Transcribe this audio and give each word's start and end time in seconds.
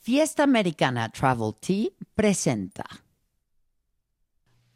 Fiesta 0.00 0.42
Americana 0.42 1.08
Travel 1.08 1.54
Tea 1.58 1.88
presenta. 2.14 2.84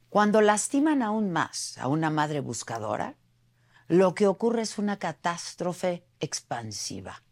Cuando 0.08 0.40
lastiman 0.40 1.02
aún 1.02 1.30
más 1.30 1.76
a 1.76 1.88
una 1.88 2.08
madre 2.08 2.40
buscadora, 2.40 3.16
lo 3.88 4.14
que 4.14 4.26
ocurre 4.26 4.62
es 4.62 4.78
una 4.78 4.98
catástrofe 4.98 6.06
expansiva. 6.18 7.22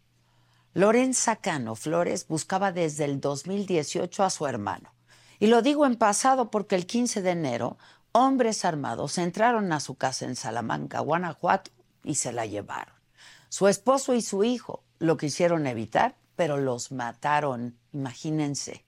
Lorenza 0.74 1.36
Cano 1.36 1.74
Flores 1.74 2.28
buscaba 2.28 2.70
desde 2.70 3.06
el 3.06 3.18
2018 3.18 4.22
a 4.22 4.28
su 4.28 4.46
hermano. 4.46 4.92
Y 5.38 5.46
lo 5.46 5.62
digo 5.62 5.86
en 5.86 5.96
pasado 5.96 6.50
porque 6.50 6.74
el 6.74 6.84
15 6.84 7.22
de 7.22 7.30
enero, 7.30 7.78
hombres 8.12 8.66
armados 8.66 9.16
entraron 9.16 9.72
a 9.72 9.80
su 9.80 9.94
casa 9.94 10.26
en 10.26 10.36
Salamanca, 10.36 11.00
Guanajuato, 11.00 11.70
y 12.04 12.16
se 12.16 12.30
la 12.30 12.44
llevaron. 12.44 12.94
Su 13.48 13.68
esposo 13.68 14.12
y 14.12 14.20
su 14.20 14.44
hijo 14.44 14.84
lo 14.98 15.16
quisieron 15.16 15.66
evitar 15.66 16.20
pero 16.36 16.56
los 16.56 16.92
mataron, 16.92 17.78
imagínense. 17.92 18.84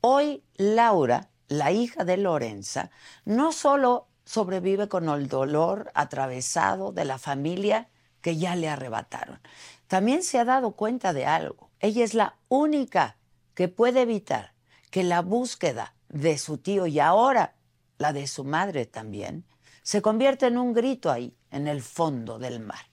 Hoy 0.00 0.42
Laura, 0.56 1.30
la 1.48 1.72
hija 1.72 2.04
de 2.04 2.16
Lorenza, 2.16 2.90
no 3.24 3.52
solo 3.52 4.08
sobrevive 4.24 4.88
con 4.88 5.08
el 5.08 5.28
dolor 5.28 5.90
atravesado 5.94 6.92
de 6.92 7.04
la 7.04 7.18
familia 7.18 7.88
que 8.20 8.36
ya 8.36 8.54
le 8.56 8.68
arrebataron, 8.68 9.40
también 9.88 10.22
se 10.22 10.38
ha 10.38 10.44
dado 10.44 10.72
cuenta 10.72 11.12
de 11.12 11.26
algo. 11.26 11.70
Ella 11.80 12.04
es 12.04 12.14
la 12.14 12.36
única 12.48 13.16
que 13.54 13.68
puede 13.68 14.02
evitar 14.02 14.54
que 14.90 15.02
la 15.02 15.22
búsqueda 15.22 15.94
de 16.08 16.38
su 16.38 16.58
tío 16.58 16.86
y 16.86 17.00
ahora 17.00 17.54
la 17.98 18.12
de 18.12 18.26
su 18.26 18.44
madre 18.44 18.86
también 18.86 19.44
se 19.82 20.02
convierta 20.02 20.46
en 20.46 20.58
un 20.58 20.72
grito 20.72 21.10
ahí, 21.10 21.36
en 21.50 21.66
el 21.66 21.82
fondo 21.82 22.38
del 22.38 22.60
mar. 22.60 22.89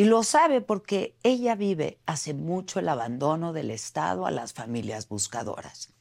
Y 0.00 0.04
lo 0.04 0.22
sabe 0.22 0.62
porque 0.62 1.14
ella 1.22 1.54
vive 1.56 1.98
hace 2.06 2.32
mucho 2.32 2.78
el 2.78 2.88
abandono 2.88 3.52
del 3.52 3.70
Estado 3.70 4.24
a 4.24 4.30
las 4.30 4.54
familias 4.54 5.06
buscadoras. 5.10 5.92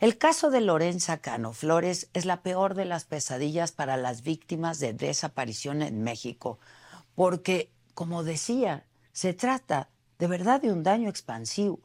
El 0.00 0.18
caso 0.18 0.50
de 0.50 0.60
Lorenza 0.60 1.18
Cano 1.18 1.52
Flores 1.52 2.08
es 2.14 2.24
la 2.24 2.42
peor 2.42 2.74
de 2.74 2.84
las 2.84 3.04
pesadillas 3.04 3.70
para 3.70 3.96
las 3.96 4.22
víctimas 4.22 4.80
de 4.80 4.92
desaparición 4.92 5.82
en 5.82 6.02
México, 6.02 6.58
porque, 7.14 7.70
como 7.94 8.24
decía, 8.24 8.86
se 9.12 9.34
trata 9.34 9.88
de 10.18 10.26
verdad 10.26 10.60
de 10.60 10.72
un 10.72 10.82
daño 10.82 11.08
expansivo. 11.08 11.78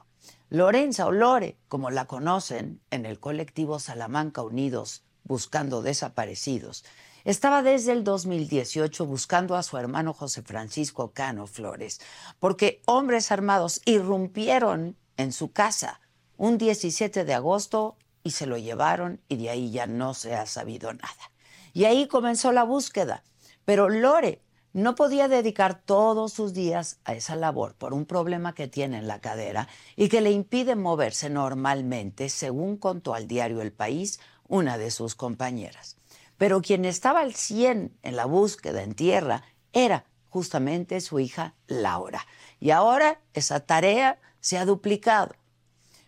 Lorenza 0.50 1.06
o 1.06 1.12
Lore, 1.12 1.56
como 1.68 1.92
la 1.92 2.06
conocen 2.06 2.82
en 2.90 3.06
el 3.06 3.20
colectivo 3.20 3.78
Salamanca 3.78 4.42
Unidos, 4.42 5.04
buscando 5.24 5.84
desaparecidos, 5.84 6.84
estaba 7.26 7.62
desde 7.62 7.92
el 7.92 8.04
2018 8.04 9.06
buscando 9.06 9.56
a 9.56 9.64
su 9.64 9.78
hermano 9.78 10.14
José 10.14 10.42
Francisco 10.42 11.12
Cano 11.12 11.48
Flores, 11.48 12.00
porque 12.40 12.82
hombres 12.86 13.32
armados 13.32 13.82
irrumpieron 13.86 14.96
en 15.18 15.32
su 15.32 15.52
casa 15.52 16.02
un 16.38 16.58
17 16.58 17.26
de 17.26 17.34
agosto 17.34 17.98
y 18.24 18.32
se 18.32 18.46
lo 18.46 18.58
llevaron 18.58 19.22
y 19.28 19.38
de 19.38 19.50
ahí 19.50 19.72
ya 19.72 19.88
no 19.88 20.14
se 20.14 20.36
ha 20.36 20.46
sabido 20.46 20.94
nada. 20.94 21.32
Y 21.74 21.86
ahí 21.86 22.08
comenzó 22.08 22.52
la 22.52 22.64
búsqueda. 22.64 23.24
Pero 23.66 23.90
Lore 23.90 24.42
no 24.74 24.96
podía 24.96 25.28
dedicar 25.28 25.82
todos 25.84 26.34
sus 26.34 26.54
días 26.54 27.00
a 27.04 27.14
esa 27.14 27.36
labor 27.36 27.76
por 27.76 27.94
un 27.94 28.06
problema 28.06 28.56
que 28.56 28.68
tiene 28.68 28.98
en 28.98 29.08
la 29.08 29.20
cadera 29.20 29.68
y 29.96 30.10
que 30.10 30.22
le 30.22 30.32
impide 30.32 30.76
moverse 30.76 31.30
normalmente, 31.30 32.30
según 32.30 32.78
contó 32.78 33.14
al 33.14 33.28
diario 33.28 33.62
El 33.62 33.72
País 33.72 34.20
una 34.48 34.78
de 34.78 34.92
sus 34.92 35.16
compañeras. 35.16 35.99
Pero 36.40 36.62
quien 36.62 36.86
estaba 36.86 37.20
al 37.20 37.36
100 37.36 38.00
en 38.02 38.16
la 38.16 38.26
búsqueda 38.26 38.82
en 38.82 38.96
tierra 38.96 39.44
era 39.74 40.06
justamente 40.30 41.02
su 41.02 41.20
hija 41.20 41.54
Laura. 41.68 42.26
Y 42.62 42.72
ahora 42.72 43.20
esa 43.34 43.60
tarea 43.60 44.20
se 44.40 44.58
ha 44.58 44.64
duplicado. 44.64 45.36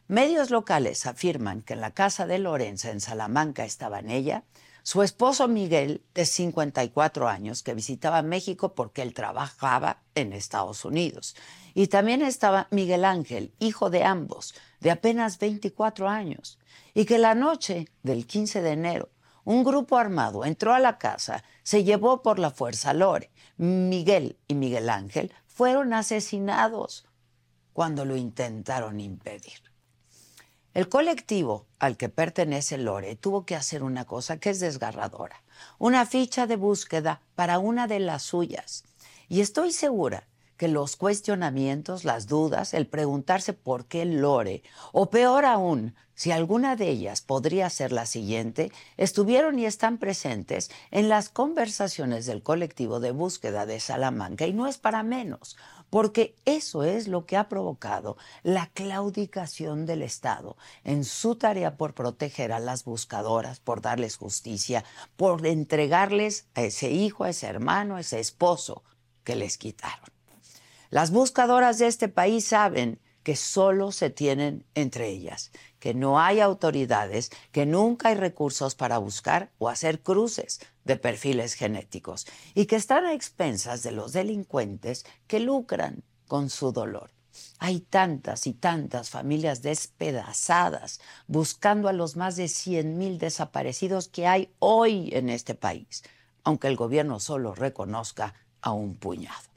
Medios 0.08 0.50
locales 0.50 1.06
afirman 1.06 1.62
que 1.62 1.74
en 1.74 1.82
la 1.82 1.92
casa 1.92 2.28
de 2.28 2.40
Lorenza 2.40 2.92
en 2.92 3.02
Salamanca 3.02 3.66
estaban 3.66 4.10
ella, 4.10 4.46
su 4.84 5.04
esposo 5.04 5.50
Miguel, 5.50 6.02
de 6.14 6.26
54 6.26 7.28
años, 7.28 7.62
que 7.62 7.74
visitaba 7.74 8.22
México 8.22 8.74
porque 8.74 9.02
él 9.02 9.14
trabajaba 9.14 10.02
en 10.16 10.32
Estados 10.32 10.86
Unidos. 10.86 11.36
Y 11.74 11.88
también 11.88 12.22
estaba 12.22 12.68
Miguel 12.72 13.04
Ángel, 13.04 13.54
hijo 13.60 13.90
de 13.90 14.06
ambos, 14.06 14.56
de 14.80 14.92
apenas 14.92 15.40
24 15.40 16.08
años, 16.08 16.58
y 16.94 17.04
que 17.04 17.20
la 17.20 17.36
noche 17.36 17.90
del 18.02 18.26
15 18.26 18.62
de 18.62 18.72
enero 18.72 19.10
un 19.44 19.64
grupo 19.64 19.98
armado 19.98 20.46
entró 20.46 20.74
a 20.74 20.80
la 20.80 20.98
casa, 20.98 21.44
se 21.64 21.84
llevó 21.84 22.22
por 22.22 22.40
la 22.40 22.52
fuerza 22.52 22.92
a 22.92 22.94
Lore. 22.94 23.32
Miguel 23.58 24.38
y 24.48 24.56
Miguel 24.56 24.90
Ángel 24.90 25.34
fueron 25.48 25.94
asesinados 25.94 27.06
cuando 27.74 28.06
lo 28.06 28.16
intentaron 28.16 29.00
impedir. 29.00 29.62
El 30.74 30.88
colectivo 30.88 31.68
al 31.80 31.98
que 31.98 32.08
pertenece 32.08 32.78
Lore 32.78 33.18
tuvo 33.18 33.46
que 33.46 33.56
hacer 33.56 33.84
una 33.84 34.06
cosa 34.06 34.38
que 34.38 34.52
es 34.52 34.60
desgarradora, 34.62 35.44
una 35.78 36.06
ficha 36.06 36.48
de 36.48 36.56
búsqueda 36.56 37.22
para 37.36 37.60
una 37.60 37.88
de 37.88 38.00
las 38.00 38.24
suyas. 38.24 38.86
Y 39.28 39.42
estoy 39.42 39.74
segura 39.74 40.28
que 40.56 40.68
los 40.68 40.96
cuestionamientos, 40.96 42.06
las 42.06 42.28
dudas, 42.28 42.74
el 42.74 42.88
preguntarse 42.88 43.52
por 43.52 43.86
qué 43.86 44.06
Lore, 44.06 44.64
o 44.94 45.10
peor 45.10 45.44
aún, 45.44 45.96
si 46.22 46.32
alguna 46.32 46.76
de 46.76 46.88
ellas 46.88 47.22
podría 47.22 47.68
ser 47.72 47.92
la 47.92 48.06
siguiente, 48.06 48.72
estuvieron 48.96 49.58
y 49.58 49.66
están 49.66 49.98
presentes 49.98 50.70
en 50.92 51.10
las 51.10 51.30
conversaciones 51.30 52.28
del 52.28 52.44
colectivo 52.44 53.00
de 53.00 53.10
búsqueda 53.10 53.66
de 53.66 53.80
Salamanca, 53.80 54.46
y 54.46 54.54
no 54.54 54.68
es 54.68 54.78
para 54.78 55.02
menos, 55.02 55.58
porque 55.90 56.36
eso 56.46 56.84
es 56.84 57.08
lo 57.08 57.26
que 57.26 57.38
ha 57.38 57.50
provocado 57.50 58.18
la 58.44 58.68
claudicación 58.68 59.88
del 59.88 60.04
Estado 60.04 60.58
en 60.84 61.06
su 61.06 61.38
tarea 61.38 61.76
por 61.76 61.96
proteger 61.96 62.52
a 62.52 62.60
las 62.60 62.86
buscadoras, 62.86 63.60
por 63.60 63.82
darles 63.82 64.16
justicia, 64.18 64.86
por 65.18 65.44
entregarles 65.48 66.46
a 66.54 66.62
ese 66.62 66.92
hijo, 66.92 67.24
a 67.24 67.32
ese 67.32 67.48
hermano, 67.48 67.96
a 67.96 68.02
ese 68.02 68.20
esposo 68.20 68.84
que 69.24 69.36
les 69.36 69.58
quitaron. 69.58 70.12
Las 70.92 71.10
buscadoras 71.10 71.80
de 71.80 71.88
este 71.88 72.10
país 72.10 72.46
saben 72.46 73.00
que 73.24 73.36
solo 73.36 73.92
se 73.92 74.10
tienen 74.10 74.66
entre 74.76 75.10
ellas, 75.10 75.52
que 75.80 75.94
no 75.94 76.20
hay 76.20 76.40
autoridades, 76.40 77.32
que 77.52 77.66
nunca 77.66 78.10
hay 78.10 78.16
recursos 78.16 78.76
para 78.76 78.98
buscar 78.98 79.52
o 79.58 79.70
hacer 79.70 80.02
cruces 80.02 80.60
de 80.86 80.98
perfiles 80.98 81.54
genéticos 81.54 82.28
y 82.54 82.66
que 82.66 82.76
están 82.76 83.06
a 83.06 83.14
expensas 83.14 83.84
de 83.84 83.92
los 83.92 84.14
delincuentes 84.14 85.06
que 85.28 85.40
lucran 85.40 86.04
con 86.28 86.50
su 86.50 86.72
dolor. 86.72 87.12
Hay 87.60 87.80
tantas 87.80 88.46
y 88.48 88.54
tantas 88.54 89.10
familias 89.10 89.62
despedazadas 89.62 91.00
buscando 91.28 91.88
a 91.88 91.94
los 91.94 92.18
más 92.18 92.36
de 92.36 92.48
100 92.48 92.98
mil 92.98 93.20
desaparecidos 93.20 94.10
que 94.10 94.28
hay 94.28 94.54
hoy 94.60 95.10
en 95.14 95.30
este 95.30 95.56
país, 95.56 96.04
aunque 96.44 96.68
el 96.68 96.76
gobierno 96.76 97.20
solo 97.20 97.56
reconozca 97.56 98.34
a 98.62 98.72
un 98.72 98.96
puñado 98.96 99.52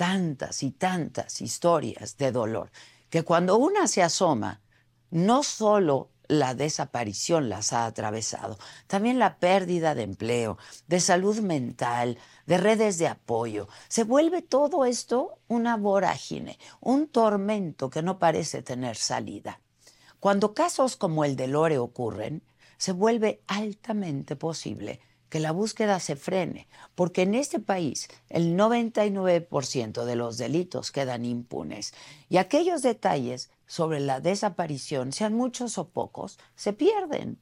tantas 0.00 0.62
y 0.62 0.70
tantas 0.70 1.42
historias 1.42 2.16
de 2.16 2.32
dolor 2.32 2.70
que 3.10 3.24
cuando 3.24 3.58
una 3.58 3.86
se 3.88 4.02
asoma, 4.02 4.62
no 5.10 5.42
solo 5.42 6.10
la 6.28 6.54
desaparición 6.54 7.48
las 7.48 7.72
ha 7.72 7.86
atravesado. 7.86 8.56
También 8.86 9.18
la 9.18 9.38
pérdida 9.38 9.96
de 9.96 10.04
empleo, 10.04 10.58
de 10.86 11.00
salud 11.00 11.40
mental, 11.40 12.18
de 12.46 12.56
redes 12.56 12.98
de 12.98 13.08
apoyo. 13.08 13.68
Se 13.88 14.04
vuelve 14.04 14.40
todo 14.40 14.84
esto 14.84 15.38
una 15.48 15.76
vorágine, 15.76 16.58
un 16.80 17.08
tormento 17.08 17.90
que 17.90 18.02
no 18.02 18.20
parece 18.20 18.62
tener 18.62 18.96
salida. 18.96 19.60
Cuando 20.20 20.54
casos 20.54 20.96
como 20.96 21.24
el 21.24 21.34
de 21.34 21.48
Lore 21.48 21.78
ocurren, 21.78 22.42
se 22.78 22.92
vuelve 22.92 23.42
altamente 23.48 24.36
posible 24.36 25.00
que 25.30 25.40
la 25.40 25.52
búsqueda 25.52 26.00
se 26.00 26.16
frene, 26.16 26.68
porque 26.94 27.22
en 27.22 27.34
este 27.34 27.60
país 27.60 28.08
el 28.28 28.56
99% 28.56 30.04
de 30.04 30.16
los 30.16 30.36
delitos 30.36 30.90
quedan 30.90 31.24
impunes 31.24 31.94
y 32.28 32.36
aquellos 32.36 32.82
detalles 32.82 33.50
sobre 33.66 34.00
la 34.00 34.20
desaparición, 34.20 35.12
sean 35.12 35.32
muchos 35.32 35.78
o 35.78 35.88
pocos, 35.88 36.38
se 36.56 36.72
pierden 36.72 37.38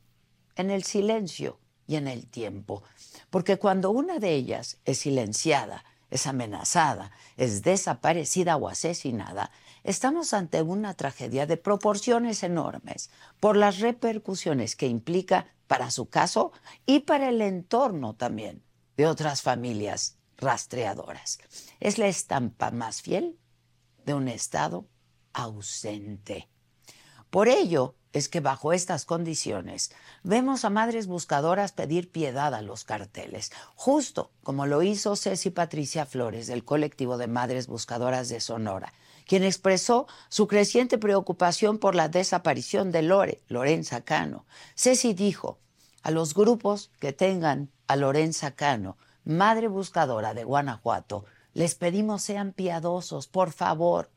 en 0.54 0.70
el 0.70 0.84
silencio 0.84 1.58
y 1.86 1.96
en 1.96 2.06
el 2.06 2.26
tiempo. 2.26 2.82
Porque 3.30 3.56
cuando 3.56 3.90
una 3.90 4.18
de 4.18 4.34
ellas 4.34 4.76
es 4.84 4.98
silenciada, 4.98 5.84
es 6.10 6.26
amenazada, 6.26 7.10
es 7.36 7.62
desaparecida 7.62 8.56
o 8.56 8.68
asesinada, 8.68 9.50
estamos 9.84 10.32
ante 10.34 10.62
una 10.62 10.94
tragedia 10.94 11.46
de 11.46 11.56
proporciones 11.56 12.42
enormes 12.42 13.10
por 13.40 13.56
las 13.56 13.78
repercusiones 13.78 14.76
que 14.76 14.86
implica 14.86 15.46
para 15.66 15.90
su 15.90 16.08
caso 16.08 16.52
y 16.86 17.00
para 17.00 17.28
el 17.28 17.40
entorno 17.42 18.14
también 18.14 18.62
de 18.96 19.06
otras 19.06 19.42
familias 19.42 20.16
rastreadoras. 20.36 21.38
Es 21.80 21.98
la 21.98 22.08
estampa 22.08 22.70
más 22.70 23.02
fiel 23.02 23.38
de 24.04 24.14
un 24.14 24.28
Estado 24.28 24.86
ausente. 25.32 26.48
Por 27.30 27.48
ello 27.48 27.94
es 28.12 28.28
que 28.28 28.40
bajo 28.40 28.72
estas 28.72 29.04
condiciones 29.04 29.90
vemos 30.22 30.64
a 30.64 30.70
madres 30.70 31.06
buscadoras 31.06 31.72
pedir 31.72 32.10
piedad 32.10 32.54
a 32.54 32.62
los 32.62 32.84
carteles, 32.84 33.52
justo 33.74 34.32
como 34.42 34.66
lo 34.66 34.82
hizo 34.82 35.14
Ceci 35.14 35.50
Patricia 35.50 36.06
Flores 36.06 36.46
del 36.46 36.64
colectivo 36.64 37.18
de 37.18 37.28
Madres 37.28 37.66
Buscadoras 37.66 38.28
de 38.30 38.40
Sonora, 38.40 38.92
quien 39.28 39.44
expresó 39.44 40.06
su 40.30 40.48
creciente 40.48 40.96
preocupación 40.96 41.76
por 41.76 41.94
la 41.94 42.08
desaparición 42.08 42.90
de 42.90 43.02
Lore, 43.02 43.42
Lorenza 43.46 44.00
Cano. 44.00 44.46
Ceci 44.74 45.12
dijo, 45.12 45.58
a 46.02 46.10
los 46.10 46.32
grupos 46.32 46.90
que 46.98 47.12
tengan 47.12 47.70
a 47.88 47.96
Lorenza 47.96 48.52
Cano, 48.52 48.96
madre 49.24 49.68
buscadora 49.68 50.32
de 50.32 50.44
Guanajuato, 50.44 51.26
les 51.52 51.74
pedimos 51.74 52.22
sean 52.22 52.54
piadosos, 52.54 53.26
por 53.26 53.52
favor. 53.52 54.10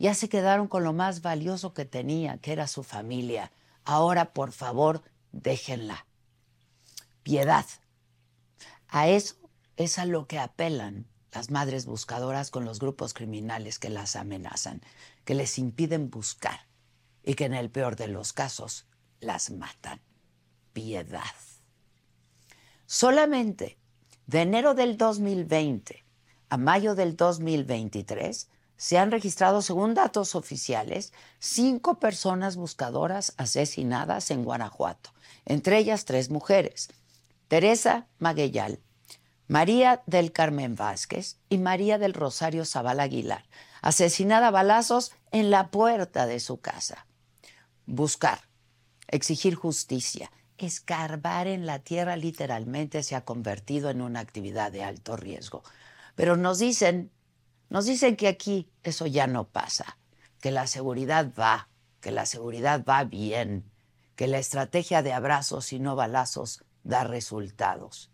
Ya 0.00 0.12
se 0.14 0.28
quedaron 0.28 0.66
con 0.66 0.82
lo 0.82 0.92
más 0.92 1.22
valioso 1.22 1.72
que 1.72 1.84
tenía, 1.84 2.38
que 2.38 2.52
era 2.52 2.66
su 2.66 2.82
familia. 2.82 3.52
Ahora, 3.84 4.32
por 4.32 4.50
favor, 4.50 5.02
déjenla. 5.30 6.04
Piedad. 7.22 7.66
A 8.88 9.06
eso 9.06 9.36
es 9.76 10.00
a 10.00 10.04
lo 10.04 10.26
que 10.26 10.40
apelan 10.40 11.06
las 11.32 11.50
madres 11.50 11.86
buscadoras 11.86 12.50
con 12.50 12.64
los 12.64 12.78
grupos 12.78 13.14
criminales 13.14 13.78
que 13.78 13.88
las 13.88 14.16
amenazan, 14.16 14.82
que 15.24 15.34
les 15.34 15.58
impiden 15.58 16.10
buscar 16.10 16.66
y 17.22 17.34
que 17.34 17.46
en 17.46 17.54
el 17.54 17.70
peor 17.70 17.96
de 17.96 18.08
los 18.08 18.32
casos 18.32 18.86
las 19.20 19.50
matan. 19.50 20.00
Piedad. 20.72 21.22
Solamente 22.86 23.78
de 24.26 24.42
enero 24.42 24.74
del 24.74 24.96
2020 24.96 26.04
a 26.48 26.56
mayo 26.58 26.94
del 26.94 27.16
2023 27.16 28.48
se 28.76 28.98
han 28.98 29.10
registrado, 29.10 29.62
según 29.62 29.94
datos 29.94 30.34
oficiales, 30.34 31.12
cinco 31.38 31.98
personas 31.98 32.56
buscadoras 32.56 33.32
asesinadas 33.36 34.30
en 34.30 34.44
Guanajuato, 34.44 35.14
entre 35.44 35.78
ellas 35.78 36.04
tres 36.04 36.30
mujeres. 36.30 36.88
Teresa 37.48 38.06
Maguellal, 38.18 38.80
María 39.52 40.02
del 40.06 40.32
Carmen 40.32 40.76
Vázquez 40.76 41.36
y 41.50 41.58
María 41.58 41.98
del 41.98 42.14
Rosario 42.14 42.64
Zabal 42.64 43.00
Aguilar, 43.00 43.44
asesinada 43.82 44.46
a 44.46 44.50
balazos 44.50 45.12
en 45.30 45.50
la 45.50 45.70
puerta 45.70 46.24
de 46.24 46.40
su 46.40 46.62
casa. 46.62 47.06
Buscar, 47.84 48.48
exigir 49.08 49.54
justicia, 49.54 50.32
escarbar 50.56 51.48
en 51.48 51.66
la 51.66 51.80
tierra 51.80 52.16
literalmente 52.16 53.02
se 53.02 53.14
ha 53.14 53.26
convertido 53.26 53.90
en 53.90 54.00
una 54.00 54.20
actividad 54.20 54.72
de 54.72 54.84
alto 54.84 55.18
riesgo. 55.18 55.62
Pero 56.14 56.38
nos 56.38 56.58
dicen, 56.58 57.10
nos 57.68 57.84
dicen 57.84 58.16
que 58.16 58.28
aquí 58.28 58.70
eso 58.82 59.06
ya 59.06 59.26
no 59.26 59.48
pasa, 59.48 59.98
que 60.40 60.50
la 60.50 60.66
seguridad 60.66 61.30
va, 61.38 61.68
que 62.00 62.10
la 62.10 62.24
seguridad 62.24 62.86
va 62.88 63.04
bien, 63.04 63.70
que 64.16 64.28
la 64.28 64.38
estrategia 64.38 65.02
de 65.02 65.12
abrazos 65.12 65.74
y 65.74 65.78
no 65.78 65.94
balazos 65.94 66.64
da 66.84 67.04
resultados. 67.04 68.11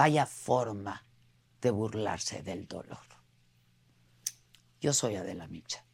Vaya 0.00 0.24
forma 0.24 1.04
de 1.60 1.70
burlarse 1.70 2.42
del 2.42 2.66
dolor. 2.66 3.04
Yo 4.80 4.94
soy 4.94 5.16
Adela 5.16 5.46
Micha. 5.46 5.84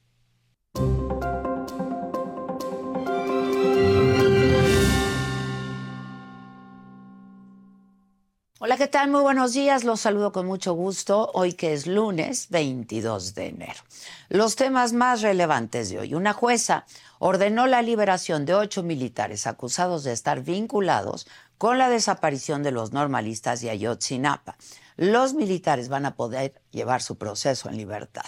¿Qué 8.76 8.88
tal? 8.88 9.11
Muy 9.11 9.23
buenos 9.23 9.55
días. 9.55 9.84
Los 9.84 10.02
saludo 10.02 10.32
con 10.32 10.44
mucho 10.44 10.75
gusto 10.75 11.31
hoy 11.32 11.55
que 11.55 11.73
es 11.73 11.87
lunes 11.87 12.49
22 12.50 13.34
de 13.34 13.46
enero. 13.46 13.81
Los 14.28 14.55
temas 14.55 14.93
más 14.93 15.23
relevantes 15.23 15.88
de 15.88 16.00
hoy. 16.00 16.14
Una 16.14 16.34
jueza 16.34 16.84
ordenó 17.19 17.67
la 17.67 17.81
liberación 17.81 18.44
de 18.44 18.55
ocho 18.55 18.82
militares 18.82 19.46
acusados 19.46 20.05
de 20.05 20.12
estar 20.12 20.43
vinculados 20.43 21.26
con 21.56 21.78
la 21.78 21.88
desaparición 21.88 22.62
de 22.62 22.73
los 22.73 22.93
normalistas 22.93 23.62
de 23.62 23.70
Ayotzinapa. 23.70 24.58
Los 24.96 25.32
militares 25.32 25.88
van 25.88 26.05
a 26.05 26.14
poder 26.14 26.61
llevar 26.70 27.00
su 27.00 27.17
proceso 27.17 27.70
en 27.70 27.78
libertad. 27.78 28.26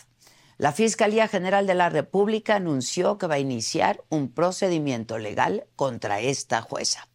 La 0.56 0.72
Fiscalía 0.72 1.28
General 1.28 1.66
de 1.66 1.74
la 1.74 1.90
República 1.90 2.54
anunció 2.56 3.18
que 3.18 3.26
va 3.26 3.34
a 3.34 3.38
iniciar 3.38 4.02
un 4.08 4.32
procedimiento 4.32 5.18
legal 5.18 5.66
contra 5.76 6.20
esta 6.20 6.62
jueza. 6.62 7.06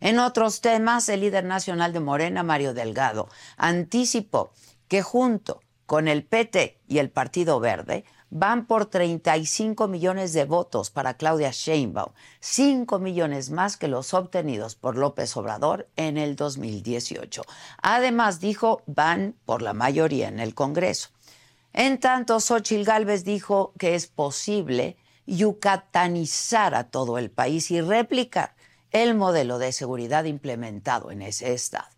En 0.00 0.18
otros 0.18 0.60
temas, 0.60 1.08
el 1.08 1.20
líder 1.20 1.44
nacional 1.44 1.92
de 1.92 2.00
Morena, 2.00 2.42
Mario 2.42 2.74
Delgado, 2.74 3.28
anticipó 3.56 4.52
que 4.88 5.02
junto 5.02 5.60
con 5.86 6.08
el 6.08 6.24
PT 6.24 6.80
y 6.88 6.98
el 6.98 7.10
Partido 7.10 7.60
Verde 7.60 8.04
van 8.28 8.66
por 8.66 8.86
35 8.86 9.86
millones 9.86 10.32
de 10.32 10.44
votos 10.44 10.90
para 10.90 11.14
Claudia 11.14 11.50
Sheinbaum, 11.52 12.12
5 12.40 12.98
millones 12.98 13.50
más 13.50 13.76
que 13.76 13.86
los 13.86 14.12
obtenidos 14.14 14.74
por 14.74 14.96
López 14.96 15.36
Obrador 15.36 15.88
en 15.96 16.18
el 16.18 16.34
2018. 16.34 17.42
Además, 17.82 18.40
dijo, 18.40 18.82
van 18.86 19.36
por 19.44 19.62
la 19.62 19.74
mayoría 19.74 20.28
en 20.28 20.40
el 20.40 20.54
Congreso. 20.54 21.10
En 21.72 22.00
tanto, 22.00 22.40
Xochil 22.40 22.84
Gálvez 22.84 23.24
dijo 23.24 23.72
que 23.78 23.94
es 23.94 24.08
posible 24.08 24.96
yucatanizar 25.26 26.74
a 26.74 26.90
todo 26.90 27.18
el 27.18 27.30
país 27.30 27.70
y 27.70 27.80
replicar 27.80 28.55
el 28.90 29.14
modelo 29.14 29.58
de 29.58 29.72
seguridad 29.72 30.24
implementado 30.24 31.10
en 31.10 31.22
ese 31.22 31.52
estado. 31.52 31.88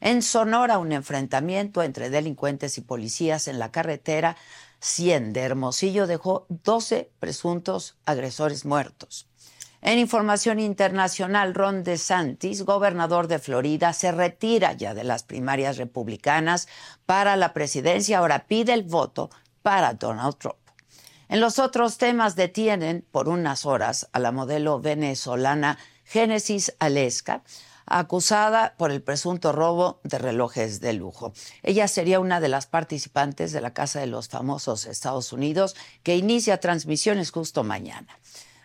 En 0.00 0.22
Sonora, 0.22 0.78
un 0.78 0.92
enfrentamiento 0.92 1.82
entre 1.82 2.10
delincuentes 2.10 2.78
y 2.78 2.82
policías 2.82 3.48
en 3.48 3.58
la 3.58 3.72
carretera 3.72 4.36
100 4.80 5.32
de 5.32 5.40
Hermosillo 5.40 6.06
dejó 6.06 6.46
12 6.48 7.10
presuntos 7.18 7.96
agresores 8.04 8.64
muertos. 8.64 9.26
En 9.82 9.98
información 9.98 10.58
internacional, 10.58 11.54
Ron 11.54 11.84
DeSantis, 11.84 12.64
gobernador 12.64 13.28
de 13.28 13.38
Florida, 13.38 13.92
se 13.92 14.10
retira 14.10 14.72
ya 14.72 14.94
de 14.94 15.04
las 15.04 15.22
primarias 15.22 15.76
republicanas 15.76 16.66
para 17.04 17.36
la 17.36 17.52
presidencia. 17.52 18.18
Ahora 18.18 18.46
pide 18.46 18.72
el 18.72 18.82
voto 18.82 19.30
para 19.62 19.94
Donald 19.94 20.36
Trump. 20.38 20.56
En 21.28 21.40
los 21.40 21.58
otros 21.58 21.98
temas 21.98 22.36
detienen 22.36 23.04
por 23.10 23.28
unas 23.28 23.66
horas 23.66 24.08
a 24.12 24.18
la 24.18 24.32
modelo 24.32 24.80
venezolana 24.80 25.78
Génesis 26.06 26.74
Aleska, 26.78 27.42
acusada 27.84 28.74
por 28.76 28.90
el 28.90 29.02
presunto 29.02 29.52
robo 29.52 30.00
de 30.04 30.18
relojes 30.18 30.80
de 30.80 30.92
lujo. 30.92 31.32
Ella 31.62 31.88
sería 31.88 32.20
una 32.20 32.40
de 32.40 32.48
las 32.48 32.66
participantes 32.66 33.52
de 33.52 33.60
la 33.60 33.74
Casa 33.74 34.00
de 34.00 34.06
los 34.06 34.28
Famosos 34.28 34.86
Estados 34.86 35.32
Unidos 35.32 35.76
que 36.02 36.16
inicia 36.16 36.60
transmisiones 36.60 37.30
justo 37.30 37.64
mañana. 37.64 38.18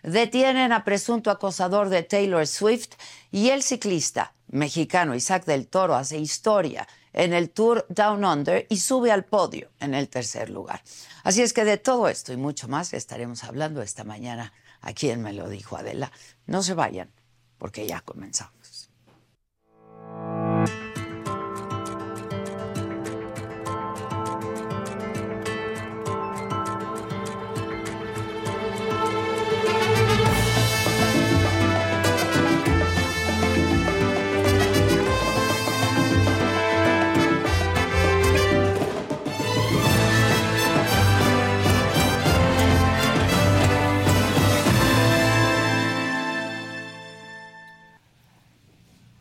Detienen 0.04 0.72
a 0.72 0.84
presunto 0.84 1.30
acosador 1.30 1.90
de 1.90 2.02
Taylor 2.04 2.48
Swift 2.48 2.94
y 3.32 3.50
el 3.50 3.62
ciclista 3.62 4.34
mexicano 4.48 5.16
Isaac 5.16 5.46
del 5.46 5.68
Toro 5.68 5.96
hace 5.96 6.18
historia 6.18 6.88
en 7.14 7.34
el 7.34 7.52
Tour 7.52 7.86
Down 7.90 8.26
Under 8.26 8.66
y 8.70 8.78
sube 8.78 9.12
al 9.12 9.26
podio 9.26 9.70
en 9.80 9.94
el 9.94 10.10
tercer 10.10 10.50
lugar. 10.50 10.82
Así 11.24 11.42
es 11.42 11.54
que 11.54 11.66
de 11.66 11.78
todo 11.78 12.08
esto 12.08 12.34
y 12.34 12.38
mucho 12.38 12.68
más 12.68 12.94
estaremos 12.94 13.44
hablando 13.44 13.82
esta 13.82 14.04
mañana 14.04 14.54
aquí 14.82 15.10
en 15.10 15.22
Me 15.22 15.34
lo 15.34 15.50
dijo 15.50 15.78
Adela. 15.78 16.12
No 16.48 16.64
se 16.64 16.74
vayan 16.74 17.12
porque 17.62 17.86
ya 17.86 18.01
comenzamos. 18.01 18.61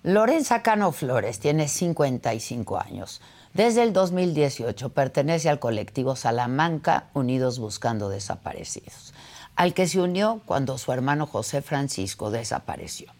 Lorenza 0.02 0.62
Cano 0.62 0.92
Flores 0.92 1.40
tiene 1.40 1.68
55 1.68 2.80
años. 2.80 3.20
Desde 3.52 3.82
el 3.82 3.92
2018 3.92 4.94
pertenece 4.94 5.50
al 5.50 5.58
colectivo 5.58 6.16
Salamanca 6.16 7.10
Unidos 7.12 7.58
Buscando 7.58 8.08
Desaparecidos, 8.08 9.12
al 9.56 9.74
que 9.74 9.86
se 9.86 10.00
unió 10.00 10.40
cuando 10.46 10.78
su 10.78 10.92
hermano 10.92 11.26
José 11.26 11.60
Francisco 11.60 12.30
desapareció. 12.30 13.12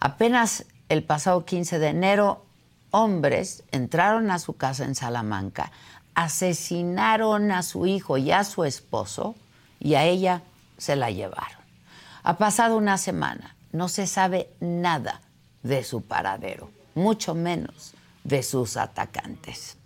Apenas 0.00 0.64
el 0.88 1.04
pasado 1.04 1.44
15 1.44 1.78
de 1.78 1.88
enero, 1.88 2.46
hombres 2.90 3.62
entraron 3.70 4.30
a 4.30 4.38
su 4.38 4.56
casa 4.56 4.84
en 4.84 4.94
Salamanca, 4.94 5.72
asesinaron 6.14 7.52
a 7.52 7.62
su 7.62 7.84
hijo 7.84 8.16
y 8.16 8.32
a 8.32 8.44
su 8.44 8.64
esposo 8.64 9.34
y 9.78 9.96
a 9.96 10.04
ella 10.04 10.40
se 10.78 10.96
la 10.96 11.10
llevaron. 11.10 11.60
Ha 12.22 12.38
pasado 12.38 12.78
una 12.78 12.96
semana, 12.96 13.56
no 13.72 13.90
se 13.90 14.06
sabe 14.06 14.48
nada 14.60 15.20
de 15.66 15.84
su 15.84 16.02
paradero, 16.02 16.70
mucho 16.94 17.34
menos 17.34 17.94
de 18.24 18.42
sus 18.42 18.76
atacantes. 18.76 19.76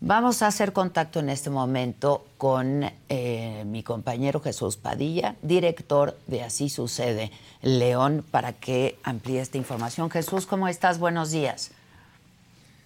Vamos 0.00 0.42
a 0.42 0.48
hacer 0.48 0.74
contacto 0.74 1.20
en 1.20 1.30
este 1.30 1.48
momento 1.48 2.26
con 2.36 2.84
eh, 3.08 3.64
mi 3.66 3.82
compañero 3.82 4.40
Jesús 4.40 4.76
Padilla, 4.76 5.36
director 5.40 6.18
de 6.26 6.42
Así 6.42 6.68
Sucede 6.68 7.30
León, 7.62 8.22
para 8.30 8.52
que 8.52 8.98
amplíe 9.02 9.40
esta 9.40 9.56
información. 9.56 10.10
Jesús, 10.10 10.44
¿cómo 10.44 10.68
estás? 10.68 10.98
Buenos 10.98 11.30
días. 11.30 11.70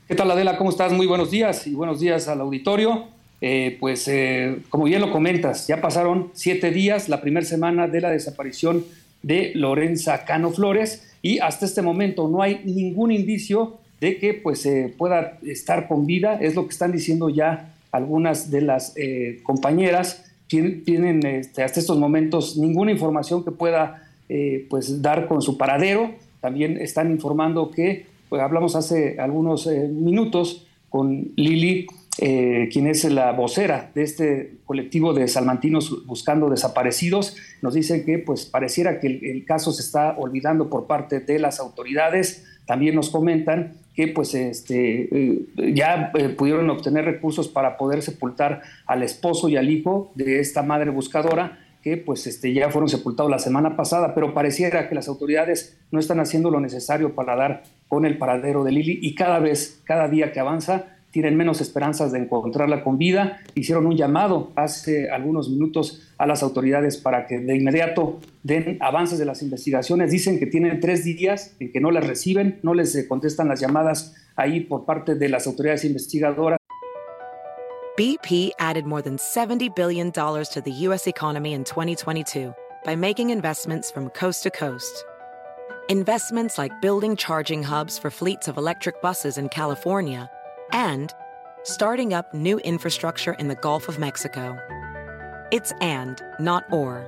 ¿Qué 0.07 0.15
tal 0.15 0.31
Adela? 0.31 0.57
¿Cómo 0.57 0.71
estás? 0.71 0.93
Muy 0.93 1.07
buenos 1.07 1.33
días 1.33 1.67
y 1.67 1.75
buenos 1.75 1.99
días 1.99 2.29
al 2.29 2.41
auditorio. 2.41 3.09
Eh, 3.41 3.77
pues 3.81 4.07
eh, 4.07 4.63
como 4.69 4.85
bien 4.85 5.01
lo 5.01 5.11
comentas, 5.11 5.67
ya 5.67 5.81
pasaron 5.81 6.31
siete 6.35 6.71
días, 6.71 7.09
la 7.09 7.21
primera 7.21 7.45
semana 7.45 7.89
de 7.89 8.01
la 8.03 8.11
desaparición 8.11 8.85
de 9.23 9.53
Lorenza 9.55 10.25
Cano 10.25 10.51
Flores 10.51 11.10
y 11.23 11.39
hasta 11.39 11.67
este 11.67 11.83
momento 11.83 12.29
no 12.29 12.43
hay 12.43 12.63
ningún 12.65 13.13
indicio 13.13 13.79
de 14.01 14.19
que 14.19 14.35
pues 14.35 14.65
eh, 14.67 14.93
pueda 14.97 15.39
estar 15.43 15.87
con 15.87 16.07
vida, 16.07 16.37
es 16.41 16.55
lo 16.55 16.65
que 16.65 16.73
están 16.73 16.93
diciendo 16.93 17.29
ya 17.29 17.75
algunas 17.93 18.51
de 18.51 18.63
las 18.63 18.95
eh, 18.97 19.41
compañeras, 19.43 20.25
tienen 20.49 21.25
este, 21.25 21.63
hasta 21.63 21.79
estos 21.79 21.99
momentos 21.99 22.57
ninguna 22.57 22.91
información 22.91 23.45
que 23.45 23.53
pueda 23.53 24.09
eh, 24.29 24.67
pues 24.69 25.01
dar 25.01 25.29
con 25.29 25.43
su 25.43 25.57
paradero, 25.57 26.13
también 26.41 26.77
están 26.79 27.11
informando 27.11 27.71
que, 27.71 28.07
pues 28.29 28.43
hablamos 28.43 28.75
hace 28.75 29.21
algunos 29.21 29.67
minutos 29.67 30.67
con 30.89 31.33
Lili, 31.37 31.87
quien 32.17 32.87
es 32.87 33.05
la 33.05 33.33
vocera 33.33 33.91
de 33.95 34.03
este 34.03 34.59
colectivo 34.67 35.15
de 35.15 35.27
salmantinos 35.27 36.07
buscando 36.07 36.51
desaparecidos, 36.51 37.37
nos 37.63 37.75
dice 37.75 38.05
que 38.05 38.19
pues 38.19 38.45
pareciera 38.45 39.01
que 39.01 39.07
el 39.07 39.45
caso 39.47 39.73
se 39.73 39.81
está 39.81 40.17
olvidando 40.19 40.69
por 40.69 40.87
parte 40.87 41.21
de 41.21 41.39
las 41.39 41.61
autoridades, 41.61 42.45
también 42.67 42.95
nos 42.95 43.11
comentan 43.11 43.73
que 43.95 44.09
pues 44.09 44.35
este, 44.35 45.09
eh, 45.11 45.75
ya 45.75 46.13
eh, 46.15 46.29
pudieron 46.29 46.71
obtener 46.71 47.05
recursos 47.05 47.49
para 47.49 47.77
poder 47.77 48.01
sepultar 48.01 48.63
al 48.87 49.03
esposo 49.03 49.49
y 49.49 49.57
al 49.57 49.69
hijo 49.69 50.13
de 50.15 50.41
esta 50.41 50.63
madre 50.63 50.91
buscadora 50.91 51.59
que 51.83 51.97
pues 51.97 52.27
este, 52.27 52.53
ya 52.53 52.71
fueron 52.71 52.89
sepultados 52.89 53.31
la 53.31 53.39
semana 53.39 53.77
pasada, 53.77 54.15
pero 54.15 54.35
pareciera 54.35 54.89
que 54.89 54.95
las 54.95 55.09
autoridades 55.09 55.79
no 55.91 55.99
están 55.99 56.21
haciendo 56.21 56.51
lo 56.51 56.61
necesario 56.61 57.15
para 57.15 57.35
dar 57.35 57.63
con 57.89 58.05
el 58.05 58.19
paradero 58.19 58.65
de 58.65 58.73
Lili 58.73 58.99
y 59.03 59.15
cada 59.15 59.39
vez, 59.39 59.81
cada 59.85 60.07
día 60.07 60.31
que 60.31 60.41
avanza, 60.41 60.99
tienen 61.11 61.37
menos 61.37 61.61
esperanzas 61.61 62.13
de 62.13 62.19
encontrarla 62.19 62.85
con 62.85 62.99
vida. 62.99 63.41
Hicieron 63.55 63.87
un 63.87 63.97
llamado 63.97 64.53
hace 64.55 65.11
algunos 65.11 65.49
minutos 65.49 66.03
a 66.19 66.27
las 66.27 66.43
autoridades 66.43 66.97
para 66.97 67.27
que 67.27 67.39
de 67.39 67.57
inmediato 67.57 68.21
den 68.43 68.79
avances 68.81 69.19
de 69.19 69.25
las 69.25 69.43
investigaciones. 69.43 70.11
Dicen 70.11 70.39
que 70.39 70.47
tienen 70.47 70.81
tres 70.81 71.05
días 71.05 71.55
en 71.59 71.73
que 71.73 71.81
no 71.81 71.91
las 71.91 72.07
reciben, 72.07 72.61
no 72.63 72.75
les 72.75 72.95
eh, 72.95 73.09
contestan 73.09 73.49
las 73.49 73.61
llamadas 73.61 74.15
ahí 74.37 74.61
por 74.61 74.85
parte 74.85 75.15
de 75.15 75.29
las 75.29 75.47
autoridades 75.47 75.85
investigadoras. 75.85 76.59
BP 77.97 78.53
added 78.59 78.87
more 78.87 79.03
than 79.03 79.19
$70 79.19 79.75
billion 79.75 80.11
to 80.11 80.63
the 80.65 80.73
U.S. 80.89 81.07
economy 81.07 81.53
in 81.53 81.65
2022 81.65 82.55
by 82.85 82.97
making 82.97 83.29
investments 83.29 83.91
from 83.91 84.09
coast 84.11 84.43
to 84.45 84.51
coast. 84.51 85.05
Investments 85.91 86.57
like 86.57 86.81
building 86.81 87.17
charging 87.17 87.63
hubs 87.63 87.99
for 87.99 88.11
fleets 88.11 88.49
of 88.49 88.57
electric 88.57 89.03
buses 89.03 89.37
in 89.37 89.49
California 89.49 90.31
and 90.73 91.13
starting 91.63 92.15
up 92.15 92.33
new 92.35 92.59
infrastructure 92.61 93.33
in 93.35 93.49
the 93.49 93.57
Gulf 93.57 93.89
of 93.89 93.99
Mexico. 93.99 94.57
It's 95.51 95.73
and, 95.81 96.23
not 96.39 96.65
or. 96.71 97.07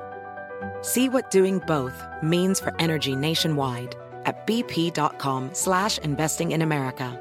See 0.82 1.08
what 1.08 1.30
doing 1.30 1.60
both 1.66 2.04
means 2.22 2.60
for 2.60 2.74
energy 2.78 3.14
nationwide 3.14 3.94
at 4.24 4.46
bp.com 4.46 5.50
slash 5.52 5.98
investing 5.98 6.52
in 6.52 6.62
America. 6.62 7.18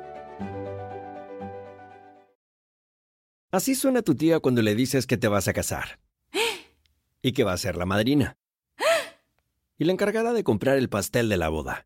Así 3.51 3.75
suena 3.75 4.01
tu 4.01 4.15
tía 4.15 4.39
cuando 4.39 4.61
le 4.61 4.75
dices 4.75 5.05
que 5.05 5.17
te 5.17 5.27
vas 5.27 5.49
a 5.49 5.53
casar. 5.53 5.99
y 7.21 7.33
que 7.33 7.43
va 7.43 7.51
a 7.51 7.57
ser 7.57 7.75
la 7.75 7.85
madrina. 7.85 8.37
y 9.77 9.83
la 9.83 9.91
encargada 9.91 10.31
de 10.31 10.43
comprar 10.43 10.77
el 10.77 10.87
pastel 10.87 11.27
de 11.27 11.35
la 11.35 11.49
boda. 11.49 11.85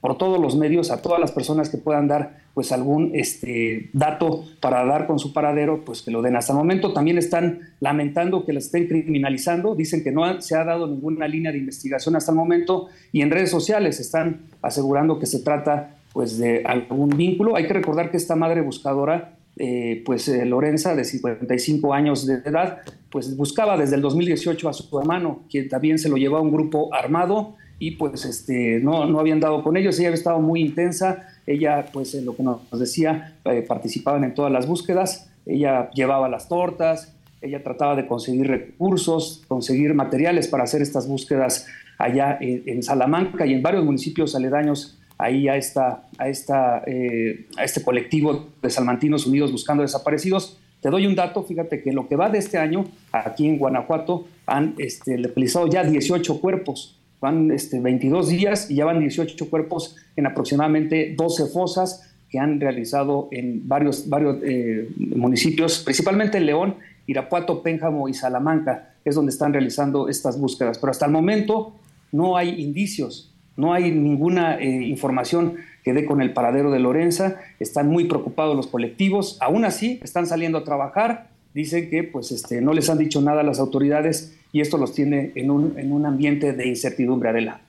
por 0.00 0.16
todos 0.16 0.40
los 0.40 0.56
medios 0.56 0.90
a 0.90 1.02
todas 1.02 1.20
las 1.20 1.32
personas 1.32 1.68
que 1.68 1.78
puedan 1.78 2.08
dar 2.08 2.40
pues 2.54 2.72
algún 2.72 3.12
este, 3.14 3.90
dato 3.92 4.44
para 4.60 4.84
dar 4.84 5.06
con 5.06 5.18
su 5.18 5.32
paradero, 5.32 5.84
pues 5.84 6.02
que 6.02 6.10
lo 6.10 6.22
den. 6.22 6.36
Hasta 6.36 6.52
el 6.52 6.58
momento 6.58 6.92
también 6.92 7.18
están 7.18 7.60
lamentando 7.80 8.44
que 8.44 8.52
la 8.52 8.58
estén 8.58 8.86
criminalizando, 8.88 9.74
dicen 9.74 10.02
que 10.02 10.10
no 10.10 10.40
se 10.40 10.56
ha 10.56 10.64
dado 10.64 10.86
ninguna 10.86 11.28
línea 11.28 11.52
de 11.52 11.58
investigación 11.58 12.16
hasta 12.16 12.32
el 12.32 12.36
momento 12.36 12.88
y 13.12 13.20
en 13.20 13.30
redes 13.30 13.50
sociales 13.50 14.00
están 14.00 14.42
asegurando 14.62 15.18
que 15.18 15.26
se 15.26 15.40
trata 15.40 15.96
pues 16.12 16.38
de 16.38 16.62
algún 16.64 17.10
vínculo. 17.10 17.56
Hay 17.56 17.66
que 17.66 17.74
recordar 17.74 18.10
que 18.10 18.16
esta 18.16 18.36
madre 18.36 18.62
buscadora 18.62 19.36
eh, 19.56 20.02
pues 20.06 20.26
eh, 20.28 20.46
Lorenza, 20.46 20.94
de 20.94 21.04
55 21.04 21.92
años 21.92 22.26
de 22.26 22.36
edad, 22.36 22.78
pues 23.10 23.36
buscaba 23.36 23.76
desde 23.76 23.96
el 23.96 24.02
2018 24.02 24.68
a 24.68 24.72
su 24.72 24.98
hermano, 24.98 25.42
quien 25.50 25.68
también 25.68 25.98
se 25.98 26.08
lo 26.08 26.16
llevó 26.16 26.38
a 26.38 26.40
un 26.40 26.50
grupo 26.50 26.94
armado 26.94 27.56
y 27.80 27.92
pues 27.92 28.26
este, 28.26 28.78
no, 28.78 29.06
no 29.06 29.18
habían 29.18 29.40
dado 29.40 29.64
con 29.64 29.76
ellos, 29.76 29.98
ella 29.98 30.08
había 30.08 30.18
estado 30.18 30.38
muy 30.38 30.60
intensa, 30.60 31.26
ella 31.46 31.86
pues 31.90 32.14
en 32.14 32.26
lo 32.26 32.36
que 32.36 32.42
nos 32.42 32.60
decía, 32.78 33.38
eh, 33.46 33.64
participaban 33.66 34.22
en 34.22 34.34
todas 34.34 34.52
las 34.52 34.66
búsquedas, 34.66 35.30
ella 35.46 35.90
llevaba 35.92 36.28
las 36.28 36.46
tortas, 36.46 37.16
ella 37.40 37.62
trataba 37.62 37.96
de 37.96 38.06
conseguir 38.06 38.48
recursos, 38.48 39.42
conseguir 39.48 39.94
materiales 39.94 40.46
para 40.46 40.64
hacer 40.64 40.82
estas 40.82 41.08
búsquedas 41.08 41.66
allá 41.96 42.36
en, 42.38 42.82
Salamanca 42.82 43.46
y 43.46 43.54
en 43.54 43.62
varios 43.62 43.82
municipios 43.82 44.34
aledaños 44.34 44.98
ahí 45.16 45.48
a, 45.48 45.56
esta, 45.56 46.02
a, 46.18 46.28
esta, 46.28 46.82
eh, 46.86 47.46
a 47.56 47.64
este 47.64 47.82
colectivo 47.82 48.48
de 48.60 48.68
Salmantinos 48.68 49.26
Unidos 49.26 49.52
buscando 49.52 49.82
desaparecidos. 49.82 50.58
Te 50.82 50.90
doy 50.90 51.06
un 51.06 51.14
dato, 51.14 51.42
fíjate 51.42 51.82
que 51.82 51.92
lo 51.92 52.08
que 52.08 52.16
va 52.16 52.28
de 52.28 52.38
este 52.38 52.58
año, 52.58 52.84
aquí 53.10 53.46
en 53.46 53.58
Guanajuato, 53.58 54.26
han 54.46 54.74
este, 54.76 55.16
localizado 55.16 55.66
ya 55.66 55.82
18 55.82 56.40
cuerpos 56.40 56.99
van 57.20 57.50
este, 57.50 57.80
22 57.80 58.28
días 58.28 58.70
y 58.70 58.76
ya 58.76 58.84
van 58.84 59.00
18 59.00 59.50
cuerpos 59.50 59.96
en 60.16 60.26
aproximadamente 60.26 61.14
12 61.16 61.46
fosas 61.46 62.10
que 62.30 62.38
han 62.38 62.60
realizado 62.60 63.28
en 63.32 63.68
varios, 63.68 64.08
varios 64.08 64.38
eh, 64.42 64.88
municipios, 64.96 65.80
principalmente 65.80 66.38
en 66.38 66.46
León, 66.46 66.76
Irapuato, 67.06 67.62
Pénjamo 67.62 68.08
y 68.08 68.14
Salamanca, 68.14 68.94
es 69.04 69.16
donde 69.16 69.30
están 69.30 69.52
realizando 69.52 70.08
estas 70.08 70.38
búsquedas. 70.38 70.78
Pero 70.78 70.92
hasta 70.92 71.06
el 71.06 71.12
momento 71.12 71.74
no 72.12 72.36
hay 72.36 72.60
indicios, 72.60 73.34
no 73.56 73.74
hay 73.74 73.90
ninguna 73.90 74.58
eh, 74.58 74.84
información 74.84 75.56
que 75.82 75.92
dé 75.92 76.04
con 76.04 76.22
el 76.22 76.32
paradero 76.32 76.70
de 76.70 76.78
Lorenza, 76.78 77.40
están 77.58 77.88
muy 77.88 78.04
preocupados 78.04 78.54
los 78.54 78.68
colectivos, 78.68 79.38
aún 79.40 79.64
así 79.64 79.98
están 80.04 80.26
saliendo 80.26 80.58
a 80.58 80.64
trabajar, 80.64 81.30
dicen 81.52 81.90
que 81.90 82.04
pues 82.04 82.30
este, 82.30 82.60
no 82.60 82.72
les 82.72 82.90
han 82.90 82.98
dicho 82.98 83.20
nada 83.20 83.40
a 83.40 83.44
las 83.44 83.58
autoridades 83.58 84.36
y 84.52 84.60
esto 84.60 84.76
los 84.78 84.92
tiene 84.92 85.32
en 85.34 85.50
un, 85.50 85.78
en 85.78 85.92
un 85.92 86.06
ambiente 86.06 86.52
de 86.52 86.68
incertidumbre, 86.68 87.30
Adela. 87.30 87.60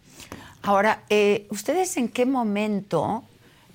Ahora, 0.63 1.03
eh, 1.09 1.47
¿ustedes 1.49 1.97
en 1.97 2.09
qué 2.09 2.25
momento 2.25 3.23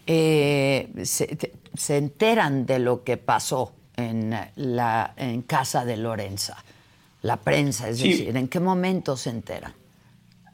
eh, 0.06 0.88
se, 1.02 1.96
enteran 1.96 2.66
de 2.66 2.78
lo 2.78 3.02
que 3.02 3.16
pasó 3.16 3.72
en, 3.96 4.34
la, 4.56 5.14
en 5.16 5.42
casa 5.42 5.84
de 5.84 5.96
Lorenza? 5.96 6.56
La 7.22 7.36
prensa, 7.38 7.88
es 7.88 7.98
decir, 7.98 8.36
¿en 8.36 8.46
qué 8.48 8.60
momento 8.60 9.16
se 9.16 9.30
enteran? 9.30 9.72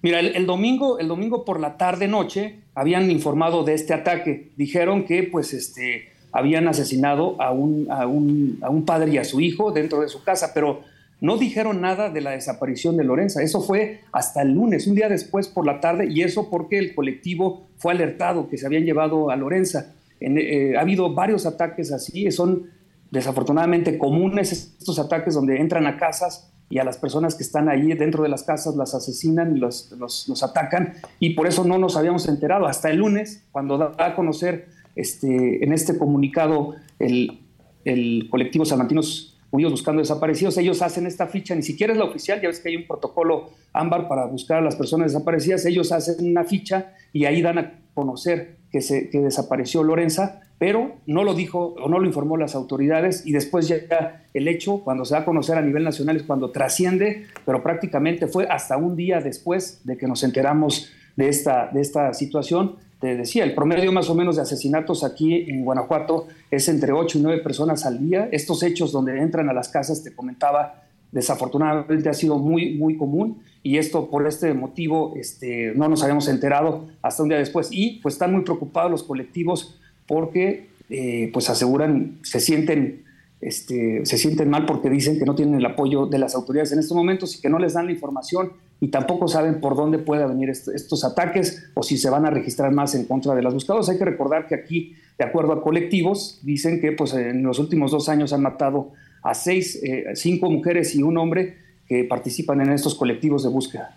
Mira, 0.01 0.21
el, 0.21 0.47
domingo, 0.47 0.99
el 0.99 1.07
domingo 1.07 1.45
por 1.45 1.61
la 1.61 1.77
tarde 1.77 2.09
noche 2.09 2.61
habían 2.75 3.11
informado 3.11 3.63
de 3.63 3.75
este 3.75 3.95
ataque. 3.95 4.51
Dijeron 4.57 5.05
que 5.05 5.23
pues 5.23 5.53
este 5.53 6.11
habían 6.33 6.67
asesinado 6.67 7.41
a 7.41 7.53
un, 7.53 7.87
a 7.91 8.07
un, 8.07 8.59
a 8.63 8.71
un 8.71 8.85
padre 8.85 9.13
y 9.13 9.19
a 9.19 9.25
su 9.25 9.41
hijo 9.41 9.71
dentro 9.71 10.01
de 10.01 10.09
su 10.09 10.25
casa, 10.25 10.53
pero 10.55 10.83
no 11.23 11.39
dijeron 11.39 11.81
nada 11.81 12.11
de 12.11 12.21
la 12.21 12.33
desaparición 12.33 12.97
de 12.97 13.05
Lorenza. 13.05 13.43
Eso 13.43 13.63
fue 13.63 14.01
hasta 14.11 14.43
el 14.43 14.55
lunes, 14.55 14.89
un 14.89 14.97
día 14.97 15.09
después 15.09 15.47
por 15.47 15.65
la 15.65 15.79
tarde, 15.79 16.09
y 16.11 16.23
eso 16.23 16.51
porque 16.51 16.79
el 16.79 16.97
colectivo 16.97 17.69
fue 17.77 17.93
alertado 17.93 18.49
que 18.49 18.59
se 18.59 18.67
habían 18.67 18.83
llevado 18.83 19.31
a 19.31 19.37
Lorenza. 19.37 19.95
Eh, 20.19 20.75
ha 20.77 20.81
habido 20.81 21.15
varios 21.15 21.47
ataques 21.47 21.93
así, 21.93 22.29
son 22.33 22.71
desafortunadamente 23.13 23.99
comunes 23.99 24.51
estos 24.81 24.99
ataques 24.99 25.35
donde 25.35 25.61
entran 25.61 25.87
a 25.87 25.97
casas 25.97 26.53
y 26.69 26.79
a 26.79 26.85
las 26.85 26.99
personas 26.99 27.37
que 27.37 27.45
están 27.45 27.69
ahí 27.69 27.93
dentro 27.93 28.25
de 28.25 28.29
las 28.29 28.43
casas 28.43 28.75
las 28.75 28.93
asesinan 28.93 29.57
y 29.57 29.61
los, 29.61 30.43
atacan, 30.43 30.95
y 31.21 31.35
por 31.35 31.47
eso 31.47 31.63
no 31.63 31.79
nos 31.79 31.97
habíamos 31.97 32.27
enterado 32.27 32.67
hasta 32.67 32.91
el 32.91 32.97
lunes, 32.97 33.45
cuando 33.53 33.79
da 33.79 33.95
a 33.97 34.17
conocer 34.17 34.67
este, 34.97 35.65
en 35.65 35.73
este 35.73 35.97
comunicado 35.97 36.75
el, 36.99 37.43
el 37.85 38.27
colectivo 38.29 38.65
Salmantinos 38.65 39.32
Unidos 39.53 39.73
Buscando 39.73 40.01
Desaparecidos, 40.01 40.57
ellos 40.57 40.81
hacen 40.81 41.07
esta 41.07 41.27
ficha, 41.27 41.55
ni 41.55 41.63
siquiera 41.63 41.93
es 41.93 41.99
la 41.99 42.07
oficial, 42.07 42.41
ya 42.41 42.49
ves 42.49 42.59
que 42.59 42.71
hay 42.71 42.77
un 42.77 42.87
protocolo 42.87 43.51
ámbar 43.75 44.09
para 44.09 44.25
buscar 44.25 44.59
a 44.59 44.61
las 44.63 44.77
personas 44.77 45.13
desaparecidas, 45.13 45.67
ellos 45.67 45.93
hacen 45.93 46.27
una 46.27 46.43
ficha 46.43 46.95
y 47.13 47.27
ahí 47.27 47.43
dan 47.43 47.59
a 47.59 47.81
conocer 47.93 48.57
que, 48.71 48.81
se, 48.81 49.11
que 49.11 49.21
desapareció 49.21 49.83
Lorenza, 49.83 50.41
pero 50.59 50.93
no 51.07 51.23
lo 51.23 51.35
dijo 51.35 51.75
o 51.79 51.89
no 51.91 51.99
lo 51.99 52.07
informó 52.07 52.39
las 52.39 52.55
autoridades 52.55 53.27
y 53.27 53.33
después 53.33 53.69
ya 53.69 54.25
el 54.33 54.49
hecho, 54.49 54.79
cuando 54.79 55.05
se 55.05 55.15
da 55.15 55.21
a 55.21 55.25
conocer 55.27 55.59
a 55.59 55.63
nivel 55.63 55.85
nacional, 55.85 56.17
es 56.17 56.23
cuando 56.23 56.51
trasciende, 56.51 57.27
pero 57.45 57.63
prácticamente 57.63 58.29
fue 58.29 58.47
hasta 58.47 58.79
un 58.79 58.97
día 58.97 59.21
después 59.21 59.83
de 59.85 59.99
que 59.99 60.09
nos 60.09 60.25
enteramos 60.25 60.91
de 61.17 61.29
esta, 61.29 61.69
de 61.75 61.83
esta 61.83 62.15
situación 62.15 62.77
te 63.03 63.17
decía, 63.17 63.43
el 63.43 63.53
promedio 63.53 63.91
más 63.91 64.09
o 64.11 64.15
menos 64.15 64.37
de 64.37 64.43
asesinatos 64.43 65.03
aquí 65.03 65.51
en 65.51 65.65
Guanajuato 65.65 66.29
es 66.53 66.69
entre 66.69 66.93
8 66.93 67.19
y 67.19 67.23
9 67.23 67.43
personas 67.43 67.85
al 67.85 67.99
día. 67.99 68.29
Estos 68.31 68.63
hechos 68.63 68.93
donde 68.93 69.21
entran 69.21 69.49
a 69.49 69.53
las 69.53 69.69
casas, 69.69 70.05
te 70.05 70.15
comentaba, 70.15 70.85
desafortunadamente 71.11 72.09
ha 72.09 72.15
sido 72.15 72.39
muy, 72.39 72.75
muy 72.77 72.97
común 72.97 73.43
y 73.65 73.79
esto 73.79 74.09
por 74.09 74.25
este 74.29 74.55
motivo 74.55 75.15
este, 75.17 75.73
no 75.75 75.89
nos 75.89 76.05
habíamos 76.05 76.29
enterado 76.29 76.87
hasta 77.03 77.25
un 77.25 77.31
día 77.31 77.39
después. 77.39 77.71
Y 77.73 77.99
pues 77.99 78.15
están 78.15 78.31
muy 78.31 78.43
preocupados 78.43 78.89
los 78.89 79.03
colectivos 79.03 79.81
porque 80.07 80.69
eh, 80.89 81.29
pues 81.33 81.51
aseguran, 81.51 82.21
se 82.23 82.39
sienten, 82.39 83.02
este, 83.43 84.07
se 84.07 84.19
sienten 84.19 84.49
mal 84.49 84.67
porque 84.67 84.89
dicen 84.89 85.19
que 85.19 85.27
no 85.27 85.35
tienen 85.35 85.57
el 85.57 85.67
apoyo 85.67 86.07
de 86.07 86.17
las 86.17 86.37
autoridades 86.37 86.71
en 86.73 86.79
estos 86.79 86.97
momentos 86.97 87.37
y 87.37 87.41
que 87.41 87.51
no 87.51 87.59
les 87.59 87.75
dan 87.75 87.87
la 87.87 87.93
información 87.93 88.53
y 88.79 88.89
tampoco 88.89 89.27
saben 89.27 89.61
por 89.61 89.75
dónde 89.75 89.99
pueden 89.99 90.29
venir 90.29 90.49
estos 90.51 91.05
ataques 91.05 91.67
o 91.75 91.83
si 91.83 91.99
se 91.99 92.09
van 92.09 92.25
a 92.25 92.31
registrar 92.31 92.71
más 92.71 92.95
en 92.95 93.05
contra 93.05 93.35
de 93.35 93.43
las 93.43 93.53
buscadoras. 93.53 93.89
Hay 93.89 93.99
que 93.99 94.05
recordar 94.05 94.47
que 94.47 94.55
aquí, 94.55 94.95
de 95.19 95.25
acuerdo 95.25 95.53
a 95.53 95.61
colectivos, 95.61 96.39
dicen 96.43 96.81
que 96.81 96.93
pues, 96.93 97.15
en 97.15 97.43
los 97.43 97.59
últimos 97.59 97.91
dos 97.91 98.09
años 98.09 98.33
han 98.33 98.43
matado 98.43 98.93
a 99.25 99.35
seis, 99.35 99.77
eh, 99.83 100.05
cinco 100.15 100.49
mujeres 100.49 100.95
y 100.95 101.03
un 101.03 101.19
hombre 101.19 101.57
que 101.89 102.05
participan 102.05 102.61
en 102.61 102.71
estos 102.71 102.95
colectivos 102.95 103.43
de 103.43 103.49
búsqueda. 103.49 103.97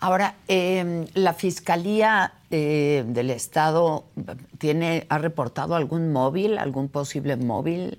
Ahora, 0.00 0.34
em, 0.48 1.06
la 1.14 1.34
Fiscalía 1.34 2.32
eh, 2.50 3.04
del 3.06 3.30
Estado 3.30 4.02
tiene, 4.58 5.06
ha 5.08 5.18
reportado 5.18 5.76
algún 5.76 6.12
móvil, 6.12 6.58
algún 6.58 6.88
posible 6.88 7.36
móvil 7.36 7.98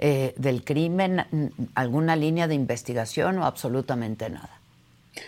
eh, 0.00 0.34
del 0.36 0.64
crimen, 0.64 1.24
alguna 1.74 2.16
línea 2.16 2.46
de 2.48 2.54
investigación 2.54 3.38
o 3.38 3.44
absolutamente 3.44 4.30
nada. 4.30 4.60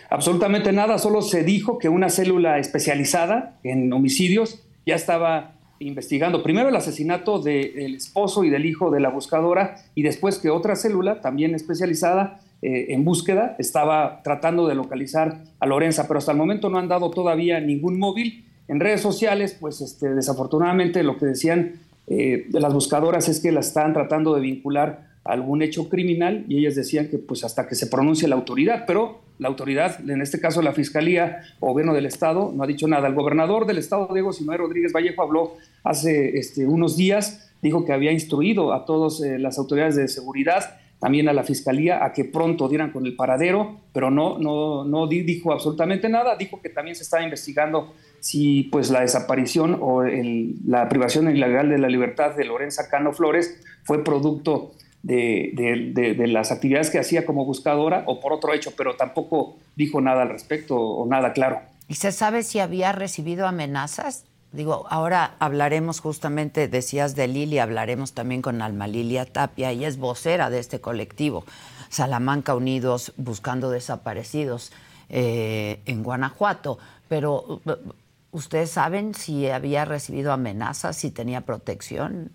Absolutamente 0.09 0.71
nada, 0.71 0.97
solo 0.97 1.21
se 1.21 1.43
dijo 1.43 1.77
que 1.77 1.89
una 1.89 2.09
célula 2.09 2.59
especializada 2.59 3.59
en 3.63 3.91
homicidios 3.91 4.61
ya 4.85 4.95
estaba 4.95 5.53
investigando 5.79 6.43
primero 6.43 6.69
el 6.69 6.75
asesinato 6.75 7.39
del 7.39 7.95
esposo 7.95 8.43
y 8.43 8.49
del 8.49 8.65
hijo 8.65 8.91
de 8.91 8.99
la 8.99 9.09
buscadora 9.09 9.77
y 9.95 10.03
después 10.03 10.37
que 10.37 10.49
otra 10.49 10.75
célula, 10.75 11.21
también 11.21 11.55
especializada 11.55 12.39
eh, 12.61 12.87
en 12.89 13.03
búsqueda, 13.03 13.55
estaba 13.57 14.21
tratando 14.23 14.67
de 14.67 14.75
localizar 14.75 15.43
a 15.59 15.65
Lorenza, 15.65 16.07
pero 16.07 16.19
hasta 16.19 16.31
el 16.31 16.37
momento 16.37 16.69
no 16.69 16.77
han 16.77 16.87
dado 16.87 17.09
todavía 17.09 17.59
ningún 17.59 17.97
móvil. 17.97 18.45
En 18.67 18.79
redes 18.79 19.01
sociales, 19.01 19.57
pues 19.59 19.81
este, 19.81 20.13
desafortunadamente 20.13 21.03
lo 21.03 21.17
que 21.17 21.25
decían 21.25 21.79
eh, 22.13 22.45
de 22.49 22.59
las 22.59 22.73
buscadoras 22.73 23.29
es 23.29 23.39
que 23.39 23.53
la 23.53 23.61
están 23.61 23.93
tratando 23.93 24.35
de 24.35 24.41
vincular 24.41 25.11
a 25.23 25.31
algún 25.31 25.61
hecho 25.61 25.87
criminal 25.87 26.43
y 26.49 26.57
ellas 26.57 26.75
decían 26.75 27.07
que 27.07 27.17
pues 27.17 27.45
hasta 27.45 27.69
que 27.69 27.75
se 27.75 27.87
pronuncie 27.87 28.27
la 28.27 28.35
autoridad, 28.35 28.83
pero 28.85 29.21
la 29.39 29.47
autoridad, 29.47 29.97
en 30.09 30.21
este 30.21 30.41
caso 30.41 30.61
la 30.61 30.73
Fiscalía 30.73 31.39
o 31.61 31.69
Gobierno 31.69 31.93
del 31.93 32.05
Estado, 32.05 32.51
no 32.53 32.63
ha 32.63 32.67
dicho 32.67 32.85
nada. 32.85 33.07
El 33.07 33.13
gobernador 33.13 33.65
del 33.65 33.77
Estado, 33.77 34.09
Diego 34.11 34.33
Sinoé 34.33 34.57
Rodríguez 34.57 34.91
Vallejo, 34.91 35.21
habló 35.21 35.53
hace 35.85 36.37
este, 36.37 36.67
unos 36.67 36.97
días, 36.97 37.49
dijo 37.61 37.85
que 37.85 37.93
había 37.93 38.11
instruido 38.11 38.73
a 38.73 38.83
todas 38.83 39.21
eh, 39.21 39.39
las 39.39 39.57
autoridades 39.57 39.95
de 39.95 40.09
seguridad, 40.09 40.81
también 40.99 41.29
a 41.29 41.33
la 41.33 41.43
Fiscalía, 41.43 42.03
a 42.03 42.11
que 42.11 42.25
pronto 42.25 42.67
dieran 42.67 42.91
con 42.91 43.05
el 43.05 43.15
paradero, 43.15 43.79
pero 43.93 44.11
no, 44.11 44.37
no, 44.37 44.83
no 44.83 45.07
dijo 45.07 45.53
absolutamente 45.53 46.09
nada. 46.09 46.35
Dijo 46.35 46.61
que 46.61 46.69
también 46.69 46.95
se 46.95 47.03
estaba 47.03 47.23
investigando 47.23 47.93
si 48.21 48.63
pues, 48.71 48.89
la 48.91 49.01
desaparición 49.01 49.77
o 49.81 50.03
la 50.03 50.87
privación 50.87 51.29
ilegal 51.29 51.69
de 51.69 51.79
la 51.79 51.89
libertad 51.89 52.35
de 52.35 52.45
Lorenza 52.45 52.87
Cano 52.87 53.11
Flores 53.11 53.59
fue 53.83 54.03
producto 54.03 54.71
de, 55.03 56.15
las 56.27 56.51
actividades 56.51 56.91
que 56.91 56.99
hacía 56.99 57.25
como 57.25 57.45
buscadora 57.45 58.03
o 58.05 58.19
por 58.19 58.31
otro 58.31 58.53
hecho, 58.53 58.71
pero 58.77 58.95
tampoco 58.95 59.57
dijo 59.75 59.99
nada 60.01 60.21
al 60.21 60.29
respecto 60.29 60.77
o 60.77 61.05
nada 61.07 61.33
claro. 61.33 61.61
¿Y 61.87 61.95
se 61.95 62.11
sabe 62.11 62.43
si 62.43 62.59
había 62.59 62.91
recibido 62.91 63.47
amenazas? 63.47 64.25
Digo, 64.51 64.85
ahora 64.89 65.35
hablaremos 65.39 65.99
justamente, 65.99 66.67
decías 66.67 67.15
de 67.15 67.27
Lili, 67.27 67.57
hablaremos 67.57 68.13
también 68.13 68.41
con 68.41 68.61
Alma 68.61 68.87
Lilia 68.87 69.25
Tapia, 69.25 69.71
ella 69.71 69.87
es 69.87 69.97
vocera 69.97 70.49
de 70.49 70.59
este 70.59 70.79
colectivo, 70.79 71.45
Salamanca 71.89 72.53
Unidos 72.53 73.13
Buscando 73.17 73.71
Desaparecidos 73.71 74.71
eh, 75.09 75.79
en 75.85 76.03
Guanajuato. 76.03 76.77
Pero, 77.07 77.61
¿ustedes 78.31 78.71
saben 78.71 79.13
si 79.13 79.47
había 79.47 79.85
recibido 79.85 80.31
amenazas, 80.31 80.97
si 80.97 81.11
tenía 81.11 81.41
protección? 81.41 82.31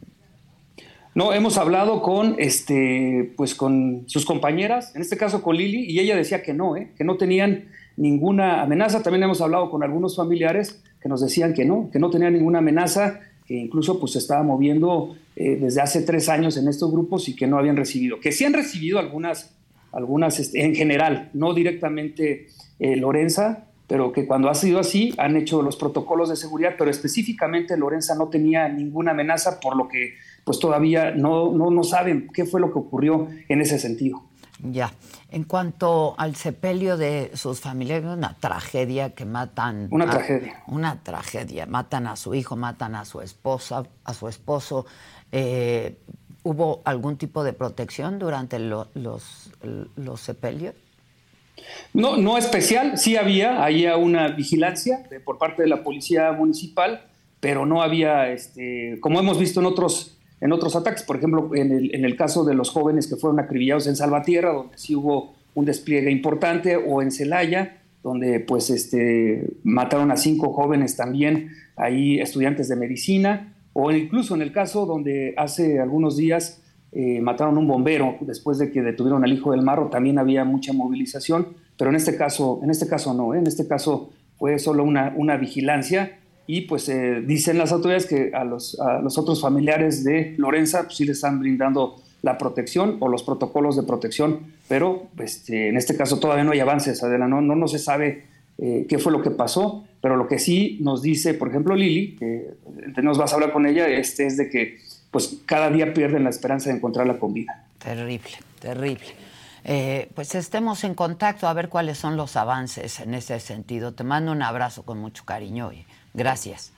No, 1.15 1.33
hemos 1.33 1.57
hablado 1.57 2.03
con, 2.03 2.37
este, 2.39 3.33
pues 3.39 3.55
con 3.55 4.05
sus 4.07 4.27
compañeras, 4.27 4.95
en 4.95 5.01
este 5.01 5.17
caso 5.17 5.43
con 5.43 5.57
Lili, 5.57 5.91
y 5.91 5.99
ella 5.99 6.15
decía 6.15 6.43
que 6.43 6.53
no, 6.53 6.77
¿eh? 6.77 6.93
que 6.97 7.05
no 7.05 7.17
tenían 7.17 7.71
ninguna 7.97 8.63
amenaza. 8.63 9.03
También 9.03 9.23
hemos 9.23 9.41
hablado 9.41 9.71
con 9.71 9.83
algunos 9.83 10.17
familiares 10.17 10.83
que 11.01 11.09
nos 11.09 11.23
decían 11.23 11.55
que 11.55 11.65
no, 11.65 11.89
que 11.91 11.99
no 11.99 12.11
tenían 12.11 12.35
ninguna 12.35 12.59
amenaza, 12.59 13.21
que 13.47 13.55
incluso 13.55 13.99
pues 13.99 14.13
se 14.13 14.19
estaba 14.19 14.43
moviendo 14.43 15.17
eh, 15.37 15.57
desde 15.57 15.81
hace 15.81 16.03
tres 16.03 16.29
años 16.29 16.59
en 16.59 16.69
estos 16.69 16.93
grupos 16.93 17.29
y 17.29 17.37
que 17.37 17.47
no 17.47 17.57
habían 17.57 17.77
recibido. 17.77 18.21
Que 18.21 18.33
sí 18.33 18.45
han 18.45 18.53
recibido 18.53 18.99
algunas, 18.99 19.57
algunas 19.93 20.39
este, 20.39 20.65
en 20.65 20.75
general, 20.75 21.31
no 21.33 21.55
directamente 21.55 22.49
eh, 22.79 22.97
Lorenza, 22.97 23.69
pero 23.87 24.13
que 24.13 24.27
cuando 24.27 24.49
ha 24.49 24.55
sido 24.55 24.81
así 24.81 25.15
han 25.19 25.37
hecho 25.37 25.63
los 25.63 25.77
protocolos 25.77 26.29
de 26.29 26.37
seguridad, 26.37 26.75
pero 26.77 26.91
específicamente 26.91 27.77
Lorenza 27.77 28.15
no 28.15 28.29
tenía 28.29 28.69
ninguna 28.69 29.13
amenaza, 29.13 29.61
por 29.61 29.77
lo 29.77 29.89
que 29.89 30.15
pues 30.45 30.59
todavía 30.59 31.13
no, 31.13 31.53
no, 31.53 31.71
no 31.71 31.85
saben 31.85 32.29
qué 32.33 32.45
fue 32.45 32.61
lo 32.61 32.73
que 32.73 32.79
ocurrió 32.79 33.29
en 33.49 33.61
ese 33.61 33.79
sentido. 33.79 34.23
Ya. 34.63 34.93
En 35.31 35.45
cuanto 35.45 36.15
al 36.19 36.35
sepelio 36.37 36.97
de 36.97 37.31
sus 37.35 37.61
familiares, 37.61 38.07
una 38.07 38.37
tragedia 38.39 39.11
que 39.11 39.25
matan. 39.25 39.89
Una 39.91 40.09
tragedia. 40.09 40.63
Una 40.67 41.03
tragedia. 41.03 41.67
Matan 41.67 42.07
a 42.07 42.17
su 42.17 42.35
hijo, 42.35 42.57
matan 42.57 42.95
a 42.95 43.05
su 43.05 43.21
esposa, 43.21 43.85
a 44.05 44.15
su 44.15 44.29
esposo. 44.29 44.87
Eh, 45.33 45.99
¿Hubo 46.43 46.81
algún 46.85 47.17
tipo 47.17 47.43
de 47.43 47.53
protección 47.53 48.19
durante 48.19 48.59
los, 48.59 48.89
los 48.95 50.21
sepelios? 50.21 50.75
No, 51.95 52.17
no 52.17 52.37
especial, 52.37 52.99
sí 52.99 53.17
había, 53.17 53.65
había 53.65 53.97
una 53.97 54.29
vigilancia 54.29 55.09
por 55.25 55.39
parte 55.39 55.63
de 55.63 55.69
la 55.69 55.83
policía 55.83 56.33
municipal, 56.33 57.07
pero 57.41 57.65
no 57.65 57.83
había, 57.83 58.31
este, 58.31 58.99
como 59.01 59.19
hemos 59.19 59.39
visto 59.39 59.61
en 59.61 59.67
otros 59.67 60.17
en 60.41 60.53
otros 60.53 60.77
ataques. 60.77 61.03
Por 61.03 61.17
ejemplo, 61.17 61.51
en 61.55 61.73
el, 61.73 61.95
en 61.95 62.05
el 62.05 62.17
caso 62.17 62.45
de 62.45 62.55
los 62.55 62.71
jóvenes 62.71 63.07
que 63.07 63.17
fueron 63.17 63.41
acribillados 63.41 63.87
en 63.87 63.97
Salvatierra, 63.97 64.53
donde 64.53 64.79
sí 64.79 64.95
hubo 64.95 65.35
un 65.55 65.65
despliegue 65.65 66.11
importante, 66.11 66.77
o 66.77 67.03
en 67.03 67.11
Celaya, 67.11 67.79
donde 68.03 68.41
pues 68.41 68.71
este, 68.71 69.47
mataron 69.65 70.11
a 70.11 70.17
cinco 70.17 70.53
jóvenes 70.53 70.97
también, 70.97 71.53
ahí 71.77 72.21
estudiantes 72.21 72.69
de 72.69 72.77
medicina, 72.77 73.55
o 73.73 73.91
incluso 73.91 74.35
en 74.35 74.43
el 74.43 74.53
caso 74.53 74.87
donde 74.87 75.35
hace 75.37 75.81
algunos 75.81 76.17
días 76.17 76.63
eh, 76.99 77.21
mataron 77.21 77.59
un 77.59 77.69
bombero 77.69 78.17
después 78.23 78.57
de 78.57 78.71
que 78.71 78.81
detuvieron 78.81 79.23
al 79.23 79.31
hijo 79.31 79.51
del 79.51 79.61
Marro, 79.61 79.89
también 79.89 80.19
había 80.19 80.47
mucha 80.47 80.73
movilización, 80.73 81.49
pero 81.77 81.91
en 81.91 81.97
este 81.97 82.17
caso, 82.17 82.59
en 82.63 82.71
este 82.71 82.89
caso 82.89 83.13
no, 83.13 83.35
¿eh? 83.35 83.39
en 83.39 83.47
este 83.47 83.69
caso 83.69 84.15
fue 84.39 84.59
solo 84.59 84.83
una, 84.83 85.13
una 85.15 85.37
vigilancia 85.37 86.19
y 86.47 86.63
pues 86.63 86.89
eh, 86.89 87.21
dicen 87.21 87.59
las 87.59 87.73
autoridades 87.73 88.07
que 88.07 88.31
a 88.33 88.45
los, 88.45 88.79
los 89.03 89.19
otros 89.19 89.43
familiares 89.43 90.05
de 90.05 90.37
Lorenza 90.39 90.85
pues, 90.85 90.97
sí 90.97 91.05
le 91.05 91.13
están 91.13 91.39
brindando 91.39 91.97
la 92.23 92.39
protección 92.39 92.97
o 93.01 93.09
los 93.09 93.23
protocolos 93.23 93.77
de 93.77 93.83
protección, 93.83 94.55
pero 94.67 95.09
este, 95.19 95.69
en 95.69 95.77
este 95.77 95.99
caso 95.99 96.19
todavía 96.19 96.45
no 96.45 96.53
hay 96.53 96.61
avances, 96.61 97.03
Adela, 97.03 97.29
no, 97.29 97.43
no, 97.43 97.57
no 97.57 97.69
se 97.69 97.79
sabe 97.79 98.25
qué 98.57 98.99
fue 98.99 99.13
lo 99.13 99.21
que 99.21 99.31
pasó, 99.31 99.85
pero 100.01 100.17
lo 100.17 100.29
que 100.29 100.39
sí 100.39 100.79
nos 100.81 101.03
dice, 101.03 101.35
por 101.35 101.51
ejemplo, 101.51 101.77
Lili, 101.77 102.17
que 102.17 103.03
nos 103.03 103.19
vas 103.19 103.33
a 103.33 103.35
hablar 103.35 103.53
con 103.53 103.67
ella, 103.67 103.87
este, 103.87 104.27
es 104.27 104.39
de 104.39 104.49
que 104.49 104.79
pues 105.17 105.39
cada 105.47 105.71
día 105.71 105.95
pierden 105.95 106.25
la 106.25 106.29
esperanza 106.29 106.69
de 106.69 106.77
encontrarla 106.77 107.19
con 107.19 107.33
vida. 107.33 107.65
Terrible, 107.79 108.33
terrible. 108.61 109.07
Eh, 109.65 110.11
pues 110.15 110.35
estemos 110.35 110.85
en 110.85 110.93
contacto 110.93 111.49
a 111.49 111.55
ver 111.55 111.71
cuáles 111.71 111.97
son 111.97 112.19
los 112.19 112.37
avances 112.37 113.01
en 113.01 113.15
ese 113.15 113.41
sentido. 113.41 113.95
Te 113.95 114.05
mando 114.05 114.31
un 114.31 114.43
abrazo 114.43 114.83
con 114.83 114.99
mucho 114.99 115.25
cariño 115.25 115.73
y 115.73 115.87
gracias. 116.13 116.71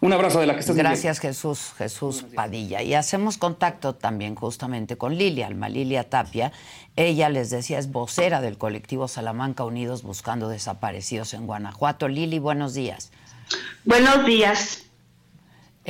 Un 0.00 0.14
abrazo 0.14 0.40
de 0.40 0.46
la 0.46 0.54
que 0.54 0.60
estás 0.60 0.74
Gracias 0.74 1.18
Jesús, 1.18 1.74
Jesús 1.76 2.24
Padilla. 2.34 2.80
Y 2.80 2.94
hacemos 2.94 3.36
contacto 3.36 3.94
también 3.94 4.36
justamente 4.36 4.96
con 4.96 5.18
Lilia, 5.18 5.46
Alma 5.46 5.68
Lilia 5.68 6.08
Tapia. 6.08 6.52
Ella, 6.96 7.28
les 7.28 7.50
decía, 7.50 7.78
es 7.78 7.92
vocera 7.92 8.40
del 8.40 8.56
colectivo 8.56 9.06
Salamanca 9.06 9.64
Unidos 9.64 10.02
Buscando 10.02 10.48
Desaparecidos 10.48 11.34
en 11.34 11.46
Guanajuato. 11.46 12.08
Lili, 12.08 12.38
buenos 12.38 12.72
días. 12.72 13.12
Buenos 13.84 14.24
días. 14.24 14.89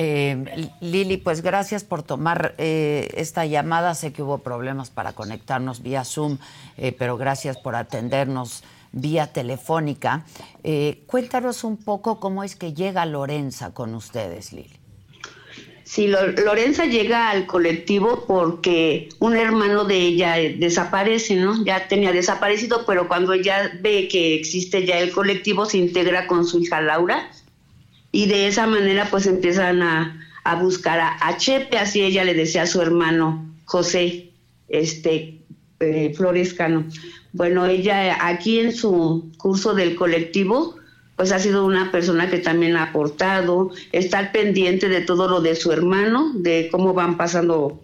Eh, 0.03 0.71
Lili, 0.81 1.19
pues 1.19 1.43
gracias 1.43 1.85
por 1.85 2.03
tomar 2.03 2.55
eh, 2.57 3.11
esta 3.17 3.45
llamada. 3.45 3.95
Sé 3.95 4.15
que 4.15 4.23
hubo 4.23 4.39
problemas 4.39 4.89
para 4.89 5.13
conectarnos 5.13 5.83
vía 5.83 6.05
Zoom, 6.05 6.39
eh, 6.79 6.97
pero 6.99 7.19
gracias 7.19 7.59
por 7.59 7.75
atendernos 7.77 8.65
vía 8.93 9.27
telefónica. 9.27 10.25
Eh, 10.65 11.03
cuéntanos 11.07 11.65
un 11.65 11.77
poco 11.77 12.19
cómo 12.19 12.45
es 12.45 12.57
que 12.57 12.73
llega 12.73 13.05
Lorenza 13.05 13.75
con 13.75 13.95
ustedes, 13.95 14.55
Lili. 14.55 14.71
Sí, 15.85 16.07
Lorenza 16.07 16.87
llega 16.87 17.29
al 17.29 17.45
colectivo 17.47 18.25
porque 18.27 19.11
un 19.19 19.37
hermano 19.37 19.85
de 19.85 19.99
ella 19.99 20.37
desaparece, 20.37 21.37
¿no? 21.37 21.63
Ya 21.67 21.89
tenía 21.89 22.13
desaparecido, 22.13 22.87
pero 22.87 23.07
cuando 23.07 23.35
ella 23.35 23.71
ve 23.83 24.09
que 24.09 24.35
existe 24.35 24.87
ya 24.87 24.99
el 24.99 25.13
colectivo, 25.13 25.67
se 25.67 25.77
integra 25.77 26.27
con 26.27 26.47
su 26.47 26.61
hija 26.61 26.81
Laura 26.81 27.31
y 28.13 28.27
de 28.27 28.49
esa 28.49 28.67
manera 28.67 29.09
pues 29.11 29.27
empiezan 29.27 29.83
a, 29.83 30.17
buscar 30.61 30.99
a, 31.01 31.37
Chepe, 31.37 31.79
así 31.79 32.03
ella 32.03 32.25
le 32.25 32.35
decía 32.35 32.63
a 32.63 32.67
su 32.67 32.81
hermano 32.81 33.55
José 33.67 34.31
este, 34.69 35.41
eh, 35.79 36.13
Florescano. 36.17 36.87
Bueno, 37.33 37.67
ella 37.67 38.27
aquí 38.27 38.59
en 38.59 38.73
su 38.75 39.31
curso 39.39 39.75
del 39.75 39.95
colectivo 39.95 40.77
pues 41.21 41.33
ha 41.33 41.39
sido 41.39 41.67
una 41.67 41.93
persona 41.93 42.31
que 42.31 42.39
también 42.39 42.77
ha 42.77 42.85
aportado, 42.85 43.71
estar 43.93 44.33
pendiente 44.33 44.89
de 44.89 45.03
todo 45.03 45.29
lo 45.29 45.43
de 45.43 45.55
su 45.55 45.71
hermano, 45.71 46.33
de 46.35 46.71
cómo 46.73 46.95
van 46.95 47.19
pasando 47.19 47.79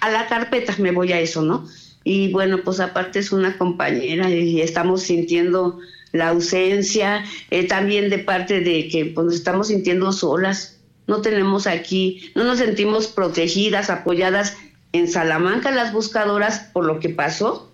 a 0.00 0.10
la 0.10 0.28
carpeta, 0.28 0.76
me 0.78 0.92
voy 0.92 1.12
a 1.12 1.18
eso, 1.18 1.42
¿no? 1.42 1.66
Y 2.04 2.30
bueno, 2.30 2.58
pues 2.62 2.78
aparte 2.78 3.18
es 3.18 3.32
una 3.32 3.58
compañera 3.58 4.30
y 4.30 4.60
estamos 4.60 5.02
sintiendo 5.02 5.80
la 6.14 6.28
ausencia, 6.28 7.24
eh, 7.50 7.66
también 7.66 8.08
de 8.08 8.18
parte 8.18 8.60
de 8.60 8.88
que 8.88 9.06
pues, 9.06 9.26
nos 9.26 9.34
estamos 9.34 9.66
sintiendo 9.66 10.12
solas, 10.12 10.78
no 11.08 11.20
tenemos 11.22 11.66
aquí, 11.66 12.30
no 12.36 12.44
nos 12.44 12.58
sentimos 12.58 13.08
protegidas, 13.08 13.90
apoyadas 13.90 14.56
en 14.92 15.08
Salamanca 15.08 15.72
las 15.72 15.92
buscadoras 15.92 16.60
por 16.72 16.84
lo 16.84 17.00
que 17.00 17.08
pasó. 17.08 17.68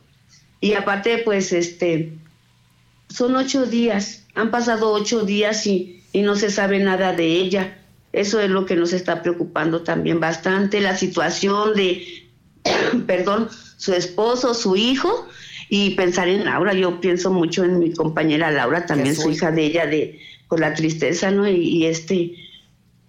Y 0.59 0.73
aparte, 0.73 1.19
pues, 1.19 1.53
este, 1.53 2.15
son 3.11 3.37
ocho 3.37 3.67
días, 3.67 4.25
han 4.35 4.51
pasado 4.51 4.91
ocho 4.91 5.25
días 5.25 5.67
y, 5.67 6.03
y 6.15 6.23
no 6.23 6.35
se 6.35 6.51
sabe 6.51 6.79
nada 6.79 7.13
de 7.13 7.27
ella. 7.27 7.77
Eso 8.15 8.41
es 8.41 8.49
lo 8.49 8.65
que 8.65 8.75
nos 8.75 8.95
está 8.95 9.23
preocupando 9.23 9.83
también 9.83 10.19
bastante, 10.19 10.81
la 10.81 10.97
situación 10.97 11.75
de, 11.75 12.27
perdón, 13.07 13.51
su 13.77 13.93
esposo, 13.93 14.55
su 14.55 14.77
hijo, 14.77 15.29
y 15.71 15.91
pensar 15.91 16.29
en 16.29 16.45
Laura. 16.45 16.75
Yo 16.75 17.01
pienso 17.01 17.33
mucho 17.33 17.65
en 17.65 17.79
mi 17.79 17.95
compañera 17.95 18.51
Laura, 18.51 18.85
también 18.85 19.15
su 19.15 19.31
hija 19.31 19.53
de 19.53 19.65
ella, 19.65 19.87
de 19.87 20.21
con 20.49 20.61
la 20.61 20.75
tristeza, 20.75 21.31
¿no? 21.31 21.49
Y, 21.49 21.87
este, 21.87 22.35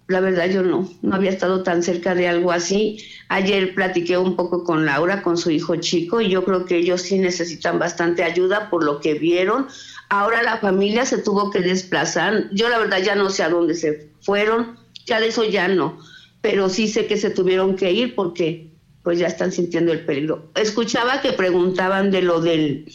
la 0.06 0.20
verdad 0.20 0.48
yo 0.48 0.62
no, 0.62 0.88
no 1.02 1.16
había 1.16 1.30
estado 1.30 1.64
tan 1.64 1.82
cerca 1.82 2.14
de 2.14 2.28
algo 2.28 2.52
así. 2.52 3.04
Ayer 3.28 3.74
platiqué 3.74 4.16
un 4.16 4.36
poco 4.36 4.62
con 4.62 4.86
Laura, 4.86 5.22
con 5.22 5.36
su 5.36 5.50
hijo 5.50 5.74
chico, 5.76 6.20
y 6.20 6.30
yo 6.30 6.44
creo 6.44 6.64
que 6.64 6.76
ellos 6.76 7.02
sí 7.02 7.18
necesitan 7.18 7.80
bastante 7.80 8.22
ayuda 8.22 8.70
por 8.70 8.84
lo 8.84 9.00
que 9.00 9.14
vieron. 9.14 9.66
Ahora 10.08 10.44
la 10.44 10.58
familia 10.58 11.04
se 11.04 11.18
tuvo 11.18 11.50
que 11.50 11.60
desplazar. 11.60 12.48
Yo 12.52 12.68
la 12.68 12.78
verdad 12.78 13.02
ya 13.02 13.16
no 13.16 13.28
sé 13.28 13.42
a 13.42 13.48
dónde 13.48 13.74
se 13.74 14.08
fueron, 14.20 14.78
ya 15.04 15.18
de 15.18 15.26
eso 15.28 15.42
ya 15.42 15.66
no, 15.66 15.98
pero 16.42 16.68
sí 16.68 16.86
sé 16.86 17.06
que 17.06 17.16
se 17.16 17.30
tuvieron 17.30 17.74
que 17.74 17.90
ir 17.90 18.14
porque 18.14 18.71
pues 19.02 19.18
ya 19.18 19.26
están 19.26 19.52
sintiendo 19.52 19.92
el 19.92 20.04
peligro. 20.04 20.50
Escuchaba 20.54 21.20
que 21.20 21.32
preguntaban 21.32 22.10
de 22.10 22.22
lo 22.22 22.40
del 22.40 22.86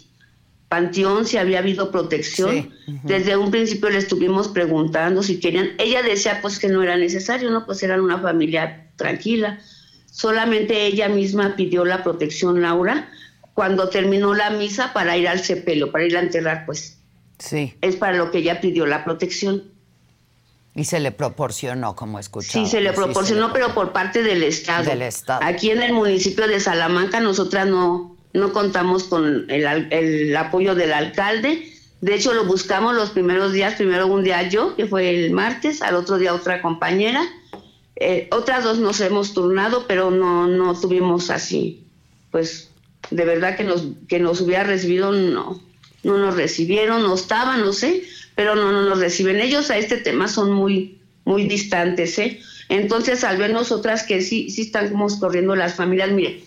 panteón, 0.69 1.25
si 1.25 1.37
había 1.37 1.59
habido 1.59 1.91
protección. 1.91 2.73
Desde 3.03 3.37
un 3.37 3.51
principio 3.51 3.89
le 3.89 3.97
estuvimos 3.97 4.47
preguntando 4.49 5.23
si 5.23 5.39
querían. 5.39 5.71
Ella 5.77 6.01
decía 6.03 6.39
pues 6.41 6.59
que 6.59 6.67
no 6.67 6.83
era 6.83 6.97
necesario, 6.97 7.49
¿no? 7.49 7.65
Pues 7.65 7.83
eran 7.83 8.01
una 8.01 8.19
familia 8.19 8.89
tranquila. 8.95 9.59
Solamente 10.11 10.85
ella 10.85 11.09
misma 11.09 11.55
pidió 11.55 11.85
la 11.85 12.03
protección, 12.03 12.61
Laura, 12.61 13.09
cuando 13.53 13.89
terminó 13.89 14.33
la 14.33 14.49
misa 14.49 14.93
para 14.93 15.15
ir 15.17 15.27
al 15.27 15.39
sepelio, 15.43 15.91
para 15.91 16.05
ir 16.05 16.17
a 16.17 16.21
enterrar, 16.21 16.65
pues. 16.65 16.99
Sí. 17.39 17.75
Es 17.81 17.95
para 17.95 18.17
lo 18.17 18.31
que 18.31 18.39
ella 18.39 18.59
pidió 18.61 18.85
la 18.87 19.05
protección. 19.05 19.63
Y 20.77 20.85
se 20.85 20.99
le 20.99 21.11
proporcionó, 21.11 21.95
como 21.95 22.19
escuchamos. 22.19 22.69
Sí, 22.69 22.71
se 22.71 22.81
le 22.81 22.93
proporcionó, 22.93 23.51
pero 23.51 23.73
por 23.73 23.93
parte 23.93 24.21
del 24.21 24.43
Estado. 24.43 24.83
Del 24.85 25.01
Estado. 25.01 25.39
Aquí 25.43 25.71
en 25.71 25.81
el 25.81 25.91
municipio 25.91 26.47
de 26.47 26.59
Salamanca 26.59 27.19
nosotras 27.19 27.65
no, 27.65 28.15
no 28.33 28.53
contamos 28.53 29.05
con 29.05 29.49
el, 29.49 29.87
el, 29.91 30.37
apoyo 30.37 30.75
del 30.75 30.93
alcalde. 30.93 31.67
De 32.01 32.13
hecho, 32.13 32.31
lo 32.35 32.45
buscamos 32.45 32.93
los 32.93 33.09
primeros 33.09 33.53
días. 33.53 33.73
Primero 33.73 34.05
un 34.05 34.23
día 34.23 34.47
yo, 34.49 34.75
que 34.75 34.85
fue 34.85 35.09
el 35.09 35.31
martes, 35.31 35.81
al 35.81 35.95
otro 35.95 36.19
día 36.19 36.31
otra 36.31 36.61
compañera. 36.61 37.27
Eh, 37.95 38.27
otras 38.31 38.63
dos 38.63 38.77
nos 38.77 39.01
hemos 39.01 39.33
turnado, 39.33 39.85
pero 39.87 40.11
no, 40.11 40.45
no 40.45 40.79
tuvimos 40.79 41.31
así. 41.31 41.87
Pues 42.29 42.69
de 43.09 43.25
verdad 43.25 43.57
que 43.57 43.63
nos, 43.63 43.83
que 44.07 44.19
nos 44.19 44.41
hubiera 44.41 44.63
recibido, 44.63 45.11
no. 45.11 45.59
No 46.03 46.19
nos 46.19 46.35
recibieron, 46.35 47.01
no 47.01 47.15
estaban, 47.15 47.61
no 47.61 47.73
sé 47.73 48.03
pero 48.37 48.55
no, 48.55 48.71
no 48.71 48.83
nos 48.83 48.99
reciben. 48.99 49.39
Ellos 49.39 49.71
a 49.71 49.79
este 49.79 49.97
tema 49.97 50.27
son 50.27 50.53
muy, 50.53 50.99
muy 51.25 51.47
distantes, 51.47 52.19
¿eh? 52.19 52.39
Entonces, 52.69 53.23
al 53.23 53.37
ver 53.37 53.51
nosotras 53.51 54.03
que 54.03 54.21
sí, 54.21 54.51
sí 54.51 54.61
estamos 54.61 55.15
corriendo 55.15 55.55
las 55.55 55.73
familias, 55.73 56.11
mire, 56.11 56.43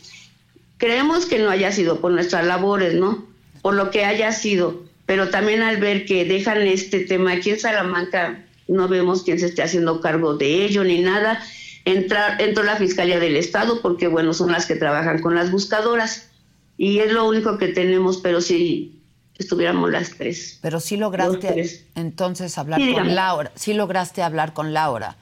creemos 0.79 1.26
que 1.26 1.40
no 1.40 1.50
haya 1.50 1.72
sido 1.72 2.00
por 2.00 2.12
nuestras 2.12 2.46
labores, 2.46 2.94
¿no? 2.94 3.26
Por 3.61 3.74
lo 3.74 3.90
que 3.90 4.05
haya 4.05 4.31
sido, 4.31 4.85
pero 5.05 5.31
también 5.31 5.62
al 5.62 5.79
ver 5.79 6.07
que 6.07 6.24
dejan 6.24 6.62
este 6.62 7.00
tema 7.00 7.33
aquí 7.33 7.50
en 7.50 7.59
Salamanca, 7.59 8.46
no 8.68 8.87
vemos 8.87 9.24
quién 9.24 9.40
se 9.40 9.46
esté 9.46 9.62
haciendo 9.62 10.00
cargo 10.00 10.37
de 10.37 10.64
ello 10.64 10.85
ni 10.85 11.00
nada. 11.00 11.42
Entra, 11.85 12.37
entró 12.38 12.62
la 12.62 12.76
Fiscalía 12.76 13.18
del 13.18 13.35
Estado 13.35 13.83
porque, 13.83 14.07
bueno, 14.07 14.33
son 14.33 14.53
las 14.53 14.66
que 14.66 14.76
trabajan 14.76 15.20
con 15.20 15.35
las 15.35 15.50
buscadoras 15.50 16.31
y 16.76 17.00
es 17.00 17.12
lo 17.12 17.29
único 17.29 17.59
que 17.59 17.66
tenemos, 17.68 18.18
pero 18.18 18.40
sí 18.40 19.00
estuviéramos 19.42 19.90
las 19.90 20.11
tres. 20.11 20.59
Pero 20.62 20.81
sí 20.81 20.96
lograste 20.96 21.87
entonces 21.94 22.57
hablar 22.59 22.81
con 22.94 23.14
Laura, 23.14 23.53
sí 23.55 23.74
lograste 23.74 24.22
hablar 24.22 24.53
con 24.53 24.72
Laura. 24.72 25.16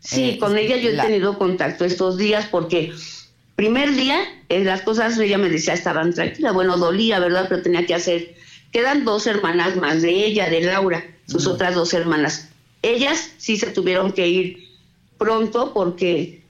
Sí, 0.00 0.30
eh, 0.30 0.38
con 0.38 0.56
ella 0.56 0.76
yo 0.76 0.90
he 0.90 0.96
tenido 0.96 1.38
contacto 1.38 1.84
estos 1.84 2.16
días 2.16 2.46
porque 2.46 2.92
primer 3.56 3.94
día 3.94 4.20
eh, 4.48 4.62
las 4.62 4.82
cosas 4.82 5.18
ella 5.18 5.38
me 5.38 5.48
decía 5.48 5.74
estaban 5.74 6.14
tranquilas, 6.14 6.54
bueno, 6.54 6.76
dolía, 6.76 7.18
¿verdad? 7.18 7.46
Pero 7.48 7.62
tenía 7.62 7.86
que 7.86 7.94
hacer, 7.94 8.34
quedan 8.70 9.04
dos 9.04 9.26
hermanas 9.26 9.76
más 9.76 10.02
de 10.02 10.10
ella, 10.10 10.48
de 10.48 10.60
Laura, 10.60 11.04
sus 11.26 11.46
otras 11.46 11.74
dos 11.74 11.92
hermanas. 11.94 12.50
Ellas 12.82 13.32
sí 13.38 13.56
se 13.56 13.68
tuvieron 13.68 14.12
que 14.12 14.28
ir 14.28 14.68
pronto 15.18 15.72
porque, 15.72 16.42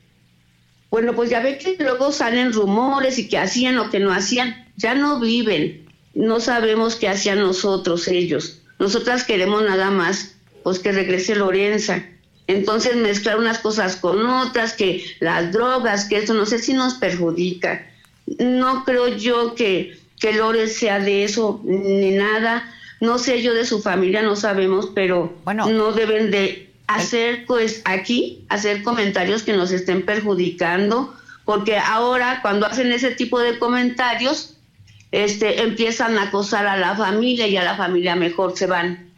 bueno, 0.90 1.14
pues 1.14 1.30
ya 1.30 1.40
ve 1.40 1.56
que 1.56 1.76
luego 1.78 2.12
salen 2.12 2.52
rumores 2.52 3.18
y 3.18 3.28
que 3.28 3.38
hacían 3.38 3.78
o 3.78 3.90
que 3.90 4.00
no 4.00 4.12
hacían, 4.12 4.66
ya 4.76 4.94
no 4.94 5.20
viven, 5.20 5.85
no 6.16 6.40
sabemos 6.40 6.96
qué 6.96 7.08
hacían 7.08 7.40
nosotros, 7.40 8.08
ellos. 8.08 8.58
Nosotras 8.78 9.24
queremos 9.24 9.62
nada 9.62 9.90
más, 9.90 10.34
pues 10.62 10.78
que 10.78 10.90
regrese 10.90 11.36
Lorenza. 11.36 12.04
Entonces 12.46 12.96
mezclar 12.96 13.38
unas 13.38 13.58
cosas 13.58 13.96
con 13.96 14.24
otras, 14.26 14.72
que 14.72 15.04
las 15.20 15.52
drogas, 15.52 16.06
que 16.06 16.18
eso 16.18 16.34
no 16.34 16.46
sé 16.46 16.58
si 16.58 16.72
nos 16.72 16.94
perjudica. 16.94 17.86
No 18.38 18.84
creo 18.84 19.08
yo 19.08 19.54
que, 19.54 19.98
que 20.18 20.32
Lore 20.32 20.68
sea 20.68 20.98
de 21.00 21.24
eso 21.24 21.60
ni 21.64 22.12
nada. 22.12 22.72
No 23.00 23.18
sé 23.18 23.42
yo 23.42 23.52
de 23.52 23.66
su 23.66 23.82
familia, 23.82 24.22
no 24.22 24.36
sabemos, 24.36 24.90
pero 24.94 25.36
bueno, 25.44 25.68
no 25.68 25.92
deben 25.92 26.30
de 26.30 26.70
hacer, 26.86 27.44
pues 27.46 27.82
aquí, 27.84 28.44
hacer 28.48 28.82
comentarios 28.82 29.42
que 29.42 29.52
nos 29.52 29.70
estén 29.70 30.06
perjudicando 30.06 31.14
porque 31.46 31.78
ahora 31.78 32.40
cuando 32.42 32.66
hacen 32.66 32.92
ese 32.92 33.12
tipo 33.12 33.38
de 33.38 33.58
comentarios, 33.58 34.55
este, 35.16 35.62
empiezan 35.62 36.18
a 36.18 36.24
acosar 36.24 36.66
a 36.66 36.76
la 36.76 36.94
familia 36.94 37.46
y 37.46 37.56
a 37.56 37.64
la 37.64 37.74
familia 37.74 38.14
mejor 38.16 38.54
se 38.54 38.66
van. 38.66 39.14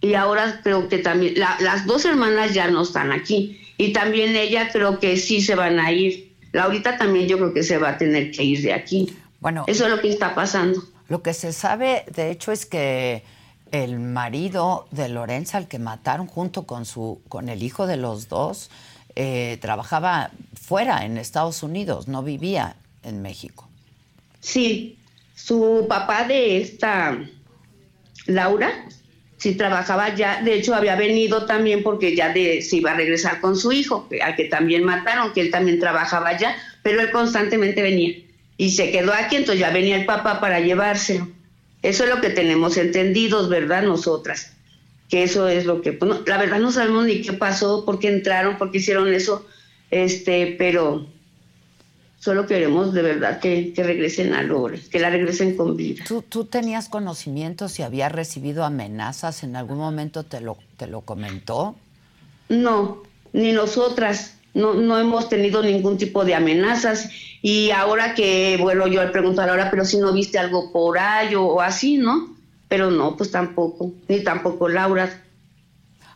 Y 0.00 0.14
ahora 0.14 0.60
creo 0.62 0.88
que 0.88 0.98
también, 0.98 1.34
las 1.36 1.84
dos 1.84 2.04
hermanas 2.04 2.54
ya 2.54 2.70
no 2.70 2.82
están 2.82 3.10
aquí 3.10 3.60
y 3.76 3.92
también 3.92 4.36
ella 4.36 4.70
creo 4.70 5.00
que 5.00 5.16
sí 5.16 5.42
se 5.42 5.56
van 5.56 5.80
a 5.80 5.90
ir. 5.90 6.32
Laurita 6.52 6.96
también 6.96 7.26
yo 7.26 7.38
creo 7.38 7.52
que 7.52 7.64
se 7.64 7.78
va 7.78 7.90
a 7.90 7.98
tener 7.98 8.30
que 8.30 8.44
ir 8.44 8.62
de 8.62 8.72
aquí. 8.72 9.16
Bueno, 9.40 9.64
eso 9.66 9.84
es 9.84 9.90
lo 9.90 10.00
que 10.00 10.10
está 10.10 10.36
pasando. 10.36 10.80
Lo 11.08 11.22
que 11.22 11.34
se 11.34 11.52
sabe, 11.52 12.04
de 12.14 12.30
hecho, 12.30 12.52
es 12.52 12.64
que 12.64 13.24
el 13.72 13.98
marido 13.98 14.86
de 14.92 15.08
Lorenza, 15.08 15.58
al 15.58 15.66
que 15.66 15.80
mataron 15.80 16.28
junto 16.28 16.64
con 16.64 16.84
su, 16.84 17.20
con 17.28 17.48
el 17.48 17.64
hijo 17.64 17.88
de 17.88 17.96
los 17.96 18.28
dos, 18.28 18.70
eh, 19.16 19.58
trabajaba 19.60 20.30
fuera 20.54 21.04
en 21.04 21.18
Estados 21.18 21.64
Unidos, 21.64 22.06
no 22.06 22.22
vivía 22.22 22.76
en 23.02 23.22
México. 23.22 23.68
Sí, 24.40 24.98
su 25.44 25.86
papá 25.88 26.24
de 26.24 26.58
esta 26.58 27.18
Laura, 28.26 28.86
sí 29.38 29.56
trabajaba 29.56 30.14
ya, 30.14 30.40
de 30.42 30.54
hecho 30.54 30.74
había 30.74 30.94
venido 30.94 31.46
también 31.46 31.82
porque 31.82 32.14
ya 32.14 32.32
de, 32.32 32.62
se 32.62 32.76
iba 32.76 32.92
a 32.92 32.96
regresar 32.96 33.40
con 33.40 33.56
su 33.56 33.72
hijo, 33.72 34.08
al 34.22 34.36
que 34.36 34.44
también 34.44 34.84
mataron, 34.84 35.32
que 35.32 35.40
él 35.40 35.50
también 35.50 35.80
trabajaba 35.80 36.38
ya, 36.38 36.54
pero 36.82 37.00
él 37.00 37.10
constantemente 37.10 37.82
venía 37.82 38.14
y 38.56 38.70
se 38.70 38.92
quedó 38.92 39.12
aquí, 39.12 39.36
entonces 39.36 39.60
ya 39.60 39.70
venía 39.70 39.96
el 39.96 40.06
papá 40.06 40.40
para 40.40 40.60
llevárselo. 40.60 41.28
Eso 41.82 42.04
es 42.04 42.10
lo 42.10 42.20
que 42.20 42.30
tenemos 42.30 42.76
entendidos, 42.76 43.48
¿verdad? 43.48 43.82
Nosotras, 43.82 44.52
que 45.08 45.24
eso 45.24 45.48
es 45.48 45.64
lo 45.64 45.82
que, 45.82 45.92
pues, 45.92 46.20
la 46.26 46.38
verdad 46.38 46.60
no 46.60 46.70
sabemos 46.70 47.06
ni 47.06 47.22
qué 47.22 47.32
pasó, 47.32 47.84
por 47.84 47.98
qué 47.98 48.08
entraron, 48.08 48.58
por 48.58 48.70
qué 48.70 48.78
hicieron 48.78 49.12
eso, 49.12 49.44
este, 49.90 50.54
pero 50.56 51.08
Solo 52.22 52.46
queremos 52.46 52.94
de 52.94 53.02
verdad 53.02 53.40
que, 53.40 53.72
regresen 53.76 54.32
a 54.32 54.44
Lore, 54.44 54.78
que 54.78 55.00
la 55.00 55.10
regresen 55.10 55.56
con 55.56 55.76
vida. 55.76 56.04
¿Tú, 56.06 56.22
¿Tú, 56.22 56.44
tenías 56.44 56.88
conocimiento 56.88 57.68
si 57.68 57.82
había 57.82 58.08
recibido 58.08 58.64
amenazas? 58.64 59.42
¿En 59.42 59.56
algún 59.56 59.78
momento 59.78 60.22
te 60.22 60.40
lo, 60.40 60.56
te 60.76 60.86
lo 60.86 61.00
comentó? 61.00 61.74
No, 62.48 63.02
ni 63.32 63.50
nosotras. 63.50 64.36
No, 64.54 64.74
no 64.74 65.00
hemos 65.00 65.28
tenido 65.28 65.64
ningún 65.64 65.98
tipo 65.98 66.24
de 66.24 66.36
amenazas. 66.36 67.10
Y 67.42 67.72
ahora 67.72 68.14
que, 68.14 68.56
bueno, 68.60 68.86
yo 68.86 69.02
le 69.02 69.10
pregunto 69.10 69.42
ahora, 69.42 69.68
pero 69.68 69.84
si 69.84 69.96
no 69.96 70.12
viste 70.12 70.38
algo 70.38 70.70
por 70.70 71.00
ahí 71.00 71.34
o, 71.34 71.60
así, 71.60 71.98
¿no? 71.98 72.36
Pero 72.68 72.92
no, 72.92 73.16
pues 73.16 73.32
tampoco, 73.32 73.90
ni 74.06 74.22
tampoco 74.22 74.68
Laura. 74.68 75.24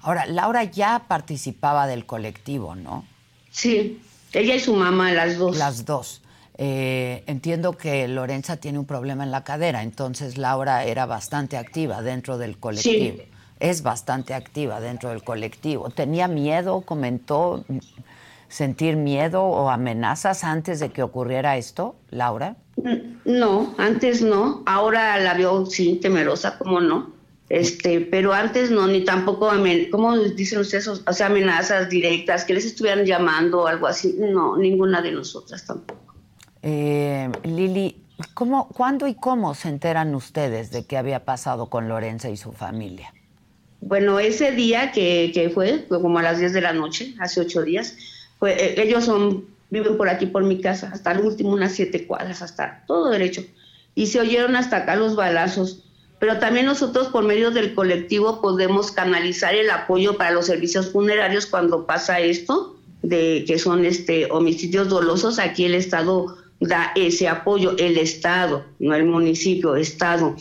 Ahora, 0.02 0.24
Laura 0.26 0.62
ya 0.62 1.06
participaba 1.08 1.88
del 1.88 2.06
colectivo, 2.06 2.76
¿no? 2.76 3.04
Sí. 3.50 3.98
Ella 4.32 4.54
y 4.54 4.60
su 4.60 4.74
mamá, 4.74 5.12
las 5.12 5.38
dos. 5.38 5.56
Las 5.56 5.84
dos. 5.84 6.22
Eh, 6.58 7.22
entiendo 7.26 7.72
que 7.72 8.08
Lorenza 8.08 8.56
tiene 8.56 8.78
un 8.78 8.86
problema 8.86 9.24
en 9.24 9.30
la 9.30 9.44
cadera, 9.44 9.82
entonces 9.82 10.38
Laura 10.38 10.84
era 10.84 11.04
bastante 11.04 11.56
activa 11.56 12.02
dentro 12.02 12.38
del 12.38 12.58
colectivo. 12.58 13.22
Es 13.60 13.82
bastante 13.82 14.34
activa 14.34 14.80
dentro 14.80 15.10
del 15.10 15.22
colectivo. 15.22 15.90
¿Tenía 15.90 16.28
miedo? 16.28 16.82
¿Comentó 16.82 17.64
sentir 18.48 18.96
miedo 18.96 19.44
o 19.44 19.70
amenazas 19.70 20.44
antes 20.44 20.80
de 20.80 20.90
que 20.90 21.02
ocurriera 21.02 21.56
esto, 21.56 21.96
Laura? 22.10 22.56
No, 23.24 23.74
antes 23.78 24.22
no. 24.22 24.62
Ahora 24.66 25.18
la 25.18 25.34
veo, 25.34 25.66
sí, 25.66 25.96
temerosa, 25.96 26.58
¿cómo 26.58 26.80
no? 26.80 27.15
Este, 27.48 28.00
pero 28.00 28.32
antes 28.32 28.70
no, 28.70 28.88
ni 28.88 29.04
tampoco, 29.04 29.50
¿cómo 29.90 30.18
dicen 30.18 30.58
ustedes? 30.58 30.88
O 30.88 31.12
sea, 31.12 31.26
amenazas 31.26 31.88
directas, 31.88 32.44
que 32.44 32.54
les 32.54 32.64
estuvieran 32.64 33.04
llamando 33.04 33.62
o 33.62 33.66
algo 33.66 33.86
así. 33.86 34.16
No, 34.18 34.56
ninguna 34.56 35.00
de 35.00 35.12
nosotras 35.12 35.64
tampoco. 35.64 36.14
Eh, 36.62 37.30
Lili, 37.44 38.02
¿cómo, 38.34 38.68
¿cuándo 38.68 39.06
y 39.06 39.14
cómo 39.14 39.54
se 39.54 39.68
enteran 39.68 40.14
ustedes 40.14 40.72
de 40.72 40.86
qué 40.86 40.96
había 40.96 41.24
pasado 41.24 41.70
con 41.70 41.88
Lorenza 41.88 42.28
y 42.30 42.36
su 42.36 42.50
familia? 42.50 43.12
Bueno, 43.80 44.18
ese 44.18 44.50
día 44.50 44.90
que, 44.90 45.30
que 45.32 45.48
fue, 45.50 45.84
fue 45.88 46.02
como 46.02 46.18
a 46.18 46.22
las 46.22 46.40
10 46.40 46.52
de 46.52 46.60
la 46.60 46.72
noche, 46.72 47.14
hace 47.20 47.40
ocho 47.40 47.62
días, 47.62 47.96
eh, 48.44 48.74
ellos 48.78 49.04
son, 49.04 49.44
viven 49.70 49.96
por 49.96 50.08
aquí, 50.08 50.26
por 50.26 50.42
mi 50.42 50.60
casa, 50.60 50.90
hasta 50.92 51.12
el 51.12 51.20
último, 51.20 51.50
unas 51.50 51.72
siete 51.72 52.06
cuadras, 52.08 52.42
hasta 52.42 52.82
todo 52.88 53.10
derecho. 53.10 53.44
Y 53.94 54.08
se 54.08 54.18
oyeron 54.18 54.56
hasta 54.56 54.78
acá 54.78 54.96
los 54.96 55.14
balazos 55.14 55.85
pero 56.18 56.38
también 56.38 56.66
nosotros 56.66 57.08
por 57.08 57.24
medio 57.24 57.50
del 57.50 57.74
colectivo 57.74 58.40
podemos 58.40 58.90
canalizar 58.90 59.54
el 59.54 59.70
apoyo 59.70 60.16
para 60.16 60.30
los 60.30 60.46
servicios 60.46 60.90
funerarios 60.90 61.46
cuando 61.46 61.86
pasa 61.86 62.20
esto, 62.20 62.76
de 63.02 63.44
que 63.46 63.58
son 63.58 63.84
este 63.84 64.30
homicidios 64.30 64.88
dolosos, 64.88 65.38
aquí 65.38 65.64
el 65.64 65.74
Estado 65.74 66.36
da 66.60 66.92
ese 66.96 67.28
apoyo, 67.28 67.76
el 67.78 67.98
Estado, 67.98 68.64
no 68.78 68.94
el 68.94 69.04
municipio, 69.04 69.76
Estado. 69.76 70.34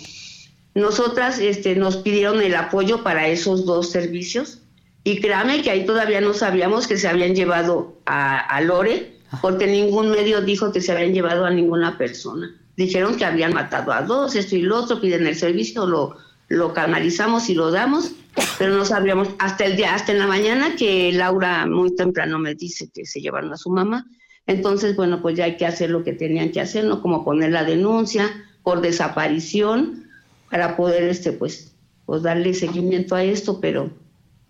Nosotras 0.74 1.40
este, 1.40 1.76
nos 1.76 1.98
pidieron 1.98 2.42
el 2.42 2.56
apoyo 2.56 3.04
para 3.04 3.28
esos 3.28 3.66
dos 3.66 3.92
servicios 3.92 4.60
y 5.04 5.20
créame 5.20 5.62
que 5.62 5.72
ahí 5.72 5.86
todavía 5.86 6.22
no 6.22 6.34
sabíamos 6.34 6.88
que 6.88 6.98
se 6.98 7.08
habían 7.08 7.36
llevado 7.36 7.98
a, 8.06 8.40
a 8.40 8.62
Lore, 8.62 9.14
porque 9.41 9.67
ningún 9.67 10.12
medio 10.12 10.41
dijo 10.41 10.71
que 10.71 10.82
se 10.82 10.91
habían 10.91 11.13
llevado 11.13 11.45
a 11.45 11.50
ninguna 11.50 11.98
persona 11.98 12.54
dijeron 12.76 13.15
que 13.15 13.26
habían 13.26 13.54
matado 13.54 13.91
a 13.91 14.02
dos, 14.02 14.36
esto 14.36 14.56
y 14.56 14.62
lo 14.62 14.78
otro, 14.78 15.00
piden 15.00 15.28
el 15.28 15.36
servicio, 15.36 15.86
lo, 15.86 16.17
lo 16.48 16.74
canalizamos 16.74 17.50
y 17.50 17.56
lo 17.56 17.71
damos, 17.71 18.12
pero 18.58 18.76
no 18.76 18.86
sabíamos 18.86 19.30
hasta 19.39 19.65
el 19.65 19.78
día, 19.78 19.95
hasta 19.95 20.12
en 20.12 20.19
la 20.19 20.28
mañana 20.28 20.76
que 20.76 21.12
Laura 21.13 21.65
muy 21.65 21.95
temprano 21.95 22.38
me 22.39 22.56
dice 22.56 22.89
que 22.93 23.06
se 23.06 23.21
llevaron 23.21 23.54
a 23.54 23.58
su 23.58 23.69
mamá. 23.69 24.06
Entonces, 24.48 24.95
bueno, 24.95 25.21
pues 25.21 25.36
ya 25.36 25.45
hay 25.45 25.58
que 25.58 25.65
hacer 25.65 25.89
lo 25.89 26.04
que 26.04 26.13
tenían 26.13 26.52
que 26.52 26.62
hacer, 26.62 26.86
¿no? 26.86 27.02
Como 27.02 27.26
poner 27.26 27.52
la 27.52 27.63
denuncia 27.63 28.30
por 28.62 28.82
desaparición 28.82 30.08
para 30.52 30.78
poder, 30.78 31.04
este, 31.04 31.32
pues, 31.32 31.74
pues 32.06 32.21
darle 32.21 32.54
seguimiento 32.54 33.15
a 33.15 33.24
esto, 33.24 33.60
pero 33.60 33.89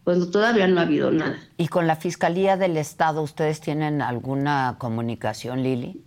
pues 0.05 0.29
todavía 0.29 0.67
no 0.67 0.79
ha 0.79 0.83
habido 0.83 1.11
nada. 1.11 1.37
¿Y 1.57 1.67
con 1.67 1.87
la 1.87 1.95
Fiscalía 1.95 2.55
del 2.55 2.77
Estado 2.77 3.23
ustedes 3.23 3.59
tienen 3.59 4.03
alguna 4.03 4.75
comunicación, 4.77 5.63
Lili? 5.63 5.99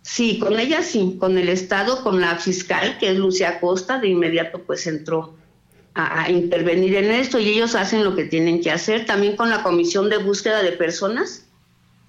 Sí, 0.00 0.38
con 0.38 0.58
ella 0.58 0.82
sí, 0.82 1.18
con 1.20 1.36
el 1.36 1.50
Estado, 1.50 2.02
con 2.02 2.22
la 2.22 2.36
fiscal, 2.36 2.96
que 2.98 3.10
es 3.10 3.18
Lucia 3.18 3.60
Costa, 3.60 4.00
de 4.00 4.08
inmediato 4.08 4.62
pues 4.62 4.86
entró 4.86 5.36
a, 5.94 6.30
intervenir 6.30 6.94
en 6.94 7.10
esto 7.10 7.38
y 7.38 7.48
ellos 7.48 7.74
hacen 7.74 8.02
lo 8.02 8.16
que 8.16 8.24
tienen 8.24 8.62
que 8.62 8.70
hacer, 8.70 9.04
también 9.04 9.36
con 9.36 9.50
la 9.50 9.62
Comisión 9.62 10.08
de 10.08 10.16
Búsqueda 10.16 10.62
de 10.62 10.72
Personas, 10.72 11.46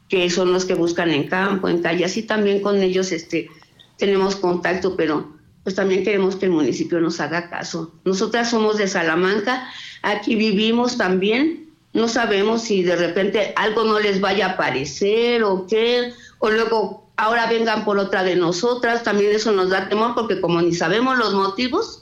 que 0.07 0.29
son 0.29 0.53
los 0.53 0.63
que 0.63 0.75
buscan 0.75 1.09
en 1.09 1.27
campo, 1.27 1.67
en 1.67 1.81
calle, 1.81 2.05
así 2.05 2.23
también 2.23 2.61
con 2.61 2.81
ellos 2.81 3.11
este, 3.11 3.49
tenemos 3.97 4.37
contacto, 4.37 4.95
pero 4.95 5.33
pues 5.69 5.75
también 5.75 6.03
queremos 6.03 6.35
que 6.35 6.47
el 6.47 6.51
municipio 6.51 6.99
nos 6.99 7.19
haga 7.19 7.47
caso. 7.47 7.91
Nosotras 8.03 8.49
somos 8.49 8.79
de 8.79 8.87
Salamanca, 8.87 9.69
aquí 10.01 10.33
vivimos 10.33 10.97
también, 10.97 11.69
no 11.93 12.07
sabemos 12.07 12.63
si 12.63 12.81
de 12.81 12.95
repente 12.95 13.53
algo 13.55 13.83
no 13.83 13.99
les 13.99 14.19
vaya 14.19 14.47
a 14.47 14.57
parecer 14.57 15.43
o 15.43 15.67
qué, 15.67 16.11
o 16.39 16.49
luego 16.49 17.07
ahora 17.17 17.45
vengan 17.45 17.85
por 17.85 17.99
otra 17.99 18.23
de 18.23 18.35
nosotras, 18.35 19.03
también 19.03 19.31
eso 19.35 19.51
nos 19.51 19.69
da 19.69 19.87
temor 19.89 20.15
porque 20.15 20.41
como 20.41 20.59
ni 20.59 20.73
sabemos 20.73 21.19
los 21.19 21.35
motivos, 21.35 22.01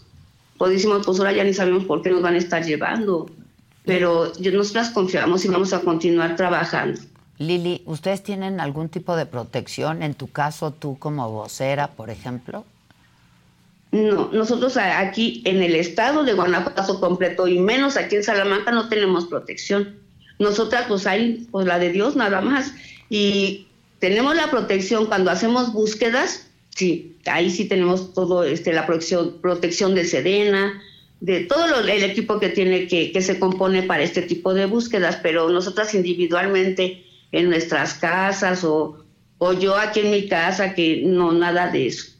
pues 0.57 0.71
decimos, 0.71 1.05
pues 1.05 1.19
ahora 1.19 1.33
ya 1.33 1.43
ni 1.43 1.53
sabemos 1.53 1.83
por 1.83 2.01
qué 2.01 2.09
nos 2.09 2.21
van 2.21 2.35
a 2.35 2.37
estar 2.37 2.63
llevando. 2.63 3.29
Pero 3.83 4.31
nosotras 4.53 4.91
confiamos 4.91 5.43
y 5.43 5.49
vamos 5.49 5.73
a 5.73 5.81
continuar 5.81 6.37
trabajando. 6.37 7.01
Lili, 7.37 7.81
¿ustedes 7.85 8.23
tienen 8.23 8.61
algún 8.61 8.87
tipo 8.87 9.17
de 9.17 9.25
protección? 9.25 10.03
En 10.03 10.13
tu 10.13 10.29
caso, 10.29 10.71
tú 10.71 10.97
como 10.97 11.29
vocera, 11.29 11.89
por 11.89 12.09
ejemplo. 12.09 12.63
No, 13.91 14.29
nosotros 14.33 14.77
aquí 14.77 15.41
en 15.45 15.61
el 15.61 15.75
estado 15.75 16.23
de 16.23 16.33
Guanajuato 16.33 16.99
completo 16.99 17.47
y 17.47 17.59
menos 17.59 17.95
aquí 17.95 18.17
en 18.17 18.23
Salamanca 18.23 18.71
no 18.71 18.89
tenemos 18.89 19.25
protección. 19.27 19.97
Nosotras 20.39 20.85
pues 20.87 21.07
hay 21.07 21.47
pues 21.51 21.65
la 21.65 21.79
de 21.79 21.91
Dios 21.91 22.15
nada 22.15 22.41
más. 22.41 22.73
Y 23.09 23.67
tenemos 23.99 24.35
la 24.35 24.51
protección 24.51 25.05
cuando 25.05 25.31
hacemos 25.31 25.73
búsquedas, 25.73 26.47
sí, 26.75 27.15
ahí 27.25 27.49
sí 27.49 27.65
tenemos 27.65 28.13
todo 28.13 28.43
este 28.43 28.73
la 28.73 28.85
protección, 28.85 29.37
protección 29.41 29.95
de 29.95 30.05
Sedena, 30.05 30.81
de 31.19 31.41
todo 31.41 31.79
el 31.79 32.03
equipo 32.03 32.39
que 32.39 32.49
tiene 32.49 32.87
que, 32.87 33.11
que 33.11 33.21
se 33.21 33.39
compone 33.39 33.83
para 33.83 34.03
este 34.03 34.21
tipo 34.21 34.53
de 34.53 34.65
búsquedas, 34.65 35.17
pero 35.23 35.49
nosotras 35.49 35.95
individualmente 35.95 37.03
en 37.31 37.49
nuestras 37.49 37.95
casas 37.95 38.63
o, 38.63 39.03
o 39.39 39.53
yo 39.53 39.75
aquí 39.77 40.01
en 40.01 40.11
mi 40.11 40.27
casa, 40.27 40.75
que 40.75 41.03
no, 41.05 41.31
nada 41.31 41.71
de 41.71 41.87
eso. 41.87 42.16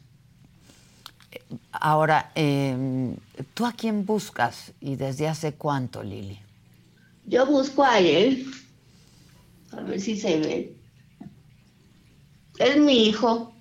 Ahora, 1.72 2.32
em, 2.34 3.16
¿tú 3.54 3.64
a 3.64 3.72
quién 3.72 4.04
buscas 4.04 4.72
y 4.80 4.96
desde 4.96 5.28
hace 5.28 5.54
cuánto, 5.54 6.02
Lili? 6.02 6.38
Yo 7.26 7.46
busco 7.46 7.84
a 7.84 7.98
él, 7.98 8.46
a 9.72 9.80
ver 9.82 10.00
si 10.00 10.16
se 10.16 10.38
ve 10.40 10.78
es 12.58 12.76
mi 12.76 13.08
hijo. 13.08 13.52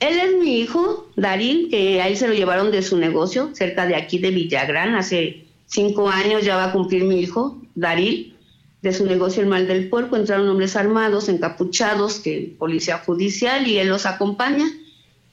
Él 0.00 0.18
es 0.18 0.36
mi 0.40 0.60
hijo, 0.60 1.10
Darín, 1.16 1.68
que 1.68 2.00
ahí 2.00 2.16
se 2.16 2.26
lo 2.26 2.32
llevaron 2.34 2.70
de 2.70 2.82
su 2.82 2.96
negocio, 2.96 3.50
cerca 3.54 3.86
de 3.86 3.96
aquí 3.96 4.18
de 4.18 4.30
Villagrán, 4.30 4.94
hace 4.94 5.44
cinco 5.66 6.08
años 6.08 6.42
ya 6.42 6.56
va 6.56 6.66
a 6.66 6.72
cumplir 6.72 7.04
mi 7.04 7.20
hijo, 7.20 7.60
Darín. 7.74 8.34
de 8.80 8.94
su 8.94 9.04
negocio 9.04 9.42
el 9.42 9.48
mal 9.50 9.66
del 9.68 9.90
puerco, 9.90 10.16
entraron 10.16 10.48
hombres 10.48 10.74
armados, 10.74 11.28
encapuchados, 11.28 12.18
que 12.18 12.56
policía 12.58 12.96
judicial, 12.96 13.66
y 13.66 13.76
él 13.76 13.88
los 13.88 14.06
acompaña 14.06 14.64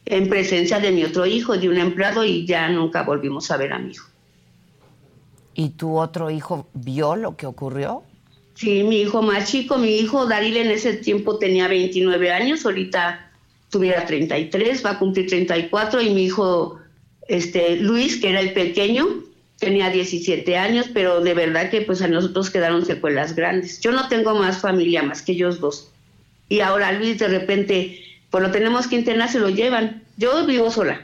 en 0.10 0.30
presencia 0.30 0.80
de 0.80 0.91
mi 0.91 1.04
otro 1.04 1.26
hijo, 1.26 1.58
de 1.58 1.70
un 1.70 1.78
empleado, 1.78 2.24
y 2.24 2.46
ya 2.46 2.70
nunca 2.70 3.04
volvimos 3.04 3.52
a 3.52 3.58
ver 3.58 3.74
a 3.74 3.80
mi 3.80 3.91
hijo. 3.91 4.08
¿Y 5.54 5.70
tu 5.70 5.98
otro 5.98 6.30
hijo 6.30 6.67
vio 6.74 7.15
lo 7.15 7.36
que 7.36 7.46
ocurrió? 7.46 8.04
Sí, 8.54 8.84
mi 8.84 9.02
hijo 9.02 9.22
más 9.22 9.52
chico, 9.52 9.78
mi 9.78 9.98
hijo 9.98 10.26
Daríl 10.26 10.58
en 10.58 10.72
ese 10.72 10.93
tiempo 10.93 11.38
tenía 11.38 11.67
29 11.67 12.32
años, 12.32 12.65
ahorita 12.65 13.32
tuviera 13.70 14.06
33, 14.06 14.86
va 14.86 14.91
a 14.91 15.00
cumplir 15.00 15.28
34, 15.28 16.02
y 16.02 16.10
mi 16.12 16.24
hijo 16.26 16.80
este, 17.28 17.76
Luis, 17.78 18.20
que 18.20 18.30
era 18.30 18.39
el 18.39 18.54
pequeño, 18.54 19.24
tenía 19.60 19.89
17 19.89 20.58
años, 20.58 20.88
pero 20.93 21.22
de 21.22 21.34
verdad 21.34 21.70
que 21.70 21.82
pues 21.82 22.02
a 22.02 22.08
nosotros 22.08 22.50
quedaron 22.50 22.86
secuelas 22.86 23.36
grandes. 23.36 23.80
Yo 23.82 23.91
no 23.91 24.08
tengo 24.08 24.36
más 24.36 24.60
familia 24.60 25.04
más 25.04 25.22
que 25.22 25.34
ellos 25.34 25.60
dos. 25.60 25.91
Y 26.50 26.62
ahora 26.62 26.91
Luis 26.93 27.20
de 27.20 27.28
repente, 27.28 28.07
pues 28.30 28.44
lo 28.44 28.52
tenemos 28.52 28.88
que 28.88 28.96
internar, 28.96 29.30
se 29.30 29.40
lo 29.40 29.50
llevan. 29.50 30.04
Yo 30.18 30.46
vivo 30.46 30.70
sola, 30.72 31.02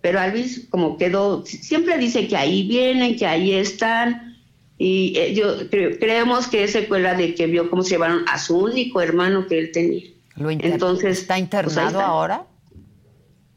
pero 0.00 0.20
a 0.20 0.28
Luis 0.28 0.66
como 0.70 0.96
quedó, 0.96 1.44
siempre 1.46 1.98
dice 1.98 2.28
que 2.28 2.36
ahí 2.36 2.66
vienen, 2.66 3.16
que 3.16 3.26
ahí 3.26 3.54
están. 3.54 4.36
Y 4.78 5.14
eh, 5.16 5.34
yo 5.34 5.68
creemos 5.70 6.48
que 6.48 6.64
es 6.64 6.72
secuela 6.72 7.14
de 7.14 7.34
que 7.34 7.46
vio 7.46 7.70
cómo 7.70 7.82
se 7.82 7.90
llevaron 7.90 8.24
a 8.28 8.38
su 8.38 8.58
único 8.58 9.00
hermano 9.00 9.46
que 9.46 9.58
él 9.58 9.70
tenía. 9.72 10.02
Entonces, 10.36 11.20
¿Está 11.20 11.34
pues, 11.34 11.42
internado 11.42 12.00
ahora? 12.00 12.44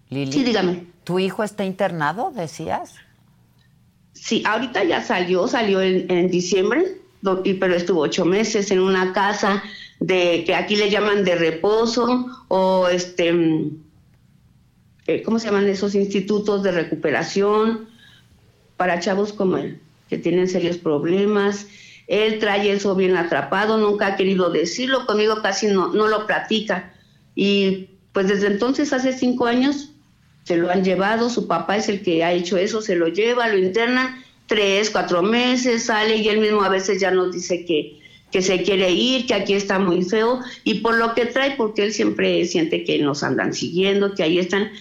Lili. 0.09 0.31
Sí, 0.31 0.43
dígame. 0.43 0.85
¿Tu 1.03 1.19
hijo 1.19 1.43
está 1.43 1.63
internado, 1.63 2.31
decías? 2.35 2.95
Sí, 4.13 4.43
ahorita 4.45 4.83
ya 4.83 5.03
salió, 5.03 5.47
salió 5.47 5.81
en, 5.81 6.29
diciembre, 6.29 6.97
pero 7.59 7.75
estuvo 7.75 8.01
ocho 8.01 8.25
meses 8.25 8.71
en 8.71 8.79
una 8.79 9.13
casa 9.13 9.63
de 9.99 10.43
que 10.45 10.55
aquí 10.55 10.75
le 10.75 10.89
llaman 10.89 11.23
de 11.23 11.35
reposo 11.35 12.27
o 12.47 12.87
este, 12.87 13.31
mm, 13.31 13.77
eh, 15.07 15.21
¿cómo 15.23 15.39
se 15.39 15.47
llaman 15.47 15.67
esos 15.67 15.95
institutos 15.95 16.63
de 16.63 16.71
recuperación 16.71 17.89
para 18.77 18.99
chavos 18.99 19.33
como 19.33 19.57
él, 19.57 19.79
que 20.09 20.17
tienen 20.17 20.47
serios 20.47 20.77
problemas? 20.77 21.67
Él 22.07 22.39
trae 22.39 22.71
eso 22.71 22.95
bien 22.95 23.15
atrapado, 23.15 23.77
nunca 23.77 24.07
ha 24.07 24.15
querido 24.15 24.49
decirlo, 24.51 25.05
conmigo 25.05 25.41
casi 25.41 25.67
no, 25.67 25.93
no 25.93 26.07
lo 26.07 26.27
platica. 26.27 26.93
Y 27.33 27.89
pues 28.13 28.27
desde 28.27 28.47
entonces, 28.47 28.93
hace 28.93 29.11
cinco 29.11 29.47
años, 29.47 29.91
se 30.43 30.57
lo 30.57 30.69
han 30.69 30.83
llevado, 30.83 31.29
su 31.29 31.47
papá 31.47 31.77
es 31.77 31.89
el 31.89 32.03
que 32.03 32.23
ha 32.23 32.31
hecho 32.31 32.57
eso, 32.57 32.81
se 32.81 32.95
lo 32.95 33.07
lleva, 33.07 33.47
lo 33.47 33.57
interna 33.57 34.23
tres, 34.47 34.89
cuatro 34.89 35.23
meses, 35.23 35.85
sale 35.85 36.17
y 36.17 36.27
él 36.27 36.39
mismo 36.39 36.61
a 36.63 36.69
veces 36.69 36.99
ya 36.99 37.11
nos 37.11 37.31
dice 37.31 37.65
que, 37.65 37.99
que 38.35 38.41
se 38.41 38.63
quiere 38.63 38.91
ir, 38.91 39.27
que 39.27 39.33
aquí 39.33 39.53
está 39.53 39.79
muy 39.79 40.03
feo, 40.03 40.41
y 40.65 40.81
por 40.81 40.97
lo 40.97 41.13
que 41.13 41.25
trae, 41.25 41.55
porque 41.55 41.83
él 41.83 41.93
siempre 41.93 42.43
siente 42.43 42.83
que 42.83 42.99
nos 42.99 43.23
andan 43.23 43.53
siguiendo, 43.53 44.13
que 44.13 44.23
ahí 44.23 44.39
están. 44.39 44.71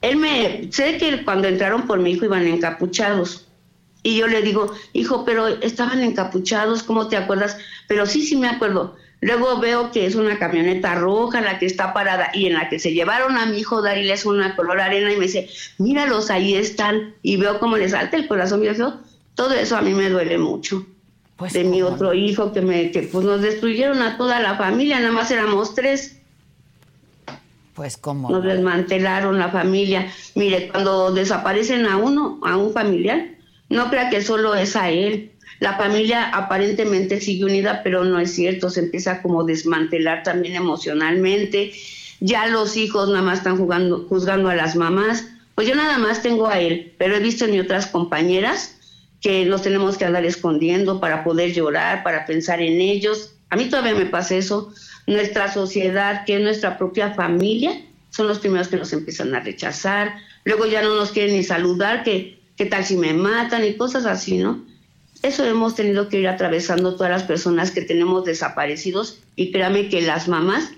Él 0.00 0.16
me, 0.16 0.72
sé 0.72 0.96
que 0.96 1.22
cuando 1.22 1.46
entraron 1.46 1.86
por 1.86 1.98
mi 1.98 2.12
hijo 2.12 2.24
iban 2.24 2.46
encapuchados, 2.46 3.48
y 4.02 4.16
yo 4.16 4.28
le 4.28 4.40
digo, 4.40 4.72
hijo, 4.94 5.26
pero 5.26 5.46
estaban 5.46 6.00
encapuchados, 6.00 6.84
¿cómo 6.84 7.08
te 7.08 7.18
acuerdas? 7.18 7.58
Pero 7.86 8.06
sí, 8.06 8.22
sí 8.22 8.34
me 8.34 8.48
acuerdo. 8.48 8.96
Luego 9.20 9.60
veo 9.60 9.90
que 9.90 10.06
es 10.06 10.14
una 10.14 10.38
camioneta 10.38 10.94
roja 10.94 11.42
la 11.42 11.58
que 11.58 11.66
está 11.66 11.92
parada 11.92 12.30
y 12.32 12.46
en 12.46 12.54
la 12.54 12.70
que 12.70 12.78
se 12.78 12.94
llevaron 12.94 13.36
a 13.36 13.44
mi 13.44 13.58
hijo 13.58 13.82
Daryl 13.82 14.10
es 14.10 14.24
una 14.24 14.56
color 14.56 14.80
arena 14.80 15.12
y 15.12 15.16
me 15.16 15.26
dice, 15.26 15.50
míralos, 15.76 16.30
ahí 16.30 16.54
están. 16.54 17.14
Y 17.20 17.36
veo 17.36 17.60
cómo 17.60 17.76
le 17.76 17.90
salta 17.90 18.16
el 18.16 18.26
corazón. 18.26 18.64
Y 18.64 18.74
yo, 18.74 19.00
todo 19.34 19.52
eso 19.52 19.76
a 19.76 19.82
mí 19.82 19.92
me 19.92 20.08
duele 20.08 20.38
mucho. 20.38 20.86
Pues, 21.42 21.54
de 21.54 21.64
mi 21.64 21.82
otro 21.82 22.14
hijo 22.14 22.52
que 22.52 22.60
me 22.60 22.92
que 22.92 23.02
pues 23.02 23.24
nos 23.24 23.42
destruyeron 23.42 24.00
a 24.00 24.16
toda 24.16 24.38
la 24.38 24.54
familia, 24.54 25.00
nada 25.00 25.10
más 25.10 25.28
éramos 25.32 25.74
tres. 25.74 26.20
Pues 27.74 27.96
como 27.96 28.30
nos 28.30 28.44
desmantelaron 28.44 29.40
la 29.40 29.48
familia. 29.48 30.06
Mire, 30.36 30.68
cuando 30.68 31.10
desaparecen 31.10 31.86
a 31.86 31.96
uno, 31.96 32.38
a 32.44 32.56
un 32.56 32.72
familiar, 32.72 33.26
no 33.68 33.90
crea 33.90 34.08
que 34.08 34.22
solo 34.22 34.54
es 34.54 34.76
a 34.76 34.90
él. 34.90 35.32
La 35.58 35.76
familia 35.76 36.28
aparentemente 36.28 37.20
sigue 37.20 37.44
unida, 37.44 37.80
pero 37.82 38.04
no 38.04 38.20
es 38.20 38.32
cierto, 38.32 38.70
se 38.70 38.78
empieza 38.78 39.20
como 39.20 39.42
desmantelar 39.42 40.22
también 40.22 40.54
emocionalmente. 40.54 41.72
Ya 42.20 42.46
los 42.46 42.76
hijos 42.76 43.08
nada 43.08 43.22
más 43.22 43.38
están 43.38 43.56
jugando, 43.56 44.06
juzgando 44.08 44.48
a 44.48 44.54
las 44.54 44.76
mamás. 44.76 45.26
Pues 45.56 45.66
yo 45.66 45.74
nada 45.74 45.98
más 45.98 46.22
tengo 46.22 46.46
a 46.46 46.60
él, 46.60 46.92
pero 46.98 47.16
he 47.16 47.20
visto 47.20 47.46
en 47.46 47.50
mi 47.50 47.58
otras 47.58 47.88
compañeras 47.88 48.76
que 49.22 49.46
los 49.46 49.62
tenemos 49.62 49.96
que 49.96 50.04
andar 50.04 50.24
escondiendo 50.26 51.00
para 51.00 51.24
poder 51.24 51.54
llorar, 51.54 52.02
para 52.02 52.26
pensar 52.26 52.60
en 52.60 52.80
ellos. 52.80 53.34
A 53.50 53.56
mí 53.56 53.66
todavía 53.66 53.94
me 53.94 54.06
pasa 54.06 54.34
eso. 54.34 54.74
Nuestra 55.06 55.52
sociedad, 55.52 56.24
que 56.26 56.36
es 56.36 56.42
nuestra 56.42 56.76
propia 56.76 57.14
familia, 57.14 57.80
son 58.10 58.26
los 58.26 58.40
primeros 58.40 58.68
que 58.68 58.76
nos 58.76 58.92
empiezan 58.92 59.34
a 59.34 59.40
rechazar. 59.40 60.14
Luego 60.44 60.66
ya 60.66 60.82
no 60.82 60.96
nos 60.96 61.12
quieren 61.12 61.36
ni 61.36 61.44
saludar, 61.44 62.02
que 62.02 62.40
qué 62.56 62.66
tal 62.66 62.84
si 62.84 62.96
me 62.96 63.14
matan 63.14 63.64
y 63.64 63.74
cosas 63.74 64.06
así, 64.06 64.38
¿no? 64.38 64.64
Eso 65.22 65.44
hemos 65.44 65.76
tenido 65.76 66.08
que 66.08 66.18
ir 66.18 66.26
atravesando 66.26 66.96
todas 66.96 67.12
las 67.12 67.22
personas 67.22 67.70
que 67.70 67.82
tenemos 67.82 68.24
desaparecidos 68.24 69.20
y 69.36 69.52
créame 69.52 69.88
que 69.88 70.02
las 70.02 70.26
mamás 70.26 70.70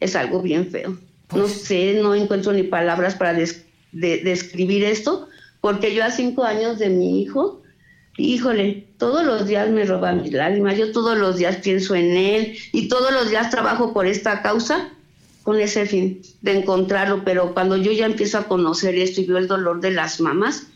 es 0.00 0.16
algo 0.16 0.42
bien 0.42 0.70
feo. 0.70 0.90
no 0.90 0.98
pues 1.28 1.62
sé, 1.62 1.98
no 2.02 2.14
encuentro 2.14 2.52
ni 2.52 2.62
palabras 2.62 3.14
para 3.14 3.32
describir 3.92 4.84
esto, 4.84 5.28
porque 5.62 5.94
yo 5.94 6.04
a 6.04 6.10
cinco 6.10 6.44
años 6.44 6.78
de 6.78 6.90
mi 6.90 7.22
hijo, 7.22 7.62
híjole, 8.16 8.86
todos 8.98 9.24
los 9.24 9.46
días 9.46 9.68
me 9.70 9.84
roba 9.84 10.12
mis 10.12 10.32
lágrimas, 10.32 10.76
yo 10.78 10.92
todos 10.92 11.18
los 11.18 11.36
días 11.36 11.56
pienso 11.56 11.94
en 11.94 12.16
él 12.16 12.56
y 12.72 12.88
todos 12.88 13.12
los 13.12 13.30
días 13.30 13.50
trabajo 13.50 13.92
por 13.92 14.06
esta 14.06 14.42
causa 14.42 14.90
con 15.42 15.60
ese 15.60 15.86
fin 15.86 16.22
de 16.42 16.58
encontrarlo, 16.58 17.22
pero 17.24 17.54
cuando 17.54 17.76
yo 17.76 17.92
ya 17.92 18.06
empiezo 18.06 18.38
a 18.38 18.48
conocer 18.48 18.96
esto 18.96 19.20
y 19.20 19.26
veo 19.26 19.38
el 19.38 19.46
dolor 19.46 19.80
de 19.80 19.92
las 19.92 20.20
mamás, 20.20 20.66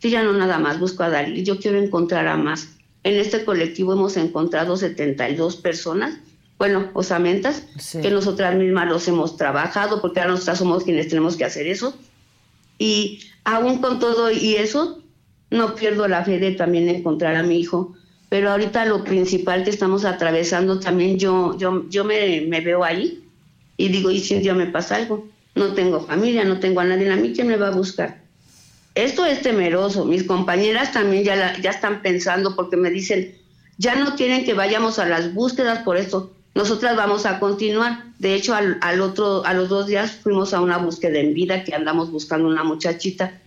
yo 0.00 0.08
ya 0.10 0.22
no 0.22 0.32
nada 0.34 0.58
más 0.58 0.78
busco 0.78 1.02
a 1.02 1.08
Dalí, 1.08 1.44
yo 1.44 1.58
quiero 1.58 1.78
encontrar 1.78 2.26
a 2.28 2.36
más. 2.36 2.68
En 3.04 3.14
este 3.14 3.44
colectivo 3.44 3.94
hemos 3.94 4.16
encontrado 4.16 4.76
72 4.76 5.56
personas, 5.56 6.18
bueno, 6.58 6.90
osamentas, 6.92 7.62
que 8.02 8.10
nosotras 8.10 8.54
mismas 8.56 8.88
los 8.88 9.08
hemos 9.08 9.36
trabajado, 9.36 10.02
porque 10.02 10.20
ahora 10.20 10.32
nosotras 10.32 10.58
somos 10.58 10.84
quienes 10.84 11.08
tenemos 11.08 11.36
que 11.36 11.44
hacer 11.44 11.66
eso. 11.66 11.96
Y 12.78 13.20
aún 13.44 13.80
con 13.80 13.98
todo 13.98 14.30
y 14.30 14.56
eso, 14.56 15.02
no 15.50 15.74
pierdo 15.74 16.08
la 16.08 16.24
fe 16.24 16.38
de 16.38 16.52
también 16.52 16.88
encontrar 16.88 17.36
a 17.36 17.42
mi 17.42 17.58
hijo. 17.58 17.94
Pero 18.28 18.50
ahorita 18.50 18.84
lo 18.84 19.04
principal 19.04 19.64
que 19.64 19.70
estamos 19.70 20.04
atravesando 20.04 20.80
también, 20.80 21.18
yo, 21.18 21.56
yo, 21.56 21.88
yo 21.88 22.04
me, 22.04 22.40
veo 22.60 22.84
ahí 22.84 23.24
y 23.76 23.88
digo, 23.88 24.10
¿y 24.10 24.20
si 24.20 24.34
un 24.34 24.42
día 24.42 24.54
me 24.54 24.66
pasa 24.66 24.96
algo? 24.96 25.26
No 25.54 25.72
tengo 25.72 26.00
familia, 26.00 26.44
no 26.44 26.60
tengo 26.60 26.80
a 26.80 26.84
nadie, 26.84 27.10
a 27.10 27.16
mí 27.16 27.32
quién 27.34 27.48
me 27.48 27.56
va 27.56 27.68
a 27.68 27.72
buscar. 27.72 28.20
Esto 28.94 29.24
es 29.24 29.42
temeroso. 29.42 30.04
Mis 30.04 30.24
compañeras 30.24 30.92
también 30.92 31.24
ya, 31.24 31.58
ya 31.60 31.70
están 31.70 32.02
pensando 32.02 32.54
porque 32.54 32.76
me 32.76 32.90
dicen, 32.90 33.34
ya 33.78 33.94
no 33.94 34.16
quieren 34.16 34.44
que 34.44 34.54
vayamos 34.54 34.98
a 34.98 35.06
las 35.06 35.32
búsquedas 35.32 35.78
por 35.84 35.96
esto. 35.96 36.32
Nosotras 36.54 36.96
vamos 36.96 37.24
a 37.24 37.38
continuar. 37.38 38.04
De 38.18 38.34
hecho, 38.34 38.52
al, 38.54 39.00
otro, 39.00 39.44
a 39.46 39.54
los 39.54 39.68
dos 39.68 39.86
días 39.86 40.10
fuimos 40.10 40.52
a 40.52 40.60
una 40.60 40.78
búsqueda 40.78 41.20
en 41.20 41.32
vida 41.32 41.62
que 41.62 41.74
andamos 41.74 42.10
buscando 42.10 42.48
una 42.48 42.64
muchachita. 42.64 43.40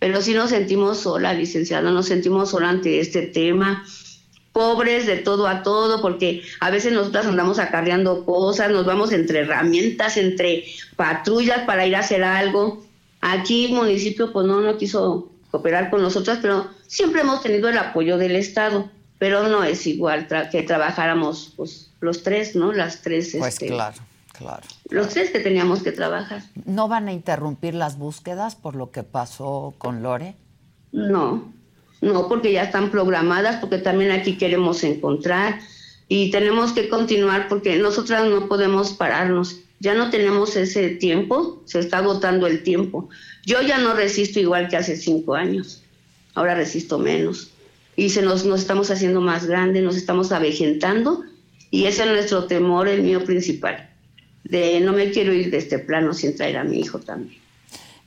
Pero 0.00 0.20
sí 0.20 0.34
nos 0.34 0.50
sentimos 0.50 0.98
sola, 0.98 1.32
licenciada, 1.32 1.92
nos 1.92 2.06
sentimos 2.06 2.50
sola 2.50 2.70
ante 2.70 2.98
este 2.98 3.22
tema 3.22 3.84
pobres 4.52 5.06
de 5.06 5.16
todo 5.16 5.46
a 5.46 5.62
todo, 5.62 6.02
porque 6.02 6.42
a 6.60 6.70
veces 6.70 6.92
nosotras 6.92 7.26
andamos 7.26 7.58
acarreando 7.58 8.24
cosas, 8.24 8.70
nos 8.70 8.84
vamos 8.84 9.12
entre 9.12 9.40
herramientas, 9.40 10.16
entre 10.16 10.64
patrullas 10.96 11.60
para 11.62 11.86
ir 11.86 11.94
a 11.96 12.00
hacer 12.00 12.24
algo. 12.24 12.84
Aquí 13.20 13.66
el 13.66 13.72
municipio 13.72 14.32
pues 14.32 14.46
no, 14.46 14.60
no 14.60 14.76
quiso 14.76 15.30
cooperar 15.50 15.90
con 15.90 16.02
nosotras, 16.02 16.38
pero 16.42 16.68
siempre 16.86 17.20
hemos 17.20 17.42
tenido 17.42 17.68
el 17.68 17.78
apoyo 17.78 18.18
del 18.18 18.36
Estado, 18.36 18.90
pero 19.18 19.48
no 19.48 19.62
es 19.62 19.86
igual 19.86 20.26
que 20.50 20.62
trabajáramos 20.62 21.52
pues, 21.56 21.90
los 22.00 22.22
tres, 22.22 22.56
¿no? 22.56 22.72
Las 22.72 23.02
tres. 23.02 23.36
Pues 23.38 23.54
este, 23.54 23.68
claro, 23.68 23.98
claro. 24.40 24.62
Los 24.88 25.10
tres 25.10 25.30
que 25.30 25.38
teníamos 25.38 25.82
que 25.82 25.92
trabajar. 25.92 26.42
¿No 26.64 26.88
van 26.88 27.08
a 27.08 27.12
interrumpir 27.12 27.74
las 27.74 27.98
búsquedas 27.98 28.56
por 28.56 28.74
lo 28.74 28.90
que 28.90 29.02
pasó 29.02 29.74
con 29.78 30.02
Lore? 30.02 30.34
No, 30.90 31.52
no, 32.00 32.28
porque 32.28 32.52
ya 32.52 32.64
están 32.64 32.90
programadas, 32.90 33.56
porque 33.56 33.78
también 33.78 34.10
aquí 34.10 34.36
queremos 34.36 34.82
encontrar 34.82 35.60
y 36.08 36.30
tenemos 36.30 36.72
que 36.72 36.88
continuar 36.88 37.48
porque 37.48 37.78
nosotras 37.78 38.26
no 38.28 38.48
podemos 38.48 38.92
pararnos 38.94 39.60
ya 39.80 39.94
no 39.94 40.10
tenemos 40.10 40.56
ese 40.56 40.90
tiempo, 40.90 41.62
se 41.64 41.80
está 41.80 41.98
agotando 41.98 42.46
el 42.46 42.62
tiempo. 42.62 43.08
Yo 43.46 43.62
ya 43.62 43.78
no 43.78 43.94
resisto 43.94 44.38
igual 44.38 44.68
que 44.68 44.76
hace 44.76 44.94
cinco 44.94 45.34
años, 45.34 45.82
ahora 46.34 46.54
resisto 46.54 46.98
menos. 46.98 47.50
Y 47.96 48.10
se 48.10 48.20
nos, 48.20 48.44
nos 48.44 48.60
estamos 48.60 48.90
haciendo 48.90 49.22
más 49.22 49.46
grandes, 49.46 49.82
nos 49.82 49.96
estamos 49.96 50.32
avejentando 50.32 51.24
y 51.70 51.86
ese 51.86 52.02
es 52.02 52.10
nuestro 52.10 52.44
temor, 52.44 52.88
el 52.88 53.02
mío 53.02 53.24
principal, 53.24 53.89
de 54.44 54.80
no 54.80 54.92
me 54.92 55.10
quiero 55.10 55.32
ir 55.32 55.50
de 55.50 55.58
este 55.58 55.78
plano 55.78 56.12
sin 56.14 56.34
traer 56.36 56.58
a 56.58 56.64
mi 56.64 56.80
hijo 56.80 56.98
también. 56.98 57.40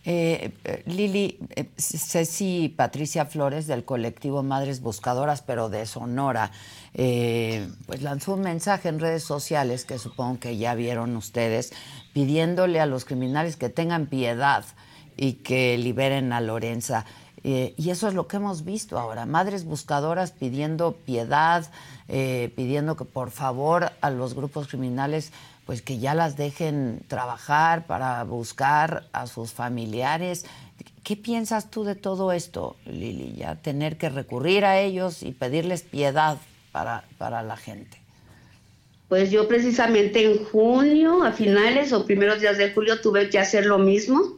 Eh, 0.06 0.52
Lili, 0.86 1.40
eh, 1.56 1.70
Ceci 1.78 2.74
Patricia 2.76 3.26
Flores 3.26 3.68
del 3.68 3.86
colectivo 3.86 4.44
Madres 4.44 4.82
Buscadoras, 4.82 5.42
pero 5.42 5.70
de 5.70 5.86
Sonora, 5.86 6.52
eh, 6.94 7.70
pues 7.86 8.02
lanzó 8.02 8.34
un 8.34 8.42
mensaje 8.42 8.90
en 8.90 9.00
redes 9.00 9.24
sociales 9.24 9.86
que 9.86 10.00
supongo 10.00 10.40
que 10.42 10.58
ya 10.58 10.76
vieron 10.76 11.16
ustedes, 11.16 11.72
pidiéndole 12.12 12.82
a 12.82 12.86
los 12.86 13.06
criminales 13.06 13.56
que 13.56 13.70
tengan 13.70 14.08
piedad 14.08 14.66
y 15.16 15.34
que 15.34 15.78
liberen 15.78 16.34
a 16.34 16.42
Lorenza. 16.42 17.06
Eh, 17.46 17.74
y 17.78 17.90
eso 17.90 18.10
es 18.10 18.14
lo 18.14 18.28
que 18.28 18.38
hemos 18.38 18.66
visto 18.66 19.00
ahora, 19.00 19.26
madres 19.26 19.64
buscadoras 19.64 20.32
pidiendo 20.32 20.94
piedad, 21.06 21.70
pidiendo 22.08 22.96
que 22.96 23.06
por 23.06 23.32
favor 23.32 23.92
a 24.02 24.10
los 24.12 24.36
grupos 24.36 24.68
criminales 24.68 25.32
pues 25.66 25.82
que 25.82 26.00
ya 26.00 26.14
las 26.14 26.36
dejen 26.36 27.02
trabajar 27.08 27.86
para 27.86 28.24
buscar 28.24 29.08
a 29.14 29.28
sus 29.28 29.52
familiares. 29.52 30.46
¿Qué 31.04 31.16
piensas 31.16 31.70
tú 31.70 31.84
de 31.84 31.96
todo 31.96 32.32
esto, 32.32 32.76
Lili? 32.86 33.34
Ya 33.36 33.56
tener 33.56 33.98
que 33.98 34.10
recurrir 34.10 34.66
a 34.66 34.80
ellos 34.80 35.24
y 35.24 35.32
pedirles 35.32 35.84
piedad 35.84 36.38
para, 36.72 37.06
para 37.18 37.44
la 37.44 37.58
gente. 37.58 37.98
Pues 39.10 39.30
yo 39.30 39.48
precisamente 39.48 40.26
en 40.26 40.44
junio, 40.46 41.24
a 41.24 41.32
finales 41.32 41.94
o 41.94 42.06
primeros 42.06 42.42
días 42.42 42.58
de 42.58 42.74
julio, 42.74 43.00
tuve 43.00 43.30
que 43.30 43.40
hacer 43.40 43.66
lo 43.66 43.78
mismo. 43.78 44.38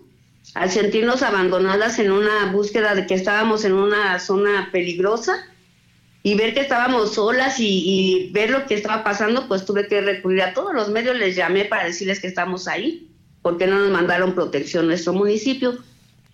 Al 0.53 0.69
sentirnos 0.69 1.23
abandonadas 1.23 1.97
en 1.97 2.11
una 2.11 2.51
búsqueda 2.51 2.93
de 2.93 3.07
que 3.07 3.15
estábamos 3.15 3.65
en 3.65 3.73
una 3.73 4.19
zona 4.19 4.69
peligrosa, 4.71 5.33
y 6.25 6.33
ver 6.33 6.55
que 6.55 6.61
estábamos 6.61 7.13
solas 7.13 7.59
y, 7.59 8.31
ver 8.33 8.49
lo 8.49 8.65
que 8.65 8.73
estaba 8.73 9.03
pasando, 9.03 9.47
pues 9.47 9.63
tuve 9.63 9.87
que 9.87 10.01
recurrir 10.01 10.41
a 10.41 10.55
todos 10.55 10.73
los 10.73 10.89
medios, 10.89 11.15
les 11.15 11.35
llamé 11.35 11.65
para 11.65 11.85
decirles 11.85 12.19
que 12.19 12.25
estamos 12.25 12.67
ahí, 12.67 13.11
porque 13.43 13.67
no 13.67 13.77
nos 13.77 13.91
mandaron 13.91 14.33
protección 14.33 14.87
nuestro 14.87 15.13
municipio. 15.13 15.77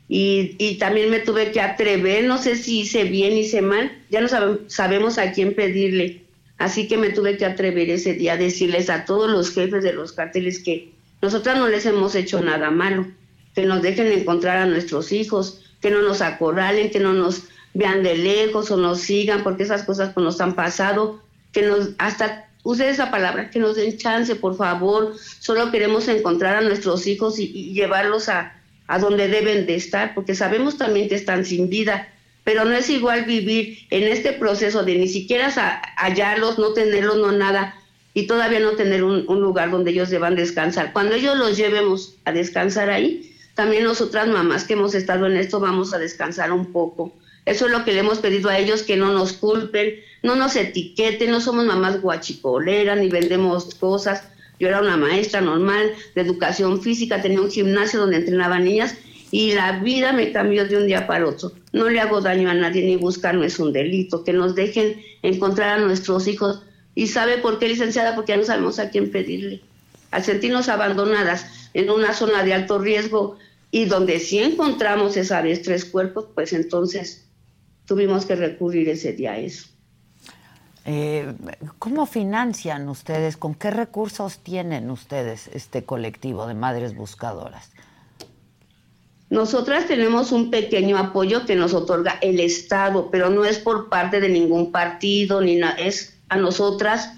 Y, 0.07 0.77
también 0.79 1.09
me 1.09 1.19
tuve 1.19 1.51
que 1.51 1.59
atrever, 1.59 2.23
no 2.23 2.37
sé 2.37 2.55
si 2.55 2.79
hice 2.79 3.03
bien, 3.03 3.33
hice 3.33 3.61
mal, 3.61 3.91
ya 4.09 4.21
no 4.21 4.29
sabemos 4.67 5.17
a 5.17 5.33
quién 5.33 5.55
pedirle. 5.55 6.21
Así 6.57 6.87
que 6.87 6.95
me 6.95 7.09
tuve 7.09 7.35
que 7.35 7.43
atrever 7.43 7.89
ese 7.89 8.13
día 8.13 8.33
a 8.33 8.37
decirles 8.37 8.89
a 8.89 9.03
todos 9.03 9.29
los 9.29 9.53
jefes 9.53 9.83
de 9.83 9.91
los 9.91 10.13
carteles 10.13 10.63
que 10.63 10.93
nosotras 11.21 11.57
no 11.57 11.67
les 11.67 11.85
hemos 11.85 12.15
hecho 12.15 12.39
nada 12.39 12.71
malo, 12.71 13.07
que 13.53 13.65
nos 13.65 13.81
dejen 13.81 14.07
encontrar 14.07 14.55
a 14.55 14.67
nuestros 14.67 15.11
hijos, 15.11 15.65
que 15.81 15.91
no 15.91 16.01
nos 16.01 16.21
acorralen, 16.21 16.91
que 16.91 17.01
no 17.01 17.11
nos 17.11 17.43
vean 17.73 18.03
de 18.03 18.17
lejos 18.17 18.71
o 18.71 18.77
nos 18.77 19.01
sigan, 19.01 19.43
porque 19.43 19.63
esas 19.63 19.83
cosas 19.83 20.13
pues, 20.13 20.23
nos 20.23 20.41
han 20.41 20.55
pasado, 20.55 21.21
que 21.51 21.63
nos, 21.63 21.89
hasta 21.97 22.49
use 22.63 22.89
esa 22.89 23.11
palabra, 23.11 23.49
que 23.49 23.59
nos 23.59 23.75
den 23.75 23.97
chance, 23.97 24.35
por 24.35 24.55
favor, 24.55 25.15
solo 25.39 25.71
queremos 25.71 26.07
encontrar 26.07 26.55
a 26.57 26.61
nuestros 26.61 27.07
hijos 27.07 27.39
y, 27.39 27.73
llevarlos 27.73 28.29
a, 28.29 28.53
a 28.87 28.99
donde 28.99 29.27
deben 29.27 29.65
de 29.65 29.75
estar, 29.75 30.13
porque 30.13 30.35
sabemos 30.35 30.77
también 30.77 31.09
que 31.09 31.15
están 31.15 31.45
sin 31.45 31.69
vida, 31.69 32.07
pero 32.43 32.65
no 32.65 32.71
es 32.71 32.89
igual 32.89 33.25
vivir 33.25 33.79
en 33.89 34.03
este 34.03 34.33
proceso 34.33 34.83
de 34.83 34.95
ni 34.95 35.07
siquiera 35.07 35.51
hallarlos, 35.97 36.57
no 36.57 36.73
tenerlos, 36.73 37.17
no 37.17 37.31
nada, 37.31 37.75
y 38.13 38.27
todavía 38.27 38.59
no 38.59 38.71
tener 38.71 39.03
un, 39.03 39.25
un, 39.27 39.41
lugar 39.41 39.71
donde 39.71 39.91
ellos 39.91 40.09
deban 40.09 40.35
descansar. 40.35 40.91
Cuando 40.91 41.15
ellos 41.15 41.37
los 41.37 41.55
llevemos 41.55 42.15
a 42.25 42.31
descansar 42.33 42.89
ahí, 42.89 43.31
también 43.55 43.83
nosotras 43.83 44.27
mamás 44.27 44.65
que 44.65 44.73
hemos 44.73 44.95
estado 44.95 45.27
en 45.27 45.37
esto 45.37 45.59
vamos 45.59 45.93
a 45.93 45.99
descansar 45.99 46.51
un 46.51 46.71
poco. 46.71 47.13
Eso 47.45 47.65
es 47.65 47.71
lo 47.71 47.83
que 47.83 47.93
le 47.93 47.99
hemos 47.99 48.19
pedido 48.19 48.49
a 48.49 48.57
ellos, 48.57 48.83
que 48.83 48.97
no 48.97 49.13
nos 49.13 49.33
culpen, 49.33 49.95
no 50.21 50.35
nos 50.35 50.55
etiqueten, 50.55 51.31
no 51.31 51.41
somos 51.41 51.65
mamás 51.65 52.01
guachicoleras 52.01 52.99
ni 52.99 53.09
vendemos 53.09 53.73
cosas. 53.75 54.23
Yo 54.59 54.67
era 54.67 54.79
una 54.79 54.95
maestra 54.95 55.41
normal 55.41 55.91
de 56.13 56.21
educación 56.21 56.81
física, 56.81 57.21
tenía 57.21 57.41
un 57.41 57.49
gimnasio 57.49 57.99
donde 57.99 58.17
entrenaba 58.17 58.59
niñas 58.59 58.95
y 59.31 59.53
la 59.53 59.79
vida 59.79 60.11
me 60.11 60.31
cambió 60.31 60.67
de 60.67 60.77
un 60.77 60.87
día 60.87 61.07
para 61.07 61.25
otro. 61.25 61.53
No 61.71 61.89
le 61.89 61.99
hago 61.99 62.21
daño 62.21 62.49
a 62.49 62.53
nadie 62.53 62.85
ni 62.85 62.97
buscar 62.97 63.33
no 63.33 63.43
es 63.43 63.57
un 63.59 63.73
delito. 63.73 64.23
Que 64.23 64.33
nos 64.33 64.55
dejen 64.55 65.01
encontrar 65.23 65.79
a 65.79 65.81
nuestros 65.81 66.27
hijos. 66.27 66.61
¿Y 66.93 67.07
sabe 67.07 67.37
por 67.37 67.57
qué, 67.57 67.69
licenciada? 67.69 68.13
Porque 68.13 68.33
ya 68.33 68.37
no 68.37 68.43
sabemos 68.43 68.77
a 68.77 68.89
quién 68.89 69.09
pedirle. 69.09 69.61
Al 70.11 70.23
sentirnos 70.23 70.67
abandonadas 70.67 71.45
en 71.73 71.89
una 71.89 72.13
zona 72.13 72.43
de 72.43 72.53
alto 72.53 72.77
riesgo 72.77 73.37
y 73.71 73.85
donde 73.85 74.19
sí 74.19 74.39
encontramos 74.39 75.15
esa 75.15 75.41
tres 75.63 75.85
cuerpos, 75.85 76.25
pues 76.35 76.51
entonces 76.51 77.25
tuvimos 77.91 78.25
que 78.25 78.37
recurrir 78.37 78.87
ese 78.87 79.11
día 79.11 79.33
a 79.33 79.37
eso. 79.37 79.67
Eh, 80.85 81.33
¿Cómo 81.77 82.05
financian 82.05 82.87
ustedes? 82.87 83.35
¿Con 83.35 83.53
qué 83.53 83.69
recursos 83.69 84.39
tienen 84.39 84.89
ustedes 84.89 85.49
este 85.53 85.83
colectivo 85.83 86.47
de 86.47 86.53
madres 86.53 86.95
buscadoras? 86.95 87.69
Nosotras 89.29 89.87
tenemos 89.87 90.31
un 90.31 90.51
pequeño 90.51 90.97
apoyo 90.97 91.45
que 91.45 91.57
nos 91.57 91.73
otorga 91.73 92.17
el 92.21 92.39
Estado, 92.39 93.09
pero 93.11 93.29
no 93.29 93.43
es 93.43 93.59
por 93.59 93.89
parte 93.89 94.21
de 94.21 94.29
ningún 94.29 94.71
partido, 94.71 95.41
ni 95.41 95.57
nada, 95.57 95.75
es 95.75 96.17
a 96.29 96.37
nosotras. 96.37 97.11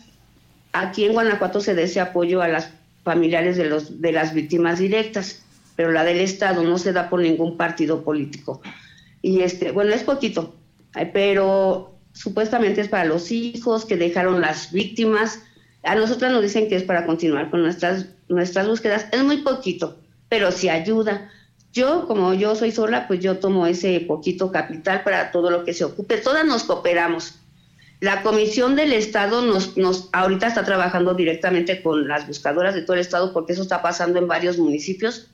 Aquí 0.71 1.05
en 1.05 1.13
Guanajuato 1.13 1.61
se 1.61 1.75
da 1.75 1.83
ese 1.83 1.99
apoyo 1.99 2.41
a 2.41 2.47
las 2.47 2.71
familiares 3.03 3.57
de, 3.57 3.65
los, 3.65 4.01
de 4.01 4.11
las 4.11 4.33
víctimas 4.33 4.79
directas, 4.79 5.43
pero 5.75 5.91
la 5.91 6.03
del 6.03 6.19
Estado 6.19 6.63
no 6.63 6.79
se 6.79 6.93
da 6.93 7.11
por 7.11 7.19
ningún 7.21 7.57
partido 7.57 8.03
político. 8.03 8.59
Y 9.21 9.41
este, 9.41 9.69
bueno, 9.69 9.93
es 9.93 10.01
poquito, 10.01 10.55
pero 11.13 11.95
supuestamente 12.13 12.81
es 12.81 12.89
para 12.89 13.05
los 13.05 13.31
hijos 13.31 13.85
que 13.85 13.97
dejaron 13.97 14.41
las 14.41 14.71
víctimas. 14.71 15.41
A 15.83 15.95
nosotras 15.95 16.31
nos 16.31 16.41
dicen 16.41 16.69
que 16.69 16.75
es 16.75 16.83
para 16.83 17.05
continuar 17.05 17.49
con 17.49 17.61
nuestras, 17.61 18.07
nuestras 18.29 18.67
búsquedas. 18.67 19.07
Es 19.11 19.23
muy 19.23 19.37
poquito, 19.37 19.97
pero 20.29 20.51
sí 20.51 20.69
ayuda. 20.69 21.29
Yo, 21.73 22.07
como 22.07 22.33
yo 22.33 22.55
soy 22.55 22.71
sola, 22.71 23.07
pues 23.07 23.19
yo 23.19 23.39
tomo 23.39 23.65
ese 23.65 23.99
poquito 24.01 24.51
capital 24.51 25.03
para 25.03 25.31
todo 25.31 25.49
lo 25.49 25.65
que 25.65 25.73
se 25.73 25.83
ocupe. 25.83 26.17
Todas 26.17 26.45
nos 26.45 26.63
cooperamos. 26.63 27.39
La 27.99 28.21
Comisión 28.21 28.75
del 28.75 28.93
Estado 28.93 29.41
nos, 29.41 29.77
nos 29.77 30.09
ahorita 30.11 30.47
está 30.47 30.63
trabajando 30.65 31.13
directamente 31.13 31.81
con 31.81 32.07
las 32.07 32.27
buscadoras 32.27 32.75
de 32.75 32.81
todo 32.81 32.95
el 32.95 32.99
Estado 32.99 33.33
porque 33.33 33.53
eso 33.53 33.61
está 33.61 33.81
pasando 33.81 34.19
en 34.19 34.27
varios 34.27 34.57
municipios 34.57 35.29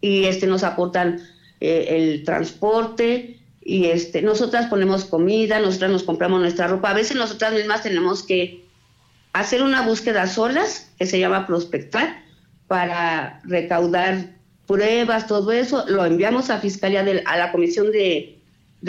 y 0.00 0.24
este 0.24 0.46
nos 0.46 0.64
aportan 0.64 1.20
eh, 1.60 1.86
el 1.90 2.24
transporte, 2.24 3.38
y 3.68 3.86
este, 3.86 4.22
nosotras 4.22 4.66
ponemos 4.66 5.04
comida, 5.04 5.58
nosotras 5.58 5.90
nos 5.90 6.04
compramos 6.04 6.40
nuestra 6.40 6.68
ropa. 6.68 6.90
A 6.90 6.94
veces 6.94 7.16
nosotras 7.16 7.52
mismas 7.52 7.82
tenemos 7.82 8.22
que 8.22 8.64
hacer 9.32 9.60
una 9.60 9.82
búsqueda 9.82 10.28
solas, 10.28 10.92
que 11.00 11.04
se 11.04 11.18
llama 11.18 11.48
prospectar, 11.48 12.22
para 12.68 13.40
recaudar 13.42 14.36
pruebas, 14.68 15.26
todo 15.26 15.50
eso. 15.50 15.84
Lo 15.88 16.04
enviamos 16.06 16.48
a 16.48 16.60
Fiscalía, 16.60 17.04
a 17.24 17.36
la 17.36 17.50
Comisión 17.50 17.90
de, 17.90 18.34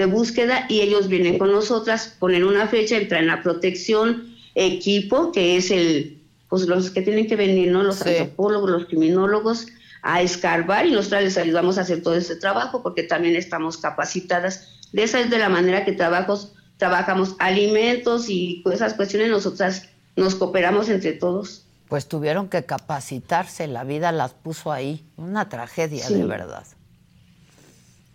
Búsqueda 0.09 0.67
y 0.69 0.82
ellos 0.82 1.07
vienen 1.07 1.39
con 1.39 1.51
nosotras, 1.51 2.15
ponen 2.19 2.43
una 2.43 2.67
fecha, 2.67 2.97
entran 2.97 3.21
en 3.21 3.28
la 3.30 3.41
protección, 3.41 4.36
equipo, 4.53 5.32
que 5.32 5.57
es 5.57 5.71
el, 5.71 6.19
pues 6.49 6.67
los 6.67 6.91
que 6.91 7.01
tienen 7.01 7.25
que 7.25 7.36
venir, 7.36 7.71
¿no? 7.71 7.82
Los 7.82 8.03
antropólogos, 8.03 8.69
los 8.69 8.86
criminólogos, 8.86 9.65
a 10.08 10.22
escarbar 10.22 10.86
y 10.86 10.91
nosotros 10.91 11.22
les 11.24 11.38
ayudamos 11.38 11.78
a 11.78 11.82
hacer 11.82 12.01
todo 12.01 12.16
ese 12.16 12.38
trabajo 12.38 12.82
porque 12.82 13.03
también 13.03 13.36
estamos 13.36 13.78
capacitadas. 13.78 14.80
De 14.93 15.03
esa 15.03 15.20
es 15.20 15.30
de 15.30 15.38
la 15.38 15.49
manera 15.49 15.84
que 15.84 15.91
trabajos, 15.91 16.53
trabajamos 16.78 17.36
alimentos 17.39 18.30
y 18.30 18.64
esas 18.72 18.93
cuestiones 18.93 19.30
nosotras 19.30 19.89
nos 20.16 20.36
cooperamos 20.36 20.88
entre 20.88 21.12
todos. 21.12 21.66
Pues 21.89 22.08
tuvieron 22.08 22.47
que 22.47 22.64
capacitarse, 22.64 23.68
la 23.68 23.84
vida 23.84 24.14
las 24.14 24.32
puso 24.32 24.72
ahí, 24.72 25.05
una 25.18 25.49
tragedia 25.49 26.08
de 26.08 26.24
verdad. 26.24 26.64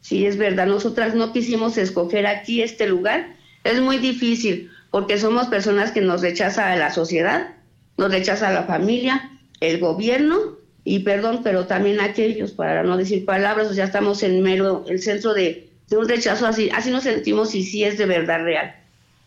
Sí, 0.01 0.25
es 0.25 0.39
verdad, 0.39 0.67
nosotras 0.67 1.15
no 1.15 1.35
quisimos 1.35 1.77
escoger 1.77 2.27
aquí 2.27 2.63
este 2.63 2.87
lugar, 2.87 3.37
es 3.65 3.83
muy 3.83 3.99
difícil 3.99 4.71
porque 4.91 5.19
somos 5.19 5.49
personas 5.49 5.93
que 5.93 6.01
nos 6.01 6.23
rechaza 6.23 6.73
a 6.73 6.77
la 6.77 6.91
sociedad, 6.91 7.55
nos 7.99 8.11
rechaza 8.11 8.49
a 8.49 8.53
la 8.53 8.63
familia, 8.63 9.31
el 9.61 9.79
gobierno 9.79 10.62
y 10.85 11.01
perdón, 11.01 11.41
pero 11.45 11.67
también 11.67 12.01
aquellos, 12.01 12.53
para 12.53 12.83
no 12.83 12.97
decir 12.97 13.25
palabras, 13.25 13.69
o 13.71 13.75
sea, 13.75 13.85
estamos 13.85 14.23
en 14.23 14.43
mero, 14.43 14.85
el 14.89 15.01
centro 15.01 15.33
de, 15.35 15.69
un 15.91 16.09
rechazo 16.09 16.47
así, 16.47 16.71
así 16.71 16.91
nos 16.91 17.05
sentimos 17.05 17.55
y 17.55 17.63
sí 17.63 17.85
es 17.85 17.99
de 17.99 18.07
verdad 18.07 18.43
real, 18.43 18.75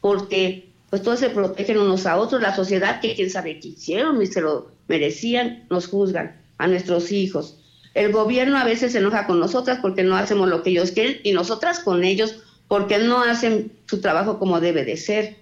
porque 0.01 0.70
pues 0.89 1.03
todos 1.03 1.20
se 1.20 1.30
protegen 1.30 1.78
unos 1.78 2.06
a 2.06 2.18
otros, 2.18 2.41
la 2.41 2.56
sociedad 2.56 2.99
que 3.01 3.16
quién 3.16 3.30
sabe 3.30 3.60
qué 3.60 3.70
hicieron 3.70 4.22
y 4.22 4.28
se 4.28 4.41
lo 4.41 4.72
merecían, 4.88 5.66
nos 5.70 5.88
juzgan 5.88 6.36
a 6.58 6.68
nuestros 6.68 7.12
hijos. 7.12 7.60
El 7.93 8.12
gobierno 8.12 8.58
a 8.58 8.64
veces 8.64 8.91
se 8.91 8.97
enoja 8.97 9.28
con 9.28 9.39
nosotras 9.39 9.80
porque 9.82 10.03
no 10.03 10.16
hacemos 10.16 10.49
lo 10.49 10.64
que 10.64 10.72
ellos 10.72 10.91
quieren 10.91 11.18
y 11.24 11.34
nosotras 11.34 11.80
con 11.80 12.03
ellos 12.03 12.41
porque 12.68 12.97
no 12.97 13.22
hacen 13.22 13.72
su 13.86 14.01
trabajo 14.01 14.39
como 14.39 14.60
debe 14.60 14.84
de 14.84 14.97
ser. 14.97 15.38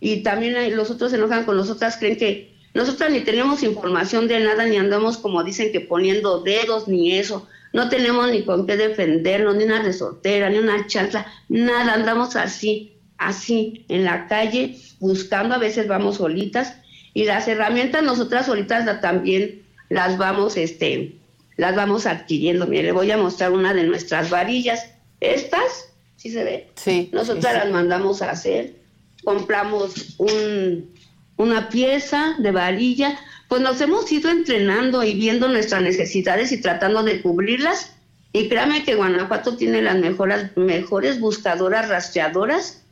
Y 0.00 0.22
también 0.22 0.76
los 0.76 0.90
otros 0.90 1.10
se 1.10 1.16
enojan 1.16 1.44
con 1.44 1.56
nosotras, 1.56 1.96
creen 1.96 2.16
que 2.16 2.51
nosotros 2.74 3.10
ni 3.10 3.20
tenemos 3.20 3.62
información 3.62 4.28
de 4.28 4.40
nada, 4.40 4.64
ni 4.64 4.76
andamos 4.76 5.18
como 5.18 5.44
dicen 5.44 5.72
que 5.72 5.80
poniendo 5.80 6.40
dedos, 6.40 6.88
ni 6.88 7.12
eso. 7.12 7.46
No 7.72 7.88
tenemos 7.88 8.30
ni 8.30 8.44
con 8.44 8.66
qué 8.66 8.76
defendernos, 8.76 9.56
ni 9.56 9.64
una 9.64 9.82
resortera, 9.82 10.48
ni 10.48 10.58
una 10.58 10.86
chancla, 10.86 11.26
nada. 11.48 11.94
Andamos 11.94 12.36
así, 12.36 12.94
así, 13.18 13.84
en 13.88 14.04
la 14.04 14.26
calle, 14.26 14.78
buscando. 15.00 15.54
A 15.54 15.58
veces 15.58 15.86
vamos 15.86 16.16
solitas. 16.16 16.76
Y 17.14 17.24
las 17.24 17.46
herramientas 17.46 18.02
nosotras 18.02 18.46
solitas 18.46 19.00
también 19.00 19.62
las 19.90 20.16
vamos 20.16 20.56
este, 20.56 21.16
las 21.56 21.76
vamos 21.76 22.06
adquiriendo. 22.06 22.66
Mire, 22.66 22.84
le 22.84 22.92
voy 22.92 23.10
a 23.10 23.18
mostrar 23.18 23.52
una 23.52 23.74
de 23.74 23.84
nuestras 23.84 24.30
varillas. 24.30 24.86
Estas, 25.20 25.90
¿sí 26.16 26.30
se 26.30 26.42
ve? 26.44 26.68
Sí. 26.76 27.10
Nosotras 27.12 27.54
las 27.54 27.70
mandamos 27.70 28.22
a 28.22 28.30
hacer. 28.30 28.76
Compramos 29.24 30.16
un, 30.18 30.91
una 31.36 31.68
pieza 31.68 32.36
de 32.38 32.50
varilla. 32.50 33.18
Pues 33.48 33.60
nos 33.60 33.80
hemos 33.80 34.10
ido 34.10 34.30
entrenando 34.30 35.02
y 35.02 35.14
viendo 35.14 35.48
nuestras 35.48 35.82
necesidades 35.82 36.52
y 36.52 36.60
tratando 36.60 37.02
de 37.02 37.20
cubrirlas. 37.20 37.94
Y 38.32 38.48
créame 38.48 38.82
que 38.84 38.94
Guanajuato 38.94 39.56
tiene 39.56 39.82
las 39.82 39.98
mejores, 39.98 40.56
mejores 40.56 41.20
buscadoras 41.20 41.88
rastreadoras 41.88 42.82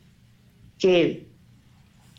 que, 0.77 1.25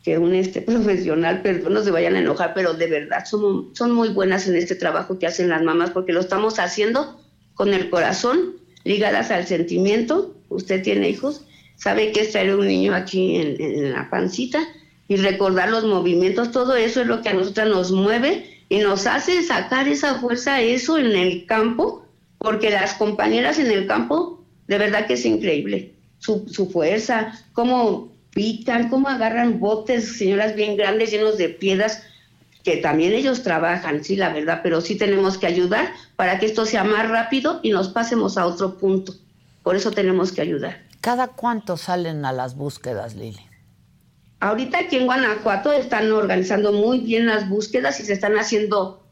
que 0.02 0.18
un 0.18 0.34
este 0.34 0.60
profesional, 0.62 1.40
perdón, 1.42 1.74
no 1.74 1.84
se 1.84 1.92
vayan 1.92 2.16
a 2.16 2.20
enojar, 2.20 2.52
pero 2.54 2.74
de 2.74 2.88
verdad 2.88 3.24
son, 3.24 3.70
son 3.74 3.92
muy 3.92 4.08
buenas 4.08 4.48
en 4.48 4.56
este 4.56 4.74
trabajo 4.74 5.18
que 5.18 5.26
hacen 5.26 5.48
las 5.48 5.62
mamás 5.62 5.90
porque 5.90 6.12
lo 6.12 6.20
estamos 6.20 6.58
haciendo 6.58 7.20
con 7.54 7.72
el 7.74 7.90
corazón, 7.90 8.56
ligadas 8.82 9.30
al 9.30 9.46
sentimiento. 9.46 10.34
Usted 10.48 10.82
tiene 10.82 11.08
hijos, 11.08 11.42
sabe 11.76 12.10
que 12.10 12.22
es 12.22 12.32
traer 12.32 12.56
un 12.56 12.66
niño 12.66 12.92
aquí 12.92 13.36
en, 13.36 13.60
en 13.60 13.92
la 13.92 14.10
pancita 14.10 14.66
y 15.12 15.16
recordar 15.16 15.68
los 15.68 15.84
movimientos, 15.84 16.52
todo 16.52 16.74
eso 16.74 17.02
es 17.02 17.06
lo 17.06 17.20
que 17.20 17.28
a 17.28 17.34
nosotras 17.34 17.68
nos 17.68 17.92
mueve 17.92 18.64
y 18.70 18.78
nos 18.78 19.06
hace 19.06 19.42
sacar 19.42 19.86
esa 19.86 20.14
fuerza, 20.20 20.62
eso 20.62 20.96
en 20.96 21.12
el 21.12 21.44
campo, 21.44 22.06
porque 22.38 22.70
las 22.70 22.94
compañeras 22.94 23.58
en 23.58 23.70
el 23.70 23.86
campo, 23.86 24.42
de 24.68 24.78
verdad 24.78 25.06
que 25.06 25.14
es 25.14 25.26
increíble, 25.26 25.92
su, 26.18 26.48
su 26.48 26.70
fuerza, 26.70 27.38
cómo 27.52 28.10
pican, 28.30 28.88
cómo 28.88 29.10
agarran 29.10 29.60
botes, 29.60 30.16
señoras 30.16 30.56
bien 30.56 30.78
grandes, 30.78 31.10
llenos 31.10 31.36
de 31.36 31.50
piedras, 31.50 32.04
que 32.64 32.78
también 32.78 33.12
ellos 33.12 33.42
trabajan, 33.42 34.02
sí, 34.02 34.16
la 34.16 34.32
verdad, 34.32 34.60
pero 34.62 34.80
sí 34.80 34.96
tenemos 34.96 35.36
que 35.36 35.46
ayudar 35.46 35.92
para 36.16 36.38
que 36.38 36.46
esto 36.46 36.64
sea 36.64 36.84
más 36.84 37.06
rápido 37.10 37.60
y 37.62 37.70
nos 37.70 37.90
pasemos 37.90 38.38
a 38.38 38.46
otro 38.46 38.78
punto. 38.78 39.12
Por 39.62 39.76
eso 39.76 39.90
tenemos 39.90 40.32
que 40.32 40.40
ayudar. 40.40 40.80
¿Cada 41.02 41.28
cuánto 41.28 41.76
salen 41.76 42.24
a 42.24 42.32
las 42.32 42.56
búsquedas, 42.56 43.14
Lili? 43.14 43.51
Ahorita 44.42 44.80
aquí 44.80 44.96
en 44.96 45.06
Guanajuato 45.06 45.70
están 45.70 46.10
organizando 46.10 46.72
muy 46.72 46.98
bien 46.98 47.26
las 47.26 47.48
búsquedas 47.48 48.00
y 48.00 48.02
se 48.02 48.12
están 48.12 48.36
haciendo 48.36 49.06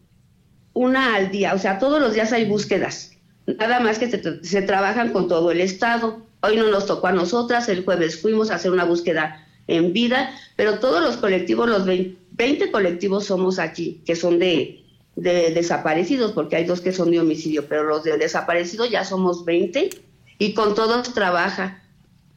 una 0.72 1.14
al 1.14 1.30
día, 1.30 1.54
o 1.54 1.58
sea, 1.58 1.78
todos 1.78 2.00
los 2.00 2.14
días 2.14 2.32
hay 2.32 2.46
búsquedas. 2.46 3.12
Nada 3.46 3.78
más 3.78 4.00
que 4.00 4.10
se, 4.10 4.62
trabajan 4.62 5.12
con 5.12 5.28
todo 5.28 5.52
el 5.52 5.60
Estado. 5.60 6.26
Hoy 6.40 6.56
no 6.56 6.66
nos 6.66 6.86
tocó 6.86 7.06
a 7.06 7.12
nosotras, 7.12 7.68
el 7.68 7.84
jueves 7.84 8.20
fuimos 8.20 8.50
a 8.50 8.56
hacer 8.56 8.72
una 8.72 8.84
búsqueda 8.84 9.46
en 9.68 9.92
vida, 9.92 10.34
pero 10.56 10.80
todos 10.80 11.00
los 11.00 11.16
colectivos, 11.16 11.68
los 11.68 11.86
20 11.86 12.72
colectivos 12.72 13.26
somos 13.26 13.60
aquí, 13.60 14.02
que 14.04 14.16
son 14.16 14.40
de, 14.40 14.84
de 15.14 15.54
desaparecidos, 15.54 16.32
porque 16.32 16.56
hay 16.56 16.64
dos 16.64 16.80
que 16.80 16.90
son 16.90 17.12
de 17.12 17.20
homicidio, 17.20 17.68
pero 17.68 17.84
los 17.84 18.02
de 18.02 18.18
desaparecidos 18.18 18.90
ya 18.90 19.04
somos 19.04 19.44
20 19.44 19.90
y 20.38 20.54
con 20.54 20.74
todos 20.74 21.14
trabaja, 21.14 21.84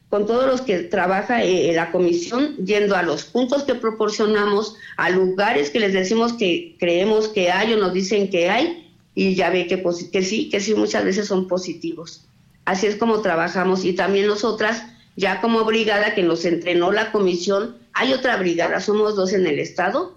con 0.08 0.26
todos 0.26 0.46
los 0.46 0.60
que 0.60 0.78
trabaja 0.78 1.42
eh, 1.42 1.72
la 1.74 1.90
comisión, 1.90 2.56
yendo 2.58 2.94
a 2.94 3.02
los 3.02 3.24
puntos 3.24 3.64
que 3.64 3.74
proporcionamos, 3.74 4.76
a 4.96 5.10
lugares 5.10 5.70
que 5.70 5.80
les 5.80 5.92
decimos 5.92 6.34
que 6.34 6.76
creemos 6.78 7.28
que 7.28 7.50
hay 7.50 7.72
o 7.72 7.76
nos 7.76 7.92
dicen 7.92 8.30
que 8.30 8.48
hay, 8.48 8.92
y 9.14 9.34
ya 9.34 9.50
ve 9.50 9.66
que, 9.66 9.82
que 10.12 10.22
sí, 10.22 10.48
que 10.50 10.60
sí 10.60 10.74
muchas 10.74 11.04
veces 11.04 11.26
son 11.26 11.48
positivos. 11.48 12.26
Así 12.64 12.86
es 12.86 12.96
como 12.96 13.20
trabajamos 13.20 13.84
y 13.84 13.92
también 13.92 14.26
nosotras, 14.26 14.84
ya 15.16 15.40
como 15.40 15.64
brigada 15.64 16.14
que 16.14 16.22
nos 16.22 16.44
entrenó 16.44 16.92
la 16.92 17.12
comisión, 17.12 17.76
hay 17.92 18.12
otra 18.12 18.36
brigada, 18.36 18.80
somos 18.80 19.14
dos 19.14 19.32
en 19.32 19.46
el 19.46 19.58
estado, 19.58 20.16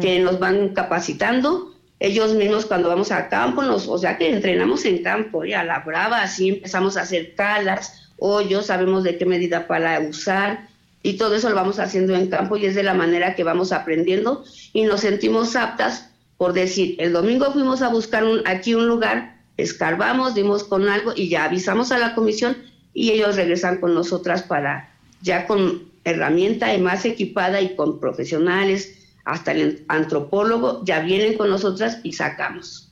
que 0.00 0.18
nos 0.20 0.38
van 0.38 0.70
capacitando. 0.70 1.74
Ellos 2.00 2.34
mismos 2.34 2.64
cuando 2.64 2.88
vamos 2.88 3.10
a 3.10 3.28
campo, 3.28 3.62
nos, 3.62 3.86
o 3.86 3.98
sea 3.98 4.16
que 4.16 4.30
entrenamos 4.30 4.84
en 4.86 5.02
campo, 5.02 5.44
y 5.44 5.52
a 5.52 5.64
la 5.64 5.80
brava, 5.80 6.22
así 6.22 6.48
empezamos 6.48 6.96
a 6.96 7.02
hacer 7.02 7.34
calas, 7.34 8.07
hoyos, 8.18 8.66
sabemos 8.66 9.04
de 9.04 9.16
qué 9.18 9.26
medida 9.26 9.66
para 9.66 10.00
usar 10.00 10.68
y 11.02 11.16
todo 11.16 11.34
eso 11.34 11.48
lo 11.48 11.54
vamos 11.54 11.78
haciendo 11.78 12.14
en 12.14 12.28
campo 12.28 12.56
y 12.56 12.66
es 12.66 12.74
de 12.74 12.82
la 12.82 12.94
manera 12.94 13.34
que 13.34 13.44
vamos 13.44 13.72
aprendiendo 13.72 14.44
y 14.72 14.82
nos 14.82 15.00
sentimos 15.00 15.56
aptas 15.56 16.10
por 16.36 16.52
decir, 16.52 16.94
el 16.98 17.12
domingo 17.12 17.52
fuimos 17.52 17.82
a 17.82 17.88
buscar 17.88 18.24
un, 18.24 18.46
aquí 18.46 18.74
un 18.74 18.86
lugar 18.86 19.38
escarbamos, 19.56 20.34
dimos 20.34 20.64
con 20.64 20.88
algo 20.88 21.12
y 21.14 21.28
ya 21.28 21.44
avisamos 21.44 21.92
a 21.92 21.98
la 21.98 22.14
comisión 22.14 22.56
y 22.94 23.10
ellos 23.10 23.36
regresan 23.36 23.80
con 23.80 23.92
nosotras 23.92 24.44
para 24.44 24.88
ya 25.20 25.46
con 25.46 25.88
herramienta 26.04 26.76
más 26.78 27.04
equipada 27.04 27.60
y 27.60 27.74
con 27.74 28.00
profesionales, 28.00 28.94
hasta 29.24 29.52
el 29.52 29.84
antropólogo, 29.88 30.84
ya 30.84 31.00
vienen 31.00 31.36
con 31.36 31.50
nosotras 31.50 31.98
y 32.02 32.14
sacamos. 32.14 32.87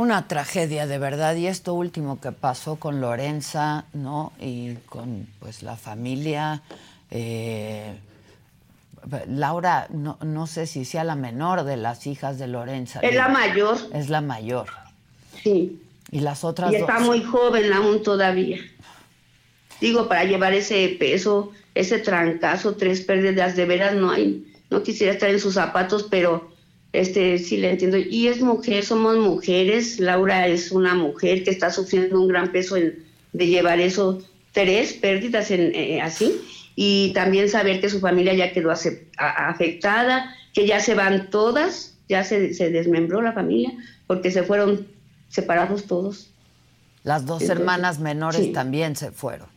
Una 0.00 0.26
tragedia 0.28 0.86
de 0.86 0.96
verdad 0.96 1.36
y 1.36 1.46
esto 1.46 1.74
último 1.74 2.22
que 2.22 2.32
pasó 2.32 2.76
con 2.76 3.02
Lorenza, 3.02 3.84
¿no? 3.92 4.32
Y 4.40 4.76
con 4.86 5.26
pues 5.40 5.62
la 5.62 5.76
familia. 5.76 6.62
Eh, 7.10 7.98
Laura, 9.28 9.88
no, 9.90 10.16
no 10.22 10.46
sé 10.46 10.66
si 10.66 10.86
sea 10.86 11.04
la 11.04 11.16
menor 11.16 11.64
de 11.64 11.76
las 11.76 12.06
hijas 12.06 12.38
de 12.38 12.46
Lorenza. 12.46 13.00
Es 13.00 13.14
la 13.14 13.28
mayor. 13.28 13.76
Es 13.92 14.08
la 14.08 14.22
mayor. 14.22 14.68
Sí. 15.42 15.82
Y 16.10 16.20
las 16.20 16.44
otras 16.44 16.72
Y 16.72 16.76
está 16.76 16.98
muy 17.00 17.22
joven 17.22 17.70
aún 17.70 18.02
todavía. 18.02 18.56
Digo, 19.82 20.08
para 20.08 20.24
llevar 20.24 20.54
ese 20.54 20.96
peso, 20.98 21.52
ese 21.74 21.98
trancazo, 21.98 22.74
tres 22.74 23.02
pérdidas, 23.02 23.54
de 23.54 23.66
veras 23.66 23.94
no 23.94 24.10
hay. 24.10 24.50
No 24.70 24.82
quisiera 24.82 25.12
estar 25.12 25.28
en 25.28 25.40
sus 25.40 25.52
zapatos, 25.52 26.06
pero 26.10 26.49
este 26.92 27.38
sí 27.38 27.56
le 27.56 27.70
entiendo. 27.70 27.96
Y 27.96 28.28
es 28.28 28.40
mujer, 28.40 28.84
somos 28.84 29.16
mujeres. 29.18 30.00
Laura 30.00 30.48
es 30.48 30.72
una 30.72 30.94
mujer 30.94 31.44
que 31.44 31.50
está 31.50 31.70
sufriendo 31.70 32.20
un 32.20 32.28
gran 32.28 32.52
peso 32.52 32.76
en, 32.76 33.04
de 33.32 33.46
llevar 33.46 33.80
eso, 33.80 34.22
tres 34.52 34.94
pérdidas 34.94 35.50
en, 35.50 35.74
eh, 35.74 36.00
así. 36.00 36.40
Y 36.76 37.12
también 37.12 37.48
saber 37.48 37.80
que 37.80 37.90
su 37.90 38.00
familia 38.00 38.34
ya 38.34 38.52
quedó 38.52 38.70
afectada, 38.70 40.34
que 40.54 40.66
ya 40.66 40.80
se 40.80 40.94
van 40.94 41.30
todas, 41.30 41.94
ya 42.08 42.24
se, 42.24 42.54
se 42.54 42.70
desmembró 42.70 43.20
la 43.20 43.32
familia, 43.32 43.72
porque 44.06 44.30
se 44.30 44.42
fueron 44.42 44.86
separados 45.28 45.84
todos. 45.84 46.30
Las 47.02 47.24
dos 47.24 47.42
Entonces, 47.42 47.60
hermanas 47.60 47.98
menores 47.98 48.42
sí. 48.46 48.52
también 48.52 48.96
se 48.96 49.10
fueron. 49.10 49.48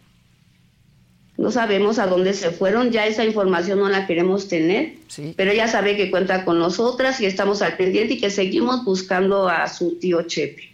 No 1.36 1.51
sabemos 1.51 1.97
a 1.97 2.05
dónde 2.05 2.34
se 2.34 2.51
fueron, 2.51 2.91
ya 2.91 3.07
esa 3.07 3.25
información 3.25 3.79
no 3.79 3.89
la 3.89 4.05
queremos 4.05 4.47
tener, 4.47 4.97
sí. 5.07 5.34
pero 5.36 5.51
ella 5.51 5.67
sabe 5.67 5.97
que 5.97 6.11
cuenta 6.11 6.45
con 6.45 6.59
nosotras 6.59 7.19
y 7.21 7.25
estamos 7.25 7.61
al 7.63 7.75
pendiente 7.75 8.13
y 8.13 8.19
que 8.19 8.29
seguimos 8.29 8.86
buscando 8.86 9.49
a 9.49 9.67
su 9.67 9.97
tío 9.97 10.21
Chepe. 10.23 10.71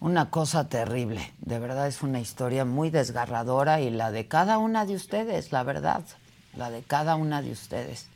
Una 0.00 0.30
cosa 0.30 0.68
terrible, 0.68 1.32
de 1.38 1.58
verdad 1.58 1.86
es 1.86 2.02
una 2.02 2.20
historia 2.20 2.64
muy 2.64 2.90
desgarradora 2.90 3.80
y 3.80 3.88
la 3.88 4.10
de 4.10 4.26
cada 4.26 4.58
una 4.58 4.84
de 4.84 4.96
ustedes, 4.96 5.52
la 5.52 5.62
verdad, 5.62 6.04
la 6.56 6.70
de 6.70 6.82
cada 6.82 7.14
una 7.14 7.40
de 7.40 7.52
ustedes. 7.52 8.08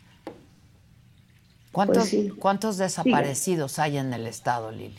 ¿Cuántos, 1.73 1.97
pues 1.97 2.09
sí. 2.11 2.33
¿cuántos 2.39 2.77
desaparecidos 2.77 3.73
sí. 3.73 3.81
hay 3.81 3.99
en 3.99 4.13
el 4.13 4.27
estado, 4.27 4.73
Lili? 4.73 4.99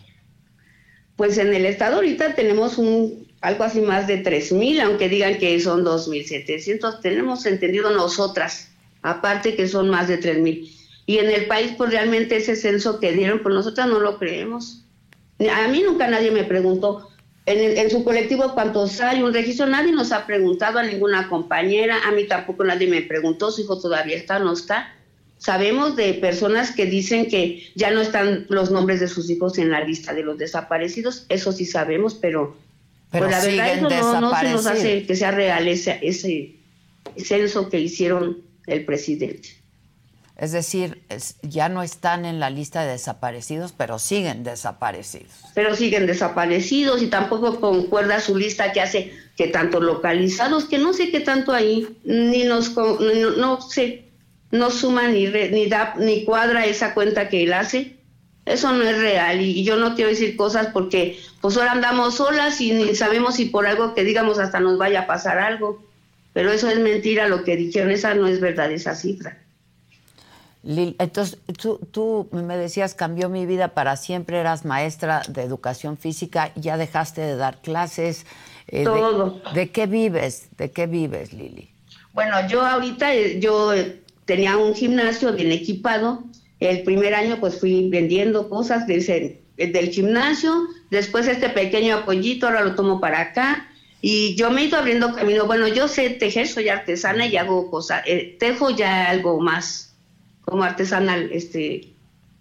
Pues 1.16 1.38
en 1.38 1.54
el 1.54 1.66
estado 1.66 1.98
ahorita 1.98 2.36
tenemos 2.36 2.78
un 2.78 3.29
algo 3.42 3.64
así 3.64 3.82
más 3.82 4.08
de 4.08 4.24
3.000, 4.24 4.82
aunque 4.82 5.10
digan 5.10 5.38
que 5.38 5.60
son 5.60 5.86
2.700, 5.86 7.02
tenemos 7.02 7.46
entendido 7.46 7.90
nosotras, 7.92 8.72
aparte 9.02 9.56
que 9.56 9.68
son 9.68 9.90
más 9.90 10.08
de 10.08 10.20
3.000. 10.20 10.70
Y 11.06 11.18
en 11.18 11.30
el 11.30 11.48
país, 11.48 11.74
pues 11.78 11.92
realmente 11.92 12.38
ese 12.38 12.56
censo 12.56 13.00
que 13.00 13.14
dieron, 13.14 13.40
pues 13.40 13.56
nosotras 13.56 13.88
no 13.88 14.00
lo 14.00 14.20
creemos. 14.20 14.84
A 15.52 15.68
mí 15.70 15.82
nunca 15.82 16.08
nadie 16.08 16.32
me 16.32 16.44
preguntó, 16.44 17.10
en, 17.46 17.60
el, 17.60 17.78
en, 17.78 17.90
su 17.90 18.04
colectivo 18.04 18.54
cuántos 18.54 19.02
hay, 19.02 19.24
un 19.24 19.34
registro, 19.34 19.66
nadie 19.66 19.92
nos 19.92 20.12
ha 20.12 20.28
preguntado 20.28 20.78
a 20.78 20.84
ninguna 20.84 21.30
compañera, 21.30 21.98
a 22.06 22.12
mí 22.12 22.26
tampoco 22.26 22.64
nadie 22.64 22.88
me 22.88 23.02
preguntó, 23.02 23.52
su 23.52 23.62
hijo 23.62 23.80
todavía 23.80 24.18
está 24.18 24.38
o 24.38 24.44
no 24.44 24.54
está. 24.54 24.94
Sabemos 25.40 25.96
de 25.96 26.14
personas 26.16 26.72
que 26.72 26.86
dicen 26.86 27.28
que 27.28 27.72
ya 27.74 27.90
no 27.90 28.02
están 28.02 28.46
los 28.50 28.70
nombres 28.70 29.00
de 29.00 29.08
sus 29.08 29.30
hijos 29.30 29.58
en 29.58 29.72
la 29.72 29.84
lista 29.84 30.14
de 30.14 30.24
los 30.24 30.38
desaparecidos, 30.38 31.26
eso 31.30 31.52
sí 31.54 31.66
sabemos, 31.66 32.14
pero, 32.14 32.56
pero 33.12 33.28
pues 33.28 33.38
la 33.38 33.44
verdad 33.44 33.92
eso 33.92 34.22
no, 34.22 34.32
no, 34.32 34.40
se 34.40 34.50
nos 34.52 34.66
hace 34.66 35.06
que 35.06 35.16
sea 35.16 35.32
real 35.32 35.68
ese, 35.68 36.00
ese 36.02 36.56
censo 37.18 37.70
que 37.70 37.80
hicieron 37.80 38.38
el 38.68 38.86
presidente. 38.86 39.60
Es 40.40 40.54
decir, 40.54 41.04
ya 41.42 41.68
no 41.68 41.84
están 41.84 42.24
en 42.24 42.40
la 42.40 42.50
lista 42.50 42.84
de 42.84 42.92
desaparecidos, 42.94 43.74
pero 43.74 44.00
siguen 44.00 44.46
desaparecidos. 44.46 45.34
Pero 45.54 45.76
siguen 45.76 46.06
desaparecidos 46.06 47.02
y 47.02 47.08
tampoco 47.08 47.60
concuerda 47.60 48.22
su 48.22 48.38
lista 48.38 48.72
que 48.72 48.80
hace 48.80 49.12
que 49.36 49.48
tanto 49.48 49.82
localizados, 49.82 50.64
que 50.64 50.78
no 50.78 50.94
sé 50.94 51.12
qué 51.12 51.20
tanto 51.20 51.52
ahí, 51.52 51.90
ni 52.06 52.44
nos, 52.46 52.74
no, 52.74 53.32
no 53.38 53.62
sé, 53.62 54.06
no 54.52 54.72
suma 54.72 55.10
ni, 55.10 55.28
re, 55.28 55.50
ni, 55.50 55.68
da, 55.68 55.96
ni 55.98 56.24
cuadra 56.24 56.66
esa 56.66 56.94
cuenta 56.94 57.28
que 57.28 57.44
él 57.44 57.52
hace. 57.52 57.99
Eso 58.50 58.72
no 58.72 58.84
es 58.84 58.98
real 58.98 59.42
y, 59.42 59.64
yo 59.64 59.76
no 59.78 59.94
quiero 59.94 60.10
decir 60.10 60.36
cosas 60.36 60.70
porque 60.74 61.20
pues 61.40 61.56
ahora 61.56 61.74
andamos 61.74 62.16
solas 62.16 62.60
y 62.60 62.72
ni 62.72 62.96
sabemos 62.96 63.36
si 63.36 63.46
por 63.46 63.68
algo 63.68 63.94
que 63.94 64.04
digamos 64.04 64.40
hasta 64.40 64.60
nos 64.60 64.80
vaya 64.80 65.02
a 65.02 65.08
pasar 65.08 65.38
algo. 65.38 65.84
Pero 66.34 66.52
eso 66.52 66.68
es 66.68 66.80
mentira 66.80 67.28
lo 67.28 67.44
que 67.44 67.56
dijeron, 67.56 67.92
esa 67.92 68.16
no 68.16 68.26
es 68.26 68.40
verdad 68.40 68.72
esa 68.72 68.96
cifra. 68.96 69.38
entonces, 70.64 71.38
tú, 71.62 71.80
tú, 71.92 72.28
me 72.32 72.58
decías, 72.58 72.96
cambió 72.96 73.30
mi 73.30 73.46
vida 73.46 73.70
para 73.70 73.96
siempre, 73.96 74.40
eras 74.40 74.66
maestra 74.66 75.22
de 75.28 75.44
educación 75.44 75.98
física, 75.98 76.52
ya 76.56 76.78
dejaste 76.78 77.22
de 77.22 77.36
dar 77.36 77.62
clases. 77.62 78.26
Eh, 78.68 78.84
Todo. 78.84 79.42
De, 79.54 79.70
qué 79.70 79.86
vives? 79.86 80.50
¿De 80.58 80.72
qué 80.72 80.88
vives, 80.88 81.34
Lili? 81.34 81.70
Bueno, 82.14 82.36
yo 82.48 82.66
ahorita, 82.66 83.14
eh, 83.14 83.40
yo 83.40 83.74
eh, 83.74 84.02
tenía 84.26 84.58
un 84.58 84.74
gimnasio 84.74 85.34
bien 85.34 85.52
equipado. 85.52 86.24
El 86.60 86.84
primer 86.84 87.14
año 87.14 87.38
pues 87.40 87.60
fui 87.60 87.90
vendiendo 87.90 88.50
cosas 88.50 88.86
desde, 88.86 89.42
del 89.58 89.90
gimnasio, 89.90 90.68
después 90.92 91.28
este 91.28 91.50
pequeño 91.50 91.98
apoyito, 91.98 92.48
ahora 92.48 92.64
lo 92.64 92.76
tomo 92.76 93.00
para 93.00 93.22
acá. 93.22 93.68
Y 94.02 94.36
yo 94.36 94.50
me 94.50 94.62
he 94.62 94.66
ido 94.66 94.78
abriendo 94.78 95.14
camino. 95.14 95.46
Bueno, 95.46 95.68
yo 95.68 95.88
sé 95.88 96.10
tejer, 96.12 96.48
soy 96.48 96.70
artesana 96.70 97.26
y 97.28 97.36
hago 97.36 97.70
cosas. 97.70 98.04
tejo 98.40 98.70
ya 98.70 99.10
algo 99.10 99.40
más 99.42 99.94
como 100.42 100.64
artesanal, 100.64 101.30
este, 101.32 101.94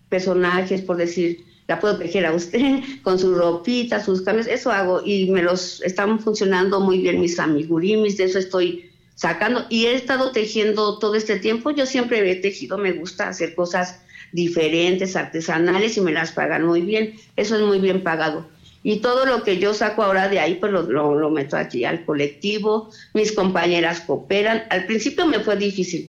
personajes, 0.08 0.80
por 0.82 0.96
decir, 0.96 1.44
la 1.68 1.78
puedo 1.78 1.98
tejer 1.98 2.26
a 2.26 2.32
usted 2.32 2.80
con 3.02 3.18
su 3.18 3.34
ropita, 3.34 4.02
sus 4.02 4.22
cambios, 4.22 4.46
eso 4.46 4.72
hago 4.72 5.02
y 5.04 5.30
me 5.30 5.42
los 5.42 5.82
están 5.82 6.18
funcionando 6.18 6.80
muy 6.80 6.98
bien 7.00 7.20
mis 7.20 7.38
amigurimis, 7.38 8.16
de 8.16 8.24
eso 8.24 8.38
estoy 8.38 8.90
sacando 9.14 9.66
y 9.68 9.86
he 9.86 9.94
estado 9.94 10.32
tejiendo 10.32 10.98
todo 10.98 11.14
este 11.14 11.38
tiempo, 11.38 11.70
yo 11.70 11.84
siempre 11.86 12.28
he 12.30 12.36
tejido, 12.36 12.78
me 12.78 12.92
gusta 12.92 13.28
hacer 13.28 13.54
cosas 13.54 14.00
diferentes, 14.32 15.16
artesanales 15.16 15.96
y 15.96 16.00
me 16.00 16.12
las 16.12 16.32
pagan 16.32 16.64
muy 16.64 16.82
bien, 16.82 17.14
eso 17.36 17.56
es 17.56 17.62
muy 17.62 17.80
bien 17.80 18.02
pagado. 18.02 18.46
Y 18.82 19.00
todo 19.00 19.26
lo 19.26 19.42
que 19.42 19.58
yo 19.58 19.74
saco 19.74 20.02
ahora 20.02 20.28
de 20.28 20.38
ahí, 20.38 20.54
pues 20.54 20.72
lo, 20.72 20.82
lo, 20.82 21.14
lo 21.14 21.30
meto 21.30 21.56
aquí 21.56 21.84
al 21.84 22.04
colectivo, 22.04 22.90
mis 23.12 23.32
compañeras 23.32 24.00
cooperan. 24.00 24.64
Al 24.70 24.86
principio 24.86 25.26
me 25.26 25.40
fue 25.40 25.56
difícil, 25.56 26.06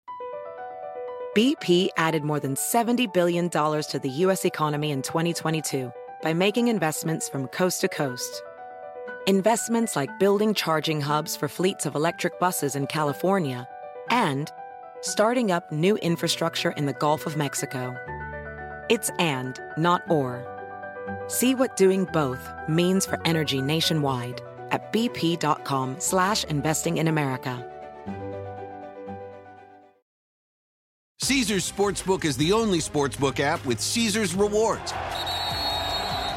BP 1.36 1.90
added 1.98 2.24
more 2.24 2.40
than 2.40 2.54
$70 2.54 3.12
billion 3.12 3.50
to 3.50 4.00
the 4.02 4.08
U.S. 4.24 4.46
economy 4.46 4.90
in 4.90 5.02
2022 5.02 5.92
by 6.22 6.32
making 6.32 6.68
investments 6.68 7.28
from 7.28 7.46
coast 7.48 7.82
to 7.82 7.88
coast. 7.88 8.42
Investments 9.26 9.96
like 9.96 10.18
building 10.18 10.54
charging 10.54 10.98
hubs 10.98 11.36
for 11.36 11.46
fleets 11.46 11.84
of 11.84 11.94
electric 11.94 12.40
buses 12.40 12.74
in 12.74 12.86
California 12.86 13.68
and 14.08 14.50
starting 15.06 15.52
up 15.52 15.70
new 15.70 15.96
infrastructure 15.98 16.72
in 16.72 16.86
the 16.86 16.92
Gulf 16.92 17.26
of 17.26 17.36
Mexico. 17.36 17.96
It's 18.90 19.10
and, 19.18 19.60
not 19.78 20.02
or. 20.10 20.44
See 21.28 21.54
what 21.54 21.76
doing 21.76 22.06
both 22.12 22.46
means 22.68 23.06
for 23.06 23.20
energy 23.24 23.62
nationwide 23.62 24.42
at 24.72 24.92
bp.com 24.92 25.96
slash 26.00 26.44
investing 26.44 26.96
in 26.98 27.08
America. 27.08 27.72
Caesars 31.20 31.70
Sportsbook 31.70 32.24
is 32.24 32.36
the 32.36 32.52
only 32.52 32.78
sportsbook 32.78 33.40
app 33.40 33.64
with 33.64 33.80
Caesars 33.80 34.34
rewards. 34.34 34.92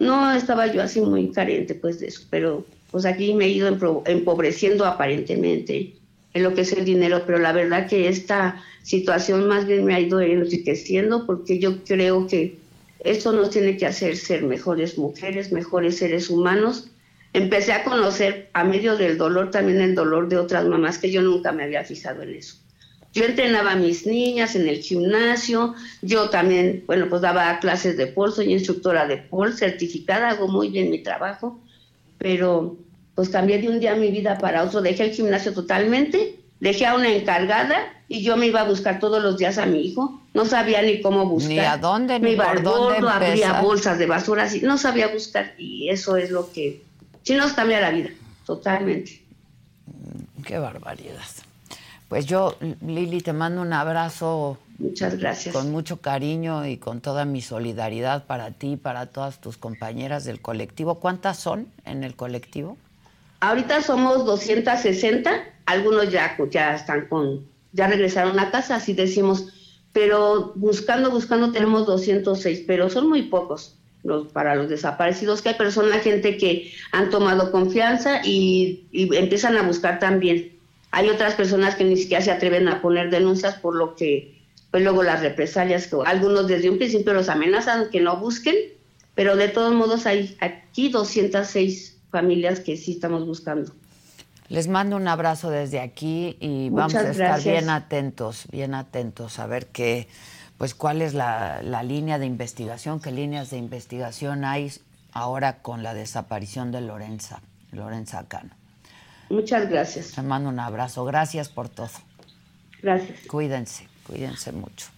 no 0.00 0.32
estaba 0.32 0.66
yo 0.66 0.82
así 0.82 1.00
muy 1.00 1.30
carente 1.30 1.74
pues 1.74 2.00
de 2.00 2.08
eso, 2.08 2.22
pero 2.30 2.66
pues 2.90 3.04
aquí 3.04 3.34
me 3.34 3.44
he 3.44 3.50
ido 3.50 3.68
empobreciendo 4.06 4.84
aparentemente 4.84 5.94
en 6.32 6.42
lo 6.42 6.54
que 6.54 6.62
es 6.62 6.72
el 6.72 6.84
dinero, 6.84 7.22
pero 7.26 7.38
la 7.38 7.52
verdad 7.52 7.86
que 7.86 8.08
esta 8.08 8.62
situación 8.82 9.46
más 9.46 9.66
bien 9.66 9.84
me 9.84 9.94
ha 9.94 10.00
ido 10.00 10.20
enriqueciendo 10.20 11.26
porque 11.26 11.58
yo 11.58 11.84
creo 11.84 12.26
que 12.26 12.56
esto 13.00 13.32
nos 13.32 13.50
tiene 13.50 13.76
que 13.76 13.86
hacer 13.86 14.16
ser 14.16 14.42
mejores 14.42 14.98
mujeres, 14.98 15.52
mejores 15.52 15.98
seres 15.98 16.30
humanos. 16.30 16.90
Empecé 17.32 17.72
a 17.72 17.84
conocer 17.84 18.48
a 18.52 18.64
medio 18.64 18.96
del 18.96 19.18
dolor 19.18 19.50
también 19.50 19.80
el 19.80 19.94
dolor 19.94 20.28
de 20.28 20.38
otras 20.38 20.66
mamás 20.66 20.98
que 20.98 21.10
yo 21.10 21.22
nunca 21.22 21.52
me 21.52 21.64
había 21.64 21.84
fijado 21.84 22.22
en 22.22 22.34
eso. 22.34 22.59
Yo 23.12 23.24
entrenaba 23.24 23.72
a 23.72 23.76
mis 23.76 24.06
niñas 24.06 24.54
en 24.54 24.68
el 24.68 24.78
gimnasio, 24.82 25.74
yo 26.00 26.30
también, 26.30 26.84
bueno, 26.86 27.08
pues 27.08 27.22
daba 27.22 27.58
clases 27.58 27.96
de 27.96 28.06
pol, 28.06 28.32
soy 28.32 28.52
instructora 28.52 29.06
de 29.06 29.16
pol, 29.16 29.52
certificada, 29.52 30.30
hago 30.30 30.46
muy 30.46 30.68
bien 30.68 30.90
mi 30.90 31.02
trabajo, 31.02 31.58
pero 32.18 32.76
pues 33.16 33.28
cambié 33.28 33.58
de 33.58 33.68
un 33.68 33.80
día 33.80 33.96
mi 33.96 34.12
vida 34.12 34.38
para 34.38 34.62
otro, 34.62 34.80
dejé 34.80 35.04
el 35.04 35.10
gimnasio 35.10 35.52
totalmente, 35.52 36.38
dejé 36.60 36.86
a 36.86 36.94
una 36.94 37.12
encargada 37.12 37.78
y 38.06 38.22
yo 38.22 38.36
me 38.36 38.46
iba 38.46 38.60
a 38.60 38.68
buscar 38.68 39.00
todos 39.00 39.20
los 39.20 39.36
días 39.38 39.58
a 39.58 39.66
mi 39.66 39.80
hijo, 39.80 40.22
no 40.32 40.44
sabía 40.44 40.80
ni 40.80 41.00
cómo 41.00 41.26
buscar. 41.26 41.50
Ni 41.50 41.58
a 41.58 41.76
dónde, 41.78 42.20
me 42.20 42.28
ni 42.28 42.34
iba 42.34 42.46
por 42.46 42.62
dónde 42.62 43.08
abría 43.08 43.60
bolsas 43.60 43.98
de 43.98 44.06
basura, 44.06 44.44
así, 44.44 44.60
no 44.60 44.78
sabía 44.78 45.08
buscar 45.08 45.54
y 45.58 45.88
eso 45.88 46.16
es 46.16 46.30
lo 46.30 46.52
que, 46.52 46.84
sí 47.24 47.34
nos 47.34 47.54
cambia 47.54 47.80
la 47.80 47.90
vida, 47.90 48.10
totalmente. 48.46 49.20
Qué 50.44 50.58
barbaridad. 50.58 51.18
Pues 52.10 52.26
yo, 52.26 52.56
Lili, 52.84 53.20
te 53.20 53.32
mando 53.32 53.62
un 53.62 53.72
abrazo. 53.72 54.58
Muchas 54.78 55.16
gracias. 55.16 55.54
Con 55.54 55.70
mucho 55.70 55.98
cariño 55.98 56.66
y 56.66 56.76
con 56.76 57.00
toda 57.00 57.24
mi 57.24 57.40
solidaridad 57.40 58.26
para 58.26 58.50
ti 58.50 58.72
y 58.72 58.76
para 58.76 59.06
todas 59.06 59.40
tus 59.40 59.56
compañeras 59.56 60.24
del 60.24 60.40
colectivo. 60.40 60.96
¿Cuántas 60.96 61.38
son 61.38 61.68
en 61.84 62.02
el 62.02 62.16
colectivo? 62.16 62.76
Ahorita 63.38 63.80
somos 63.82 64.26
260, 64.26 65.30
algunos 65.66 66.10
ya, 66.10 66.36
ya 66.50 66.74
están 66.74 67.06
con, 67.06 67.46
ya 67.72 67.86
regresaron 67.86 68.40
a 68.40 68.50
casa, 68.50 68.74
así 68.74 68.92
decimos, 68.92 69.46
pero 69.92 70.52
buscando, 70.56 71.12
buscando 71.12 71.52
tenemos 71.52 71.86
206, 71.86 72.64
pero 72.66 72.90
son 72.90 73.08
muy 73.08 73.22
pocos 73.22 73.76
los, 74.02 74.32
para 74.32 74.56
los 74.56 74.68
desaparecidos, 74.68 75.42
que 75.42 75.50
hay 75.50 75.54
personas, 75.54 76.02
gente 76.02 76.36
que 76.38 76.72
han 76.90 77.08
tomado 77.08 77.52
confianza 77.52 78.20
y, 78.24 78.88
y 78.90 79.14
empiezan 79.14 79.56
a 79.56 79.62
buscar 79.62 80.00
también 80.00 80.58
hay 80.90 81.08
otras 81.08 81.34
personas 81.34 81.76
que 81.76 81.84
ni 81.84 81.96
siquiera 81.96 82.22
se 82.22 82.30
atreven 82.30 82.68
a 82.68 82.82
poner 82.82 83.10
denuncias 83.10 83.54
por 83.54 83.76
lo 83.76 83.94
que, 83.94 84.40
pues 84.70 84.82
luego 84.82 85.02
las 85.02 85.20
represalias, 85.20 85.86
que 85.86 85.96
algunos 86.04 86.48
desde 86.48 86.70
un 86.70 86.78
principio 86.78 87.12
los 87.12 87.28
amenazan 87.28 87.90
que 87.90 88.00
no 88.00 88.16
busquen, 88.16 88.56
pero 89.14 89.36
de 89.36 89.48
todos 89.48 89.74
modos 89.74 90.06
hay 90.06 90.36
aquí 90.40 90.88
206 90.88 91.98
familias 92.10 92.60
que 92.60 92.76
sí 92.76 92.92
estamos 92.92 93.26
buscando. 93.26 93.72
Les 94.48 94.66
mando 94.66 94.96
un 94.96 95.06
abrazo 95.06 95.48
desde 95.50 95.78
aquí 95.78 96.36
y 96.40 96.70
vamos 96.70 96.94
a 96.96 97.08
estar 97.08 97.40
bien 97.40 97.70
atentos, 97.70 98.46
bien 98.50 98.74
atentos 98.74 99.38
a 99.38 99.46
ver 99.46 99.66
qué, 99.66 100.08
pues 100.58 100.74
cuál 100.74 101.02
es 101.02 101.14
la, 101.14 101.62
la 101.62 101.84
línea 101.84 102.18
de 102.18 102.26
investigación, 102.26 103.00
qué 103.00 103.12
líneas 103.12 103.50
de 103.50 103.58
investigación 103.58 104.44
hay 104.44 104.72
ahora 105.12 105.62
con 105.62 105.84
la 105.84 105.94
desaparición 105.94 106.72
de 106.72 106.80
Lorenza, 106.80 107.42
Lorenza 107.70 108.26
Cano. 108.26 108.59
Muchas 109.30 109.70
gracias. 109.70 110.12
Te 110.12 110.22
mando 110.22 110.48
un 110.50 110.58
abrazo. 110.58 111.04
Gracias 111.04 111.48
por 111.48 111.68
todo. 111.68 111.88
Gracias. 112.82 113.20
Cuídense, 113.28 113.88
cuídense 114.06 114.52
mucho. 114.52 114.88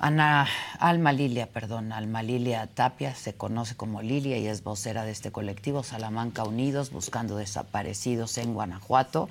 Ana, 0.00 0.46
Alma 0.78 1.12
Lilia, 1.12 1.48
perdón, 1.48 1.92
Alma 1.92 2.22
Lilia 2.22 2.68
Tapia 2.68 3.16
se 3.16 3.34
conoce 3.34 3.74
como 3.74 4.00
Lilia 4.00 4.38
y 4.38 4.46
es 4.46 4.62
vocera 4.62 5.04
de 5.04 5.10
este 5.10 5.32
colectivo 5.32 5.82
Salamanca 5.82 6.44
Unidos, 6.44 6.90
buscando 6.90 7.36
desaparecidos 7.36 8.38
en 8.38 8.54
Guanajuato. 8.54 9.28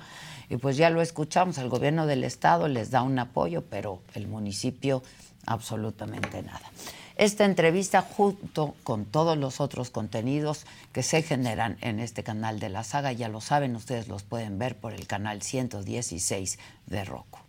Y 0.50 0.58
pues 0.58 0.76
ya 0.76 0.90
lo 0.90 1.00
escuchamos, 1.00 1.56
el 1.56 1.70
gobierno 1.70 2.06
del 2.06 2.22
estado 2.22 2.68
les 2.68 2.90
da 2.90 3.02
un 3.02 3.18
apoyo, 3.18 3.64
pero 3.70 4.02
el 4.14 4.28
municipio 4.28 5.02
absolutamente 5.46 6.42
nada. 6.42 6.70
Esta 7.18 7.44
entrevista 7.44 8.00
junto 8.00 8.76
con 8.84 9.04
todos 9.04 9.36
los 9.36 9.60
otros 9.60 9.90
contenidos 9.90 10.66
que 10.92 11.02
se 11.02 11.22
generan 11.22 11.76
en 11.80 11.98
este 11.98 12.22
canal 12.22 12.60
de 12.60 12.68
la 12.68 12.84
saga, 12.84 13.10
ya 13.10 13.28
lo 13.28 13.40
saben, 13.40 13.74
ustedes 13.74 14.06
los 14.06 14.22
pueden 14.22 14.56
ver 14.56 14.76
por 14.76 14.92
el 14.92 15.08
canal 15.08 15.42
116 15.42 16.60
de 16.86 17.04
Roku. 17.04 17.40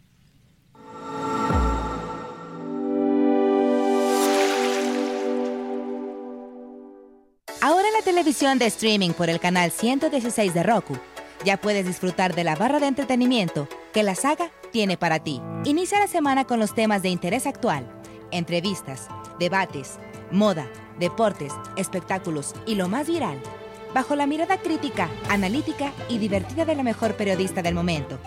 Ahora 7.62 7.88
en 7.88 7.94
la 7.94 8.02
televisión 8.04 8.58
de 8.58 8.66
streaming 8.66 9.12
por 9.12 9.30
el 9.30 9.40
canal 9.40 9.70
116 9.70 10.52
de 10.56 10.64
Roku, 10.64 10.98
ya 11.46 11.58
puedes 11.58 11.86
disfrutar 11.86 12.34
de 12.34 12.44
la 12.44 12.56
barra 12.56 12.80
de 12.80 12.88
entretenimiento 12.88 13.70
que 13.94 14.02
la 14.02 14.16
saga 14.16 14.50
tiene 14.72 14.98
para 14.98 15.20
ti. 15.20 15.40
Inicia 15.64 16.00
la 16.00 16.08
semana 16.08 16.46
con 16.46 16.60
los 16.60 16.74
temas 16.74 17.04
de 17.04 17.10
interés 17.10 17.46
actual, 17.46 17.99
entrevistas, 18.32 19.08
debates, 19.40 19.98
moda, 20.32 20.68
deportes, 21.00 21.54
espectáculos 21.76 22.54
y 22.66 22.76
lo 22.76 22.88
más 22.88 23.08
viral, 23.08 23.40
bajo 23.94 24.16
la 24.16 24.28
mirada 24.28 24.58
crítica, 24.58 25.10
analítica 25.30 25.92
y 26.10 26.18
divertida 26.18 26.66
de 26.66 26.76
la 26.76 26.84
mejor 26.84 27.16
periodista 27.16 27.62
del 27.62 27.76
momento, 27.76 28.20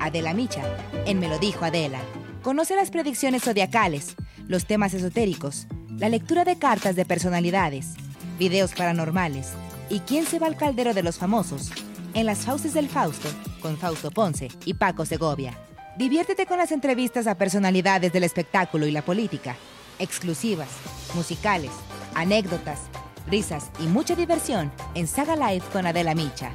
Adela 0.00 0.34
Micha, 0.34 0.62
en 1.06 1.18
Me 1.18 1.28
lo 1.28 1.38
dijo 1.38 1.64
Adela. 1.64 2.00
Conoce 2.42 2.76
las 2.76 2.90
predicciones 2.90 3.42
zodiacales, 3.42 4.14
los 4.46 4.66
temas 4.66 4.94
esotéricos, 4.94 5.66
la 5.90 6.08
lectura 6.08 6.44
de 6.44 6.58
cartas 6.58 6.96
de 6.96 7.04
personalidades, 7.04 7.94
videos 8.38 8.72
paranormales 8.72 9.52
y 9.90 10.00
quién 10.00 10.24
se 10.26 10.38
va 10.38 10.46
al 10.46 10.56
caldero 10.56 10.94
de 10.94 11.02
los 11.02 11.18
famosos 11.18 11.70
en 12.14 12.26
las 12.26 12.38
Fauces 12.38 12.74
del 12.74 12.88
Fausto 12.88 13.28
con 13.60 13.76
Fausto 13.76 14.10
Ponce 14.10 14.48
y 14.64 14.74
Paco 14.74 15.04
Segovia. 15.04 15.58
Diviértete 15.98 16.46
con 16.46 16.58
las 16.58 16.70
entrevistas 16.70 17.26
a 17.26 17.34
personalidades 17.34 18.12
del 18.12 18.22
espectáculo 18.22 18.86
y 18.86 18.92
la 18.92 19.02
política, 19.02 19.56
exclusivas, 19.98 20.68
musicales, 21.16 21.72
anécdotas, 22.14 22.82
risas 23.26 23.72
y 23.80 23.88
mucha 23.88 24.14
diversión 24.14 24.70
en 24.94 25.08
Saga 25.08 25.34
Live 25.34 25.64
con 25.72 25.88
Adela 25.88 26.14
Micha. 26.14 26.52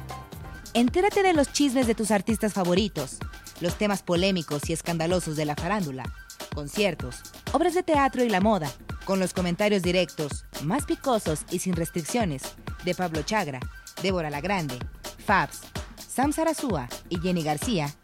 Entérate 0.72 1.22
de 1.22 1.34
los 1.34 1.52
chismes 1.52 1.86
de 1.86 1.94
tus 1.94 2.10
artistas 2.10 2.54
favoritos, 2.54 3.18
los 3.60 3.74
temas 3.76 4.02
polémicos 4.02 4.70
y 4.70 4.72
escandalosos 4.72 5.36
de 5.36 5.44
la 5.44 5.56
farándula, 5.56 6.04
conciertos, 6.54 7.20
obras 7.52 7.74
de 7.74 7.82
teatro 7.82 8.24
y 8.24 8.30
la 8.30 8.40
moda, 8.40 8.70
con 9.04 9.20
los 9.20 9.34
comentarios 9.34 9.82
directos, 9.82 10.46
más 10.62 10.86
picosos 10.86 11.40
y 11.50 11.58
sin 11.58 11.76
restricciones, 11.76 12.44
de 12.86 12.94
Pablo 12.94 13.20
Chagra, 13.20 13.60
Débora 14.02 14.30
La 14.30 14.40
Grande, 14.40 14.78
Fabs, 15.26 15.60
Sam 15.98 16.32
Sarasúa 16.32 16.88
y 17.10 17.20
Jenny 17.20 17.42
García 17.42 17.94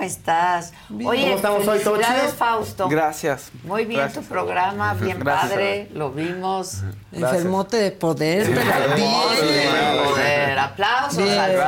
¿Cómo 0.00 0.06
estás? 0.06 0.72
Oye, 0.90 1.22
¿Cómo 1.24 1.36
estamos 1.36 1.68
hoy? 1.68 1.78
¿Todo 1.80 1.94
felicidades, 1.96 2.22
chido? 2.24 2.36
Fausto. 2.36 2.88
Gracias. 2.88 3.50
Muy 3.64 3.84
bien 3.84 4.00
Gracias. 4.00 4.24
tu 4.24 4.30
programa, 4.30 4.94
bien 4.94 5.18
Gracias. 5.20 5.50
padre, 5.50 5.88
lo 5.92 6.10
vimos. 6.10 6.78
Enfermote 7.12 7.76
de 7.76 7.90
poder, 7.92 8.46
pero 8.46 8.94
bien. 8.96 10.58
Aplausos 10.58 11.18
Bien. 11.22 11.38
al. 11.38 11.50
Bien. 11.50 11.62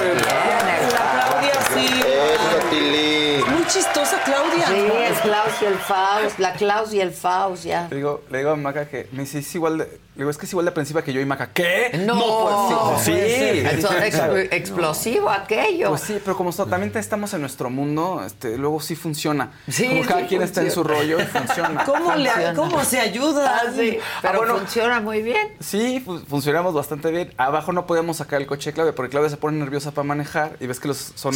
Bien, 0.00 0.16
el 0.16 0.92
La 0.92 1.04
Claudia 1.12 1.54
sí. 1.74 2.02
Eso, 2.02 3.53
Chistosa, 3.68 4.22
Claudia. 4.24 4.66
Sí, 4.66 4.74
el 4.74 5.14
Klaus 5.14 5.52
y 5.62 5.64
el 5.64 5.74
Faust, 5.74 6.38
la 6.38 6.52
Klaus 6.54 6.92
y 6.92 7.00
el 7.00 7.12
Faust, 7.12 7.64
ya. 7.64 7.88
Le 7.90 7.96
digo, 7.96 8.22
le 8.30 8.38
digo 8.38 8.50
a 8.50 8.56
Maca 8.56 8.88
que 8.88 9.08
me 9.12 9.22
dice, 9.22 9.38
es 9.38 9.54
igual 9.54 9.78
de, 9.78 9.84
le 9.84 9.98
digo, 10.18 10.30
es 10.30 10.36
que 10.38 10.46
es 10.46 10.52
igual 10.52 10.66
de 10.66 10.70
aprensiva 10.70 11.02
que 11.02 11.12
yo 11.12 11.20
y 11.20 11.24
Maca. 11.26 11.50
¿Qué? 11.52 12.00
No, 12.06 12.90
pues 12.94 13.02
sí. 13.04 13.12
sí. 13.12 13.60
Eso, 13.78 13.92
ex- 13.98 14.14
Claro. 14.16 14.36
explosivo 14.36 15.30
aquello. 15.30 15.88
Pues 15.90 16.02
sí, 16.02 16.20
pero 16.24 16.36
como 16.36 16.52
so- 16.52 16.66
también 16.66 16.92
estamos 16.96 17.32
en 17.34 17.40
nuestro 17.40 17.70
mundo, 17.70 18.22
este, 18.24 18.56
luego 18.58 18.80
sí 18.80 18.94
funciona. 18.96 19.52
Sí, 19.68 19.88
como 19.88 20.02
cada 20.04 20.20
sí 20.22 20.26
quien 20.28 20.42
está 20.42 20.60
en 20.62 20.70
su 20.70 20.84
rollo 20.84 21.18
y 21.20 21.24
funciona. 21.24 21.84
¿Cómo, 21.86 22.14
le, 22.14 22.30
Funciona. 22.30 22.54
¿Cómo 22.54 22.84
se 22.84 23.00
ayuda? 23.00 23.60
Ah, 23.64 23.70
sí, 23.74 23.98
pero 24.22 24.38
bueno. 24.38 24.56
funciona 24.58 25.00
muy 25.00 25.22
bien. 25.22 25.48
Sí, 25.60 26.00
fu- 26.04 26.20
funcionamos 26.20 26.74
bastante 26.74 27.10
bien. 27.10 27.32
Abajo 27.36 27.72
no 27.72 27.86
podemos 27.86 28.18
sacar 28.18 28.40
el 28.40 28.46
coche 28.46 28.70
de 28.70 28.74
Claudia 28.74 28.94
porque 28.94 29.10
Claudia 29.10 29.30
se 29.30 29.36
pone 29.36 29.58
nerviosa 29.58 29.90
para 29.90 30.04
manejar 30.06 30.56
y 30.60 30.66
ves 30.66 30.78
que 30.80 30.88
los 30.88 31.12
son 31.14 31.34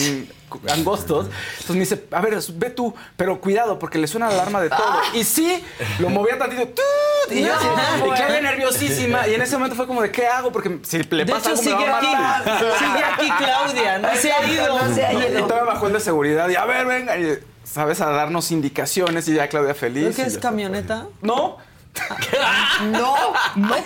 angostos. 0.73 1.27
Entonces 1.27 1.71
me 1.75 1.81
dice, 1.81 1.97
a 2.19 2.21
ver, 2.21 2.37
ve 2.55 2.71
tú, 2.71 2.93
pero 3.17 3.41
cuidado 3.41 3.79
porque 3.79 3.97
le 3.97 4.09
suena 4.09 4.27
la 4.27 4.35
alarma 4.35 4.61
de 4.61 4.71
todo. 4.71 5.01
Y 5.15 5.23
sí, 5.23 5.63
lo 6.01 6.11
movía 6.11 6.37
tantito. 6.37 6.67
¡tut! 6.67 7.33
Y, 7.33 7.45
yo 7.45 7.55
así, 7.55 7.67
No, 8.01 8.07
y 8.07 8.11
Claudia 8.11 8.41
nerviosísima. 8.41 9.29
Y 9.29 9.35
en 9.35 9.43
ese 9.43 9.57
momento 9.57 9.77
fue 9.77 9.87
como 9.87 10.03
de, 10.03 10.11
¿qué 10.11 10.27
hago? 10.27 10.51
Porque 10.51 10.81
si 10.83 10.99
le 10.99 11.25
De 11.25 11.33
pasa 11.33 11.53
hecho, 11.53 11.61
algo 11.61 11.63
me 11.63 11.71
sigue 11.71 11.91
va 11.91 11.99
a 11.99 12.39
aquí. 12.39 12.75
Sigue 12.79 13.05
aquí 13.05 13.45
Claudia. 13.45 13.99
No 13.99 14.17
se 14.17 14.33
ha 14.33 14.47
ido. 14.47 14.79
No 14.79 14.95
se 14.95 15.07
ha 15.07 15.13
Y 15.13 15.43
todavía 15.43 15.65
bajó 15.65 15.87
el 15.87 15.93
de 15.93 16.01
seguridad 16.01 16.49
y 16.49 16.57
a 16.57 16.65
ver, 16.65 16.87
venga. 16.87 17.17
Y, 17.17 17.39
¿Sabes? 17.63 18.01
A 18.01 18.11
darnos 18.11 18.51
indicaciones 18.51 19.29
y 19.29 19.35
ya 19.35 19.47
Claudia 19.49 19.75
feliz. 19.75 20.15
¿Creo 20.15 20.17
que 20.17 20.23
y 20.23 20.35
es 20.35 20.39
camioneta? 20.39 21.07
No, 21.23 21.59
No, 22.91 23.15
no. 23.57 23.77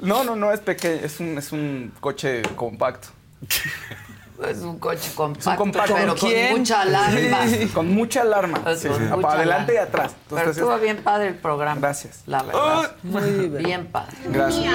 no, 0.00 0.24
no, 0.24 0.36
no, 0.36 0.52
es 0.52 0.60
pequeño, 0.60 1.04
es 1.04 1.20
un, 1.20 1.38
es 1.38 1.52
un 1.52 1.92
coche 2.00 2.42
compacto. 2.56 3.08
Es 4.46 4.58
un 4.58 4.78
coche 4.78 5.10
compacto, 5.14 5.56
compacto. 5.56 5.94
pero 5.94 6.14
¿Con 6.16 6.30
con 6.30 6.58
mucha 6.58 6.80
alarma. 6.82 7.38
Con 7.74 7.94
mucha 7.94 8.20
alarma. 8.22 8.60
Pues 8.62 8.80
Sí, 8.80 8.88
con 8.88 8.96
sí. 8.98 9.02
mucha 9.04 9.20
Para 9.20 9.34
adelante 9.40 9.72
y 9.74 9.76
alarma. 9.76 9.88
atrás. 10.00 10.12
Pero 10.28 10.40
Entonces, 10.40 10.62
estuvo 10.62 10.78
bien 10.78 10.96
padre 10.98 11.28
el 11.28 11.34
programa. 11.34 11.80
Gracias. 11.80 12.20
La 12.26 12.42
verdad. 12.44 12.92
Muy 13.02 13.22
divertido. 13.22 13.58
Bien 13.68 13.86
padre. 13.88 14.16
Gracias. 14.26 14.72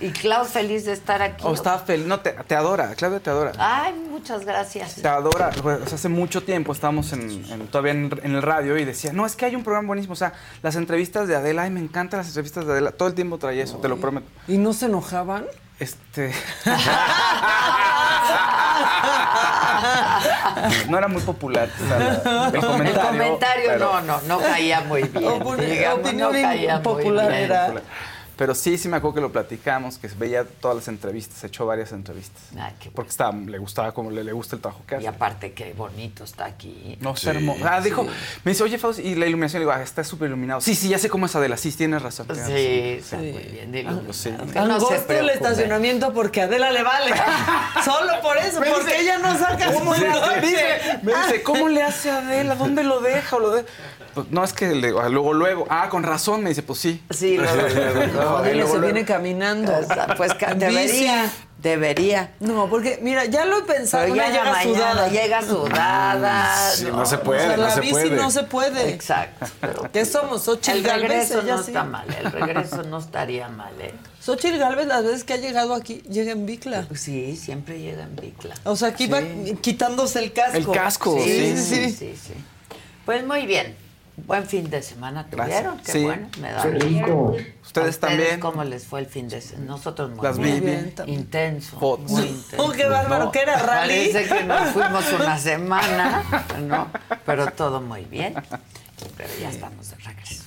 Y 0.00 0.10
Klaus 0.10 0.48
feliz 0.48 0.84
de 0.84 0.92
estar 0.92 1.22
aquí. 1.22 1.42
Oh, 1.46 1.54
estaba 1.54 1.78
feliz. 1.78 2.06
No, 2.06 2.20
te, 2.20 2.32
te 2.32 2.54
adora. 2.54 2.94
Claudia 2.94 3.20
te 3.20 3.30
adora. 3.30 3.52
Ay, 3.58 3.94
muchas 4.10 4.44
gracias. 4.44 4.96
Te 4.96 5.08
adora. 5.08 5.50
O 5.62 5.62
sea, 5.86 5.94
hace 5.94 6.08
mucho 6.08 6.42
tiempo 6.42 6.72
estábamos 6.72 7.12
en, 7.12 7.22
en- 7.50 7.66
todavía 7.68 7.92
en, 7.92 8.10
en 8.22 8.34
el 8.34 8.42
radio 8.42 8.76
y 8.76 8.84
decía, 8.84 9.12
no, 9.12 9.24
es 9.24 9.34
que 9.36 9.46
hay 9.46 9.54
un 9.56 9.62
programa 9.62 9.86
buenísimo. 9.88 10.12
O 10.12 10.16
sea, 10.16 10.34
las 10.62 10.76
entrevistas 10.76 11.26
de 11.28 11.36
Adela, 11.36 11.62
ay, 11.62 11.70
me 11.70 11.80
encantan 11.80 12.18
las 12.18 12.26
entrevistas 12.28 12.66
de 12.66 12.72
Adela. 12.72 12.90
Todo 12.92 13.08
el 13.08 13.14
tiempo 13.14 13.38
traía 13.38 13.64
eso, 13.64 13.78
te 13.78 13.88
lo 13.88 13.96
prometo. 13.96 14.26
¿Y 14.46 14.58
no 14.58 14.72
se 14.74 14.86
enojaban? 14.86 15.46
Este. 15.80 16.32
no 20.88 20.98
era 20.98 21.08
muy 21.08 21.20
popular. 21.22 21.68
o 21.82 21.88
sea, 21.88 21.98
la- 21.98 22.48
el 22.48 22.54
El 22.54 22.60
comentario. 23.00 23.64
pero- 23.66 23.92
no, 23.94 24.00
no, 24.02 24.20
no 24.22 24.38
caía 24.40 24.80
muy 24.82 25.02
bien. 25.02 25.42
Opini- 25.42 25.56
digamos, 25.66 25.98
no 26.14 26.28
opinión 26.28 26.32
caía 26.32 26.74
impopular 26.76 27.24
muy 27.26 27.34
bien. 27.34 27.44
era. 27.50 27.72
Pero 28.36 28.54
sí, 28.54 28.76
sí 28.78 28.88
me 28.88 28.96
acuerdo 28.96 29.14
que 29.14 29.20
lo 29.20 29.32
platicamos, 29.32 29.98
que 29.98 30.08
veía 30.18 30.44
todas 30.44 30.76
las 30.76 30.88
entrevistas, 30.88 31.42
echó 31.44 31.66
varias 31.66 31.92
entrevistas. 31.92 32.42
Ay, 32.58 32.72
qué 32.78 32.84
bueno. 32.86 32.92
Porque 32.96 33.10
estaba, 33.10 33.32
le 33.36 33.58
gustaba 33.58 33.92
como 33.92 34.10
le, 34.10 34.24
le 34.24 34.32
gusta 34.32 34.56
el 34.56 34.62
trabajo 34.62 34.82
que 34.86 34.94
Y 34.96 34.98
hace. 34.98 35.08
aparte 35.08 35.52
qué 35.52 35.72
bonito 35.72 36.24
está 36.24 36.44
aquí. 36.46 36.98
No, 37.00 37.14
está 37.14 37.30
hermoso. 37.30 37.60
Ah, 37.64 37.80
dijo, 37.80 38.04
me 38.44 38.50
dice, 38.52 38.62
oye, 38.64 38.76
Faust, 38.78 38.98
y 38.98 39.14
la 39.14 39.26
iluminación, 39.26 39.60
le 39.60 39.66
digo, 39.66 39.72
ah, 39.72 39.82
está 39.82 40.02
súper 40.02 40.28
iluminado. 40.28 40.60
Sí, 40.60 40.74
sí, 40.74 40.88
ya 40.88 40.98
sé 40.98 41.08
cómo 41.08 41.26
es 41.26 41.36
Adela, 41.36 41.56
sí, 41.56 41.70
tienes 41.72 42.02
razón. 42.02 42.26
Sí, 42.34 42.52
está 42.98 43.16
muy 43.18 43.30
bien. 43.50 43.70
dilo. 43.72 44.12
sí. 44.12 44.30
Que 44.52 44.58
no 44.60 44.74
Angosto 44.74 45.12
el 45.12 45.30
estacionamiento 45.30 46.12
porque 46.12 46.40
a 46.42 46.44
Adela 46.44 46.70
le 46.72 46.82
vale. 46.82 47.14
Solo 47.84 48.20
por 48.20 48.36
eso, 48.38 48.60
Me 48.60 48.70
porque 48.70 48.84
dice, 48.86 49.00
ella 49.02 49.18
no 49.18 49.38
saca 49.38 49.72
su. 49.72 49.84
Dice, 50.40 50.98
me 51.02 51.12
dice, 51.14 51.42
¿cómo 51.42 51.68
le 51.68 51.82
hace 51.82 52.10
a 52.10 52.18
Adela? 52.18 52.54
¿Dónde 52.56 52.82
lo 52.84 53.00
deja? 53.00 53.36
o 53.36 53.40
lo 53.40 53.50
de-?" 53.52 53.64
Pues, 54.14 54.30
no, 54.30 54.44
es 54.44 54.52
que 54.52 54.68
le- 54.74 54.90
luego, 54.90 55.32
luego, 55.34 55.66
ah, 55.68 55.88
con 55.88 56.02
razón, 56.02 56.42
me 56.42 56.50
dice, 56.50 56.62
pues 56.62 56.78
sí. 56.78 57.02
Sí, 57.10 57.36
luego, 57.36 57.54
luego, 57.68 57.94
luego. 57.94 58.12
No, 58.22 58.42
dile, 58.42 58.54
Luego, 58.54 58.68
se 58.72 58.78
luego. 58.78 58.92
viene 58.94 59.04
caminando. 59.04 59.72
Pues 60.16 60.32
debería, 60.56 61.30
debería. 61.58 62.32
No, 62.40 62.68
porque 62.70 62.98
mira, 63.02 63.24
ya 63.24 63.44
lo 63.44 63.58
he 63.58 63.62
pensado. 63.62 64.04
Pero 64.04 64.16
ya 64.16 64.28
llega 64.28 64.44
mañana 64.52 64.62
sudada. 64.92 65.08
llega 65.08 65.42
sudada. 65.42 66.70
Sí, 66.74 66.84
no 66.92 67.06
se 67.06 67.18
puede, 67.18 67.40
O 67.44 67.46
sea, 67.48 67.56
no 67.56 67.62
la 67.64 67.70
se 67.70 67.80
bici 67.80 67.92
puede. 67.92 68.10
no 68.10 68.30
se 68.30 68.42
puede. 68.44 68.90
Exacto. 68.90 69.46
pero 69.60 69.90
¿Qué 69.92 70.04
somos? 70.04 70.42
Xochitl 70.42 70.76
el 70.78 70.82
Galvez. 70.84 71.08
regreso 71.08 71.40
ella 71.40 71.56
no 71.56 71.62
sí. 71.62 71.70
está 71.70 71.84
mal, 71.84 72.06
el 72.16 72.32
regreso 72.32 72.82
no 72.84 72.98
estaría 72.98 73.48
mal, 73.48 73.72
¿eh? 73.80 73.94
Xochitl 74.20 74.58
Galvez, 74.58 74.86
las 74.86 75.04
veces 75.04 75.24
que 75.24 75.34
ha 75.34 75.38
llegado 75.38 75.74
aquí, 75.74 76.02
llega 76.08 76.32
en 76.32 76.46
bicla. 76.46 76.86
Sí, 76.94 77.36
siempre 77.36 77.80
llega 77.80 78.04
en 78.04 78.16
bicla. 78.16 78.54
O 78.64 78.76
sea, 78.76 78.88
aquí 78.88 79.06
va 79.06 79.20
quitándose 79.60 80.18
el 80.20 80.32
casco. 80.32 80.56
El 80.56 80.70
casco, 80.70 81.18
Sí, 81.22 81.56
sí. 81.56 81.62
sí, 81.62 81.90
sí, 81.90 82.14
sí. 82.28 82.34
Pues 83.04 83.26
muy 83.26 83.44
bien. 83.46 83.76
Buen 84.16 84.46
fin 84.46 84.70
de 84.70 84.80
semana 84.80 85.26
tuvieron, 85.28 85.78
qué 85.80 85.90
Sí. 85.92 86.02
bueno, 86.04 86.28
me 86.40 86.52
da 86.52 86.62
Qué 86.62 86.70
rico. 86.70 87.36
Ustedes 87.64 87.98
también. 87.98 88.38
¿Cómo 88.38 88.62
les 88.62 88.84
fue 88.86 89.00
el 89.00 89.06
fin 89.06 89.28
de 89.28 89.40
semana? 89.40 89.66
Nosotros 89.72 90.10
muy 90.10 90.22
Las 90.22 90.38
bien. 90.38 90.64
bien. 90.64 90.94
Intenso. 91.08 91.78
Fotos. 91.80 92.12
Muy 92.12 92.22
intenso. 92.26 92.56
Oh, 92.64 92.70
qué 92.70 92.86
bárbaro, 92.86 93.24
No. 93.24 93.32
que 93.32 93.40
era 93.40 93.56
rally. 93.58 94.10
Parece 94.12 94.34
que 94.36 94.44
nos 94.44 94.68
fuimos 94.72 95.12
una 95.12 95.36
semana, 95.38 96.22
¿no? 96.62 96.88
Pero 97.26 97.46
todo 97.50 97.80
muy 97.80 98.04
bien. 98.04 98.34
Pero 99.16 99.28
ya 99.40 99.50
estamos 99.50 99.90
de 99.90 99.96
regreso. 99.96 100.44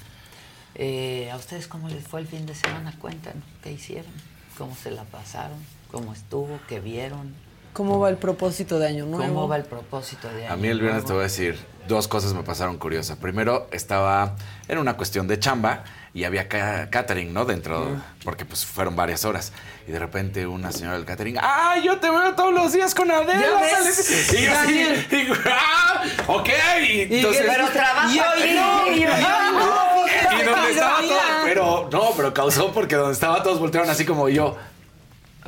Eh, 0.76 1.30
¿A 1.32 1.36
ustedes 1.36 1.68
cómo 1.68 1.89
les 1.89 2.07
fue 2.07 2.22
el 2.22 2.28
fin 2.28 2.45
de 2.45 2.55
semana? 2.55 2.93
Cuéntanos, 2.99 3.43
¿qué 3.63 3.74
hicieron? 3.74 4.11
¿Cómo 4.57 4.76
se 4.76 4.91
la 4.91 5.03
pasaron? 5.03 5.57
¿Cómo 5.91 6.13
estuvo? 6.13 6.57
¿Qué 6.70 6.80
vieron? 6.80 7.34
¿Cómo 7.74 7.99
va 7.99 8.09
el 8.09 8.18
propósito 8.18 8.80
de 8.80 8.88
año 8.88 9.05
nuevo? 9.05 9.26
¿Cómo 9.34 9.47
va 9.47 9.57
el 9.57 9.65
propósito 9.65 10.30
de 10.30 10.45
año 10.45 10.53
A 10.53 10.57
mí 10.57 10.68
el 10.70 10.80
viernes 10.80 11.03
te 11.03 11.09
nuevo? 11.09 11.18
voy 11.18 11.26
a 11.26 11.28
decir, 11.28 11.59
dos 11.88 12.07
cosas 12.07 12.33
me 12.33 12.43
pasaron 12.43 12.77
curiosas. 12.77 13.17
Primero, 13.17 13.67
estaba 13.71 14.35
en 14.67 14.77
una 14.77 14.95
cuestión 14.97 15.27
de 15.27 15.39
chamba 15.39 15.83
y 16.13 16.23
había 16.23 16.47
ca- 16.47 16.89
catering, 16.89 17.33
¿no? 17.33 17.45
Dentro, 17.45 17.88
porque 18.23 18.45
pues 18.45 18.65
fueron 18.65 18.95
varias 18.95 19.23
horas. 19.25 19.51
Y 19.88 19.91
de 19.91 19.99
repente 19.99 20.45
una 20.47 20.71
señora 20.71 20.93
del 20.97 21.05
catering, 21.05 21.38
¡ay, 21.41 21.83
yo 21.83 21.97
te 21.97 22.09
veo 22.09 22.33
todos 22.33 22.53
los 22.53 22.73
días 22.73 22.93
con 22.95 23.09
Adela! 23.11 23.39
¿Ya 23.39 23.61
ves? 23.61 23.95
sales". 23.95 24.33
Y 24.33 24.45
yo 24.45 24.51
así, 24.51 24.83
Daniel. 24.83 25.07
digo, 25.09 25.35
¡ah! 25.49 26.03
¡Ok! 26.27 26.49
Y 26.88 27.01
entonces... 27.15 27.45
Pero 27.47 27.67
trabaja 27.69 28.13
Yo 28.13 28.23
aquí. 28.23 28.53
no, 28.55 28.88
yo 28.95 29.07
no, 29.53 30.39
Y 30.39 30.43
donde 30.43 30.71
estaba 30.71 31.01
todo, 31.01 31.19
pero 31.45 31.89
no, 31.91 32.11
pero 32.15 32.33
causó 32.33 32.71
porque 32.73 32.95
donde 32.95 33.13
estaba 33.13 33.43
todos 33.43 33.59
voltearon 33.59 33.89
así 33.89 34.05
como 34.05 34.27
yo. 34.29 34.57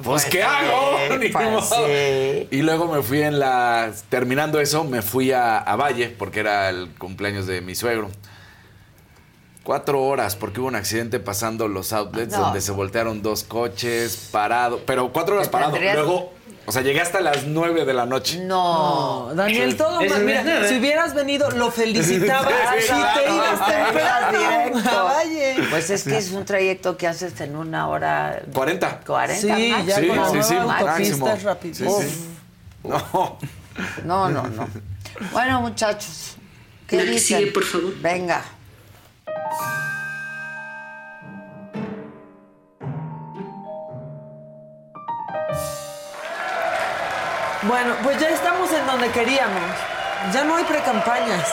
Pues, 0.03 0.23
Pues 0.23 0.25
¿qué 0.25 0.37
sí, 0.39 0.43
hago? 0.47 0.97
Pues. 1.85 2.47
Y 2.51 2.61
luego 2.61 2.87
me 2.91 3.01
fui 3.01 3.21
en 3.21 3.39
la. 3.39 3.91
Terminando 4.09 4.59
eso, 4.59 4.83
me 4.83 5.01
fui 5.01 5.31
a, 5.31 5.57
a 5.57 5.75
Valle, 5.75 6.09
porque 6.09 6.39
era 6.41 6.69
el 6.69 6.89
cumpleaños 6.97 7.45
de 7.47 7.61
mi 7.61 7.75
suegro. 7.75 8.09
Cuatro 9.63 10.01
horas, 10.01 10.35
porque 10.35 10.59
hubo 10.61 10.67
un 10.67 10.75
accidente 10.75 11.19
pasando 11.19 11.67
los 11.67 11.93
outlets 11.93 12.31
No. 12.33 12.45
donde 12.45 12.61
se 12.61 12.71
voltearon 12.71 13.21
dos 13.21 13.43
coches, 13.43 14.29
parado. 14.31 14.81
Pero 14.85 15.11
cuatro 15.13 15.35
horas 15.35 15.47
parado. 15.49 15.77
Luego, 15.77 16.33
o 16.69 16.71
sea, 16.71 16.83
llegué 16.83 17.01
hasta 17.01 17.19
las 17.19 17.45
nueve 17.45 17.83
de 17.83 17.93
la 17.95 18.05
noche. 18.05 18.37
No. 18.45 19.31
Daniel, 19.33 19.75
todo 19.75 20.01
mal. 20.01 20.23
Mira, 20.23 20.43
nada. 20.43 20.69
si 20.69 20.77
hubieras 20.77 21.15
venido, 21.15 21.49
lo 21.49 21.71
felicitabas 21.71 22.47
Sí, 22.79 22.85
y 22.85 22.87
claro. 22.87 23.19
te 23.19 23.35
ibas 23.35 23.67
temprano. 23.67 25.69
Pues 25.71 25.89
es 25.89 26.03
que 26.03 26.17
es 26.17 26.29
un 26.29 26.45
trayecto 26.45 26.95
que 26.95 27.07
haces 27.07 27.41
en 27.41 27.55
una 27.55 27.87
hora. 27.87 28.39
40. 28.53 28.99
40 29.05 29.41
Sí, 29.41 29.73
ya 29.87 29.95
Sí, 29.95 30.07
con 30.07 30.17
la 30.17 30.29
sí, 30.43 30.53
nueva 30.53 30.77
sí, 30.77 30.85
autopista 30.85 31.33
es 31.33 31.43
rapidísimo. 31.43 32.01
Sí, 32.01 32.07
sí. 32.07 32.29
No. 32.83 33.37
No, 34.05 34.29
no, 34.29 34.43
no. 34.43 34.67
Bueno, 35.31 35.61
muchachos. 35.61 36.35
¿Qué 36.85 36.97
La 36.97 37.03
que 37.03 37.09
dicen? 37.11 37.39
sigue, 37.39 37.51
por 37.51 37.63
favor. 37.63 37.95
Venga. 37.99 38.43
Bueno, 47.67 47.93
pues 48.03 48.19
ya 48.19 48.29
estamos 48.29 48.71
en 48.71 48.85
donde 48.85 49.09
queríamos. 49.11 49.61
Ya 50.33 50.43
no 50.43 50.55
hay 50.55 50.63
precampañas. 50.63 51.45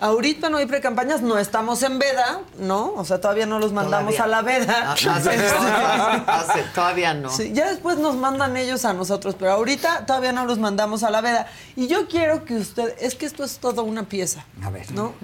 Ahorita 0.00 0.50
no 0.50 0.58
hay 0.58 0.66
precampañas, 0.66 1.22
no 1.22 1.38
estamos 1.38 1.82
en 1.84 1.98
veda, 1.98 2.40
¿no? 2.58 2.92
O 2.94 3.04
sea, 3.04 3.20
todavía 3.20 3.46
no 3.46 3.58
los 3.60 3.72
mandamos 3.72 4.16
Todavía. 4.16 4.38
a 4.38 4.42
la 4.42 4.42
veda. 4.42 4.74
Ah, 4.88 4.94
hace- 6.26 6.62
todavía 6.74 7.14
no. 7.14 7.30
Sí, 7.30 7.52
ya 7.52 7.68
después 7.70 7.98
nos 7.98 8.16
mandan 8.16 8.56
ellos 8.56 8.84
a 8.84 8.92
nosotros, 8.92 9.36
pero 9.38 9.52
ahorita 9.52 10.04
todavía 10.04 10.32
no 10.32 10.46
los 10.46 10.58
mandamos 10.58 11.04
a 11.04 11.10
la 11.10 11.20
veda. 11.20 11.46
Y 11.76 11.86
yo 11.86 12.08
quiero 12.08 12.44
que 12.44 12.56
usted, 12.56 12.94
es 13.00 13.14
que 13.14 13.24
esto 13.24 13.44
es 13.44 13.58
toda 13.58 13.82
una 13.82 14.02
pieza. 14.04 14.44
A 14.64 14.70
ver. 14.70 14.90
¿no? 14.92 15.14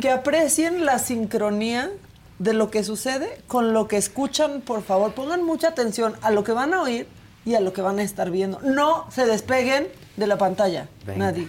Que 0.00 0.10
aprecien 0.10 0.84
la 0.86 0.98
sincronía 0.98 1.90
de 2.38 2.54
lo 2.54 2.70
que 2.70 2.82
sucede 2.82 3.40
con 3.46 3.72
lo 3.74 3.88
que 3.88 3.98
escuchan, 3.98 4.62
por 4.62 4.82
favor. 4.82 5.12
Pongan 5.12 5.42
mucha 5.44 5.68
atención 5.68 6.16
a 6.22 6.30
lo 6.30 6.44
que 6.44 6.52
van 6.52 6.72
a 6.74 6.80
oír 6.82 7.06
y 7.44 7.54
a 7.54 7.60
lo 7.60 7.72
que 7.72 7.82
van 7.82 7.98
a 7.98 8.02
estar 8.02 8.30
viendo. 8.30 8.60
No 8.60 9.06
se 9.10 9.26
despeguen 9.26 9.88
de 10.16 10.26
la 10.26 10.38
pantalla. 10.38 10.88
Venga. 11.06 11.26
Nadie. 11.26 11.48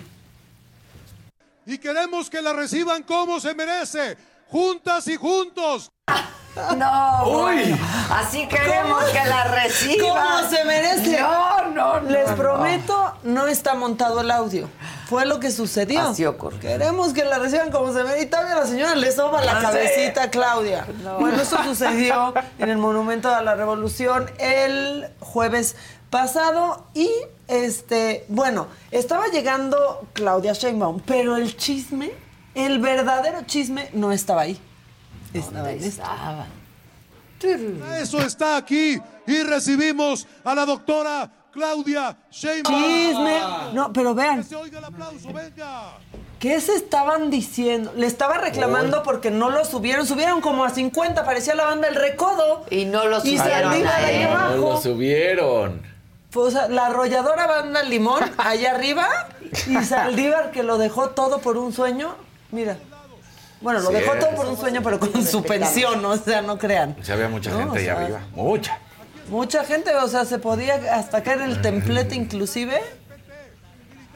y 1.66 1.78
queremos 1.78 2.30
que 2.30 2.42
la 2.42 2.54
reciban 2.54 3.04
como 3.04 3.40
se 3.40 3.56
merece, 3.56 4.18
juntas 4.50 5.08
y 5.08 5.16
juntos. 5.16 5.90
No, 6.78 7.26
bueno, 7.32 7.78
así 8.12 8.48
queremos 8.48 9.04
que 9.06 9.26
la 9.30 9.44
reciban. 9.46 10.08
¿Cómo 10.10 10.50
se 10.50 10.64
merece? 10.66 11.20
No, 11.20 11.70
no, 11.72 12.00
no. 12.02 12.10
Les 12.10 12.30
no. 12.30 12.36
prometo, 12.36 13.14
no 13.24 13.48
está 13.48 13.74
montado 13.76 14.22
el 14.22 14.32
audio. 14.32 14.70
Fue 15.08 15.26
lo 15.26 15.40
que 15.40 15.52
sucedió. 15.52 16.02
Así 16.02 16.26
ocurrió. 16.26 16.60
Queremos 16.60 17.14
que 17.14 17.26
la 17.26 17.38
reciban 17.40 17.72
como 17.72 17.94
se 17.94 18.04
merece. 18.04 18.24
Y 18.24 18.26
todavía 18.28 18.56
la 18.56 18.66
señora 18.66 18.96
le 18.96 19.12
soba 19.12 19.44
la 19.44 19.58
Ah, 19.58 19.62
cabecita 19.62 20.24
a 20.24 20.30
Claudia. 20.32 20.88
Bueno, 21.20 21.42
eso 21.42 21.58
sucedió 21.64 22.34
en 22.58 22.70
el 22.70 22.78
Monumento 22.78 23.30
a 23.34 23.42
la 23.42 23.56
Revolución 23.56 24.32
el 24.40 25.08
jueves 25.20 25.76
pasado. 26.10 26.86
Y, 26.94 27.12
este, 27.48 28.26
bueno, 28.30 28.68
estaba 28.92 29.28
llegando 29.28 30.08
Claudia 30.14 30.54
Sheinbaum, 30.54 31.02
pero 31.06 31.36
el 31.36 31.56
chisme, 31.58 32.12
el 32.56 32.80
verdadero 32.80 33.42
chisme, 33.46 33.90
no 33.94 34.12
estaba 34.12 34.42
ahí. 34.44 34.60
Estaba 35.40 35.70
¿Dónde 35.70 35.88
estaba? 35.88 36.46
Eso 38.02 38.22
está 38.22 38.58
aquí 38.58 39.00
y 39.28 39.44
recibimos 39.44 40.26
a 40.44 40.56
la 40.56 40.66
doctora 40.66 41.30
Claudia 41.52 42.18
Sheinbaum. 42.32 42.84
Chisme. 42.84 43.40
No, 43.74 43.94
pero 43.94 44.16
vean. 44.16 44.38
Que 44.38 44.50
se 44.50 44.56
oiga 44.56 44.80
el 44.80 44.86
aplauso, 44.86 45.32
venga. 45.32 45.98
¿Qué 46.40 46.60
se 46.60 46.76
estaban 46.76 47.30
diciendo? 47.30 47.94
Le 47.96 48.08
estaba 48.08 48.38
reclamando 48.38 49.04
porque 49.04 49.32
no 49.32 49.50
lo 49.50 49.64
subieron. 49.64 50.06
Subieron 50.06 50.42
como 50.42 50.66
a 50.66 50.70
50, 50.70 51.24
parecía 51.24 51.56
la 51.56 51.66
banda 51.66 51.88
El 51.88 51.96
Recodo. 51.96 52.66
Y 52.70 52.86
no 52.86 53.06
lo 53.06 53.18
Y 53.18 53.38
subieron 53.38 53.72
Saldívar 53.72 53.94
a 53.94 54.06
ahí 54.06 54.16
él. 54.16 54.30
No 54.30 54.36
abajo. 54.36 54.56
lo 54.58 54.82
subieron. 54.82 55.82
Pues, 56.32 56.48
o 56.48 56.52
sea, 56.52 56.68
la 56.68 56.88
arrolladora 56.88 57.48
banda 57.48 57.84
Limón 57.84 58.22
allá 58.38 58.72
arriba 58.72 59.08
y 59.68 59.84
Saldívar 59.84 60.52
que 60.52 60.64
lo 60.64 60.78
dejó 60.78 61.10
todo 61.12 61.40
por 61.40 61.58
un 61.58 61.72
sueño. 61.72 62.16
Mira. 62.52 62.78
Bueno, 63.62 63.80
lo 63.80 63.88
Sí. 63.90 63.96
dejó 63.96 64.14
todo 64.16 64.32
por 64.36 64.46
un 64.48 64.58
sueño, 64.58 64.82
pero 64.84 65.00
con 65.00 65.26
su 65.26 65.42
pensión, 65.44 66.04
o 66.06 66.18
sea, 66.18 66.42
no 66.42 66.58
crean. 66.58 66.96
Sí, 67.02 67.12
había 67.12 67.30
mucha 67.30 67.50
No, 67.52 67.58
gente 67.60 67.72
o 67.72 67.82
ahí 67.82 67.88
arriba. 67.88 68.20
Mucha. 68.34 68.78
Mucha 69.30 69.64
gente, 69.64 69.96
o 69.96 70.08
sea, 70.08 70.26
se 70.26 70.38
podía 70.40 70.76
hasta 70.94 71.24
caer 71.24 71.42
el 71.42 71.62
templete 71.62 72.16
inclusive. 72.16 72.80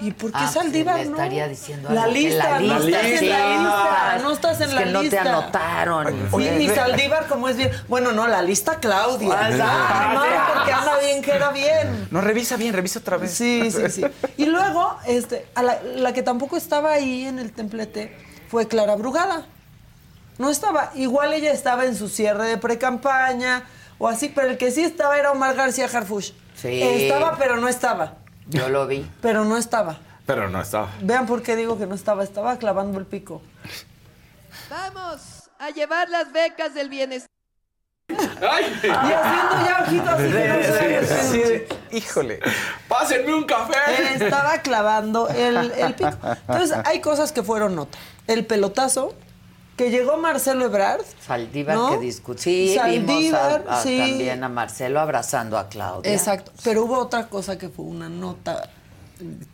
¿Y 0.01 0.11
por 0.11 0.31
qué 0.31 0.37
Ah, 0.39 0.47
Saldívar 0.47 0.97
le 0.99 1.05
no? 1.07 1.11
estaría 1.17 1.45
diciendo 1.49 1.89
la 1.91 2.07
lista, 2.07 2.57
la 2.61 2.79
no 2.79 2.79
lista, 2.85 3.01
estás 3.01 3.11
en 3.11 3.19
sí. 3.19 3.25
la 3.27 3.49
lista, 3.49 4.19
no 4.23 4.31
estás 4.31 4.61
en 4.61 4.75
la 4.75 4.83
que 4.83 4.89
no 4.91 4.99
te 4.99 5.03
lista. 5.07 5.21
anotaron. 5.23 6.29
Oye, 6.31 6.51
ni 6.57 6.69
Saldívar 6.69 7.27
como 7.27 7.49
es 7.49 7.57
bien. 7.57 7.69
Bueno, 7.89 8.13
no, 8.13 8.25
la 8.25 8.41
lista 8.41 8.75
Claudia. 8.79 9.37
Ah, 9.37 10.11
no, 10.13 10.23
sí. 10.23 10.29
porque 10.53 10.71
anda 10.71 10.99
bien, 10.99 11.21
queda 11.21 11.51
bien. 11.51 12.07
No, 12.11 12.21
revisa 12.21 12.55
bien, 12.55 12.73
revisa 12.73 12.99
otra 12.99 13.17
vez. 13.17 13.31
Sí, 13.33 13.69
sí, 13.71 13.89
sí. 13.89 14.05
Y 14.37 14.45
luego, 14.45 14.95
este, 15.05 15.47
a 15.53 15.63
la, 15.63 15.81
la 15.83 16.13
que 16.13 16.23
tampoco 16.23 16.55
estaba 16.55 16.93
ahí 16.93 17.25
en 17.25 17.37
el 17.37 17.51
templete 17.51 18.15
fue 18.49 18.67
Clara 18.67 18.95
Brugada. 18.95 19.45
No 20.37 20.49
estaba. 20.49 20.91
Igual 20.95 21.33
ella 21.33 21.51
estaba 21.51 21.85
en 21.85 21.95
su 21.95 22.09
cierre 22.09 22.47
de 22.47 22.57
precampaña 22.57 23.63
o 23.99 24.07
así, 24.07 24.29
pero 24.29 24.47
el 24.47 24.57
que 24.57 24.71
sí 24.71 24.81
estaba 24.81 25.17
era 25.17 25.31
Omar 25.31 25.55
García 25.55 25.85
Harfush. 25.85 26.31
Sí. 26.55 26.81
Estaba, 26.81 27.37
pero 27.37 27.57
no 27.57 27.67
estaba. 27.67 28.15
Yo 28.47 28.69
lo 28.69 28.87
vi. 28.87 29.09
Pero 29.21 29.45
no 29.45 29.57
estaba. 29.57 29.99
Pero 30.25 30.49
no 30.49 30.61
estaba. 30.61 30.89
Vean 31.01 31.25
por 31.27 31.43
qué 31.43 31.55
digo 31.55 31.77
que 31.77 31.85
no 31.85 31.95
estaba. 31.95 32.23
Estaba 32.23 32.57
clavando 32.57 32.97
el 32.99 33.05
pico. 33.05 33.41
Vamos 34.69 35.49
a 35.59 35.69
llevar 35.69 36.09
las 36.09 36.31
becas 36.31 36.73
del 36.73 36.89
bienestar. 36.89 37.28
Y 38.09 38.15
haciendo 38.15 39.65
ya 39.65 39.83
ojitos 39.85 40.07
así 40.09 40.23
que 40.23 40.47
no 40.47 40.63
se 40.63 40.87
ve. 40.87 41.07
Sí, 41.07 41.43
sí. 41.91 41.97
Híjole. 41.97 42.39
¡Pásenme 42.87 43.33
un 43.33 43.43
café! 43.45 43.75
Estaba 44.15 44.57
clavando 44.61 45.27
el, 45.29 45.71
el 45.71 45.93
pico. 45.93 46.11
Entonces, 46.47 46.77
hay 46.85 47.01
cosas 47.01 47.31
que 47.31 47.43
fueron 47.43 47.75
nota. 47.75 47.97
El 48.27 48.45
pelotazo, 48.45 49.13
que 49.77 49.89
llegó 49.91 50.17
Marcelo 50.17 50.65
Ebrard. 50.65 51.01
Saldívar 51.25 51.75
¿No? 51.75 51.91
que 51.91 51.97
discutió. 51.99 52.43
Sí, 52.43 52.77
vimos 52.85 53.07
Saldívar, 53.15 53.65
a- 53.67 53.79
a- 53.79 53.83
sí. 53.83 53.97
también 53.99 54.43
a 54.43 54.49
Marcelo 54.49 54.99
abrazando 54.99 55.57
a 55.57 55.67
Claudia. 55.69 56.11
Exacto. 56.11 56.51
Pero 56.63 56.83
hubo 56.83 56.97
otra 56.99 57.27
cosa 57.27 57.57
que 57.57 57.69
fue 57.69 57.85
una 57.85 58.09
nota 58.09 58.69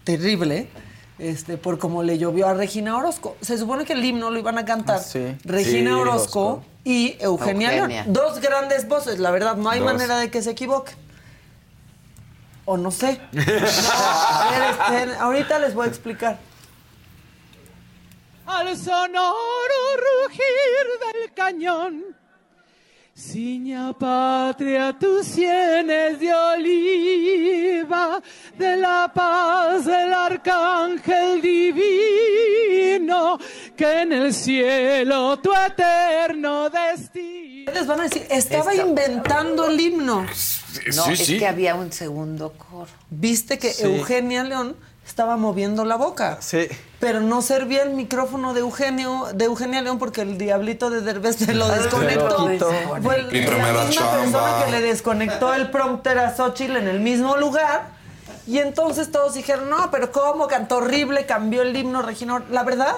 terrible. 0.04 0.70
Este, 1.18 1.56
por 1.58 1.80
como 1.80 2.04
le 2.04 2.18
llovió 2.18 2.48
a 2.48 2.54
Regina 2.54 2.98
Orozco. 2.98 3.38
Se 3.40 3.58
supone 3.58 3.86
que 3.86 3.94
el 3.94 4.04
himno 4.04 4.32
lo 4.32 4.40
iban 4.40 4.58
a 4.58 4.66
cantar 4.66 5.00
sí. 5.02 5.38
Regina 5.46 5.92
Sí, 5.92 5.96
Orozco, 5.96 6.46
Orozco. 6.46 6.66
Y 6.86 7.18
Eugenia, 7.20 7.76
Eugenia. 7.76 8.04
León. 8.04 8.14
Dos 8.14 8.40
grandes 8.40 8.88
voces, 8.88 9.20
la 9.20 9.32
verdad, 9.32 9.58
no 9.58 9.70
hay 9.70 9.80
Dos. 9.80 9.92
manera 9.92 10.18
de 10.20 10.32
que 10.32 10.42
se 10.42 10.52
equivoquen. 10.52 10.96
O 12.64 12.78
no 12.78 12.92
sé. 12.92 13.20
No, 13.34 13.42
a 13.42 14.50
ver, 14.52 15.10
este, 15.10 15.18
ahorita 15.20 15.60
les 15.60 15.74
voy 15.74 15.88
a 15.88 15.90
explicar. 15.90 16.38
Al 18.46 18.78
sonoro 18.78 19.34
rugir 20.28 20.44
del 21.14 21.34
cañón, 21.34 22.04
ciña 23.18 23.94
patria 23.98 24.94
tus 25.00 25.26
sienes 25.26 26.20
de 26.20 26.34
oliva, 26.34 28.22
de 28.58 28.76
la 28.76 29.10
paz 29.16 29.86
del 29.86 30.14
arcángel 30.14 31.42
divino, 31.42 33.40
que 33.78 34.02
en 34.02 34.12
el 34.12 34.34
cielo 34.34 35.40
tu 35.40 35.52
eterno 35.54 36.70
destino. 36.70 37.72
Les 37.74 37.88
van 37.88 38.02
a 38.02 38.04
decir, 38.04 38.28
estaba 38.30 38.74
Esto- 38.74 38.86
inventando 38.88 39.68
el 39.68 39.80
himno. 39.80 40.24
No, 40.24 40.34
sí, 41.06 41.12
es 41.14 41.20
sí. 41.26 41.40
que 41.40 41.48
había 41.48 41.76
un 41.76 41.94
segundo 41.94 42.52
coro. 42.52 42.90
Viste 43.10 43.58
que 43.58 43.72
Sí. 43.72 43.84
Eugenia 43.84 44.44
León 44.44 44.76
estaba 45.08 45.38
moviendo 45.38 45.86
la 45.86 45.96
boca. 45.96 46.38
Sí. 46.42 46.68
Pero 47.06 47.20
no 47.22 47.44
servía 47.44 47.84
el 47.84 47.92
micrófono 47.92 48.56
de 48.56 48.62
Eugenio, 48.62 49.28
de 49.32 49.46
Eugenia 49.46 49.80
León 49.84 50.00
porque 50.00 50.22
el 50.22 50.40
diablito 50.40 50.90
de 50.90 51.02
Derbez 51.02 51.36
se 51.36 51.54
lo 51.54 51.68
desconectó. 51.68 52.50
quitó. 52.50 52.72
Fue 53.04 53.18
el- 53.18 53.28
Píntame 53.28 53.60
la 53.60 53.74
la 53.74 53.84
misma 53.84 54.02
chamba. 54.02 54.22
persona 54.24 54.66
que 54.66 54.72
le 54.72 54.82
desconectó 54.82 55.54
el 55.54 55.70
prompter 55.70 56.18
a 56.18 56.36
Xochitl 56.36 56.78
en 56.78 56.88
el 56.88 57.00
mismo 57.02 57.38
lugar. 57.38 57.90
Y 58.48 58.58
entonces 58.58 59.12
todos 59.12 59.36
dijeron, 59.36 59.70
no, 59.70 59.92
pero 59.92 60.12
¿cómo? 60.12 60.48
Cantó 60.48 60.78
horrible, 60.78 61.28
cambió 61.28 61.62
el 61.62 61.78
himno 61.78 62.02
Regina 62.02 62.34
Orozco. 62.38 62.52
La 62.56 62.64
verdad, 62.64 62.96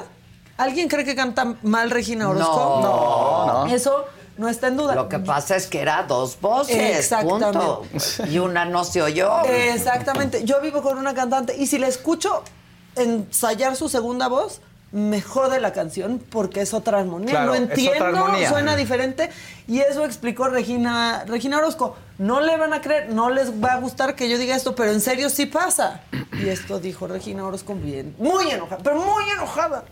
¿alguien 0.56 0.88
cree 0.88 1.04
que 1.04 1.14
canta 1.14 1.56
mal 1.64 1.92
Regina 1.92 2.30
Orozco? 2.30 2.80
No, 2.82 3.66
no. 3.66 3.74
Eso 3.76 4.06
no 4.38 4.48
está 4.48 4.68
en 4.68 4.78
duda. 4.78 4.96
Lo 4.96 5.10
que 5.10 5.20
pasa 5.20 5.58
es 5.58 5.68
que 5.68 5.82
era 5.82 6.04
dos 6.04 6.40
voces, 6.40 6.98
Exactamente. 6.98 7.60
punto. 7.60 7.84
Y 8.30 8.40
una 8.40 8.64
no 8.64 8.86
se 8.86 9.02
oyó. 9.02 9.42
Exactamente. 9.44 10.46
Yo 10.46 10.62
vivo 10.62 10.82
con 10.82 10.98
una 10.98 11.14
cantante 11.14 11.58
y 11.58 11.68
si 11.68 11.78
la 11.78 11.88
escucho 11.88 12.44
ensayar 12.98 13.76
su 13.76 13.90
segunda 13.90 14.28
voz, 14.28 14.62
me 14.92 15.22
jode 15.22 15.60
la 15.60 15.74
canción 15.74 16.20
porque 16.30 16.62
es 16.62 16.74
otra 16.74 17.00
armonía. 17.00 17.32
Claro, 17.32 17.48
no 17.48 17.56
entiendo, 17.56 18.06
armonía. 18.06 18.50
suena 18.50 18.76
diferente. 18.76 19.30
Y 19.68 19.80
eso 19.80 20.06
explicó 20.06 20.48
Regina, 20.48 21.26
Regina 21.28 21.58
Orozco. 21.58 21.98
No 22.18 22.40
le 22.42 22.56
van 22.58 22.74
a 22.74 22.82
creer, 22.82 23.10
no 23.10 23.30
les 23.30 23.52
va 23.64 23.74
a 23.74 23.80
gustar 23.80 24.16
que 24.16 24.30
yo 24.30 24.38
diga 24.38 24.56
esto, 24.56 24.76
pero 24.76 24.92
en 24.92 25.02
serio 25.02 25.30
sí 25.30 25.46
pasa. 25.46 26.02
Y 26.42 26.48
esto 26.48 26.80
dijo 26.80 27.08
Regina 27.08 27.46
Orozco 27.46 27.76
bien. 27.76 28.16
Muy 28.18 28.50
enojada, 28.50 28.82
pero 28.84 28.96
muy 28.96 29.30
enojada. 29.30 29.84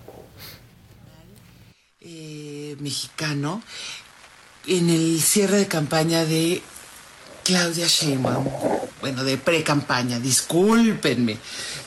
eh, 2.02 2.76
mexicano 2.80 3.62
en 4.68 4.90
el 4.90 5.22
cierre 5.22 5.58
de 5.58 5.68
campaña 5.68 6.24
de 6.26 6.62
Claudia 7.44 7.88
Sheinbaum. 7.88 8.48
Bueno, 9.02 9.24
de 9.24 9.38
pre-campaña, 9.38 10.20
discúlpenme 10.20 11.38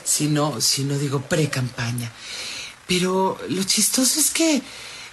si 0.09 0.27
no, 0.27 0.59
si 0.59 0.83
no 0.83 0.97
digo 0.97 1.21
pre-campaña. 1.21 2.11
Pero 2.87 3.37
lo 3.49 3.63
chistoso 3.63 4.19
es 4.19 4.31
que 4.31 4.61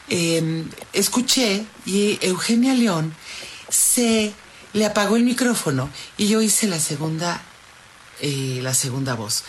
eh, 0.09 0.65
escuché 0.93 1.65
y 1.85 2.19
Eugenia 2.23 2.75
León 2.75 3.15
se 3.69 4.33
le 4.73 4.87
apagó 4.87 5.17
el 5.17 5.25
micrófono 5.25 5.91
y 6.17 6.29
yo 6.29 6.41
hice 6.41 6.67
la 6.67 6.81
segunda 6.81 7.43
eh, 8.21 8.61
la 8.63 8.73
segunda 8.73 9.15
voz. 9.15 9.45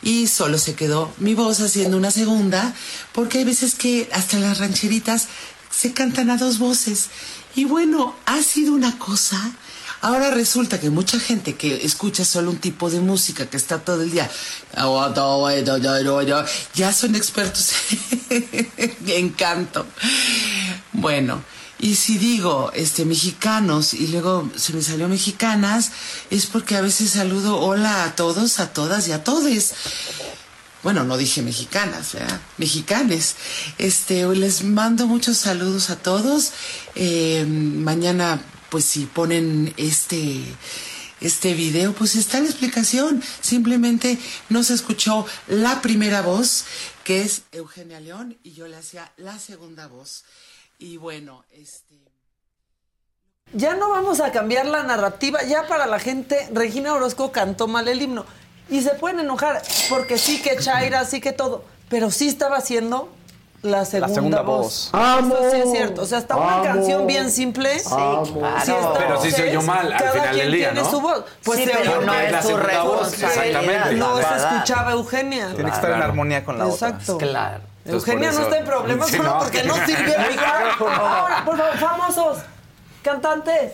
Y 0.00 0.28
solo 0.28 0.56
se 0.56 0.74
quedó 0.74 1.12
mi 1.18 1.34
voz 1.34 1.60
haciendo 1.60 1.96
una 1.96 2.12
segunda, 2.12 2.72
porque 3.12 3.38
hay 3.38 3.44
veces 3.44 3.74
que 3.74 4.08
hasta 4.12 4.38
las 4.38 4.58
rancheritas 4.58 5.26
se 5.70 5.92
cantan 5.92 6.30
a 6.30 6.36
dos 6.36 6.60
voces. 6.60 7.08
Y 7.56 7.64
bueno, 7.64 8.14
ha 8.26 8.40
sido 8.42 8.74
una 8.74 8.96
cosa. 8.96 9.52
Ahora 10.02 10.32
resulta 10.32 10.80
que 10.80 10.90
mucha 10.90 11.20
gente 11.20 11.54
que 11.54 11.86
escucha 11.86 12.24
solo 12.24 12.50
un 12.50 12.58
tipo 12.58 12.90
de 12.90 12.98
música, 12.98 13.46
que 13.46 13.56
está 13.56 13.78
todo 13.78 14.02
el 14.02 14.10
día, 14.10 14.28
ya 16.74 16.92
son 16.92 17.14
expertos 17.14 17.70
en 19.06 19.28
canto. 19.30 19.86
Bueno, 20.92 21.44
y 21.78 21.94
si 21.94 22.18
digo 22.18 22.72
este 22.74 23.04
mexicanos 23.04 23.94
y 23.94 24.08
luego 24.08 24.50
se 24.56 24.72
me 24.72 24.82
salió 24.82 25.08
mexicanas, 25.08 25.92
es 26.30 26.46
porque 26.46 26.76
a 26.76 26.80
veces 26.80 27.10
saludo 27.10 27.60
hola 27.60 28.02
a 28.02 28.16
todos, 28.16 28.58
a 28.58 28.72
todas 28.72 29.06
y 29.06 29.12
a 29.12 29.22
todes. 29.22 29.72
Bueno, 30.82 31.04
no 31.04 31.16
dije 31.16 31.42
mexicanas, 31.42 32.14
¿verdad? 32.14 32.40
Mexicanes. 32.58 33.36
Este, 33.78 34.26
les 34.34 34.64
mando 34.64 35.06
muchos 35.06 35.38
saludos 35.38 35.90
a 35.90 35.96
todos. 35.96 36.50
Eh, 36.96 37.44
mañana, 37.46 38.40
pues 38.72 38.86
si 38.86 39.04
ponen 39.04 39.74
este 39.76 40.42
este 41.20 41.52
video, 41.52 41.92
pues 41.92 42.16
está 42.16 42.40
la 42.40 42.46
explicación. 42.46 43.22
Simplemente 43.42 44.18
no 44.48 44.62
se 44.64 44.72
escuchó 44.72 45.26
la 45.46 45.82
primera 45.82 46.22
voz, 46.22 46.64
que 47.04 47.20
es 47.20 47.42
Eugenia 47.52 48.00
León, 48.00 48.38
y 48.42 48.54
yo 48.54 48.66
le 48.66 48.76
hacía 48.76 49.12
la 49.18 49.38
segunda 49.38 49.88
voz. 49.88 50.24
Y 50.78 50.96
bueno, 50.96 51.44
este. 51.52 52.00
Ya 53.52 53.74
no 53.74 53.90
vamos 53.90 54.20
a 54.20 54.32
cambiar 54.32 54.64
la 54.64 54.82
narrativa. 54.84 55.42
Ya 55.44 55.68
para 55.68 55.86
la 55.86 55.98
gente, 55.98 56.48
Regina 56.50 56.94
Orozco 56.94 57.30
cantó 57.30 57.68
mal 57.68 57.86
el 57.88 58.00
himno. 58.00 58.24
Y 58.70 58.80
se 58.80 58.94
pueden 58.94 59.20
enojar 59.20 59.62
porque 59.90 60.16
sí 60.16 60.40
que 60.40 60.56
Chaira, 60.56 61.04
sí 61.04 61.20
que 61.20 61.32
todo. 61.32 61.66
Pero 61.90 62.10
sí 62.10 62.26
estaba 62.26 62.56
haciendo 62.56 63.14
la 63.62 63.84
segunda, 63.84 64.14
segunda 64.14 64.42
voz. 64.42 64.90
voz. 64.92 65.30
Eso 65.30 65.50
sí 65.50 65.56
es 65.56 65.70
cierto. 65.70 66.02
O 66.02 66.06
sea, 66.06 66.18
está 66.18 66.36
una 66.36 66.54
Amo. 66.54 66.64
canción 66.64 67.06
bien 67.06 67.30
simple. 67.30 67.78
Sí, 67.78 67.88
claro. 67.88 68.24
está- 68.58 68.92
Pero 68.98 69.20
sí 69.22 69.30
se 69.30 69.48
oyó 69.50 69.62
mal 69.62 69.92
al 69.92 69.98
cada 69.98 70.12
final 70.12 70.30
quien 70.30 70.44
del 70.46 70.52
día, 70.54 70.66
tiene 70.72 70.82
¿no? 70.82 70.90
su 70.90 71.00
voz. 71.00 71.24
Pues 71.44 71.58
Sí, 71.60 71.64
se 71.66 71.70
pero 71.72 71.80
oyó 71.92 72.00
no 72.00 72.06
mal. 72.12 72.24
es 72.24 72.32
la 72.32 72.42
su 72.42 72.48
segunda 72.48 72.82
voz, 72.82 73.12
exactamente. 73.22 73.94
No 73.94 74.16
se 74.16 74.22
escuchaba 74.36 74.92
Eugenia. 74.92 75.48
Tiene 75.54 75.70
que 75.70 75.76
estar 75.76 75.90
en 75.92 76.02
armonía 76.02 76.44
con 76.44 76.58
la 76.58 76.66
otra. 76.66 76.88
Exacto. 76.88 77.18
Claro. 77.18 77.60
Entonces, 77.84 78.08
Eugenia 78.08 78.30
por 78.30 78.34
no 78.38 78.40
eso- 78.42 78.48
está 78.50 78.58
en 78.60 78.64
problemas 78.64 79.08
Sí, 79.10 79.16
solo 79.16 79.28
no. 79.30 79.38
porque 79.38 79.62
no 79.64 79.74
sirvió 79.86 80.14
el 80.16 80.30
micrófono. 80.30 80.94
Ahora, 81.06 81.44
por 81.44 81.56
favor, 81.58 81.76
famosos, 81.78 82.38
cantantes, 83.02 83.72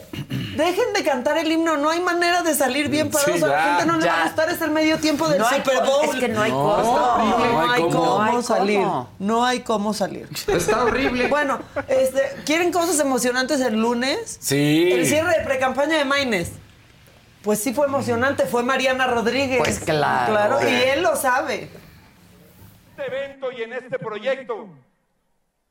dejen 0.64 0.92
de 0.92 1.02
cantar 1.04 1.38
el 1.38 1.50
himno. 1.50 1.76
No 1.76 1.90
hay 1.90 2.00
manera 2.00 2.42
de 2.42 2.54
salir 2.54 2.88
bien 2.88 3.11
parados. 3.11 3.38
Sí, 3.38 3.44
a 3.44 3.48
la 3.48 3.62
gente 3.62 3.86
no 3.86 3.96
le 3.98 4.06
va 4.06 4.22
a 4.22 4.24
gustar. 4.24 4.50
Es 4.50 4.61
el 4.61 4.70
medio 4.70 4.98
tiempo 4.98 5.28
del 5.28 5.38
No 5.38 5.46
hay 5.48 5.59
Super 5.61 5.78
co- 5.78 5.84
Bowl. 5.84 6.04
es 6.04 6.14
que 6.20 6.28
no 6.28 6.42
hay 6.42 6.50
no, 6.50 6.62
costo. 6.62 7.18
No, 7.18 7.38
No 7.38 7.70
hay 7.72 7.82
cómo. 7.82 7.92
cómo, 8.16 8.42
salir. 8.42 8.78
cómo. 8.80 9.11
No 9.18 9.44
hay 9.44 9.61
cómo 9.61 9.94
salir. 9.94 10.28
Está 10.46 10.84
horrible. 10.84 11.28
Bueno, 11.30 11.61
este, 11.88 12.22
¿quieren 12.44 12.72
cosas 12.72 12.98
emocionantes 13.00 13.61
el 13.61 13.74
lunes? 13.80 14.38
Sí. 14.40 14.90
El 14.92 15.06
cierre 15.06 15.38
de 15.38 15.44
precampaña 15.44 15.96
de 15.98 16.04
Maines. 16.04 16.52
Pues 17.42 17.61
sí 17.62 17.72
fue 17.72 17.86
emocionante, 17.86 18.46
fue 18.46 18.62
Mariana 18.62 19.06
Rodríguez. 19.06 19.59
Pues 19.59 19.78
claro. 19.80 20.32
Claro, 20.32 20.68
y 20.68 20.74
él 20.74 21.02
lo 21.02 21.14
sabe. 21.16 21.70
este 22.90 23.06
evento 23.06 23.52
y 23.52 23.62
en 23.62 23.72
este 23.74 23.98
proyecto 23.98 24.68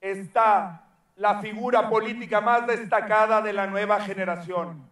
está 0.01 0.83
la 1.18 1.39
figura 1.41 1.89
política 1.89 2.39
más 2.41 2.65
destacada 2.68 3.41
de 3.41 3.51
la 3.53 3.68
nueva 3.68 3.99
generación, 4.01 4.88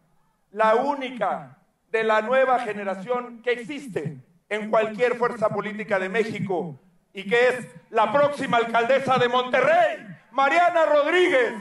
la 0.51 0.76
única 0.76 1.57
de 1.91 2.03
la 2.03 2.21
nueva 2.21 2.59
generación 2.59 3.41
que 3.43 3.51
existe 3.51 4.17
en 4.49 4.69
cualquier 4.69 5.15
fuerza 5.15 5.49
política 5.49 5.97
de 5.99 6.09
México 6.09 6.78
y 7.13 7.28
que 7.30 7.47
es 7.49 7.67
la 7.89 8.11
próxima 8.11 8.57
alcaldesa 8.57 9.17
de 9.17 9.30
Monterrey, 9.30 10.05
Mariana 10.32 10.86
Rodríguez. 10.86 11.53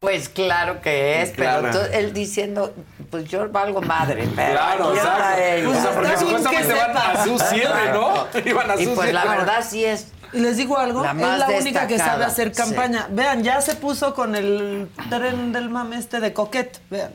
Pues 0.00 0.28
claro 0.28 0.80
que 0.80 1.22
es, 1.22 1.30
Claro. 1.32 1.68
pero 1.72 1.80
tú- 1.86 1.92
él 1.92 2.12
diciendo, 2.12 2.72
pues 3.10 3.24
yo 3.24 3.48
valgo 3.50 3.82
madre, 3.82 4.28
pero 4.36 4.52
Claro, 4.52 4.88
aquí 4.90 4.96
está 4.98 5.48
exacto. 5.56 5.70
O 5.70 5.74
sea, 5.82 5.90
porque 5.92 6.16
supuestamente 6.18 6.72
van 6.74 6.96
a 6.96 7.24
su 7.24 7.38
cierre, 7.40 7.92
¿no? 7.92 8.26
Iban 8.44 8.70
a 8.70 8.76
Y 8.76 8.84
su 8.84 8.94
pues 8.94 9.12
la 9.12 9.24
verdad 9.24 9.64
sí 9.68 9.84
es. 9.84 10.12
Y 10.32 10.40
les 10.40 10.56
digo 10.56 10.76
algo, 10.78 11.02
La 11.02 11.12
es 11.12 11.38
la 11.38 11.48
única 11.48 11.86
que 11.86 11.98
sabe 11.98 12.24
hacer 12.24 12.54
sí. 12.54 12.60
campaña. 12.62 13.06
Vean, 13.10 13.42
ya 13.42 13.60
se 13.60 13.74
puso 13.76 14.14
con 14.14 14.34
el 14.36 14.88
tren 15.08 15.52
del 15.52 15.70
mame 15.70 15.96
este 15.98 16.20
de 16.20 16.32
coquet. 16.32 16.80
Vean. 16.90 17.12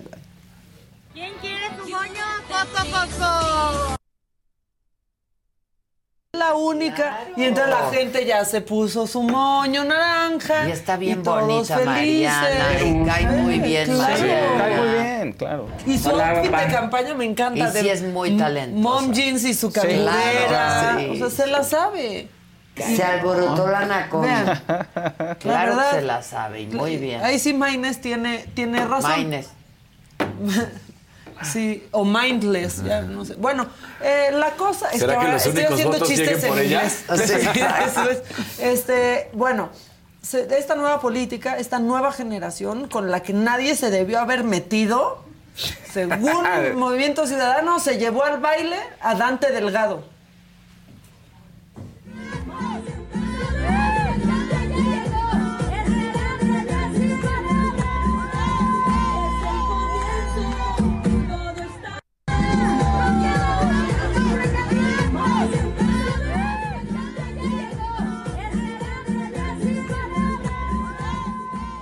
¿Quién 1.13 1.33
quiere 1.41 1.67
su 1.77 1.89
moño? 1.89 2.23
Coco, 2.47 2.89
coco. 2.91 3.95
La 6.35 6.55
única. 6.55 7.19
Y 7.37 7.43
entonces 7.43 7.69
la 7.71 7.91
gente 7.91 8.25
ya 8.25 8.43
se 8.43 8.61
puso 8.61 9.05
su 9.05 9.21
moño 9.21 9.83
naranja. 9.83 10.67
Y 10.67 10.71
está 10.71 10.97
bien 10.97 11.21
todos 11.21 11.41
bonita 11.41 11.77
felices. 11.77 12.31
Mariana, 12.33 12.81
y 12.83 13.05
cae 13.05 13.25
muy 13.27 13.59
bien 13.59 13.85
Claro. 13.93 14.13
Mariana. 14.17 14.57
Cae 14.57 14.77
muy 14.77 14.89
bien, 14.89 15.33
claro. 15.33 15.67
Y 15.85 15.97
su 15.99 16.09
Hola, 16.09 16.29
outfit 16.31 16.51
de 16.55 16.67
campaña 16.73 17.13
me 17.13 17.25
encanta. 17.25 17.59
Y 17.69 17.71
sí 17.77 17.83
de 17.85 17.91
es 17.91 18.01
muy 18.01 18.35
talentosa. 18.35 18.81
Mom 18.81 19.11
jeans 19.13 19.43
y 19.43 19.53
su 19.53 19.67
Sí. 19.69 19.79
caminera. 19.79 20.45
Claro, 20.47 20.99
sí. 20.99 21.21
O 21.21 21.29
sea, 21.29 21.45
se 21.45 21.51
la 21.51 21.63
sabe. 21.63 22.27
Se 22.75 23.03
alborotó 23.03 23.67
la 23.67 23.79
anaconda. 23.79 24.27
Vean. 24.67 25.35
Claro 25.37 25.37
La 25.43 25.65
verdad, 25.65 25.91
que 25.91 25.95
se 25.99 26.01
la 26.05 26.23
sabe, 26.23 26.61
y 26.61 26.67
muy 26.67 26.97
bien. 26.97 27.23
Ahí 27.23 27.37
sí 27.39 27.53
Maines 27.53 28.01
tiene, 28.01 28.45
tiene 28.55 28.85
razón. 28.85 29.11
Maines. 29.11 29.49
Sí, 31.43 31.85
o 31.91 32.05
mindless, 32.05 32.83
ya 32.83 33.01
no 33.01 33.25
sé. 33.25 33.35
Bueno, 33.35 33.67
eh, 34.01 34.29
la 34.31 34.51
cosa 34.51 34.89
es 34.91 34.99
¿Será 34.99 35.13
que 35.13 35.19
que 35.19 35.25
ahora 35.25 35.33
los 35.33 35.45
estoy 35.45 35.63
haciendo 35.65 35.99
chistes 36.05 36.43
en 36.43 36.53
inglés. 36.63 37.03
Sí. 37.15 37.23
Sí, 37.27 37.33
eso 37.85 38.09
es. 38.09 38.21
Este, 38.59 39.29
bueno, 39.33 39.69
se- 40.21 40.57
esta 40.57 40.75
nueva 40.75 41.01
política, 41.01 41.57
esta 41.57 41.79
nueva 41.79 42.11
generación 42.13 42.87
con 42.87 43.11
la 43.11 43.21
que 43.21 43.33
nadie 43.33 43.75
se 43.75 43.89
debió 43.89 44.19
haber 44.19 44.43
metido, 44.45 45.23
según 45.91 46.31
Movimiento 46.75 47.27
Ciudadano, 47.27 47.79
se 47.79 47.97
llevó 47.97 48.23
al 48.23 48.39
baile 48.39 48.77
a 49.01 49.15
Dante 49.15 49.51
Delgado. 49.51 50.05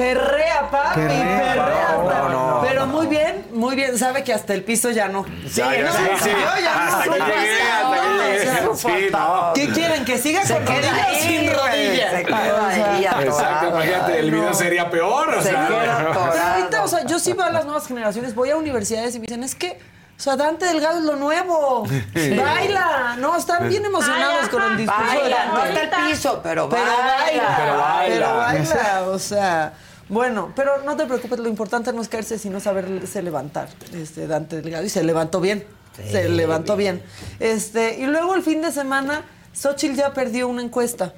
Perrea, 0.01 0.69
papi, 0.71 0.99
Perrea, 0.99 1.37
perrea. 1.53 1.95
no, 1.95 2.09
hasta- 2.09 2.19
no, 2.23 2.29
no. 2.29 2.61
Pero 2.67 2.85
muy 2.87 3.07
bien, 3.07 3.45
muy 3.53 3.75
bien. 3.75 3.97
Sabe 3.97 4.23
que 4.23 4.33
hasta 4.33 4.53
el 4.53 4.63
piso 4.63 4.89
ya 4.89 5.07
no. 5.07 5.25
Ya, 5.53 5.75
ya, 5.75 5.83
no, 5.83 5.91
sí, 5.93 5.99
sí. 6.23 6.29
yo 6.29 6.61
ya 6.63 6.73
no 6.75 6.97
Hasta 6.97 7.03
que 7.03 7.09
llegué, 7.19 7.59
pasado, 7.59 7.93
hasta 7.93 8.01
que 8.01 8.09
o 8.09 8.23
llegué. 8.23 8.39
sea, 8.45 8.69
Sí, 8.75 9.07
no. 9.11 9.51
¿Qué 9.53 9.69
quieren? 9.69 10.05
¿Que 10.05 10.17
siga 10.17 10.43
Se 10.43 10.53
con 10.55 10.65
rodillas 10.65 10.93
ahí, 11.07 11.15
sin 11.21 11.53
rodillas? 11.53 12.11
se 12.13 12.23
queda 12.25 12.67
ahí. 12.67 13.05
Exacto, 13.25 13.67
imagínate, 13.69 14.19
el 14.19 14.31
video 14.31 14.45
no. 14.49 14.53
sería 14.53 14.89
peor. 14.89 15.29
O 15.29 15.41
Se 15.41 15.49
sea, 15.49 15.67
queda 15.67 16.07
Pero 16.31 16.43
ahorita, 16.43 16.83
o 16.83 16.87
sea, 16.87 17.05
yo 17.05 17.19
sí 17.19 17.33
veo 17.33 17.45
a 17.45 17.49
las 17.51 17.65
nuevas 17.65 17.87
generaciones, 17.87 18.33
voy 18.35 18.49
a 18.51 18.57
universidades 18.57 19.15
y 19.15 19.19
me 19.19 19.27
dicen, 19.27 19.43
es 19.43 19.55
que 19.55 19.79
O 20.17 20.23
sea, 20.23 20.35
Dante 20.35 20.65
Delgado 20.65 20.99
es 20.99 21.03
lo 21.05 21.15
nuevo. 21.15 21.87
Sí. 22.15 22.35
Baila. 22.37 23.15
No, 23.17 23.35
están 23.35 23.67
bien 23.69 23.83
emocionados 23.85 24.49
con 24.49 24.61
el 24.63 24.77
discurso 24.77 25.11
de 25.11 25.17
Baila, 25.17 25.45
no 25.45 25.57
Dante. 25.59 25.83
está 25.83 25.97
el 25.97 26.05
piso, 26.11 26.39
pero 26.43 26.69
Pero 26.69 26.83
baila. 26.83 27.15
baila. 27.23 27.55
Pero 27.57 27.57
Pero 27.57 27.77
baila. 27.79 28.33
baila. 28.33 29.01
O 29.09 29.17
sea, 29.19 29.73
bueno, 30.11 30.51
pero 30.55 30.83
no 30.83 30.95
te 30.95 31.05
preocupes, 31.05 31.39
lo 31.39 31.47
importante 31.49 31.91
no 31.93 32.01
es 32.01 32.07
caerse, 32.09 32.37
sino 32.37 32.59
saberse 32.59 33.21
levantar. 33.23 33.69
Este 33.93 34.27
Dante 34.27 34.61
Delgado. 34.61 34.83
Y 34.85 34.89
se 34.89 35.03
levantó 35.03 35.41
bien. 35.41 35.65
se 35.95 36.29
levantó 36.29 36.75
bien. 36.75 37.01
Este, 37.39 37.97
y 37.99 38.05
luego 38.05 38.35
el 38.35 38.43
fin 38.43 38.61
de 38.61 38.71
semana, 38.71 39.23
Xochitl 39.53 39.95
ya 39.95 40.13
perdió 40.13 40.47
una 40.47 40.61
encuesta, 40.61 41.13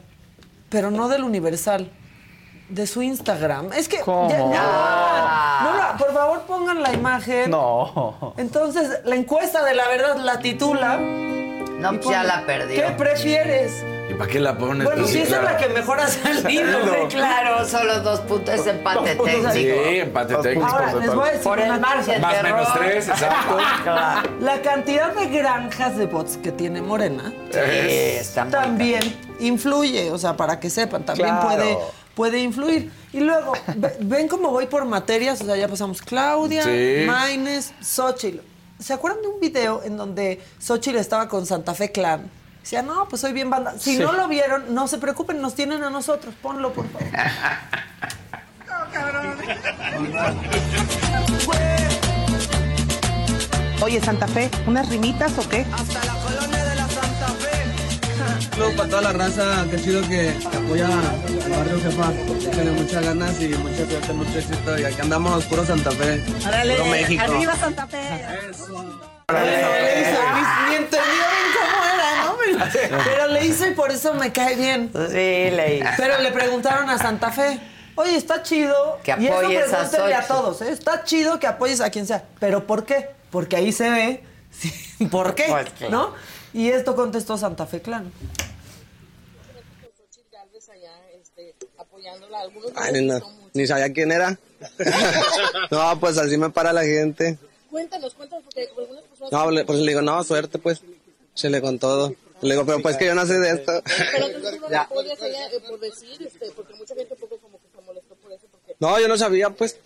pero 0.69 0.89
no 0.91 1.09
del 1.09 1.23
Universal. 1.23 1.91
De 2.69 2.87
su 2.87 3.01
Instagram. 3.03 3.71
Es 3.73 3.87
que. 3.89 3.99
¿Cómo? 3.99 4.29
ya- 4.29 4.37
ya, 4.37 5.59
no 5.63 5.77
la- 5.77 5.95
por 5.99 6.13
favor, 6.13 6.41
pongan 6.43 6.81
la 6.81 6.93
imagen. 6.93 7.51
No. 7.51 8.33
Entonces, 8.37 8.89
la 9.03 9.15
encuesta 9.15 9.63
de 9.63 9.75
la 9.75 9.87
verdad 9.89 10.15
la 10.17 10.39
titula. 10.39 10.97
No, 10.97 11.91
ya 11.93 11.99
pone, 11.99 12.23
la 12.23 12.43
perdió. 12.47 12.75
¿Qué 12.81 12.91
prefieres? 12.93 13.83
¿Y 14.09 14.13
para 14.15 14.29
qué 14.29 14.39
la 14.39 14.57
pones? 14.57 14.83
Bueno, 14.83 15.07
si 15.07 15.13
sí, 15.13 15.19
esa 15.19 15.35
es 15.35 15.39
claro. 15.41 15.43
la 15.45 15.57
que 15.57 15.69
mejor 15.73 15.99
ha 15.99 16.07
salido. 16.07 16.49
Sí, 16.49 17.07
claro, 17.15 17.65
solo 17.65 17.99
dos 18.01 18.19
puntos, 18.21 18.53
es 18.53 18.67
empate 18.67 19.15
técnico. 19.15 19.51
Sí, 19.51 19.67
empate 19.69 20.35
técnico. 20.35 20.67
Ahora, 20.67 20.93
les 20.95 21.15
voy 21.15 21.23
a 21.27 21.31
decir 21.31 21.43
Por 21.43 21.59
el 21.59 21.79
margen 21.79 22.21
Más 22.21 22.35
de 22.37 22.43
menos 22.43 22.73
tres, 22.73 23.07
exacto. 23.07 23.57
Claro. 23.83 24.29
La 24.41 24.61
cantidad 24.61 25.13
de 25.15 25.27
granjas 25.27 25.97
de 25.97 26.05
bots 26.05 26.37
que 26.37 26.51
tiene 26.51 26.81
Morena 26.81 27.31
Sí, 27.51 27.59
está 27.59 28.43
muy 28.43 28.51
también 28.51 29.01
influye, 29.39 30.11
o 30.11 30.17
sea, 30.17 30.35
para 30.35 30.59
que 30.59 30.69
sepan, 30.69 31.03
también 31.05 31.29
Claro. 31.29 31.47
puede, 31.47 31.77
puede 32.13 32.39
influir. 32.39 32.91
Y 33.13 33.21
luego, 33.21 33.53
ve- 33.75 33.95
ven 34.01 34.27
cómo 34.27 34.51
voy 34.51 34.67
por 34.67 34.83
materias, 34.85 35.41
o 35.41 35.45
sea, 35.45 35.55
ya 35.55 35.67
pasamos 35.67 36.01
Claudia, 36.01 36.63
Sí. 36.63 37.03
Maines, 37.07 37.73
Xochitl. 37.81 38.39
¿Se 38.79 38.91
acuerdan 38.93 39.21
de 39.21 39.27
un 39.29 39.39
video 39.39 39.81
en 39.83 39.95
donde 39.97 40.41
Xochitl 40.59 40.97
estaba 40.97 41.27
con 41.29 41.45
Santa 41.45 41.73
Fe 41.73 41.91
Clan? 41.91 42.29
Decía, 42.63 42.81
no, 42.81 43.09
pues 43.09 43.21
soy 43.21 43.33
bien 43.33 43.49
banda. 43.49 43.73
Si 43.77 43.97
Sí. 43.97 44.01
no 44.01 44.13
lo 44.13 44.29
vieron, 44.29 44.73
no 44.73 44.87
se 44.87 44.97
preocupen, 44.97 45.41
nos 45.41 45.53
tienen 45.53 45.83
a 45.83 45.89
nosotros. 45.89 46.33
Ponlo, 46.41 46.71
por 46.71 46.85
favor. 46.89 47.07
Oye, 53.81 53.99
Santa 53.99 54.27
Fe, 54.27 54.49
¿unas 54.65 54.87
rimitas 54.89 55.37
o 55.37 55.47
qué? 55.49 55.65
Saludos 58.51 58.73
para 58.75 58.89
toda 58.89 59.01
la 59.01 59.13
raza, 59.13 59.65
qué 59.69 59.77
chido 59.81 60.01
que, 60.03 60.33
que 60.51 60.57
apoya 60.57 60.87
al 60.87 61.49
barrio 61.51 61.81
jefa. 61.81 62.11
Tiene 62.53 62.71
muchas 62.71 63.03
ganas 63.03 63.41
y 63.41 63.47
mucha 63.49 63.85
suerte, 63.89 64.13
mucho 64.13 64.37
éxito. 64.39 64.79
Y 64.79 64.85
aquí 64.85 65.01
andamos, 65.01 65.43
puro 65.45 65.65
Santa 65.65 65.91
Fe. 65.91 66.17
Puro 66.19 66.85
México. 66.85 67.23
Arriba 67.23 67.55
Santa 67.55 67.87
Fe. 67.87 67.97
Le 69.31 70.01
hizo, 70.01 70.19
ni, 70.33 70.69
ni 70.69 70.75
entendieron 70.75 70.93
cómo 70.93 71.01
era, 71.01 71.25
¿no? 71.25 71.32
Pero, 73.05 73.27
le 73.27 73.45
hizo 73.45 73.67
y 73.67 73.71
por 73.71 73.91
eso 73.91 74.13
me 74.13 74.31
cae 74.31 74.55
bien. 74.55 74.91
Sí, 74.93 75.11
le 75.13 75.77
hizo. 75.77 75.89
Pero 75.97 76.19
le 76.21 76.31
preguntaron 76.31 76.89
a 76.89 76.97
Santa 76.97 77.31
Fe, 77.31 77.59
oye, 77.95 78.15
está 78.15 78.43
chido. 78.43 78.99
Que 79.03 79.15
y 79.19 79.25
eso 79.27 79.37
apoyes 79.37 79.73
a 79.73 80.17
a, 80.19 80.27
todos, 80.27 80.61
¿eh? 80.61 80.71
Está 80.71 81.03
chido 81.03 81.39
que 81.39 81.47
apoyes 81.47 81.81
a 81.81 81.89
quien 81.89 82.05
sea. 82.07 82.23
¿Pero 82.39 82.65
por 82.67 82.85
qué? 82.85 83.09
Porque 83.31 83.55
ahí 83.55 83.71
se 83.71 83.89
ve 83.89 84.23
sí, 84.51 84.71
por 85.11 85.35
qué, 85.35 85.45
Pues, 85.49 85.69
claro. 85.71 85.91
¿no? 85.91 86.13
Y 86.53 86.69
esto 86.69 86.95
contestó 86.95 87.37
Santa 87.37 87.65
Fe 87.65 87.81
Clan. 87.81 88.11
Ay, 92.75 92.93
ni, 92.93 93.09
ni 93.53 93.67
sabía 93.67 93.91
quién 93.93 94.11
era. 94.11 94.37
no, 95.71 95.99
pues 95.99 96.17
así 96.17 96.37
me 96.37 96.49
para 96.49 96.73
la 96.73 96.83
gente. 96.83 97.37
Cuéntanos, 97.69 98.13
cuéntanos, 98.13 98.43
porque 98.45 98.69
algunas 98.77 99.03
personas... 99.03 99.31
No, 99.31 99.51
le- 99.51 99.65
pues 99.65 99.79
le 99.79 99.87
digo, 99.87 100.01
no, 100.01 100.23
suerte, 100.23 100.59
pues. 100.59 100.81
Se 101.33 101.49
le 101.49 101.61
con 101.61 101.79
todo. 101.79 102.13
Le 102.43 102.53
digo, 102.53 102.65
pero 102.65 102.79
pues 102.81 102.97
que 102.97 103.05
yo 103.05 103.15
no 103.15 103.25
sé 103.25 103.39
de 103.39 103.51
esto. 103.51 103.81
Pero 104.11 104.27
tú 104.29 104.67
no 104.69 104.79
apoyas 104.79 105.21
allá 105.21 105.47
eh, 105.47 105.59
por 105.67 105.79
decir, 105.79 106.21
este, 106.25 106.51
porque 106.55 106.73
mucha 106.75 106.93
gente 106.95 107.13
un 107.13 107.19
poco 107.19 107.37
como 107.37 107.57
que 107.59 107.67
se 107.75 107.81
molestó 107.81 108.15
por 108.15 108.31
eso. 108.31 108.45
Porque... 108.51 108.75
No, 108.79 108.99
yo 108.99 109.07
no 109.07 109.17
sabía, 109.17 109.49
pues. 109.49 109.77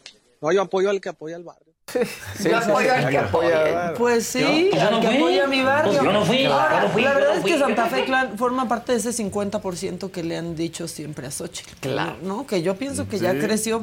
No, 0.42 0.52
yo 0.52 0.62
apoyo 0.62 0.90
al 0.90 1.02
que 1.02 1.10
apoya 1.10 1.36
al 1.36 1.44
barrio. 1.44 1.66
Yo 2.44 2.58
apoyo 2.58 2.94
al 2.94 3.10
que 3.10 3.18
apoya. 3.18 3.94
Pues 3.98 4.28
sí, 4.28 4.70
Yo- 4.74 4.78
yo 4.78 4.82
al 4.88 4.92
no 4.92 5.00
que 5.00 5.08
apoya 5.08 5.44
a 5.46 5.48
mi 5.48 5.64
barrio. 5.64 5.94
Pues 5.94 6.04
yo 6.04 6.12
no 6.12 6.26
fui, 6.26 6.44
Ahora, 6.46 6.82
yo 6.82 6.88
no 6.88 6.94
fui, 6.94 7.02
la 7.02 7.14
verdad 7.14 7.30
no 7.30 7.36
es 7.36 7.42
fui. 7.42 7.52
que 7.54 7.60
Santa 7.60 7.86
Fe 7.88 8.04
Clan 8.04 8.38
forma 8.38 8.68
parte 8.68 8.92
de 8.92 8.98
ese 8.98 9.12
50% 9.12 10.12
que 10.12 10.22
le 10.22 10.36
han 10.38 10.54
dicho 10.58 10.88
siempre 10.90 11.28
a 11.28 11.32
Xochitl. 11.32 11.72
Claro. 11.80 12.18
¿No? 12.24 12.46
Que 12.46 12.62
yo 12.62 12.76
pienso 12.76 13.08
que 13.08 13.18
ya 13.20 13.32
Sí. 13.32 13.40
creció, 13.40 13.82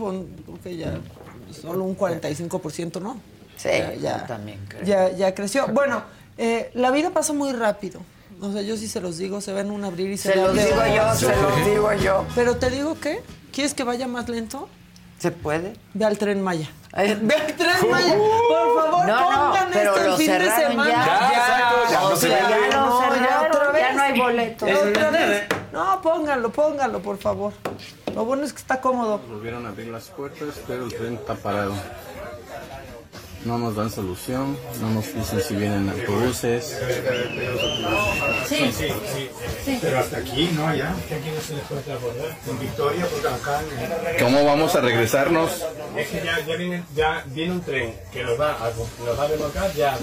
que 0.62 0.77
ya 0.77 1.01
solo 1.62 1.83
un 1.85 1.97
45%, 1.97 3.01
¿no? 3.01 3.18
Sí, 3.57 3.68
Ya- 3.70 3.95
ya, 3.95 4.27
también 4.27 4.61
creo. 4.68 4.83
ya, 4.85 5.11
ya 5.11 5.35
creció. 5.35 5.66
Bueno, 5.68 6.05
eh, 6.37 6.70
la 6.75 6.91
vida 6.91 7.09
pasa 7.11 7.33
muy 7.33 7.53
rápido. 7.53 8.01
O 8.45 8.53
sea, 8.53 8.62
yo 8.62 8.76
sí 8.76 8.88
se 8.88 9.01
los 9.01 9.16
digo, 9.18 9.40
se 9.40 9.53
ven 9.53 9.70
un 9.70 9.84
abrir 9.84 10.11
y 10.11 10.16
Se 10.18 10.32
cerrar 10.32 10.47
los 10.49 10.57
de 10.57 10.64
digo 10.66 10.86
yo, 10.95 11.03
ojos. 11.05 11.18
se 11.18 11.36
los 11.36 11.64
digo 11.66 11.92
yo. 11.95 12.24
Pero 12.34 12.57
te 12.57 12.70
digo 12.70 12.99
que, 13.01 13.22
¿quieres 13.53 13.74
que 13.74 13.84
vaya 13.84 14.07
más 14.07 14.28
lento? 14.28 14.68
¿Se 15.18 15.30
puede? 15.30 15.74
Ve 15.95 16.05
al 16.05 16.18
Tren 16.18 16.42
Maya. 16.42 16.68
Ay, 16.92 17.18
Ve 17.22 17.34
al 17.34 17.55
Tren 17.57 17.90
Maya. 17.90 18.14
Por 18.16 18.82
favor, 18.82 19.07
No, 19.07 19.30
no, 19.32 19.49
pongan 19.51 19.68
pero 19.72 19.95
esto 19.97 20.11
el 20.11 20.16
fin 20.18 20.32
de 20.38 20.51
semana. 20.51 20.90
ya. 20.90 21.05
Ya, 21.07 21.90
ya 21.90 22.01
no 22.03 22.16
se. 22.16 22.28
Ya 22.28 22.42
no, 22.42 23.01
ya 23.01 23.09
cerraron, 23.16 23.51
otra 23.51 23.70
vez. 23.70 23.82
ya 23.82 23.92
no 23.95 24.03
hay 24.03 24.18
boletos. 24.20 24.70
Otra 24.70 25.11
vez. 25.11 25.42
No, 25.72 26.03
pónganlo, 26.03 26.51
pónganlo, 26.53 27.01
por 27.01 27.18
favor. 27.18 27.53
Lo 28.14 28.24
bueno 28.24 28.45
es 28.45 28.53
que 28.53 28.59
está 28.61 28.80
cómodo. 28.80 29.18
Volvieron 29.28 29.64
a 29.66 29.70
abrir 29.70 29.88
las 29.88 30.05
puertas, 30.11 30.49
pero 30.68 30.84
el 30.84 30.95
tren 30.95 31.14
está 31.14 31.34
parado. 31.34 31.72
No 33.45 33.59
nos 33.59 33.76
dan 33.76 33.90
solución, 33.90 34.57
no 34.80 34.90
nos 34.90 35.14
dicen 35.14 35.40
si 35.42 35.55
vienen 35.55 35.90
autobuses. 35.90 36.78
Sí, 38.49 38.72
sí, 38.72 38.88
sí. 39.64 39.78
Pero 39.82 39.99
hasta 39.99 40.16
aquí, 40.18 40.51
¿no? 40.55 40.74
Ya. 40.74 40.95
¿Qué 41.09 41.16
aquí 41.16 41.28
no 41.28 41.40
se 41.42 41.55
les 41.57 41.64
puede 41.64 41.82
transbordar? 41.82 42.36
En 42.49 42.59
Victoria, 42.59 43.07
porque 43.07 43.28
acá. 43.28 43.61
¿Cómo 44.18 44.45
vamos 44.45 44.74
a 44.74 44.80
regresarnos? 44.80 45.62
Es 45.95 46.09
que 46.09 46.24
ya, 46.24 46.40
ya, 46.47 46.57
viene, 46.57 46.84
ya 46.95 47.24
viene 47.26 47.53
un 47.53 47.61
tren 47.62 47.95
que 48.12 48.22
los 48.22 48.40
va 48.40 48.53
a, 48.53 48.70
los 49.05 49.18
va 49.18 49.24
a 49.24 49.28
remolcar 49.28 49.72
ya. 49.74 49.99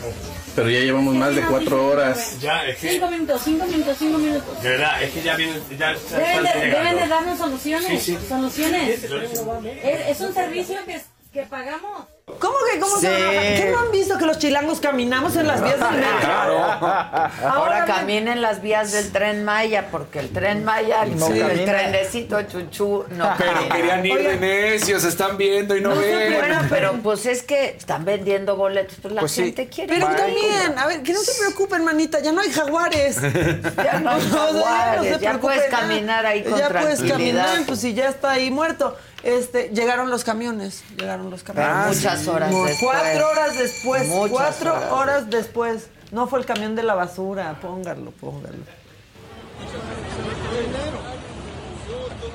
Pero 0.55 0.69
ya 0.69 0.79
llevamos 0.79 1.15
más 1.15 1.35
de 1.35 1.41
cuatro 1.41 1.87
horas. 1.87 2.39
Ya, 2.39 2.67
es 2.67 2.77
que. 2.77 2.91
Cinco 2.91 3.09
minutos, 3.09 3.41
cinco 3.43 3.65
minutos, 3.65 3.95
cinco 3.97 4.17
minutos. 4.19 4.61
De 4.61 4.69
verdad, 4.69 5.01
es 5.01 5.11
que 5.11 5.23
ya 5.23 5.35
viene. 5.35 5.53
Ya 5.79 5.93
Deben 5.93 6.43
de, 6.43 6.77
deben 6.77 6.95
de 6.95 7.07
darnos 7.07 7.39
soluciones. 7.39 8.03
Sí, 8.03 8.17
sí. 8.17 8.17
Soluciones. 8.29 9.01
Sí, 9.01 9.07
sí. 9.07 9.69
Es, 9.83 10.09
es 10.09 10.21
un 10.21 10.33
servicio 10.33 10.77
que, 10.85 11.01
que 11.31 11.43
pagamos. 11.43 12.07
¿Cómo 12.39 12.55
que 12.71 12.79
cómo 12.79 12.95
Sí. 12.97 13.07
se? 13.07 13.09
¿Qué 13.09 13.69
no 13.71 13.79
han 13.79 13.91
visto 13.91 14.17
que 14.17 14.25
los 14.25 14.37
chilangos 14.37 14.79
caminamos 14.79 15.35
en 15.35 15.47
las 15.47 15.61
vías 15.61 15.79
del 15.79 15.91
metro? 15.99 16.31
Ahora 16.33 17.31
Ahora 17.43 17.85
caminen 17.85 18.41
las 18.41 18.61
vías 18.61 18.91
del 18.91 19.11
tren 19.11 19.43
Maya, 19.45 19.87
porque 19.91 20.19
el 20.19 20.29
tren 20.29 20.63
Maya, 20.63 21.03
el, 21.03 21.17
No 21.17 21.27
el 21.27 21.65
trenecito 21.65 22.41
chuchú, 22.43 23.05
no 23.11 23.33
Pero 23.37 23.53
camina. 23.53 23.75
querían 23.75 24.05
ir 24.05 24.17
de 24.19 24.37
necios, 24.37 25.03
están 25.03 25.37
viendo 25.37 25.75
y 25.75 25.81
no, 25.81 25.95
ven. 25.95 26.33
Bueno, 26.33 26.61
pero 26.69 26.93
pues 27.03 27.25
es 27.25 27.43
que 27.43 27.65
están 27.77 28.03
vendiendo 28.05 28.55
boletos, 28.55 28.97
pues 29.01 29.13
la 29.13 29.21
Pues 29.21 29.31
sí. 29.33 29.43
gente 29.45 29.67
quiere. 29.67 29.93
Pero 29.93 30.09
ir. 30.11 30.17
también, 30.17 30.79
a 30.79 30.87
ver, 30.87 31.03
que 31.03 31.13
no 31.13 31.19
se 31.21 31.31
preocupen, 31.39 31.83
manita, 31.83 32.19
ya 32.21 32.31
no 32.31 32.41
hay 32.41 32.51
jaguares. 32.51 33.17
Ya 33.83 33.99
no 33.99 34.11
hay 34.11 34.21
O 34.25 34.29
sea, 34.29 34.37
jaguares, 34.39 35.15
se 35.15 35.19
ya 35.21 35.37
puedes 35.39 35.69
caminar 35.69 36.25
ahí 36.25 36.43
con 36.43 36.57
Ya 36.57 36.69
puedes 36.69 36.99
tranquilidad. 36.99 37.45
caminar, 37.45 37.65
pues 37.67 37.79
si 37.81 37.93
ya 37.93 38.09
está 38.09 38.31
ahí 38.31 38.51
muerto. 38.51 38.97
Este, 39.23 39.69
llegaron 39.69 40.09
los 40.09 40.23
camiones, 40.23 40.83
llegaron 40.97 41.29
los 41.29 41.43
camiones. 41.43 41.71
Pero 41.77 41.87
muchas 41.93 42.27
horas 42.27 42.51
Mu- 42.51 42.65
después. 42.65 42.91
Cuatro 42.99 43.29
horas 43.29 43.57
después, 43.57 44.07
Muchas 44.07 44.29
cuatro 44.31 44.73
horas. 44.73 44.91
horas. 44.91 45.29
después. 45.29 45.89
No 46.11 46.27
fue 46.27 46.39
el 46.39 46.45
camión 46.45 46.75
de 46.75 46.83
la 46.83 46.93
basura, 46.95 47.57
póngalo, 47.61 48.11
póngalo. 48.11 48.57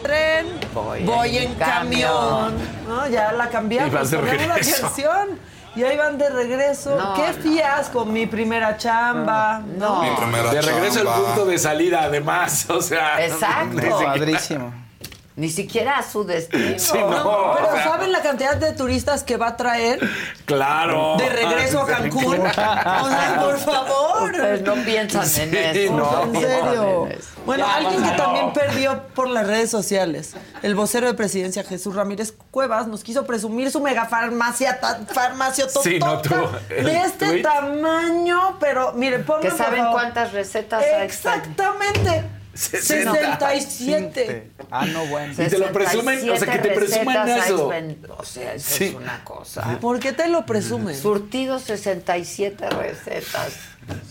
Tren, 0.03 0.47
voy, 1.05 1.39
en 1.39 1.55
camión. 1.57 2.55
No, 2.87 3.09
ya 3.09 3.33
la 3.33 3.49
cambiamos, 3.49 3.91
Y 3.93 3.95
vas 3.95 4.11
de 4.11 4.19
ponemos 4.19 4.47
la 4.47 4.55
regreso. 4.55 4.83
canción. 4.83 5.39
Y 5.75 5.83
ahí 5.85 5.97
van 5.97 6.17
de 6.17 6.31
regreso. 6.31 6.97
No, 6.97 7.15
Qué 7.15 7.27
no. 7.37 7.43
fiasco, 7.43 8.05
mi 8.07 8.27
primera 8.27 8.77
chamba. 8.79 9.61
No. 9.77 10.03
Mi 10.03 10.11
primera 10.17 10.51
De 10.51 10.63
regreso 10.63 11.01
al 11.01 11.07
punto 11.25 11.45
de 11.47 11.59
salida, 11.59 12.05
además. 12.05 12.67
O 12.71 12.81
sea. 12.81 13.25
Exacto. 13.27 13.99
Padrísimo. 14.05 14.73
Ni 15.37 15.51
siquiera 15.51 15.99
a 15.99 16.03
su 16.03 16.25
destino. 16.25 16.79
Sí, 16.79 16.95
no, 16.99 17.53
Pero 17.55 17.69
o 17.69 17.73
sea- 17.75 17.85
¿saben 17.85 18.11
la 18.11 18.23
cantidad 18.23 18.57
de 18.57 18.73
turistas 18.73 19.23
que 19.23 19.37
va 19.37 19.49
a 19.49 19.57
traer 19.59 20.01
Claro. 20.47 21.17
de 21.19 21.29
regreso 21.29 21.83
a 21.83 21.87
Cancún? 21.87 22.41
O 22.41 22.53
sea, 22.55 23.37
por 23.43 23.59
favor. 23.59 24.31
Ustedes 24.33 24.63
no 24.63 24.75
piensan 24.77 25.23
en 25.25 25.29
Sí, 25.75 25.81
eso. 25.85 25.93
no. 25.93 26.23
En 26.23 26.33
serio. 26.41 27.07
en 27.07 27.13
eso. 27.13 27.29
Bueno, 27.45 27.67
Ya, 27.67 27.77
alguien 27.77 28.03
que 28.03 28.11
también 28.17 28.53
perdió 28.55 29.03
por 29.15 29.29
las 29.29 29.47
redes 29.47 29.71
sociales. 29.71 30.33
El 30.63 30.75
vocero 30.75 31.07
de 31.07 31.13
presidencia, 31.15 31.63
Jesús 31.65 31.95
Ramírez 31.95 32.33
Cuevas, 32.51 32.87
nos 32.87 33.05
quiso 33.05 33.27
presumir 33.27 33.71
su 33.71 33.81
mega 33.81 34.07
farmacia, 34.07 34.81
ta- 34.81 35.01
farmacia 35.13 35.67
Sí, 35.69 35.99
no, 35.99 36.17
de 36.69 36.97
este 37.05 37.43
tamaño, 37.43 38.57
pero 38.59 38.95
miren, 38.95 39.25
pongan 39.25 39.43
Que 39.43 39.51
saben 39.51 39.85
cuántas 39.93 40.33
recetas 40.33 40.83
hay. 40.83 41.05
Exactamente. 41.05 42.25
67. 42.57 44.51
Ah, 44.71 44.87
no, 44.87 45.07
bueno. 45.07 45.33
Y 45.33 45.37
te 45.49 45.59
lo 45.59 45.73
presumen, 45.73 46.31
o 46.31 46.37
sea, 46.37 46.53
que 46.53 46.59
te 46.59 46.71
presumen 46.71 47.17
recetas 47.27 47.47
eso. 47.47 47.71
O 48.19 48.25
sea, 48.25 48.55
eso 48.55 48.75
Sí. 48.77 48.85
es 48.85 48.95
una 48.95 49.23
cosa. 49.25 49.79
¿Por 49.81 50.01
qué 50.01 50.13
te 50.13 50.29
lo 50.29 50.45
presumen? 50.47 50.97
Surtido 50.97 51.59
67 51.59 52.69
recetas. 52.71 53.53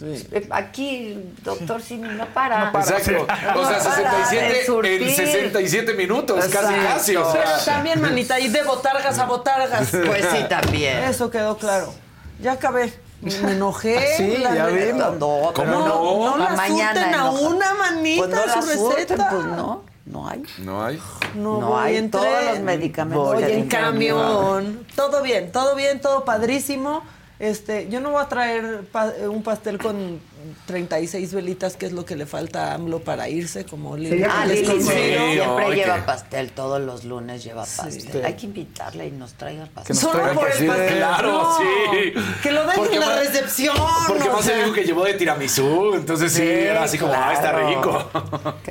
Eh, 0.02 0.48
Aquí, 0.52 1.18
doctor 1.44 1.82
Simi, 1.82 2.08
no 2.10 2.26
para. 2.28 2.70
Exacto. 2.74 3.28
O 3.56 3.62
No 3.62 3.68
sea, 3.68 3.80
para 3.84 4.20
de 4.20 4.26
67 4.26 4.60
en 4.62 4.66
surtir. 4.66 5.12
67 5.16 5.94
minutos, 5.96 6.46
casi 6.46 6.74
casi. 6.74 7.16
O 7.18 7.30
Pero 7.34 7.60
sea. 7.60 7.76
también, 7.76 8.00
manita, 8.02 8.40
y 8.40 8.48
de 8.48 8.64
botargas 8.64 9.20
a 9.20 9.26
botargas. 9.26 9.90
Pues 10.06 10.26
sí, 10.32 10.46
también. 10.48 11.00
Eso 11.04 11.30
quedó 11.30 11.58
claro. 11.58 11.94
Ya 12.42 12.54
acabé. 12.54 12.94
Me 13.42 13.52
enojé. 13.54 14.16
Sí, 14.18 14.38
la 14.38 14.54
ya 14.56 14.68
vimos. 14.68 15.18
No, 15.20 15.52
¿Cómo 15.54 15.72
no? 15.72 16.28
No 16.30 16.38
la 16.38 16.50
mañana 16.52 17.02
a 17.02 17.10
enoja. 17.10 17.48
una 17.48 17.74
manita 17.74 18.26
Pues 18.26 18.36
no 18.36 18.46
la 18.46 18.62
su 18.62 18.68
surten, 18.70 18.96
receta. 18.98 19.30
pues 19.32 19.46
no, 19.46 19.82
no 20.06 20.28
hay. 20.30 20.44
No 20.60 20.84
hay. 20.84 21.02
No, 21.36 21.60
No 21.60 21.68
voy 21.70 21.82
hay 21.84 21.98
en 21.98 22.12
todos 22.12 22.26
los 22.50 22.60
medicamentos 22.60 23.34
Voy 23.34 23.44
en 23.44 23.68
camión. 23.68 24.86
Todo 24.96 25.22
bien, 25.22 25.52
todo 25.52 25.76
bien, 25.76 26.00
todo 26.02 26.24
padrísimo. 26.24 27.02
Este, 27.40 27.90
yo 27.90 28.00
no 28.00 28.12
voy 28.12 28.22
a 28.22 28.30
traer 28.30 28.86
pa- 28.92 29.12
un 29.30 29.44
pastel 29.44 29.78
con 29.78 30.20
36 30.66 31.34
velitas, 31.34 31.76
que 31.78 31.86
es 31.86 31.92
lo 31.92 32.06
que 32.06 32.16
le 32.16 32.26
falta 32.26 32.72
a 32.72 32.74
AMLO 32.76 33.00
para 33.00 33.30
irse, 33.30 33.66
como 33.66 33.96
Lili. 33.98 34.24
Ah, 34.24 34.46
Lili 34.46 34.66
consigo. 34.66 34.92
siempre 34.92 35.76
lleva 35.76 36.06
pastel, 36.06 36.52
todos 36.52 36.82
los 36.82 37.04
lunes 37.04 37.44
lleva 37.44 37.62
pastel. 37.64 37.92
Sí. 38.02 38.10
Hay 38.24 38.34
que 38.36 38.46
invitarle 38.46 39.08
y 39.08 39.12
nos 39.12 39.34
traiga 39.34 39.64
el 39.64 39.70
pastel. 39.70 39.96
Solo 39.96 40.20
por 40.34 40.48
el 40.48 40.54
pastel. 40.54 40.68
pastel. 40.68 40.98
Claro, 40.98 41.32
No, 41.32 41.58
sí. 41.58 42.14
Que 42.44 42.52
lo 42.52 42.62
dejen 42.62 42.76
Porque 42.76 42.96
en 42.96 43.00
la 43.02 43.08
más- 43.08 43.20
recepción. 43.20 43.76
Porque 44.08 44.30
más 44.30 44.46
se 44.46 44.56
dijo 44.58 44.74
que 44.74 44.84
llevó 44.84 45.04
de 45.06 45.14
tiramisú, 45.16 45.94
entonces 45.96 46.32
sí, 46.32 46.40
Sí, 46.42 46.48
era 46.48 46.84
así 46.84 46.98
como, 46.98 47.14
ah, 47.14 47.34
está 47.34 47.52
rico. 47.54 48.10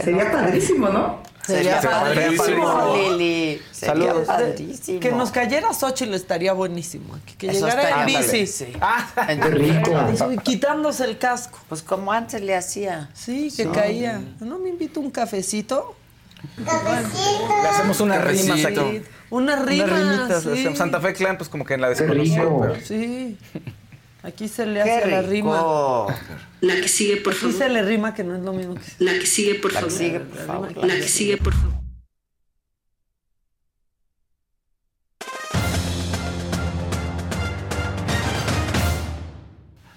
Sería 0.02 0.30
padrísimo, 0.30 0.88
¿no? 0.88 1.22
Sería 1.46 1.80
Sería 1.82 2.00
padrísimo, 2.00 2.64
padrísimo. 2.64 2.96
Lili. 3.18 3.62
Sería 3.70 3.92
Saludos. 3.94 4.26
padrísimo. 4.26 5.00
Que 5.00 5.12
nos 5.12 5.30
cayera 5.30 5.72
Xochitl 5.74 6.14
estaría 6.14 6.52
buenísimo. 6.54 7.18
Que 7.38 7.48
Eso 7.48 7.66
llegara 7.66 8.00
en 8.00 8.06
bici. 8.06 8.46
sí. 8.46 8.72
Ah, 8.80 9.06
En 9.28 9.42
rico. 9.42 9.92
y 10.32 10.38
quitándose 10.38 11.04
el 11.04 11.18
casco. 11.18 11.58
Pues 11.68 11.82
como 11.82 12.12
antes 12.12 12.40
le 12.40 12.56
hacía. 12.56 13.10
Sí, 13.12 13.52
que 13.56 13.68
caía. 13.68 14.22
¿No 14.40 14.58
me 14.58 14.70
invito 14.70 15.00
un 15.00 15.10
cafecito? 15.10 15.96
Le 16.58 17.68
hacemos 17.68 18.00
unas 18.00 18.22
rimas 18.24 18.60
Cafecito. 18.60 18.86
aquí. 18.86 19.02
Unas 19.30 19.64
rimas. 19.64 19.90
Unas 19.90 20.44
rimitas. 20.44 20.70
sí. 20.72 20.76
Santa 20.76 21.00
Fe 21.00 21.12
Clan, 21.14 21.36
pues 21.38 21.48
como 21.48 21.64
que 21.64 21.74
en 21.74 21.80
la 21.80 21.88
desconoció, 21.88 22.58
pero... 22.60 22.76
Sí. 22.84 23.36
Aquí 24.24 24.48
se 24.48 24.64
le 24.64 24.80
hace 24.80 25.06
la 25.10 25.20
rima. 25.22 26.06
La 26.62 26.76
que 26.76 26.88
sigue, 26.88 27.18
por 27.18 27.34
Aquí 27.34 27.42
favor. 27.42 27.56
se 27.58 27.68
le 27.68 27.82
rima 27.82 28.14
que 28.14 28.24
no 28.24 28.34
es 28.34 28.42
lo 28.42 28.54
mismo 28.54 28.74
que 28.74 28.80
La 29.04 29.12
que 29.12 29.26
sigue, 29.26 29.54
por 29.56 29.72
La 29.72 29.80
que 29.80 29.86
favor. 29.90 29.98
sigue, 29.98 30.20
por 30.20 30.38
favor. 30.46 30.86
La 30.86 30.94
que 30.94 31.08
sigue, 31.08 31.36
por 31.36 31.52
favor. 31.52 31.74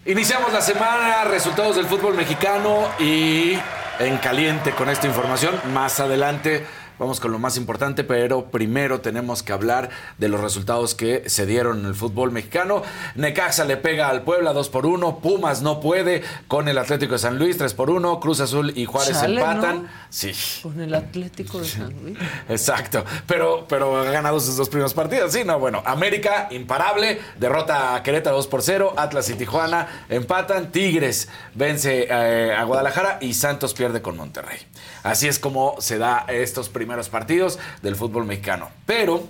Iniciamos 0.05 0.53
la 0.53 0.61
semana, 0.61 1.25
resultados 1.25 1.75
del 1.75 1.85
fútbol 1.85 2.15
mexicano 2.15 2.87
y 2.99 3.57
en 3.99 4.17
caliente 4.19 4.71
con 4.71 4.89
esta 4.89 5.05
información. 5.07 5.53
Más 5.73 5.99
adelante 5.99 6.65
vamos 6.99 7.19
con 7.19 7.31
lo 7.31 7.39
más 7.39 7.57
importante, 7.57 8.03
pero 8.03 8.45
primero 8.45 9.01
tenemos 9.01 9.43
que 9.43 9.53
hablar 9.53 9.89
de 10.17 10.27
los 10.27 10.41
resultados 10.41 10.95
que 10.95 11.29
se 11.29 11.45
dieron 11.45 11.79
en 11.79 11.85
el 11.85 11.95
fútbol 11.95 12.31
mexicano. 12.31 12.83
Necaxa 13.15 13.65
le 13.65 13.77
pega 13.77 14.09
al 14.09 14.23
Puebla 14.23 14.53
2 14.53 14.69
por 14.69 14.85
1, 14.85 15.19
Pumas 15.19 15.61
no 15.61 15.79
puede 15.79 16.23
con 16.47 16.67
el 16.67 16.77
Atlético 16.77 17.13
de 17.13 17.19
San 17.19 17.37
Luis 17.37 17.57
3 17.57 17.73
por 17.73 17.89
1, 17.89 18.19
Cruz 18.19 18.39
Azul 18.39 18.73
y 18.75 18.85
Juárez 18.85 19.19
Chale, 19.19 19.39
empatan. 19.39 19.83
¿no? 19.83 19.89
Sí. 20.09 20.31
Con 20.63 20.79
el 20.79 20.93
Atlético 20.93 21.59
de 21.59 21.65
San 21.65 21.93
Luis. 22.01 22.17
Exacto, 22.49 23.03
pero, 23.25 23.65
pero 23.67 23.99
ha 23.99 24.11
ganado 24.11 24.39
sus 24.39 24.57
dos 24.57 24.69
primeros 24.69 24.93
partidos. 24.93 25.31
Sí, 25.31 25.43
no, 25.43 25.59
bueno, 25.59 25.83
América 25.85 26.47
imparable, 26.51 27.19
derrota 27.39 27.95
a 27.95 28.03
Querétaro 28.03 28.37
2 28.37 28.47
por 28.47 28.61
0, 28.61 28.93
Atlas 28.97 29.29
y 29.29 29.33
Tijuana 29.35 30.05
empatan, 30.09 30.71
Tigres 30.71 31.29
vence 31.53 32.07
eh, 32.09 32.55
a 32.55 32.63
Guadalajara 32.63 33.17
y 33.21 33.33
Santos 33.33 33.73
pierde 33.73 34.01
con 34.01 34.17
Monterrey. 34.17 34.59
Así 35.03 35.27
es 35.27 35.39
como 35.39 35.75
se 35.79 35.97
da 35.97 36.25
estos 36.27 36.69
primeros 36.69 36.86
partidos 37.09 37.59
del 37.81 37.95
fútbol 37.95 38.25
mexicano. 38.25 38.69
Pero 38.85 39.27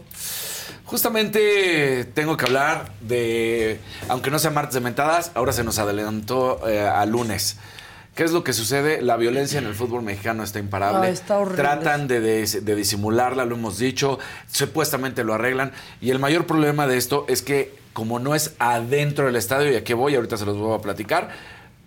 justamente 0.86 2.06
tengo 2.14 2.38
que 2.38 2.46
hablar 2.46 2.92
de, 3.02 3.80
aunque 4.10 4.32
no 4.32 4.40
sea 4.40 4.52
martes 4.52 4.74
de 4.76 4.80
mentadas, 4.82 5.32
ahora 5.36 5.52
se 5.54 5.64
nos 5.64 5.80
adelantó 5.80 6.68
eh, 6.68 6.80
a 6.82 7.06
lunes. 7.06 7.58
¿Qué 8.16 8.24
es 8.24 8.32
lo 8.32 8.44
que 8.44 8.52
sucede? 8.54 9.02
La 9.04 9.16
violencia 9.16 9.60
en 9.60 9.68
el 9.68 9.76
fútbol 9.76 10.02
mexicano 10.02 10.44
está 10.44 10.58
imparable. 10.58 11.08
Ah, 11.08 11.12
está 11.12 11.38
horrible. 11.38 11.58
Tratan 11.62 12.08
de, 12.08 12.20
de- 12.20 12.62
de 12.62 12.76
disimularla, 12.76 13.46
lo 13.46 13.56
hemos 13.56 13.78
dicho, 13.78 14.18
supuestamente 14.52 15.24
lo 15.24 15.36
arreglan. 15.36 15.72
Y 16.02 16.10
el 16.10 16.18
mayor 16.18 16.48
problema 16.48 16.88
de 16.88 16.98
esto 16.98 17.26
es 17.28 17.44
que 17.44 17.76
como 17.94 18.18
no 18.20 18.34
es 18.34 18.54
adentro 18.60 19.26
del 19.28 19.36
estadio, 19.36 19.72
y 19.72 19.76
aquí 19.76 19.94
voy, 19.94 20.16
ahorita 20.16 20.38
se 20.38 20.46
los 20.46 20.58
voy 20.58 20.76
a 20.78 20.82
platicar, 20.82 21.30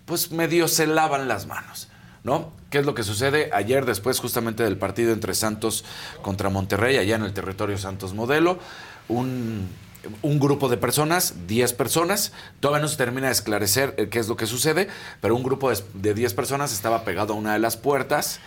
pues 0.07 0.31
medio 0.31 0.67
se 0.69 0.87
lavan 0.87 1.27
las 1.29 1.47
manos, 1.47 1.89
¿no? 2.25 2.53
¿Qué 2.71 2.79
es 2.79 2.87
lo 2.87 2.95
que 2.95 3.03
sucede? 3.03 3.51
Ayer, 3.53 3.85
después 3.85 4.21
justamente 4.21 4.63
del 4.63 4.77
partido 4.77 5.13
entre 5.13 5.35
Santos 5.35 5.85
contra 6.23 6.51
Monterrey, 6.51 6.97
allá 6.97 7.17
en 7.17 7.25
el 7.25 7.33
territorio 7.33 7.79
Santos 7.79 8.15
Modelo, 8.15 8.59
un, 9.09 9.69
grupo 10.23 10.69
de 10.69 10.77
personas, 10.77 11.47
10 11.47 11.73
personas, 11.75 12.33
todavía 12.61 12.83
no 12.83 12.89
se 12.89 12.97
termina 12.97 13.27
de 13.27 13.33
esclarecer 13.33 13.95
eh, 13.99 14.09
qué 14.09 14.19
es 14.19 14.29
lo 14.29 14.37
que 14.37 14.47
sucede, 14.47 14.89
pero 15.21 15.35
un 15.35 15.43
grupo 15.43 15.71
de 15.71 16.15
10 16.15 16.35
personas 16.35 16.73
estaba 16.73 17.05
pegado 17.05 17.35
a 17.35 17.37
una 17.37 17.53
de 17.53 17.59
las 17.59 17.77
puertas 17.77 18.41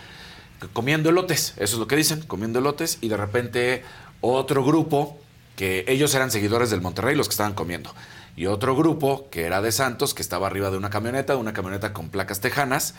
comiendo 0.72 1.10
elotes, 1.10 1.54
eso 1.58 1.76
es 1.76 1.80
lo 1.80 1.88
que 1.88 1.96
dicen, 1.96 2.22
comiendo 2.22 2.60
elotes, 2.60 2.98
y 3.02 3.10
de 3.10 3.18
repente 3.18 3.84
otro 4.22 4.64
grupo, 4.64 5.18
que 5.58 5.84
ellos 5.88 6.16
eran 6.16 6.32
seguidores 6.32 6.70
del 6.70 6.82
Monterrey, 6.82 7.16
los 7.16 7.28
que 7.28 7.34
estaban 7.34 7.54
comiendo, 7.54 7.94
y 8.36 8.46
otro 8.46 8.76
grupo, 8.76 9.28
que 9.30 9.44
era 9.44 9.62
de 9.62 9.72
Santos, 9.72 10.14
que 10.14 10.22
estaba 10.22 10.48
arriba 10.48 10.72
de 10.72 10.78
una 10.78 10.90
camioneta, 10.90 11.36
una 11.36 11.54
camioneta 11.54 11.94
con 11.94 12.10
placas 12.10 12.40
tejanas, 12.40 12.96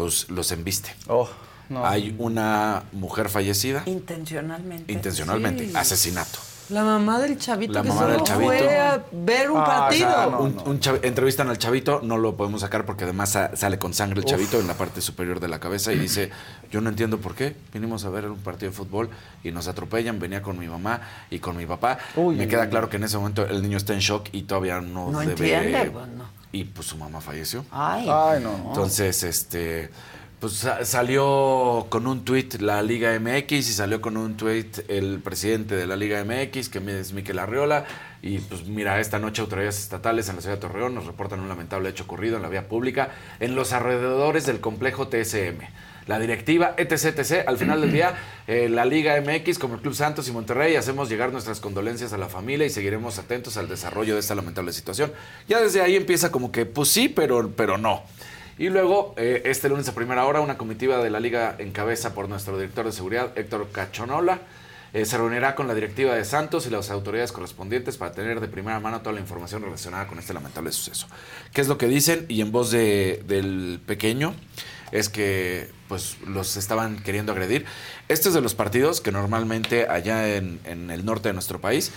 pues 0.00 0.28
los 0.30 0.50
embiste. 0.52 0.94
Oh, 1.08 1.28
no. 1.68 1.86
Hay 1.86 2.14
una 2.18 2.84
mujer 2.92 3.28
fallecida, 3.28 3.82
Intencionalmente. 3.86 4.92
intencionalmente, 4.92 5.68
Sí. 5.68 5.72
asesinato. 5.76 6.38
La 6.70 6.84
mamá 6.84 7.18
del 7.18 7.36
chavito 7.36 7.72
La 7.72 7.82
que 7.82 7.88
mamá 7.88 8.00
solo 8.02 8.12
del 8.14 8.22
chavito. 8.22 8.48
fue 8.52 8.78
a 8.78 9.02
ver 9.10 9.50
un 9.50 9.58
Ah, 9.58 9.64
partido. 9.64 10.08
o 10.08 10.12
sea, 10.12 10.26
no. 10.26 10.38
Un, 10.40 10.62
un 10.66 10.80
chav- 10.80 11.00
entrevistan 11.02 11.48
al 11.48 11.58
chavito, 11.58 12.00
no 12.04 12.16
lo 12.16 12.36
podemos 12.36 12.60
sacar 12.60 12.86
porque 12.86 13.02
además 13.04 13.30
sa- 13.32 13.56
sale 13.56 13.76
con 13.80 13.92
sangre 13.92 14.20
el 14.20 14.24
Uf. 14.24 14.30
chavito 14.30 14.60
en 14.60 14.68
la 14.68 14.74
parte 14.74 15.00
superior 15.00 15.40
de 15.40 15.48
la 15.48 15.58
cabeza 15.58 15.92
y 15.92 15.98
dice, 15.98 16.30
yo 16.70 16.80
no 16.80 16.88
entiendo 16.90 17.18
por 17.18 17.34
qué, 17.34 17.56
vinimos 17.74 18.04
a 18.04 18.10
ver 18.10 18.26
un 18.26 18.38
partido 18.38 18.70
de 18.70 18.76
fútbol 18.76 19.10
y 19.42 19.50
nos 19.50 19.66
atropellan, 19.66 20.20
venía 20.20 20.42
con 20.42 20.58
mi 20.60 20.68
mamá 20.68 21.00
y 21.28 21.40
con 21.40 21.56
mi 21.56 21.66
papá. 21.66 21.98
Uy, 22.14 22.36
Me 22.36 22.46
queda 22.46 22.68
claro 22.70 22.88
que 22.88 22.98
en 22.98 23.04
ese 23.04 23.16
momento 23.18 23.44
el 23.46 23.62
niño 23.62 23.76
está 23.76 23.92
en 23.92 23.98
shock 24.00 24.28
y 24.30 24.42
todavía 24.42 24.80
no, 24.80 25.10
No 25.10 25.18
debe... 25.20 25.32
entiende, 25.32 25.90
pues, 25.90 26.06
no. 26.06 26.39
Y 26.52 26.64
pues 26.64 26.88
su 26.88 26.96
mamá 26.96 27.20
falleció. 27.20 27.64
Ay, 27.70 28.08
Ay, 28.10 28.42
no. 28.42 28.54
Entonces, 28.68 29.22
este, 29.22 29.90
pues 30.40 30.54
sa- 30.54 30.84
salió 30.84 31.86
con 31.90 32.06
un 32.06 32.24
tuit 32.24 32.54
la 32.60 32.82
Liga 32.82 33.12
MX 33.18 33.52
y 33.52 33.62
salió 33.62 34.00
con 34.00 34.16
un 34.16 34.36
tuit 34.36 34.78
el 34.88 35.20
presidente 35.20 35.76
de 35.76 35.86
la 35.86 35.94
Liga 35.96 36.24
MX, 36.24 36.68
que 36.68 36.78
es 37.00 37.12
Miquel 37.12 37.38
Arriola. 37.38 37.84
Y 38.22 38.38
pues 38.38 38.64
mira, 38.66 38.98
esta 39.00 39.18
noche 39.18 39.42
autoridades 39.42 39.78
estatales 39.78 40.28
en 40.28 40.36
la 40.36 40.42
ciudad 40.42 40.56
de 40.56 40.60
Torreón 40.60 40.94
nos 40.94 41.06
reportan 41.06 41.40
un 41.40 41.48
lamentable 41.48 41.88
hecho 41.88 42.04
ocurrido 42.04 42.36
en 42.36 42.42
la 42.42 42.48
vía 42.48 42.68
pública 42.68 43.10
en 43.38 43.54
los 43.54 43.72
alrededores 43.72 44.44
del 44.44 44.60
complejo 44.60 45.06
TSM. 45.08 45.60
La 46.06 46.18
directiva, 46.18 46.74
etc, 46.76 47.18
etc. 47.18 47.44
Al 47.46 47.56
final 47.58 47.80
del 47.80 47.92
día, 47.92 48.14
eh, 48.46 48.68
la 48.68 48.84
Liga 48.84 49.20
MX, 49.20 49.58
como 49.58 49.74
el 49.74 49.80
Club 49.80 49.94
Santos 49.94 50.26
y 50.28 50.32
Monterrey, 50.32 50.74
hacemos 50.76 51.08
llegar 51.08 51.30
nuestras 51.32 51.60
condolencias 51.60 52.12
a 52.12 52.18
la 52.18 52.28
familia 52.28 52.66
y 52.66 52.70
seguiremos 52.70 53.18
atentos 53.18 53.56
al 53.56 53.68
desarrollo 53.68 54.14
de 54.14 54.20
esta 54.20 54.34
lamentable 54.34 54.72
situación. 54.72 55.12
Ya 55.48 55.60
desde 55.60 55.82
ahí 55.82 55.96
empieza 55.96 56.30
como 56.32 56.50
que, 56.50 56.66
pues 56.66 56.88
sí, 56.88 57.08
pero, 57.08 57.50
pero 57.54 57.78
no. 57.78 58.02
Y 58.58 58.68
luego, 58.68 59.14
eh, 59.16 59.42
este 59.46 59.68
lunes 59.68 59.88
a 59.88 59.94
primera 59.94 60.26
hora, 60.26 60.40
una 60.40 60.58
comitiva 60.58 61.02
de 61.02 61.10
la 61.10 61.20
liga 61.20 61.54
en 61.58 61.70
cabeza 61.72 62.12
por 62.12 62.28
nuestro 62.28 62.58
director 62.58 62.84
de 62.84 62.92
seguridad, 62.92 63.32
Héctor 63.36 63.68
Cachonola, 63.72 64.40
eh, 64.92 65.04
se 65.04 65.16
reunirá 65.16 65.54
con 65.54 65.68
la 65.68 65.74
directiva 65.74 66.14
de 66.14 66.24
Santos 66.24 66.66
y 66.66 66.70
las 66.70 66.90
autoridades 66.90 67.30
correspondientes 67.30 67.96
para 67.96 68.10
tener 68.12 68.40
de 68.40 68.48
primera 68.48 68.80
mano 68.80 69.00
toda 69.00 69.12
la 69.14 69.20
información 69.20 69.62
relacionada 69.62 70.08
con 70.08 70.18
este 70.18 70.34
lamentable 70.34 70.72
suceso. 70.72 71.06
¿Qué 71.54 71.60
es 71.60 71.68
lo 71.68 71.78
que 71.78 71.86
dicen? 71.86 72.26
Y 72.28 72.40
en 72.40 72.50
voz 72.50 72.70
de- 72.72 73.22
del 73.26 73.80
pequeño, 73.86 74.34
es 74.90 75.08
que 75.08 75.68
pues 75.90 76.18
los 76.24 76.56
estaban 76.56 77.02
queriendo 77.02 77.32
agredir. 77.32 77.66
Este 78.06 78.28
es 78.28 78.34
de 78.34 78.40
los 78.40 78.54
partidos 78.54 79.00
que 79.00 79.10
normalmente 79.10 79.88
allá 79.88 80.36
en, 80.36 80.60
el 80.64 81.04
norte 81.04 81.28
de 81.28 81.32
nuestro 81.34 81.60
país 81.60 81.90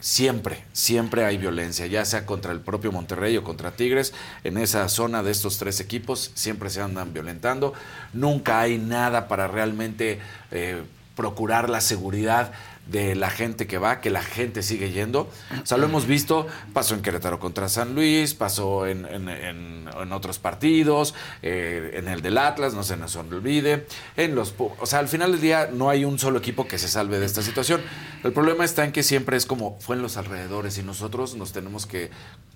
Siempre, 0.00 0.62
siempre 0.72 1.24
hay 1.24 1.38
violencia, 1.38 1.84
ya 1.88 2.04
sea 2.04 2.24
contra 2.24 2.52
el 2.52 2.60
propio 2.60 2.92
Monterrey 2.92 3.36
o 3.36 3.42
contra 3.42 3.72
Tigres. 3.72 4.14
En 4.44 4.56
esa 4.56 4.88
zona 4.88 5.24
de 5.24 5.32
estos 5.32 5.58
tres 5.58 5.80
equipos 5.80 6.30
siempre 6.34 6.70
se 6.70 6.80
andan 6.80 7.12
violentando. 7.12 7.74
Nunca 8.12 8.60
hay 8.60 8.78
nada 8.78 9.26
para 9.26 9.48
realmente 9.48 10.20
eh, 10.52 10.84
procurar 11.16 11.68
la 11.68 11.80
seguridad 11.80 12.52
de 12.88 13.14
la 13.14 13.28
gente 13.30 13.66
que 13.66 13.76
va, 13.78 14.00
que 14.00 14.10
la 14.10 14.22
gente 14.22 14.62
sigue 14.62 14.90
yendo. 14.92 15.28
O 15.62 15.66
sea, 15.66 15.76
lo 15.78 15.84
hemos 15.86 16.06
visto, 16.06 16.46
pasó 16.72 16.94
en 16.94 17.02
Querétaro 17.02 17.38
contra 17.38 17.68
San 17.68 17.94
Luis, 17.94 18.34
pasó 18.34 18.86
en, 18.86 19.04
en- 19.04 19.28
en- 19.28 19.88
en 20.00 20.12
otros 20.12 20.38
partidos, 20.38 21.14
eh, 21.42 21.92
en 21.94 22.08
el 22.08 22.22
del 22.22 22.38
Atlas, 22.38 22.72
no 22.74 22.82
se 22.82 22.96
nos 22.96 23.14
olvide, 23.16 23.86
en 24.16 24.34
los... 24.34 24.54
O 24.58 24.86
sea, 24.86 25.00
al 25.00 25.08
final 25.08 25.32
del 25.32 25.40
día 25.40 25.68
no 25.72 25.90
hay 25.90 26.04
un 26.04 26.18
solo 26.18 26.38
equipo 26.38 26.66
que 26.66 26.78
se 26.78 26.88
salve 26.88 27.18
de 27.18 27.26
esta 27.26 27.42
situación. 27.42 27.80
El 28.24 28.32
problema 28.32 28.64
está 28.64 28.84
en 28.84 28.92
que 28.92 29.02
siempre 29.02 29.36
es 29.36 29.44
como 29.46 29.78
fue 29.80 29.96
en 29.96 30.02
los 30.02 30.16
alrededores 30.16 30.78
y 30.78 30.82
nosotros 30.82 31.34
nos 31.34 31.52
tenemos 31.52 31.84
que 31.86 32.10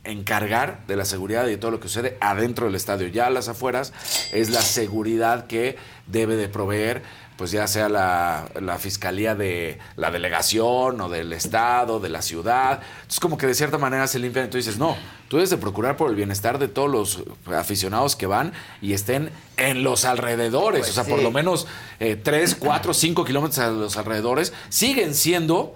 encargar 0.05 0.85
de 0.89 0.97
la 0.97 1.05
seguridad 1.05 1.47
y 1.47 1.51
de 1.51 1.57
todo 1.59 1.71
lo 1.71 1.81
que 1.81 1.89
sucede 1.89 2.17
adentro 2.21 2.67
del 2.67 2.75
estadio. 2.75 3.07
Ya 3.09 3.27
a 3.27 3.31
las 3.31 3.49
afueras 3.49 3.93
es 4.33 4.51
la 4.51 4.61
seguridad 4.63 5.47
que 5.47 5.77
debe 6.09 6.37
de 6.37 6.49
proveer, 6.49 7.03
pues 7.43 7.51
ya 7.51 7.67
sea 7.67 7.89
la, 7.89 8.49
la 8.61 8.79
fiscalía 8.79 9.35
de 9.35 9.81
la 9.97 10.13
delegación 10.13 11.01
o 11.01 11.09
del 11.09 11.33
estado, 11.33 11.99
de 11.99 12.09
la 12.09 12.23
ciudad. 12.23 12.79
Entonces 13.01 13.19
como 13.19 13.37
que 13.37 13.49
de 13.49 13.55
cierta 13.55 13.79
manera 13.79 14.07
se 14.07 14.21
limpian 14.21 14.47
y 14.47 14.49
tú 14.49 14.59
dices, 14.59 14.79
no, 14.79 14.97
tú 15.27 15.39
debes 15.39 15.51
de 15.51 15.57
procurar 15.57 15.97
por 15.97 16.09
el 16.09 16.15
bienestar 16.15 16.61
de 16.61 16.69
todos 16.69 16.89
los 16.89 17.25
aficionados 17.53 18.15
que 18.15 18.27
van 18.29 18.53
y 18.81 18.93
estén 18.93 19.31
en 19.57 19.83
los 19.83 20.05
alrededores. 20.05 20.83
Pues 20.83 20.91
o 20.91 20.95
sea, 20.95 21.03
por 21.03 21.21
lo 21.21 21.33
menos 21.33 21.67
eh, 21.99 22.15
3, 22.15 22.55
4, 22.55 22.95
5 22.95 23.25
kilómetros 23.25 23.59
a 23.59 23.73
los 23.73 23.97
alrededores 23.97 24.53
siguen 24.69 25.13
siendo... 25.13 25.75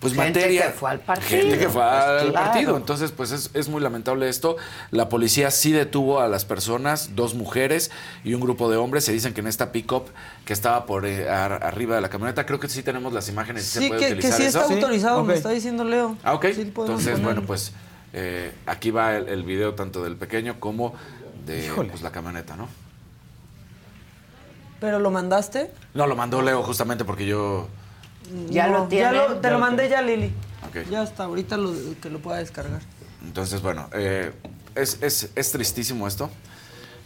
Pues 0.00 0.14
Gente 0.14 0.40
materia. 0.40 0.66
que 0.68 0.72
fue 0.72 0.90
al 0.90 1.00
partido. 1.00 1.28
Gente 1.28 1.58
que 1.58 1.68
fue 1.68 1.82
Pues 1.82 1.92
al 1.94 2.30
claro. 2.30 2.32
partido. 2.46 2.76
Entonces, 2.78 3.12
pues 3.12 3.32
es, 3.32 3.50
es 3.52 3.68
muy 3.68 3.82
lamentable 3.82 4.30
esto. 4.30 4.56
La 4.90 5.10
policía 5.10 5.50
sí 5.50 5.72
detuvo 5.72 6.20
a 6.20 6.26
las 6.28 6.46
personas, 6.46 7.14
dos 7.16 7.34
mujeres 7.34 7.90
y 8.24 8.32
un 8.32 8.40
grupo 8.40 8.70
de 8.70 8.78
hombres. 8.78 9.04
Se 9.04 9.12
dicen 9.12 9.34
que 9.34 9.40
en 9.42 9.46
esta 9.46 9.72
pick-up 9.72 10.04
que 10.46 10.54
estaba 10.54 10.86
por 10.86 11.04
eh, 11.04 11.28
ar- 11.28 11.62
arriba 11.64 11.96
de 11.96 12.00
la 12.00 12.08
camioneta, 12.08 12.46
creo 12.46 12.58
que 12.58 12.68
sí 12.70 12.82
tenemos 12.82 13.12
las 13.12 13.28
imágenes. 13.28 13.64
¿sí 13.66 13.78
se 13.80 13.88
puede 13.88 14.00
que, 14.00 14.06
que 14.06 14.12
utilizar 14.14 14.38
sí 14.40 14.46
eso? 14.46 14.60
está 14.62 14.74
autorizado, 14.74 15.22
me 15.22 15.34
está 15.34 15.50
diciendo 15.50 15.84
Leo. 15.84 16.16
Ah, 16.24 16.32
ok. 16.32 16.44
Entonces, 16.46 17.22
bueno, 17.22 17.42
pues 17.42 17.72
eh, 18.14 18.52
aquí 18.64 18.90
va 18.90 19.16
el, 19.18 19.28
el 19.28 19.42
video 19.42 19.74
tanto 19.74 20.02
del 20.02 20.16
pequeño 20.16 20.58
como 20.60 20.94
de 21.44 21.70
pues, 21.76 22.00
la 22.00 22.10
camioneta, 22.10 22.56
¿no? 22.56 22.68
¿Pero 24.80 24.98
lo 24.98 25.10
mandaste? 25.10 25.70
No, 25.92 26.06
lo 26.06 26.16
mandó 26.16 26.40
Leo 26.40 26.62
justamente 26.62 27.04
porque 27.04 27.26
yo... 27.26 27.68
Ya 28.48 28.66
lo 28.68 28.88
Ya 28.88 29.12
lo- 29.12 29.36
te 29.40 29.50
lo 29.50 29.58
mandé 29.58 29.88
ya, 29.88 30.02
Lili. 30.02 30.32
Ya 30.90 31.02
está, 31.02 31.24
ahorita 31.24 31.56
lo, 31.56 31.72
que 32.00 32.10
lo 32.10 32.20
pueda 32.20 32.38
descargar. 32.38 32.80
Entonces, 33.24 33.60
bueno, 33.62 33.88
eh, 33.92 34.32
es, 34.74 34.98
es- 35.02 35.30
es 35.34 35.52
tristísimo 35.52 36.06
esto. 36.06 36.30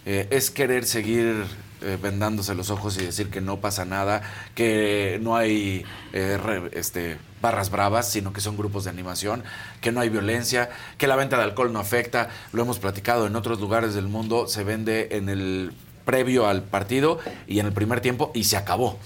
Eh, 0.07 0.28
es 0.31 0.51
querer 0.51 0.85
seguir 0.85 1.47
eh, 1.81 1.99
vendándose 2.01 2.55
los 2.55 2.69
ojos 2.70 2.99
y 2.99 3.05
decir 3.07 3.31
que 3.31 3.41
no 3.41 3.61
pasa 3.61 3.85
nada, 3.86 4.23
que 4.55 5.19
no 5.23 5.35
hay 5.36 5.85
eh, 6.12 6.39
re- 6.43 6.70
este, 6.74 7.16
barras 7.41 7.70
bravas, 7.70 8.09
sino 8.11 8.32
que 8.32 8.41
son 8.43 8.57
grupos 8.57 8.85
de 8.85 8.91
animación, 8.91 9.43
que 9.81 9.93
no 9.93 10.01
hay 10.01 10.11
violencia, 10.11 10.69
que 10.99 11.07
la 11.07 11.16
venta 11.16 11.36
de 11.39 11.43
alcohol 11.45 11.73
no 11.73 11.78
afecta. 11.78 12.28
Lo 12.53 12.62
hemos 12.62 12.78
platicado 12.78 13.27
en 13.27 13.35
otros 13.36 13.61
lugares 13.61 13.95
del 13.95 14.09
mundo, 14.09 14.47
se 14.47 14.62
vende 14.62 15.09
en 15.12 15.28
el 15.31 15.73
previo 16.05 16.47
al 16.49 16.62
partido 16.62 17.19
y 17.47 17.61
en 17.61 17.66
el 17.66 17.73
primer 17.73 18.01
tiempo 18.03 18.31
y 18.35 18.45
se 18.45 18.59
acabó. 18.59 18.99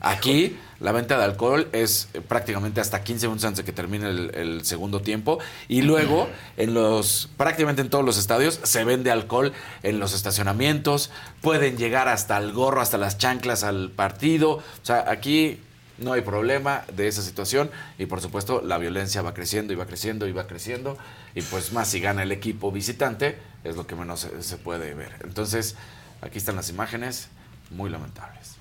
Aquí 0.00 0.56
la 0.82 0.92
venta 0.92 1.16
de 1.16 1.24
alcohol 1.24 1.68
es 1.72 2.08
eh, 2.12 2.20
prácticamente 2.20 2.80
hasta 2.80 3.02
15 3.02 3.28
minutos 3.28 3.44
antes 3.44 3.58
de 3.58 3.64
que 3.64 3.72
termine 3.72 4.10
el, 4.10 4.34
el 4.34 4.64
segundo 4.64 5.00
tiempo 5.00 5.38
y 5.68 5.82
luego 5.82 6.28
en 6.56 6.74
los 6.74 7.30
prácticamente 7.36 7.82
en 7.82 7.90
todos 7.90 8.04
los 8.04 8.18
estadios 8.18 8.60
se 8.62 8.84
vende 8.84 9.10
alcohol 9.10 9.52
en 9.82 9.98
los 9.98 10.12
estacionamientos, 10.12 11.10
pueden 11.40 11.76
llegar 11.76 12.08
hasta 12.08 12.36
el 12.38 12.52
gorro, 12.52 12.80
hasta 12.80 12.98
las 12.98 13.18
chanclas 13.18 13.62
al 13.62 13.90
partido, 13.90 14.54
o 14.54 14.62
sea, 14.82 15.04
aquí 15.08 15.60
no 15.98 16.12
hay 16.14 16.22
problema 16.22 16.82
de 16.94 17.06
esa 17.06 17.22
situación 17.22 17.70
y 17.98 18.06
por 18.06 18.20
supuesto 18.20 18.60
la 18.60 18.78
violencia 18.78 19.22
va 19.22 19.34
creciendo 19.34 19.72
y 19.72 19.76
va 19.76 19.86
creciendo 19.86 20.26
y 20.26 20.32
va 20.32 20.46
creciendo 20.46 20.98
y 21.34 21.42
pues 21.42 21.72
más 21.72 21.88
si 21.88 22.00
gana 22.00 22.24
el 22.24 22.32
equipo 22.32 22.72
visitante 22.72 23.38
es 23.62 23.76
lo 23.76 23.86
que 23.86 23.94
menos 23.94 24.20
se, 24.20 24.42
se 24.42 24.56
puede 24.56 24.94
ver. 24.94 25.12
Entonces, 25.22 25.76
aquí 26.20 26.38
están 26.38 26.56
las 26.56 26.68
imágenes 26.68 27.28
muy 27.70 27.88
lamentables. 27.90 28.51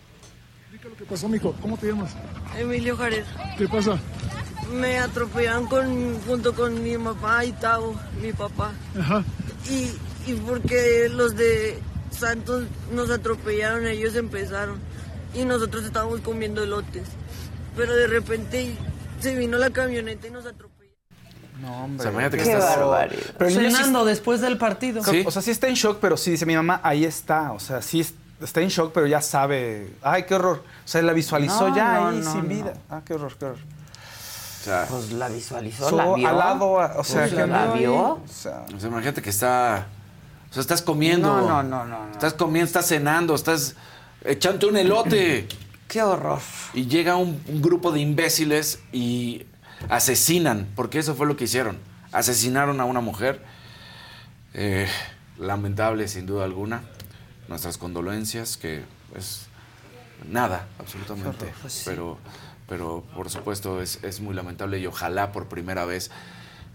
¿Qué 0.81 1.05
pasó, 1.05 1.27
mijo? 1.29 1.53
¿Cómo 1.61 1.77
te 1.77 1.87
llamas? 1.87 2.11
Emilio 2.57 2.97
Jared. 2.97 3.23
¿Qué 3.57 3.67
pasa? 3.67 3.99
Me 4.73 4.99
atropellaron 4.99 5.67
con, 5.67 6.19
junto 6.21 6.53
con 6.55 6.81
mi 6.81 6.97
papá 6.97 7.45
y 7.45 7.51
Tavo, 7.53 7.95
mi 8.21 8.33
papá. 8.33 8.71
Ajá. 8.99 9.23
Y, 9.69 9.91
y 10.31 10.33
porque 10.47 11.09
los 11.09 11.35
de 11.35 11.77
Santos 12.09 12.65
nos 12.93 13.09
atropellaron, 13.09 13.85
ellos 13.87 14.15
empezaron. 14.15 14.79
Y 15.35 15.45
nosotros 15.45 15.85
estábamos 15.85 16.21
comiendo 16.21 16.63
elotes. 16.63 17.03
Pero 17.75 17.93
de 17.93 18.07
repente 18.07 18.75
se 19.19 19.35
vino 19.35 19.57
la 19.57 19.69
camioneta 19.69 20.27
y 20.27 20.31
nos 20.31 20.45
atropelló. 20.45 20.91
No, 21.61 21.83
hombre. 21.85 21.99
O 21.99 22.03
sea, 22.03 22.11
imagínate 22.11 22.37
que 22.37 22.43
Qué 22.43 22.53
estás- 22.53 22.77
barbaridad. 22.77 23.23
Pero 23.37 23.49
niño 23.51 24.01
sí- 24.01 24.05
después 24.07 24.41
del 24.41 24.57
partido. 24.57 25.01
O 25.25 25.31
sea, 25.31 25.41
sí 25.41 25.51
está 25.51 25.67
en 25.67 25.75
shock, 25.75 25.99
pero 26.01 26.17
sí 26.17 26.31
dice 26.31 26.45
mi 26.45 26.55
mamá, 26.55 26.81
ahí 26.83 27.05
está. 27.05 27.51
O 27.51 27.59
sea, 27.59 27.81
sí 27.81 27.99
es- 28.01 28.13
está 28.41 28.61
en 28.61 28.69
shock, 28.69 28.91
pero 28.93 29.07
ya 29.07 29.21
sabe. 29.21 29.93
Ay, 30.01 30.23
qué 30.23 30.35
horror. 30.35 30.63
O 30.83 30.87
sea, 30.87 31.01
la 31.01 31.13
visualizó 31.13 31.69
No, 31.69 31.75
ya 31.75 31.93
no, 31.99 32.07
ahí 32.09 32.17
no, 32.23 32.31
sin 32.31 32.41
no. 32.43 32.47
vida. 32.49 32.73
Ah, 32.89 33.01
qué 33.05 33.13
horror, 33.13 33.35
qué 33.37 33.45
horror. 33.45 33.57
O 33.59 34.63
sea, 34.63 34.85
Pues 34.89 35.11
la 35.13 35.27
visualizó, 35.29 35.89
So, 35.89 35.95
la 35.97 36.13
vio. 36.15 36.27
al 36.27 36.37
lado, 36.37 36.71
o 36.73 37.03
sea, 37.03 37.21
Pues 37.21 37.33
que 37.33 37.47
la 37.47 37.73
vio 37.73 37.95
o 37.95 38.21
sea, 38.27 38.63
O 38.75 38.79
sea, 38.79 38.89
imagínate 38.89 39.21
que 39.21 39.29
está. 39.31 39.87
O 40.49 40.53
sea, 40.53 40.61
estás 40.61 40.81
comiendo. 40.81 41.27
No, 41.35 41.47
no, 41.47 41.63
no, 41.63 41.85
no, 41.85 42.05
no. 42.05 42.11
Estás 42.11 42.33
comiendo, 42.33 42.67
estás 42.67 42.87
cenando, 42.87 43.33
estás 43.35 43.75
echando 44.23 44.67
un 44.69 44.77
elote. 44.77 45.47
Qué 45.87 46.01
horror. 46.03 46.39
Y 46.73 46.85
llega 46.87 47.15
un, 47.17 47.41
un 47.47 47.61
grupo 47.61 47.91
de 47.91 47.99
imbéciles 47.99 48.79
y 48.93 49.45
asesinan, 49.89 50.67
porque 50.75 50.99
eso 50.99 51.15
fue 51.15 51.25
lo 51.27 51.35
que 51.35 51.45
hicieron. 51.45 51.77
Asesinaron 52.11 52.79
a 52.81 52.85
una 52.85 53.01
mujer. 53.01 53.43
Eh, 54.53 54.87
lamentable, 55.39 56.07
sin 56.07 56.25
duda 56.25 56.43
alguna. 56.45 56.83
Nuestras 57.51 57.77
condolencias, 57.77 58.55
que 58.55 58.85
es 59.13 59.47
nada, 60.25 60.69
absolutamente. 60.79 61.53
Pues. 61.61 61.83
Pero, 61.83 62.17
pero 62.69 63.03
por 63.13 63.29
supuesto 63.29 63.81
es, 63.81 64.01
es 64.03 64.21
muy 64.21 64.33
lamentable 64.33 64.79
y 64.79 64.87
ojalá 64.87 65.33
por 65.33 65.49
primera 65.49 65.83
vez 65.83 66.11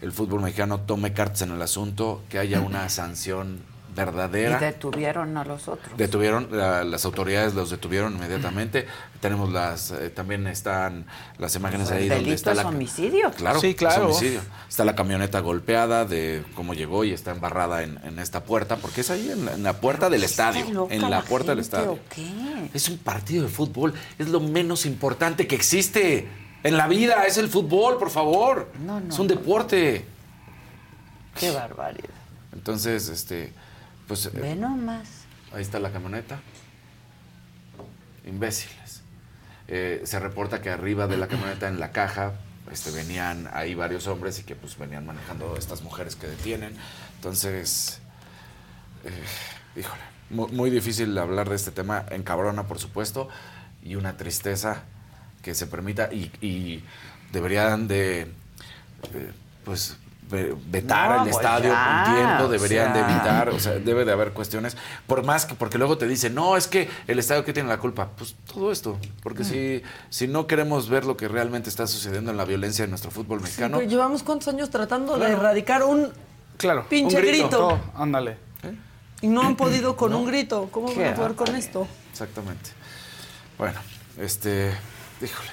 el 0.03 0.13
fútbol 0.13 0.43
mexicano 0.43 0.81
tome 0.81 1.15
cartas 1.15 1.41
en 1.41 1.53
el 1.53 1.63
asunto, 1.63 2.23
que 2.29 2.39
haya 2.39 2.61
una 2.61 2.91
sanción 2.91 3.63
Y 3.97 4.05
verdadera. 4.05 4.59
detuvieron 4.59 5.37
a 5.37 5.45
los 5.45 5.69
otros. 5.69 5.97
Detuvieron, 5.97 6.49
la- 6.51 6.85
las 6.85 7.05
autoridades 7.05 7.55
los 7.55 7.71
detuvieron 7.71 8.15
inmediatamente. 8.15 8.87
Tenemos 9.21 9.51
las, 9.53 9.91
eh, 9.91 10.11
también 10.11 10.47
están 10.47 11.07
las 11.39 11.57
imágenes 11.57 11.91
El 11.91 11.97
ahí 11.97 12.09
donde 12.09 12.35
está 12.35 12.51
es 12.53 12.59
la... 12.59 12.67
homicidio. 12.69 13.31
Claro, 13.33 13.61
Sí, 13.61 13.69
es 13.69 13.77
claro. 13.77 14.05
homicidio. 14.07 14.41
Está 14.69 14.85
la 14.85 14.95
camioneta 14.95 15.41
golpeada 15.41 16.05
de 16.05 16.45
cómo 16.55 16.75
llegó 16.75 17.05
y 17.05 17.13
está 17.13 17.31
embarrada 17.31 17.83
en, 17.83 17.99
en 18.05 18.19
esta 18.19 18.45
puerta, 18.45 18.77
porque 18.77 19.01
es 19.01 19.11
ahí 19.11 19.31
en 19.31 19.47
la, 19.47 19.53
en 19.55 19.63
la 19.63 19.73
puerta 19.81 20.11
del 20.11 20.23
¿Está 20.25 20.51
estadio. 20.51 20.89
En 20.91 21.01
la 21.03 21.09
la 21.09 21.23
puerta 21.23 21.53
del 21.53 21.61
estadio. 21.61 21.93
o 21.93 21.99
qué? 22.15 22.71
Es 22.75 22.89
un 22.89 22.99
partido 22.99 23.45
de 23.45 23.49
fútbol, 23.49 23.95
es 24.19 24.29
lo 24.29 24.41
menos 24.41 24.85
importante 24.87 25.47
que 25.47 25.55
existe 25.55 26.29
en 26.63 26.77
la 26.77 26.87
vida, 26.89 27.25
es 27.25 27.39
el 27.39 27.49
fútbol, 27.49 27.97
por 27.97 28.11
favor. 28.11 28.71
No, 28.85 29.01
no, 29.01 29.09
es 29.09 29.19
un 29.19 29.27
no. 29.29 29.35
deporte. 29.35 30.05
Qué 31.39 31.51
barbaridad. 31.51 32.09
Entonces, 32.53 33.09
este, 33.09 33.53
pues 34.07 34.27
eh, 34.27 34.31
Ve 34.35 34.57
nomás. 34.57 35.09
Ahí 35.53 35.63
está 35.63 35.79
la 35.79 35.91
camioneta. 35.93 36.41
Imbéciles. 38.27 39.03
Eh, 39.69 40.03
se 40.05 40.19
reporta 40.19 40.61
que 40.63 40.71
arriba 40.71 41.07
de 41.07 41.17
la 41.17 41.29
camioneta, 41.29 41.69
en 41.69 41.81
la 41.81 41.93
caja, 41.93 42.33
este, 42.73 42.91
venían 42.91 43.49
ahí 43.53 43.75
varios 43.75 44.07
hombres 44.07 44.39
y 44.41 44.43
que 44.43 44.57
pues 44.57 44.77
venían 44.79 45.07
manejando 45.07 45.57
estas 45.57 45.83
mujeres 45.83 46.17
que 46.17 46.27
detienen. 46.27 46.75
Entonces, 47.17 48.01
eh, 49.05 49.11
híjole, 49.81 50.01
mu- 50.31 50.49
muy, 50.49 50.71
difícil 50.71 51.17
hablar 51.19 51.49
de 51.49 51.57
este 51.57 51.71
tema. 51.71 52.05
Encabrona, 52.11 52.65
por 52.67 52.79
supuesto, 52.79 53.29
y 53.83 53.95
una 53.97 54.17
tristeza 54.17 54.83
que 55.43 55.55
se 55.55 55.67
permita 55.69 56.13
y, 56.13 56.33
y 56.41 56.83
deberían 57.33 57.87
de, 57.87 58.23
eh, 58.23 59.33
pues, 59.65 59.97
vetar 60.31 61.11
No, 61.11 61.17
el 61.17 61.23
pues 61.31 61.37
estadio 61.37 61.71
ya, 61.71 62.05
un 62.09 62.15
tiempo, 62.15 62.45
o 62.45 62.49
deberían 62.49 62.93
de 62.93 63.01
evitar, 63.01 63.49
o 63.51 63.61
sea, 63.61 63.73
debe 63.75 64.05
de 64.05 64.13
haber 64.13 64.33
cuestiones, 64.33 64.77
por 65.07 65.25
más 65.25 65.47
que, 65.47 65.55
porque 65.55 65.79
luego 65.79 65.97
te 65.99 66.07
dicen, 66.09 66.35
no, 66.35 66.57
es 66.57 66.67
que 66.67 66.89
el 67.07 67.19
estadio 67.19 67.45
que 67.45 67.53
tiene 67.53 67.69
la 67.69 67.79
culpa, 67.79 68.09
pues 68.17 68.35
todo 68.53 68.73
esto, 68.73 68.99
porque 69.23 69.43
Mm. 69.43 69.47
si, 69.47 69.83
si 70.11 70.29
no 70.29 70.47
queremos 70.47 70.89
ver 70.89 71.05
lo 71.05 71.17
que 71.17 71.29
realmente 71.29 71.69
está 71.71 71.87
sucediendo 71.87 72.31
en 72.31 72.37
la 72.37 72.45
violencia 72.45 72.85
de 72.85 72.89
nuestro 72.89 73.11
fútbol 73.11 73.41
mexicano, 73.41 73.79
Pero 73.79 73.89
llevamos 73.91 74.23
cuántos 74.23 74.49
años 74.49 74.71
tratando 74.71 75.17
de 75.19 75.31
erradicar 75.33 75.83
un 75.85 76.09
claro. 76.57 76.87
pinche 76.89 77.17
Un 77.17 77.23
grito. 77.23 77.49
grito. 77.49 77.69
Oh, 77.97 78.03
ándale. 78.03 78.39
Y 79.23 79.29
no 79.29 79.43
han 79.43 79.57
podido 79.57 79.97
con 79.97 80.13
un 80.15 80.27
grito. 80.27 80.69
¿Cómo 80.71 80.95
van 80.95 81.07
a 81.07 81.15
poder 81.15 81.35
con 81.35 81.55
esto? 81.57 81.89
Exactamente. 82.13 82.71
Bueno, 83.57 83.81
este, 84.19 84.73
híjole, 85.23 85.49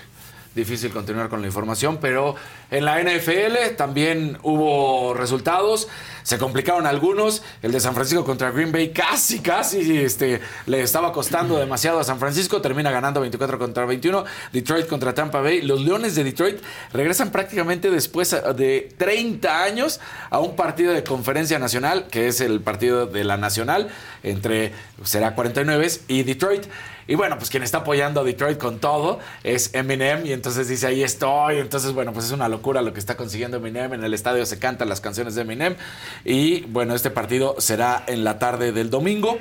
difícil 0.53 0.91
continuar 0.91 1.29
con 1.29 1.39
la 1.39 1.47
información, 1.47 1.97
pero 2.01 2.35
en 2.73 2.85
la 2.85 2.99
NFL 2.99 3.75
también 3.77 4.39
hubo 4.41 5.13
resultados. 5.13 5.87
se 6.23 6.39
complicaron 6.39 6.87
algunos. 6.87 7.43
El 7.61 7.71
de 7.71 7.79
San 7.79 7.93
Francisco 7.93 8.25
contra 8.25 8.49
Green 8.49 8.71
Bay 8.71 8.89
casi, 8.89 9.41
casi 9.41 9.99
este, 9.99 10.41
le 10.65 10.81
estaba 10.81 11.11
costando 11.11 11.59
demasiado 11.59 11.99
a 11.99 12.03
San 12.03 12.17
Francisco. 12.17 12.61
Termina 12.61 12.89
ganando 12.89 13.21
24 13.21 13.59
contra 13.59 13.85
21. 13.85 14.25
Detroit 14.51 14.87
contra 14.87 15.13
Tampa 15.13 15.41
Bay. 15.41 15.61
Los 15.61 15.81
Leones 15.81 16.15
de 16.15 16.23
Detroit 16.23 16.59
regresan 16.93 17.29
prácticamente 17.29 17.91
después 17.91 18.35
de 18.55 18.89
30 18.97 19.63
años 19.63 19.99
a 20.31 20.39
un 20.39 20.55
partido 20.55 20.93
de 20.93 21.03
conferencia 21.03 21.59
nacional, 21.59 22.07
que 22.09 22.27
es 22.27 22.41
el 22.41 22.61
partido 22.61 23.05
de 23.05 23.23
la 23.23 23.37
nacional, 23.37 23.89
entre 24.23 24.71
será 25.03 25.35
49 25.35 25.91
y 26.07 26.23
Detroit. 26.23 26.63
Y 27.07 27.15
bueno, 27.15 27.37
pues 27.37 27.49
quien 27.49 27.63
está 27.63 27.79
apoyando 27.79 28.21
a 28.21 28.23
Detroit 28.23 28.57
con 28.57 28.79
todo 28.79 29.19
es 29.43 29.73
Eminem. 29.73 30.25
Y 30.25 30.31
entonces 30.31 30.67
dice, 30.67 30.87
ahí 30.87 31.03
estoy. 31.03 31.57
Entonces, 31.57 31.93
bueno, 31.93 32.13
pues 32.13 32.25
es 32.25 32.31
una 32.31 32.47
locura 32.47 32.62
lo 32.71 32.93
que 32.93 32.99
está 32.99 33.17
consiguiendo 33.17 33.57
Eminem. 33.57 33.93
En 33.93 34.03
el 34.03 34.13
estadio 34.13 34.45
se 34.45 34.59
cantan 34.59 34.89
las 34.89 35.01
canciones 35.01 35.35
de 35.35 35.41
Eminem. 35.41 35.75
Y 36.23 36.61
bueno, 36.61 36.95
este 36.95 37.09
partido 37.09 37.55
será 37.59 38.03
en 38.07 38.23
la 38.23 38.39
tarde 38.39 38.71
del 38.71 38.89
domingo. 38.89 39.37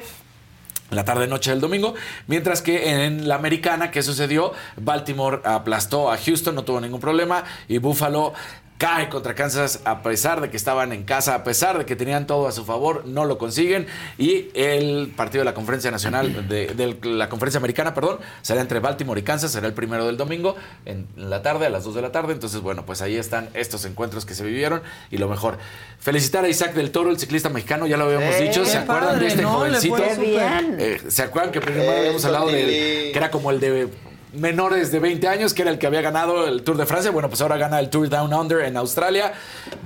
La 0.90 1.06
tarde 1.06 1.26
noche 1.26 1.50
del 1.50 1.60
domingo, 1.60 1.94
mientras 2.26 2.60
que 2.60 3.06
en 3.06 3.26
la 3.26 3.36
americana, 3.36 3.90
¿qué 3.90 4.02
sucedió? 4.02 4.52
Baltimore 4.76 5.40
aplastó 5.42 6.12
a 6.12 6.18
Houston, 6.18 6.54
no 6.54 6.64
tuvo 6.64 6.82
ningún 6.82 7.00
problema, 7.00 7.44
y 7.66 7.78
Buffalo 7.78 8.34
cae 8.82 9.08
contra 9.08 9.36
Kansas 9.36 9.78
a 9.84 10.02
pesar 10.02 10.40
de 10.40 10.50
que 10.50 10.56
estaban 10.56 10.92
en 10.92 11.04
casa, 11.04 11.36
a 11.36 11.44
pesar 11.44 11.78
de 11.78 11.86
que 11.86 11.94
tenían 11.94 12.26
todo 12.26 12.48
a 12.48 12.52
su 12.52 12.64
favor, 12.64 13.06
no 13.06 13.24
lo 13.26 13.38
consiguen. 13.38 13.86
Y 14.18 14.48
el 14.54 15.12
partido 15.16 15.42
de 15.42 15.44
la 15.44 15.54
conferencia 15.54 15.92
nacional, 15.92 16.48
de, 16.48 16.66
de 16.66 16.98
la 17.04 17.28
conferencia 17.28 17.58
americana, 17.58 17.94
perdón, 17.94 18.18
será 18.40 18.60
entre 18.60 18.80
Baltimore 18.80 19.20
y 19.20 19.22
Kansas, 19.22 19.52
será 19.52 19.68
el 19.68 19.72
primero 19.72 20.04
del 20.04 20.16
domingo, 20.16 20.56
en 20.84 21.06
la 21.14 21.42
tarde, 21.42 21.66
a 21.66 21.70
las 21.70 21.84
2 21.84 21.94
de 21.94 22.02
la 22.02 22.10
tarde. 22.10 22.32
Entonces, 22.32 22.60
bueno, 22.60 22.84
pues 22.84 23.02
ahí 23.02 23.16
están 23.16 23.50
estos 23.54 23.84
encuentros 23.84 24.26
que 24.26 24.34
se 24.34 24.42
vivieron. 24.42 24.82
Y 25.12 25.18
lo 25.18 25.28
mejor, 25.28 25.58
felicitar 26.00 26.44
a 26.44 26.48
Isaac 26.48 26.74
del 26.74 26.90
Toro, 26.90 27.10
el 27.10 27.20
ciclista 27.20 27.50
mexicano, 27.50 27.86
ya 27.86 27.96
lo 27.96 28.06
habíamos 28.06 28.36
dicho. 28.40 28.64
¿Se 28.64 28.78
acuerdan 28.78 29.10
padre, 29.10 29.20
de 29.20 29.26
este 29.28 29.42
¿no? 29.42 29.64
Le 29.64 29.78
jovencito? 29.78 29.94
fue 29.94 30.08
Qué 30.08 30.20
bien. 30.20 30.76
Eh, 30.80 31.00
¿Se 31.06 31.22
acuerdan 31.22 31.52
que 31.52 31.60
primero 31.60 31.92
habíamos 31.92 32.24
hablado 32.24 32.48
del 32.48 32.66
que 32.66 33.14
era 33.14 33.30
como 33.30 33.52
el 33.52 33.60
de 33.60 33.88
menores 34.32 34.90
de 34.92 34.98
20 34.98 35.28
años, 35.28 35.54
que 35.54 35.62
era 35.62 35.70
el 35.70 35.78
que 35.78 35.86
había 35.86 36.00
ganado 36.00 36.46
el 36.46 36.62
Tour 36.62 36.76
de 36.76 36.86
Francia. 36.86 37.10
Bueno, 37.10 37.28
pues 37.28 37.40
ahora 37.40 37.56
gana 37.56 37.78
el 37.80 37.90
Tour 37.90 38.08
Down 38.08 38.32
Under 38.32 38.60
en 38.60 38.76
Australia. 38.76 39.32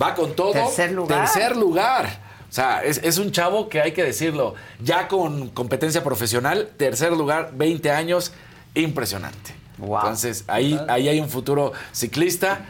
Va 0.01 0.15
con 0.15 0.35
todo. 0.35 0.53
Tercer 0.53 0.93
lugar. 0.93 1.21
Tercer 1.21 1.57
lugar. 1.57 2.27
O 2.49 2.53
sea, 2.53 2.83
es, 2.85 3.01
es 3.03 3.19
un 3.19 3.33
chavo 3.33 3.69
que 3.69 3.81
hay 3.81 3.93
que 3.93 4.05
decirlo, 4.05 4.55
ya 4.81 5.09
con 5.09 5.49
competencia 5.49 6.03
profesional, 6.05 6.71
tercer 6.77 7.13
lugar, 7.13 7.51
20 7.55 7.91
años, 7.91 8.33
impresionante. 8.75 9.55
Entonces, 9.79 10.45
ahí, 10.47 10.81
ahí 10.89 11.09
hay 11.09 11.21
un 11.21 11.29
futuro 11.29 11.73
ciclista 11.93 12.61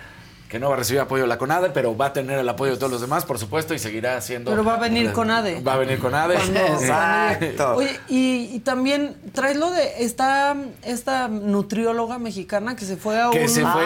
que 0.49 0.61
no 0.61 0.69
va 0.69 0.75
a 0.77 0.79
recibir 0.79 1.01
apoyo 1.01 1.23
de 1.25 1.29
la 1.29 1.39
CONADE, 1.39 1.71
pero 1.71 1.97
va 1.97 2.07
a 2.07 2.13
tener 2.13 2.39
el 2.39 2.49
apoyo 2.49 2.73
de 2.73 2.77
todos 2.79 2.93
los 2.93 3.01
demás, 3.01 3.25
por 3.25 3.37
supuesto, 3.39 3.75
y 3.75 3.81
seguirá 3.81 4.17
haciendo... 4.17 4.51
Pero 4.53 4.63
va 4.65 4.75
a 4.75 4.79
venir 4.79 5.11
con 5.13 5.29
ADE. 5.31 5.61
Va 5.61 5.73
a 5.75 5.77
venir 5.77 5.99
con 5.99 6.15
ADE. 6.15 6.37
Exacto. 6.81 7.75
Oye, 7.77 7.99
y, 8.09 8.51
y 8.55 8.61
también 8.61 9.17
traes 9.33 9.57
lo 9.57 9.71
de 9.73 10.05
esta, 10.05 10.57
esta 10.83 11.27
nutrióloga 11.29 12.19
mexicana 12.19 12.77
que 12.77 12.85
se 12.85 12.97
fue 12.97 13.21
a 13.21 13.31
Que 13.31 13.41
un... 13.43 13.49
se 13.49 13.63
fue, 13.63 13.83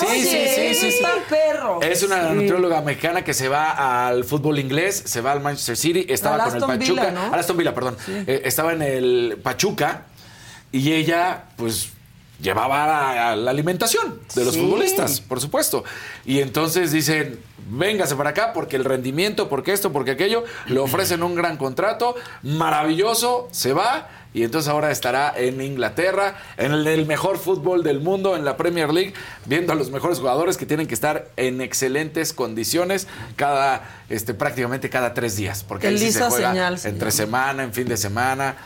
sí, 0.00 0.06
Oye, 0.08 0.22
sí, 0.22 0.30
sí, 0.30 0.74
sí, 0.74 0.80
sí. 0.92 0.96
Está 0.96 1.10
perro. 1.28 1.80
Es 1.82 2.02
una 2.04 2.28
Sí. 2.28 2.34
nutrióloga 2.36 2.80
mexicana 2.80 3.22
que 3.24 3.34
se 3.34 3.48
va 3.48 4.06
al 4.06 4.24
fútbol 4.24 4.58
inglés, 4.60 5.02
se 5.06 5.20
va 5.20 5.32
al 5.32 5.40
Manchester 5.40 5.76
City, 5.76 6.06
estaba 6.08 6.44
con 6.44 6.54
el 6.54 6.60
Pachuca, 6.60 6.76
Villa, 7.06 7.10
¿no? 7.10 7.34
Aston 7.34 7.56
Villa, 7.56 7.74
perdón, 7.74 7.96
Eh, 8.08 8.42
estaba 8.44 8.72
en 8.72 8.82
el 8.82 9.38
Pachuca 9.42 10.02
y 10.70 10.92
ella, 10.92 11.44
pues 11.56 11.88
llevaba 12.44 12.86
la, 12.86 13.34
la 13.36 13.50
alimentación 13.50 14.20
de 14.36 14.44
los 14.44 14.54
Sí. 14.54 14.60
futbolistas, 14.60 15.20
por 15.20 15.40
supuesto. 15.40 15.82
Y 16.24 16.38
entonces 16.40 16.92
dicen, 16.92 17.40
véngase 17.70 18.14
para 18.14 18.30
acá 18.30 18.52
porque 18.52 18.76
el 18.76 18.84
rendimiento, 18.84 19.48
porque 19.48 19.72
esto, 19.72 19.90
porque 19.92 20.12
aquello, 20.12 20.44
le 20.66 20.78
ofrecen 20.78 21.22
un 21.24 21.34
gran 21.34 21.56
contrato, 21.56 22.14
maravilloso, 22.42 23.48
se 23.50 23.72
va. 23.72 24.08
Y 24.34 24.42
entonces 24.42 24.68
ahora 24.68 24.90
estará 24.90 25.32
en 25.36 25.60
Inglaterra, 25.60 26.36
en 26.56 26.72
el, 26.72 27.06
mejor 27.06 27.38
fútbol 27.38 27.84
del 27.84 28.00
mundo, 28.00 28.36
en 28.36 28.44
la 28.44 28.56
Premier 28.56 28.92
League, 28.92 29.14
viendo 29.46 29.72
a 29.72 29.76
los 29.76 29.92
mejores 29.92 30.18
jugadores 30.18 30.56
que 30.56 30.66
tienen 30.66 30.88
que 30.88 30.94
estar 30.94 31.28
en 31.36 31.60
excelentes 31.60 32.32
condiciones 32.32 33.06
cada, 33.36 33.88
este, 34.08 34.34
prácticamente 34.34 34.90
cada 34.90 35.14
tres 35.14 35.36
días. 35.36 35.62
Porque 35.62 35.86
ahí 35.86 35.98
sí 35.98 36.10
se 36.10 36.20
juega 36.24 36.50
Señal 36.50 36.78
se 36.80 36.88
entre 36.88 37.12
semana, 37.12 37.62
en 37.62 37.72
fin 37.72 37.86
de 37.86 37.96
semana. 37.96 38.56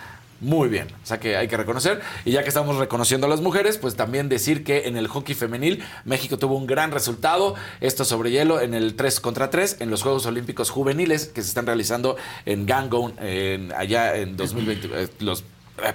Muy 0.40 0.68
bien, 0.68 0.86
o 1.02 1.06
sea 1.06 1.18
que 1.18 1.36
hay 1.36 1.48
que 1.48 1.56
reconocer. 1.56 2.00
Y 2.24 2.30
ya 2.30 2.42
que 2.44 2.48
estamos 2.48 2.76
reconociendo 2.76 3.26
a 3.26 3.30
las 3.30 3.40
mujeres, 3.40 3.76
pues 3.76 3.96
también 3.96 4.28
decir 4.28 4.62
que 4.62 4.86
en 4.86 4.96
el 4.96 5.08
hockey 5.08 5.34
femenil 5.34 5.82
México 6.04 6.38
tuvo 6.38 6.56
un 6.56 6.66
gran 6.68 6.92
resultado. 6.92 7.56
Esto 7.80 8.04
sobre 8.04 8.30
hielo 8.30 8.60
en 8.60 8.72
el 8.72 8.94
3 8.94 9.18
contra 9.18 9.50
3 9.50 9.78
en 9.80 9.90
los 9.90 10.02
Juegos 10.02 10.26
Olímpicos 10.26 10.70
Juveniles 10.70 11.26
que 11.26 11.42
se 11.42 11.48
están 11.48 11.66
realizando 11.66 12.16
en 12.46 12.66
Gangon, 12.66 13.14
en- 13.20 13.72
allá 13.72 14.16
en 14.16 14.36
2020, 14.36 14.88
eh, 14.94 15.08
los 15.18 15.42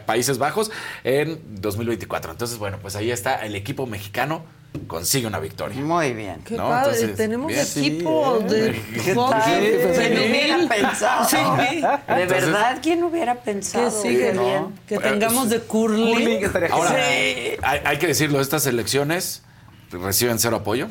Países 0.05 0.37
Bajos, 0.37 0.71
en 1.03 1.39
2024. 1.61 2.31
Entonces, 2.31 2.57
bueno, 2.57 2.77
pues 2.81 2.95
ahí 2.95 3.11
está 3.11 3.35
el 3.45 3.55
equipo 3.55 3.85
mexicano 3.85 4.43
consigue 4.87 5.27
una 5.27 5.39
victoria. 5.39 5.79
Muy 5.79 6.13
bien. 6.13 6.41
Qué 6.43 6.55
¿no? 6.57 6.67
padre, 6.67 6.93
Entonces, 6.93 7.15
tenemos 7.15 7.47
bien. 7.47 7.61
equipo 7.63 8.39
Sí, 8.41 8.47
de 8.55 8.69
¿eh? 8.71 8.81
¿Qué 9.05 9.13
hockey 9.13 9.37
tal? 9.39 10.01
¿Quién 10.01 10.17
hubiera 10.23 10.67
pensado? 10.67 11.25
Sí. 11.29 11.35
De 11.37 11.77
Entonces- 12.07 12.27
verdad, 12.27 12.79
¿quién 12.81 13.03
hubiera 13.03 13.35
pensado? 13.35 13.85
Que 14.01 14.09
sigue 14.09 14.31
Qué 14.31 14.39
bien. 14.39 14.65
Que 14.87 14.95
Bueno, 14.95 15.09
tengamos 15.11 15.49
de 15.51 15.59
curling. 15.59 16.45
Ahora, 16.71 16.89
Sí. 16.89 17.51
hay, 17.61 17.81
hay 17.85 17.97
que 17.99 18.07
decirlo, 18.07 18.41
estas 18.41 18.65
elecciones 18.65 19.43
reciben 19.91 20.39
cero 20.39 20.57
apoyo. 20.57 20.87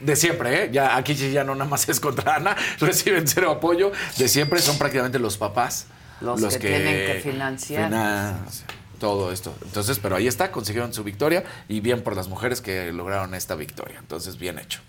De 0.00 0.16
siempre, 0.16 0.64
¿eh? 0.64 0.70
Ya, 0.72 0.96
aquí 0.96 1.14
ya 1.14 1.44
no 1.44 1.54
nada 1.54 1.68
más 1.68 1.86
es 1.90 2.00
contra 2.00 2.36
Ana, 2.36 2.56
reciben 2.80 3.28
cero 3.28 3.50
apoyo. 3.50 3.92
De 4.16 4.26
siempre 4.26 4.60
son 4.60 4.78
prácticamente 4.78 5.18
los 5.18 5.36
papás 5.36 5.86
Los 6.22 6.56
que 6.56 6.68
tienen 6.68 7.06
que 7.14 7.20
financiar. 7.22 7.84
financian 7.86 8.66
todo 8.98 9.32
esto. 9.32 9.52
Entonces, 9.64 9.98
pero 10.00 10.14
ahí 10.14 10.28
está, 10.28 10.52
consiguieron 10.52 10.92
su 10.94 11.02
victoria 11.02 11.42
y 11.68 11.80
bien 11.80 12.02
por 12.02 12.14
las 12.14 12.28
mujeres 12.28 12.60
que 12.60 12.92
lograron 12.92 13.34
esta 13.34 13.56
victoria. 13.56 13.96
Entonces, 13.98 14.38
bien 14.38 14.60
hecho. 14.60 14.80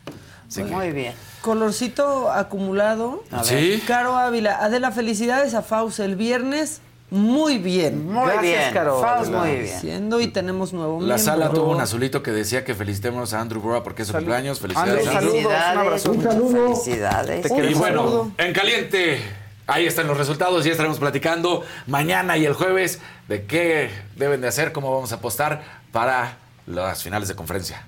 Así 0.48 0.62
que- 0.62 0.70
Muy 0.70 0.92
bien. 0.92 1.14
Colorcito 1.42 2.32
acumulado. 2.32 3.24
A 3.32 3.38
ver. 3.42 3.46
Sí. 3.46 3.84
Caro 3.88 4.16
Ávila. 4.16 4.58
Adela, 4.64 4.92
felicidades 4.92 5.56
a 5.56 5.64
Faust 5.64 6.00
el 6.00 6.16
viernes. 6.16 6.80
Muy 7.10 7.58
bien. 7.58 8.06
Muy 8.06 8.24
Gracias, 8.26 8.42
bien. 8.44 8.74
Caro 8.74 9.00
Faust, 9.02 9.32
muy 9.32 9.50
bien. 9.58 9.80
Siendo 9.82 10.20
y 10.22 10.28
tenemos 10.28 10.74
nuevo 10.74 11.00
La 11.02 11.18
sala 11.18 11.50
tuvo 11.50 11.72
un 11.72 11.82
azulito 11.82 12.22
que 12.24 12.32
decía 12.32 12.64
que 12.64 12.76
felicitemos 12.76 13.34
a 13.34 13.42
Andrew 13.42 13.62
Bora 13.62 13.82
porque 13.84 14.02
es 14.04 14.08
su 14.10 14.14
cumpleaños. 14.14 14.60
Felicidades, 14.60 15.08
Andrew, 15.08 15.18
Andrew. 15.18 15.32
Felicidades, 15.32 16.06
Un 16.06 16.18
muchas 16.18 16.34
saludo. 16.34 16.68
felicidades. 16.76 17.46
Y 17.52 17.74
bueno, 17.76 18.32
en 18.38 18.54
caliente, 18.54 19.22
ahí 19.68 19.86
están 19.86 20.08
los 20.08 20.18
resultados. 20.18 20.66
Ya 20.66 20.72
estaremos 20.72 21.00
platicando 21.00 21.64
mañana 21.88 22.38
y 22.38 22.46
el 22.46 22.54
jueves 22.54 23.00
de 23.28 23.46
qué 23.46 23.90
deben 24.16 24.42
de 24.42 24.48
hacer, 24.48 24.72
cómo 24.72 24.94
vamos 24.94 25.12
a 25.12 25.16
apostar 25.16 25.64
para 25.92 26.38
las 26.66 27.04
finales 27.04 27.28
de 27.28 27.36
conferencia. 27.36 27.86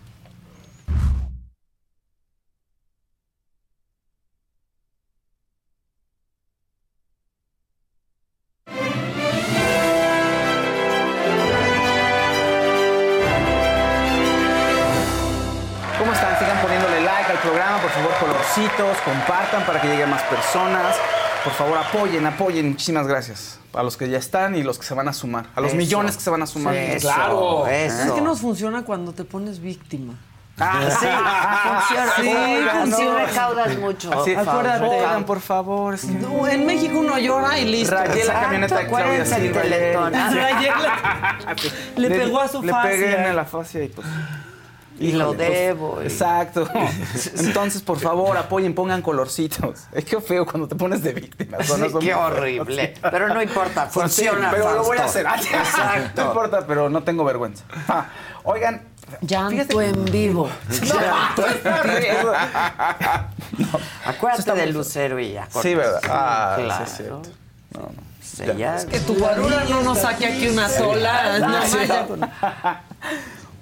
¿Cómo 15.97 16.11
están? 16.13 16.37
Sigan 16.37 16.61
poniéndole 16.61 17.01
like 17.01 17.31
al 17.31 17.39
programa, 17.39 17.81
por 17.81 17.89
favor, 17.89 18.11
colorcitos, 18.19 18.97
compartan 19.05 19.65
para 19.65 19.81
que 19.81 19.87
lleguen 19.87 20.09
más 20.09 20.21
personas. 20.23 20.97
Por 21.45 21.53
favor, 21.53 21.77
apoyen, 21.77 22.25
apoyen. 22.25 22.69
Muchísimas 22.69 23.07
gracias. 23.07 23.59
A 23.73 23.83
los 23.83 23.95
que 23.97 24.09
ya 24.09 24.17
están 24.17 24.55
y 24.55 24.63
los 24.63 24.77
que 24.79 24.85
se 24.85 24.93
van 24.93 25.07
a 25.07 25.13
sumar. 25.13 25.47
A 25.55 25.61
los 25.61 25.69
Eso. 25.69 25.77
millones 25.77 26.17
que 26.17 26.23
se 26.23 26.29
van 26.29 26.41
a 26.41 26.47
sumar. 26.47 26.75
Eso, 26.75 27.07
claro. 27.07 27.67
Es 27.67 27.93
que 28.13 28.21
nos 28.21 28.39
funciona 28.41 28.83
cuando 28.83 29.13
te 29.13 29.23
pones 29.25 29.59
víctima. 29.59 30.15
Ah, 30.57 30.79
sí. 30.89 31.05
Funciona. 31.05 32.11
Sí, 32.15 32.27
Oigan, 32.29 32.85
sí 32.85 32.91
funciona. 32.93 33.25
recaudas 33.25 33.77
mucho. 33.77 34.23
Sí, 34.23 34.33
Acuérdate. 34.33 34.85
Oigan, 34.85 35.23
por 35.25 35.41
favor. 35.41 35.97
No, 36.05 36.47
En 36.47 36.65
México 36.65 36.97
uno 36.99 37.17
llora 37.19 37.59
y 37.59 37.65
listo. 37.65 37.93
Rayé 37.95 38.23
la 38.23 38.33
camioneta 38.41 38.77
de 38.79 38.87
Claudia 38.87 39.25
Silva. 39.25 39.63
Le- 39.65 39.93
Rayé 39.93 40.69
la- 40.69 41.55
Le 41.97 42.09
pegó 42.09 42.39
a 42.41 42.47
su 42.47 42.63
Le 42.63 42.71
fascia. 42.71 42.89
pegué 42.91 43.27
en 43.29 43.35
la 43.35 43.45
fascia 43.45 43.83
y 43.83 43.89
pues... 43.89 44.07
Y 44.97 45.11
lo 45.11 45.33
pues, 45.33 45.49
debo, 45.49 46.01
y- 46.01 46.05
Exacto. 46.05 46.69
Entonces, 47.37 47.81
por 47.81 47.99
favor, 47.99 48.37
apoyen, 48.37 48.73
pongan 48.73 49.01
colorcitos. 49.01 49.81
Es 49.91 50.05
que 50.05 50.21
feo 50.21 50.45
cuando 50.45 50.67
te 50.67 50.75
pones 50.75 51.03
de 51.03 51.13
víctima. 51.13 51.57
Sí, 51.61 51.67
Suena 51.67 51.87
qué 51.99 52.13
horrible. 52.13 52.93
Pero 53.01 53.27
no 53.29 53.41
importa, 53.41 53.89
Pues 53.93 54.13
sí, 54.13 54.23
funciona. 54.25 54.51
pero 54.51 54.73
lo 54.73 54.83
voy 54.83 54.97
a 54.97 55.05
hacer. 55.05 55.25
Exacto. 55.53 56.21
No 56.21 56.27
importa, 56.29 56.65
pero 56.67 56.89
no 56.89 57.03
tengo 57.03 57.23
vergüenza. 57.25 57.63
Ah, 57.87 58.07
oigan. 58.43 58.81
Llanto 59.21 59.81
en 59.81 60.05
vivo. 60.05 60.49
Acuérdate 64.05 64.53
del 64.53 64.73
lucero 64.73 65.19
y 65.19 65.33
ya. 65.33 65.47
Sí, 65.61 65.75
¿verdad? 65.75 66.01
Ah, 66.09 66.55
claro. 66.57 66.85
sí 66.85 66.93
cierto. 66.97 67.21
No, 67.73 67.81
no. 67.81 68.53
Ya. 68.57 68.77
Es 68.77 68.85
que 68.85 68.99
tu 68.99 69.15
guarura 69.15 69.63
no 69.69 69.83
nos 69.83 69.99
saque 69.99 70.25
aquí 70.25 70.49
una 70.49 70.67
sola. 70.69 71.39
No 71.39 72.29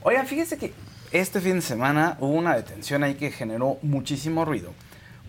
Oigan, 0.04 0.28
fíjense 0.28 0.58
que 0.58 0.74
este 1.14 1.40
fin 1.42 1.56
de 1.58 1.62
semana 1.62 2.18
hubo 2.20 2.34
una 2.34 2.56
detención 2.56 3.04
ahí 3.04 3.14
que 3.14 3.30
generó 3.30 3.78
muchísimo 3.84 4.46
ruido, 4.46 4.74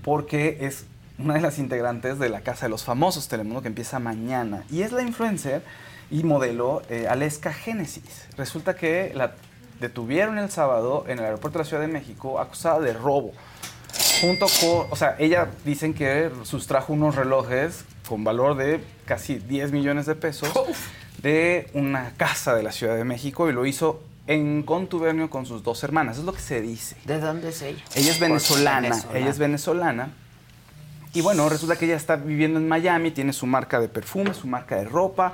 porque 0.02 0.59
es 0.62 0.86
una 1.19 1.35
de 1.35 1.43
las 1.43 1.59
integrantes 1.59 2.19
de 2.19 2.31
la 2.31 2.40
Casa 2.40 2.66
de 2.66 2.70
los 2.70 2.85
Famosos 2.85 3.28
Telemundo 3.28 3.61
que 3.61 3.69
empieza 3.69 3.98
mañana. 3.98 4.65
Y 4.70 4.81
es 4.81 4.93
la 4.93 5.02
influencer 5.02 5.62
y 6.11 6.24
modelo 6.24 6.82
eh, 6.89 7.06
Aleska 7.06 7.52
Génesis. 7.52 8.27
Resulta 8.39 8.74
que 8.74 9.12
la 9.15 9.35
detuvieron 9.78 10.39
el 10.39 10.51
sábado 10.51 11.05
en 11.06 11.19
el 11.19 11.27
aeropuerto 11.27 11.59
de 11.59 11.65
la 11.65 11.69
Ciudad 11.69 11.82
de 11.82 11.93
México 11.93 12.40
acusada 12.40 12.81
de 12.81 12.94
robo. 12.94 13.32
Junto 14.23 14.47
con, 14.61 14.86
o 14.90 14.97
sea, 14.97 15.16
ella 15.19 15.48
dicen 15.66 15.93
que 15.93 16.31
sustrajo 16.44 16.94
unos 16.94 17.15
relojes 17.15 17.85
con 18.09 18.24
valor 18.24 18.56
de 18.56 18.82
casi 19.05 19.36
10 19.39 19.73
millones 19.73 20.06
de 20.06 20.15
pesos 20.15 20.51
de 21.19 21.69
una 21.74 22.12
casa 22.16 22.55
de 22.55 22.62
la 22.62 22.73
Ciudad 22.73 22.97
de 22.97 23.05
México 23.05 23.51
y 23.51 23.52
lo 23.52 23.66
hizo 23.66 24.02
en 24.26 24.62
contubernio 24.62 25.28
con 25.30 25.44
sus 25.46 25.62
dos 25.62 25.82
hermanas. 25.84 26.18
Es 26.18 26.24
lo 26.24 26.32
que 26.32 26.40
se 26.40 26.60
dice. 26.60 26.96
¿De 27.05 27.18
dónde 27.20 27.51
es 27.51 27.60
ella? 27.62 27.82
Ella 27.94 28.10
es 28.12 28.18
venezolana, 28.20 28.80
venezolana. 28.88 29.18
ella 29.18 29.30
es 29.30 29.38
venezolana. 29.38 30.09
Y 31.12 31.20
bueno, 31.20 31.48
resulta 31.48 31.76
que 31.76 31.84
ella 31.84 31.96
está 31.96 32.16
viviendo 32.16 32.59
en 32.59 32.66
Miami, 32.66 33.10
tiene 33.10 33.32
su 33.32 33.46
marca 33.46 33.78
de 33.80 33.88
perfume, 33.88 34.34
su 34.34 34.46
marca 34.46 34.76
de 34.76 34.84
ropa. 34.84 35.32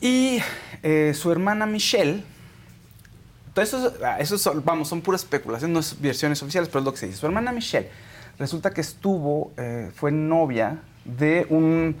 Y 0.00 0.38
eh, 0.82 1.12
su 1.14 1.32
hermana 1.32 1.66
Michelle, 1.66 2.22
todo 3.52 3.62
eso, 3.64 3.88
es- 3.88 4.02
ah, 4.02 4.16
eso 4.20 4.36
es- 4.36 4.64
vamos, 4.64 4.88
son 4.88 5.00
puras 5.02 5.22
especulaciones, 5.22 5.72
no 5.74 5.80
es 5.80 6.00
versiones 6.00 6.42
oficiales, 6.42 6.68
pero 6.68 6.80
es 6.80 6.84
lo 6.84 6.92
que 6.92 6.98
se 6.98 7.06
dice. 7.06 7.18
Su 7.18 7.26
hermana 7.26 7.50
Michelle 7.52 7.90
resulta 8.38 8.70
que 8.70 8.80
estuvo, 8.80 9.52
eh, 9.56 9.90
fue 9.94 10.12
novia 10.12 10.78
de 11.04 11.46
un, 11.50 11.96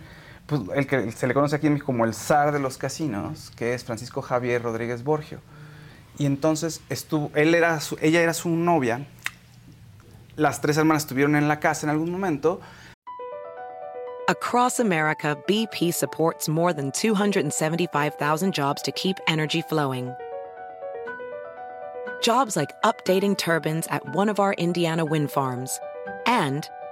pues, 0.48 0.62
el 0.74 0.86
que 0.88 1.12
se 1.12 1.26
le 1.28 1.34
conoce 1.34 1.54
aquí 1.56 1.66
en 1.68 1.74
México 1.74 1.86
como 1.86 2.04
el 2.04 2.14
zar 2.14 2.50
de 2.52 2.58
los 2.58 2.76
casinos, 2.78 3.52
que 3.54 3.74
es 3.74 3.84
Francisco 3.84 4.20
Javier 4.22 4.62
Rodríguez 4.62 5.04
Borgio. 5.04 5.40
Y 6.18 6.26
entonces 6.26 6.80
estuvo, 6.88 7.30
él 7.36 7.54
era 7.54 7.78
su- 7.80 7.96
ella 8.00 8.20
era 8.20 8.34
su 8.34 8.48
novia, 8.48 9.06
las 10.34 10.60
tres 10.60 10.76
hermanas 10.76 11.04
estuvieron 11.04 11.36
en 11.36 11.46
la 11.46 11.60
casa 11.60 11.86
en 11.86 11.90
algún 11.90 12.10
momento, 12.10 12.60
Across 14.30 14.80
America, 14.80 15.36
BP 15.46 15.90
supports 15.90 16.48
more 16.50 16.74
than 16.74 16.90
275,000 16.92 18.52
jobs 18.52 18.82
to 18.82 18.92
keep 18.92 19.16
energy 19.26 19.62
flowing. 19.62 20.12
Jobs 22.22 22.54
like 22.56 22.70
updating 22.84 23.36
turbines 23.38 23.86
at 23.88 24.02
one 24.14 24.28
of 24.28 24.38
our 24.38 24.52
Indiana 24.58 25.02
wind 25.04 25.30
farms 25.30 25.78
and 26.26 26.68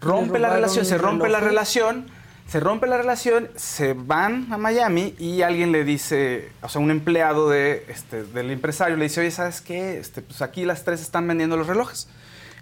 Rompe 0.00 0.38
la 0.38 0.50
relación, 0.50 0.84
se 0.84 0.98
rompe 0.98 1.28
la 1.28 1.40
relación, 1.40 2.06
se 2.46 2.60
rompe 2.60 2.86
la 2.86 2.96
relación, 2.96 3.50
se 3.56 3.92
van 3.92 4.52
a 4.52 4.58
Miami 4.58 5.14
y 5.18 5.42
alguien 5.42 5.70
le 5.72 5.84
dice, 5.84 6.50
o 6.62 6.68
sea, 6.68 6.80
un 6.80 6.90
empleado 6.90 7.48
de, 7.50 7.84
este, 7.88 8.24
del 8.24 8.50
empresario 8.50 8.96
le 8.96 9.04
dice, 9.04 9.20
oye, 9.20 9.30
¿sabes 9.30 9.60
qué? 9.60 9.98
Este, 9.98 10.22
pues 10.22 10.40
aquí 10.40 10.64
las 10.64 10.84
tres 10.84 11.02
están 11.02 11.26
vendiendo 11.28 11.56
los 11.56 11.66
relojes, 11.66 12.08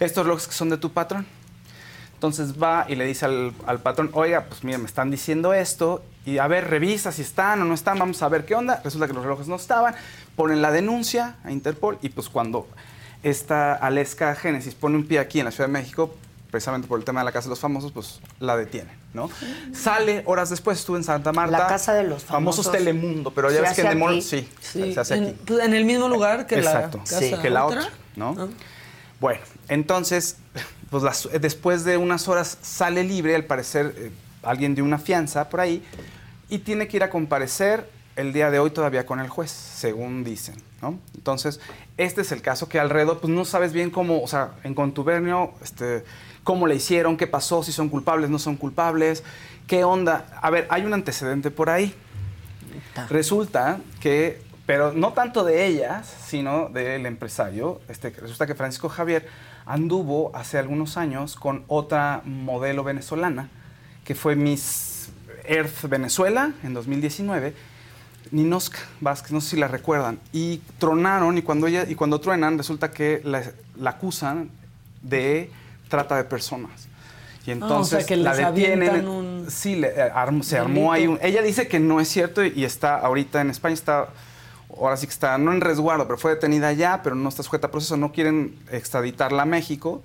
estos 0.01 0.25
relojes 0.25 0.49
que 0.49 0.55
son 0.55 0.71
de 0.71 0.79
tu 0.79 0.93
patrón. 0.93 1.27
Entonces 2.15 2.61
va 2.61 2.87
y 2.89 2.95
le 2.95 3.05
dice 3.05 3.27
al, 3.27 3.53
al 3.67 3.81
patrón, 3.81 4.11
oiga, 4.15 4.47
pues 4.49 4.65
mira, 4.65 4.79
me 4.79 4.87
están 4.87 5.11
diciendo 5.11 5.53
esto, 5.53 6.03
y 6.25 6.39
a 6.39 6.47
ver, 6.49 6.69
revisa 6.69 7.13
si 7.13 7.21
están 7.21 7.61
o 7.61 7.67
no 7.67 7.75
están, 7.75 7.99
vamos 7.99 8.23
a 8.23 8.29
ver 8.29 8.47
qué 8.47 8.55
onda. 8.55 8.81
Resulta 8.83 9.07
que 9.07 9.13
los 9.13 9.23
relojes 9.23 9.49
no 9.49 9.57
estaban, 9.57 9.95
ponen 10.35 10.63
la 10.63 10.73
denuncia 10.73 11.37
a 11.45 11.53
Interpol, 11.53 11.99
y 12.01 12.09
pues 12.09 12.31
cuando 12.31 12.67
esta 13.23 13.75
Aleska 13.75 14.35
Génesis 14.35 14.75
pone 14.75 14.97
un 14.97 15.07
pie 15.07 15.19
aquí 15.19 15.41
en 15.41 15.45
la 15.45 15.51
Ciudad 15.51 15.69
de 15.69 15.75
México, 15.75 16.15
precisamente 16.57 16.89
por 16.89 16.99
el 16.99 17.05
tema 17.05 17.21
de 17.21 17.27
la 17.27 17.33
Casa 17.33 17.45
de 17.45 17.51
los 17.51 17.61
Famosos, 17.61 17.93
pues 17.93 18.19
la 18.41 18.57
detienen, 18.57 18.95
¿no? 19.13 19.29
Sale 19.75 20.23
horas 20.25 20.49
después, 20.49 20.79
estuvo 20.79 20.97
en 20.97 21.05
Santa 21.05 21.31
Marta. 21.31 21.59
La 21.59 21.67
Casa 21.67 21.93
de 21.93 22.03
los 22.05 22.25
Famosos. 22.25 22.73
Telemundo, 22.73 23.31
pero 23.31 23.51
ya 23.51 23.57
¿Se 23.57 23.63
ves 23.63 23.73
que 23.75 23.81
en 23.83 24.03
aquí? 24.03 24.23
sí, 24.23 24.49
Sí, 24.61 24.95
se 24.95 25.01
hace 25.01 25.17
en, 25.17 25.25
aquí. 25.25 25.37
pues, 25.47 25.61
en 25.63 25.75
el 25.75 25.85
mismo 25.85 26.09
lugar 26.09 26.47
que 26.47 26.55
Exacto, 26.57 26.97
la 26.97 27.05
casa 27.05 27.43
que 27.43 27.51
la 27.51 27.67
otra, 27.67 27.91
¿no? 28.17 28.49
Bueno, 29.21 29.41
entonces, 29.69 30.37
pues 30.91 31.03
las- 31.03 31.29
después 31.43 31.85
de 31.85 31.99
unas 31.99 32.27
horas 32.27 32.57
sale 32.63 33.05
libre, 33.05 33.35
al 33.35 33.45
parecer 33.45 33.95
eh, 33.99 34.11
alguien 34.43 34.75
de 34.75 34.81
una 34.81 34.97
fianza 34.99 35.51
por 35.51 35.61
ahí, 35.61 35.85
y 36.49 36.61
tiene 36.61 36.89
que 36.89 36.97
ir 36.97 37.03
a 37.03 37.11
comparecer 37.11 37.87
el 38.17 38.33
día 38.33 38.51
de 38.51 38.59
hoy 38.61 38.71
todavía 38.71 39.05
con 39.05 39.21
el 39.21 39.29
juez, 39.29 39.51
según 39.51 40.25
dicen, 40.25 40.55
¿no? 40.81 40.99
Entonces, 41.15 41.61
este 41.99 42.23
es 42.23 42.33
el 42.33 42.41
caso 42.41 42.67
que 42.67 42.81
alrededor, 42.81 43.21
pues 43.21 43.31
no 43.31 43.45
sabes 43.45 43.75
bien 43.75 43.91
cómo, 43.91 44.23
o 44.23 44.27
sea, 44.27 44.53
en 44.65 44.75
contubernio, 44.75 45.53
este, 45.63 46.03
cómo 46.47 46.69
le 46.69 46.77
hicieron, 46.77 47.17
qué 47.17 47.27
pasó, 47.27 47.65
si 47.65 47.73
son 47.73 47.89
culpables, 47.89 48.31
no 48.31 48.39
son 48.39 48.55
culpables, 48.55 49.25
qué 49.67 49.83
onda. 49.83 50.27
A 50.41 50.49
ver, 50.49 50.69
hay 50.71 50.85
un 50.85 50.95
antecedente 50.95 51.51
por 51.51 51.71
ahí. 51.71 51.93
Resulta 53.11 53.81
que, 53.99 54.41
pero 54.65 54.93
no 54.93 55.13
tanto 55.13 55.43
de 55.43 55.67
ellas, 55.67 56.07
sino 56.25 56.69
del 56.69 57.05
empresario, 57.05 57.81
este, 57.89 58.11
resulta 58.11 58.47
que 58.47 58.55
Francisco 58.55 58.89
Javier 58.89 59.27
anduvo 59.67 60.31
hace 60.37 60.57
algunos 60.57 60.97
años 60.97 61.35
con 61.35 61.65
otra 61.67 62.23
modelo 62.25 62.85
venezolana, 62.85 63.49
que 64.05 64.15
fue 64.15 64.37
Miss 64.37 65.09
Earth 65.47 65.89
Venezuela 65.89 66.53
en 66.63 66.75
2019, 66.75 67.55
Ninosca 68.31 68.79
Vázquez, 69.01 69.33
no 69.33 69.41
sé 69.41 69.51
si 69.51 69.57
la 69.57 69.67
recuerdan, 69.67 70.21
y 70.33 70.59
tronaron, 70.79 71.39
y 71.39 71.43
cuando, 71.43 71.67
ella, 71.67 71.87
y 71.89 71.97
cuando 71.97 72.21
truenan, 72.21 72.57
resulta 72.57 72.93
que 72.93 73.21
la, 73.25 73.43
la 73.77 73.91
acusan 73.91 74.49
de 75.03 75.51
trata 75.97 76.17
de 76.17 76.25
personas. 76.25 76.89
Y 77.47 77.51
Ah, 77.51 77.55
o 77.55 77.57
entonces 77.59 77.99
sea, 78.01 78.07
que 78.07 78.17
la 78.17 78.35
detienen. 78.35 79.07
un 79.09 79.47
Sí, 79.51 79.77
le, 79.77 79.89
eh, 79.89 80.11
arm- 80.15 80.43
se 80.43 80.59
armó 80.59 80.93
ahí 80.93 81.07
un... 81.07 81.19
Ella 81.23 81.43
dice 81.43 81.69
que 81.69 81.79
no 81.79 82.01
es 82.01 82.09
cierto 82.09 82.45
y, 82.45 82.53
y 82.57 82.65
está 82.65 82.99
ahorita 82.99 83.41
en 83.41 83.51
España, 83.51 83.75
está... 83.75 84.09
Ahora 84.77 84.97
sí 84.97 85.07
que 85.07 85.13
está, 85.13 85.39
no 85.39 85.53
en 85.53 85.61
resguardo, 85.61 86.07
pero 86.07 86.19
fue 86.19 86.33
detenida 86.33 86.73
ya, 86.73 87.01
pero 87.03 87.15
no 87.15 87.29
está 87.29 87.43
sujeta 87.45 87.69
a 87.69 87.71
proceso, 87.71 87.97
no 87.97 88.11
quieren 88.13 88.59
extraditarla 88.73 89.43
a 89.43 89.47
México. 89.47 90.03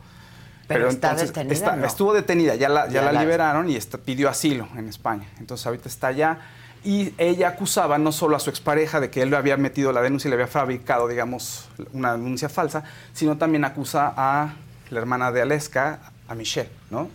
Pero 0.68 0.88
está 0.88 1.16
detenida, 1.16 1.76
¿no? 1.76 1.86
Estuvo 1.88 2.14
detenida, 2.14 2.56
ya 2.56 2.70
la, 2.70 2.86
ya 2.88 2.94
Ya 2.94 3.02
la 3.02 3.12
la- 3.12 3.22
liberaron 3.22 3.70
y 3.70 3.76
está- 3.76 3.98
pidió 3.98 4.30
asilo 4.30 4.68
en 4.78 4.88
España. 4.88 5.28
Entonces 5.40 5.66
ahorita 5.66 5.90
está 5.90 6.08
allá. 6.08 6.38
Y 6.84 7.14
ella 7.18 7.50
acusaba 7.50 7.98
no 7.98 8.12
solo 8.12 8.36
a 8.36 8.40
su 8.40 8.50
expareja 8.52 9.00
de 9.00 9.10
que 9.10 9.24
él 9.24 9.32
le 9.32 9.38
había 9.38 9.58
metido 9.58 9.92
la 9.92 10.02
denuncia 10.02 10.28
y 10.28 10.30
le 10.30 10.36
había 10.36 10.48
fabricado, 10.48 11.08
digamos, 11.08 11.68
una 11.94 12.14
denuncia 12.14 12.48
falsa, 12.48 12.84
sino 13.14 13.38
también 13.38 13.66
acusa 13.66 14.14
a 14.16 14.54
la 14.92 15.00
hermana 15.00 15.32
de 15.32 15.42
Aleska, 15.42 16.00
a 16.28 16.36
Michelle, 16.36 16.70
¿no? 16.90 17.10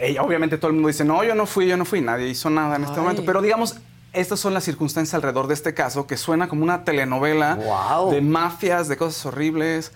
Ella, 0.00 0.22
obviamente 0.22 0.58
todo 0.58 0.68
el 0.68 0.74
mundo 0.74 0.88
dice, 0.88 1.04
no, 1.04 1.24
yo 1.24 1.34
no 1.34 1.44
fui, 1.44 1.66
yo 1.66 1.76
no 1.76 1.84
fui, 1.84 2.00
nadie 2.00 2.28
hizo 2.28 2.48
nada 2.48 2.76
en 2.76 2.84
este 2.84 2.96
Ay. 2.96 3.00
momento. 3.00 3.24
Pero 3.24 3.42
digamos, 3.42 3.76
estas 4.12 4.38
son 4.38 4.54
las 4.54 4.64
circunstancias 4.64 5.14
alrededor 5.14 5.48
de 5.48 5.54
este 5.54 5.74
caso, 5.74 6.06
que 6.06 6.16
suena 6.16 6.48
como 6.48 6.62
una 6.62 6.84
telenovela 6.84 7.58
de 8.10 8.20
mafias, 8.20 8.88
de 8.88 8.96
cosas 8.96 9.26
horribles. 9.26 9.92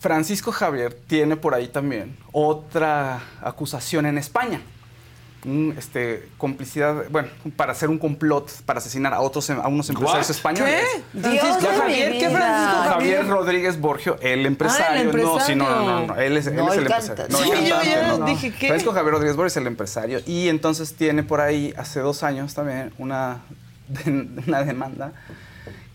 Francisco 0.00 0.50
Javier 0.50 0.98
tiene 1.06 1.36
por 1.36 1.54
ahí 1.54 1.68
también 1.68 2.16
otra 2.32 3.22
acusación 3.42 4.06
en 4.06 4.18
España. 4.18 4.60
Un, 5.46 5.74
este, 5.78 6.28
complicidad, 6.36 7.04
bueno, 7.10 7.28
para 7.56 7.72
hacer 7.72 7.88
un 7.88 7.98
complot 7.98 8.50
para 8.66 8.78
asesinar 8.78 9.14
a 9.14 9.20
otros 9.20 9.48
a 9.48 9.66
unos 9.68 9.88
empresarios 9.88 10.28
What? 10.28 10.36
españoles. 10.36 10.84
¿Qué? 11.14 11.18
Ya 11.18 11.76
Javier, 11.78 12.12
¿qué 12.12 12.28
Francisco 12.28 12.82
Javier? 12.82 12.88
Javier 12.92 13.26
Rodríguez 13.28 13.80
Borgio, 13.80 14.18
el 14.20 14.44
empresario. 14.44 15.10
No, 15.12 15.40
sí, 15.40 15.54
no, 15.54 15.64
no, 15.70 15.82
no, 15.84 16.06
no, 16.08 16.16
Él 16.16 16.36
es, 16.36 16.46
él 16.46 16.56
No, 16.56 16.68
es 16.70 16.78
él 16.78 16.86
el 16.86 16.92
empresario. 16.92 17.24
No, 17.30 17.38
Sí, 17.38 17.50
el 17.52 17.64
yo 17.66 17.82
ya 17.82 18.08
no, 18.08 18.18
no. 18.18 18.26
dije, 18.26 18.52
¿qué? 18.52 18.66
Francisco 18.68 18.92
Javier 18.92 19.12
Rodríguez 19.14 19.36
Borgio 19.36 19.46
es 19.48 19.56
el 19.56 19.66
empresario. 19.66 20.20
Y 20.26 20.48
entonces 20.48 20.94
tiene 20.94 21.22
por 21.22 21.40
ahí, 21.40 21.72
hace 21.78 22.00
dos 22.00 22.22
años 22.22 22.52
también, 22.52 22.92
una, 22.98 23.38
una 24.46 24.62
demanda 24.62 25.12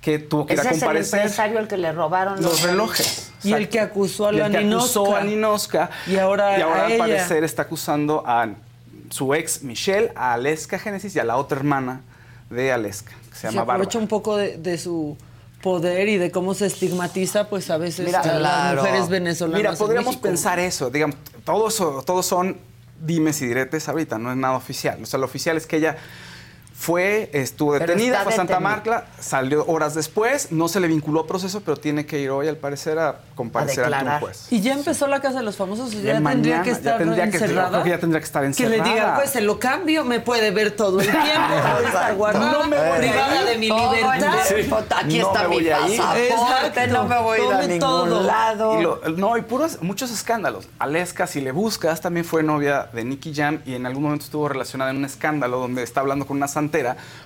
que 0.01 0.19
tuvo 0.19 0.45
que 0.45 0.53
ir 0.53 0.59
a 0.59 0.63
es 0.63 0.67
el 0.71 0.79
comparecer. 0.79 1.19
empresario 1.19 1.59
al 1.59 1.67
que 1.67 1.77
le 1.77 1.91
robaron 1.91 2.41
Los 2.41 2.61
relojes. 2.63 3.31
Y 3.43 3.53
el 3.53 3.69
que 3.69 3.79
acusó 3.79 4.27
a 4.27 4.33
Y 4.33 4.37
la 4.37 4.45
el 4.47 4.51
que 4.51 4.57
acusó 4.59 5.03
Ninosca. 5.03 5.19
a 5.19 5.23
Ninosca. 5.23 5.89
Y 6.07 6.17
ahora 6.17 6.57
y 6.57 6.61
ahora 6.61 6.81
a 6.81 6.85
al 6.85 6.91
ella. 6.91 6.99
parecer 6.99 7.43
está 7.43 7.63
acusando 7.63 8.23
a 8.25 8.47
su 9.09 9.33
ex 9.33 9.63
Michelle, 9.63 10.11
a 10.15 10.33
Aleska 10.33 10.79
Génesis 10.79 11.15
y 11.15 11.19
a 11.19 11.23
la 11.23 11.37
otra 11.37 11.57
hermana 11.57 12.01
de 12.49 12.71
Aleska, 12.71 13.11
que 13.29 13.35
se 13.35 13.41
Se 13.41 13.47
llama 13.47 13.61
Bárbara. 13.61 13.75
aprovecha 13.77 13.99
un 13.99 14.07
poco 14.07 14.37
de, 14.37 14.57
de 14.57 14.77
su 14.77 15.17
poder 15.61 16.07
y 16.09 16.17
de 16.17 16.29
cómo 16.31 16.53
se 16.53 16.67
estigmatiza, 16.67 17.49
pues 17.49 17.69
a 17.71 17.77
veces 17.77 18.05
Mira, 18.05 18.19
a 18.19 18.39
las 18.39 18.75
mujeres 18.75 19.09
venezolanas. 19.09 19.57
Mira, 19.57 19.73
podríamos 19.73 20.17
pensar 20.17 20.59
eso. 20.59 20.89
Digamos, 20.91 21.15
todo 21.43 21.67
eso, 21.67 22.03
todos 22.05 22.25
son 22.25 22.57
dimes 23.01 23.41
y 23.41 23.47
diretes 23.47 23.89
ahorita, 23.89 24.17
no 24.17 24.31
es 24.31 24.37
nada 24.37 24.55
oficial. 24.55 24.99
O 25.01 25.05
sea, 25.05 25.19
lo 25.19 25.25
oficial 25.25 25.57
es 25.57 25.65
que 25.65 25.77
ella 25.77 25.97
fue, 26.77 27.29
estuvo 27.33 27.73
detenida, 27.73 28.19
fue 28.21 28.33
a 28.33 28.35
Santa. 28.35 28.59
Marta, 28.59 29.07
salió 29.19 29.65
horas 29.65 29.95
después, 29.95 30.51
no 30.51 30.67
se 30.67 30.79
le 30.79 30.87
vinculó 30.87 31.21
a 31.21 31.27
proceso, 31.27 31.61
pero 31.61 31.77
tiene 31.77 32.05
que 32.05 32.19
ir 32.19 32.29
hoy, 32.29 32.47
al 32.47 32.57
parecer, 32.57 32.99
a 32.99 33.19
comparecer 33.33 33.85
ante 33.93 34.05
un 34.11 34.19
juez. 34.19 34.47
Y 34.51 34.61
ya 34.61 34.73
empezó 34.73 35.07
la 35.07 35.21
casa 35.21 35.37
de 35.39 35.43
los 35.45 35.55
famosos, 35.55 35.91
ya, 35.93 35.99
Ya 35.99 36.03
tendría 36.13 36.19
mañana, 36.21 36.63
que 36.63 36.69
ya 36.71 36.75
estar 36.77 36.97
tendría 36.97 37.25
que- 37.25 37.31
yo 37.39 37.43
encerrada. 37.45 37.69
creo 37.69 37.83
que 37.83 37.89
ya 37.89 37.99
tendría 37.99 38.19
que 38.19 38.25
estar 38.25 38.41
Que 38.41 38.47
encerrada. 38.47 38.83
le 38.83 38.89
diga, 38.89 39.15
pues 39.15 39.29
se 39.31 39.41
lo 39.41 39.57
cambio, 39.59 40.03
me 40.03 40.19
puede 40.19 40.51
ver 40.51 40.71
todo 40.75 40.99
el 40.99 41.05
tiempo, 41.09 41.23
puede 41.73 41.87
estar 41.87 42.15
guardada, 42.15 42.51
No 42.51 42.67
me 42.67 42.77
voy 42.77 42.87
a 42.87 42.97
privada 42.97 43.41
ir. 43.41 43.47
de 43.47 43.57
mi 43.57 43.67
libertad. 43.67 44.31
tiempo, 44.55 44.77
aquí 44.95 45.19
No 45.19 45.27
está 45.27 45.47
me 45.47 45.55
mi 45.61 45.69
a 45.69 45.77
pasaporte, 45.79 46.87
no 46.87 47.03
me 47.05 47.19
voy 47.21 47.39
a 47.39 47.43
ir 47.45 47.53
a 47.53 47.61
ningún 47.61 47.79
todo. 47.79 48.23
lado. 48.23 48.79
Y 48.79 48.83
lo- 48.83 48.99
no, 49.15 49.37
y 49.37 49.41
puros, 49.41 49.81
muchos 49.81 50.11
escándalos. 50.11 50.67
Aleska, 50.79 51.25
si 51.27 51.41
le 51.41 51.51
buscas, 51.51 52.01
también 52.01 52.25
fue 52.25 52.43
novia 52.43 52.89
de 52.93 53.03
Nicky 53.05 53.33
Jam 53.33 53.61
y 53.65 53.75
en 53.75 53.85
algún 53.85 54.03
momento 54.03 54.25
estuvo 54.25 54.47
relacionada 54.49 54.91
en 54.91 54.97
un 54.97 55.05
escándalo 55.05 55.59
donde 55.59 55.81
está 55.83 56.01
hablando 56.01 56.25
con 56.27 56.37
una 56.37 56.47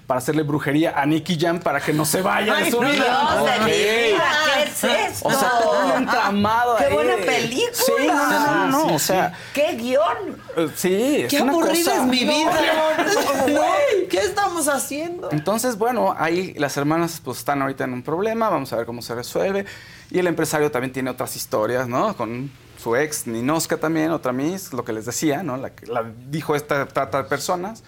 para 0.08 0.18
hacerle 0.20 0.44
brujería 0.44 1.00
a 1.00 1.06
Nicky 1.06 1.38
Jam 1.40 1.60
para 1.60 1.80
que 1.80 1.94
no 1.94 2.06
se 2.06 2.22
vaya 2.22 2.56
de 2.56 2.72
su 2.72 2.80
vida. 2.80 3.40
Ok. 3.42 3.66
vida, 3.66 4.24
¿qué 4.56 4.64
es 4.64 4.84
esto? 4.84 5.28
O 5.28 5.32
sea, 5.32 5.52
un 5.86 6.02
entramado 6.04 6.76
¡Qué 6.78 6.86
ahí 6.86 6.94
buena 6.94 7.16
película! 7.18 7.74
Sí, 7.74 8.08
no, 8.08 8.14
no, 8.30 8.40
no, 8.40 8.68
no, 8.68 8.88
Sí, 8.90 8.96
o 8.96 9.00
sea, 9.00 9.34
¡Qué 9.54 9.76
guion! 9.76 10.42
eh, 10.58 10.70
sí, 10.76 11.22
es 11.22 11.30
Qué 11.30 11.42
una 11.42 11.52
aburrida 11.52 11.92
cosa- 11.92 11.96
es 12.02 12.08
mi 12.08 12.26
No, 12.26 12.32
vida. 12.34 12.52
¿Qué 14.10 14.18
estamos 14.20 14.68
haciendo? 14.68 15.30
Entonces, 15.32 15.78
bueno, 15.78 16.16
ahí 16.18 16.54
las 16.56 16.76
hermanas 16.78 17.22
pues 17.24 17.40
están 17.40 17.62
ahorita 17.62 17.84
en 17.84 17.94
un 17.94 18.04
problema, 18.04 18.50
vamos 18.50 18.72
a 18.74 18.78
ver 18.78 18.86
cómo 18.86 19.02
se 19.02 19.14
resuelve. 19.16 19.66
Y 20.12 20.18
el 20.20 20.28
empresario 20.28 20.72
también 20.72 20.92
tiene 20.92 21.10
otras 21.12 21.36
historias, 21.36 21.88
¿no? 21.88 22.16
Con 22.18 22.52
su 22.82 22.96
ex 22.96 23.28
Ninoska 23.28 23.78
también, 23.78 24.10
otra 24.12 24.32
Miss, 24.32 24.74
lo 24.74 24.84
que 24.84 24.94
les 24.94 25.06
decía, 25.06 25.44
¿no? 25.44 25.58
La, 25.58 25.70
que- 25.72 25.86
la 25.86 26.04
dijo 26.30 26.56
esta 26.56 26.88
trata 26.88 27.20
de 27.24 27.24
personas, 27.30 27.84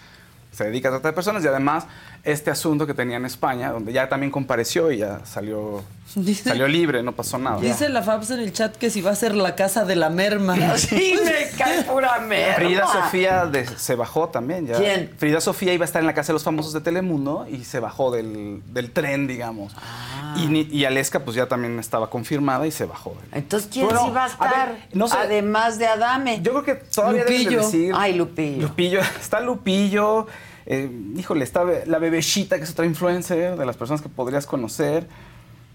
se 0.52 0.64
dedica 0.64 0.88
a 0.88 0.92
tratar 0.92 1.12
de 1.12 1.14
personas 1.16 1.42
y 1.44 1.48
además 1.48 1.84
este 2.24 2.50
asunto 2.50 2.86
que 2.86 2.94
tenía 2.94 3.16
en 3.16 3.24
España, 3.24 3.70
donde 3.72 3.92
ya 3.92 4.08
también 4.08 4.30
compareció 4.30 4.92
y 4.92 4.98
ya 4.98 5.20
salió, 5.24 5.82
Dice- 6.14 6.50
salió 6.50 6.68
libre, 6.68 7.02
no 7.02 7.12
pasó 7.12 7.38
nada. 7.38 7.58
Dice 7.60 7.88
la 7.88 8.02
Fabs 8.02 8.30
en 8.30 8.40
el 8.40 8.52
chat 8.52 8.76
que 8.76 8.90
si 8.90 9.00
va 9.00 9.10
a 9.12 9.16
ser 9.16 9.34
la 9.34 9.54
casa 9.56 9.84
de 9.84 9.96
la 9.96 10.10
merma. 10.10 10.56
Sí, 10.76 11.14
me 11.24 11.56
cae 11.56 11.82
pura 11.84 12.18
merma. 12.20 12.54
Frida 12.54 12.86
Sofía 12.86 13.46
de- 13.46 13.66
se 13.66 13.94
bajó 13.94 14.28
también 14.28 14.66
ya. 14.66 14.76
¿Quién? 14.78 15.10
Frida 15.16 15.40
Sofía 15.40 15.72
iba 15.72 15.84
a 15.84 15.86
estar 15.86 16.00
en 16.00 16.06
la 16.06 16.14
Casa 16.14 16.28
de 16.28 16.34
los 16.34 16.44
Famosos 16.44 16.72
de 16.72 16.80
Telemundo 16.82 17.46
y 17.50 17.64
se 17.64 17.80
bajó 17.80 18.10
del, 18.10 18.62
del 18.72 18.90
tren, 18.92 19.26
digamos. 19.26 19.72
Ah. 19.76 20.11
Y, 20.36 20.46
ni- 20.46 20.68
y 20.70 20.84
Aleska 20.84 21.20
pues 21.20 21.36
ya 21.36 21.46
también 21.46 21.78
estaba 21.78 22.08
confirmada 22.10 22.66
y 22.66 22.70
se 22.70 22.84
bajó. 22.86 23.16
Entonces, 23.32 23.68
¿quién 23.72 23.86
Bueno, 23.86 24.04
sí 24.06 24.10
va 24.10 24.22
a 24.22 24.24
a 24.24 24.28
estar? 24.28 24.68
ver, 24.72 24.78
no 24.94 25.08
sé. 25.08 25.16
Además 25.16 25.78
de 25.78 25.86
Adame. 25.86 26.40
Yo 26.42 26.52
creo 26.52 26.64
que 26.64 26.74
todavía 26.74 27.24
deben 27.24 27.36
de 27.38 27.42
Lupillo. 27.44 27.60
decir... 27.62 27.92
Ay, 27.96 28.14
Lupillo. 28.14 28.62
Lupillo. 28.68 29.00
Está 29.20 29.40
Lupillo. 29.40 30.26
eh, 30.66 30.90
híjole, 31.16 31.44
está 31.44 31.64
la 31.86 31.98
bebecita, 31.98 32.56
que 32.58 32.64
es 32.64 32.70
otra 32.70 32.86
influencer 32.86 33.56
de 33.56 33.66
las 33.66 33.76
personas 33.76 34.00
que 34.00 34.08
podrías 34.08 34.46
conocer. 34.46 35.06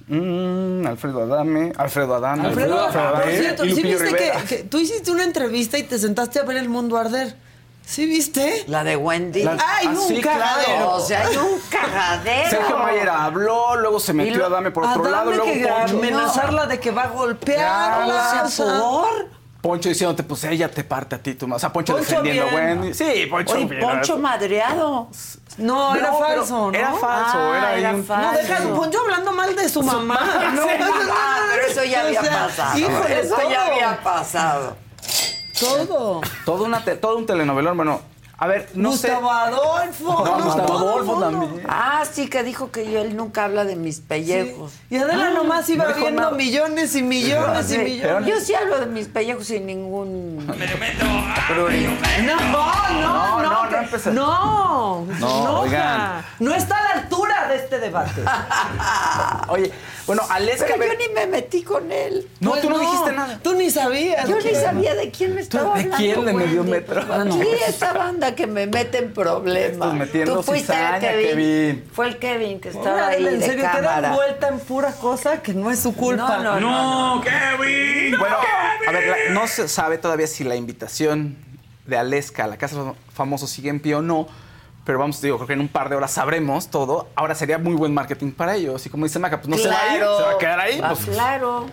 Mm, 0.08 0.86
Alfredo 0.88 1.24
Adame. 1.24 1.74
Alfredo 1.76 2.16
Adame. 2.16 2.48
Alfredo, 2.48 2.88
por 2.88 2.98
Adame. 2.98 3.38
cierto, 3.38 3.66
y 3.66 3.70
¿sí 3.76 3.82
Lupillo 3.84 4.00
viste 4.00 4.32
que, 4.48 4.56
que 4.58 4.64
tú 4.64 4.80
hiciste 4.80 5.12
una 5.12 5.24
entrevista 5.26 5.78
y 5.78 5.84
te 5.84 6.00
sentaste 6.00 6.40
a 6.40 6.44
ver 6.44 6.58
el 6.58 6.70
mundo 6.70 6.98
arder? 6.98 7.36
¿Sí 7.88 8.06
viste? 8.06 8.66
La 8.68 8.84
de 8.84 8.98
Wendy. 8.98 9.44
La- 9.44 9.54
¡Ay, 9.54 9.88
Ah, 9.88 9.92
un 9.92 9.98
sí, 10.08 10.20
cagadero! 10.20 10.66
claro. 10.76 10.92
O 10.96 11.00
sea, 11.00 11.26
hay 11.26 11.38
un 11.38 11.60
cagadero. 11.70 12.50
Sergio 12.50 12.78
Mayer 12.80 13.10
habló, 13.10 13.78
luego 13.78 14.00
se 14.02 14.12
metió 14.14 14.36
lo- 14.38 14.44
a 14.44 14.48
Adame 14.48 14.72
por 14.72 14.84
otro 14.84 15.00
Adame 15.06 15.10
lado, 15.12 15.32
luego 15.32 15.46
que 15.46 15.66
Poncho. 15.66 15.98
amenazarla 15.98 16.66
de 16.66 16.80
que 16.82 16.92
va 16.92 17.04
a 17.04 17.08
golpearla. 17.08 18.32
Ya, 18.36 18.44
o 18.44 18.50
sea, 18.50 18.80
¿Por? 18.80 19.38
Poncho 19.62 19.88
diciéndote, 19.90 20.24
pues 20.24 20.44
ella 20.44 20.70
te 20.70 20.84
parte 20.84 21.16
a 21.16 21.20
ti, 21.20 21.34
tú 21.36 21.48
más. 21.48 21.56
O 21.58 21.60
sea, 21.60 21.72
Poncho, 21.74 21.94
Poncho 21.94 22.10
defendiendo 22.10 22.44
a. 22.52 22.54
Wendy. 22.56 22.94
Sí, 22.94 23.26
Poncho 23.30 23.54
Oye, 23.56 23.66
bien. 23.66 23.82
Poncho 23.82 24.18
madreado. 24.18 25.08
No, 25.58 25.96
era 25.96 26.12
No, 26.12 26.20
falso, 26.20 26.72
¿no? 26.72 26.78
Era 26.78 26.92
falso, 26.94 27.38
Ah, 27.38 27.58
era, 27.58 27.76
era 27.78 27.92
un- 27.96 28.04
falso. 28.06 28.32
No, 28.32 28.38
deja 28.38 28.76
Poncho 28.76 29.00
hablando 29.00 29.32
mal 29.32 29.56
de 29.56 29.70
su 29.70 29.82
mamá. 29.82 30.20
No, 30.54 30.62
Sí, 30.64 30.70
ah, 31.10 31.38
pero 31.52 31.68
eso 31.68 31.84
ya 31.86 32.04
O 32.04 32.08
había 32.08 32.22
sea, 32.22 32.48
pasado. 32.48 32.78
híjole, 32.80 33.20
eso 33.22 33.36
todo. 33.36 33.50
ya 33.50 33.66
había 33.66 34.04
pasado. 34.04 34.78
Todo. 35.60 36.22
Todo, 36.46 36.64
una 36.64 36.84
todo 36.84 37.18
un 37.18 37.26
telenovelón. 37.26 37.76
Bueno, 37.78 38.02
a 38.40 38.46
ver, 38.48 38.70
no 38.76 38.92
Gustavo 38.92 39.32
Adolfo. 39.32 39.94
sé. 39.94 40.04
No, 40.30 40.38
no, 40.38 40.44
Gustavo 40.46 40.78
Adolfo 40.78 41.16
mundo. 41.16 41.40
también. 41.40 41.66
Ah, 41.68 42.04
sí, 42.12 42.30
que 42.30 42.44
dijo 42.44 42.70
que 42.72 42.90
yo, 42.92 43.02
él 43.02 43.16
nunca 43.18 43.46
habla 43.46 43.66
de 43.66 43.76
mis 43.76 44.00
pellejos. 44.00 44.74
Y 44.90 44.98
Adela 44.98 45.32
nomás 45.32 45.68
iba 45.70 45.86
no 45.88 45.96
viendo 45.96 46.22
nada. 46.22 46.32
millones 46.36 46.96
y 46.96 47.02
millones 47.02 47.72
y 47.74 47.78
millones. 47.80 48.30
Yo 48.30 48.40
sí 48.40 48.54
hablo 48.54 48.80
de 48.80 48.86
mis 48.86 49.08
pellejos 49.08 49.48
sin 49.48 49.66
ningún... 49.66 50.46
No, 50.46 50.54
no, 50.54 50.60
no, 53.02 53.42
no, 53.42 53.64
no 53.64 53.70
que- 53.70 53.76
empecé. 53.78 54.12
no, 54.12 55.06
se 55.14 55.20
No, 55.20 55.30
enoja. 55.30 55.60
oigan. 55.60 56.26
No 56.40 56.54
está 56.54 56.78
a 56.78 56.84
la 56.84 56.90
altura 57.02 57.48
de 57.50 57.56
este 57.56 57.80
debate. 57.80 58.22
Oye, 59.48 59.72
bueno, 60.06 60.22
Aleska. 60.30 60.74
Pero 60.78 60.94
yo 60.94 61.00
ni 61.00 61.14
me 61.14 61.28
metí 61.28 61.64
con 61.64 61.92
él. 61.92 62.28
No, 62.40 62.52
Pues 62.52 62.62
tú 62.62 62.70
no, 62.70 62.80
dijiste 62.80 63.12
nada. 63.14 63.40
Tú 63.42 63.56
ni 63.56 63.70
sabías. 63.70 64.28
Yo 64.28 64.36
ni 64.38 64.42
¿Quién? 64.44 64.62
sabía 64.62 64.96
de 64.96 65.12
quién 65.12 65.36
me 65.36 65.42
estaba 65.42 65.76
¿De 65.76 65.82
hablando. 65.84 65.98
quién? 65.98 66.26
De 66.26 66.34
medio 66.34 66.64
metro. 66.64 67.02
Ah, 67.12 67.24
no. 67.26 67.34
Sí, 67.34 67.48
esta 67.68 67.94
banda 67.94 68.27
que 68.36 68.48
me 68.48 68.68
mete 68.68 68.98
en 69.00 69.14
problemas. 69.14 69.72
Estás 69.72 69.94
metiendo 69.94 70.36
Tú 70.38 70.44
fuiste 70.44 70.74
cizaña, 70.74 71.00
Kevin. 71.00 71.28
Kevin. 71.28 71.90
Fue 71.94 72.08
el 72.08 72.18
Kevin 72.18 72.60
que 72.60 72.70
estaba 72.70 73.08
ahí 73.08 73.26
en 73.28 73.40
de 73.40 73.46
serio, 73.46 73.62
queda 73.64 73.72
cámara. 73.74 74.08
envuelta 74.10 74.48
en 74.50 74.60
pura 74.60 74.92
cosa 74.94 75.42
que 75.42 75.54
no 75.54 75.72
es 75.72 75.80
su 75.80 75.96
culpa. 75.96 76.38
No, 76.40 76.60
no, 76.60 77.16
no. 77.16 77.22
Kevin! 77.22 78.18
Bueno, 78.20 78.36
a 78.88 78.92
ver, 78.92 79.08
la- 79.08 79.34
no 79.34 79.48
se 79.48 79.68
sabe 79.68 79.98
todavía 79.98 80.28
si 80.28 80.44
la 80.44 80.56
invitación 80.56 81.38
de 81.86 81.98
Aleska 81.98 82.44
a 82.44 82.48
la 82.48 82.58
Casa 82.58 82.78
de 82.78 82.86
los 82.86 82.96
Famosos 83.14 83.50
sigue 83.50 83.70
en 83.70 83.80
pie 83.80 83.96
o 83.96 84.02
no. 84.02 84.28
Pero 84.86 85.00
vamos, 85.00 85.22
digo, 85.22 85.36
creo 85.38 85.48
que 85.48 85.54
en 85.54 85.60
un 85.60 85.68
par 85.68 85.90
de 85.90 85.96
horas 85.98 86.12
sabremos 86.12 86.70
todo. 86.70 87.10
Ahora 87.16 87.36
sería 87.36 87.58
muy 87.58 87.74
buen 87.74 87.94
marketing 87.94 88.32
para 88.32 88.56
ellos. 88.56 88.86
Y 88.86 88.90
como 88.90 89.06
dice 89.06 89.20
Maca, 89.20 89.38
pues 89.42 89.50
no 89.50 89.58
se 89.58 89.68
va 89.68 89.76
a 89.82 89.94
ir, 89.96 90.00
se 90.02 90.24
va 90.24 90.32
a 90.32 90.38
quedar 90.38 90.60
ahí. 90.62 90.80
Ah, 90.82 90.94
Pues, 90.96 91.06
claro. 91.14 91.66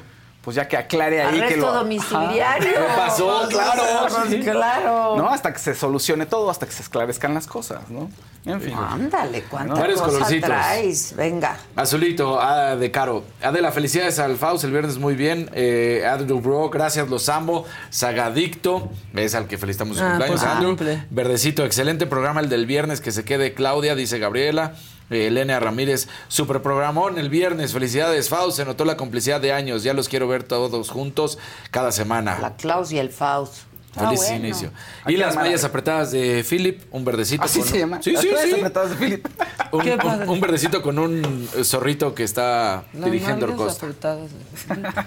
Pues 0.44 0.56
ya 0.56 0.68
que 0.68 0.76
aclare 0.76 1.22
ahí 1.22 1.38
que 1.38 1.44
Arresto 1.44 1.66
lo... 1.66 1.72
domiciliario. 1.72 2.68
¿Qué 2.72 2.78
pasó? 2.96 3.40
Pues, 3.44 3.54
Claro. 3.56 3.82
pues, 4.08 4.14
sí. 4.30 4.40
claro. 4.40 5.16
No, 5.16 5.28
hasta 5.30 5.52
que 5.52 5.58
se 5.58 5.74
solucione 5.74 6.26
todo, 6.26 6.50
hasta 6.50 6.66
que 6.66 6.72
se 6.72 6.82
esclarezcan 6.82 7.32
las 7.34 7.46
cosas, 7.46 7.88
¿no? 7.88 8.10
En 8.44 8.60
fin. 8.60 8.74
Ándale, 8.74 9.42
cuánta 9.44 9.72
Varios 9.74 10.00
cosa 10.02 10.12
colorcitos. 10.12 10.50
traes. 10.50 11.14
Venga. 11.16 11.56
Azulito, 11.76 12.38
ah, 12.40 12.76
de 12.76 12.90
Caro. 12.90 13.24
Adela, 13.42 13.72
felicidades 13.72 14.18
al 14.18 14.36
Faust 14.36 14.64
el 14.64 14.70
viernes 14.70 14.98
muy 14.98 15.14
bien. 15.14 15.48
Eh, 15.54 16.04
Andrew 16.06 16.40
Bro, 16.40 16.68
gracias, 16.68 17.08
los 17.08 17.28
amo. 17.30 17.64
Sagadicto, 17.88 18.90
es 19.14 19.34
al 19.34 19.46
que 19.46 19.56
felicitamos 19.56 19.96
su 19.96 20.04
Ah, 20.04 20.08
cumpleaños, 20.10 20.40
pues, 20.42 20.52
Andrew. 20.52 20.98
Verdecito, 21.10 21.64
excelente 21.64 22.06
programa 22.06 22.40
el 22.40 22.50
del 22.50 22.66
viernes, 22.66 23.00
que 23.00 23.12
se 23.12 23.24
quede 23.24 23.54
Claudia, 23.54 23.94
dice 23.94 24.18
Gabriela. 24.18 24.74
Elena 25.10 25.60
Ramírez, 25.60 26.08
super 26.28 26.62
programón 26.62 27.18
el 27.18 27.28
viernes. 27.28 27.72
Felicidades, 27.72 28.28
Faust. 28.28 28.56
Se 28.56 28.64
notó 28.64 28.84
la 28.84 28.96
complicidad 28.96 29.40
de 29.40 29.52
años. 29.52 29.82
Ya 29.82 29.92
los 29.92 30.08
quiero 30.08 30.28
ver 30.28 30.44
todos 30.44 30.90
juntos 30.90 31.38
cada 31.70 31.92
semana. 31.92 32.38
La 32.40 32.56
Klaus 32.56 32.92
y 32.92 32.98
el 32.98 33.10
Faust. 33.10 33.73
Ah, 33.96 34.12
bueno. 34.14 34.36
inicio. 34.36 34.70
Aquí 35.04 35.14
Y 35.14 35.16
las 35.16 35.36
mallas 35.36 35.62
apretadas 35.64 36.10
de 36.12 36.44
Philip, 36.48 36.82
un 36.90 37.04
verdecito. 37.04 37.42
¿Así 37.42 37.60
con- 37.60 37.68
se 37.68 37.78
llama? 37.78 38.02
Sí, 38.02 38.12
Las 38.12 38.22
sí, 38.22 38.28
sí. 38.44 38.52
apretadas 38.54 38.90
de 38.90 38.96
Philip. 38.96 39.26
Un, 39.72 39.80
Qué 39.82 39.92
un- 39.92 39.98
padre. 39.98 40.28
un 40.28 40.40
verdecito 40.40 40.82
con 40.82 40.98
un 40.98 41.48
zorrito 41.62 42.14
que 42.14 42.24
está 42.24 42.84
Las 42.92 43.04
dirigiendo 43.04 43.46
nalgas 43.46 43.82
Orcosta. 43.82 43.86
apretadas. 43.86 44.30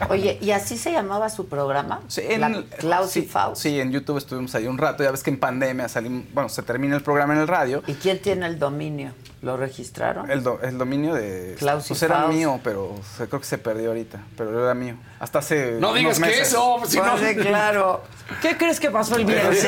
Oye, 0.09 0.37
¿y 0.41 0.51
así 0.51 0.77
se 0.77 0.91
llamaba 0.91 1.29
su 1.29 1.47
programa? 1.47 2.01
Sí, 2.07 2.21
en, 2.27 2.41
La 2.41 2.63
Klaus 2.77 3.15
y 3.17 3.21
sí, 3.21 3.27
Faust. 3.27 3.61
Sí, 3.61 3.79
en 3.79 3.91
YouTube 3.91 4.17
estuvimos 4.17 4.53
ahí 4.55 4.67
un 4.67 4.77
rato. 4.77 5.03
Ya 5.03 5.11
ves 5.11 5.23
que 5.23 5.29
en 5.29 5.39
pandemia 5.39 5.87
salimos, 5.89 6.25
bueno, 6.33 6.49
se 6.49 6.61
termina 6.63 6.95
el 6.95 7.01
programa 7.03 7.33
en 7.33 7.41
el 7.41 7.47
radio. 7.47 7.83
¿Y 7.87 7.93
quién 7.95 8.21
tiene 8.21 8.45
el 8.45 8.59
dominio? 8.59 9.11
¿Lo 9.41 9.55
registraron? 9.55 10.29
El, 10.31 10.41
do- 10.43 10.59
el 10.63 10.77
dominio 10.79 11.13
de. 11.13 11.55
Klaus 11.59 11.85
y 11.85 11.89
pues 11.89 12.01
era 12.03 12.15
Faust. 12.21 12.33
mío, 12.33 12.59
pero 12.63 12.95
creo 13.17 13.39
que 13.39 13.45
se 13.45 13.57
perdió 13.59 13.89
ahorita. 13.89 14.19
Pero 14.35 14.63
era 14.63 14.73
mío. 14.73 14.95
Hasta 15.19 15.39
hace. 15.39 15.73
No 15.79 15.89
unos 15.91 15.95
digas 15.95 16.19
que 16.19 16.41
eso, 16.41 16.79
si 16.87 16.97
no. 16.97 17.11
Pues 17.17 17.29
sí, 17.29 17.35
claro. 17.35 18.03
¿Qué 18.41 18.57
crees 18.57 18.76
que 18.79 18.89
pasó 18.91 19.15
el 19.15 19.25
viernes? 19.25 19.65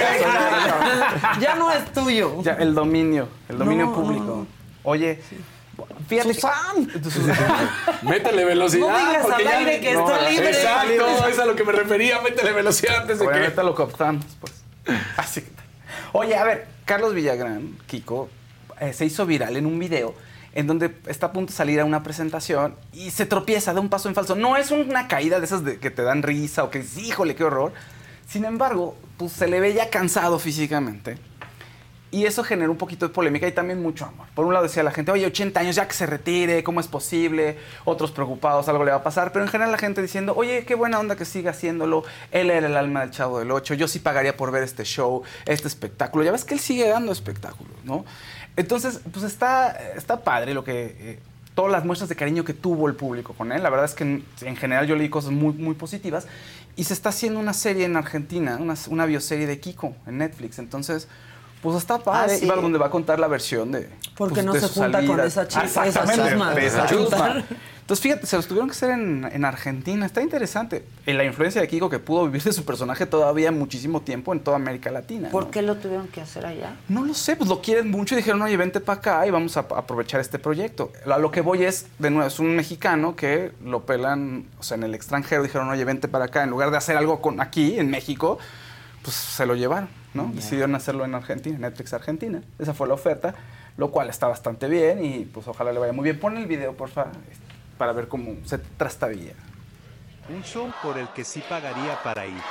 ya 1.39 1.55
no 1.55 1.71
es 1.71 1.91
tuyo. 1.93 2.41
Ya, 2.43 2.53
el 2.53 2.73
dominio. 2.75 3.27
El 3.47 3.57
dominio 3.57 3.85
No, 3.87 3.93
público. 3.93 4.47
Oye. 4.83 5.21
Fíjate. 6.07 6.33
que- 6.33 6.41
Métele 8.07 8.45
velocidad. 8.45 8.87
No 8.89 8.97
digas 8.97 9.25
al 9.31 9.43
ya- 9.43 9.57
aire 9.59 9.79
que 9.79 9.91
está 9.91 10.29
libre. 10.29 10.49
Exacto, 10.49 11.27
es 11.29 11.39
a 11.39 11.45
lo 11.45 11.55
que 11.55 11.63
me 11.63 11.71
refería. 11.71 12.21
Métele 12.21 12.51
velocidad 12.51 13.01
antes 13.01 13.19
de 13.19 13.25
que. 13.25 13.31
Obviamente 13.31 13.63
lo 13.63 13.75
cooptamos, 13.75 14.25
pues. 14.39 14.53
Así 15.17 15.41
que. 15.41 15.51
Oye, 16.13 16.35
a 16.35 16.43
ver, 16.43 16.67
Carlos 16.85 17.13
Villagrán, 17.13 17.77
Kiko, 17.87 18.29
eh, 18.79 18.93
se 18.93 19.05
hizo 19.05 19.25
viral 19.25 19.55
en 19.57 19.65
un 19.65 19.77
video 19.79 20.15
en 20.53 20.65
donde 20.65 20.95
está 21.05 21.27
a 21.27 21.31
punto 21.31 21.51
de 21.51 21.57
salir 21.57 21.79
a 21.79 21.85
una 21.85 22.01
presentación 22.01 22.75
y 22.91 23.11
se 23.11 23.25
tropieza, 23.27 23.71
da 23.73 23.79
un 23.79 23.89
paso 23.89 24.09
en 24.09 24.15
falso. 24.15 24.35
No 24.35 24.57
es 24.57 24.71
una 24.71 25.07
caída 25.07 25.39
de 25.39 25.45
esas 25.45 25.63
de 25.63 25.77
que 25.79 25.91
te 25.91 26.01
dan 26.01 26.23
risa 26.23 26.63
o 26.63 26.71
que 26.71 26.79
dices, 26.79 26.97
híjole, 27.03 27.35
qué 27.35 27.43
horror. 27.43 27.71
Sin 28.29 28.45
embargo, 28.45 28.95
pues 29.17 29.31
se 29.31 29.47
le 29.47 29.59
ve 29.59 29.73
ya 29.73 29.89
cansado 29.89 30.37
físicamente. 30.37 31.17
Y 32.11 32.25
eso 32.25 32.43
generó 32.43 32.71
un 32.71 32.77
poquito 32.77 33.07
de 33.07 33.13
polémica 33.13 33.47
y 33.47 33.51
también 33.51 33.81
mucho 33.83 34.05
amor. 34.05 34.27
Por 34.33 34.45
un 34.45 34.53
lado 34.53 34.63
decía 34.63 34.81
la 34.81 34.91
gente, 34.91 35.11
oye, 35.11 35.27
80 35.27 35.59
años 35.59 35.75
ya 35.75 35.87
que 35.87 35.93
se 35.93 36.07
retire, 36.07 36.63
¿cómo 36.63 36.79
es 36.79 36.87
posible? 36.87 37.57
Otros 37.85 38.11
preocupados, 38.11 38.67
algo 38.67 38.83
le 38.83 38.91
va 38.91 38.97
a 38.97 39.03
pasar. 39.03 39.31
Pero 39.31 39.45
en 39.45 39.51
general 39.51 39.71
la 39.71 39.77
gente 39.77 40.01
diciendo, 40.01 40.33
oye, 40.35 40.65
qué 40.65 40.73
buena 40.73 40.99
onda 40.99 41.15
que 41.15 41.25
siga 41.25 41.51
haciéndolo. 41.51 42.03
Él 42.31 42.49
era 42.49 42.67
el 42.67 42.77
alma 42.77 43.01
del 43.01 43.11
Chavo 43.11 43.39
del 43.39 43.51
Ocho. 43.51 43.75
Yo 43.75 43.87
sí 43.87 43.99
pagaría 43.99 44.35
por 44.35 44.51
ver 44.51 44.63
este 44.63 44.85
show, 44.85 45.21
este 45.45 45.67
espectáculo. 45.67 46.23
Ya 46.23 46.31
ves 46.31 46.45
que 46.45 46.55
él 46.55 46.59
sigue 46.59 46.87
dando 46.87 47.11
espectáculos, 47.11 47.73
¿no? 47.83 48.05
Entonces, 48.55 49.01
pues 49.11 49.25
está, 49.25 49.71
está 49.95 50.23
padre 50.23 50.53
lo 50.53 50.63
que... 50.63 50.95
eh, 50.99 51.19
todas 51.55 51.73
las 51.73 51.83
muestras 51.83 52.07
de 52.07 52.15
cariño 52.15 52.45
que 52.45 52.53
tuvo 52.53 52.87
el 52.87 52.95
público 52.95 53.33
con 53.33 53.51
él. 53.51 53.61
La 53.61 53.69
verdad 53.69 53.83
es 53.85 53.93
que 53.93 54.05
en, 54.05 54.25
en 54.41 54.55
general 54.55 54.87
yo 54.87 54.95
leí 54.95 55.09
cosas 55.09 55.31
muy, 55.31 55.51
muy 55.53 55.75
positivas. 55.75 56.25
Y 56.79 56.85
se 56.85 56.93
está 56.93 57.09
haciendo 57.09 57.41
una 57.41 57.51
serie 57.51 57.83
en 57.83 57.97
Argentina, 57.97 58.55
una, 58.55 58.73
una 58.87 59.05
bioserie 59.05 59.45
de 59.47 59.59
Kiko 59.59 59.97
en 60.07 60.19
Netflix. 60.19 60.59
Entonces, 60.59 61.09
pues 61.61 61.77
está 61.77 61.99
padre. 61.99 62.33
Ah, 62.35 62.37
sí. 62.39 62.45
Donde 62.45 62.79
va 62.79 62.87
a 62.87 62.91
contar 62.91 63.19
la 63.19 63.27
versión 63.27 63.71
de. 63.71 63.89
¿Por 64.15 64.29
qué 64.29 64.35
pues, 64.35 64.45
no 64.45 64.53
de 64.53 64.59
se 64.61 64.67
junta 64.69 65.05
con 65.05 65.19
esa 65.19 65.47
chica- 65.47 65.65
esa 65.65 65.85
Exactamente, 65.87 66.29
chusma? 66.31 66.53
de 66.53 66.65
esa 66.65 66.85
chusma. 66.87 67.43
Entonces, 67.81 68.03
fíjate, 68.03 68.27
se 68.27 68.35
los 68.35 68.45
tuvieron 68.45 68.67
que 68.69 68.73
hacer 68.73 68.91
en, 68.91 69.27
en 69.33 69.45
Argentina. 69.45 70.05
Está 70.05 70.21
interesante. 70.21 70.85
En 71.07 71.17
la 71.17 71.23
influencia 71.23 71.59
de 71.59 71.67
Kiko 71.67 71.89
que 71.89 71.97
pudo 71.97 72.25
vivir 72.25 72.43
de 72.43 72.53
su 72.53 72.63
personaje 72.63 73.07
todavía 73.07 73.51
muchísimo 73.51 74.01
tiempo 74.01 74.31
en 74.31 74.41
toda 74.41 74.57
América 74.57 74.91
Latina. 74.91 75.29
¿Por 75.29 75.45
¿no? 75.45 75.51
qué 75.51 75.63
lo 75.63 75.75
tuvieron 75.75 76.07
que 76.07 76.21
hacer 76.21 76.45
allá? 76.45 76.75
No 76.87 77.03
lo 77.03 77.15
sé, 77.15 77.35
pues 77.35 77.49
lo 77.49 77.61
quieren 77.61 77.89
mucho 77.89 78.13
y 78.13 78.17
dijeron, 78.17 78.43
oye, 78.43 78.55
vente 78.57 78.79
para 78.79 78.99
acá 78.99 79.25
y 79.25 79.31
vamos 79.31 79.57
a 79.57 79.61
a 79.61 79.79
aprovechar 79.79 80.21
este 80.21 80.37
proyecto. 80.37 80.91
A 81.11 81.17
lo 81.17 81.31
que 81.31 81.41
voy 81.41 81.63
es, 81.63 81.87
de 81.97 82.11
nuevo, 82.11 82.27
es 82.27 82.37
un 82.39 82.55
mexicano 82.55 83.15
que 83.15 83.53
lo 83.65 83.81
pelan, 83.87 84.45
o 84.59 84.63
sea, 84.63 84.77
en 84.77 84.83
el 84.83 84.93
extranjero 84.93 85.41
dijeron, 85.41 85.67
oye, 85.69 85.83
vente 85.83 86.07
para 86.07 86.25
acá. 86.25 86.43
En 86.43 86.51
lugar 86.51 86.69
de 86.69 86.77
hacer 86.77 86.95
algo 86.95 87.21
con 87.21 87.41
aquí, 87.41 87.79
en 87.79 87.89
México, 87.89 88.37
pues 89.01 89.15
se 89.15 89.47
lo 89.47 89.55
llevaron, 89.55 89.89
¿no? 90.13 90.31
Decidieron 90.33 90.75
hacerlo 90.75 91.05
en 91.05 91.15
Argentina, 91.15 91.57
Netflix 91.57 91.93
Argentina. 91.93 92.41
Esa 92.57 92.73
fue 92.73 92.87
la 92.87 92.93
oferta, 92.93 93.33
lo 93.77 93.91
cual 93.91 94.09
está 94.09 94.27
bastante 94.27 94.67
bien 94.67 95.03
y 95.03 95.25
pues 95.25 95.47
ojalá 95.47 95.71
le 95.71 95.79
vaya 95.79 95.93
muy 95.93 96.03
bien. 96.03 96.19
Pon 96.19 96.37
el 96.37 96.47
video, 96.47 96.73
porfa, 96.73 97.07
para 97.77 97.93
ver 97.93 98.07
cómo 98.07 98.35
se 98.45 98.57
trastabilla. 98.57 99.33
Un 100.29 100.43
show 100.43 100.71
por 100.83 100.97
el 100.97 101.07
que 101.09 101.23
sí 101.23 101.43
pagaría 101.47 101.97
para 102.03 102.25
ir. 102.25 102.41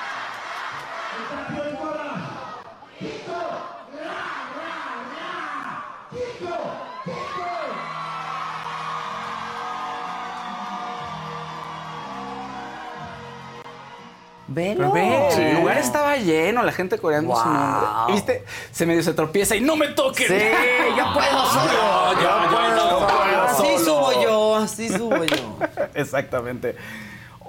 Velo. 14.49 14.91
Pero 14.93 14.93
ve, 14.93 15.29
Sí. 15.35 15.43
el 15.43 15.57
lugar 15.61 15.79
estaba 15.79 16.17
lleno, 16.17 16.63
la 16.63 16.73
gente 16.73 16.99
coreando 16.99 17.37
su 17.37 17.43
Wow. 17.43 17.53
nombre. 17.53 17.89
Y 18.09 18.13
¿Viste? 18.13 18.45
Se 18.73 18.87
medio 18.87 19.03
se 19.03 19.13
tropieza 19.13 19.55
y 19.57 19.61
no 19.61 19.77
me 19.77 19.89
toquen. 19.89 20.27
Sí, 20.27 20.35
yo 20.97 21.13
puedo 21.13 21.45
solo. 21.47 22.13
Yo, 22.15 22.21
yo, 22.23 22.77
yo, 22.77 23.07
puedo 23.07 23.43
Así 23.43 23.85
solo. 23.85 24.11
subo 24.11 24.23
yo, 24.23 24.57
así 24.57 24.89
subo 24.89 25.25
yo. 25.25 25.59
Exactamente. 25.95 26.77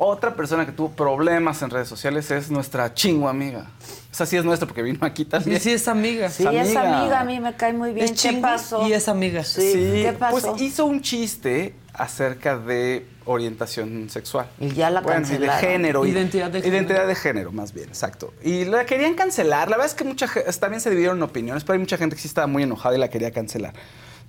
Otra 0.02 0.34
persona 0.34 0.66
que 0.66 0.72
tuvo 0.72 0.92
problemas 0.92 1.62
en 1.62 1.70
redes 1.70 1.90
sociales 1.90 2.32
es 2.32 2.50
nuestra 2.50 2.94
chingua 2.94 3.32
amiga. 3.32 3.66
Esa 4.10 4.26
sí 4.26 4.38
es 4.38 4.46
nuestra 4.46 4.66
porque 4.66 4.82
vino 4.82 5.06
aquí 5.06 5.26
también. 5.26 5.60
Sí, 5.60 5.70
sí, 5.70 5.76
es 5.76 5.88
amiga. 5.90 6.30
Sí, 6.30 6.44
es 6.48 6.74
amiga, 6.76 7.20
a 7.20 7.24
mí 7.26 7.38
me 7.42 7.54
cae 7.56 7.74
muy 7.74 7.92
bien. 7.92 8.06
Es 8.06 8.22
¿Qué 8.22 8.32
pasó? 8.42 8.88
y 8.88 8.94
es 8.94 9.10
amiga. 9.10 9.44
Sí, 9.44 9.74
¿qué 9.74 10.16
pasó? 10.18 10.52
Pues 10.52 10.62
hizo 10.62 10.86
un 10.86 11.02
chiste 11.02 11.76
acerca 11.94 12.58
de 12.58 13.06
orientación 13.26 14.10
sexual. 14.10 14.48
Y 14.58 14.70
ya 14.70 14.90
la 14.90 15.02
Bueno, 15.02 15.20
y 15.20 15.24
de 15.24 15.28
cancelaron. 15.48 15.60
género. 15.62 16.06
Identidad 16.06 16.50
de 16.50 16.62
género. 16.62 16.76
Identidad 16.78 17.08
de 17.08 17.16
género, 17.16 17.52
más 17.52 17.74
bien, 17.74 17.90
exacto. 17.90 18.34
Y 18.42 18.64
la 18.64 18.86
querían 18.86 19.16
cancelar. 19.16 19.70
La 19.70 19.76
verdad 19.76 19.92
es 19.92 19.96
que 19.96 20.06
mucha 20.06 20.28
también 20.62 20.80
se 20.80 20.90
dividieron 20.90 21.22
opiniones, 21.22 21.66
pero 21.66 21.74
hay 21.74 21.80
mucha 21.80 21.98
gente 21.98 22.16
que 22.16 22.22
sí 22.22 22.30
estaba 22.30 22.48
muy 22.48 22.64
enojada 22.64 22.96
y 22.96 23.00
la 23.00 23.10
quería 23.10 23.32
cancelar. 23.32 23.74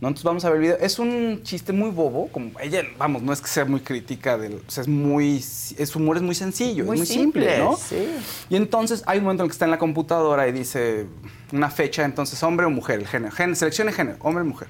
¿No? 0.01 0.09
Entonces 0.09 0.25
vamos 0.25 0.45
a 0.45 0.49
ver 0.51 0.57
el 0.57 0.63
video. 0.63 0.79
Es 0.81 0.99
un 0.99 1.43
chiste 1.43 1.73
muy 1.73 1.91
bobo, 1.91 2.29
como 2.29 2.59
ella, 2.61 2.83
vamos, 2.99 3.23
no 3.23 3.33
es 3.33 3.41
que 3.41 3.49
sea 3.49 3.65
muy 3.65 3.81
crítica 3.81 4.39
del, 4.39 4.55
o 4.67 4.71
sea, 4.71 4.83
es 4.83 4.89
muy, 4.89 5.37
es 5.37 5.97
humor 5.97 6.17
es 6.17 6.23
muy 6.23 6.35
sencillo, 6.35 6.85
Muy 6.85 6.95
es 6.95 7.01
muy 7.01 7.07
simple, 7.07 7.47
simple, 7.47 7.59
¿no? 7.59 7.77
sí. 7.77 8.09
Y 8.49 8.57
entonces 8.57 9.03
hay 9.07 9.19
un 9.19 9.25
momento 9.25 9.43
en 9.43 9.47
el 9.47 9.51
que 9.51 9.55
está 9.55 9.67
en 9.67 9.71
la 9.71 9.79
computadora 9.79 10.49
y 10.49 10.53
dice 10.53 11.07
una 11.53 11.71
fecha, 11.71 12.05
entonces 12.05 12.43
hombre 12.43 12.67
o 12.67 12.71
mujer, 12.71 13.01
el 13.01 13.07
género, 13.07 13.35
género 13.35 13.57
seleccione 13.57 13.93
género, 13.93 14.17
hombre 14.21 14.43
o 14.43 14.47
mujer. 14.47 14.69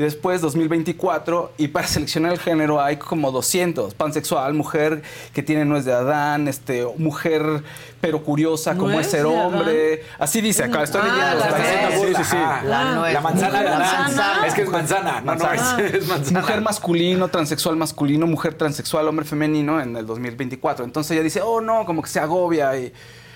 Y 0.00 0.02
después 0.02 0.40
2024 0.40 1.52
y 1.58 1.68
para 1.68 1.86
seleccionar 1.86 2.32
el 2.32 2.38
género 2.38 2.80
hay 2.80 2.96
como 2.96 3.30
200, 3.30 3.92
pansexual, 3.92 4.54
mujer 4.54 5.02
que 5.34 5.42
tiene 5.42 5.66
nuez 5.66 5.84
de 5.84 5.92
Adán, 5.92 6.48
este, 6.48 6.86
mujer 6.96 7.62
pero 8.00 8.22
curiosa 8.22 8.76
como 8.76 8.92
¿Nuez 8.92 9.04
es 9.08 9.12
ser 9.12 9.26
Adán? 9.26 9.40
hombre. 9.54 10.02
Así 10.18 10.40
dice 10.40 10.64
acá, 10.64 10.84
estoy 10.84 11.02
Ah, 11.04 11.34
leyendo. 11.34 11.44
la 11.44 11.90
sí, 11.90 12.14
sí, 12.16 12.30
sí. 12.30 12.36
Ah, 12.38 12.62
La 12.64 13.20
manzana 13.20 13.50
Mujer 13.50 13.62
de 13.68 13.74
Adán. 13.74 13.98
manzana. 14.02 14.46
Es 14.46 14.54
que 14.54 14.62
es 14.62 14.70
manzana. 14.70 15.12
No, 15.20 15.20
no, 15.20 15.44
Manzana. 15.44 15.82
es, 15.84 15.94
es 15.94 16.08
manzana. 16.08 16.40
Mujer 16.40 16.60
masculino, 16.62 17.28
transexual 17.28 17.76
masculino, 17.76 18.26
mujer 18.26 18.54
transexual, 18.54 19.06
hombre 19.06 19.26
femenino 19.26 19.82
en 19.82 19.94
el 19.98 20.06
2024. 20.06 20.82
Entonces 20.86 21.10
ella 21.12 21.22
dice, 21.22 21.42
oh 21.42 21.60
no, 21.60 21.84
como 21.84 22.00
que 22.00 22.08
se 22.08 22.20
agobia 22.20 22.74
y, 22.78 22.90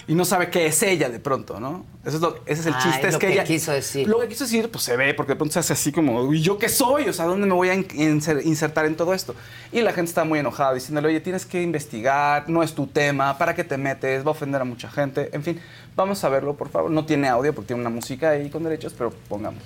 y 0.07 0.15
no 0.15 0.25
sabe 0.25 0.51
qué 0.51 0.67
es 0.67 0.83
ella 0.83 1.09
de 1.09 1.19
pronto, 1.19 1.59
¿no? 1.61 1.87
Eso 2.05 2.17
es 2.17 2.23
lo, 2.23 2.37
ese 2.47 2.61
es 2.61 2.67
el 2.67 2.75
Ah, 2.75 2.81
chiste. 2.83 3.09
es 3.09 3.17
que, 3.17 3.27
que 3.29 3.33
ella, 3.33 3.45
quiso 3.45 3.73
decir. 3.73 4.07
Lo 4.07 4.21
que 4.21 4.29
quiso 4.29 4.45
decir, 4.45 4.71
pues 4.71 4.85
se 4.85 4.97
ve, 4.97 5.15
porque 5.15 5.33
de 5.33 5.37
pronto 5.37 5.53
se 5.55 5.59
hace 5.61 5.73
así 5.73 5.91
como, 5.93 6.33
¿y 6.35 6.41
yo 6.43 6.59
qué 6.59 6.69
soy? 6.69 7.09
O 7.09 7.13
sea, 7.13 7.25
¿dónde 7.25 7.47
me 7.47 7.55
voy 7.55 7.71
a 7.71 7.75
in- 7.75 7.89
inser- 7.89 8.45
insertar 8.45 8.85
en 8.87 8.97
todo 8.97 9.15
esto? 9.15 9.35
Y 9.73 9.81
la 9.81 9.93
gente 9.93 10.11
está 10.11 10.25
muy 10.25 10.39
enojada 10.39 10.75
diciéndole, 10.75 11.09
oye, 11.09 11.21
tienes 11.21 11.47
que 11.47 11.63
investigar, 11.63 12.49
no 12.49 12.63
es 12.63 12.75
tu 12.75 12.87
tema, 12.87 13.39
¿para 13.39 13.55
qué 13.55 13.65
te 13.65 13.79
metes? 13.79 14.23
Va 14.25 14.29
a 14.29 14.33
ofender 14.33 14.61
a 14.61 14.65
mucha 14.65 14.91
gente. 14.91 15.31
En 15.33 15.43
fin, 15.43 15.61
vamos 15.97 16.23
a 16.25 16.29
verlo, 16.29 16.55
por 16.55 16.69
favor. 16.69 16.91
No 16.91 17.07
tiene 17.07 17.29
audio 17.29 17.55
porque 17.55 17.69
tiene 17.69 17.81
una 17.81 17.91
música 17.91 18.31
ahí 18.31 18.51
con 18.51 18.63
derechos, 18.65 18.95
pero 18.97 19.11
pongamos. 19.29 19.63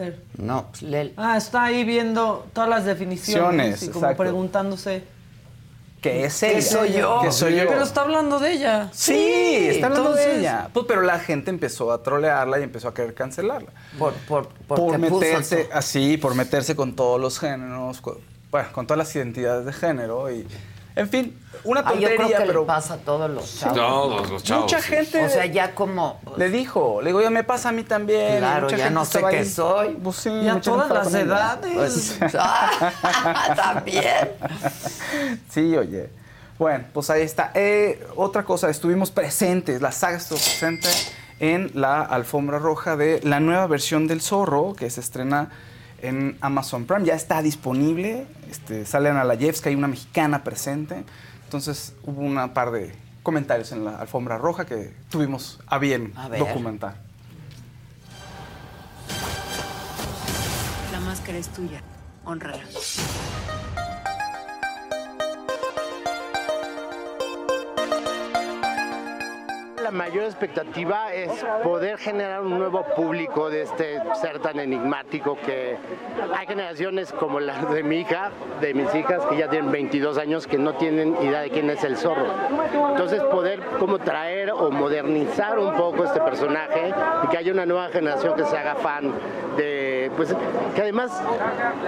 Ver. 0.00 0.22
No, 0.36 0.66
pues 0.70 0.82
le- 0.82 1.12
Ah, 1.16 1.36
está 1.36 1.64
ahí 1.64 1.84
viendo 1.84 2.46
todas 2.52 2.68
las 2.68 2.84
definiciones 2.84 3.82
y 3.82 3.88
como 3.88 4.06
exacto. 4.06 4.22
preguntándose. 4.22 5.04
¿Qué 6.00 6.24
es 6.24 6.40
¿Qué 6.40 6.52
ella? 6.52 6.62
soy 6.62 6.92
yo? 6.94 7.20
¿Qué 7.22 7.30
soy 7.30 7.56
yo? 7.56 7.66
Pero 7.68 7.82
está 7.82 8.00
hablando 8.00 8.38
de 8.38 8.52
ella. 8.52 8.88
Sí, 8.92 9.68
está 9.68 9.88
hablando 9.88 10.14
de 10.14 10.38
ella. 10.40 10.70
Pues, 10.72 10.86
pero 10.88 11.02
la 11.02 11.18
gente 11.18 11.50
empezó 11.50 11.92
a 11.92 12.02
trolearla 12.02 12.58
y 12.58 12.62
empezó 12.62 12.88
a 12.88 12.94
querer 12.94 13.12
cancelarla. 13.12 13.68
Por, 13.98 14.14
por, 14.26 14.48
Por 14.66 14.96
meterse, 14.96 15.68
así, 15.72 16.16
por 16.16 16.34
meterse 16.34 16.74
con 16.74 16.96
todos 16.96 17.20
los 17.20 17.38
géneros, 17.38 18.00
con, 18.00 18.16
bueno, 18.50 18.68
con 18.72 18.86
todas 18.86 18.96
las 18.98 19.14
identidades 19.14 19.66
de 19.66 19.72
género 19.74 20.30
y, 20.32 20.46
en 20.96 21.08
fin, 21.08 21.38
una 21.64 21.80
Ah, 21.80 21.92
yo 21.94 22.08
tontería, 22.08 22.16
creo 22.16 22.28
que 22.28 22.46
pero 22.46 22.60
le 22.60 22.66
pasa 22.66 22.94
a 22.94 22.96
todos 22.98 23.30
los 23.30 23.58
chavos. 23.58 23.76
Todos 23.76 24.30
los 24.30 24.42
chavos. 24.42 24.64
mucha 24.64 24.80
sí. 24.80 24.88
gente 24.88 25.24
O 25.24 25.28
sea, 25.28 25.46
ya 25.46 25.74
como... 25.74 26.20
le 26.36 26.48
dijo, 26.50 27.00
le 27.02 27.08
digo, 27.08 27.20
ya 27.20 27.30
me 27.30 27.44
pasa 27.44 27.68
a 27.68 27.72
mí 27.72 27.82
también. 27.84 28.38
Claro, 28.38 28.64
Mucha 28.64 28.76
ya 28.76 28.84
gente 28.84 28.94
no 28.94 29.04
sé 29.04 29.20
qué 29.30 29.38
ahí. 29.38 29.46
soy. 29.46 29.88
Pues 30.02 30.16
sí, 30.16 30.30
Y 30.30 30.48
a 30.48 30.60
todas 30.60 30.88
las 30.90 31.12
edades. 31.14 32.16
Pues, 32.18 32.34
Ah, 32.38 33.52
también. 33.56 34.30
Sí, 35.50 35.76
oye. 35.76 36.10
Bueno, 36.58 36.84
pues 36.92 37.08
ahí 37.10 37.22
está. 37.22 37.50
Eh, 37.54 38.06
otra 38.16 38.44
cosa, 38.44 38.68
estuvimos 38.68 39.10
presentes, 39.10 39.80
la 39.80 39.92
saga 39.92 40.18
estuvo 40.18 40.38
presente 40.38 40.88
en 41.40 41.70
la 41.74 42.02
alfombra 42.02 42.58
roja 42.58 42.96
de 42.96 43.20
la 43.22 43.40
nueva 43.40 43.66
versión 43.66 44.06
del 44.06 44.20
Zorro, 44.20 44.74
que 44.74 44.90
se 44.90 45.00
estrena 45.00 45.48
en 46.02 46.36
Amazon 46.40 46.86
Prime. 46.86 47.04
Ya 47.04 47.14
está 47.14 47.42
disponible. 47.42 48.26
Este, 48.50 48.86
sale 48.86 49.10
Ana 49.10 49.24
Layevska 49.24 49.70
y 49.70 49.74
una 49.74 49.88
mexicana 49.88 50.44
presente. 50.44 51.04
Entonces 51.44 51.94
hubo 52.04 52.20
una 52.20 52.54
par 52.54 52.70
de 52.70 52.94
comentarios 53.22 53.72
en 53.72 53.84
la 53.84 53.96
alfombra 53.96 54.38
roja 54.38 54.66
que 54.66 54.92
tuvimos 55.10 55.60
a 55.66 55.78
bien 55.78 56.12
A 56.16 56.28
documentar. 56.28 56.94
La 60.92 61.00
máscara 61.00 61.38
es 61.38 61.48
tuya. 61.48 61.82
Honrala. 62.24 62.62
La 69.90 69.96
mayor 69.96 70.22
expectativa 70.22 71.12
es 71.12 71.44
poder 71.64 71.98
generar 71.98 72.42
un 72.42 72.56
nuevo 72.56 72.84
público 72.94 73.50
de 73.50 73.62
este 73.62 73.98
ser 74.20 74.38
tan 74.38 74.60
enigmático 74.60 75.36
que 75.44 75.76
hay 76.32 76.46
generaciones 76.46 77.10
como 77.10 77.40
la 77.40 77.64
de 77.64 77.82
mi 77.82 77.96
hija, 77.96 78.30
de 78.60 78.72
mis 78.72 78.94
hijas 78.94 79.26
que 79.26 79.36
ya 79.36 79.50
tienen 79.50 79.72
22 79.72 80.16
años 80.16 80.46
que 80.46 80.58
no 80.58 80.74
tienen 80.74 81.16
idea 81.20 81.40
de 81.40 81.50
quién 81.50 81.68
es 81.70 81.82
el 81.82 81.96
zorro. 81.96 82.28
Entonces 82.90 83.20
poder 83.24 83.64
como 83.80 83.98
traer 83.98 84.52
o 84.52 84.70
modernizar 84.70 85.58
un 85.58 85.74
poco 85.74 86.04
este 86.04 86.20
personaje 86.20 86.94
y 87.24 87.26
que 87.26 87.38
haya 87.38 87.50
una 87.50 87.66
nueva 87.66 87.88
generación 87.88 88.36
que 88.36 88.44
se 88.44 88.56
haga 88.56 88.76
fan 88.76 89.12
de, 89.56 89.79
pues 90.16 90.34
que 90.74 90.82
además 90.82 91.22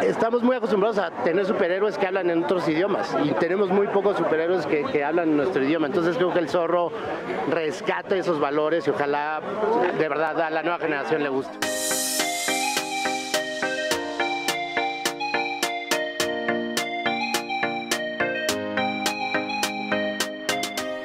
estamos 0.03 0.43
muy 0.43 0.57
acostumbrados 0.57 0.99
a 0.99 1.11
tener 1.23 1.47
superhéroes 1.47 1.99
que 1.99 2.07
hablan 2.07 2.31
en 2.31 2.44
otros 2.44 2.69
idiomas 2.69 3.16
y 3.23 3.32
tenemos 3.32 3.70
muy 3.70 3.86
pocos 3.89 4.16
superhéroes 4.16 4.66
que, 4.66 5.03
hablan 5.03 5.31
en 5.31 5.36
nuestro 5.39 5.65
idioma. 5.65 5.86
Entonces 5.86 6.16
creo 6.16 6.32
que 6.32 6.39
el 6.39 6.49
zorro 6.49 6.93
rescata 7.49 8.16
esos 8.16 8.39
valores 8.39 8.86
y 8.86 8.90
ojalá 8.90 9.40
de 9.99 10.09
verdad 10.09 10.40
a 10.40 10.51
la 10.51 10.62
nueva 10.62 10.78
generación 10.78 11.23
le 11.23 11.28
guste. 11.28 12.12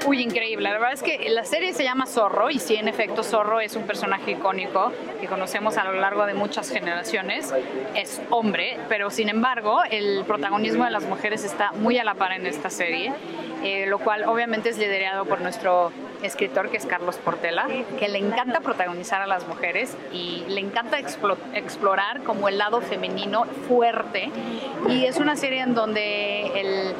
Uy, 0.08 0.22
increíble. 0.22 0.70
La 0.70 0.72
verdad 0.72 0.94
es 0.94 1.04
que 1.04 1.30
la 1.30 1.44
serie 1.44 1.74
se 1.74 1.84
llama 1.84 2.06
Zorro 2.06 2.50
y 2.50 2.60
sí, 2.60 2.78
en 2.78 2.88
efecto, 2.88 3.24
Zorro 3.24 3.60
es 3.60 3.76
un 3.76 3.84
personaje 3.84 4.32
icónico 4.32 4.94
que 5.20 5.28
conocemos 5.28 5.76
a 5.76 5.84
lo 5.84 6.00
largo 6.00 6.26
de 6.26 6.34
muchas 6.34 6.70
generaciones. 6.70 7.54
Es 7.94 8.22
hombre, 8.30 8.78
pero 8.88 9.10
sin 9.10 9.28
embargo, 9.28 9.82
el 9.92 10.24
protagonismo 10.26 10.86
de 10.86 10.92
las 10.92 11.04
mujeres 11.04 11.44
está 11.44 11.74
muy 11.74 11.98
a 11.98 12.06
la 12.06 12.14
par 12.14 12.32
en 12.32 12.46
esta 12.46 12.70
serie, 12.70 13.12
eh, 13.64 13.86
lo 13.88 14.00
cual 14.00 14.24
obviamente 14.26 14.70
es 14.70 14.78
liderado 14.78 15.26
por 15.26 15.42
nuestro 15.42 15.92
escritor 16.24 16.70
que 16.70 16.78
es 16.78 16.86
Carlos 16.86 17.18
Portela, 17.18 17.68
que 18.00 18.08
le 18.08 18.18
encanta 18.18 18.60
protagonizar 18.62 19.22
a 19.22 19.28
las 19.28 19.48
mujeres 19.48 19.96
y 20.12 20.44
le 20.48 20.62
encanta 20.62 21.00
explo- 21.00 21.38
explorar 21.54 22.24
como 22.24 22.48
el 22.50 22.58
lado 22.58 22.82
femenino 22.82 23.46
fuerte 23.68 24.30
y 24.90 25.06
es 25.06 25.18
una 25.18 25.36
serie 25.36 25.62
en 25.62 25.76
donde 25.76 26.48
el, 26.60 26.94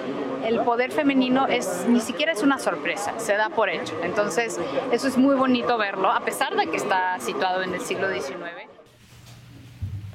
el 0.46 0.60
poder 0.62 0.92
femenino 0.92 1.48
es 1.48 1.86
ni 1.88 2.00
siquiera 2.00 2.32
es 2.32 2.44
una 2.44 2.60
sorpresa, 2.60 3.14
se 3.18 3.36
da 3.36 3.50
por 3.50 3.70
hecho. 3.70 3.96
Entonces, 4.04 4.60
eso 4.92 5.08
es 5.08 5.18
muy 5.18 5.36
bonito 5.36 5.78
verlo, 5.80 6.12
a 6.12 6.20
pesar 6.20 6.56
de 6.56 6.68
que 6.68 6.78
está 6.78 7.20
situado 7.20 7.64
en 7.64 7.74
el 7.74 7.82
siglo 7.82 8.10
XIX. 8.12 8.36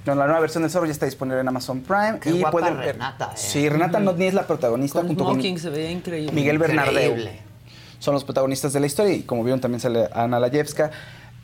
No, 0.05 0.15
la 0.17 0.25
nueva 0.27 0.41
versión 0.41 0.63
del 0.65 0.71
Zorro 0.71 0.87
ya 0.87 0.93
está 0.93 1.07
disponible 1.07 1.41
en 1.41 1.49
Amazon 1.49 1.81
Prime. 1.81 2.19
Qué 2.21 2.31
y 2.31 2.41
guapa 2.41 2.51
pueden 2.51 2.77
ver- 2.79 2.95
Renata, 2.95 3.27
¿eh? 3.27 3.37
Sí, 3.37 3.69
Renata 3.69 4.01
Notni 4.01 4.27
es 4.27 4.35
la 4.35 4.47
protagonista 4.47 4.99
Con 4.99 5.09
junto 5.09 5.25
smoking 5.25 5.55
con 5.55 5.63
se 5.63 5.71
veía 5.71 5.91
increíble. 5.93 6.33
Miguel 6.33 6.59
Bernardeu. 6.59 7.11
Increíble. 7.13 7.41
Son 8.01 8.13
los 8.15 8.25
protagonistas 8.25 8.73
de 8.73 8.81
la 8.81 8.87
historia 8.87 9.15
y 9.15 9.23
como 9.23 9.45
vieron 9.45 9.61
también 9.61 9.79
sale 9.81 10.09
Ana 10.13 10.41
Layevska. 10.41 10.91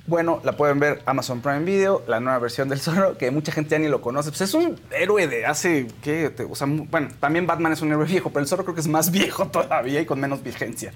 Bueno, 0.09 0.41
la 0.43 0.53
pueden 0.53 0.81
ver 0.81 1.03
Amazon 1.05 1.43
Prime 1.43 1.61
Video, 1.61 2.03
la 2.09 2.19
nueva 2.19 2.39
versión 2.39 2.71
del 2.71 2.81
Zorro, 2.81 3.19
que 3.19 3.31
mucha 3.31 3.53
gente 3.53 3.71
ya 3.73 3.79
ni 3.79 3.89
lo 3.89 4.01
conoce. 4.01 4.31
Pues 4.31 4.41
es 4.41 4.55
un 4.55 4.81
héroe 4.91 5.27
de 5.29 5.45
hace, 5.45 5.87
¿qué? 6.03 6.31
Te- 6.31 6.45
O 6.45 6.55
sea, 6.55 6.67
mu- 6.67 6.87
bueno, 6.91 7.09
también 7.21 7.47
Batman 7.47 7.73
es 7.75 7.83
un 7.83 7.91
héroe 7.93 8.07
viejo, 8.09 8.31
pero 8.31 8.41
el 8.41 8.49
Zorro 8.49 8.65
creo 8.65 8.75
que 8.75 8.81
es 8.81 8.89
más 8.89 9.11
viejo 9.13 9.49
todavía 9.49 10.01
y 10.01 10.07
con 10.07 10.19
menos 10.19 10.43
vigencia. 10.43 10.95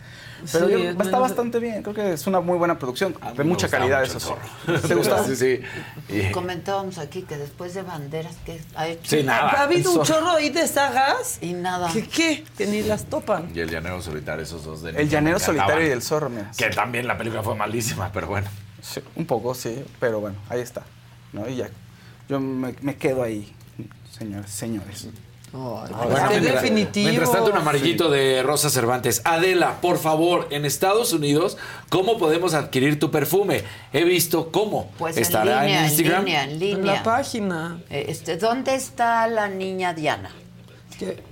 Pero 0.51 0.67
Sí, 0.67 0.73
yo- 0.73 0.79
es 0.79 0.85
está 0.93 1.05
menos- 1.05 1.21
bastante 1.21 1.59
bien, 1.59 1.83
creo 1.83 1.95
que 1.95 2.13
es 2.15 2.27
una 2.27 2.41
muy 2.41 2.57
buena 2.57 2.79
producción, 2.79 3.15
de 3.37 3.45
mucha 3.45 3.69
calidad 3.69 4.03
eso 4.03 4.39
el 4.67 4.81
sí. 4.81 4.87
¿Te 4.89 4.95
gustaba? 4.95 5.25
Sí, 5.25 5.37
sí. 5.37 5.61
Y- 6.09 6.33
Comentábamos 6.33 6.97
aquí 6.97 7.21
que 7.23 7.37
después 7.37 7.75
de 7.75 7.83
banderas, 7.83 8.35
¿qué 8.47 8.61
ha 8.75 8.89
hecho? 8.89 9.11
Sí, 9.11 9.23
nada. 9.23 9.51
Ha 9.51 9.63
habido 9.65 9.91
un 9.93 10.07
zorro. 10.07 10.21
chorro 10.21 10.37
ahí 10.39 10.49
de 10.49 10.67
sagas. 10.67 11.37
Y 11.43 11.53
nada. 11.53 11.91
¿Qué 11.93 12.09
qué? 12.09 12.45
Que 12.57 12.67
ni 12.67 12.81
las 12.83 13.05
topan. 13.05 13.51
Y 13.55 13.61
el 13.61 13.69
llanero 13.71 14.01
solitario, 14.01 14.43
esos 14.43 14.65
dos 14.65 14.81
de 14.83 14.91
El 14.91 15.09
llanero 15.11 15.39
solitario 15.39 15.87
y 15.87 15.91
el 15.91 16.01
zorro, 16.01 16.31
mira. 16.31 16.51
Que 16.57 16.71
también 16.71 17.07
la 17.07 17.19
película 17.19 17.43
fue 17.43 17.55
malísima, 17.55 18.11
pero 18.11 18.27
bueno. 18.29 18.49
Sí, 18.83 19.01
un 19.17 19.25
poco, 19.27 19.55
sí, 19.55 19.83
pero 19.99 20.21
bueno, 20.21 20.37
ahí 20.51 20.61
está. 20.61 20.83
¿no? 21.33 21.49
Y 21.49 21.57
ya, 21.57 21.71
yo 22.29 22.39
me, 22.41 22.75
me 22.83 22.97
quedo 22.97 23.23
ahí, 23.23 23.51
señores, 24.11 24.51
señores. 24.51 25.09
Bueno, 25.53 25.87
Qué 26.31 26.41
mientras- 26.41 26.63
definitivo. 26.63 27.09
Mientras 27.11 27.31
tanto, 27.33 27.51
un 27.51 27.57
amarillito 27.59 28.11
de 28.11 28.43
Rosa 28.43 28.71
Cervantes. 28.71 29.21
Adela, 29.25 29.81
por 29.83 29.99
favor, 29.99 30.49
en 30.51 30.65
Estados 30.65 31.13
Unidos, 31.13 31.59
¿cómo 31.91 32.17
podemos 32.19 32.55
adquirir 32.55 32.99
tu 32.99 33.11
perfume? 33.11 33.63
He 33.93 34.05
visto 34.05 34.51
cómo. 34.51 34.91
Pues 34.99 35.17
Estará 35.19 35.61
en 35.61 35.67
línea, 35.67 35.79
en 35.81 35.85
Instagram. 35.91 36.21
en 36.21 36.25
línea, 36.27 36.43
en 36.45 36.59
línea. 36.59 36.95
La 36.95 37.03
página. 37.03 37.83
Eh, 37.91 38.07
Este, 38.09 38.39
¿Dónde 38.39 38.75
está 38.75 39.27
la 39.27 39.49
niña 39.49 39.93
Diana? 39.93 40.31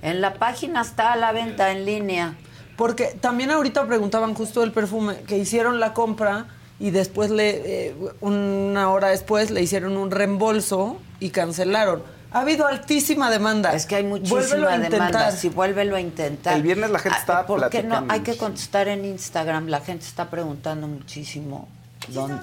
En 0.03 0.21
la 0.21 0.35
página 0.35 0.81
está 0.81 1.13
a 1.13 1.15
la 1.15 1.31
venta 1.31 1.71
en 1.71 1.85
línea. 1.85 2.35
Porque 2.77 3.15
también 3.19 3.49
ahorita 3.51 3.87
preguntaban 3.87 4.33
justo 4.35 4.61
el 4.63 4.71
perfume, 4.71 5.17
que 5.27 5.37
hicieron 5.37 5.79
la 5.79 5.93
compra 5.93 6.45
y 6.81 6.89
después, 6.89 7.29
le, 7.29 7.89
eh, 7.89 7.95
una 8.21 8.89
hora 8.89 9.09
después, 9.09 9.51
le 9.51 9.61
hicieron 9.61 9.97
un 9.97 10.09
reembolso 10.09 10.99
y 11.19 11.29
cancelaron. 11.29 12.01
Ha 12.31 12.39
habido 12.39 12.65
altísima 12.65 13.29
demanda. 13.29 13.75
Es 13.75 13.85
que 13.85 13.97
hay 13.97 14.03
Muchísima 14.03 14.79
demanda. 14.79 15.31
Si 15.31 15.49
vuélvelo 15.49 15.95
a 15.95 16.01
intentar. 16.01 16.55
El 16.55 16.63
viernes 16.63 16.89
la 16.89 16.97
gente 16.97 17.17
Ah, 17.17 17.21
estaba 17.21 17.45
¿Por 17.45 17.69
qué 17.69 17.83
no? 17.83 18.07
Hay 18.09 18.21
que 18.21 18.35
contestar 18.35 18.87
en 18.87 19.05
Instagram. 19.05 19.67
La 19.67 19.81
gente 19.81 20.05
está 20.05 20.31
preguntando 20.31 20.87
muchísimo. 20.87 21.67
¿Dónde? 22.07 22.41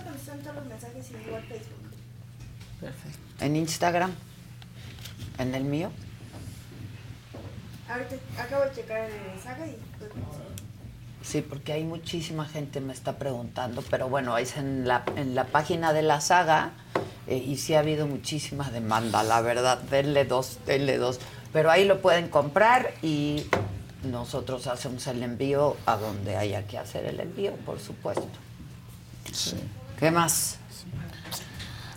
¿En 3.40 3.56
Instagram? 3.56 4.12
¿En 5.38 5.52
el 5.52 5.64
mío? 5.64 5.90
Ahorita 7.90 8.14
acabo 8.40 8.64
de 8.66 8.72
checar 8.72 9.10
en 9.10 9.32
el 9.34 9.42
saga 9.42 9.66
y... 9.66 9.76
Sí, 11.28 11.42
porque 11.42 11.74
hay 11.74 11.84
muchísima 11.84 12.46
gente 12.46 12.80
me 12.80 12.94
está 12.94 13.18
preguntando, 13.18 13.82
pero 13.90 14.08
bueno, 14.08 14.38
es 14.38 14.56
en 14.56 14.88
la, 14.88 15.04
en 15.16 15.34
la 15.34 15.44
página 15.44 15.92
de 15.92 16.00
la 16.00 16.22
saga 16.22 16.70
eh, 17.26 17.36
y 17.36 17.58
sí 17.58 17.74
ha 17.74 17.80
habido 17.80 18.06
muchísima 18.06 18.70
demanda, 18.70 19.22
la 19.22 19.42
verdad, 19.42 19.76
denle 19.90 20.24
dos, 20.24 20.56
denle 20.64 20.96
dos. 20.96 21.20
Pero 21.52 21.70
ahí 21.70 21.84
lo 21.84 22.00
pueden 22.00 22.28
comprar 22.28 22.94
y 23.02 23.44
nosotros 24.04 24.66
hacemos 24.68 25.06
el 25.06 25.22
envío 25.22 25.76
a 25.84 25.96
donde 25.96 26.36
haya 26.36 26.66
que 26.66 26.78
hacer 26.78 27.04
el 27.04 27.20
envío, 27.20 27.52
por 27.66 27.78
supuesto. 27.78 28.26
¿Qué 29.98 30.10
más? 30.10 30.56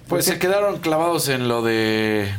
Pues 0.10 0.26
se 0.26 0.40
quedaron 0.40 0.80
clavados 0.80 1.30
en 1.30 1.48
lo 1.48 1.62
de 1.62 2.30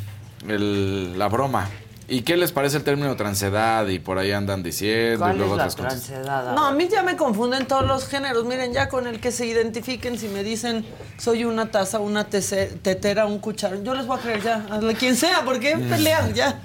el- 0.46 1.18
la 1.18 1.28
broma. 1.28 1.70
¿Y 2.08 2.22
qué 2.22 2.36
les 2.36 2.52
parece 2.52 2.76
el 2.76 2.84
término 2.84 3.16
transedad? 3.16 3.86
Y 3.88 3.98
por 3.98 4.18
ahí 4.18 4.32
andan 4.32 4.62
diciendo 4.62 5.14
y 5.14 5.18
¿Cuál 5.18 5.38
luego 5.38 5.52
es 5.54 5.58
la 5.58 5.64
otras 5.66 5.76
cosas. 6.10 6.54
No, 6.54 6.66
a 6.66 6.72
mí 6.72 6.88
ya 6.90 7.02
me 7.02 7.16
confunden 7.16 7.66
todos 7.66 7.86
los 7.86 8.06
géneros. 8.06 8.44
Miren, 8.44 8.72
ya 8.72 8.88
con 8.88 9.06
el 9.06 9.20
que 9.20 9.30
se 9.32 9.46
identifiquen, 9.46 10.18
si 10.18 10.28
me 10.28 10.42
dicen 10.42 10.84
soy 11.18 11.44
una 11.44 11.70
taza, 11.70 12.00
una 12.00 12.24
tetera, 12.28 13.26
un 13.26 13.38
cucharón, 13.38 13.84
yo 13.84 13.94
les 13.94 14.06
voy 14.06 14.18
a 14.18 14.20
creer 14.22 14.42
ya, 14.42 14.66
a 14.70 14.80
quien 14.94 15.16
sea, 15.16 15.42
porque 15.44 15.76
Mm. 15.76 15.88
pelean 15.88 16.34
ya. 16.34 16.60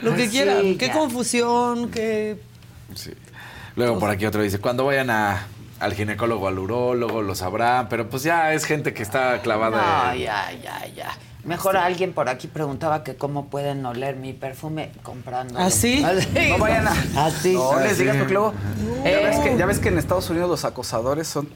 Lo 0.00 0.14
que 0.14 0.24
Sí, 0.26 0.30
quieran. 0.30 0.78
Qué 0.78 0.86
ya. 0.88 0.92
confusión, 0.92 1.90
qué. 1.90 2.36
Luego 3.76 3.98
por 3.98 4.10
aquí 4.10 4.26
otro 4.26 4.42
dice, 4.42 4.58
cuando 4.60 4.84
vayan 4.84 5.10
a, 5.10 5.46
al 5.80 5.94
ginecólogo, 5.94 6.46
al 6.46 6.58
urólogo, 6.58 7.22
lo 7.22 7.34
sabrán, 7.34 7.88
pero 7.88 8.08
pues 8.08 8.22
ya 8.22 8.52
es 8.52 8.64
gente 8.64 8.94
que 8.94 9.02
está 9.02 9.40
clavada. 9.42 10.04
No, 10.08 10.12
en- 10.12 10.20
ya, 10.22 10.52
ya, 10.62 10.86
ya. 10.94 11.08
Mejor 11.44 11.76
alguien 11.76 12.12
por 12.12 12.28
aquí 12.28 12.46
preguntaba 12.46 13.04
que 13.04 13.16
cómo 13.16 13.46
pueden 13.46 13.84
oler 13.84 14.16
mi 14.16 14.32
perfume 14.32 14.90
comprando. 15.02 15.58
¿Ah, 15.58 15.70
sí? 15.70 16.04
No 16.50 16.58
vayan 16.58 16.88
a. 16.88 17.26
Así. 17.26 17.52
No 17.54 17.78
les 17.80 17.98
digas 17.98 18.16
porque 18.16 18.32
luego. 18.32 18.54
Ya, 19.04 19.10
ves 19.20 19.38
que, 19.40 19.56
ya 19.56 19.66
ves 19.66 19.78
que 19.78 19.88
en 19.88 19.98
Estados 19.98 20.28
Unidos 20.30 20.48
los 20.48 20.64
acosadores 20.64 21.28
son. 21.28 21.48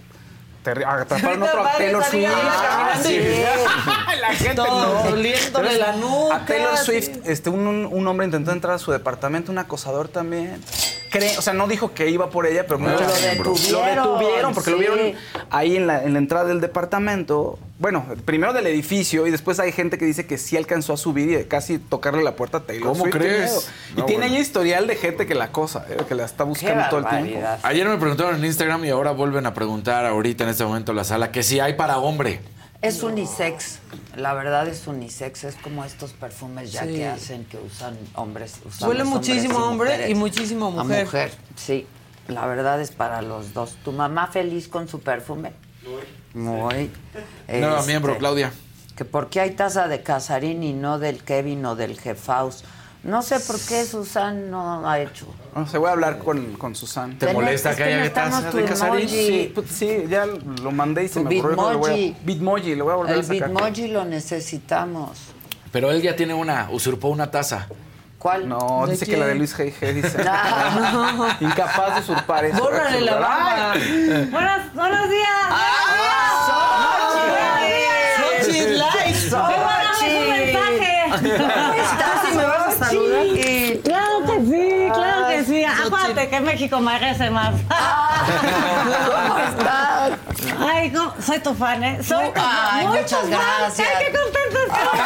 terribles. 0.62 0.94
Atraparon 1.02 1.42
otro 1.42 1.66
a 1.66 1.72
Taylor 1.78 2.04
Swift. 2.04 2.28
Ah, 2.30 2.92
La 4.20 4.28
gente 4.34 4.54
Todo 4.56 5.04
no. 5.96 6.32
A 6.32 6.44
Taylor 6.44 6.76
sí. 6.76 6.84
Swift, 6.84 7.08
este, 7.24 7.48
un, 7.50 7.66
un- 7.66 8.06
hombre 8.08 8.26
intentó 8.26 8.52
entrar 8.52 8.74
a 8.74 8.78
su 8.78 8.92
departamento, 8.92 9.50
un 9.52 9.58
acosador 9.58 10.08
también. 10.08 10.60
Cree, 11.10 11.38
o 11.38 11.42
sea, 11.42 11.54
no 11.54 11.66
dijo 11.68 11.94
que 11.94 12.10
iba 12.10 12.28
por 12.28 12.46
ella, 12.46 12.66
pero 12.66 12.78
Lo 12.78 12.88
mucha- 12.90 13.06
detuvieron, 13.06 14.04
Lo 14.06 14.18
detuvieron 14.18 14.52
porque 14.54 14.70
lo 14.72 14.76
sí. 14.76 14.80
vieron 14.82 15.12
ahí 15.50 15.76
en 15.76 15.86
la, 15.86 16.02
en 16.04 16.12
la 16.12 16.18
entrada 16.18 16.44
del 16.46 16.60
departamento. 16.60 17.58
Bueno, 17.78 18.04
primero 18.24 18.52
del 18.52 18.66
edificio 18.66 19.26
y 19.28 19.30
después 19.30 19.60
hay 19.60 19.70
gente 19.70 19.98
que 19.98 20.04
dice 20.04 20.26
que 20.26 20.36
sí 20.36 20.56
alcanzó 20.56 20.92
a 20.94 20.96
subir 20.96 21.38
y 21.38 21.44
casi 21.44 21.78
tocarle 21.78 22.24
la 22.24 22.34
puerta 22.34 22.58
a 22.58 22.60
Taylor 22.62 22.88
¿Cómo 22.88 23.04
Swift. 23.04 23.14
Crees? 23.14 23.70
No, 23.96 24.02
y 24.02 24.06
tiene 24.06 24.22
bueno. 24.22 24.34
ahí 24.36 24.40
historial 24.42 24.86
de 24.88 24.96
gente 24.96 25.26
que 25.26 25.36
la 25.36 25.44
acosa, 25.44 25.86
eh, 25.88 25.96
que 26.08 26.16
la 26.16 26.24
está 26.24 26.42
buscando 26.42 26.82
todo 26.90 27.00
el 27.00 27.06
tiempo. 27.24 27.46
Ayer 27.62 27.88
me 27.88 27.96
preguntaron 27.96 28.34
en 28.34 28.44
Instagram 28.44 28.84
y 28.84 28.90
ahora 28.90 29.12
vuelven 29.12 29.46
a 29.46 29.54
preguntar 29.54 30.06
ahorita 30.06 30.42
en 30.42 30.50
este 30.50 30.64
momento 30.64 30.92
la 30.92 31.04
sala 31.04 31.30
que 31.30 31.44
si 31.44 31.60
hay 31.60 31.74
para 31.74 31.98
hombre. 31.98 32.40
Es 32.82 33.02
unisex, 33.02 33.78
la 34.16 34.34
verdad 34.34 34.66
es 34.68 34.86
unisex, 34.86 35.44
es 35.44 35.54
como 35.56 35.84
estos 35.84 36.12
perfumes 36.12 36.72
ya 36.72 36.84
Sí. 36.84 36.94
que 36.94 37.06
hacen 37.06 37.44
que 37.44 37.58
usan 37.58 37.96
hombres. 38.14 38.56
Huele 38.80 39.02
hombres 39.02 39.06
muchísimo 39.06 39.58
y 39.58 39.62
hombre 39.62 40.10
y 40.10 40.14
muchísimo 40.16 40.66
a 40.66 40.70
mujer. 40.84 41.00
A 41.02 41.04
mujer, 41.04 41.32
sí. 41.56 41.86
La 42.26 42.46
verdad 42.46 42.80
es 42.80 42.90
para 42.90 43.22
los 43.22 43.52
dos. 43.54 43.76
¿Tu 43.84 43.92
mamá 43.92 44.26
feliz 44.26 44.66
con 44.68 44.86
su 44.88 45.00
perfume? 45.00 45.52
Muy. 46.38 46.90
Nueva 47.48 47.78
Este, 47.80 47.90
miembro, 47.90 48.16
Claudia. 48.18 48.52
Que 48.96 49.04
por 49.04 49.28
qué 49.28 49.40
hay 49.40 49.50
taza 49.52 49.88
de 49.88 50.02
Casarín 50.02 50.62
y 50.62 50.72
no 50.72 50.98
del 50.98 51.22
Kevin 51.22 51.64
o 51.66 51.76
del 51.76 51.98
Jefaus. 52.00 52.64
No 53.04 53.22
sé 53.22 53.38
por 53.40 53.60
qué 53.60 53.84
Susan 53.84 54.50
no 54.50 54.88
ha 54.88 55.00
hecho. 55.00 55.26
No 55.54 55.66
sé, 55.68 55.78
voy 55.78 55.88
a 55.88 55.92
hablar 55.92 56.18
con, 56.18 56.54
con 56.54 56.74
Susan. 56.74 57.16
¿Te 57.16 57.32
molesta 57.32 57.70
Es 57.70 57.76
que 57.76 57.84
que 57.84 57.94
haya 57.94 58.12
taza 58.12 58.50
de 58.50 58.64
Casarín? 58.64 59.08
Sí, 59.08 59.52
pues, 59.54 59.70
sí, 59.70 60.04
ya 60.08 60.26
lo 60.26 60.70
mandé 60.72 61.04
y 61.04 61.08
se 61.08 61.20
Tu 61.20 61.28
me 61.28 61.38
ocurrió. 61.38 61.80
que. 61.82 62.16
Bitmoji, 62.24 62.74
lo 62.74 62.84
voy 62.84 62.92
a 62.92 62.96
volver 62.96 63.14
El 63.14 63.20
a 63.20 63.24
sacar. 63.24 63.48
Bitmoji 63.50 63.88
lo 63.88 64.04
necesitamos. 64.04 65.18
Pero 65.70 65.90
él 65.92 66.02
ya 66.02 66.16
tiene 66.16 66.34
una, 66.34 66.68
usurpó 66.72 67.08
una 67.08 67.30
taza. 67.30 67.68
¿Cuál? 68.18 68.48
No, 68.48 68.82
¿De 68.86 68.92
dice 68.92 69.04
que 69.04 69.12
quién? 69.12 69.20
la 69.20 69.26
de 69.26 69.34
Luis 69.36 69.56
G.G. 69.56 69.92
dice. 69.94 70.24
No. 70.24 71.28
Incapaz 71.40 71.94
de 71.94 72.00
usurpar 72.00 72.44
eso. 72.46 72.58
Bórrale 72.60 73.00
la 73.02 73.14
barba. 73.14 73.74
Buenos, 74.30 74.74
buenos 74.74 75.08
días. 75.08 75.28
Xochitl 78.16 78.78
Light. 78.78 79.16
Te 79.30 79.36
mandamos 79.36 80.02
un 80.02 80.28
mensaje. 80.30 80.94
¿Cómo 81.38 81.72
estás? 81.74 82.32
¿Y 82.32 82.36
me 82.36 82.44
vas 82.44 82.66
a 82.66 82.72
saludar? 82.86 83.26
Claro 83.84 84.16
que 84.26 84.36
sí, 84.46 84.88
claro 84.92 85.28
que 85.28 85.44
sí. 85.44 85.64
Acuérdate 85.64 86.28
que 86.28 86.40
México 86.40 86.80
merece 86.80 87.30
más. 87.30 87.54
¿Cómo 89.14 89.38
estás? 89.38 90.12
Ay, 90.58 90.90
¿cómo? 90.90 91.14
soy 91.24 91.38
tu 91.38 91.54
fan, 91.54 91.84
¿eh? 91.84 91.98
Soy 92.02 92.26
tu 92.32 92.40
fan. 92.40 92.50
Ay, 92.72 92.86
Muy 92.88 92.98
muchas 92.98 93.20
tu 93.20 93.28
fan. 93.28 93.38
gracias. 93.60 93.88
Ay, 93.88 94.04
qué 94.06 94.12
contenta 94.18 94.58
estoy. 94.66 94.98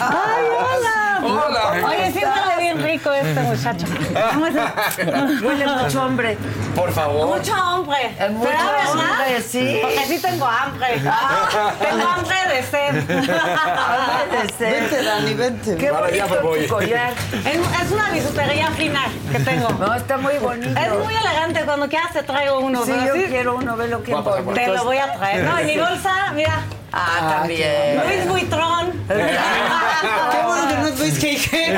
Ay, 0.00 0.44
hola. 0.58 1.05
Hola. 1.36 1.86
Oye, 1.86 2.12
siéntale 2.12 2.62
bien 2.62 2.82
rico 2.82 3.12
este 3.12 3.40
muchacho. 3.40 3.86
Huele 5.44 5.66
mucho 5.66 6.02
hombre. 6.02 6.38
Por 6.74 6.92
favor. 6.92 7.36
Mucho 7.38 7.52
hombre. 7.52 8.16
mucho 8.30 8.50
hombre, 8.90 9.42
sí. 9.42 9.78
Porque 9.82 10.06
sí 10.06 10.18
tengo 10.20 10.46
hambre. 10.46 10.88
tengo 10.94 12.08
hambre 12.08 12.36
de 12.54 12.62
sed. 12.62 13.10
Hambre 13.10 14.42
de 14.42 14.52
sed. 14.52 14.80
Vente, 14.80 15.02
Dani, 15.02 15.34
vente. 15.34 15.76
Qué 15.76 15.88
Para 15.88 16.06
bonito 16.06 16.42
voy. 16.42 16.62
tu 16.66 16.74
collar. 16.74 17.12
Es, 17.44 17.82
es 17.82 17.92
una 17.92 18.10
bisutería 18.10 18.70
fina 18.72 19.02
que 19.32 19.40
tengo. 19.40 19.68
No, 19.70 19.94
está 19.94 20.16
muy 20.16 20.38
bonito. 20.38 20.78
Es 20.80 21.04
muy 21.04 21.14
elegante. 21.14 21.64
Cuando 21.64 21.88
quieras 21.88 22.12
te 22.12 22.22
traigo 22.22 22.60
uno. 22.60 22.84
Sí, 22.84 22.92
pero 22.92 23.14
yo 23.14 23.22
sí, 23.22 23.28
quiero 23.28 23.56
uno, 23.56 23.76
ve 23.76 23.88
lo 23.88 24.02
que 24.02 24.14
Te 24.54 24.68
lo 24.68 24.84
voy 24.84 24.98
a 24.98 25.12
traer. 25.14 25.44
No, 25.44 25.60
y 25.60 25.64
mi 25.64 25.78
bolsa, 25.78 26.32
mira. 26.34 26.62
Ah, 26.96 27.36
también. 27.40 28.02
Luis 28.06 28.28
Buitrón. 28.28 28.92
Qué 29.08 30.42
bueno 30.44 30.68
que 30.68 30.74
no 30.76 30.86
es 30.88 30.98
Luis 30.98 31.22
G.G. 31.22 31.72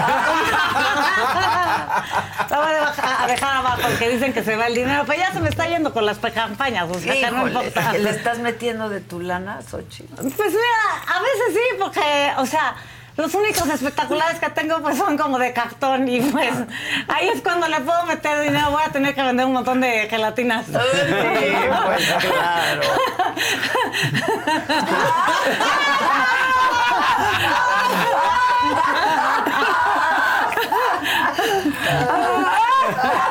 La 2.51 2.57
voy 2.57 2.67
a 2.67 3.27
dejar, 3.27 3.57
abajo 3.57 3.83
porque 3.83 4.09
dicen 4.11 4.33
que 4.33 4.43
se 4.43 4.57
va 4.57 4.69
el 4.69 4.75
dinero, 4.75 5.05
pero 5.07 5.19
ya 5.19 5.33
se 5.33 5.41
me 5.41 5.49
está 5.49 5.67
yendo 5.67 5.93
con 5.93 6.07
las 6.07 6.19
campañas, 6.19 6.89
o 6.91 6.99
sea 6.99 7.13
que 7.13 7.31
no 7.31 7.47
importa. 7.49 7.93
¿Le 7.93 8.11
estás 8.11 8.39
metiendo 8.39 8.89
de 8.89 9.01
tu 9.01 9.21
lana, 9.21 9.61
Xochitl? 9.69 10.15
Pues 10.15 10.53
mira, 10.53 11.05
a 11.07 11.21
veces 11.21 11.53
sí, 11.53 11.77
porque, 11.79 12.33
o 12.39 12.47
sea, 12.47 12.75
los 13.19 13.35
únicos 13.35 13.69
espectaculares 13.69 14.39
que 14.39 14.49
tengo 14.51 14.81
pues 14.81 14.97
son 14.97 15.19
como 15.19 15.41
de 15.41 15.53
cartón 15.53 16.09
y 16.09 16.21
pues 16.21 16.53
ahí 17.09 17.29
es 17.29 17.43
cuando 17.43 17.67
le 17.67 17.81
puedo 17.81 18.05
meter 18.07 18.41
dinero, 18.43 18.71
voy 18.71 18.83
a 18.87 18.91
tener 18.91 19.13
que 19.13 19.23
vender 19.23 19.45
un 19.45 19.55
montón 19.55 19.81
de 19.81 20.07
gelatinas. 20.09 20.67
Sí, 20.67 20.73
pues 20.73 22.15
claro. 22.21 22.83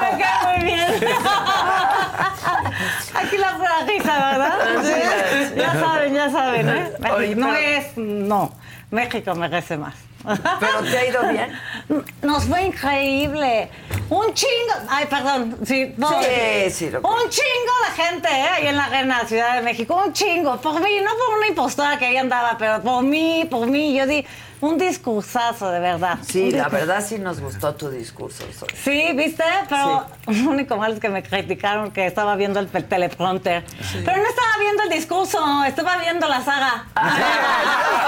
Me 0.01 0.17
queda 0.17 0.39
muy 0.43 0.65
bien. 0.65 1.15
Aquí 3.13 3.37
la 3.37 3.57
risa, 3.87 4.31
¿verdad? 4.31 4.53
Sí. 4.83 5.53
Ya 5.55 5.71
saben, 5.79 6.13
ya 6.13 6.29
saben, 6.29 6.69
¿eh? 6.69 6.91
No 7.37 7.55
es, 7.55 7.97
no, 7.97 8.51
México 8.91 9.35
merece 9.35 9.77
más. 9.77 9.95
¿Pero 10.59 10.81
te 10.83 10.97
ha 10.97 11.05
ido 11.07 11.27
bien? 11.29 11.51
Nos 12.21 12.45
fue 12.45 12.63
increíble. 12.63 13.69
Un 14.09 14.33
chingo. 14.33 14.73
Ay, 14.89 15.05
perdón. 15.07 15.57
Sí, 15.65 15.93
no. 15.97 16.09
Sí, 16.21 16.71
sí, 16.71 16.89
lo- 16.89 16.99
Un 17.01 17.29
chingo 17.29 17.73
de 17.87 18.03
gente, 18.03 18.27
¿eh? 18.29 18.47
Ahí 18.55 18.67
en 18.67 18.77
la 18.77 18.85
arena 18.85 19.25
Ciudad 19.25 19.55
de 19.55 19.61
México. 19.61 20.01
Un 20.05 20.13
chingo. 20.13 20.57
Por 20.61 20.81
mí, 20.81 20.99
no 21.03 21.11
por 21.25 21.37
una 21.37 21.47
impostora 21.47 21.97
que 21.97 22.05
ahí 22.05 22.17
andaba, 22.17 22.57
pero 22.57 22.81
por 22.81 23.03
mí, 23.03 23.45
por 23.49 23.67
mí. 23.67 23.93
Yo 23.95 24.05
di 24.05 24.25
un 24.59 24.77
discursazo, 24.77 25.69
de 25.71 25.79
verdad. 25.79 26.17
Sí, 26.27 26.51
la 26.51 26.67
verdad 26.67 27.03
sí 27.07 27.19
nos 27.19 27.39
gustó 27.39 27.75
tu 27.75 27.89
discurso. 27.89 28.43
Sí, 28.83 29.11
¿viste? 29.13 29.43
Pero 29.69 30.05
lo 30.27 30.49
único 30.49 30.77
malo 30.77 30.93
es 30.95 30.99
que 30.99 31.09
me 31.09 31.21
criticaron 31.23 31.91
que 31.91 32.05
estaba 32.07 32.35
viendo 32.35 32.59
el 32.59 32.67
teleprompter. 32.69 33.63
Pero 34.03 34.17
no 34.17 34.27
estaba 34.27 34.57
viendo 34.59 34.83
el 34.83 34.89
discurso, 34.89 35.63
estaba 35.63 35.97
viendo 35.97 36.27
la 36.27 36.41
saga. 36.43 36.85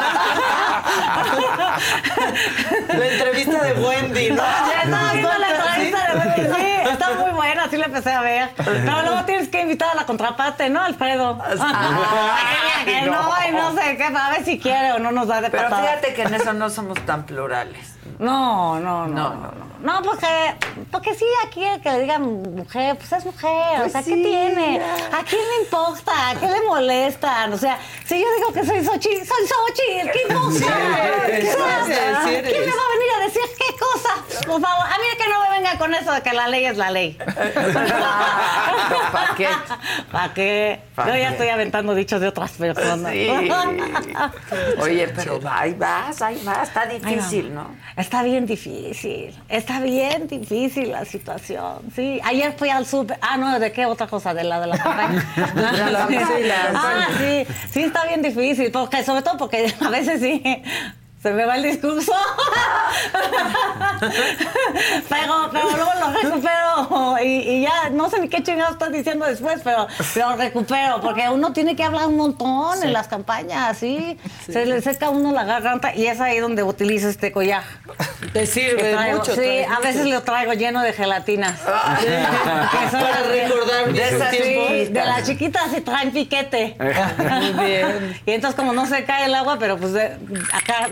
La 2.87 3.05
entrevista 3.07 3.63
de 3.63 3.73
Wendy, 3.73 4.29
¿no? 4.31 4.43
Ya 4.43 4.81
estaba 4.83 5.11
viendo 5.13 5.29
la 5.37 5.49
entrevista 5.49 6.11
de 6.11 6.19
Wendy. 6.19 6.55
Sí, 6.55 6.89
está 6.91 7.09
muy 7.13 7.31
buena, 7.31 7.69
sí 7.69 7.77
la 7.77 7.85
empecé 7.85 8.11
a 8.11 8.21
ver. 8.21 8.49
Pero 8.55 9.01
luego 9.03 9.25
tienes 9.25 9.47
que 9.49 9.61
invitar 9.61 9.89
a 9.91 9.95
la 9.95 10.05
contraparte, 10.05 10.69
¿no, 10.69 10.83
Alfredo? 10.83 11.39
Ah, 11.59 12.39
que 12.85 13.01
no, 13.05 13.29
y 13.47 13.51
no 13.51 13.73
sé 13.79 13.97
qué, 13.97 14.03
a 14.05 14.29
ver 14.31 14.43
si 14.45 14.59
quiere 14.59 14.93
o 14.93 14.99
no 14.99 15.11
nos 15.11 15.27
da 15.27 15.41
de 15.41 15.49
Pero 15.49 15.63
patada. 15.63 15.81
fíjate 15.83 16.13
que 16.13 16.21
en 16.23 16.33
eso 16.33 16.53
no 16.53 16.69
somos 16.69 16.99
tan 17.05 17.25
plurales. 17.25 17.98
No, 18.17 18.79
no, 18.79 19.07
no, 19.07 19.29
no, 19.35 19.51
no. 19.51 19.69
No, 19.81 20.01
porque, 20.01 20.27
porque 20.91 21.15
sí, 21.15 21.25
aquí 21.45 21.63
el 21.63 21.79
que 21.79 21.89
le 21.91 22.01
digan 22.01 22.21
mujer, 22.53 22.97
pues 22.97 23.13
es 23.13 23.25
mujer. 23.25 23.77
Pues 23.77 23.87
o 23.87 23.89
sea, 23.89 24.03
sí, 24.03 24.13
¿qué 24.13 24.23
tiene? 24.23 24.77
ya. 24.79 25.17
¿A 25.17 25.23
quién 25.23 25.41
le 25.41 25.63
importa? 25.63 26.29
¿A 26.31 26.35
qué 26.35 26.47
le 26.47 26.61
molestan? 26.67 27.53
O 27.53 27.57
sea, 27.57 27.79
si 28.05 28.19
yo 28.19 28.25
digo 28.35 28.51
que 28.51 28.65
soy 28.65 28.83
Xochitl, 28.83 29.25
soy 29.25 29.47
Xochitl. 29.47 30.11
¿Qué 30.11 30.21
importa? 30.27 30.59
Sea. 30.59 32.21
¿Quién 32.25 32.65
me 32.65 32.75
va 32.75 32.83
a 32.83 32.91
venir 32.91 33.11
a 33.15 33.23
decir 33.23 33.41
qué 33.57 33.73
cosa? 33.77 34.09
Por 34.45 34.61
favor, 34.61 34.85
a 34.85 34.97
mí 34.97 35.05
que 35.17 35.29
no 35.29 35.43
me 35.43 35.49
venga 35.51 35.77
con 35.77 35.93
eso 35.95 36.11
de 36.11 36.21
que 36.21 36.33
la 36.33 36.47
ley 36.49 36.65
es 36.65 36.75
la 36.75 36.91
ley. 36.91 37.17
¿Para 39.11 39.35
qué? 39.37 39.47
¿Para 40.11 40.33
qué? 40.33 40.81
¿Pa' 40.93 41.07
Yo 41.07 41.15
ya 41.15 41.29
estoy 41.29 41.47
aventando 41.47 41.95
dichos 41.95 42.19
de 42.19 42.27
otras 42.27 42.51
personas. 42.51 43.13
Sí. 43.13 43.29
Oye, 44.81 45.07
pero 45.07 45.39
ahí 45.49 45.73
vas, 45.73 46.21
ahí 46.21 46.41
vas. 46.43 46.67
Está 46.67 46.85
difícil, 46.85 47.53
¿no? 47.53 47.71
Está 47.99 48.23
bien 48.23 48.45
difícil, 48.45 49.35
está 49.49 49.81
bien 49.81 50.25
difícil 50.25 50.89
la 50.89 51.03
situación, 51.03 51.79
sí. 51.93 52.17
Ayer 52.23 52.53
fui 52.57 52.69
al 52.69 52.85
súper, 52.85 53.19
ah, 53.21 53.35
no, 53.35 53.59
¿de 53.59 53.73
qué 53.73 53.85
otra 53.85 54.07
cosa? 54.07 54.33
De 54.33 54.45
la 54.45 54.61
de 54.61 54.67
la 54.67 54.77
campaña. 54.77 55.25
Ah, 56.73 57.07
sí, 57.17 57.45
sí 57.71 57.81
está 57.81 58.05
bien 58.05 58.21
difícil, 58.21 58.71
porque 58.71 59.03
sobre 59.03 59.21
todo 59.21 59.37
porque 59.37 59.73
a 59.81 59.89
veces 59.89 60.21
sí 60.21 60.41
se 61.21 61.31
me 61.31 61.45
va 61.45 61.55
el 61.57 61.63
discurso. 61.63 62.13
pero, 65.09 65.49
pero 65.51 65.69
luego 65.71 65.91
lo 65.99 66.11
recupero 66.21 67.17
y, 67.23 67.25
y 67.49 67.61
ya 67.63 67.89
no 67.91 68.09
sé 68.09 68.19
ni 68.19 68.29
qué 68.29 68.41
chingados 68.43 68.73
estás 68.73 68.91
diciendo 68.91 69.25
después, 69.25 69.61
pero 69.63 69.87
lo 70.15 70.35
recupero, 70.35 71.01
porque 71.01 71.27
uno 71.29 71.51
tiene 71.53 71.75
que 71.75 71.83
hablar 71.83 72.07
un 72.07 72.17
montón 72.17 72.81
en 72.83 72.93
las 72.93 73.07
campañas, 73.07 73.77
¿sí? 73.77 74.17
Se 74.45 74.65
le 74.65 74.81
seca 74.81 75.07
a 75.07 75.09
uno 75.09 75.31
la 75.31 75.43
garganta 75.43 75.93
y 75.95 76.07
es 76.07 76.19
ahí 76.21 76.39
donde 76.39 76.63
utilizo 76.63 77.09
este 77.09 77.31
collar. 77.31 77.63
Te 78.33 78.45
sirve 78.45 78.93
traigo. 78.93 79.19
mucho. 79.19 79.35
Sí, 79.35 79.59
a 79.63 79.79
veces 79.79 80.05
lo 80.07 80.21
traigo 80.21 80.53
lleno 80.53 80.81
de 80.81 80.93
gelatinas. 80.93 81.59
Son 82.91 83.01
Para 83.01 83.21
recordar 83.23 83.85
de 83.91 84.37
tiempos. 84.37 84.93
de 84.93 85.05
las 85.05 85.23
chiquitas 85.25 85.71
se 85.71 85.81
traen 85.81 86.11
piquete. 86.11 86.77
Muy 87.17 87.65
bien. 87.65 88.21
Y 88.25 88.31
entonces 88.31 88.57
como 88.59 88.73
no 88.73 88.85
se 88.85 89.03
cae 89.05 89.25
el 89.25 89.35
agua, 89.35 89.57
pero 89.59 89.77
pues 89.77 89.93
de- 89.93 90.17
acá, 90.53 90.87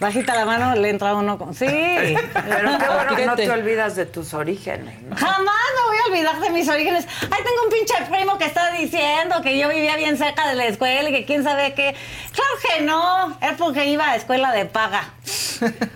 bajita 0.00 0.34
la 0.34 0.44
mano, 0.44 0.74
le 0.74 0.90
entra 0.90 1.14
uno 1.14 1.38
con... 1.38 1.54
Sí. 1.54 1.66
Pero 1.66 2.78
qué 2.78 2.88
bueno 2.88 3.16
que 3.16 3.26
no 3.26 3.36
te 3.36 3.50
olvidas 3.50 3.96
de 3.96 4.06
tus 4.06 4.34
orígenes, 4.34 5.02
¿no? 5.02 5.16
Jamás 5.16 5.38
me 5.44 5.88
voy 5.88 5.96
a 5.98 6.10
olvidar 6.10 6.40
de 6.40 6.50
mis 6.50 6.68
orígenes. 6.68 7.06
Ay, 7.22 7.42
tengo 7.44 7.62
un 7.64 7.70
pinche 7.70 7.94
primo 8.10 8.38
que 8.38 8.46
está 8.46 8.70
diciendo 8.72 9.42
que 9.42 9.58
yo 9.58 9.68
vivía 9.68 9.96
bien 9.96 10.16
cerca 10.16 10.48
de 10.48 10.54
la 10.54 10.66
escuela 10.66 11.10
y 11.10 11.12
que 11.12 11.24
quién 11.24 11.44
sabe 11.44 11.74
qué. 11.74 11.94
Claro 12.32 12.50
que 12.68 12.82
no. 12.82 13.38
Es 13.40 13.56
porque 13.58 13.86
iba 13.86 14.10
a 14.10 14.16
escuela 14.16 14.52
de 14.52 14.66
paga. 14.66 15.10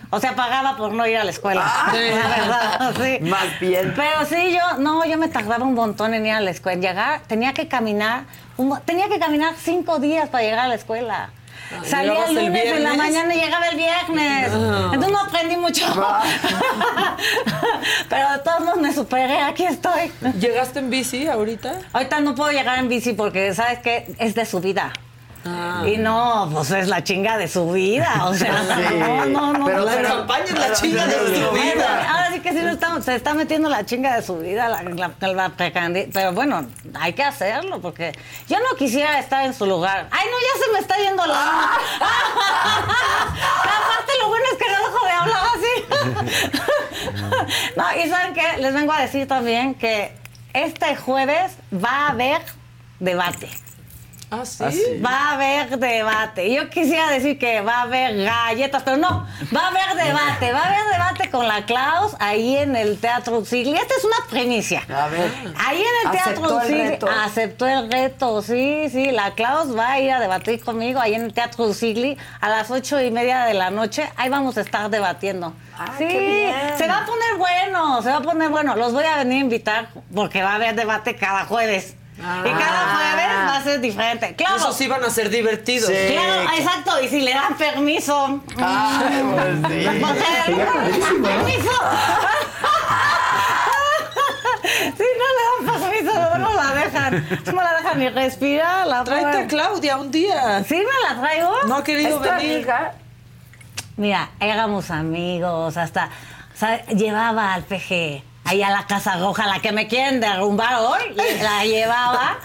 O 0.09 0.19
sea, 0.19 0.35
pagaba 0.35 0.77
por 0.77 0.93
no 0.93 1.05
ir 1.07 1.17
a 1.17 1.23
la 1.23 1.31
escuela. 1.31 1.65
La 1.87 1.91
verdad, 1.93 2.93
sí. 3.01 3.19
Más 3.21 3.59
bien. 3.59 3.93
Pero 3.95 4.25
sí, 4.25 4.53
yo, 4.53 4.77
no, 4.79 5.05
yo 5.05 5.17
me 5.17 5.27
tardaba 5.27 5.65
un 5.65 5.73
montón 5.73 6.13
en 6.13 6.25
ir 6.25 6.33
a 6.33 6.41
la 6.41 6.51
escuela. 6.51 6.79
Llegar, 6.79 7.21
tenía 7.27 7.53
que 7.53 7.67
caminar, 7.67 8.23
un 8.55 8.79
tenía 8.85 9.09
que 9.09 9.19
caminar 9.19 9.55
cinco 9.57 9.99
días 9.99 10.29
para 10.29 10.43
llegar 10.43 10.59
a 10.59 10.67
la 10.67 10.75
escuela. 10.75 11.31
Salía 11.83 12.13
¿llegabas 12.13 12.29
el 12.29 12.37
el 12.37 12.45
lunes 12.47 12.65
en 12.65 12.83
la 12.83 12.93
mañana 12.93 13.35
y 13.35 13.39
llegaba 13.39 13.67
el 13.67 13.77
viernes. 13.77 14.51
Ah. 14.53 14.91
Entonces 14.93 15.11
no 15.11 15.19
aprendí 15.19 15.57
mucho. 15.57 15.85
Pero 18.09 18.31
de 18.31 18.39
todos 18.39 18.59
modos 18.61 18.77
me 18.77 18.93
superé, 18.93 19.41
aquí 19.41 19.65
estoy. 19.65 20.11
¿Llegaste 20.39 20.79
en 20.79 20.89
bici 20.89 21.27
ahorita? 21.27 21.79
Ahorita 21.93 22.19
no 22.21 22.35
puedo 22.35 22.51
llegar 22.51 22.79
en 22.79 22.87
bici 22.87 23.13
porque, 23.13 23.53
¿sabes 23.53 23.79
qué? 23.79 24.15
Es 24.17 24.35
de 24.35 24.45
subida. 24.45 24.93
Ah. 25.49 25.83
Y 25.87 25.97
no, 25.97 26.49
pues 26.51 26.71
es 26.71 26.87
la 26.87 27.03
chinga 27.03 27.37
de 27.37 27.47
su 27.47 27.71
vida. 27.71 28.25
O 28.25 28.33
sea, 28.33 28.61
Sí. 28.89 28.95
no, 28.99 29.25
no, 29.25 29.53
no. 29.53 29.65
Pero 29.65 29.79
no, 29.79 29.85
la 29.85 29.91
pero- 29.93 30.09
campaña 30.09 30.43
es 30.45 30.53
la 30.59 30.73
chinga 30.73 31.05
de 31.07 31.13
su 31.13 31.51
vida. 31.51 32.09
Ahora 32.11 32.31
sí 32.33 32.39
que 32.41 32.51
sí, 32.51 32.59
no 32.61 32.69
está- 32.71 33.01
se 33.01 33.15
está 33.15 33.33
metiendo 33.33 33.69
la 33.69 33.85
chinga 33.85 34.15
de 34.15 34.21
su 34.23 34.37
vida, 34.39 34.67
la, 34.69 34.83
la- 34.83 35.51
Pero 36.13 36.33
bueno, 36.33 36.65
hay 36.99 37.13
que 37.13 37.23
hacerlo 37.23 37.79
porque 37.81 38.11
yo 38.47 38.57
no 38.59 38.75
quisiera 38.77 39.19
estar 39.19 39.45
en 39.45 39.53
su 39.53 39.65
lugar. 39.65 40.07
Ay, 40.11 40.25
no, 40.31 40.37
ya 40.39 40.65
se 40.65 40.71
me 40.73 40.79
está 40.79 40.97
yendo 40.97 41.25
la. 41.25 41.33
Aparte, 43.63 44.11
lo 44.21 44.27
bueno 44.29 44.45
es 44.51 44.57
que 44.57 44.65
no 44.71 44.77
dejo 44.87 45.05
de 45.05 45.11
hablar 45.11 45.43
así. 45.55 45.73
no, 47.77 47.83
y 48.03 48.09
¿saben 48.09 48.33
qué? 48.33 48.57
Les 48.59 48.73
vengo 48.73 48.91
a 48.93 49.01
decir 49.01 49.27
también 49.27 49.73
que 49.75 50.11
este 50.53 50.95
jueves 50.95 51.53
va 51.73 52.07
a 52.07 52.09
haber 52.09 52.41
debate. 52.99 53.49
Ah, 54.29 54.45
sí. 54.45 54.63
Ah, 54.65 54.71
sí. 54.71 55.01
Va 55.03 55.09
a 55.09 55.33
haber 55.35 55.79
debate. 55.79 56.53
Yo 56.53 56.69
quisiera 56.69 57.09
decir 57.11 57.39
que 57.39 57.61
va 57.61 57.77
a 57.77 57.81
haber 57.83 58.23
galletas, 58.25 58.83
pero 58.83 58.97
no, 58.97 59.25
va 59.55 59.61
a 59.61 59.67
haber 59.67 60.05
debate. 60.05 60.51
Va 60.51 60.59
a 60.59 60.67
haber 60.67 60.91
debate 60.91 61.29
con 61.31 61.47
la 61.47 61.65
Klaus 61.65 62.13
ahí 62.19 62.57
en 62.57 62.75
el 62.75 62.99
Teatro 62.99 63.45
Sigli. 63.45 63.77
Esta 63.77 63.93
es 63.95 64.03
una 64.03 64.17
primicia. 64.29 64.83
A 64.93 65.07
ver. 65.07 65.31
Ahí 65.65 65.81
en 65.81 66.11
el 66.11 66.17
¿Aceptó 66.19 66.41
Teatro 66.41 66.61
Sigli 66.61 66.87
reto? 66.89 67.07
aceptó 67.09 67.67
el 67.67 67.91
reto, 67.91 68.41
sí, 68.41 68.89
sí. 68.91 69.11
La 69.11 69.31
Klaus 69.31 69.75
va 69.77 69.91
a 69.93 69.99
ir 69.99 70.11
a 70.11 70.19
debatir 70.19 70.61
conmigo 70.63 70.99
ahí 70.99 71.13
en 71.13 71.23
el 71.23 71.33
Teatro 71.33 71.73
Sigli 71.73 72.17
a 72.41 72.49
las 72.49 72.69
ocho 72.69 73.01
y 73.01 73.11
media 73.11 73.45
de 73.45 73.53
la 73.53 73.69
noche. 73.69 74.11
Ahí 74.17 74.29
vamos 74.29 74.57
a 74.57 74.61
estar 74.61 74.89
debatiendo. 74.89 75.53
Ah, 75.79 75.93
sí, 75.97 76.05
qué 76.05 76.19
bien. 76.19 76.77
se 76.77 76.87
va 76.87 77.03
a 77.03 77.05
poner 77.05 77.37
bueno, 77.37 78.01
se 78.01 78.09
va 78.09 78.17
a 78.17 78.21
poner 78.21 78.49
bueno. 78.49 78.75
Los 78.75 78.91
voy 78.91 79.05
a 79.05 79.17
venir 79.17 79.37
a 79.37 79.41
invitar 79.41 79.89
porque 80.13 80.41
va 80.43 80.51
a 80.51 80.55
haber 80.55 80.75
debate 80.75 81.15
cada 81.15 81.45
jueves. 81.45 81.95
Y 82.17 82.21
cada 82.21 82.81
ah. 82.81 82.95
jueves 82.95 83.27
va 83.47 83.57
a 83.57 83.63
ser 83.63 83.79
diferente. 83.79 84.35
Claro. 84.35 84.55
Esos 84.55 84.75
sí 84.75 84.87
van 84.87 85.03
a 85.03 85.09
ser 85.09 85.29
divertidos. 85.29 85.89
Sí. 85.89 86.13
Claro, 86.13 86.49
exacto. 86.57 87.01
Y 87.01 87.07
si 87.09 87.21
le 87.21 87.33
dan 87.33 87.55
permiso. 87.55 88.27
Mm. 88.27 88.39
Pues 88.39 88.57
sí. 89.69 89.83
¿Dan 89.83 89.99
permiso. 91.21 91.71
Si 94.97 95.03
no 95.19 95.27
le 95.37 95.43
dan 95.51 95.81
permiso, 95.81 96.37
no 96.39 96.53
la 96.53 96.73
dejan. 96.73 97.27
No 97.53 97.61
la 97.61 97.73
dejan 97.77 97.99
ni 97.99 98.09
respirar. 98.09 98.87
La 98.87 99.03
Tráete 99.03 99.37
a 99.37 99.47
Claudia 99.47 99.97
un 99.97 100.09
día. 100.09 100.63
¿Sí 100.63 100.75
me 100.75 101.09
la 101.09 101.21
traigo? 101.21 101.53
No 101.67 101.75
ha 101.75 101.83
querido 101.83 102.19
venir. 102.19 102.67
Mira, 103.95 104.29
éramos 104.39 104.91
amigos, 104.91 105.77
hasta... 105.77 106.09
O 106.59 106.93
llevaba 106.95 107.53
al 107.53 107.63
PG 107.63 108.23
ahí 108.47 108.63
a 108.63 108.69
la 108.69 108.87
Casa 108.87 109.17
Roja, 109.17 109.45
la 109.45 109.59
que 109.59 109.71
me 109.71 109.87
quieren 109.87 110.19
derrumbar 110.19 110.75
hoy, 110.75 111.01
la 111.41 111.65
llevaba 111.65 112.37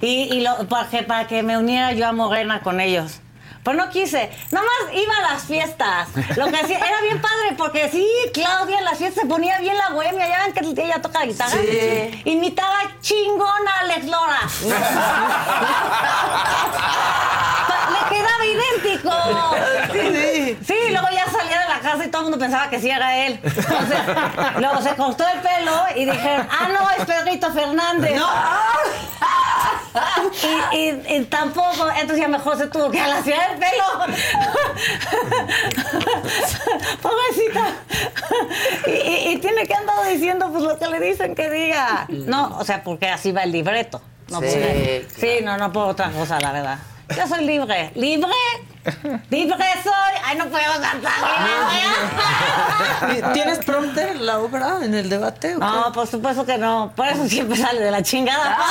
y, 0.00 0.34
y 0.34 0.40
lo, 0.42 0.68
porque, 0.68 1.02
para 1.02 1.26
que 1.26 1.42
me 1.42 1.56
uniera 1.56 1.92
yo 1.92 2.06
a 2.06 2.12
Morena 2.12 2.60
con 2.60 2.80
ellos. 2.80 3.20
Pues 3.64 3.76
no 3.76 3.90
quise, 3.90 4.30
nomás 4.52 4.70
iba 4.92 5.12
a 5.16 5.32
las 5.32 5.42
fiestas. 5.42 6.08
Lo 6.36 6.46
que 6.46 6.56
hacía 6.56 6.78
era 6.78 7.00
bien 7.02 7.20
padre, 7.20 7.56
porque 7.58 7.88
sí, 7.90 8.06
Claudia 8.32 8.78
en 8.78 8.84
las 8.84 8.96
fiestas 8.96 9.22
se 9.22 9.28
ponía 9.28 9.58
bien 9.58 9.76
la 9.76 9.88
bohemia, 9.90 10.28
ya 10.28 10.44
ven 10.44 10.52
que 10.52 10.60
ella 10.84 11.02
toca 11.02 11.24
guitarra. 11.24 11.50
Sí. 11.50 12.22
Imitaba 12.26 12.76
chingona 13.00 13.72
a 13.72 13.80
Alex 13.80 14.04
Lora. 14.04 14.40
Le 17.92 18.00
quedaba 18.08 18.44
idéntico. 18.46 19.12
Sí, 19.92 20.56
sí. 20.64 20.74
luego 20.90 21.08
ya 21.12 21.26
salía 21.26 21.60
de 21.60 21.65
la 21.76 21.80
casa 21.80 22.04
y 22.04 22.08
todo 22.08 22.22
el 22.22 22.30
mundo 22.30 22.38
pensaba 22.38 22.68
que 22.70 22.80
sí 22.80 22.90
era 22.90 23.26
él. 23.26 23.38
Entonces, 23.42 23.98
luego 24.58 24.82
se 24.82 24.94
cortó 24.96 25.24
el 25.28 25.40
pelo 25.40 25.72
y 25.94 26.04
dijeron, 26.04 26.46
ah, 26.50 26.68
no, 26.72 26.90
es 26.90 27.04
Pedrito 27.06 27.52
Fernández. 27.52 28.20
Y, 30.72 30.76
y- 30.76 31.02
y 31.16 31.24
tampoco, 31.24 31.88
entonces 31.90 32.18
ya 32.18 32.28
mejor 32.28 32.58
se 32.58 32.66
tuvo 32.66 32.90
que 32.90 33.00
alaciar 33.00 33.52
el 33.52 33.58
pelo. 33.58 33.84
Pobrecita. 37.02 37.64
Y, 38.86 39.38
tiene 39.38 39.66
que 39.66 39.74
andar 39.74 40.06
diciendo 40.08 40.50
pues 40.50 40.62
lo 40.64 40.78
que 40.78 40.86
le 40.88 41.00
dicen 41.00 41.34
que 41.34 41.50
diga. 41.50 42.06
No, 42.08 42.56
o 42.58 42.64
sea, 42.64 42.82
porque 42.82 43.08
así 43.08 43.32
va 43.32 43.42
el 43.44 43.52
libreto. 43.52 44.00
No 44.30 44.40
Sí, 44.40 45.06
sí, 45.18 45.38
no, 45.42 45.56
no 45.56 45.72
por 45.72 45.88
otra 45.88 46.10
cosa, 46.10 46.38
la 46.40 46.52
verdad. 46.52 46.78
Yo 47.14 47.26
soy 47.26 47.44
libre. 47.44 47.90
¿Libre? 47.94 48.30
Libre 49.30 49.64
soy. 49.82 49.92
Ay, 50.24 50.36
no 50.38 50.46
puedo 50.46 50.72
cantar. 50.80 51.12
¿Tienes 53.32 53.58
prompter 53.64 54.16
la 54.20 54.38
obra 54.40 54.78
en 54.82 54.94
el 54.94 55.08
debate? 55.08 55.56
o 55.56 55.58
No, 55.58 55.92
por 55.92 56.06
supuesto 56.06 56.44
que 56.44 56.58
no. 56.58 56.92
Por 56.94 57.06
eso 57.06 57.26
siempre 57.28 57.56
sale 57.56 57.80
de 57.80 57.90
la 57.90 58.02
chingada. 58.02 58.56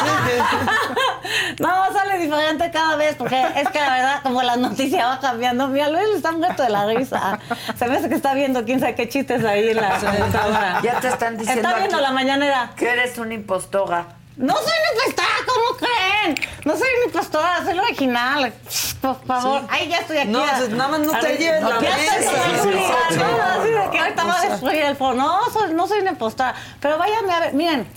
No, 1.60 1.70
sale 1.92 2.20
diferente 2.20 2.70
cada 2.72 2.96
vez, 2.98 3.16
porque 3.16 3.42
es 3.56 3.68
que 3.70 3.80
la 3.80 3.94
verdad, 3.94 4.20
como 4.24 4.42
la 4.44 4.56
noticia 4.58 5.08
va 5.08 5.20
cambiando, 5.20 5.68
mira, 5.68 5.90
Luis 5.90 6.04
está 6.16 6.32
muerto 6.32 6.64
de 6.64 6.70
la 6.70 6.86
risa. 6.86 7.40
Se 7.78 7.88
me 7.88 7.98
hace 7.98 8.10
que 8.10 8.16
está 8.16 8.34
viendo 8.34 8.64
quién 8.64 8.80
sabe 8.80 8.96
qué 8.96 9.10
chistes 9.10 9.44
ahí 9.44 9.70
en 9.70 9.78
la 9.78 9.98
computadora. 10.00 10.82
Ya 10.84 11.00
te 11.00 11.08
están 11.08 11.38
diciendo. 11.38 11.68
Está 11.68 11.80
viendo 11.80 11.98
aquí 11.98 12.06
la 12.06 12.12
mañanera. 12.12 12.72
Que 12.76 12.90
eres 12.90 13.18
una 13.18 13.34
impostora. 13.34 14.06
No 14.38 14.54
soy 14.54 14.64
una 14.66 15.04
impostora, 15.04 15.36
¿cómo 15.46 15.78
creen? 15.78 16.36
No 16.66 16.74
soy 16.78 16.88
una 16.98 17.06
impostora, 17.06 17.64
soy 17.64 17.74
la 17.74 17.82
original. 17.84 18.54
Por 19.02 19.26
favor. 19.26 19.62
Sí. 19.62 19.68
Ay, 19.70 19.88
ya 19.88 19.98
estoy 20.00 20.18
aquí. 20.18 20.28
No, 20.30 20.44
a- 20.44 20.58
pues, 20.58 20.70
nada 20.72 20.90
más 20.90 21.00
no 21.02 21.20
te 21.20 21.38
lleves 21.38 21.64
la 21.64 21.80
Ya 21.82 21.90
estoy 21.98 22.20
mesa. 22.20 22.32
Sí, 22.32 22.52
sí, 22.64 22.70
sí. 23.12 23.18
no, 23.20 23.26
así 23.62 23.70
de 23.70 23.90
que 23.92 24.00
ahorita 24.00 24.24
va 24.26 24.40
a 24.42 24.46
destruir 24.50 24.82
el 24.82 24.96
foro. 24.98 25.16
No, 25.16 25.40
soy- 25.54 25.74
no 25.74 25.88
soy 25.88 26.00
una 26.00 26.12
impostora. 26.12 26.54
Pero 26.82 26.98
váyanme 26.98 27.34
a 27.34 27.40
ver, 27.40 27.54
miren. 27.54 27.88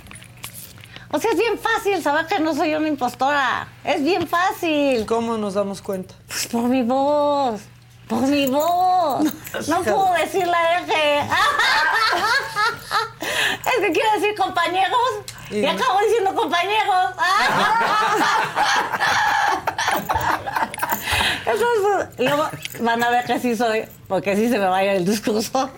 O 1.10 1.19
sea, 1.19 1.31
es 1.32 1.39
bien 1.39 1.59
fácil 1.59 2.02
saber 2.02 2.27
que 2.27 2.39
no 2.39 2.55
soy 2.55 2.74
una 2.74 2.86
impostora. 2.86 3.66
Es 3.82 4.05
bien 4.05 4.28
fácil. 4.28 5.06
¿Cómo 5.06 5.39
nos 5.39 5.55
damos 5.55 5.82
cuenta? 5.82 6.15
Pues 6.28 6.47
por 6.47 6.65
mi 6.65 6.82
voz. 6.82 7.62
Por 8.09 8.22
mi 8.22 8.47
voz. 8.47 9.24
No 9.68 9.82
puedo 9.82 10.12
decir 10.14 10.47
la 10.47 10.80
R. 10.80 11.20
Es 13.66 13.80
que 13.80 13.93
quiero 13.93 14.12
decir 14.14 14.35
compañeros. 14.36 14.98
Y 15.51 15.64
acabo 15.66 16.01
diciendo 16.01 16.35
compañeros. 16.35 17.14
Entonces, 21.47 22.18
luego 22.18 22.48
van 22.80 23.02
a 23.02 23.10
ver 23.10 23.24
que 23.24 23.39
sí 23.40 23.56
soy, 23.56 23.89
porque 24.06 24.36
sí 24.36 24.48
se 24.48 24.59
me 24.59 24.66
va 24.66 24.78
a 24.78 24.85
ir 24.85 24.90
el 24.90 25.05
discurso. 25.06 25.70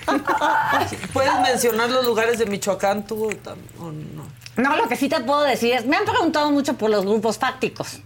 ¿Puedes 1.13 1.39
mencionar 1.41 1.91
los 1.91 2.05
lugares 2.05 2.39
de 2.39 2.47
Michoacán 2.47 3.07
tú 3.07 3.31
o 3.79 3.93
no? 3.93 4.27
No, 4.57 4.77
lo 4.77 4.89
que 4.89 4.97
sí 4.97 5.09
te 5.09 5.21
puedo 5.21 5.43
decir 5.43 5.75
es, 5.75 5.87
me 5.87 5.97
han 5.97 6.05
preguntado 6.05 6.51
mucho 6.51 6.75
por 6.75 6.91
los 6.91 7.05
grupos 7.05 7.39
fácticos. 7.39 8.01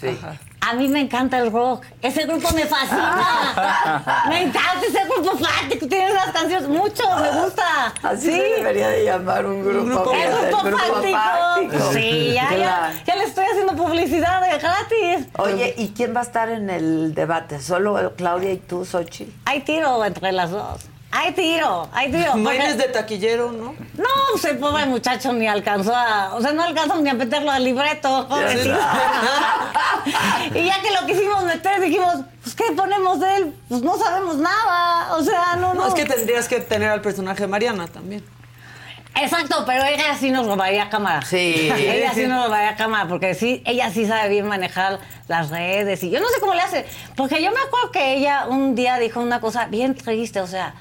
Sí. 0.00 0.18
A 0.60 0.72
mí 0.74 0.88
me 0.88 1.00
encanta 1.00 1.38
el 1.38 1.52
rock. 1.52 1.84
Ese 2.02 2.24
grupo 2.26 2.50
me 2.52 2.66
fascina. 2.66 4.24
me 4.28 4.42
encanta 4.42 4.80
ese 4.86 5.04
grupo 5.04 5.38
fáctico. 5.38 5.86
Tiene 5.86 6.10
unas 6.10 6.32
canciones 6.32 6.68
mucho, 6.68 7.04
me 7.20 7.40
gusta. 7.42 7.94
Así 8.02 8.26
sí. 8.26 8.32
se 8.32 8.42
debería 8.56 8.88
de 8.88 9.04
llamar 9.04 9.46
un 9.46 9.62
grupo. 9.62 10.12
El 10.12 10.30
grupo, 10.32 10.64
el 10.64 10.72
grupo 10.72 10.92
fáctico. 10.92 11.18
fáctico. 11.18 11.92
Sí, 11.92 12.32
ya, 12.34 12.50
ya, 12.50 12.56
Claro. 12.56 12.94
ya 13.06 13.16
le 13.16 13.24
estoy 13.24 13.44
haciendo 13.44 13.76
publicidad 13.76 14.40
de 14.40 14.58
gratis. 14.58 15.28
Oye, 15.38 15.74
¿y 15.78 15.88
quién 15.90 16.14
va 16.16 16.20
a 16.20 16.24
estar 16.24 16.48
en 16.48 16.68
el 16.68 17.14
debate? 17.14 17.60
¿Solo 17.60 18.14
Claudia 18.16 18.52
y 18.52 18.56
tú, 18.56 18.84
Xochitl? 18.84 19.30
Hay 19.44 19.60
tiro 19.60 20.04
entre 20.04 20.32
las 20.32 20.50
dos. 20.50 20.80
Hay 21.10 21.32
tiro, 21.32 21.88
hay 21.92 22.10
tiro. 22.10 22.36
No 22.36 22.50
eres 22.50 22.76
de 22.76 22.84
taquillero, 22.84 23.52
¿no? 23.52 23.74
No, 23.96 24.08
pues 24.32 24.44
el 24.44 24.58
pobre 24.58 24.86
muchacho 24.86 25.32
ni 25.32 25.46
alcanzó 25.46 25.94
a. 25.94 26.34
O 26.34 26.40
sea, 26.40 26.52
no 26.52 26.62
alcanzó 26.62 26.96
ni 27.00 27.08
a 27.08 27.14
meterlo 27.14 27.50
al 27.50 27.64
libreto, 27.64 28.26
pobrecito. 28.28 28.76
y 30.54 30.64
ya 30.64 30.80
que 30.82 30.90
lo 30.90 31.06
quisimos 31.06 31.44
meter, 31.44 31.80
dijimos, 31.80 32.16
pues, 32.42 32.54
¿qué 32.54 32.64
ponemos 32.76 33.20
de 33.20 33.36
él? 33.36 33.54
Pues 33.68 33.82
no 33.82 33.96
sabemos 33.96 34.36
nada. 34.36 35.14
O 35.16 35.22
sea, 35.22 35.56
no, 35.56 35.74
no. 35.74 35.82
No, 35.82 35.88
es 35.88 35.94
que 35.94 36.04
tendrías 36.04 36.48
que 36.48 36.60
tener 36.60 36.90
al 36.90 37.00
personaje 37.00 37.42
de 37.42 37.48
Mariana 37.48 37.86
también. 37.86 38.24
Exacto, 39.18 39.64
pero 39.66 39.82
ella 39.84 40.14
sí 40.18 40.30
nos 40.30 40.46
robaría 40.46 40.90
cámara. 40.90 41.22
Sí. 41.22 41.70
Ella 41.76 42.12
sí 42.12 42.26
nos 42.26 42.44
robaría 42.44 42.76
cámara, 42.76 43.08
porque 43.08 43.34
sí, 43.34 43.62
ella 43.64 43.90
sí 43.90 44.06
sabe 44.06 44.28
bien 44.28 44.46
manejar 44.46 44.98
las 45.26 45.48
redes. 45.48 46.02
Y 46.02 46.10
yo 46.10 46.20
no 46.20 46.28
sé 46.28 46.38
cómo 46.38 46.52
le 46.52 46.60
hace. 46.60 46.84
Porque 47.16 47.42
yo 47.42 47.50
me 47.50 47.60
acuerdo 47.60 47.90
que 47.92 48.14
ella 48.14 48.46
un 48.46 48.74
día 48.74 48.98
dijo 48.98 49.20
una 49.20 49.40
cosa 49.40 49.66
bien 49.66 49.94
triste, 49.94 50.40
o 50.40 50.46
sea, 50.46 50.74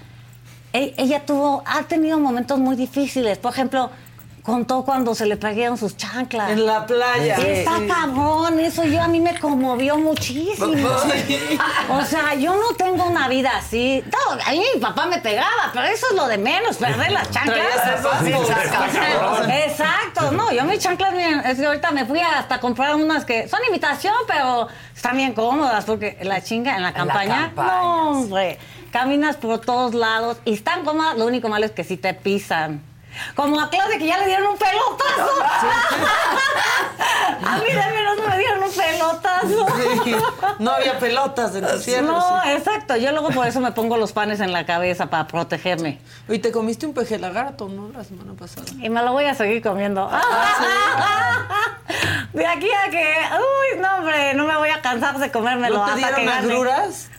ella 0.97 1.25
tuvo, 1.25 1.63
ha 1.65 1.83
tenido 1.83 2.19
momentos 2.19 2.57
muy 2.59 2.75
difíciles. 2.75 3.37
Por 3.37 3.53
ejemplo, 3.53 3.89
contó 4.43 4.83
cuando 4.85 5.15
se 5.15 5.25
le 5.25 5.37
perdieron 5.37 5.75
sus 5.75 5.97
chanclas. 5.97 6.51
En 6.51 6.65
la 6.67 6.85
playa. 6.85 7.35
Está 7.35 7.77
Sí. 7.79 7.87
cabrón, 7.87 8.59
eso 8.59 8.83
yo 8.83 9.01
a 9.01 9.07
mí 9.07 9.19
me 9.19 9.39
conmovió 9.39 9.97
muchísimo. 9.97 10.87
O 11.89 12.03
sea, 12.03 12.35
yo 12.35 12.55
no 12.55 12.75
tengo 12.77 13.05
una 13.05 13.27
vida 13.27 13.51
así. 13.57 14.03
No, 14.11 14.33
a 14.45 14.51
mí 14.51 14.61
mi 14.75 14.79
papá 14.81 15.05
me 15.07 15.17
pegaba, 15.19 15.71
pero 15.73 15.85
eso 15.87 16.07
es 16.11 16.15
lo 16.15 16.27
de 16.27 16.37
menos, 16.37 16.77
perder 16.77 17.11
las 17.11 17.29
chanclas. 17.31 17.57
Exacto. 18.23 19.47
Exacto, 19.49 20.31
no, 20.31 20.51
yo 20.51 20.63
mis 20.65 20.79
chanclas, 20.79 21.13
es 21.45 21.57
que 21.57 21.65
ahorita 21.65 21.91
me 21.91 22.05
fui 22.05 22.19
hasta 22.19 22.59
comprar 22.59 22.95
unas 22.95 23.25
que 23.25 23.47
son 23.47 23.59
imitación, 23.67 24.13
pero 24.27 24.67
están 24.95 25.17
bien 25.17 25.33
cómodas, 25.33 25.85
porque 25.85 26.17
la 26.21 26.41
chinga 26.43 26.75
en 26.75 26.83
la 26.83 26.93
campaña, 26.93 27.47
campaña, 27.47 27.71
no, 27.81 28.09
hombre, 28.11 28.57
caminas 28.95 29.35
por 29.35 29.59
todos 29.59 29.93
lados 29.93 30.37
y 30.45 30.53
están 30.53 30.85
cómodas, 30.85 31.17
lo 31.17 31.25
único 31.25 31.49
malo 31.49 31.65
es 31.65 31.73
que 31.73 31.83
sí 31.83 31.97
te 31.97 32.13
pisan. 32.13 32.81
Como 33.35 33.59
a 33.59 33.69
Claudia 33.69 33.97
que 33.97 34.07
ya 34.07 34.17
le 34.19 34.27
dieron 34.27 34.47
un 34.47 34.57
pelotazo. 34.57 35.41
a 37.45 37.57
mí 37.57 37.65
de 37.65 37.73
menos 37.93 38.17
me 38.25 38.37
dieron 38.37 38.63
un 38.63 38.71
pelotazo. 38.71 39.67
Sí. 40.05 40.15
No 40.59 40.71
había 40.71 40.97
pelotas 40.97 41.53
en 41.55 41.67
tu 41.67 41.77
cielo. 41.79 42.13
No, 42.13 42.41
sí. 42.43 42.51
exacto. 42.51 42.95
Yo 42.95 43.11
luego 43.11 43.31
por 43.31 43.45
eso 43.45 43.59
me 43.59 43.73
pongo 43.73 43.97
los 43.97 44.13
panes 44.13 44.39
en 44.39 44.53
la 44.53 44.65
cabeza 44.65 45.07
para 45.07 45.27
protegerme. 45.27 45.99
Oye, 46.29 46.39
te 46.39 46.53
comiste 46.53 46.85
un 46.85 46.93
peje 46.93 47.19
lagarto, 47.19 47.67
¿no? 47.67 47.89
La 47.89 48.05
semana 48.05 48.31
pasada. 48.33 48.65
Y 48.81 48.89
me 48.89 49.03
lo 49.03 49.11
voy 49.11 49.25
a 49.25 49.35
seguir 49.35 49.61
comiendo. 49.61 50.09
De 52.33 52.47
aquí 52.47 52.69
a 52.71 52.89
que. 52.89 53.13
Uy, 53.33 53.77
no, 53.81 53.97
hombre, 53.97 54.33
no 54.35 54.45
me 54.45 54.55
voy 54.55 54.69
a 54.69 54.81
cansar 54.81 55.17
de 55.17 55.29
comérmelo. 55.31 55.79
¿No 55.79 55.85
te 55.85 55.91
hasta 55.91 56.15
que 56.15 56.21
dieron 56.21 56.41
gane. 56.41 56.53
agruras? 56.53 57.09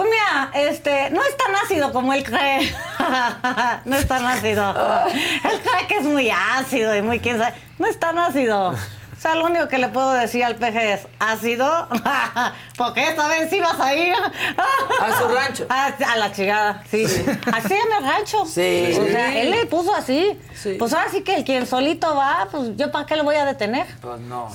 Pues 0.00 0.12
mira, 0.12 0.50
este, 0.54 1.10
no 1.10 1.22
es 1.22 1.36
tan 1.36 1.54
ácido 1.56 1.92
como 1.92 2.14
él 2.14 2.24
cree. 2.24 2.74
no 3.84 3.96
es 3.96 4.08
tan 4.08 4.24
ácido. 4.24 4.74
Él 5.08 5.60
cree 5.62 5.86
que 5.88 5.96
es 5.98 6.04
muy 6.04 6.30
ácido 6.30 6.96
y 6.96 7.02
muy 7.02 7.20
quién 7.20 7.36
sabe. 7.38 7.52
No 7.78 7.86
es 7.86 8.00
tan 8.00 8.18
ácido. 8.18 8.70
O 8.70 9.20
sea, 9.20 9.34
lo 9.34 9.44
único 9.44 9.68
que 9.68 9.76
le 9.76 9.88
puedo 9.88 10.12
decir 10.12 10.42
al 10.42 10.56
peje 10.56 10.94
es 10.94 11.06
ácido, 11.18 11.86
porque 12.78 13.10
esta 13.10 13.28
vez 13.28 13.50
sí 13.50 13.60
vas 13.60 13.78
a 13.78 13.94
ir 13.94 14.14
A 14.14 15.18
su 15.18 15.28
rancho. 15.28 15.66
a, 15.68 15.88
a 15.88 16.16
la 16.16 16.32
chingada, 16.32 16.82
sí. 16.90 17.04
Así 17.52 17.74
en 17.74 17.92
el 17.98 18.02
rancho. 18.02 18.46
Sí. 18.46 18.96
O 18.98 19.04
sea, 19.04 19.38
él 19.38 19.50
le 19.50 19.66
puso 19.66 19.94
así. 19.94 20.40
Sí. 20.54 20.76
Pues 20.78 20.94
ahora 20.94 21.10
sí 21.10 21.20
que 21.20 21.34
el 21.34 21.44
quien 21.44 21.66
solito 21.66 22.16
va, 22.16 22.48
pues 22.50 22.74
yo 22.78 22.90
para 22.90 23.04
qué 23.04 23.16
lo 23.16 23.24
voy 23.24 23.36
a 23.36 23.44
detener. 23.44 23.86
Pues 24.00 24.18
no. 24.20 24.50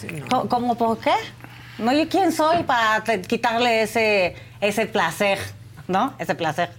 ¿Cómo 0.49 0.73
por 0.73 0.97
qué? 0.97 1.13
No, 1.77 1.91
yo 1.91 2.07
quién 2.07 2.31
soy 2.31 2.63
para 2.63 3.03
quitarle 3.21 3.83
ese, 3.83 4.35
ese 4.61 4.85
placer, 4.85 5.39
¿no? 5.87 6.13
Ese 6.19 6.35
placer. 6.35 6.71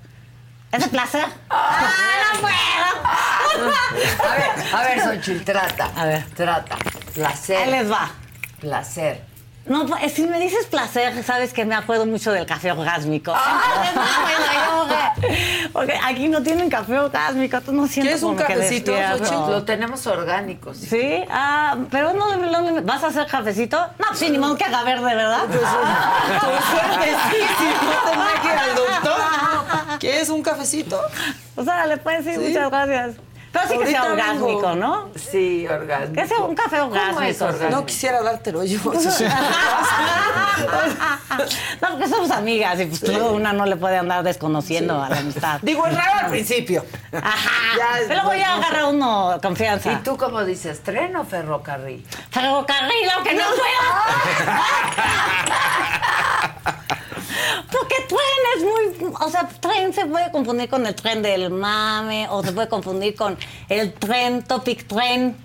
Ese 0.72 0.88
placer. 0.88 1.26
¡Ah, 1.50 2.32
no 2.32 2.40
puedo! 2.40 2.56
A 4.24 4.34
ver, 4.34 4.74
a 4.74 4.82
ver, 4.82 5.00
Xochitl, 5.00 5.44
trata. 5.44 5.90
A 5.94 6.04
ver. 6.06 6.24
Trata. 6.34 6.76
Placer. 7.14 7.56
Ahí 7.56 7.70
les 7.70 7.90
va. 7.90 8.10
Placer. 8.60 9.35
No, 9.66 9.84
pues, 9.86 10.12
si 10.12 10.22
me 10.22 10.38
dices 10.38 10.66
placer, 10.66 11.24
sabes 11.24 11.52
que 11.52 11.64
me 11.64 11.74
acuerdo 11.74 12.06
mucho 12.06 12.30
del 12.32 12.46
café 12.46 12.70
orgásmico. 12.70 13.32
Ah. 13.34 15.12
Porque- 15.72 15.98
aquí 16.04 16.28
no 16.28 16.42
tienen 16.42 16.70
café 16.70 16.98
orgásmico, 16.98 17.60
tú 17.60 17.72
no 17.72 17.86
sientes 17.86 18.20
¿Quieres 18.20 18.22
un 18.22 18.36
cafecito? 18.36 18.92
Lo 19.48 19.64
tenemos 19.64 20.06
orgánico. 20.06 20.72
Sí. 20.72 20.86
Sí, 20.86 21.24
ah, 21.30 21.76
pero 21.90 22.12
no, 22.12 22.36
no- 22.36 22.82
¿vas 22.82 23.02
a 23.02 23.08
hacer 23.08 23.26
cafecito? 23.26 23.78
No, 23.98 24.14
sí, 24.14 24.30
ni 24.30 24.38
modo 24.38 24.56
que 24.56 24.64
haga 24.64 24.84
verde, 24.84 25.14
¿verdad? 25.14 25.44
Pues, 25.48 25.60
suerte, 25.60 27.16
sí, 27.30 27.36
sí, 27.58 27.64
no 27.84 28.40
que 28.42 28.48
ir 28.48 28.54
al 28.54 28.74
doctor. 28.76 29.20
¿Quieres 29.98 30.28
un 30.28 30.42
cafecito? 30.42 31.00
Pues 31.54 31.66
órale, 31.66 31.96
pues 31.96 32.24
sí, 32.24 32.38
muchas 32.38 32.70
gracias. 32.70 33.16
Pero 33.56 33.68
sí 33.68 33.78
que 33.78 33.86
sea 33.90 34.04
orgásmico, 34.04 34.74
¿no? 34.74 35.08
Sí, 35.14 35.66
orgásmico. 35.66 36.20
Que 36.22 36.28
sea 36.28 36.38
un 36.40 36.54
café 36.54 36.78
¿Cómo 36.80 36.94
es 36.94 37.00
orgásmico. 37.02 37.44
orgásmico? 37.44 37.70
No 37.70 37.86
quisiera 37.86 38.22
dártelo 38.22 38.64
yo. 38.64 38.78
No, 41.82 41.88
porque 41.90 42.08
somos 42.08 42.30
amigas 42.30 42.80
y 42.80 42.86
pues 42.86 43.02
luego 43.02 43.32
una 43.32 43.52
no 43.52 43.66
le 43.66 43.76
puede 43.76 43.98
andar 43.98 44.22
desconociendo 44.22 45.02
a 45.02 45.08
la 45.10 45.18
amistad. 45.18 45.58
Digo, 45.62 45.86
es 45.86 45.94
raro 45.94 46.12
al 46.24 46.30
principio. 46.30 46.84
Ajá. 47.12 47.50
Ya 47.76 47.98
es- 48.00 48.06
Pero 48.08 48.22
luego 48.22 48.34
ya 48.38 48.54
agarra 48.54 48.86
uno 48.86 49.38
confianza. 49.42 49.92
¿Y 49.92 49.96
tú 49.96 50.16
cómo 50.16 50.42
dices? 50.44 50.82
¿Tren 50.82 51.14
o 51.16 51.24
ferrocarril? 51.24 52.06
Ferrocarril, 52.30 53.10
aunque 53.14 53.34
no 53.34 53.44
pueda. 53.44 54.62
Porque 57.70 57.94
tren 58.08 58.42
es 58.56 58.62
muy. 59.02 59.12
O 59.20 59.30
sea, 59.30 59.48
tren 59.60 59.92
se 59.92 60.06
puede 60.06 60.30
confundir 60.30 60.68
con 60.68 60.86
el 60.86 60.94
tren 60.94 61.22
del 61.22 61.50
mame 61.50 62.26
o 62.30 62.42
se 62.42 62.52
puede 62.52 62.68
confundir 62.68 63.14
con 63.14 63.36
el 63.68 63.92
tren 63.94 64.42
Topic 64.42 64.86
Tren. 64.86 65.36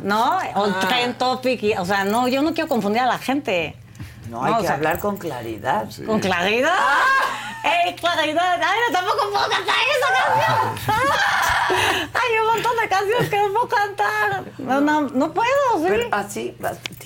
¿No? 0.00 0.38
O 0.54 0.66
el 0.66 0.72
Ah. 0.74 0.80
tren 0.86 1.14
Topic. 1.14 1.62
y- 1.62 1.72
o 1.74 1.84
sea, 1.86 2.04
no, 2.04 2.28
yo 2.28 2.42
no 2.42 2.52
quiero 2.52 2.68
confundir 2.68 3.00
a 3.02 3.06
la 3.06 3.18
gente. 3.18 3.74
No, 4.30 4.44
hay 4.44 4.54
que 4.56 4.62
sea, 4.62 4.74
hablar 4.74 4.98
con 4.98 5.16
claridad. 5.16 5.86
¿Con 6.06 6.20
claridad? 6.20 6.74
¡Ey, 7.64 7.94
claridad! 7.96 8.60
¡Ay, 8.62 8.78
no, 8.88 8.92
tampoco 8.92 9.30
puedo 9.32 9.48
cantar 9.48 9.74
esa 9.96 10.08
canción! 10.24 10.96
¡Hay 12.14 12.38
un 12.40 12.46
montón 12.54 12.72
de 12.82 12.88
canciones 12.88 13.28
que 13.30 13.36
no 13.38 13.52
puedo 13.52 13.68
cantar! 13.68 14.44
No, 14.58 14.80
no, 14.80 15.00
no 15.02 15.32
puedo, 15.32 15.48
sí. 15.78 15.84
Pero 15.88 16.08
así, 16.12 16.56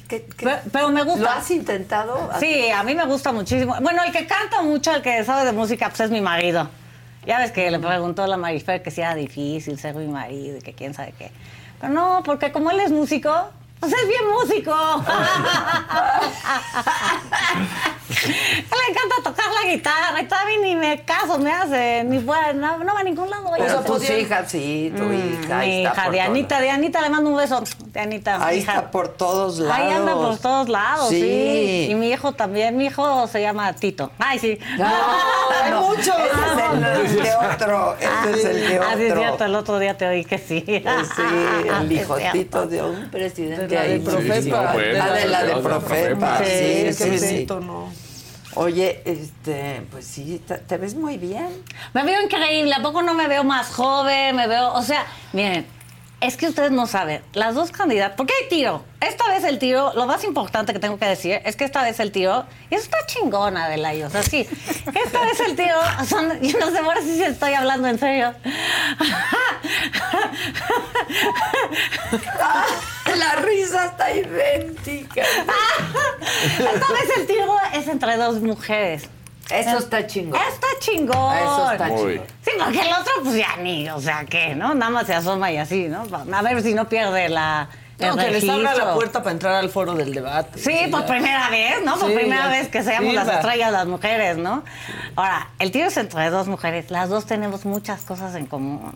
¿qué, 0.08 0.24
qué- 0.26 0.34
Pero, 0.36 0.58
pero 0.72 0.88
me 0.90 1.02
gusta. 1.02 1.20
¿Lo 1.20 1.30
has 1.30 1.50
intentado? 1.50 2.30
Sí, 2.40 2.70
a 2.70 2.82
mí 2.82 2.94
me 2.94 3.04
gusta 3.06 3.32
muchísimo. 3.32 3.76
Bueno, 3.80 4.02
el 4.04 4.12
que 4.12 4.26
canta 4.26 4.62
mucho, 4.62 4.94
el 4.94 5.02
que 5.02 5.24
sabe 5.24 5.44
de 5.46 5.52
música, 5.52 5.88
pues 5.88 6.00
es 6.00 6.10
mi 6.10 6.20
marido. 6.20 6.68
Ya 7.26 7.38
ves 7.38 7.52
que 7.52 7.70
le 7.70 7.78
preguntó 7.78 8.22
a 8.22 8.26
la 8.26 8.36
Marifer 8.36 8.82
que 8.82 8.90
si 8.90 9.00
era 9.02 9.14
difícil 9.14 9.78
ser 9.78 9.94
mi 9.94 10.06
marido 10.08 10.56
y 10.58 10.62
que 10.62 10.72
quién 10.74 10.94
sabe 10.94 11.12
qué. 11.18 11.30
Pero 11.80 11.92
no, 11.92 12.22
porque 12.24 12.50
como 12.52 12.70
él 12.70 12.80
es 12.80 12.90
músico, 12.90 13.50
pues 13.80 13.92
es 13.92 14.08
bien 14.08 14.28
músico. 14.28 15.04
le 18.10 18.92
encanta 18.92 19.16
tocar 19.24 19.46
la 19.62 19.70
guitarra 19.70 20.20
y 20.20 20.26
todavía 20.26 20.58
ni 20.62 20.76
me 20.76 21.02
caso 21.04 21.38
me 21.38 21.52
hace, 21.52 22.04
ni 22.04 22.18
fuera, 22.20 22.52
no, 22.52 22.78
no 22.78 22.94
va 22.94 23.00
a 23.00 23.02
ningún 23.04 23.30
lado. 23.30 23.50
Pero 23.52 23.64
ella. 23.64 23.82
tus 23.84 24.10
hijas, 24.10 24.50
sí, 24.50 24.92
tu 24.96 25.04
hija. 25.04 25.56
Mm, 25.56 25.58
Mi 25.60 25.84
está 25.84 25.92
hija, 25.94 26.02
por 26.04 26.12
Dianita, 26.12 26.60
Dianita, 26.60 27.00
le 27.00 27.10
mando 27.10 27.30
un 27.30 27.36
beso. 27.36 27.62
Dianita, 27.92 28.44
Ahí 28.44 28.58
hija. 28.58 28.72
está 28.74 28.90
por 28.90 29.08
todos 29.08 29.58
lados. 29.58 29.78
Ahí 29.80 29.92
anda 29.92 30.14
por 30.14 30.36
todos 30.38 30.68
lados, 30.68 31.08
sí. 31.08 31.20
Sí. 31.20 31.88
Y 31.90 31.94
mi 31.94 32.10
hijo 32.10 32.32
también. 32.32 32.76
Mi 32.76 32.86
hijo 32.86 33.26
se 33.28 33.40
llama 33.40 33.72
Tito. 33.72 34.10
Ay, 34.18 34.38
sí. 34.38 34.58
hay 34.78 35.72
muchos. 35.80 36.08
Ese 36.08 37.04
es 37.04 37.10
el 37.12 37.22
de 37.22 37.34
otro. 37.34 37.96
Ese 37.98 38.30
es 38.38 38.44
el 38.44 38.68
de 38.68 38.78
Ah, 38.78 38.94
sí, 38.96 39.02
es 39.04 39.10
otro. 39.12 39.20
cierto. 39.22 39.44
El 39.44 39.54
otro 39.54 39.78
día 39.78 39.96
te 39.96 40.06
oí 40.06 40.24
que 40.24 40.38
sí. 40.38 40.62
Sí, 40.66 40.82
el 40.82 41.92
Es 41.92 42.02
hijotito 42.02 42.66
de 42.66 42.82
un 42.82 43.10
presidente 43.10 43.69
De 43.70 43.76
la 43.76 43.82
de 43.84 43.92
ahí. 43.94 43.98
Profepa. 44.00 44.40
Sí, 44.42 44.50
no, 44.50 44.72
bueno, 44.72 45.02
Ah, 45.04 45.10
de 45.14 45.26
la 45.26 45.40
de 45.42 45.46
de 45.48 45.54
la 45.54 45.60
Profepa. 45.62 45.86
Profepa. 45.86 46.38
Sí, 46.38 46.44
Sí, 46.44 46.52
sí, 46.52 46.86
es 46.86 46.98
que 46.98 47.18
sí. 47.18 47.46
No. 47.48 47.92
Oye, 48.54 49.00
este, 49.04 49.82
pues 49.92 50.04
sí, 50.04 50.42
te, 50.46 50.58
te 50.58 50.76
ves 50.76 50.94
muy 50.94 51.16
bien. 51.18 51.48
Me 51.94 52.02
veo 52.04 52.20
increíble. 52.22 52.74
¿A 52.74 52.82
poco 52.82 53.00
no 53.02 53.14
me 53.14 53.28
veo 53.28 53.44
más 53.44 53.68
joven? 53.68 54.34
Me 54.36 54.46
veo. 54.48 54.72
O 54.74 54.82
sea, 54.82 55.06
miren. 55.32 55.66
Es 56.20 56.36
que 56.36 56.48
ustedes 56.48 56.70
no 56.70 56.86
saben, 56.86 57.22
las 57.32 57.54
dos 57.54 57.70
candidatas, 57.70 58.16
porque 58.16 58.34
hay 58.42 58.48
tiro. 58.50 58.84
Esta 59.00 59.26
vez 59.28 59.42
el 59.44 59.58
tiro, 59.58 59.92
lo 59.94 60.04
más 60.06 60.22
importante 60.22 60.74
que 60.74 60.78
tengo 60.78 60.98
que 60.98 61.06
decir 61.06 61.40
es 61.46 61.56
que 61.56 61.64
esta 61.64 61.82
vez 61.82 61.98
el 61.98 62.12
tiro, 62.12 62.44
y 62.68 62.74
eso 62.74 62.84
está 62.84 62.98
chingona 63.06 63.68
de 63.68 63.78
la 63.78 63.90
o 64.06 64.10
sea, 64.10 64.22
sí, 64.22 64.46
esta 65.04 65.20
vez 65.20 65.40
el 65.40 65.56
tiro, 65.56 65.78
son, 66.06 66.38
yo 66.42 66.58
no 66.58 66.70
sé 66.70 66.78
ahora 66.78 67.00
si 67.00 67.22
estoy 67.22 67.54
hablando 67.54 67.88
en 67.88 67.98
serio. 67.98 68.34
La 73.16 73.36
risa 73.36 73.86
está 73.86 74.12
idéntica. 74.14 75.22
Esta 75.22 76.92
vez 76.92 77.16
el 77.16 77.26
tiro 77.26 77.56
es 77.72 77.88
entre 77.88 78.16
dos 78.16 78.40
mujeres. 78.40 79.08
Eso 79.52 79.78
está 79.78 80.06
chingón. 80.06 80.40
Está 80.40 80.66
chingón. 80.80 81.36
Eso 81.36 81.72
está 81.72 81.86
Muy. 81.88 82.12
chingón. 82.12 82.26
Sí, 82.44 82.50
porque 82.58 82.80
el 82.80 82.92
otro, 82.92 83.12
pues 83.24 83.36
ya 83.36 83.56
ni, 83.58 83.88
o 83.90 84.00
sea, 84.00 84.24
¿qué? 84.24 84.54
¿No? 84.54 84.74
Nada 84.74 84.90
más 84.90 85.06
se 85.06 85.14
asoma 85.14 85.50
y 85.50 85.56
así, 85.58 85.88
¿no? 85.88 86.04
A 86.34 86.42
ver 86.42 86.62
si 86.62 86.74
no 86.74 86.88
pierde 86.88 87.28
la. 87.28 87.68
No, 87.98 88.14
el 88.14 88.18
que 88.18 88.30
les 88.30 88.48
abra 88.48 88.74
la 88.74 88.94
puerta 88.94 89.18
para 89.22 89.32
entrar 89.32 89.54
al 89.56 89.68
foro 89.68 89.92
del 89.94 90.14
debate. 90.14 90.58
Sí, 90.58 90.86
por 90.90 91.04
primera 91.04 91.50
vez, 91.50 91.84
¿no? 91.84 91.98
Por 91.98 92.08
Sí, 92.08 92.14
primera 92.16 92.44
ya. 92.44 92.48
vez 92.48 92.68
que 92.68 92.82
seamos 92.82 93.10
Sí, 93.10 93.14
las 93.16 93.28
va. 93.28 93.34
estrellas 93.34 93.70
las 93.72 93.86
mujeres, 93.86 94.38
¿no? 94.38 94.64
Ahora, 95.16 95.50
el 95.58 95.70
tiro 95.70 95.88
es 95.88 95.96
entre 95.98 96.30
dos 96.30 96.46
mujeres. 96.48 96.90
Las 96.90 97.10
dos 97.10 97.26
tenemos 97.26 97.66
muchas 97.66 98.00
cosas 98.00 98.34
en 98.36 98.46
común. 98.46 98.94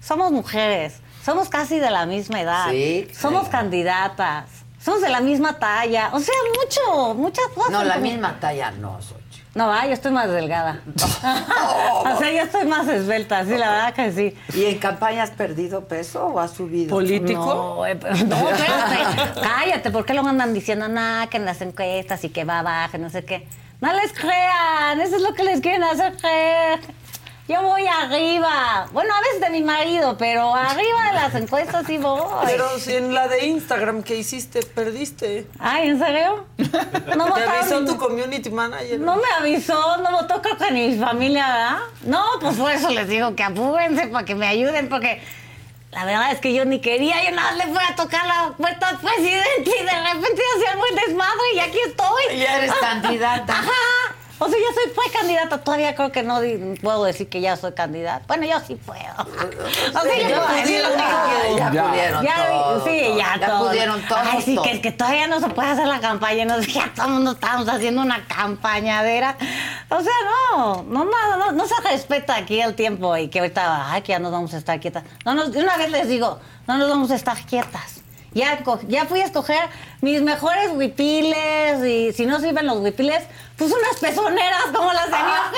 Somos 0.00 0.32
mujeres, 0.32 1.00
somos 1.22 1.50
casi 1.50 1.78
de 1.78 1.90
la 1.90 2.06
misma 2.06 2.40
edad. 2.40 2.70
Sí, 2.70 3.06
Somos 3.12 3.44
sí. 3.44 3.50
candidatas, 3.50 4.46
somos 4.82 5.02
de 5.02 5.10
la 5.10 5.20
misma 5.20 5.58
talla. 5.58 6.08
O 6.14 6.20
sea, 6.20 6.34
mucho, 6.62 7.14
muchas 7.16 7.48
cosas. 7.54 7.70
No, 7.70 7.82
en 7.82 7.88
la 7.88 7.94
común. 7.96 8.08
misma 8.12 8.40
talla 8.40 8.70
no 8.70 8.96
soy. 9.02 9.17
No, 9.54 9.66
va, 9.68 9.86
yo 9.86 9.92
estoy 9.92 10.12
más 10.12 10.28
delgada. 10.30 10.80
o 10.96 12.18
sea, 12.18 12.30
yo 12.32 12.42
estoy 12.42 12.64
más 12.66 12.86
esbelta, 12.88 13.44
sí, 13.44 13.50
la 13.56 13.70
verdad 13.70 13.94
que 13.94 14.12
sí. 14.12 14.36
¿Y 14.54 14.66
en 14.66 14.78
campaña 14.78 15.22
has 15.22 15.30
perdido 15.30 15.86
peso 15.88 16.26
o 16.26 16.38
has 16.38 16.52
subido? 16.52 16.90
No, 17.34 17.86
eh, 17.86 17.96
pero- 17.96 18.14
no, 18.26 18.50
espérate. 18.50 19.40
Cállate, 19.40 19.90
¿por 19.90 20.04
qué 20.04 20.14
lo 20.14 20.20
andan 20.26 20.54
diciendo 20.54 20.86
nada 20.88 21.26
que 21.28 21.38
en 21.38 21.44
las 21.44 21.60
encuestas 21.60 22.22
y 22.24 22.28
que 22.28 22.44
va 22.44 22.60
abajo, 22.60 22.98
no 22.98 23.10
sé 23.10 23.24
qué? 23.24 23.46
No 23.80 23.92
les 23.92 24.12
crean, 24.12 25.00
eso 25.00 25.16
es 25.16 25.22
lo 25.22 25.32
que 25.34 25.44
les 25.44 25.60
quieren 25.60 25.84
hacer 25.84 26.16
creer. 26.16 26.80
Yo 27.48 27.62
voy 27.62 27.86
arriba. 27.86 28.88
Bueno, 28.92 29.14
a 29.14 29.20
veces 29.22 29.40
de 29.40 29.48
mi 29.50 29.62
marido, 29.62 30.18
pero 30.18 30.54
arriba 30.54 31.06
de 31.08 31.12
las 31.14 31.34
encuestas 31.34 31.86
sí 31.86 31.96
voy. 31.96 32.20
Pero 32.44 32.78
si 32.78 32.94
en 32.94 33.14
la 33.14 33.26
de 33.26 33.46
Instagram 33.46 34.02
que 34.02 34.16
hiciste, 34.16 34.62
perdiste. 34.62 35.46
Ay, 35.58 35.88
¿en 35.88 35.98
serio? 35.98 36.44
No 36.58 36.66
Te 37.24 37.30
votaron. 37.30 37.48
avisó 37.58 37.84
tu 37.86 37.96
community 37.96 38.50
manager. 38.50 39.00
No 39.00 39.16
me 39.16 39.28
avisó, 39.38 39.96
no 39.96 40.10
votó 40.12 40.42
creo 40.42 40.58
que 40.58 40.70
ni 40.72 40.88
mi 40.88 40.98
familia, 40.98 41.46
¿verdad? 41.46 41.78
No, 42.02 42.22
pues 42.40 42.56
por 42.56 42.70
eso 42.70 42.90
les 42.90 43.08
digo 43.08 43.34
que 43.34 43.42
apúrense 43.42 44.08
para 44.08 44.26
que 44.26 44.34
me 44.34 44.46
ayuden, 44.46 44.90
porque 44.90 45.22
la 45.90 46.04
verdad 46.04 46.32
es 46.32 46.40
que 46.40 46.52
yo 46.52 46.66
ni 46.66 46.80
quería, 46.82 47.24
yo 47.24 47.30
nada 47.34 47.52
más 47.52 47.66
le 47.66 47.72
fui 47.72 47.82
a 47.82 47.96
tocar 47.96 48.26
la 48.26 48.52
puerta 48.58 48.88
al 48.90 48.98
presidente 48.98 49.70
y 49.80 49.84
de 49.84 50.12
repente 50.12 50.42
hacía 50.56 50.72
el 50.72 50.78
buen 50.78 50.94
desmadre 50.96 51.54
y 51.54 51.60
aquí 51.60 51.78
estoy. 51.86 52.38
Ya 52.38 52.58
eres 52.58 52.74
candidata. 52.74 53.54
Ajá. 53.54 53.70
O 54.40 54.48
sea, 54.48 54.56
yo 54.58 54.66
soy 54.74 54.92
precandidata, 55.04 55.58
todavía 55.58 55.94
creo 55.94 56.12
que 56.12 56.22
no 56.22 56.40
di- 56.40 56.78
puedo 56.80 57.04
decir 57.04 57.28
que 57.28 57.40
ya 57.40 57.56
soy 57.56 57.72
candidata. 57.72 58.24
Bueno, 58.28 58.46
yo 58.46 58.60
sí 58.60 58.76
puedo. 58.76 59.00
O 59.18 60.00
sea, 60.00 60.16
yo 60.18 60.28
ya 60.28 60.46
pudieron, 60.46 60.96
ya 61.56 61.70
pudieron 61.88 62.24
Ya, 62.24 62.46
todos, 62.48 62.84
sí, 62.84 63.00
ya, 63.16 63.58
pudieron 63.58 64.02
todos, 64.06 64.22
Ay, 64.24 64.42
sí, 64.42 64.58
que, 64.62 64.80
que 64.80 64.92
todavía 64.92 65.26
no 65.26 65.40
se 65.40 65.48
puede 65.48 65.68
hacer 65.70 65.86
la 65.86 66.00
campaña, 66.00 66.44
no 66.44 66.62
sé, 66.62 66.72
ya 66.72 66.92
todo 66.94 67.06
el 67.06 67.12
mundo 67.14 67.32
estamos 67.32 67.68
haciendo 67.68 68.02
una 68.02 68.24
campañadera. 68.26 69.36
O 69.90 70.00
sea, 70.00 70.12
no, 70.52 70.82
no, 70.84 71.04
no, 71.04 71.36
no, 71.36 71.52
no 71.52 71.66
se 71.66 71.74
respeta 71.88 72.36
aquí 72.36 72.60
el 72.60 72.74
tiempo 72.74 73.16
y 73.16 73.28
que 73.28 73.40
ahorita, 73.40 73.92
ay, 73.92 74.02
que 74.02 74.12
ya 74.12 74.18
nos 74.18 74.32
vamos 74.32 74.52
a 74.54 74.58
estar 74.58 74.78
quietas. 74.78 75.04
No, 75.24 75.48
de 75.48 75.60
una 75.62 75.76
vez 75.76 75.90
les 75.90 76.08
digo, 76.08 76.38
no 76.66 76.78
nos 76.78 76.88
vamos 76.88 77.10
a 77.10 77.14
estar 77.16 77.36
quietas. 77.46 77.97
Ya, 78.34 78.58
ya 78.88 79.06
fui 79.06 79.20
a 79.20 79.24
escoger 79.24 79.58
mis 80.02 80.20
mejores 80.22 80.70
huipiles 80.72 81.84
y 81.84 82.12
si 82.12 82.26
no 82.26 82.38
sirven 82.40 82.66
los 82.66 82.76
huipiles, 82.78 83.24
pues 83.56 83.72
unas 83.72 83.98
pezoneras 84.00 84.64
como 84.72 84.92
la 84.92 85.04
señora. 85.04 85.50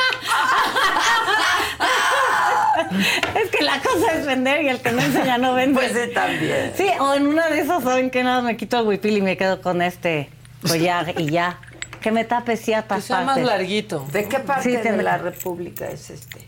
es 3.42 3.50
que 3.50 3.64
la 3.64 3.80
cosa 3.80 4.12
es 4.14 4.24
vender 4.26 4.62
y 4.62 4.68
el 4.68 4.80
que 4.80 4.92
no 4.92 5.02
enseña 5.02 5.38
no 5.38 5.54
vende. 5.54 5.78
Pues 5.80 5.92
sí, 5.92 6.14
también. 6.14 6.72
Sí, 6.76 6.88
o 7.00 7.14
en 7.14 7.26
una 7.26 7.48
de 7.48 7.60
esas, 7.60 7.82
¿saben 7.82 8.10
qué? 8.10 8.22
Nada, 8.22 8.40
me 8.42 8.56
quito 8.56 8.78
el 8.80 8.86
huipil 8.86 9.18
y 9.18 9.22
me 9.22 9.36
quedo 9.36 9.60
con 9.60 9.82
este 9.82 10.30
collar 10.66 11.20
y 11.20 11.30
ya. 11.30 11.58
Que 12.00 12.10
me 12.12 12.24
tape 12.24 12.56
ciertas 12.56 12.96
Que 12.98 13.02
sea 13.02 13.16
más 13.18 13.26
partes. 13.36 13.44
larguito. 13.44 14.06
¿De 14.10 14.26
qué 14.26 14.38
parte 14.38 14.62
Sí, 14.62 14.76
de 14.76 15.02
la 15.02 15.18
República 15.18 15.86
es 15.88 16.08
este? 16.10 16.46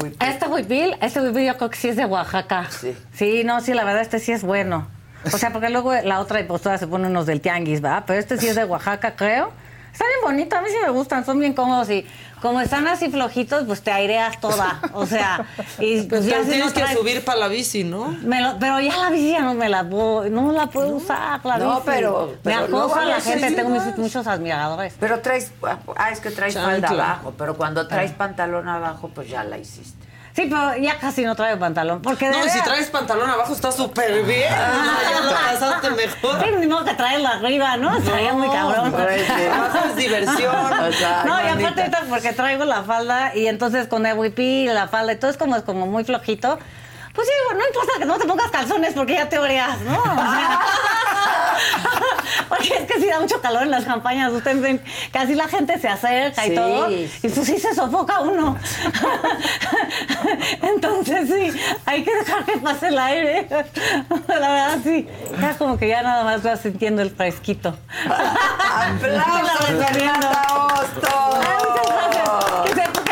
huipil? 0.00 0.16
Este 0.20 0.46
huipil, 0.46 0.96
este 1.00 1.20
huipil 1.20 1.46
yo 1.46 1.56
creo 1.56 1.70
que 1.70 1.76
sí 1.76 1.88
es 1.88 1.96
de 1.96 2.04
Oaxaca. 2.04 2.68
Sí. 2.70 2.96
Sí, 3.12 3.42
no, 3.44 3.60
sí, 3.60 3.74
la 3.74 3.82
verdad, 3.84 4.02
este 4.02 4.20
sí 4.20 4.30
es 4.32 4.44
bueno. 4.44 4.86
O 5.32 5.38
sea, 5.38 5.52
porque 5.52 5.68
luego 5.70 5.92
la 5.94 6.20
otra 6.20 6.40
impostora 6.40 6.78
se 6.78 6.86
pone 6.86 7.06
unos 7.08 7.26
del 7.26 7.40
tianguis, 7.40 7.80
¿verdad? 7.80 8.04
Pero 8.06 8.18
este 8.18 8.36
sí 8.38 8.48
es 8.48 8.56
de 8.56 8.64
Oaxaca, 8.64 9.16
creo. 9.16 9.50
Está 9.92 10.04
bien 10.08 10.18
bonito, 10.24 10.54
a 10.56 10.60
mí 10.60 10.68
sí 10.68 10.76
me 10.84 10.90
gustan, 10.90 11.24
son 11.24 11.38
bien 11.38 11.54
cómodos 11.54 11.88
y 11.88 12.06
como 12.42 12.60
están 12.60 12.86
así 12.86 13.08
flojitos, 13.08 13.64
pues 13.64 13.80
te 13.80 13.90
aireas 13.90 14.38
toda. 14.42 14.78
O 14.92 15.06
sea, 15.06 15.46
y 15.78 16.02
Pues 16.02 16.06
pues 16.06 16.24
ya 16.26 16.42
si 16.42 16.50
tienes 16.50 16.74
no 16.74 16.86
que 16.86 16.94
subir 16.94 17.24
para 17.24 17.38
la 17.40 17.48
bici, 17.48 17.82
¿no? 17.82 18.08
me 18.22 18.42
lo- 18.42 18.58
pero 18.58 18.78
ya 18.78 18.94
la 18.94 19.08
bici 19.08 19.30
ya 19.32 19.40
no 19.40 19.54
me 19.54 19.70
la 19.70 19.88
puedo, 19.88 20.28
no 20.28 20.52
la 20.52 20.66
puedo 20.66 20.88
usar, 20.96 21.40
la 21.46 21.56
No, 21.56 21.70
bici. 21.76 21.82
pero- 21.86 22.26
me 22.26 22.36
pero 22.42 22.68
luego 22.68 22.84
acosa 22.94 23.04
la 23.06 23.20
gente, 23.22 23.52
tengo 23.52 23.70
mis- 23.70 23.96
muchos 23.96 24.26
admiradores. 24.26 24.92
Pero 25.00 25.20
traes, 25.20 25.50
ah, 25.96 26.10
es 26.10 26.20
que 26.20 26.30
traes 26.30 26.52
Chancla. 26.52 26.88
falda 26.88 27.04
abajo, 27.04 27.32
pero 27.38 27.56
cuando 27.56 27.88
traes 27.88 28.10
Ah. 28.12 28.18
pantalón 28.18 28.68
abajo, 28.68 29.10
pues 29.14 29.30
ya 29.30 29.44
la 29.44 29.56
hiciste. 29.56 30.05
Sí, 30.36 30.48
pero 30.50 30.76
ya 30.76 30.98
casi 30.98 31.24
no 31.24 31.34
traigo 31.34 31.58
pantalón, 31.58 32.02
porque 32.02 32.26
de 32.26 32.32
No, 32.32 32.44
y 32.44 32.50
si 32.50 32.60
traes 32.62 32.90
pantalón 32.90 33.30
abajo 33.30 33.54
está 33.54 33.72
súper 33.72 34.22
bien. 34.24 34.50
No, 34.50 35.10
ya 35.10 35.20
lo 35.22 35.30
pasaste 35.30 35.90
mejor. 35.92 36.44
Sí, 36.44 36.50
ni 36.60 36.66
modo 36.66 36.84
que 36.84 36.92
traerlo 36.92 37.28
arriba, 37.28 37.78
¿no? 37.78 37.96
Estaría 37.96 38.34
muy 38.34 38.50
cabrón. 38.50 38.94
abajo 38.94 39.78
es 39.88 39.96
diversión. 39.96 40.54
O 40.54 40.92
sea, 40.92 41.24
no, 41.24 41.42
y 41.42 41.48
aparte 41.48 41.80
ahorita 41.80 42.02
porque 42.10 42.34
traigo 42.34 42.66
la 42.66 42.82
falda 42.82 43.34
y 43.34 43.46
entonces 43.46 43.88
con 43.88 44.04
y 44.06 44.66
la 44.66 44.88
falda 44.88 45.14
y 45.14 45.16
todo 45.16 45.30
es 45.30 45.38
como, 45.38 45.56
es 45.56 45.62
como 45.62 45.86
muy 45.86 46.04
flojito. 46.04 46.58
Pues 47.16 47.26
sí, 47.26 47.34
bueno, 47.46 47.60
no 47.60 47.66
importa 47.66 47.92
que 47.98 48.04
no 48.04 48.18
te 48.18 48.26
pongas 48.26 48.50
calzones 48.50 48.92
porque 48.92 49.14
ya 49.14 49.28
te 49.28 49.38
oreas, 49.38 49.80
¿no? 49.80 49.98
O 49.98 50.04
sea, 50.04 50.60
porque 52.48 52.74
es 52.74 52.92
que 52.92 53.00
sí 53.00 53.06
da 53.06 53.20
mucho 53.20 53.40
calor 53.40 53.62
en 53.62 53.70
las 53.70 53.84
campañas. 53.84 54.30
Ustedes 54.32 54.60
ven, 54.60 54.82
casi 55.12 55.34
la 55.34 55.48
gente 55.48 55.78
se 55.78 55.88
acerca 55.88 56.46
y 56.46 56.54
todo. 56.54 56.90
Y 56.90 57.08
pues 57.22 57.46
sí 57.46 57.58
se 57.58 57.74
sofoca 57.74 58.20
uno. 58.20 58.56
Entonces 60.62 61.28
sí, 61.28 61.58
hay 61.86 62.04
que 62.04 62.14
dejar 62.14 62.44
que 62.44 62.58
pase 62.58 62.88
el 62.88 62.98
aire. 62.98 63.48
La 64.28 64.38
verdad 64.38 64.78
sí. 64.84 65.08
Ya 65.40 65.56
como 65.56 65.78
que 65.78 65.88
ya 65.88 66.02
nada 66.02 66.22
más 66.22 66.42
vas 66.42 66.60
sintiendo 66.60 67.00
el 67.00 67.10
fresquito. 67.10 67.74
¡Aplausos, 68.04 69.70
muchas 69.70 69.96
gracias. 69.96 70.66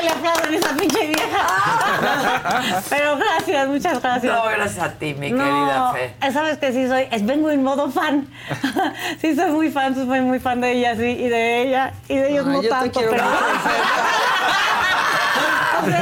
Le 0.04 0.10
aplauden 0.10 0.52
a 0.52 0.56
esa 0.58 0.76
pinche 0.76 1.06
vieja. 1.06 2.82
Pero 2.90 3.16
gracias, 3.16 3.68
muchas 3.68 4.02
gracias. 4.02 4.36
No, 4.36 4.44
gracias 4.44 4.84
a 4.84 4.92
ti, 4.92 5.14
mi 5.14 5.30
No, 5.30 5.44
querida 5.44 5.92
Fe. 5.92 6.14
Sabes 6.32 6.58
que 6.58 6.72
sí 6.72 6.86
soy, 6.86 7.08
es, 7.10 7.24
vengo 7.24 7.50
en 7.50 7.62
modo 7.62 7.90
fan. 7.90 8.28
sí 9.20 9.34
soy 9.34 9.50
muy 9.50 9.70
fan, 9.70 9.94
soy 9.94 10.20
muy 10.20 10.40
fan 10.40 10.60
de 10.60 10.72
ella, 10.72 10.94
sí, 10.94 11.06
y 11.06 11.28
de 11.28 11.62
ella, 11.62 11.94
y 12.08 12.16
de 12.16 12.32
ellos 12.32 12.44
Ay, 12.46 12.52
no 12.52 12.62
yo 12.62 12.62
te 12.62 12.68
tanto, 12.68 13.00
quiero 13.00 13.12
pero... 13.12 13.24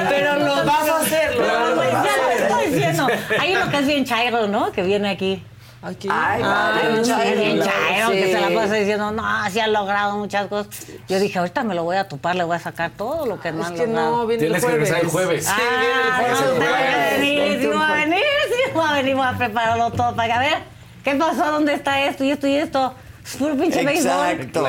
Pero 0.08 0.38
lo 0.38 0.64
vas 0.64 0.88
a 0.88 0.96
hacer, 0.98 1.34
lo 1.34 1.42
Pero, 1.42 1.54
vas 1.54 1.70
a 1.70 1.74
pues, 1.74 1.90
ya 1.90 2.16
lo 2.16 2.30
estoy 2.30 2.66
diciendo. 2.66 3.08
Hay 3.40 3.56
uno 3.56 3.68
que 3.70 3.78
es 3.78 3.86
bien 3.86 4.04
chairo, 4.04 4.46
¿no? 4.46 4.70
Que 4.70 4.82
viene 4.82 5.10
aquí. 5.10 5.42
Aquí. 5.82 6.08
Ay, 6.10 6.40
Ah, 6.44 6.74
chairo, 7.02 7.40
bien 7.40 7.56
claro, 7.56 7.72
chairo, 7.72 8.10
que 8.12 8.24
sí. 8.26 8.32
se 8.32 8.40
la 8.40 8.50
pasa 8.60 8.74
diciendo, 8.74 9.10
no, 9.10 9.22
sí 9.50 9.58
han 9.60 9.72
logrado 9.72 10.16
muchas 10.16 10.46
cosas. 10.46 10.68
Yo 11.08 11.18
dije, 11.18 11.38
ahorita 11.40 11.64
me 11.64 11.74
lo 11.74 11.82
voy 11.82 11.96
a 11.96 12.06
topar, 12.08 12.36
le 12.36 12.44
voy 12.44 12.54
a 12.54 12.60
sacar 12.60 12.90
todo 12.92 13.26
lo 13.26 13.40
que 13.40 13.50
no 13.50 13.62
Es 13.62 13.66
han 13.68 13.74
que 13.74 13.86
logrado. 13.86 14.16
no, 14.18 14.26
viene 14.28 14.44
el 14.46 14.52
Tienes 14.52 14.64
que 14.64 14.70
regresar 14.70 15.00
el 15.00 15.08
jueves. 15.08 15.44
jueves. 15.44 15.62
Sí, 15.62 15.78
viene 15.80 15.92
el 15.92 16.10
Ah, 16.12 16.16
jueves. 16.18 16.40
no, 16.40 16.46
el 16.46 16.52
voy 16.58 16.66
a 16.66 16.70
jueves. 16.70 17.20
venir, 17.20 17.58
sí 17.60 17.66
voy 17.66 17.82
a 17.82 17.92
venir, 17.94 18.24
sí 18.46 18.70
voy 18.72 18.84
a 18.86 18.92
venir, 18.92 19.14
voy 19.16 19.26
a 19.26 19.32
prepararlo 19.38 19.90
todo 19.90 20.14
para 20.14 20.26
que, 20.28 20.32
a 20.34 20.38
ver, 20.38 20.58
¿qué 21.02 21.14
pasó? 21.16 21.50
¿Dónde 21.50 21.74
está 21.74 22.00
esto 22.02 22.22
y 22.24 22.30
esto 22.30 22.46
y 22.46 22.54
esto? 22.56 22.94
Es 23.24 23.36
puro 23.36 23.56
pinche 23.56 23.84
béisbol. 23.84 24.12
Exacto. 24.30 24.68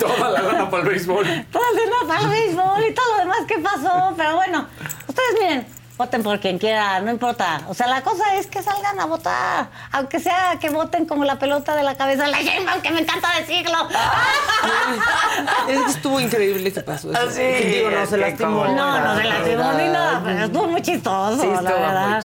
Toda 0.00 0.30
la 0.30 0.42
lana 0.42 0.70
para 0.70 0.82
el 0.82 0.88
béisbol. 0.90 1.24
Todo 1.52 1.62
el 1.72 1.76
dinero 1.76 2.06
para 2.08 2.20
el 2.22 2.28
béisbol 2.28 2.84
y 2.88 2.94
todo 2.94 3.12
lo 3.12 3.18
demás 3.18 3.38
que 3.46 3.58
pasó. 3.58 4.14
Pero 4.16 4.34
bueno, 4.36 4.66
ustedes 5.08 5.32
miren, 5.40 5.66
voten 6.00 6.22
por 6.22 6.40
quien 6.40 6.58
quiera, 6.58 6.98
no 7.00 7.10
importa. 7.10 7.60
O 7.68 7.74
sea, 7.74 7.86
la 7.86 8.00
cosa 8.00 8.34
es 8.36 8.46
que 8.46 8.62
salgan 8.62 8.98
a 8.98 9.04
votar. 9.04 9.68
Aunque 9.92 10.18
sea 10.18 10.56
que 10.58 10.70
voten 10.70 11.04
como 11.04 11.26
la 11.26 11.38
pelota 11.38 11.76
de 11.76 11.82
la 11.82 11.94
cabeza 11.94 12.24
de 12.24 12.30
la 12.30 12.40
Sheinbaum, 12.40 12.80
que 12.80 12.90
me 12.90 13.00
encanta 13.00 13.28
decirlo. 13.38 13.76
Es 15.68 15.80
que 15.82 15.90
estuvo 15.90 16.18
increíble 16.18 16.72
que 16.72 16.80
pasó 16.80 17.12
eso. 17.12 17.20
Ah, 17.22 17.30
sí, 17.30 17.42
Digo, 17.42 17.90
no 17.90 18.06
se 18.06 18.16
lastimó. 18.16 18.66
No, 18.66 19.00
no 19.00 19.16
se 19.16 19.24
lastimó 19.24 19.72
ni 19.74 19.88
nada, 19.88 20.22
pero 20.24 20.44
estuvo 20.44 20.66
muy 20.68 20.82
chistoso, 20.82 21.40
Sí, 21.40 21.46
la 21.46 21.60
muy 21.60 21.72
verdad. 21.72 22.22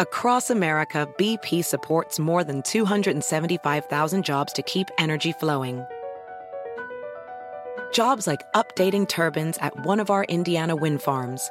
Across 0.00 0.50
America, 0.50 1.06
BP 1.18 1.64
supports 1.64 2.18
more 2.18 2.42
than 2.42 2.62
275,000 2.62 4.24
jobs 4.24 4.52
to 4.52 4.62
keep 4.62 4.88
energy 4.98 5.32
flowing. 5.32 5.84
Jobs 7.92 8.26
like 8.26 8.42
updating 8.54 9.06
turbines 9.06 9.58
at 9.60 9.72
one 9.86 10.00
of 10.00 10.10
our 10.10 10.24
Indiana 10.24 10.74
wind 10.74 11.02
farms 11.02 11.50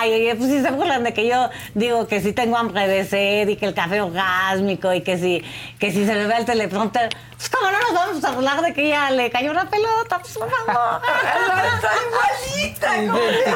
Ay, 0.00 0.34
pues 0.36 0.50
si 0.50 0.60
se 0.60 0.70
burlan 0.72 1.04
de 1.04 1.14
que 1.14 1.28
yo 1.28 1.48
digo 1.74 2.08
que 2.08 2.20
si 2.20 2.32
tengo 2.32 2.56
hambre 2.56 2.88
de 2.88 3.04
sed 3.04 3.46
y 3.46 3.54
que 3.54 3.66
el 3.66 3.74
café 3.74 4.00
orgásmico 4.00 4.92
y 4.92 5.02
que 5.02 5.16
si, 5.16 5.44
que 5.78 5.92
si 5.92 6.04
se 6.04 6.12
me 6.14 6.26
ve 6.26 6.38
el 6.38 6.44
teleprompter, 6.44 7.08
pues 7.36 7.48
como 7.48 7.70
no 7.70 7.78
nos 7.80 7.92
vamos 7.94 8.24
a 8.24 8.32
burlar 8.32 8.60
de 8.62 8.74
que 8.74 8.86
ella 8.88 9.10
le 9.12 9.30
cayó 9.30 9.52
una 9.52 9.70
pelota, 9.70 10.18
pues 10.18 10.36
por 10.36 10.50
favor. 10.50 11.00
Está 11.76 12.98
igualita, 12.98 13.02
igualita. 13.04 13.54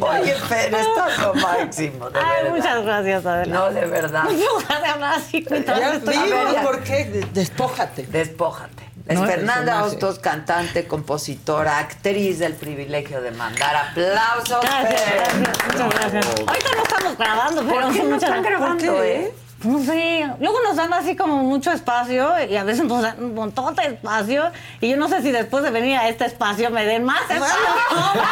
Oye, 0.00 0.34
pero 0.48 0.76
esto 0.78 1.06
es 1.08 1.18
lo 1.18 1.34
máximo, 1.34 2.10
de 2.10 2.18
Ay, 2.18 2.42
verdad. 2.42 2.56
muchas 2.56 2.82
gracias, 2.84 3.26
Adela. 3.26 3.54
No, 3.54 3.70
de 3.70 3.86
verdad. 3.86 4.24
De 4.24 4.86
hablar 4.88 5.14
así 5.14 5.44
Ya 5.48 5.92
estoy 5.94 6.18
vimos 6.18 6.54
por 6.64 6.82
qué. 6.82 7.04
De- 7.04 7.26
Despójate. 7.32 8.02
Despójate. 8.08 8.91
Es 9.06 9.18
No, 9.18 9.26
Fernanda. 9.26 9.82
Hostos, 9.84 10.18
cantante, 10.20 10.86
compositora, 10.86 11.78
actriz 11.78 12.38
del 12.38 12.54
privilegio 12.54 13.20
de 13.20 13.32
mandar 13.32 13.74
aplausos. 13.74 14.60
Gracias, 14.62 15.02
gracias, 15.14 15.58
muchas 15.66 16.12
gracias. 16.12 16.26
Ahorita 16.46 16.68
no 16.76 16.82
estamos 16.82 17.18
grabando, 17.18 17.62
pero 17.66 17.80
¿Por 17.80 17.92
qué 17.92 17.98
no 18.02 18.08
muchas 18.10 18.22
están 18.30 18.42
grabando, 18.42 18.86
¿Por 18.92 19.02
qué? 19.02 19.16
eh? 19.22 19.34
No 19.64 19.78
sé, 19.84 20.28
luego 20.40 20.58
nos 20.66 20.76
dan 20.76 20.92
así 20.92 21.14
como 21.16 21.36
mucho 21.44 21.70
espacio 21.72 22.32
y 22.48 22.56
a 22.56 22.64
veces 22.64 22.84
nos 22.84 23.02
dan 23.02 23.22
un 23.22 23.34
montón 23.34 23.74
de 23.76 23.84
espacio 23.84 24.50
y 24.80 24.90
yo 24.90 24.96
no 24.96 25.08
sé 25.08 25.22
si 25.22 25.30
después 25.30 25.62
de 25.62 25.70
venir 25.70 25.96
a 25.98 26.08
este 26.08 26.24
espacio 26.26 26.70
me 26.70 26.84
den 26.84 27.04
más 27.04 27.20
espacio. 27.22 27.46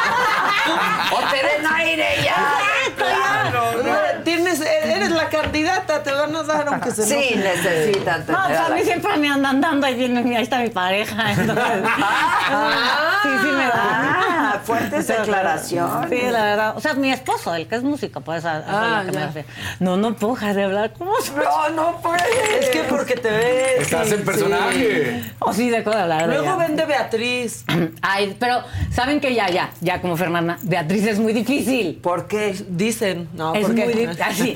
O 1.13 1.19
te 1.31 1.37
den 1.37 1.67
aire 1.75 2.07
ya. 2.23 2.37
Exacto, 2.87 3.05
ya. 3.09 3.51
Claro, 3.51 3.83
No, 3.83 4.23
Tienes, 4.25 4.61
eres 4.61 5.11
la 5.11 5.29
candidata, 5.29 6.03
te 6.03 6.13
van 6.13 6.35
a 6.37 6.43
dar 6.43 6.69
aunque 6.69 6.91
se 6.91 7.05
Sí, 7.05 7.15
enojen. 7.33 7.41
necesitan 7.43 8.21
No, 8.21 8.27
pues 8.27 8.47
tener 8.47 8.61
a 8.61 8.69
mí 8.75 8.83
siempre 8.83 9.17
me 9.17 9.29
andan 9.31 9.61
dando, 9.61 9.87
ahí, 9.87 9.95
viene, 9.95 10.37
ahí 10.37 10.43
está 10.43 10.59
mi 10.59 10.69
pareja. 10.69 11.33
Entonces, 11.33 11.65
sí, 13.23 13.29
sí 13.41 13.47
me 13.47 13.65
da. 13.67 13.73
Ah, 14.53 14.61
fuertes 14.63 15.07
declaraciones. 15.09 16.11
Sí, 16.11 16.21
la 16.31 16.43
verdad. 16.45 16.77
O 16.77 16.81
sea, 16.81 16.95
mi 16.95 17.11
esposo, 17.11 17.55
el 17.55 17.67
que 17.67 17.77
es 17.77 17.83
músico, 17.83 18.21
pues 18.21 18.45
a, 18.45 18.57
a 18.59 18.63
Ah, 18.69 19.03
lo 19.03 19.07
que 19.11 19.13
me 19.17 19.21
ya. 19.21 19.27
refiero. 19.27 19.49
No, 19.81 19.97
no 19.97 20.15
puedo 20.15 20.35
dejar 20.35 20.55
de 20.55 20.65
hablar 20.65 20.93
como 20.93 21.20
No, 21.37 21.69
no 21.71 22.01
puedes. 22.01 22.23
Es 22.61 22.69
que 22.71 22.81
porque 22.85 23.15
te 23.15 23.31
ves. 23.31 23.81
Estás 23.83 24.09
sí, 24.09 24.15
en 24.15 24.25
personaje. 24.25 25.23
O 25.39 25.53
sí, 25.53 25.71
dejo 25.71 25.91
de 25.91 25.97
hablar. 25.99 26.29
de 26.29 26.39
Luego 26.39 26.57
vende 26.57 26.85
Beatriz. 26.87 27.65
Ay, 28.03 28.37
pero 28.39 28.63
¿saben 28.93 29.21
que 29.21 29.35
ya, 29.35 29.49
ya, 29.51 29.71
ya 29.81 30.01
como 30.01 30.17
Fernanda, 30.17 30.59
Beatriz 30.63 31.07
es 31.07 31.19
muy 31.19 31.33
difícil? 31.33 31.99
¿Por 32.03 32.27
qué? 32.29 32.55
Dicen, 32.69 33.29
no, 33.35 33.55
Es 33.55 33.67
porque 33.67 33.85
muy, 33.87 34.05
así, 34.23 34.55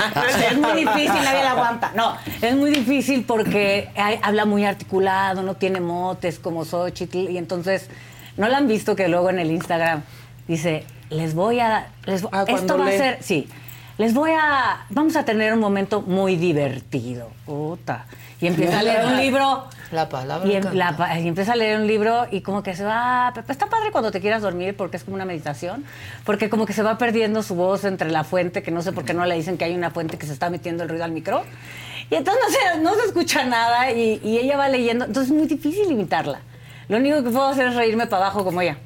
es 0.51 0.59
muy 0.59 0.73
difícil, 0.85 1.15
nadie 1.24 1.43
la 1.43 1.53
aguanta. 1.53 1.93
No, 1.95 2.16
es 2.43 2.55
muy 2.57 2.70
difícil 2.70 3.24
porque 3.24 3.91
hay- 3.97 4.19
habla 4.23 4.45
muy 4.45 4.65
articulado, 4.65 5.43
no 5.43 5.55
tiene 5.55 5.81
motes 5.81 6.39
como 6.39 6.65
Xochitl, 6.65 7.31
y 7.31 7.39
entonces 7.39 7.89
no 8.36 8.49
la 8.49 8.57
han 8.59 8.66
visto 8.69 8.97
que 8.97 9.09
luego 9.09 9.31
en 9.31 9.39
el 9.39 9.51
Instagram 9.51 10.03
dice, 10.49 10.85
les 11.11 11.35
voy 11.35 11.61
a... 11.61 11.89
Les, 12.07 12.24
Ah, 12.32 12.45
esto 12.49 12.77
va 12.78 12.89
a 12.89 12.91
ser, 12.91 13.19
sí, 13.23 13.49
les 13.98 14.14
voy 14.14 14.30
a... 14.32 14.84
Vamos 14.90 15.16
a 15.16 15.24
tener 15.24 15.52
un 15.52 15.60
momento 15.60 16.02
muy 16.02 16.36
divertido. 16.36 17.30
Puta. 17.46 18.06
Y 18.40 18.46
empieza 18.48 18.80
a 18.80 18.82
leer 18.82 19.06
un 19.06 19.16
libro... 19.16 19.64
La 19.92 20.08
palabra. 20.08 20.48
Y, 20.48 20.56
em- 20.56 20.74
la 20.74 21.18
y 21.20 21.28
empieza 21.28 21.52
a 21.52 21.56
leer 21.56 21.78
un 21.78 21.86
libro 21.86 22.26
y 22.30 22.40
como 22.40 22.62
que 22.62 22.74
se 22.74 22.84
va... 22.84 23.32
Está 23.48 23.66
padre 23.66 23.90
cuando 23.92 24.10
te 24.10 24.20
quieras 24.20 24.42
dormir 24.42 24.76
porque 24.76 24.96
es 24.96 25.04
como 25.04 25.14
una 25.14 25.24
meditación, 25.24 25.84
porque 26.24 26.50
como 26.50 26.66
que 26.66 26.72
se 26.72 26.82
va 26.82 26.98
perdiendo 26.98 27.42
su 27.42 27.54
voz 27.54 27.84
entre 27.84 28.10
la 28.10 28.24
fuente, 28.24 28.62
que 28.62 28.70
no 28.70 28.82
sé 28.82 28.92
por 28.92 29.04
qué 29.04 29.14
no 29.14 29.24
le 29.24 29.36
dicen 29.36 29.56
que 29.56 29.64
hay 29.64 29.74
una 29.74 29.90
fuente 29.90 30.18
que 30.18 30.26
se 30.26 30.32
está 30.32 30.50
metiendo 30.50 30.82
el 30.82 30.88
ruido 30.88 31.04
al 31.04 31.12
micro. 31.12 31.44
Y 32.10 32.16
entonces 32.16 32.42
no 32.42 32.50
se, 32.50 32.80
no 32.80 32.94
se 32.94 33.06
escucha 33.06 33.44
nada 33.44 33.92
y, 33.92 34.20
y 34.24 34.38
ella 34.38 34.56
va 34.56 34.68
leyendo. 34.68 35.04
Entonces 35.04 35.30
es 35.30 35.38
muy 35.38 35.46
difícil 35.46 35.90
imitarla. 35.90 36.40
Lo 36.88 36.96
único 36.96 37.22
que 37.22 37.30
puedo 37.30 37.46
hacer 37.46 37.68
es 37.68 37.76
reírme 37.76 38.06
para 38.06 38.26
abajo 38.26 38.44
como 38.44 38.60
ella. 38.60 38.76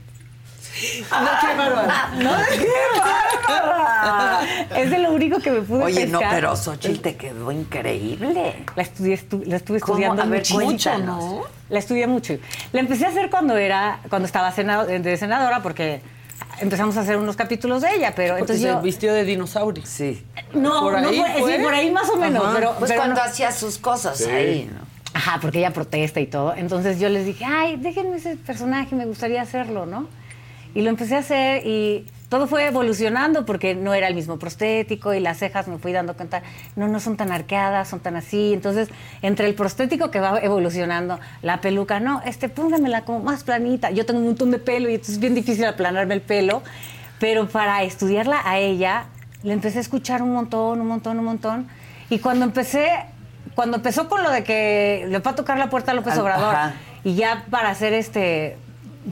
No, 1.11 1.29
qué 1.41 1.57
bárbara. 1.57 2.11
No, 2.19 2.31
qué 2.49 2.69
bárbara. 3.49 4.41
Es 4.77 4.91
de 4.91 4.99
lo 4.99 5.13
único 5.13 5.39
que 5.41 5.51
me 5.51 5.61
pude 5.63 5.83
Oye, 5.85 6.07
no, 6.07 6.21
pero 6.31 6.57
Xochitl 6.57 7.01
te 7.01 7.17
quedó 7.17 7.51
increíble. 7.53 8.65
La, 8.77 8.83
estudié, 8.83 9.15
estu- 9.19 9.45
la 9.45 9.57
estuve 9.57 9.79
estudiando 9.79 10.27
ver, 10.29 10.39
mucho, 10.41 10.55
cuéntanos. 10.55 11.25
¿no? 11.25 11.41
La 11.69 11.79
estudié 11.79 12.07
mucho. 12.07 12.35
La 12.73 12.81
empecé 12.81 13.07
a 13.07 13.09
hacer 13.09 13.31
cuando 13.31 13.57
era, 13.57 14.01
cuando 14.09 14.27
estaba 14.27 14.53
senado- 14.53 14.87
de 14.87 15.17
senadora, 15.17 15.63
porque 15.63 16.01
empezamos 16.61 16.97
a 16.97 17.01
hacer 17.01 17.17
unos 17.17 17.37
capítulos 17.37 17.83
de 17.83 17.95
ella, 17.97 18.13
pero 18.15 18.35
Porque 18.39 18.53
entonces 18.53 18.63
se 18.63 18.69
yo... 18.69 18.81
vistió 18.81 19.13
de 19.13 19.25
dinosaurio. 19.25 19.85
Sí. 19.87 20.25
No, 20.55 20.81
por 20.81 21.01
no 21.01 21.09
ahí 21.09 21.19
fue- 21.21 21.41
fue. 21.41 21.57
sí, 21.57 21.63
por 21.63 21.75
ahí 21.75 21.91
más 21.91 22.09
o 22.09 22.17
menos, 22.17 22.45
Ajá. 22.45 22.55
pero... 22.55 22.75
Pues 22.79 22.91
pero 22.91 23.01
cuando 23.03 23.21
no- 23.21 23.27
hacía 23.27 23.53
sus 23.53 23.79
cosas 23.79 24.19
Sí. 24.19 24.31
ahí, 24.31 24.71
¿no? 24.73 24.87
Ajá, 25.15 25.39
porque 25.41 25.59
ella 25.59 25.73
protesta 25.73 26.21
y 26.21 26.27
todo. 26.27 26.55
Entonces 26.55 27.01
yo 27.01 27.09
les 27.09 27.27
dije, 27.27 27.45
ay, 27.45 27.77
déjenme 27.77 28.17
ese 28.19 28.37
personaje, 28.37 28.95
me 28.95 29.05
gustaría 29.07 29.43
hacerlo, 29.43 29.85
¿no? 29.85 30.07
Y 30.79 30.83
lo 30.83 30.91
empecé 30.91 31.17
a 31.17 31.19
hacer 31.19 31.67
y 31.67 32.07
todo 32.29 32.47
fue 32.47 32.65
evolucionando 32.65 33.45
porque 33.45 33.75
no 33.75 33.95
era 33.95 34.07
el 34.07 34.15
mismo 34.15 34.39
prostético 34.39 35.13
y 35.13 35.19
las 35.19 35.39
cejas 35.39 35.67
me 35.67 35.79
fui 35.79 35.93
dando 35.93 36.15
cuenta, 36.15 36.43
no, 36.77 36.87
no 36.87 37.01
son 37.01 37.17
tan 37.17 37.33
arqueadas, 37.33 37.89
son 37.89 37.99
tan 37.99 38.15
así. 38.15 38.53
Entonces, 38.53 38.89
entre 39.21 39.49
el 39.49 39.57
prostético 39.57 40.13
que 40.13 40.21
va 40.21 40.39
evolucionando, 40.39 41.19
la 41.43 41.61
peluca, 41.61 41.99
no, 41.99 42.23
este, 42.25 42.49
póngamela 42.49 43.05
como 43.05 43.19
más 43.19 43.43
planita. 43.43 43.91
Yo 43.91 44.07
tengo 44.07 44.21
un 44.21 44.27
montón 44.27 44.53
de 44.53 44.61
pelo 44.61 44.89
y 44.89 44.93
entonces 44.93 45.17
es 45.17 45.21
bien 45.21 45.35
difícil 45.35 45.65
aplanarme 45.65 46.15
el 46.15 46.21
pelo. 46.21 46.63
Pero 47.19 47.49
para 47.49 47.83
estudiarla 47.83 48.41
a 48.45 48.61
ella, 48.61 49.07
le 49.43 49.55
empecé 49.55 49.79
a 49.79 49.81
escuchar 49.81 50.23
un 50.23 50.33
montón, 50.33 50.81
un 50.81 50.87
montón, 50.87 51.19
un 51.19 51.25
montón. 51.25 51.67
Y 52.09 52.21
cuando 52.21 52.45
empecé, 52.45 52.89
cuando 53.57 53.79
empezó 53.79 54.09
con 54.09 54.23
lo 54.23 54.31
de 54.31 54.45
que 54.45 55.07
le 55.09 55.21
fue 55.23 55.33
a 55.33 55.35
tocar 55.35 55.59
la 55.59 55.71
puerta 55.71 55.91
a 55.91 55.95
López 55.95 56.17
Obrador, 56.19 56.55
ajá. 56.55 56.75
y 57.03 57.17
ya 57.17 57.47
para 57.51 57.71
hacer 57.71 57.95
este 57.95 58.57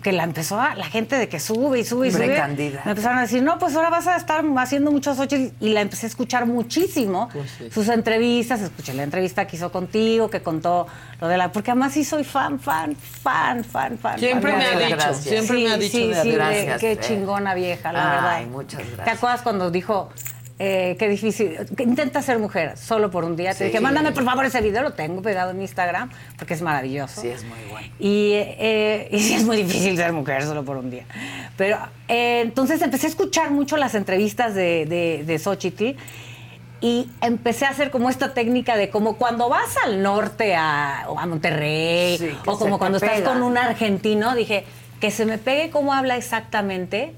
que 0.02 0.12
la 0.12 0.24
empezó 0.24 0.60
a, 0.60 0.74
la 0.74 0.86
gente 0.86 1.16
de 1.16 1.28
que 1.28 1.40
sube 1.40 1.78
y 1.80 1.84
sube 1.84 2.08
y 2.08 2.10
Hombre, 2.10 2.26
sube, 2.26 2.36
candidata. 2.36 2.82
me 2.84 2.90
empezaron 2.92 3.18
a 3.18 3.22
decir, 3.22 3.42
no, 3.42 3.58
pues 3.58 3.74
ahora 3.76 3.90
vas 3.90 4.06
a 4.06 4.16
estar 4.16 4.44
haciendo 4.58 4.90
muchos 4.90 5.18
ocho 5.18 5.36
y 5.36 5.52
la 5.70 5.80
empecé 5.80 6.06
a 6.06 6.08
escuchar 6.08 6.46
muchísimo, 6.46 7.28
sus 7.72 7.88
entrevistas, 7.88 8.60
escuché 8.60 8.94
la 8.94 9.02
entrevista 9.04 9.46
que 9.46 9.56
hizo 9.56 9.70
contigo, 9.72 10.28
que 10.30 10.42
contó 10.42 10.86
lo 11.20 11.28
de 11.28 11.36
la, 11.38 11.50
porque 11.52 11.70
además 11.70 11.92
sí 11.92 12.04
soy 12.04 12.24
fan, 12.24 12.58
fan, 12.60 12.94
fan, 12.96 13.64
fan, 13.64 13.98
fan. 13.98 14.18
Siempre 14.18 14.50
fan 14.52 14.58
me 14.60 14.66
ha 14.66 14.78
dicho, 14.88 15.14
siempre 15.14 15.56
Sí, 15.56 15.64
me 15.64 15.70
ha 15.70 15.76
dicho 15.78 15.96
sí, 15.96 16.06
de 16.08 16.14
sí, 16.14 16.18
Adela. 16.20 16.48
de- 16.48 16.64
Gracias, 16.64 16.80
qué 16.80 16.92
eh. 16.92 16.98
chingona 17.00 17.54
vieja, 17.54 17.92
la 17.92 18.10
Ay, 18.10 18.44
verdad. 18.44 18.50
muchas 18.52 18.82
¿Te 18.82 18.90
gracias. 18.96 19.16
acuerdas 19.16 19.42
cuando 19.42 19.70
dijo, 19.70 20.10
eh, 20.58 20.96
qué 20.98 21.08
difícil, 21.08 21.58
intenta 21.78 22.22
ser 22.22 22.38
mujer 22.38 22.78
solo 22.78 23.10
por 23.10 23.24
un 23.24 23.36
día? 23.36 23.54
Te 23.54 23.64
dije, 23.64 23.80
mándame 23.80 24.12
por 24.12 24.24
favor 24.24 24.44
ese 24.44 24.60
video, 24.60 24.82
lo 24.82 24.92
tengo 24.92 25.20
pegado 25.22 25.50
en 25.50 25.60
Instagram, 25.60 26.10
porque 26.38 26.54
es 26.54 26.62
maravilloso. 26.62 27.20
Sí, 27.20 27.28
es 27.28 27.44
muy 27.44 27.58
bueno. 27.70 27.88
Y, 27.98 28.32
eh, 28.34 29.08
y 29.10 29.20
sí 29.20 29.34
es 29.34 29.44
muy 29.44 29.58
difícil 29.58 29.96
ser 29.96 30.12
mujer 30.12 30.42
solo 30.44 30.64
por 30.64 30.78
un 30.78 30.90
día. 30.90 31.04
Pero 31.56 31.78
eh, 32.08 32.40
entonces 32.40 32.80
empecé 32.82 33.06
a 33.06 33.10
escuchar 33.10 33.50
mucho 33.50 33.76
las 33.76 33.94
entrevistas 33.94 34.54
de, 34.54 34.86
de, 34.86 35.24
de 35.26 35.38
Xochitl 35.38 35.96
y 36.80 37.08
empecé 37.20 37.64
a 37.64 37.70
hacer 37.70 37.90
como 37.90 38.10
esta 38.10 38.34
técnica 38.34 38.76
de 38.76 38.90
como 38.90 39.16
cuando 39.16 39.48
vas 39.48 39.76
al 39.84 40.02
norte 40.02 40.54
a, 40.54 41.04
o 41.08 41.18
a 41.18 41.26
Monterrey 41.26 42.18
Sí, 42.18 42.30
o 42.44 42.58
como 42.58 42.78
cuando 42.78 42.98
estás 42.98 43.20
con 43.22 43.42
un 43.42 43.56
argentino, 43.58 44.34
dije 44.34 44.64
que 45.00 45.10
se 45.10 45.26
me 45.26 45.38
pegue 45.38 45.70
cómo 45.70 45.92
habla 45.92 46.16
exactamente. 46.16 47.14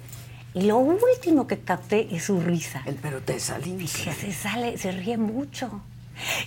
Y 0.55 0.63
lo 0.63 0.79
último 0.79 1.47
que 1.47 1.59
capté 1.59 2.09
es 2.15 2.25
su 2.25 2.41
risa. 2.41 2.83
Pero 3.03 3.21
te. 3.21 3.37
Dije, 3.65 4.13
se 4.13 4.33
sale, 4.33 4.77
se 4.79 4.93
ríe 4.93 5.17
mucho. 5.19 5.81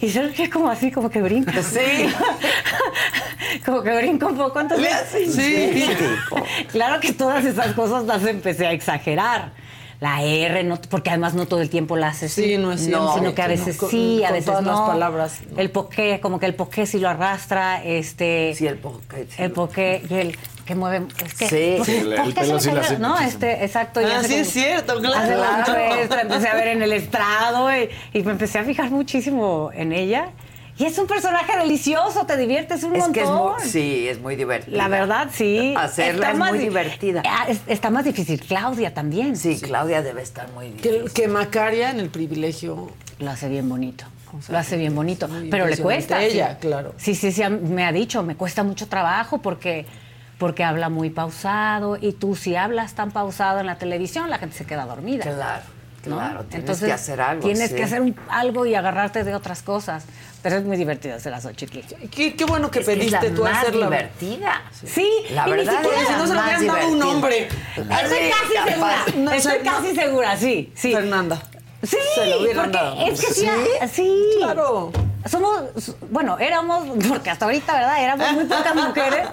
Y 0.02 0.10
se 0.10 0.23
ríe 0.23 0.49
como 0.49 0.69
así, 0.69 0.91
como 0.91 1.10
que 1.10 1.22
brinca. 1.22 1.53
Sí. 1.64 1.80
como 3.65 3.82
que 3.84 3.95
brinca 3.95 4.28
un 4.28 4.38
poco. 4.38 4.60
Entonces, 4.60 5.34
sí. 5.34 5.41
idéntico. 5.41 6.06
claro 6.72 6.99
que 6.99 7.14
todas 7.14 7.45
esas 7.45 7.73
cosas 7.73 8.06
las 8.06 8.26
empecé 8.26 8.68
a 8.68 8.72
exagerar. 8.72 9.52
La 9.99 10.23
R, 10.23 10.64
no, 10.64 10.82
porque 10.90 11.11
además 11.11 11.36
no 11.36 11.45
todo 11.45 11.61
el 11.61 11.69
tiempo 11.69 11.95
la 11.95 12.07
haces. 12.07 12.34
Sí, 12.34 12.57
no 12.57 12.72
es 12.72 12.82
cierto. 12.84 13.14
Sino 13.14 13.36
que 13.36 13.41
a 13.44 13.45
No, 13.48 13.52
veces 13.52 13.78
con- 13.78 13.91
sí, 13.91 14.23
a 14.23 14.30
con 14.30 14.34
veces 14.34 14.45
todas 14.48 14.64
no. 14.64 14.72
las 14.72 14.82
palabras, 14.82 15.40
El 15.57 15.69
poqué, 15.69 16.19
como 16.19 16.40
que 16.40 16.48
el 16.48 16.56
poqué 16.56 16.88
sí 16.88 16.98
lo 16.98 17.07
arrastra. 17.07 17.84
Este, 17.84 18.56
Sí, 18.56 18.65
el 18.65 18.78
poqué. 18.80 19.28
sí 19.30 19.44
el 19.44 19.52
poqué 19.52 20.03
y 20.10 20.14
el 20.15 20.38
que 20.65 20.75
mueve. 20.75 21.05
Es 21.25 21.33
que, 21.33 21.47
Sí. 21.47 21.73
pues, 21.77 21.85
Sí, 21.88 21.95
el- 21.97 22.15
¿por 22.15 22.25
el 22.27 22.33
pelo 22.33 22.59
sí 22.59 22.69
hace 22.69 22.97
No, 22.99 23.19
este, 23.19 23.63
exacto. 23.63 23.99
Ah, 24.03 24.21
sí 24.23 24.35
es 24.35 24.49
cierto, 24.49 24.99
claro. 24.99 25.15
hace 25.19 25.33
Claro. 25.33 25.95
esto, 25.95 26.17
empecé 26.21 26.47
a 26.47 26.55
ver 26.55 26.67
en 26.69 26.81
el 26.81 26.93
estrado 26.93 27.69
y, 27.75 27.89
y 28.13 28.23
me 28.23 28.31
empecé 28.31 28.59
a 28.59 28.63
fijar 28.63 28.89
muchísimo 28.91 29.71
en 29.73 29.91
ella. 29.91 30.29
Y 30.77 30.85
es 30.85 30.97
un 30.97 31.05
personaje 31.05 31.55
delicioso, 31.57 32.25
te 32.25 32.38
diviertes 32.38 32.83
un 32.83 32.95
Es 32.95 33.01
montón. 33.07 33.13
que 33.13 33.21
es 33.21 33.29
muy, 33.29 33.69
sí, 33.69 34.07
es 34.07 34.19
muy 34.19 34.35
divertida. 34.35 34.77
La 34.77 34.88
verdad, 34.88 35.27
sí. 35.31 35.75
Hacerla 35.77 36.13
Está 36.13 36.31
es 36.31 36.38
más 36.38 36.49
muy 36.51 36.59
di- 36.59 36.63
divertida. 36.65 37.21
Ah, 37.27 37.45
es- 37.49 37.61
está 37.67 37.89
más 37.91 38.03
difícil. 38.05 38.39
Claudia 38.39 38.91
también. 38.93 39.38
Sí, 39.38 39.59
Claudia 39.61 40.01
debe 40.01 40.23
estar 40.23 40.49
muy 40.53 40.71
difícil. 40.71 41.03
Que, 41.13 41.21
que 41.23 41.27
Macaria 41.27 41.91
en 41.91 41.99
el 41.99 42.09
privilegio. 42.09 42.89
Lo 43.19 43.29
hace 43.29 43.47
bien 43.49 43.69
bonito. 43.69 44.05
O 44.35 44.41
sea, 44.41 44.53
lo 44.53 44.57
hace 44.59 44.77
bien 44.77 44.95
bonito. 44.95 45.29
Pero 45.51 45.67
le 45.67 45.77
cuesta. 45.77 46.23
ella, 46.23 46.51
sí. 46.59 46.67
claro. 46.67 46.95
Sí, 46.97 47.13
sí, 47.15 47.31
sí, 47.31 47.43
me 47.47 47.83
ha 47.85 47.91
dicho, 47.91 48.23
me 48.23 48.35
cuesta 48.35 48.63
mucho 48.63 48.88
trabajo 48.88 49.38
porque, 49.39 49.85
porque 50.41 50.63
habla 50.63 50.89
muy 50.89 51.11
pausado 51.11 51.97
y 52.01 52.13
tú 52.13 52.35
si 52.35 52.55
hablas 52.55 52.95
tan 52.95 53.11
pausado 53.11 53.59
en 53.59 53.68
la 53.68 53.77
televisión, 53.77 54.27
la 54.31 54.39
gente 54.39 54.57
se 54.57 54.65
queda 54.65 54.85
dormida. 54.88 55.23
Claro, 55.23 55.61
¿no? 56.07 56.15
claro. 56.18 56.39
Tienes 56.45 56.55
Entonces, 56.61 56.88
que 56.88 56.93
hacer 56.93 57.22
algo. 57.22 57.43
Tienes 57.45 57.69
sí. 57.69 57.76
que 57.76 57.84
hacer 57.84 58.01
un- 58.01 58.15
algo 58.27 58.65
y 58.65 58.73
agarrarte 58.73 59.23
de 59.23 59.35
otras 59.35 59.61
cosas. 59.61 60.03
Pero 60.41 60.55
es 60.57 60.63
muy 60.63 60.77
divertido 60.77 61.15
hacer 61.15 61.31
las 61.31 61.43
Xochitl. 61.43 61.81
Qué, 62.09 62.35
qué 62.35 62.45
bueno 62.45 62.72
que 62.72 62.80
Es 62.80 62.85
que 62.88 62.93
es 62.93 62.97
pediste 62.97 63.30
la 63.30 63.35
tú 63.35 63.43
más 63.43 63.57
hacerla. 63.59 63.85
divertida. 63.85 64.61
Sí, 64.84 65.07
La 65.35 65.47
y 65.47 65.51
ni 65.51 65.57
verdad 65.57 65.73
siquiera- 65.84 66.01
es 66.01 66.07
Si 66.07 66.13
no 66.13 66.26
se 66.27 66.34
lo 66.34 66.41
hubieran 66.41 66.65
dado 66.68 66.88
un 66.91 67.03
hombre. 67.03 67.47
Estoy 67.47 67.85
Sí, 67.85 68.31
casi 68.31 68.53
capaz. 68.55 69.05
segura. 69.05 69.05
No, 69.18 69.31
Estoy 69.31 69.59
casi 69.59 69.95
segura, 69.95 70.38
sí, 70.38 70.73
sí. 70.76 70.91
Fernanda. 70.93 71.39
Sí, 71.84 71.97
Se 72.15 72.26
lo 72.31 72.41
hubieran 72.41 72.72
porque 72.72 72.77
dado. 72.84 73.01
es 73.07 73.22
que 73.22 73.34
sí, 73.34 73.45
¿Sí? 73.45 73.88
sí. 73.93 74.30
Claro. 74.39 74.91
Somos, 75.30 75.95
bueno, 76.09 76.39
éramos, 76.39 76.88
porque 77.07 77.30
hasta 77.30 77.45
ahorita, 77.45 77.73
¿verdad? 77.76 78.03
Éramos 78.03 78.31
muy 78.34 78.45
pocas 78.45 78.73
mujeres 78.76 79.27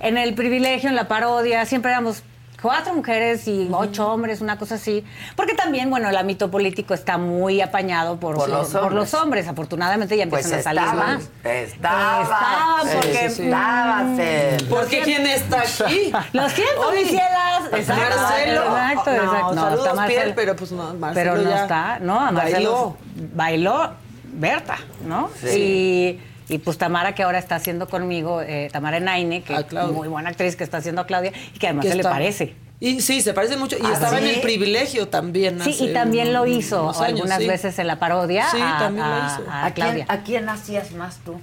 en 0.00 0.18
el 0.18 0.34
privilegio, 0.34 0.88
en 0.88 0.96
la 0.96 1.08
parodia, 1.08 1.64
siempre 1.66 1.90
éramos 1.92 2.22
cuatro 2.62 2.94
mujeres 2.94 3.46
y 3.46 3.68
ocho 3.70 4.10
hombres, 4.10 4.40
una 4.40 4.56
cosa 4.58 4.76
así. 4.76 5.04
Porque 5.36 5.52
también, 5.54 5.90
bueno, 5.90 6.08
el 6.08 6.16
ámbito 6.16 6.50
político 6.50 6.94
está 6.94 7.18
muy 7.18 7.60
apañado 7.60 8.18
por, 8.18 8.36
Por 8.36 8.48
los 8.48 8.68
por 8.70 8.82
hombres. 8.84 8.94
los 9.12 9.14
hombres. 9.14 9.48
Afortunadamente 9.48 10.16
ya 10.16 10.26
Pues 10.26 10.46
empiezan 10.46 10.60
a 10.60 10.62
salir 10.62 10.82
estaba, 10.82 11.06
más. 11.06 11.22
estaba, 11.44 12.22
Estaba, 12.22 12.78
porque- 12.94 13.24
estaba, 13.26 14.16
Cel. 14.16 14.66
Porque 14.68 15.00
quién 15.02 15.26
está 15.26 15.60
aquí. 15.60 16.10
Lo 16.32 16.48
siento, 16.48 16.88
Oye, 16.88 17.04
Marcelo. 17.04 17.76
exacto, 17.76 19.10
No, 19.10 19.26
exacto. 19.28 19.54
No, 19.54 19.62
saludos, 19.62 19.78
está 19.86 19.94
Marcelo. 19.94 20.22
Piel, 20.22 20.34
pero 20.34 20.56
pues 20.56 20.72
no, 20.72 20.94
Marcelo 20.94 21.32
Pero 21.32 21.42
no 21.44 21.50
ya 21.50 21.62
está, 21.64 21.98
¿no? 22.00 22.18
A 22.20 22.30
Marcelo 22.30 22.96
bailó. 23.34 23.74
bailó 23.74 24.04
Berta, 24.36 24.78
¿no? 25.06 25.30
Sí. 25.38 26.18
Y, 26.18 26.20
y 26.48 26.58
pues 26.58 26.78
Tamara, 26.78 27.14
que 27.14 27.22
ahora 27.22 27.38
está 27.38 27.56
haciendo 27.56 27.88
conmigo, 27.88 28.42
eh, 28.42 28.68
Tamara 28.72 28.98
Enaine, 28.98 29.42
que 29.42 29.54
Ah, 29.54 29.64
es 29.68 29.92
muy 29.92 30.08
buena 30.08 30.30
actriz 30.30 30.56
que 30.56 30.64
está 30.64 30.78
haciendo 30.78 31.00
a 31.02 31.06
Claudia 31.06 31.32
y 31.54 31.58
que 31.58 31.66
además 31.68 31.84
Que 31.84 31.90
se 31.92 31.96
le 31.96 32.02
parece. 32.02 32.54
Y 32.80 33.00
sí, 33.00 33.20
se 33.22 33.32
parece 33.32 33.56
mucho. 33.56 33.76
Y 33.78 33.82
¿Ah, 33.86 33.92
estaba 33.94 34.18
en 34.18 34.24
sí? 34.24 34.30
el 34.34 34.40
privilegio 34.40 35.08
también. 35.08 35.58
Sí, 35.62 35.70
hace 35.70 35.84
y 35.84 35.92
también 35.94 36.32
lo 36.32 36.44
hizo 36.46 36.82
años, 36.90 37.00
algunas 37.00 37.38
sí. 37.38 37.46
veces 37.46 37.78
en 37.78 37.86
la 37.86 37.98
parodia 37.98 38.46
Sí, 38.50 38.58
a, 38.60 38.78
también 38.78 39.08
lo 39.08 39.16
hizo. 39.26 39.50
a 39.50 39.66
¿A 39.66 39.70
Claudia. 39.72 40.04
quién, 40.06 40.18
¿A 40.20 40.22
quién 40.24 40.48
hacías 40.48 40.92
más 40.92 41.16
tú? 41.24 41.40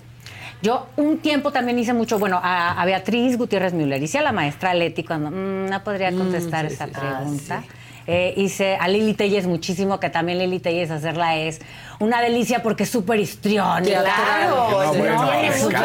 Yo 0.61 0.87
un 0.97 1.17
tiempo 1.17 1.51
también 1.51 1.79
hice 1.79 1.93
mucho, 1.93 2.19
bueno, 2.19 2.39
a, 2.43 2.79
a 2.79 2.85
Beatriz 2.85 3.35
Gutiérrez 3.37 3.73
Müller, 3.73 4.03
hice 4.03 4.19
a 4.19 4.21
la 4.21 4.31
maestra 4.31 4.75
Leti 4.75 5.03
cuando 5.03 5.31
mm, 5.31 5.69
no 5.71 5.83
podría 5.83 6.11
contestar 6.11 6.65
esa 6.67 6.85
pregunta. 6.85 7.63
Eh, 8.07 8.33
hice 8.35 8.75
a 8.77 8.87
Lili 8.87 9.13
Telles 9.13 9.45
muchísimo, 9.45 9.99
que 9.99 10.09
también 10.09 10.39
Lili 10.39 10.59
Telles 10.59 10.89
hacerla 10.89 11.37
es 11.37 11.61
una 11.99 12.21
delicia 12.21 12.63
porque 12.63 12.83
es 12.83 12.89
súper 12.89 13.19
histriónica. 13.19 14.03
Claro, 14.03 14.83
No, 14.83 14.93
bueno, 14.93 15.33
es 15.33 15.61
súper 15.61 15.79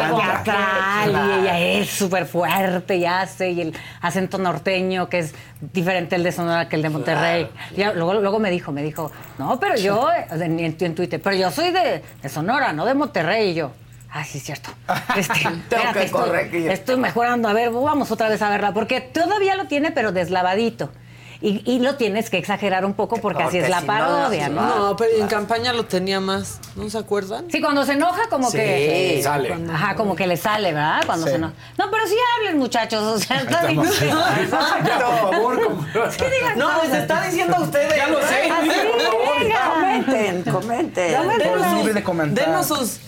y 1.05 1.09
ella 1.09 1.59
es 1.59 1.89
súper 1.89 2.25
fuerte 2.25 2.95
y 2.95 3.05
hace, 3.05 3.51
y 3.51 3.61
el 3.61 3.73
acento 4.01 4.37
norteño 4.37 5.09
que 5.09 5.19
es 5.19 5.35
diferente 5.73 6.15
el 6.15 6.23
de 6.23 6.31
Sonora 6.31 6.67
que 6.67 6.75
el 6.75 6.81
de 6.81 6.89
Monterrey. 6.89 7.49
Luego, 7.75 8.15
luego 8.15 8.39
me 8.39 8.49
dijo, 8.49 8.71
me 8.71 8.81
dijo, 8.81 9.11
no, 9.37 9.59
pero 9.59 9.75
yo, 9.75 10.09
en, 10.31 10.59
en, 10.59 10.95
Twitter, 10.95 11.21
pero 11.21 11.35
yo 11.35 11.51
soy 11.51 11.71
de, 11.71 12.03
de 12.21 12.29
Sonora, 12.29 12.73
no 12.73 12.85
de 12.85 12.93
Monterrey. 12.93 13.51
Y 13.51 13.53
yo, 13.55 13.71
ah, 14.11 14.23
sí, 14.23 14.39
es 14.39 14.43
cierto. 14.43 14.71
Este, 15.15 15.33
espérate, 15.33 15.99
que 15.99 16.05
estoy-. 16.05 16.67
Estoy 16.67 16.97
mejorando. 16.97 17.47
A 17.47 17.53
ver, 17.53 17.71
vamos 17.71 18.11
otra 18.11 18.29
vez 18.29 18.41
a 18.41 18.49
verla, 18.49 18.73
porque 18.73 19.01
todavía 19.01 19.55
lo 19.55 19.67
tiene, 19.67 19.91
pero 19.91 20.11
deslavadito. 20.11 20.91
Y, 21.39 21.61
y 21.71 21.79
lo 21.79 21.95
tienes 21.95 22.29
que 22.29 22.37
exagerar 22.37 22.83
un 22.83 22.93
poco 22.93 23.17
porque, 23.17 23.43
así 23.43 23.57
es 23.59 23.69
la 23.69 23.81
si 23.81 23.87
no, 23.87 23.93
parodia, 23.93 24.49
¿no? 24.49 24.61
No, 24.89 24.95
pero 24.95 25.17
en 25.17 25.27
campaña 25.27 25.71
lo 25.73 25.85
tenía 25.85 26.19
más. 26.19 26.59
¿No 26.75 26.89
se 26.89 26.97
acuerdan? 26.97 27.45
Sí, 27.51 27.61
cuando 27.61 27.85
se 27.85 27.93
enoja, 27.93 28.27
como 28.29 28.49
Sí, 28.49 28.57
que. 28.57 29.21
sale. 29.23 29.49
Cuando- 29.49 29.73
Ajá, 29.73 29.95
como 29.95 30.15
que 30.15 30.25
le 30.25 30.35
sale, 30.37 30.73
¿verdad? 30.73 31.03
Cuando 31.05 31.25
Sí. 31.25 31.31
se 31.31 31.35
enoja. 31.37 31.53
No, 31.77 31.91
pero 31.91 32.07
sí 32.07 32.15
hablen, 32.37 32.57
muchachos. 32.57 33.03
O 33.03 33.19
sea, 33.19 33.37
está 33.37 33.65
difícil. 33.67 34.07
Ya, 34.07 35.19
por 35.21 35.31
favor, 35.31 35.63
como- 35.63 35.81
Sí, 36.11 36.23
digan 36.39 36.57
No, 36.57 36.83
les 36.83 36.93
está 36.93 37.21
diciendo 37.23 37.55
a 37.57 37.61
ustedes. 37.61 37.95
Ya 37.95 38.07
lo 38.07 38.19
sé. 38.21 38.49
Así. 38.51 38.69
Comenten, 39.73 40.43
comenten. 40.51 41.11
Denos- 41.13 41.77
libre 41.77 41.93
de 41.93 42.03
comentar. 42.03 42.45
Denos 42.45 42.67
sus 42.67 42.99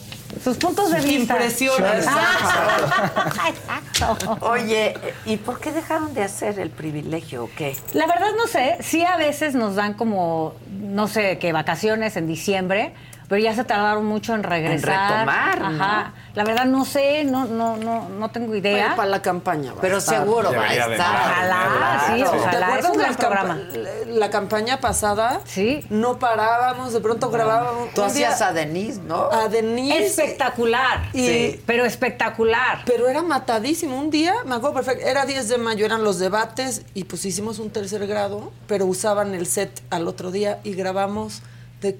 sus 0.44 0.57
puntos 0.57 0.91
de 0.91 1.02
vista. 1.02 1.36
impresiones. 1.36 2.06
Ah, 2.07 3.49
exacto. 3.49 4.38
Oye, 4.45 4.95
¿y 5.26 5.38
por 5.38 5.60
qué 5.60 5.72
dejaron 5.72 6.14
de 6.14 6.24
hacer 6.24 6.60
el 6.60 6.70
privilegio 6.70 7.44
o 7.45 7.49
qué? 7.56 7.76
La 7.94 8.07
verdad 8.07 8.30
no 8.38 8.48
sé, 8.48 8.78
sí 8.82 9.03
a 9.03 9.18
veces 9.18 9.56
nos 9.56 9.76
dan 9.76 9.94
como, 9.94 10.53
no 10.70 11.07
sé, 11.07 11.38
que 11.40 11.52
vacaciones 11.52 12.16
en 12.18 12.28
diciembre, 12.28 12.94
pero 13.30 13.41
ya 13.41 13.53
se 13.56 13.64
tardaron 13.64 14.06
mucho 14.06 14.34
en 14.35 14.43
regresar. 14.43 15.11
retomar, 15.27 15.61
¿no? 15.72 15.84
Ajá. 15.84 16.14
La 16.34 16.43
verdad 16.43 16.65
no 16.65 16.84
sé, 16.84 17.23
no, 17.23 17.45
no, 17.45 17.77
no, 17.77 18.10
no 18.10 18.30
tengo 18.31 18.56
idea. 18.56 18.95
Para 18.95 19.07
la 19.10 19.22
campaña. 19.22 19.72
va 19.73 19.77
a 19.77 19.81
Pero 19.81 19.97
estar. 19.99 20.19
seguro 20.19 20.51
va 20.51 20.64
a 20.64 20.73
estar. 20.73 20.89
Ojalá, 20.99 22.03
sí, 22.07 22.14
Claro. 22.22 22.31
¿Te 22.31 22.38
ojalá. 22.39 22.57
Es 22.60 22.64
acuerdas 22.85 22.91
un 22.91 22.97
gran 22.97 23.11
la, 23.11 23.18
programa. 23.18 23.56
campa- 23.56 24.06
la 24.07 24.30
campaña 24.30 24.80
pasada? 24.81 25.41
Sí. 25.45 25.85
No 25.89 26.18
parábamos, 26.19 26.91
de 26.91 26.99
pronto 27.01 27.30
grabábamos. 27.30 27.93
Tú 27.93 28.01
hacías 28.03 28.41
a 28.41 28.51
Denise, 28.51 28.99
¿no? 29.01 29.30
a 29.31 29.47
Denise. 29.47 30.06
Espectacular. 30.06 31.10
Y- 31.14 31.27
Sí. 31.27 31.61
Pero 31.68 31.85
espectacular. 31.85 32.81
Pero 32.85 33.07
era 33.07 33.22
matadísimo. 33.22 33.97
Un 33.97 34.10
día, 34.10 34.34
me 34.45 34.56
acuerdo 34.56 34.73
perfecto, 34.76 35.06
era 35.06 35.26
10 35.26 35.47
de 35.49 35.57
mayo, 35.60 35.85
eran 35.85 36.03
los 36.03 36.18
debates 36.19 36.84
y 36.95 37.03
pues 37.03 37.23
hicimos 37.26 37.60
un 37.60 37.69
tercer 37.69 38.07
grado, 38.07 38.51
pero 38.68 38.85
usaban 38.85 39.35
el 39.35 39.45
set 39.45 39.81
al 39.91 40.07
otro 40.07 40.31
día 40.31 40.60
y 40.64 40.73
grabamos 40.73 41.41
de 41.81 41.97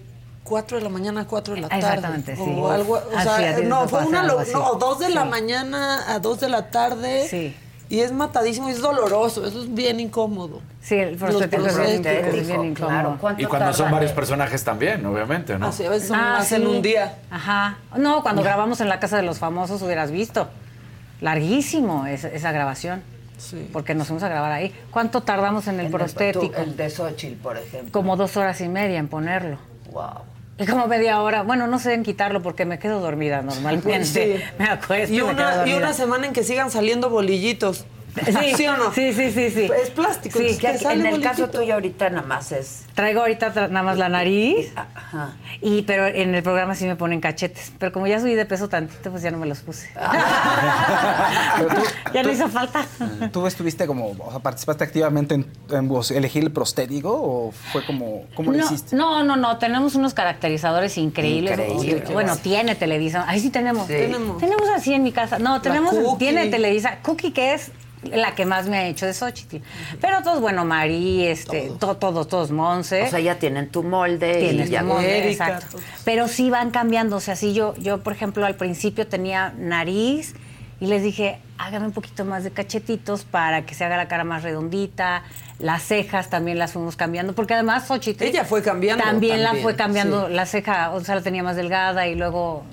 4 0.50 0.78
de 0.78 0.84
la 0.84 0.90
mañana 0.90 1.22
a 1.22 1.26
4 1.26 1.54
de 1.54 1.62
la 1.62 1.70
tarde. 1.70 1.80
Exactamente, 1.86 2.36
sí. 2.36 2.42
O 2.58 2.70
algo, 2.72 2.96
o 2.96 3.22
sea, 3.22 3.60
no, 3.60 3.88
fue 3.88 4.04
una, 4.06 4.24
lo- 4.24 4.44
no, 4.44 4.74
2 4.76 5.00
de 5.00 5.10
la 5.10 5.24
mañana 5.26 6.12
a 6.14 6.20
2 6.20 6.40
de 6.40 6.50
la 6.50 6.72
tarde. 6.72 7.28
Sí. 7.30 7.56
Y 7.92 8.02
es 8.02 8.12
matadísimo, 8.12 8.70
y 8.70 8.74
es 8.74 8.82
doloroso, 8.82 9.46
eso 9.48 9.62
es 9.64 9.74
bien 9.74 10.00
incómodo. 10.00 10.62
Sí, 10.80 10.96
el 10.96 11.18
prostético 11.18 11.66
es 11.66 11.76
bien, 11.80 12.02
prostéticos. 12.04 12.34
es 12.36 12.48
bien 12.48 12.66
incómodo. 12.66 13.18
¿cuánto 13.20 13.42
Y 13.42 13.46
cuando 13.46 13.74
son 13.74 13.90
varios 13.92 14.12
personajes 14.12 14.64
también, 14.64 15.04
obviamente, 15.08 15.58
¿no? 15.58 15.68
Así, 15.68 15.86
a 15.86 15.90
veces 15.90 16.08
son 16.10 16.20
Ah, 16.20 16.36
más 16.38 16.52
en 16.52 16.62
sí. 16.62 16.68
un 16.68 16.82
día. 16.84 17.18
Ajá. 17.32 17.78
No, 17.98 18.22
cuando 18.22 18.44
grabamos 18.44 18.80
en 18.82 18.90
la 18.90 19.00
Casa 19.00 19.18
de 19.18 19.24
los 19.24 19.40
Famosos 19.40 19.82
hubieras 19.82 20.12
visto. 20.12 20.48
Larguísimo 21.22 22.06
esa, 22.06 22.28
esa 22.30 22.52
grabación. 22.52 23.02
Sí. 23.38 23.70
Porque 23.74 23.96
nos 23.96 24.08
fuimos 24.08 24.24
a 24.24 24.30
grabar 24.30 24.52
ahí. 24.52 24.74
¿Cuánto 24.92 25.22
tardamos 25.22 25.68
en 25.68 25.80
el 25.80 25.88
En 25.88 25.92
prostético? 25.92 26.48
tú, 26.56 26.62
El 26.62 26.76
de 26.76 26.90
Xochitl, 26.90 27.42
por 27.42 27.58
ejemplo. 27.58 27.92
Como 27.92 28.18
dos 28.18 28.36
horas 28.38 28.60
y 28.62 28.68
media 28.68 29.00
en 29.00 29.08
ponerlo. 29.08 29.58
Wow. 29.92 30.10
Y 30.60 30.66
como 30.66 30.88
media 30.88 31.22
hora. 31.22 31.42
Bueno, 31.44 31.68
no 31.68 31.80
sé 31.80 31.94
en 31.94 32.04
quitarlo 32.04 32.42
porque 32.42 32.66
me 32.66 32.80
quedo 32.80 33.00
dormida 33.00 33.42
normalmente. 33.42 34.06
Sí. 34.06 34.36
Me 34.60 34.66
acuesto 34.66 35.14
y, 35.14 35.18
Y 35.20 35.22
me 35.22 35.28
quedo 35.30 35.34
una, 35.34 35.52
y 35.54 35.56
dormida. 35.58 35.78
una 35.78 35.94
semana 35.94 36.28
en 36.28 36.34
que 36.34 36.44
sigan 36.44 36.70
saliendo 36.70 37.10
bolillitos. 37.10 37.86
Sí, 38.26 38.54
¿Sí 38.58 38.68
o 38.68 38.78
no? 38.78 38.94
Sí, 38.94 39.14
sí, 39.14 39.32
sí, 39.32 39.50
sí. 39.50 39.70
Es 39.82 39.90
plástico. 39.92 40.40
Sí. 40.40 40.58
Que 40.58 40.70
en 40.92 41.06
el 41.06 41.22
caso 41.22 41.50
tuyo 41.50 41.74
ahorita 41.76 42.10
nada 42.10 42.26
más 42.28 42.52
es... 42.52 42.86
Traigo 42.96 43.22
ahorita 43.22 43.50
nada 43.70 43.84
más 43.84 43.98
la 43.98 44.10
nariz. 44.10 44.72
Ajá. 44.76 45.34
Y 45.62 45.84
pero 45.84 46.08
en 46.08 46.36
el 46.36 46.44
programa 46.44 46.76
sí 46.76 46.86
me 46.86 46.96
ponen 46.96 47.22
cachetes. 47.22 47.72
Pero 47.80 47.92
como 47.94 48.08
ya 48.08 48.20
subí 48.20 48.36
de 48.36 48.46
peso 48.46 48.68
tantito, 48.70 49.10
pues 49.12 49.24
ya 49.24 49.32
no 49.32 49.38
me 49.38 49.46
los 49.46 49.60
puse. 49.60 49.90
Tú, 51.60 51.68
ya 52.14 52.24
no 52.24 52.32
hizo 52.32 52.48
falta. 52.50 52.86
¿Tú 53.32 53.46
estuviste 53.48 53.88
como, 53.88 54.10
o 54.12 54.32
sea, 54.32 54.40
participaste 54.40 54.84
activamente 54.84 55.36
en, 55.36 55.46
en 55.72 55.88
vos- 55.88 56.12
elegir 56.12 56.44
el 56.44 56.52
prostético 56.52 57.12
o 57.12 57.52
fue 57.72 57.86
como, 57.86 58.26
¿cómo 58.36 58.52
lo 58.52 58.60
hiciste? 58.60 58.96
No, 58.96 59.24
no, 59.24 59.36
no. 59.36 59.58
Tenemos 59.58 59.96
unos 59.96 60.14
caracterizadores 60.14 60.98
increíbles. 60.98 61.60
Bueno, 62.12 62.36
tiene 62.38 62.76
Televisa. 62.76 63.26
Ahí 63.28 63.40
sí 63.40 63.50
tenemos. 63.50 63.88
Sí. 63.88 63.94
Tenemos. 63.94 64.38
Tenemos 64.40 64.68
así 64.70 64.94
en 64.94 65.04
mi 65.04 65.12
casa. 65.12 65.40
No, 65.40 65.62
tenemos. 65.62 65.94
Cookie. 65.94 66.18
Tiene 66.20 66.48
Televisa. 66.48 66.98
Cookie, 67.04 67.32
que 67.32 67.54
es 67.54 67.72
la 68.04 68.34
que 68.36 68.46
más 68.46 68.68
me 68.68 68.78
ha 68.78 68.88
hecho 68.88 69.06
de 69.06 69.14
Xochitl. 69.14 69.58
Pero 70.00 70.22
todos, 70.24 70.40
bueno, 70.42 70.66
Marí, 70.66 71.26
este, 71.26 71.72
to- 71.80 71.98
todos, 71.98 72.28
todos, 72.28 72.52
Monse. 72.52 73.04
O 73.04 73.10
sea, 73.10 73.20
ya 73.20 73.36
tienen 73.36 73.70
tu 73.70 73.84
molde 73.84 74.38
Tienes 74.40 74.70
y 74.70 74.72
ya... 74.72 74.82
tu 74.82 74.88
molde, 74.88 75.18
Erika, 75.26 75.46
exacto. 75.48 75.68
todos. 75.78 75.84
Pero 76.06 76.28
sí 76.28 76.50
van 76.50 76.72
cambiando. 76.72 77.18
O 77.18 77.20
sea, 77.20 77.36
sí 77.36 77.54
yo, 77.54 77.76
yo, 77.76 78.02
por 78.02 78.14
ejemplo, 78.14 78.46
al 78.46 78.56
principio 78.56 79.08
tenía 79.08 79.54
nariz 79.58 80.36
y 80.80 80.88
les 80.88 81.04
dije, 81.04 81.40
hágame 81.58 81.88
un 81.88 81.92
poquito 81.92 82.24
más 82.24 82.46
de 82.46 82.52
cachetitos 82.52 83.26
para 83.26 83.66
que 83.66 83.76
se 83.76 83.84
haga 83.84 83.98
la 83.98 84.08
cara 84.08 84.24
más 84.24 84.44
redondita. 84.44 85.24
Las 85.60 85.84
cejas 85.84 86.30
también 86.30 86.58
las 86.58 86.72
fuimos 86.72 86.96
cambiando, 86.96 87.36
porque 87.36 87.54
además 87.54 87.86
Xochitl... 87.86 88.24
Ella 88.24 88.46
fue 88.46 88.64
cambiando 88.64 89.04
También, 89.04 89.44
la 89.44 89.56
fue 89.56 89.76
cambiando 89.76 90.28
sí. 90.28 90.34
la 90.34 90.46
ceja, 90.46 90.92
o 90.92 91.02
sea, 91.02 91.16
la 91.16 91.22
tenía 91.22 91.44
más 91.44 91.58
delgada 91.58 92.08
y 92.08 92.16
luego 92.16 92.64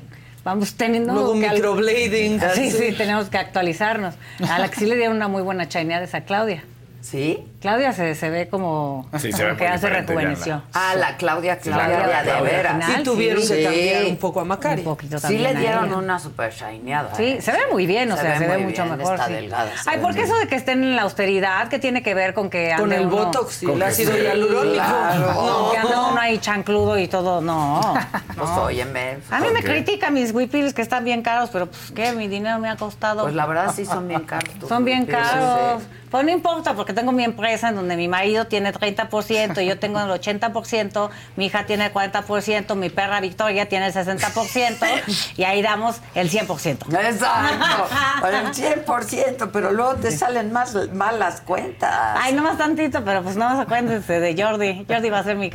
vamos 0.46 0.74
teniendo... 0.74 1.12
Luego 1.12 1.38
que 1.40 1.46
al- 1.48 1.54
microblading. 1.56 2.40
Sí, 2.54 2.70
Sí. 2.70 2.78
sí, 2.90 2.92
tenemos 2.96 3.28
que 3.28 3.36
actualizarnos. 3.36 4.14
A 4.48 4.58
la 4.60 4.70
que 4.70 4.76
sí 4.78 4.86
le 4.86 4.94
dieron 4.96 5.16
una 5.16 5.26
muy 5.28 5.42
buena 5.42 5.68
chaineada 5.68 6.04
es 6.04 6.14
a 6.14 6.20
Claudia. 6.22 6.62
¿Sí? 7.02 7.40
Claudia 7.66 7.92
se, 7.92 8.14
se 8.14 8.30
ve 8.30 8.48
como, 8.48 9.06
Sí, 9.18 9.32
se 9.32 9.42
como 9.42 9.44
ve 9.44 9.56
que 9.56 9.66
se 9.66 9.72
diferente, 9.74 10.12
ya 10.14 10.18
rejuveneció. 10.20 10.62
Ah, 10.72 10.94
la 10.96 11.16
Claudia, 11.16 11.58
Claudia, 11.58 12.06
la 12.06 12.22
de 12.22 12.40
veras. 12.42 12.84
Y 12.98 13.02
tuvieron 13.02 13.42
sí. 13.42 13.48
que 13.54 13.62
cambiar 13.64 14.02
Sí. 14.04 14.10
un 14.10 14.16
poco 14.18 14.40
a 14.40 14.44
Macari. 14.44 14.80
Un 14.80 14.84
poquito 14.84 15.16
Sí 15.18 15.22
también 15.22 15.42
le 15.42 15.48
a 15.48 15.52
dieron 15.60 15.92
una 15.94 16.18
super 16.20 16.52
shineada. 16.52 17.14
Sí, 17.16 17.24
¿eh? 17.24 17.42
se 17.42 17.50
ve 17.52 17.58
muy 17.72 17.86
bien, 17.86 18.10
o 18.12 18.16
Se 18.16 18.22
sea, 18.22 18.32
ve 18.34 18.38
se 18.38 18.46
ve 18.46 18.58
mucho 18.58 18.84
bien, 18.84 18.96
mejor. 18.98 19.14
está 19.14 19.26
sí. 19.26 19.32
delgada, 19.32 19.70
se 19.76 19.90
Ay, 19.90 19.98
porque 20.00 20.18
bien. 20.20 20.26
eso 20.26 20.38
de 20.38 20.46
que 20.46 20.54
estén 20.54 20.84
en 20.84 20.94
la 20.96 21.02
austeridad, 21.02 21.68
¿qué 21.68 21.78
tiene 21.80 22.02
que 22.04 22.14
ver 22.14 22.34
con 22.34 22.50
que 22.50 22.72
Con 22.78 22.92
el 22.92 23.06
uno- 23.06 23.16
botox 23.16 23.62
y 23.62 23.66
Con 23.66 23.74
el 23.74 23.80
que 23.80 23.84
ácido 23.86 24.12
sí. 24.12 24.20
hialurónico. 24.22 24.74
Claro. 24.74 25.32
No. 25.34 25.70
Que 25.72 25.78
anda 25.78 26.08
uno 26.10 26.20
ahí 26.20 26.38
chancludo 26.38 26.98
y 26.98 27.08
todo, 27.08 27.40
no. 27.40 27.94
Pues 28.36 28.50
óyeme. 28.50 29.18
A 29.30 29.40
mí 29.40 29.48
me 29.52 29.62
critican 29.62 30.12
mis 30.12 30.30
whippils 30.32 30.74
que 30.74 30.82
están 30.82 31.04
bien 31.04 31.22
caros, 31.22 31.48
pero 31.50 31.66
pues 31.66 31.90
qué, 31.94 32.12
mi 32.12 32.28
dinero 32.28 32.58
me 32.58 32.68
ha 32.68 32.76
costado. 32.76 33.22
Pues 33.22 33.34
la 33.34 33.46
verdad 33.46 33.72
sí 33.74 33.86
son 33.86 34.06
bien 34.08 34.24
caros. 34.24 34.54
Son 34.68 34.84
bien 34.84 35.06
caros. 35.06 35.80
sí. 35.82 35.88
Pues 36.10 36.24
no 36.24 36.30
importa, 36.30 36.74
porque 36.74 36.92
tengo 36.92 37.10
mi 37.12 37.24
empresa 37.24 37.55
en 37.62 37.76
donde 37.76 37.96
mi 37.96 38.08
marido 38.08 38.46
tiene 38.46 38.72
30%, 38.72 39.62
yo 39.62 39.78
tengo 39.78 40.00
el 40.00 40.10
80%, 40.10 41.10
mi 41.36 41.46
hija 41.46 41.66
tiene 41.66 41.86
el 41.86 41.92
40%, 41.92 42.74
mi 42.74 42.90
perra 42.90 43.20
Victoria 43.20 43.68
tiene 43.68 43.86
el 43.86 43.92
60%, 43.92 45.34
y 45.36 45.44
ahí 45.44 45.62
damos 45.62 46.00
el 46.14 46.30
100%. 46.30 46.94
Exacto. 46.94 47.86
El 48.26 48.52
100%, 48.52 49.50
pero 49.52 49.72
luego 49.72 49.94
te 49.94 50.10
salen 50.10 50.52
más 50.52 50.74
malas 50.92 51.40
cuentas. 51.40 52.18
Ay, 52.20 52.32
nomás 52.32 52.58
tantito, 52.58 53.04
pero 53.04 53.22
pues 53.22 53.36
no 53.36 53.44
más 53.48 53.58
acuérdense 53.58 54.20
de 54.20 54.42
Jordi. 54.42 54.84
Jordi 54.88 55.10
va 55.10 55.20
a 55.20 55.24
ser 55.24 55.36
mi, 55.36 55.50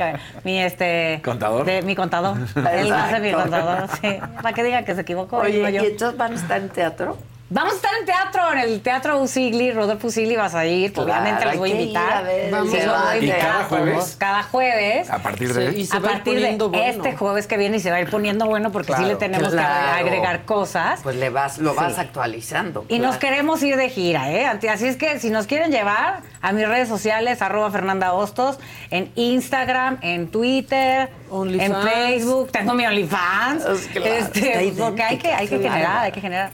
este... 0.60 1.20
¿Contador? 1.24 1.64
De, 1.66 1.82
mi 1.82 1.94
contador. 1.94 2.36
Él 2.72 2.90
va 2.90 3.04
a 3.04 3.10
ser 3.10 3.20
mi 3.20 3.32
contador, 3.32 3.88
sí. 4.00 4.18
Para 4.42 4.54
que 4.54 4.64
diga 4.64 4.84
que 4.84 4.94
se 4.94 5.02
equivocó. 5.02 5.38
Oye, 5.38 5.70
¿y 5.70 5.72
yo. 5.72 5.82
entonces 5.82 6.16
van 6.16 6.32
a 6.32 6.36
estar 6.36 6.60
en 6.60 6.68
teatro? 6.70 7.18
Vamos 7.54 7.74
a 7.74 7.76
estar 7.76 7.90
en 8.00 8.06
teatro, 8.06 8.50
en 8.52 8.58
el 8.60 8.80
Teatro 8.80 9.18
Usigli, 9.20 9.72
Rodolfo 9.72 10.06
Usigli, 10.06 10.36
vas 10.36 10.54
a 10.54 10.64
ir, 10.64 10.90
Claro, 10.90 11.10
obviamente 11.12 11.44
los 11.44 11.56
voy 11.58 11.70
a 11.70 11.74
invitar. 11.74 12.24
Vamos, 12.50 12.70
sí, 12.70 12.76
los 12.78 12.86
voy 12.86 12.94
a 12.94 13.04
va. 13.04 13.14
¿Y 13.16 13.18
invitar 13.18 13.40
cada 13.40 13.64
jueves? 13.64 14.16
Cada 14.18 14.42
jueves. 14.44 15.10
A 15.10 15.18
partir 15.18 15.52
de... 15.52 15.70
Sí, 15.72 15.80
y 15.80 15.86
se 15.86 15.96
a 15.96 16.00
va 16.00 16.08
partir 16.12 16.34
de 16.36 16.40
poniendo 16.40 16.70
bueno. 16.70 16.84
este 16.86 17.14
jueves 17.14 17.46
que 17.46 17.58
viene 17.58 17.76
y 17.76 17.80
se 17.80 17.90
va 17.90 17.96
a 17.96 18.00
ir 18.00 18.08
poniendo 18.08 18.46
bueno 18.46 18.72
porque 18.72 18.92
sí 18.92 18.98
Claro, 19.00 19.08
le 19.08 19.16
tenemos 19.16 19.50
claro. 19.50 19.68
que 19.68 20.00
agregar 20.00 20.44
cosas. 20.46 21.00
Pues 21.02 21.16
le 21.16 21.28
vas, 21.28 21.58
lo 21.58 21.74
vas 21.74 21.92
Sí. 21.94 22.00
actualizando. 22.00 22.86
Y 22.88 22.98
nos 23.00 23.16
queremos 23.16 23.62
ir 23.62 23.76
de 23.76 23.90
gira, 23.90 24.32
¿eh? 24.32 24.46
Así 24.46 24.86
es 24.86 24.96
que 24.96 25.20
si 25.20 25.28
nos 25.28 25.46
quieren 25.46 25.70
llevar 25.70 26.20
a 26.40 26.52
mis 26.52 26.66
redes 26.66 26.88
sociales, 26.88 27.42
arroba 27.42 27.70
Fernanda 27.70 28.14
Hostos, 28.14 28.58
en 28.90 29.12
Instagram, 29.14 29.98
en 30.00 30.28
Twitter, 30.28 31.10
en 31.30 31.74
Facebook, 31.82 32.50
tengo 32.50 32.72
mi 32.72 32.86
OnlyFans. 32.86 33.64
Pues 33.64 33.88
claro, 33.88 34.06
este, 34.14 34.72
porque 34.78 35.02
hay 35.02 35.18
que, 35.18 35.34
hay 35.34 35.48
que 35.48 35.58
generar, 35.58 35.98
hay 36.04 36.12
que 36.12 36.20
generar. 36.22 36.50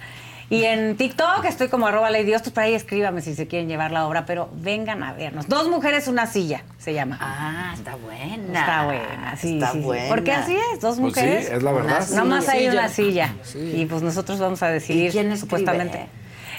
Y 0.51 0.65
en 0.65 0.97
TikTok 0.97 1.45
estoy 1.45 1.69
como 1.69 1.87
arroba 1.87 2.11
Lady 2.11 2.35
Hostos, 2.35 2.55
por 2.55 2.62
ahí 2.62 2.73
escríbame 2.75 3.20
si 3.20 3.35
se 3.35 3.47
quieren 3.47 3.69
llevar 3.69 3.91
la 3.93 4.07
obra, 4.07 4.25
pero 4.25 4.49
vengan 4.55 5.03
a 5.03 5.12
vernos. 5.12 5.47
Dos 5.47 5.69
mujeres, 5.69 6.09
una 6.09 6.27
silla, 6.27 6.62
se 6.79 6.95
llama. 6.95 7.19
Ah, 7.20 7.73
está 7.75 7.97
buena. 7.97 8.61
Está 8.61 8.85
buena, 8.87 9.37
sí, 9.37 9.55
Está 9.55 9.73
sí, 9.73 9.79
sí. 9.79 9.85
buena. 9.85 10.09
Porque 10.09 10.33
así 10.33 10.57
es, 10.57 10.81
dos 10.81 10.99
Pues 10.99 11.15
sí, 11.15 11.20
mujeres. 11.20 11.51
es 11.51 11.62
la 11.62 11.73
verdad. 11.73 12.07
Una 12.11 12.20
Nomás 12.23 12.45
Una 12.45 12.53
hay 12.55 12.69
una 12.69 12.89
silla. 12.89 13.35
Y 13.55 13.85
pues 13.85 14.01
nosotros 14.01 14.39
vamos 14.39 14.62
a 14.62 14.69
decidir. 14.69 15.09
¿Y 15.09 15.12
quién 15.12 15.27
escribe? 15.27 15.41
Supuestamente. 15.41 16.07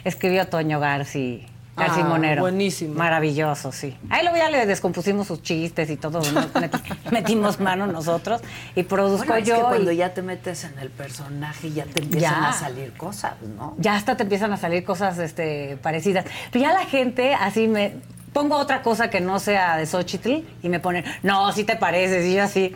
Escribió 0.03 0.47
Toño 0.47 0.79
Garci. 0.79 1.47
Garci 1.79 2.01
Ah, 2.01 2.35
buenísimo. 2.39 2.93
Maravilloso, 2.95 3.71
sí. 3.71 3.97
Ahí 4.09 4.21
luego 4.23 4.37
ya 4.37 4.49
le 4.49 4.65
descompusimos 4.65 5.27
sus 5.27 5.41
chistes 5.41 5.89
y 5.89 5.97
todo. 5.97 6.21
metimos 7.11 7.59
mano 7.59 7.87
nosotros. 7.87 8.41
Y 8.75 8.83
produzco 8.83 9.27
Bueno, 9.27 9.41
es 9.41 9.47
yo. 9.47 9.55
que 9.55 9.61
y 9.61 9.63
cuando 9.63 9.91
ya 9.91 10.13
te 10.13 10.21
metes 10.21 10.63
en 10.63 10.77
el 10.79 10.89
personaje 10.89 11.71
ya 11.71 11.85
te 11.85 12.01
empiezan 12.01 12.41
Ya. 12.41 12.49
a 12.49 12.53
salir 12.53 12.93
cosas, 12.93 13.33
¿no? 13.57 13.75
ya 13.77 13.95
hasta 13.95 14.15
te 14.17 14.23
empiezan 14.23 14.53
a 14.53 14.57
salir 14.57 14.83
cosas 14.83 15.17
este, 15.19 15.77
parecidas. 15.81 16.25
Pero 16.51 16.65
ya 16.65 16.73
la 16.73 16.85
gente 16.85 17.33
así 17.33 17.67
me. 17.67 17.93
Pongo 18.33 18.57
otra 18.57 18.83
cosa 18.83 19.09
que 19.09 19.21
no 19.21 19.39
sea 19.39 19.75
de 19.77 19.87
Xochitl 19.87 20.43
y 20.61 20.69
me 20.69 20.79
ponen, 20.79 21.03
no, 21.23 21.51
sí 21.51 21.63
te 21.63 21.75
pareces, 21.75 22.25
y 22.27 22.35
yo 22.35 22.43
así. 22.43 22.75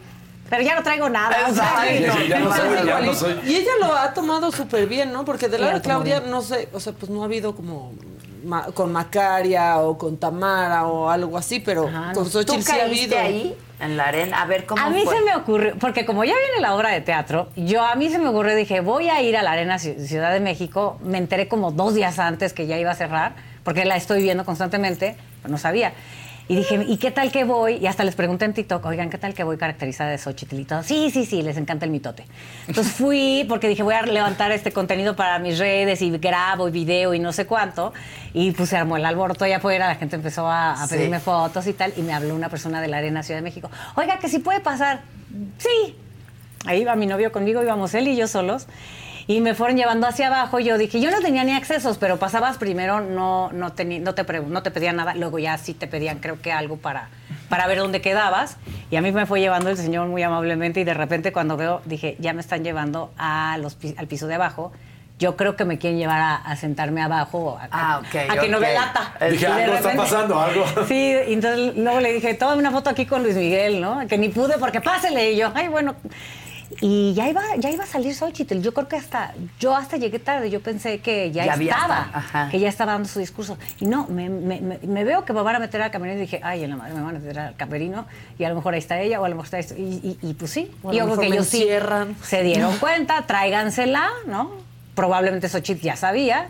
Pero 0.49 0.63
ya 0.63 0.75
no 0.75 0.81
traigo 0.84 1.09
nada. 1.09 1.47
o 1.49 1.53
sea, 1.53 1.85
Exacto. 1.93 2.19
Sí, 2.23 2.27
ya 2.27 2.39
no 2.39 2.49
No, 2.49 2.55
soy, 2.55 2.73
ya 2.75 2.81
igual, 2.84 3.05
no 3.05 3.11
y- 3.11 3.15
soy. 3.15 3.39
Y 3.45 3.55
ella 3.57 3.71
lo 3.80 3.95
ha 3.95 4.13
tomado 4.13 4.51
súper 4.51 4.88
bien, 4.88 5.13
¿no? 5.13 5.25
Porque 5.25 5.47
de 5.49 5.59
la 5.59 5.73
de 5.75 5.81
Claudia, 5.81 6.19
bien. 6.21 6.31
no 6.31 6.41
sé, 6.41 6.69
o 6.73 6.80
sea, 6.80 6.93
pues 6.93 7.11
no 7.11 7.21
ha 7.21 7.25
habido 7.25 7.55
como 7.55 7.93
ma- 8.44 8.68
con 8.74 8.91
Macaria 8.91 9.80
o 9.80 9.98
con 9.98 10.18
Tamara 10.18 10.86
o 10.88 11.10
algo 11.10 11.38
así, 11.38 11.60
pero 11.60 11.88
Ajá, 11.88 12.11
con. 12.14 12.30
Xochitl 12.30 12.56
¿Tú 12.56 12.61
sí 12.61 12.72
ha 12.80 12.84
habido. 12.86 13.18
ahí 13.18 13.56
en 13.80 13.98
la 13.98 14.06
arena? 14.06 14.41
A 14.41 14.45
ver, 14.45 14.65
¿cómo 14.65 14.82
A 14.82 14.90
mí 14.90 15.02
fue? 15.03 15.18
se 15.18 15.22
me 15.24 15.36
ocurrió, 15.36 15.76
porque 15.80 16.06
como 16.06 16.24
ya 16.24 16.34
viene 16.38 16.61
la 16.61 16.76
obra 16.76 16.90
de 16.90 17.02
teatro, 17.02 17.49
yo 17.56 17.84
a 17.84 17.95
mí 17.95 18.10
se 18.10 18.20
me 18.20 18.28
ocurrió, 18.30 18.56
dije, 18.56 18.80
voy 18.82 19.10
a 19.10 19.22
ir 19.22 19.36
a 19.38 19.44
la 19.44 19.52
Arena 19.53 19.76
Ci- 19.76 19.98
Ciudad 20.06 20.32
de 20.32 20.40
México. 20.40 20.98
Me 21.03 21.18
enteré 21.18 21.48
como 21.48 21.72
dos 21.72 21.94
días 21.94 22.20
antes 22.20 22.53
que 22.53 22.68
ya 22.68 22.78
iba 22.78 22.91
a 22.91 22.95
cerrar, 22.95 23.34
porque 23.64 23.86
la 23.86 23.95
estoy 23.95 24.22
viendo 24.24 24.45
constantemente, 24.45 25.15
pero 25.41 25.52
no 25.52 25.57
sabía. 25.57 25.94
Y 26.49 26.56
dije, 26.57 26.86
¿y 26.88 26.98
qué 26.98 27.10
tal 27.10 27.32
que 27.32 27.45
voy? 27.45 27.76
Y 27.78 27.88
hasta 27.88 28.03
les 28.03 28.15
pregunté 28.15 28.44
en 28.44 28.53
TikTok, 28.53 28.86
oigan, 28.86 29.10
¿qué 29.10 29.18
tal 29.18 29.34
que 29.34 29.44
voy 29.45 29.56
caracterizada 29.57 30.10
de 30.11 30.18
Xochitl 30.18 30.60
y 30.60 30.65
todo? 30.65 30.84
Sí, 30.84 31.10
sí, 31.10 31.26
sí, 31.26 31.41
les 31.41 31.56
encanta 31.56 31.86
el 31.86 31.91
mitote. 31.91 32.26
Entonces 32.68 32.91
fui 32.98 33.45
porque 33.48 33.70
dije, 33.70 33.82
voy 33.82 33.94
a 33.94 34.02
levantar 34.02 34.52
este 34.52 34.72
contenido 34.74 35.15
para 35.15 35.40
mis 35.40 35.57
redes 35.57 36.02
y 36.02 36.10
grabo 36.18 36.68
y 36.68 36.72
video 36.72 37.14
y 37.14 37.20
no 37.20 37.32
sé 37.32 37.45
cuánto. 37.45 37.94
Y 38.34 38.52
pues 38.52 38.70
se 38.70 38.78
armó 38.78 38.98
el 38.98 39.06
alboroto 39.06 39.45
allá 39.45 39.57
afuera, 39.57 39.88
la 39.88 39.95
gente 39.95 40.18
empezó 40.18 40.48
a, 40.48 40.74
a 40.74 40.88
Sí. 40.88 40.95
pedirme 40.95 41.20
fotos 41.22 41.65
y 41.68 41.74
tal. 41.74 41.94
Y 41.95 42.02
me 42.02 42.14
habló 42.14 42.36
una 42.36 42.49
persona 42.49 42.82
de 42.82 42.90
la 42.90 42.98
Arena 42.98 43.24
Ciudad 43.24 43.38
de 43.40 43.44
México, 43.44 43.72
oiga, 43.95 44.20
que 44.20 44.28
si 44.28 44.40
puede 44.40 44.60
pasar. 44.60 45.02
Sí. 45.57 45.95
Ahí 46.65 46.82
iba 46.82 46.94
mi 46.95 47.06
novio 47.06 47.32
conmigo, 47.32 47.64
íbamos 47.64 47.94
él 47.94 48.07
y 48.10 48.15
yo 48.18 48.28
solos. 48.28 48.68
Y 49.28 49.40
me 49.41 49.54
fueron 49.56 49.78
llevando 49.78 50.06
hacia 50.08 50.28
abajo. 50.28 50.60
y 50.60 50.66
Yo 50.66 50.78
dije, 50.78 51.00
yo 51.00 51.10
no 51.10 51.20
tenía 51.22 51.44
ni 51.44 51.54
accesos, 51.54 51.98
pero 51.98 52.18
pasabas 52.18 52.58
primero, 52.58 53.00
no, 53.02 53.52
no, 53.54 53.74
teni- 53.74 54.02
no, 54.02 54.14
te, 54.16 54.24
no 54.41 54.64
te 54.64 54.72
pedían 54.72 54.98
nada. 54.98 55.16
Luego 55.16 55.40
ya 55.40 55.58
sí 55.58 55.74
te 55.74 55.88
pedían, 55.88 56.20
creo 56.20 56.41
que 56.41 56.52
algo 56.52 56.78
para, 56.78 57.08
para 57.50 57.66
ver 57.68 57.78
dónde 57.78 58.02
quedabas. 58.02 58.58
Y 58.91 58.98
a 58.98 59.02
mí 59.02 59.12
me 59.12 59.26
fue 59.26 59.40
llevando 59.40 59.70
el 59.70 59.78
señor 59.78 60.08
muy 60.08 60.24
amablemente. 60.24 60.82
Y 60.82 60.84
de 60.84 60.94
repente, 60.94 61.32
cuando 61.32 61.56
veo, 61.56 61.82
dije, 61.86 62.18
ya 62.20 62.34
me 62.34 62.41
están 62.41 62.64
llevando 62.64 63.14
a 63.18 63.58
los, 63.60 63.78
al 63.98 64.08
piso 64.08 64.28
de 64.28 64.36
abajo. 64.36 64.74
Yo 65.20 65.38
creo 65.38 65.56
que 65.56 65.64
me 65.64 65.78
quieren 65.78 66.00
llevar 66.00 66.20
a, 66.20 66.36
a 66.36 66.56
sentarme 66.58 67.02
abajo, 67.02 67.58
a, 67.62 67.68
Ah, 67.72 68.00
ok, 68.00 68.16
a 68.30 68.41
que 68.41 68.50
no 68.50 68.60
me 68.60 68.74
lata. 68.74 69.14
Dije, 69.30 69.45
algo 69.48 69.60
está 69.76 69.90
repente- 69.91 69.98
pasando, 69.98 70.40
algo. 70.40 70.66
Sí, 70.88 71.14
entonces 71.28 71.78
luego 71.78 72.00
le 72.02 72.12
dije, 72.14 72.34
toma 72.34 72.56
una 72.56 72.72
foto 72.72 72.90
aquí 72.90 73.06
con 73.06 73.24
Luis 73.24 73.36
Miguel, 73.36 73.80
¿no? 73.80 74.06
Que 74.08 74.18
ni 74.18 74.30
pude 74.30 74.58
porque 74.58 74.82
pásele. 74.82 75.32
Y 75.32 75.38
yo, 75.38 75.52
ay, 75.56 75.70
bueno. 75.70 75.95
Y 76.82 77.14
ya 77.14 77.28
iba, 77.30 77.41
ya 77.58 77.70
iba 77.70 77.84
a 77.84 77.88
salir 77.88 78.16
Xochitl. 78.16 78.60
Yo 78.62 78.74
creo 78.74 78.88
que 78.88 78.95
hasta, 78.95 79.34
yo 79.60 79.76
hasta 79.76 79.98
llegué 79.98 80.20
tarde. 80.20 80.50
Yo 80.50 80.62
pensé 80.62 81.00
que 81.00 81.32
ya, 81.32 81.45
estaba, 81.72 82.50
que 82.52 82.60
ya 82.60 82.70
estaba 82.70 82.94
dando 82.94 83.08
su 83.08 83.20
discurso. 83.20 83.58
Y 83.80 83.86
no, 83.86 84.08
me, 84.08 84.30
me- 84.30 84.62
me- 84.62 84.80
me 84.82 85.04
veo 85.04 85.26
que 85.26 85.34
me 85.34 85.41
van 85.41 85.56
a 85.56 85.60
meter 85.60 85.82
al 85.82 85.91
camerino 85.91 86.18
y 86.20 86.22
dije, 86.22 86.40
ay, 86.44 86.64
en 86.64 86.72
la 86.72 86.76
madre 86.76 86.94
me 86.94 87.02
van 87.02 87.16
a 87.16 87.20
meter 87.20 87.40
al 87.40 87.56
camerino 87.56 88.06
y 88.38 88.44
a 88.44 88.50
lo 88.50 88.56
mejor 88.56 88.74
ahí 88.74 88.80
está 88.80 89.00
ella 89.00 89.20
o 89.22 89.26
a 89.26 89.30
lo 89.30 89.36
mejor 89.36 89.45
está 89.45 89.60
esto. 89.60 89.76
Y, 89.78 89.82
y- 89.82 90.18
y, 90.22 90.34
pues 90.34 90.52
sí, 90.52 90.72
O 90.84 90.90
a 90.90 90.94
yo 90.94 91.06
creo 91.06 91.18
que 91.20 91.28
ellos 91.28 91.48
sí 91.48 91.60
se 92.24 92.44
dieron 92.44 92.78
cuenta, 92.78 93.22
tráigansela, 93.28 94.10
¿no? 94.28 94.52
Probablemente 94.95 95.50
Xochitl 95.50 95.82
ya 95.84 95.95
sabía. 95.95 96.50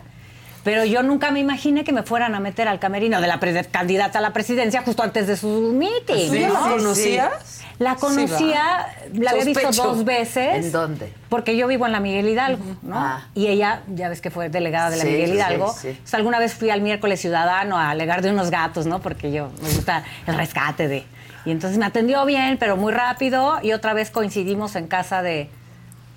Pero 0.64 0.84
yo 0.86 1.02
nunca 1.02 1.30
me 1.30 1.40
imaginé 1.40 1.84
que 1.84 1.92
me 1.92 2.02
fueran 2.04 2.34
a 2.34 2.40
meter 2.40 2.68
al 2.68 2.78
camerino 2.78 3.20
de 3.20 3.26
la 3.26 3.38
candidata 3.70 4.18
a 4.18 4.22
la 4.22 4.32
presidencia 4.32 4.80
justo 4.82 5.02
antes 5.02 5.26
de 5.26 5.36
su 5.36 5.74
meeting. 5.74 6.30
¿Sí? 6.30 6.38
¿no? 6.46 6.54
¿La 6.54 6.60
conocías? 6.76 7.60
La 7.78 7.94
Sí, 7.94 8.00
conocía, 8.00 8.86
la 9.14 9.30
había 9.32 9.44
visto 9.44 9.70
dos 9.72 10.04
veces. 10.04 10.64
¿En 10.66 10.72
dónde? 10.72 11.12
Porque 11.28 11.56
yo 11.56 11.66
vivo 11.66 11.86
en 11.86 11.92
la 11.92 11.98
Miguel 12.00 12.28
Hidalgo, 12.28 12.64
¿no? 12.82 12.96
Ah. 12.96 13.26
Y 13.34 13.48
ella, 13.48 13.82
ya 13.92 14.08
ves 14.08 14.20
que 14.20 14.30
fue 14.30 14.48
delegada 14.48 14.90
de 14.90 14.96
la 14.98 15.02
Sí, 15.02 15.10
Miguel 15.10 15.30
sí, 15.30 15.34
Hidalgo. 15.36 15.72
sí. 15.72 15.88
Entonces, 15.88 16.14
alguna 16.14 16.38
vez 16.38 16.54
fui 16.54 16.70
al 16.70 16.80
miércoles 16.82 17.20
ciudadano 17.20 17.76
a 17.76 17.90
alegar 17.90 18.22
de 18.22 18.30
unos 18.30 18.50
gatos, 18.50 18.86
¿no? 18.86 19.00
Porque 19.00 19.32
yo 19.32 19.50
me 19.62 19.70
gusta 19.70 20.04
el 20.26 20.36
rescate 20.36 20.86
de. 20.86 21.04
Y 21.44 21.50
entonces 21.50 21.76
me 21.78 21.84
atendió 21.84 22.24
bien, 22.24 22.56
pero 22.58 22.76
muy 22.76 22.92
rápido. 22.92 23.58
Y 23.62 23.72
otra 23.72 23.92
vez 23.92 24.10
coincidimos 24.10 24.76
en 24.76 24.86
casa 24.86 25.22
de, 25.22 25.50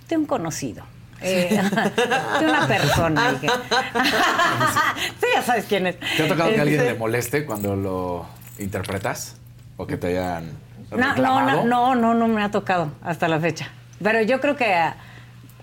de 0.09 0.17
un 0.17 0.25
conocido. 0.25 0.83
Eh, 1.21 1.59
de 2.39 2.45
una 2.45 2.67
persona. 2.67 3.35
que- 3.41 3.47
sí, 5.19 5.25
ya 5.35 5.41
sabes 5.41 5.65
quién 5.65 5.87
es. 5.87 5.95
¿Te 5.99 6.23
ha 6.23 6.27
tocado 6.27 6.53
que 6.53 6.61
alguien 6.61 6.85
le 6.85 6.93
moleste 6.93 7.45
cuando 7.45 7.75
lo 7.75 8.25
interpretas? 8.59 9.35
¿O 9.77 9.85
que 9.87 9.97
te 9.97 10.07
hayan 10.07 10.51
No, 10.91 11.15
no, 11.15 11.41
no, 11.41 11.63
no, 11.65 11.95
no, 11.95 12.13
no 12.13 12.27
me 12.27 12.43
ha 12.43 12.51
tocado 12.51 12.89
hasta 13.03 13.27
la 13.27 13.39
fecha. 13.39 13.69
Pero 14.01 14.21
yo 14.21 14.39
creo 14.39 14.55
que 14.55 14.73
a, 14.73 14.95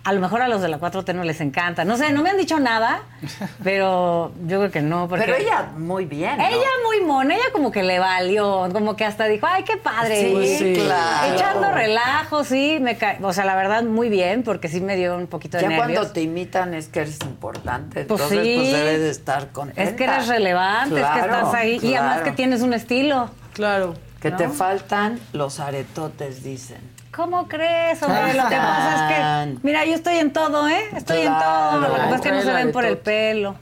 a 0.02 0.12
lo 0.12 0.20
mejor 0.20 0.42
a 0.42 0.48
los 0.48 0.60
de 0.60 0.68
la 0.68 0.78
4T 0.78 1.14
no 1.14 1.24
les 1.24 1.40
encanta. 1.40 1.84
No 1.86 1.96
sé, 1.96 2.12
no 2.12 2.20
me 2.22 2.28
han 2.30 2.36
dicho 2.36 2.60
nada, 2.60 3.00
pero 3.64 4.32
yo 4.46 4.58
creo 4.58 4.70
que 4.70 4.82
no. 4.82 5.08
Porque 5.08 5.24
Pero 5.24 5.36
ella 5.38 5.68
muy 5.78 6.04
bien. 6.04 6.36
¿no? 6.36 6.44
Ella 6.46 6.68
muy 6.84 7.00
mona, 7.06 7.34
ella 7.36 7.44
como 7.52 7.70
que 7.72 7.82
le 7.82 7.98
valió, 7.98 8.68
como 8.72 8.96
que 8.96 9.04
hasta 9.06 9.24
dijo, 9.26 9.46
ay, 9.46 9.62
qué 9.64 9.76
padre. 9.78 10.56
Sí, 10.58 10.74
claro. 10.74 11.34
Echando 11.34 11.70
relajo, 11.72 12.44
sí, 12.44 12.78
me 12.82 12.96
ca- 12.98 13.16
o 13.22 13.32
sea, 13.32 13.44
la 13.46 13.54
verdad, 13.56 13.82
muy 13.84 14.10
bien, 14.10 14.42
porque 14.42 14.68
sí 14.68 14.80
me 14.82 14.96
dio 14.96 15.16
un 15.16 15.26
poquito 15.26 15.56
de 15.56 15.62
Ya 15.62 15.68
nervios. 15.70 15.92
cuando 16.00 16.12
te 16.12 16.20
imitan 16.22 16.74
es 16.74 16.88
que 16.88 17.00
eres 17.00 17.18
importante, 17.22 18.04
Pues 18.04 18.20
entonces 18.20 18.44
sí. 18.44 18.54
pues 18.58 18.72
debes 18.72 19.00
de 19.00 19.10
estar 19.10 19.52
contenta. 19.52 19.82
Es 19.82 19.92
que 19.96 20.04
eres 20.04 20.28
relevante, 20.28 21.00
es 21.00 21.06
que 21.06 21.12
Claro, 21.20 21.34
estás 21.34 21.54
ahí. 21.54 21.78
Y 21.82 21.94
además 21.94 22.16
claro. 22.16 22.24
que 22.24 22.32
tienes 22.32 22.60
un 22.62 22.74
estilo. 22.74 23.30
Claro. 23.54 23.94
Que 24.24 24.30
¿no? 24.30 24.36
te 24.38 24.48
faltan 24.48 25.20
los 25.34 25.60
aretotes, 25.60 26.42
dicen. 26.42 26.78
¿Cómo 27.14 27.46
crees, 27.46 28.02
hombre? 28.02 28.32
Lo 28.32 28.48
que 28.48 28.56
pasa 28.56 28.94
es 28.94 29.52
que, 29.52 29.58
mira, 29.62 29.84
yo 29.84 29.92
estoy 29.94 30.16
en 30.16 30.32
todo, 30.32 30.66
¿eh? 30.66 30.88
Estoy 30.96 31.18
en 31.26 31.38
todo. 31.38 31.78
Lo 31.80 31.86
que 31.88 32.00
pasa 32.00 32.14
es 32.14 32.20
que 32.22 32.32
no 32.32 32.40
se 32.40 32.52
ven 32.54 32.72
por 32.72 32.86
el 32.86 32.96
pelo. 32.96 33.54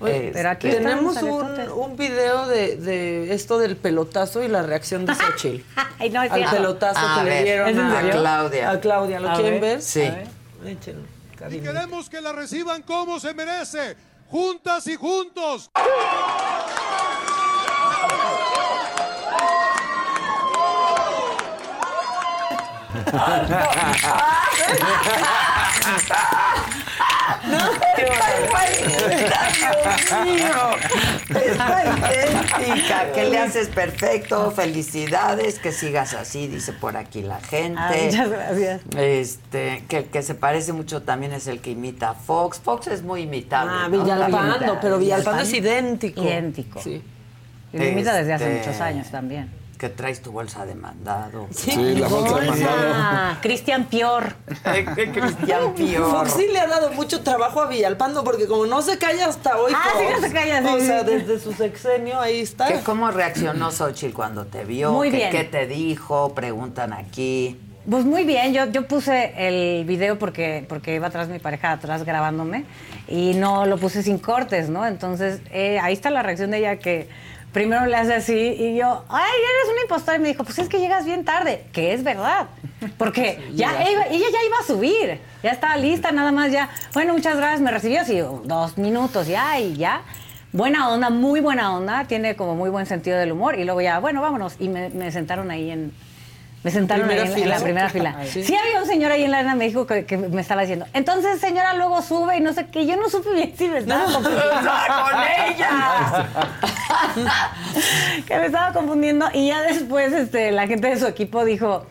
Oye, 0.00 0.30
Pero 0.32 0.48
aquí 0.48 0.70
tenemos 0.70 1.16
están 1.16 1.28
los 1.28 1.76
un, 1.76 1.98
video 1.98 2.46
de, 2.46 2.76
de 2.76 3.34
esto 3.34 3.58
del 3.58 3.76
pelotazo 3.76 4.42
y 4.42 4.48
la 4.48 4.62
reacción 4.62 5.04
de 5.04 5.14
Xochitl. 5.14 5.62
Ay, 5.98 6.08
no, 6.08 6.22
es 6.22 6.32
Al 6.32 6.38
cierto. 6.38 6.56
pelotazo 6.56 6.98
A 7.06 7.18
que 7.22 7.28
le 7.28 7.44
dieron 7.44 7.68
¿es 7.68 7.76
en 7.76 7.80
a? 7.82 8.10
Claudia. 8.10 8.70
A 8.70 8.80
Claudia, 8.80 9.20
¿lo 9.20 9.30
A 9.30 9.34
quieren 9.34 9.60
ver. 9.60 9.72
ver? 9.74 9.82
Sí. 9.82 10.02
A 10.06 10.10
ver, 10.12 10.26
échenlo, 10.64 11.02
Y 11.50 11.60
queremos 11.60 12.08
que 12.08 12.22
la 12.22 12.32
reciban 12.32 12.80
como 12.80 13.20
se 13.20 13.34
merece, 13.34 13.98
juntas 14.30 14.86
y 14.86 14.96
juntos. 14.96 15.70
Dios 29.56 30.24
mío, 30.24 30.54
está 31.28 31.84
idéntica. 31.84 33.12
Que 33.12 33.24
le 33.30 33.38
haces 33.38 33.68
perfecto, 33.68 34.50
felicidades, 34.50 35.58
que 35.58 35.72
sigas 35.72 36.14
así, 36.14 36.46
dice 36.46 36.72
por 36.72 36.96
aquí 36.96 37.22
la 37.22 37.40
gente. 37.40 37.80
Ay, 37.80 38.06
muchas 38.06 38.28
gracias. 38.30 38.80
Este, 38.96 39.84
que 39.88 39.98
el 39.98 40.04
que 40.06 40.22
se 40.22 40.34
parece 40.34 40.72
mucho 40.72 41.02
también 41.02 41.32
es 41.32 41.46
el 41.46 41.60
que 41.60 41.70
imita 41.70 42.10
a 42.10 42.14
Fox. 42.14 42.60
Fox 42.60 42.88
es 42.88 43.02
muy 43.02 43.22
imitable. 43.22 43.72
Ah, 43.74 43.88
¿no? 43.88 44.02
Villalpando, 44.02 44.78
pero 44.80 44.98
Villalpando 44.98 45.42
es 45.42 45.52
idéntico. 45.52 46.22
Idéntico. 46.22 46.80
Sí. 46.80 47.02
Y 47.72 47.78
lo 47.78 47.84
imita 47.86 48.14
desde 48.14 48.32
hace 48.32 48.56
Este, 48.56 48.68
muchos 48.68 48.80
años 48.80 49.10
también. 49.10 49.59
Que 49.80 49.88
traes 49.88 50.20
tu 50.20 50.30
bolsa 50.30 50.66
de 50.66 50.74
mandado. 50.74 51.46
Sí, 51.50 51.94
la 51.94 52.06
bolsa 52.06 52.38
de 52.38 52.50
mandado. 52.50 52.92
Ah, 52.92 53.38
Cristian 53.40 53.86
Pior. 53.86 54.34
Cristian 54.62 55.72
Pior. 55.74 56.10
Fox 56.10 56.34
sí 56.34 56.48
le 56.52 56.60
ha 56.60 56.66
dado 56.66 56.92
mucho 56.92 57.22
trabajo 57.22 57.62
a 57.62 57.66
Villalpando 57.66 58.22
porque 58.22 58.46
como 58.46 58.66
no 58.66 58.82
se 58.82 58.98
calla 58.98 59.24
hasta 59.28 59.56
hoy. 59.56 59.72
Ah, 59.74 59.88
sí, 59.96 60.04
no 60.12 60.20
se 60.20 60.34
calla, 60.34 60.60
sí, 60.60 60.68
O 60.68 60.80
sea, 60.80 61.02
desde 61.02 61.40
su 61.40 61.54
sexenio 61.54 62.20
ahí 62.20 62.40
está. 62.40 62.68
¿Qué, 62.68 62.80
¿Cómo 62.80 63.10
reaccionó 63.10 63.70
Xochitl 63.70 64.12
cuando 64.12 64.44
te 64.44 64.66
vio? 64.66 64.92
Muy 64.92 65.10
¿Qué, 65.10 65.16
bien. 65.16 65.30
¿Qué 65.30 65.44
te 65.44 65.66
dijo? 65.66 66.34
Preguntan 66.34 66.92
aquí. 66.92 67.58
Pues 67.88 68.04
muy 68.04 68.24
bien, 68.24 68.52
yo, 68.52 68.66
yo 68.66 68.86
puse 68.86 69.32
el 69.38 69.86
video 69.86 70.18
porque, 70.18 70.66
porque 70.68 70.94
iba 70.94 71.06
atrás 71.06 71.28
mi 71.28 71.38
pareja 71.38 71.72
atrás 71.72 72.04
grabándome 72.04 72.66
y 73.08 73.32
no 73.32 73.64
lo 73.64 73.78
puse 73.78 74.02
sin 74.02 74.18
cortes, 74.18 74.68
¿no? 74.68 74.86
Entonces 74.86 75.40
eh, 75.50 75.78
ahí 75.80 75.94
está 75.94 76.10
la 76.10 76.22
reacción 76.22 76.50
de 76.50 76.58
ella 76.58 76.76
que 76.76 77.08
primero 77.52 77.86
le 77.86 77.96
hace 77.96 78.14
así 78.14 78.56
y 78.58 78.76
yo, 78.76 79.04
ay, 79.08 79.32
eres 79.32 79.72
una 79.72 79.82
impostora 79.82 80.16
y 80.16 80.20
me 80.20 80.28
dijo, 80.28 80.44
pues 80.44 80.58
es 80.58 80.68
que 80.68 80.78
llegas 80.78 81.04
bien 81.04 81.24
tarde, 81.24 81.64
que 81.72 81.92
es 81.92 82.04
verdad, 82.04 82.48
porque 82.96 83.40
ya 83.52 83.72
ya. 83.72 83.82
ella, 83.82 84.06
ella 84.10 84.26
ya 84.32 84.44
iba 84.44 84.56
a 84.58 84.66
subir, 84.66 85.20
ya 85.42 85.50
estaba 85.50 85.76
lista, 85.76 86.12
nada 86.12 86.32
más 86.32 86.52
ya, 86.52 86.70
bueno, 86.94 87.12
muchas 87.12 87.36
gracias, 87.36 87.60
me 87.60 87.70
recibió 87.70 88.00
así 88.00 88.18
dos 88.18 88.78
minutos 88.78 89.26
ya 89.26 89.58
y 89.58 89.76
ya. 89.76 90.02
Buena 90.52 90.88
onda, 90.88 91.10
muy 91.10 91.38
buena 91.40 91.76
onda, 91.76 92.06
tiene 92.06 92.34
como 92.34 92.56
muy 92.56 92.70
buen 92.70 92.84
sentido 92.84 93.16
del 93.16 93.30
humor 93.30 93.56
y 93.56 93.64
luego 93.64 93.80
ya, 93.82 94.00
bueno, 94.00 94.20
vámonos. 94.20 94.56
Y 94.58 94.68
me, 94.68 94.88
me 94.88 95.12
sentaron 95.12 95.48
ahí 95.52 95.70
en, 95.70 95.92
me 96.62 96.70
sentaron 96.70 97.08
ahí 97.08 97.16
¿Primera 97.16 97.38
en, 97.38 97.48
la 97.48 97.58
primera 97.58 97.88
fila. 97.88 98.16
Sí. 98.30 98.44
sí. 98.44 98.54
había 98.54 98.80
un 98.82 98.86
señor 98.86 99.10
ahí 99.12 99.24
en 99.24 99.30
la 99.30 99.38
Arena 99.38 99.54
México 99.54 99.86
que, 99.86 100.04
que 100.04 100.18
me 100.18 100.40
estaba 100.42 100.60
diciendo, 100.60 100.86
entonces 100.92 101.40
señora 101.40 101.72
luego 101.74 102.02
sube 102.02 102.36
y 102.36 102.40
no 102.40 102.52
sé 102.52 102.66
qué, 102.66 102.84
yo 102.86 102.96
no 102.96 103.08
supe 103.08 103.32
bien 103.32 103.54
si 103.56 103.68
me 103.68 103.78
estaba 103.78 104.04
confundiendo 104.04 104.44
¡Con 104.50 105.20
ella! 105.48 106.26
que 108.26 108.36
me 108.38 108.46
estaba 108.46 108.72
confundiendo 108.72 109.26
y 109.32 109.48
ya 109.48 109.62
después 109.62 110.12
este, 110.12 110.50
la 110.52 110.66
gente 110.66 110.88
de 110.88 110.98
su 110.98 111.06
equipo 111.06 111.44
dijo, 111.44 111.86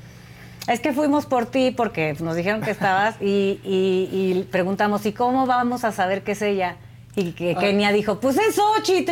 es 0.67 0.79
que 0.79 0.93
fuimos 0.93 1.25
por 1.25 1.45
ti 1.47 1.71
porque 1.71 2.15
nos 2.19 2.35
dijeron 2.35 2.61
que 2.61 2.71
estabas 2.71 3.15
y, 3.19 3.59
y- 3.63 4.09
y 4.11 4.43
preguntamos, 4.51 5.05
¿y 5.05 5.13
cómo 5.13 5.45
vamos 5.47 5.83
a 5.83 5.91
saber 5.91 6.21
que 6.23 6.33
es 6.33 6.41
ella? 6.41 6.75
Y 7.19 7.31
que 7.33 7.55
Kenia 7.55 7.91
dijo, 7.91 8.19
pues 8.19 8.37
es 8.37 8.55
Xochitl. 8.55 9.11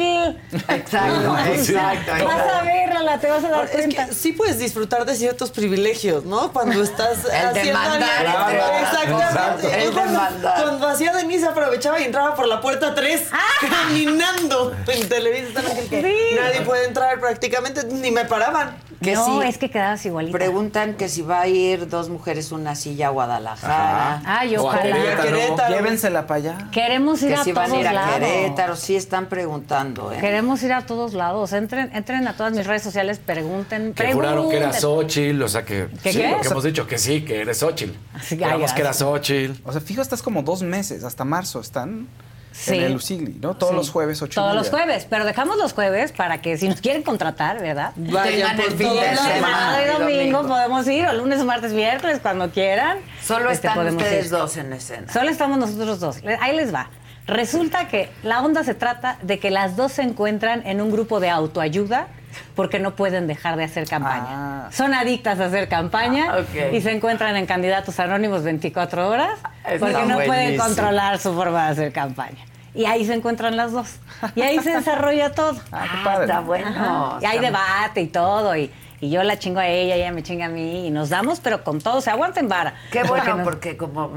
Exacto, 0.70 1.32
O 1.34 1.38
exacto, 1.38 2.26
Vas 2.26 2.54
a 2.54 2.64
verla, 2.64 3.20
te 3.20 3.28
vas 3.30 3.44
a 3.44 3.50
dar 3.50 3.66
Es 3.66 3.72
cuenta. 3.72 4.06
que 4.08 4.14
sí 4.14 4.32
puedes 4.32 4.60
disfrutar 4.60 5.06
de 5.06 5.16
ciertos 5.16 5.52
privilegios, 5.52 6.24
¿no? 6.26 6.52
Cuando 6.54 6.82
estás 6.82 7.26
El 7.26 7.48
haciendo 7.48 7.80
mandar, 7.80 8.26
algo- 8.26 8.50
el 8.50 8.56
de 8.56 8.60
mandar. 8.60 8.82
Exactamente. 8.84 9.68
Exacto. 9.68 9.68
El 9.88 9.92
cuando, 9.92 10.20
cuando 10.64 10.88
hacía 10.88 11.14
Denise 11.14 11.48
aprovechaba 11.48 12.00
y 12.00 12.04
entraba 12.06 12.36
por 12.36 12.48
la 12.48 12.62
puerta 12.62 12.96
3 12.96 13.24
Ah. 13.32 13.38
caminando 13.88 14.74
en 14.88 15.10
Televisa 15.10 15.62
Sí. 15.90 16.14
nadie 16.40 16.62
puede 16.66 16.86
entrar 16.86 17.20
prácticamente, 17.20 17.84
ni 17.86 18.12
me 18.12 18.26
paraban. 18.26 18.76
Que 19.02 19.14
no, 19.14 19.42
sí. 19.42 19.48
es 19.48 19.60
que 19.60 19.70
quedabas 19.70 20.04
igualita. 20.08 20.36
Preguntan 20.36 20.96
que 20.96 21.08
si 21.08 21.22
va 21.22 21.42
a 21.42 21.48
ir 21.48 21.88
dos 21.88 22.10
mujeres 22.10 22.52
una 22.52 22.74
silla 22.74 23.08
a 23.08 23.10
Guadalajara. 23.12 24.24
Ay, 24.26 24.56
O 24.58 24.62
a 24.62 24.64
ojalá. 24.64 24.82
Querétaro. 24.82 25.24
Querétaro. 25.24 25.76
Llévensela 25.76 26.26
para 26.26 26.38
allá. 26.40 26.68
Queremos 26.72 27.22
ir 27.22 27.30
Que 27.30 27.36
a 27.36 27.44
sí 27.44 27.52
van 27.52 27.66
a 27.66 27.68
todos 27.70 27.82
ir 27.82 27.88
a 27.88 27.94
Claro. 27.98 28.26
Querétaro, 28.26 28.76
sí 28.76 28.96
están 28.96 29.28
preguntando, 29.28 30.12
¿eh? 30.12 30.18
Queremos 30.20 30.62
ir 30.64 30.74
a 30.74 30.86
todos 30.86 31.14
lados. 31.14 31.54
Entren, 31.54 31.90
entren 31.94 32.28
a 32.28 32.34
todas 32.36 32.54
mis 32.54 32.66
redes 32.68 32.84
sociales, 32.84 33.20
pregunten. 33.20 33.94
Que 33.94 34.14
juraron 34.14 34.50
que 34.50 34.58
era. 34.58 34.74
Xochitl, 34.74 35.42
o 35.42 35.48
sea 35.48 35.64
que. 35.66 35.88
¿Qué, 36.04 36.12
sí, 36.14 36.20
qué? 36.20 36.30
porque 36.34 36.48
hemos 36.48 36.64
dicho 36.64 36.88
que 36.88 36.98
sí, 36.98 37.24
que 37.26 37.42
eres 37.42 37.58
Xochitl. 37.60 37.94
Así 38.14 38.38
que, 38.38 38.44
Juramos 38.46 38.70
ay, 38.72 38.76
que 38.76 38.82
era. 38.82 38.94
Xochitl. 38.94 39.62
O 39.66 39.72
sea, 39.72 39.82
fijo, 39.82 40.02
estás 40.02 40.22
como 40.22 40.42
dos 40.44 40.62
meses, 40.64 41.04
hasta 41.04 41.24
marzo 41.26 41.60
están 41.60 42.08
Sí. 42.54 42.76
en 42.76 42.84
el 42.86 42.96
Usigli, 42.96 43.38
¿no? 43.40 43.56
Todos 43.56 43.72
Sí. 43.74 43.76
los 43.78 43.90
jueves, 43.92 44.20
ocho 44.24 44.42
Todos 44.42 44.56
los 44.56 44.70
jueves, 44.72 45.06
pero 45.08 45.26
dejamos 45.26 45.58
los 45.58 45.74
jueves 45.74 46.12
para 46.12 46.42
que 46.42 46.58
si 46.58 46.68
nos 46.68 46.82
quieren 46.82 47.04
contratar, 47.04 47.62
¿verdad? 47.62 47.92
Vayan 47.96 48.58
por 48.58 48.66
fin 48.76 48.90
de 48.96 49.16
Sábado 49.16 49.34
semana 49.34 49.78
y 49.80 49.86
y 49.86 50.00
domingo, 50.00 50.48
podemos 50.48 50.88
ir, 50.88 51.06
o 51.06 51.14
lunes, 51.14 51.44
martes, 51.44 51.72
miércoles, 51.74 52.18
cuando 52.20 52.50
quieran. 52.50 52.98
Solo 53.24 53.52
Este, 53.52 53.68
están 53.68 53.88
ustedes 53.96 54.26
ir. 54.26 54.32
dos 54.32 54.58
en 54.58 54.74
escena. 54.74 55.14
Solo 55.14 55.30
estamos 55.30 55.60
nosotros 55.60 56.00
dos. 56.00 56.18
Ahí 56.42 56.56
les 56.56 56.74
va. 56.74 56.90
Resulta 57.28 57.88
que 57.90 58.10
la 58.24 58.42
onda 58.42 58.64
se 58.64 58.74
trata 58.74 59.18
de 59.22 59.38
que 59.40 59.52
las 59.52 59.76
dos 59.76 59.92
se 59.92 60.02
encuentran 60.02 60.66
en 60.66 60.82
un 60.82 60.92
grupo 60.92 61.20
de 61.20 61.30
autoayuda 61.30 62.08
porque 62.56 62.80
no 62.80 62.96
pueden 62.96 63.28
dejar 63.28 63.58
de 63.58 63.66
hacer 63.66 63.88
campaña. 63.88 64.72
Son 64.72 64.94
adictas 64.94 65.40
a 65.40 65.46
hacer 65.46 65.68
campaña 65.68 66.28
Ah, 66.30 66.68
y 66.72 66.82
se 66.82 66.92
encuentran 66.92 67.36
en 67.36 67.46
candidatos 67.46 68.00
anónimos 68.00 68.44
24 68.44 69.10
horas 69.10 69.40
Está 69.66 69.86
porque 69.86 70.06
no 70.06 70.20
pueden 70.20 70.58
controlar 70.58 71.20
su 71.20 71.34
forma 71.34 71.66
de 71.66 71.72
hacer 71.72 71.92
campaña. 71.92 72.46
Y 72.74 72.86
ahí 72.86 73.06
se 73.06 73.14
encuentran 73.16 73.58
las 73.58 73.72
dos. 73.72 73.96
Y 74.36 74.42
ahí 74.42 74.60
se 74.60 74.70
desarrolla 74.78 75.32
todo. 75.32 75.60
Ah, 75.72 76.20
está 76.22 76.42
bueno. 76.42 76.68
Ajá. 76.68 77.18
Y 77.22 77.26
hay 77.26 77.40
debate 77.40 78.02
y 78.02 78.08
todo. 78.08 78.56
Y, 78.56 78.72
y 79.00 79.10
yo 79.10 79.22
la 79.24 79.38
chingo 79.40 79.60
a 79.60 79.68
ella, 79.68 79.96
ella 79.96 80.12
me 80.12 80.24
chinga 80.24 80.46
a 80.46 80.50
mí. 80.50 80.88
Y 80.88 80.92
nos 80.92 81.10
damos, 81.10 81.40
pero 81.40 81.64
con 81.64 81.80
todo. 81.82 82.02
Se 82.02 82.10
aguanten 82.10 82.48
vara. 82.48 82.74
Qué 82.92 83.04
bueno, 83.04 83.36
nos- 83.38 83.44
porque 83.48 83.78
como 83.78 84.12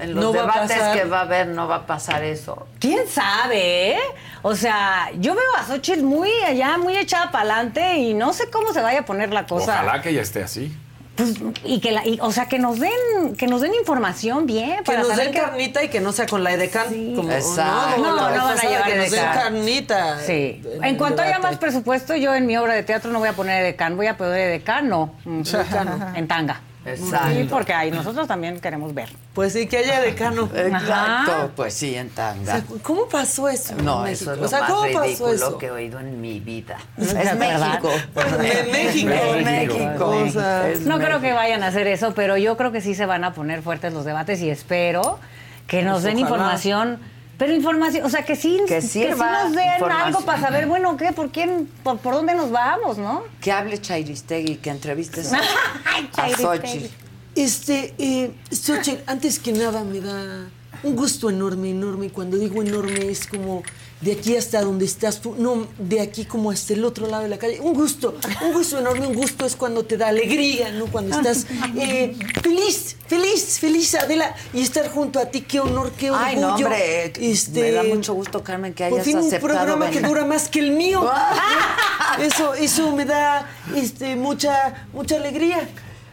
en 0.00 0.14
los 0.14 0.24
No 0.24 0.32
va 0.32 0.40
debates 0.42 0.76
pasar. 0.76 0.96
que 0.98 1.04
va 1.04 1.18
a 1.18 1.22
haber 1.22 1.46
no 1.48 1.68
va 1.68 1.76
a 1.76 1.86
pasar 1.86 2.22
eso. 2.24 2.66
¿Quién 2.80 3.06
sabe? 3.08 3.92
eh? 3.92 3.98
O 4.42 4.54
sea, 4.54 5.10
yo 5.18 5.34
veo 5.34 5.56
a 5.58 5.64
Xochitl 5.64 6.02
muy 6.02 6.30
allá, 6.46 6.78
muy 6.78 6.96
echada 6.96 7.30
para 7.30 7.44
adelante 7.54 7.96
y 7.98 8.14
no 8.14 8.32
sé 8.32 8.50
cómo 8.50 8.72
se 8.72 8.80
vaya 8.80 9.00
a 9.00 9.04
poner 9.04 9.32
la 9.32 9.46
cosa. 9.46 9.74
Ojalá 9.82 10.00
que 10.02 10.12
ya 10.12 10.22
esté 10.22 10.42
así. 10.42 10.76
Pues, 11.18 11.34
y 11.64 11.80
que 11.80 11.90
la, 11.90 12.06
y- 12.06 12.18
o 12.22 12.30
sea, 12.30 12.46
que 12.46 12.58
nos 12.60 12.78
den, 12.78 13.34
que 13.36 13.48
nos 13.48 13.60
den 13.60 13.74
información 13.74 14.46
bien 14.46 14.76
Que 14.78 14.82
para 14.84 14.98
nos 15.00 15.08
saber 15.08 15.32
den 15.32 15.42
carnita 15.42 15.82
y 15.82 15.88
que 15.88 16.00
no 16.00 16.12
sea 16.12 16.26
con 16.26 16.44
la 16.44 16.52
edecán. 16.52 16.86
como, 17.16 17.30
Exacto. 17.32 18.00
No, 18.02 18.14
vez 18.28 18.36
no 18.38 18.44
van 18.44 18.58
a 18.58 18.62
llevar 18.62 18.84
que 18.88 18.96
nos 18.96 19.10
den 19.10 19.24
carnita. 19.24 20.20
Sí. 20.24 20.62
en 20.82 20.96
cuanto 20.96 21.20
haya 21.22 21.40
más 21.40 21.58
presupuesto, 21.58 22.14
yo 22.14 22.34
en 22.34 22.46
mi 22.46 22.56
obra 22.56 22.74
de 22.74 22.84
teatro 22.84 23.10
no 23.10 23.18
voy 23.18 23.28
a 23.28 23.32
poner 23.32 23.62
edecán, 23.64 23.96
voy 23.96 24.06
a 24.06 24.16
poner 24.16 24.38
edecán, 24.48 24.88
no, 24.88 25.12
decano, 25.24 26.12
en 26.14 26.28
tanga. 26.28 26.60
Exacto. 26.92 27.34
Sí, 27.34 27.46
porque 27.50 27.72
ahí 27.72 27.90
nosotros 27.90 28.26
también 28.28 28.60
queremos 28.60 28.94
ver. 28.94 29.08
Pues 29.34 29.52
sí, 29.52 29.66
que 29.66 29.78
haya 29.78 30.00
decano. 30.00 30.48
Exacto, 30.54 30.84
Ajá. 31.32 31.48
pues 31.54 31.74
sí, 31.74 31.94
en 31.94 32.08
O 32.08 32.10
tanga. 32.10 32.52
sea, 32.52 32.64
¿Cómo 32.82 33.08
pasó 33.08 33.48
eso? 33.48 33.74
No, 33.82 34.06
en 34.06 34.12
eso 34.12 34.32
es 34.32 34.38
lo 34.38 34.44
o 34.46 34.48
sea, 34.48 34.60
más 34.60 34.70
¿cómo 34.70 34.82
pasó 34.82 35.02
ridículo 35.02 35.32
eso? 35.32 35.58
que 35.58 35.66
he 35.66 35.70
oído 35.70 36.00
en 36.00 36.20
mi 36.20 36.40
vida. 36.40 36.78
Es 36.96 37.08
Es 37.08 37.14
verdad. 37.38 37.80
México. 37.80 37.90
En 38.16 38.70
México. 38.72 39.12
Es 39.12 39.44
México. 39.44 40.06
O 40.08 40.28
sea, 40.30 40.68
Es 40.68 40.80
No 40.80 40.98
creo 40.98 41.20
que 41.20 41.32
vayan 41.32 41.62
a 41.62 41.68
hacer 41.68 41.86
eso, 41.86 42.12
pero 42.14 42.36
yo 42.36 42.56
creo 42.56 42.72
que 42.72 42.80
sí 42.80 42.94
se 42.94 43.06
van 43.06 43.24
a 43.24 43.32
poner 43.34 43.62
fuertes 43.62 43.92
los 43.92 44.04
debates 44.04 44.40
y 44.40 44.50
espero 44.50 45.18
que 45.66 45.82
nos 45.82 46.02
Pues 46.02 46.04
den 46.04 46.16
ojalá. 46.16 46.30
información. 46.30 46.98
Pero 47.38 47.54
información, 47.54 48.04
o 48.04 48.10
sea, 48.10 48.24
que 48.24 48.34
sí, 48.34 48.60
Que 48.66 48.82
sí 48.82 48.88
sirva 49.04 49.44
nos 49.44 49.52
den 49.54 49.84
algo 49.84 50.20
para 50.22 50.40
saber, 50.40 50.66
bueno, 50.66 50.96
¿qué? 50.96 51.12
¿Por 51.12 51.30
quién? 51.30 51.68
¿Por, 51.84 51.98
por 51.98 52.14
dónde 52.14 52.34
nos 52.34 52.50
vamos, 52.50 52.98
no? 52.98 53.22
Que 53.40 53.52
hable 53.52 53.80
Chairistegui, 53.80 54.56
que 54.56 54.70
entrevistes 54.70 55.32
Ay, 55.84 56.10
a 56.12 56.16
Chairistegui. 56.16 56.44
Xochitl. 56.44 56.94
Este, 57.36 57.94
eh, 57.98 58.32
Xochitl, 58.50 59.02
antes 59.06 59.38
que 59.38 59.52
nada 59.52 59.84
me 59.84 60.00
da 60.00 60.48
un 60.82 60.96
gusto 60.96 61.30
enorme, 61.30 61.70
enorme. 61.70 62.06
Y 62.06 62.10
cuando 62.10 62.36
digo 62.36 62.60
enorme 62.60 63.08
es 63.08 63.26
como 63.28 63.62
de 64.00 64.12
aquí 64.12 64.36
hasta 64.36 64.62
donde 64.62 64.84
estás 64.84 65.20
tú, 65.20 65.34
no, 65.36 65.66
de 65.78 66.00
aquí 66.00 66.24
como 66.24 66.50
hasta 66.50 66.72
el 66.72 66.84
otro 66.84 67.08
lado 67.08 67.24
de 67.24 67.28
la 67.28 67.38
calle. 67.38 67.60
Un 67.60 67.74
gusto, 67.74 68.14
un 68.44 68.52
gusto 68.52 68.78
enorme, 68.78 69.06
un 69.06 69.14
gusto 69.14 69.44
es 69.44 69.56
cuando 69.56 69.84
te 69.84 69.96
da 69.96 70.08
alegría, 70.08 70.70
¿no? 70.72 70.86
Cuando 70.86 71.16
estás 71.16 71.46
eh, 71.76 72.16
feliz, 72.42 72.96
feliz, 73.06 73.58
feliz, 73.58 73.94
Adela, 73.96 74.34
y 74.52 74.62
estar 74.62 74.88
junto 74.88 75.18
a 75.18 75.26
ti, 75.26 75.40
qué 75.40 75.60
honor, 75.60 75.90
qué 75.92 76.10
orgullo. 76.10 76.26
Ay, 76.26 76.36
no, 76.36 76.54
hombre, 76.54 77.12
Este, 77.20 77.60
me 77.60 77.72
da 77.72 77.82
mucho 77.82 78.14
gusto, 78.14 78.44
Carmen, 78.44 78.72
que 78.72 78.84
por 78.88 79.00
hayas 79.00 79.04
fin 79.04 79.18
un 79.18 79.30
programa 79.40 79.86
que 79.86 79.96
venir. 79.96 80.08
dura 80.08 80.24
más 80.24 80.48
que 80.48 80.60
el 80.60 80.72
mío. 80.72 81.08
Eso, 82.20 82.54
eso 82.54 82.90
me 82.96 83.04
da 83.04 83.48
este, 83.76 84.16
mucha, 84.16 84.86
mucha 84.92 85.16
alegría. 85.16 85.68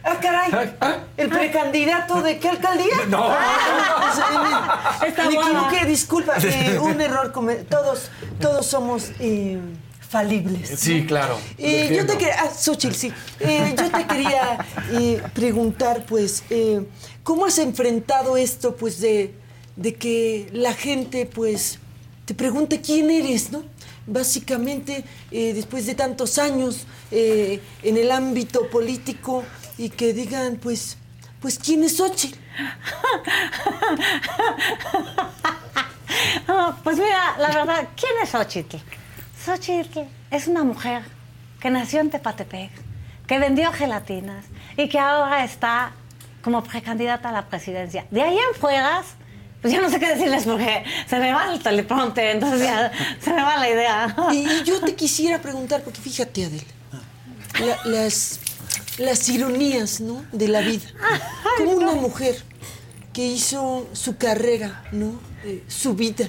Ah, 0.08 0.18
caray. 0.20 0.76
¿El 1.16 1.28
precandidato 1.28 2.22
de 2.22 2.38
qué 2.38 2.48
alcaldía? 2.48 2.94
No. 3.08 3.26
Ah, 3.28 4.98
me- 5.00 5.08
Está 5.08 5.28
me 5.28 5.34
equivoqué, 5.34 5.84
disculpa. 5.86 6.34
eh, 6.42 6.78
un 6.80 7.00
error. 7.00 7.32
Todos, 7.68 8.10
todos 8.40 8.66
somos 8.66 9.10
eh, 9.18 9.58
falibles. 10.08 10.68
Sí, 10.78 11.04
claro. 11.06 11.38
Eh, 11.58 11.92
yo 11.96 12.06
te 12.06 12.16
quería, 12.16 12.36
ah, 12.44 12.50
Xochitl, 12.54 12.94
sí. 12.94 13.12
Eh, 13.40 13.74
yo 13.76 13.90
te 13.90 14.06
quería 14.06 14.58
eh, 14.92 15.22
preguntar, 15.34 16.04
pues, 16.06 16.44
eh, 16.50 16.86
¿cómo 17.24 17.46
has 17.46 17.58
enfrentado 17.58 18.36
esto, 18.36 18.76
pues, 18.76 19.00
de, 19.00 19.34
de 19.74 19.94
que 19.94 20.48
la 20.52 20.72
gente, 20.74 21.26
pues, 21.26 21.78
te 22.26 22.34
pregunte 22.34 22.80
quién 22.80 23.10
eres, 23.10 23.50
¿no? 23.50 23.62
Básicamente, 24.08 25.04
eh, 25.32 25.52
después 25.52 25.84
de 25.86 25.94
tantos 25.96 26.38
años 26.38 26.86
eh, 27.10 27.60
en 27.82 27.96
el 27.96 28.12
ámbito 28.12 28.68
político 28.70 29.42
y 29.78 29.90
que 29.90 30.12
digan, 30.12 30.56
pues, 30.56 30.96
pues, 31.40 31.58
¿quién 31.58 31.84
es 31.84 31.96
Xochitl? 31.96 32.38
Ah, 36.48 36.76
pues 36.84 36.96
mira, 36.98 37.36
la 37.38 37.48
verdad, 37.48 37.88
¿quién 37.96 38.12
es 38.22 38.30
Xochitl? 38.30 38.76
Xochitl 39.44 40.00
es 40.30 40.46
una 40.46 40.64
mujer 40.64 41.02
que 41.60 41.70
nació 41.70 42.00
en 42.00 42.10
Tepatepec, 42.10 42.70
que 43.26 43.38
vendió 43.38 43.72
gelatinas 43.72 44.44
y 44.76 44.88
que 44.88 44.98
ahora 44.98 45.44
está 45.44 45.92
como 46.42 46.62
precandidata 46.62 47.28
a 47.30 47.32
la 47.32 47.46
presidencia. 47.48 48.06
De 48.10 48.22
ahí 48.22 48.38
en 48.38 48.54
fueras, 48.60 49.06
pues 49.60 49.74
yo 49.74 49.82
no 49.82 49.90
sé 49.90 49.98
qué 49.98 50.08
decirles 50.14 50.44
porque 50.44 50.84
se 51.08 51.18
me 51.18 51.32
va 51.32 51.52
el 51.52 51.60
teleprompter, 51.62 52.36
entonces 52.36 52.62
ya 52.62 52.92
se 53.20 53.32
me 53.32 53.42
va 53.42 53.56
la 53.56 53.68
idea. 53.68 54.16
Y, 54.32 54.62
yo 54.64 54.80
te 54.80 54.94
quisiera 54.94 55.40
preguntar, 55.40 55.82
porque 55.82 56.00
fíjate, 56.00 56.44
Adela, 56.46 56.64
la- 57.58 57.90
las, 57.90 58.40
las 58.98 59.28
ironías, 59.28 60.00
¿no? 60.00 60.24
De 60.32 60.48
la 60.48 60.60
vida. 60.60 60.86
Como 61.58 61.72
una 61.72 61.92
mujer 61.92 62.36
que 63.12 63.26
hizo 63.26 63.86
su 63.92 64.16
carrera, 64.16 64.84
¿no? 64.92 65.20
Eh, 65.44 65.62
su 65.68 65.94
vida, 65.94 66.28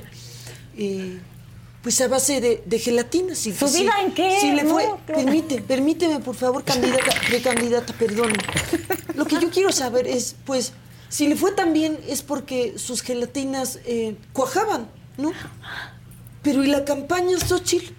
eh, 0.77 1.19
pues 1.81 1.99
a 2.01 2.07
base 2.07 2.39
de, 2.41 2.63
de 2.65 2.79
gelatinas. 2.79 3.45
Y 3.47 3.53
¿Su 3.53 3.67
si- 3.67 3.83
vida 3.83 3.93
en 4.03 4.13
qué? 4.13 4.37
Si 4.39 4.51
le 4.51 4.63
fue, 4.65 4.85
No, 4.85 4.97
claro. 5.05 5.21
permite, 5.23 5.61
permíteme, 5.61 6.19
por 6.19 6.35
favor, 6.35 6.63
candidata, 6.63 7.11
precandidata, 7.27 7.93
perdón. 7.93 8.33
Lo 9.15 9.25
que 9.25 9.39
yo 9.39 9.49
quiero 9.49 9.71
saber 9.71 10.07
es, 10.07 10.35
pues, 10.45 10.73
si 11.09 11.27
le 11.27 11.35
fue 11.35 11.51
tan 11.53 11.73
bien 11.73 11.97
es 12.07 12.21
porque 12.21 12.77
sus 12.77 13.01
gelatinas 13.01 13.79
eh, 13.85 14.15
cuajaban, 14.33 14.89
¿no? 15.17 15.31
Pero 16.43 16.63
¿y 16.63 16.67
la 16.67 16.83
campaña, 16.85 17.37
Xochitl? 17.39 17.93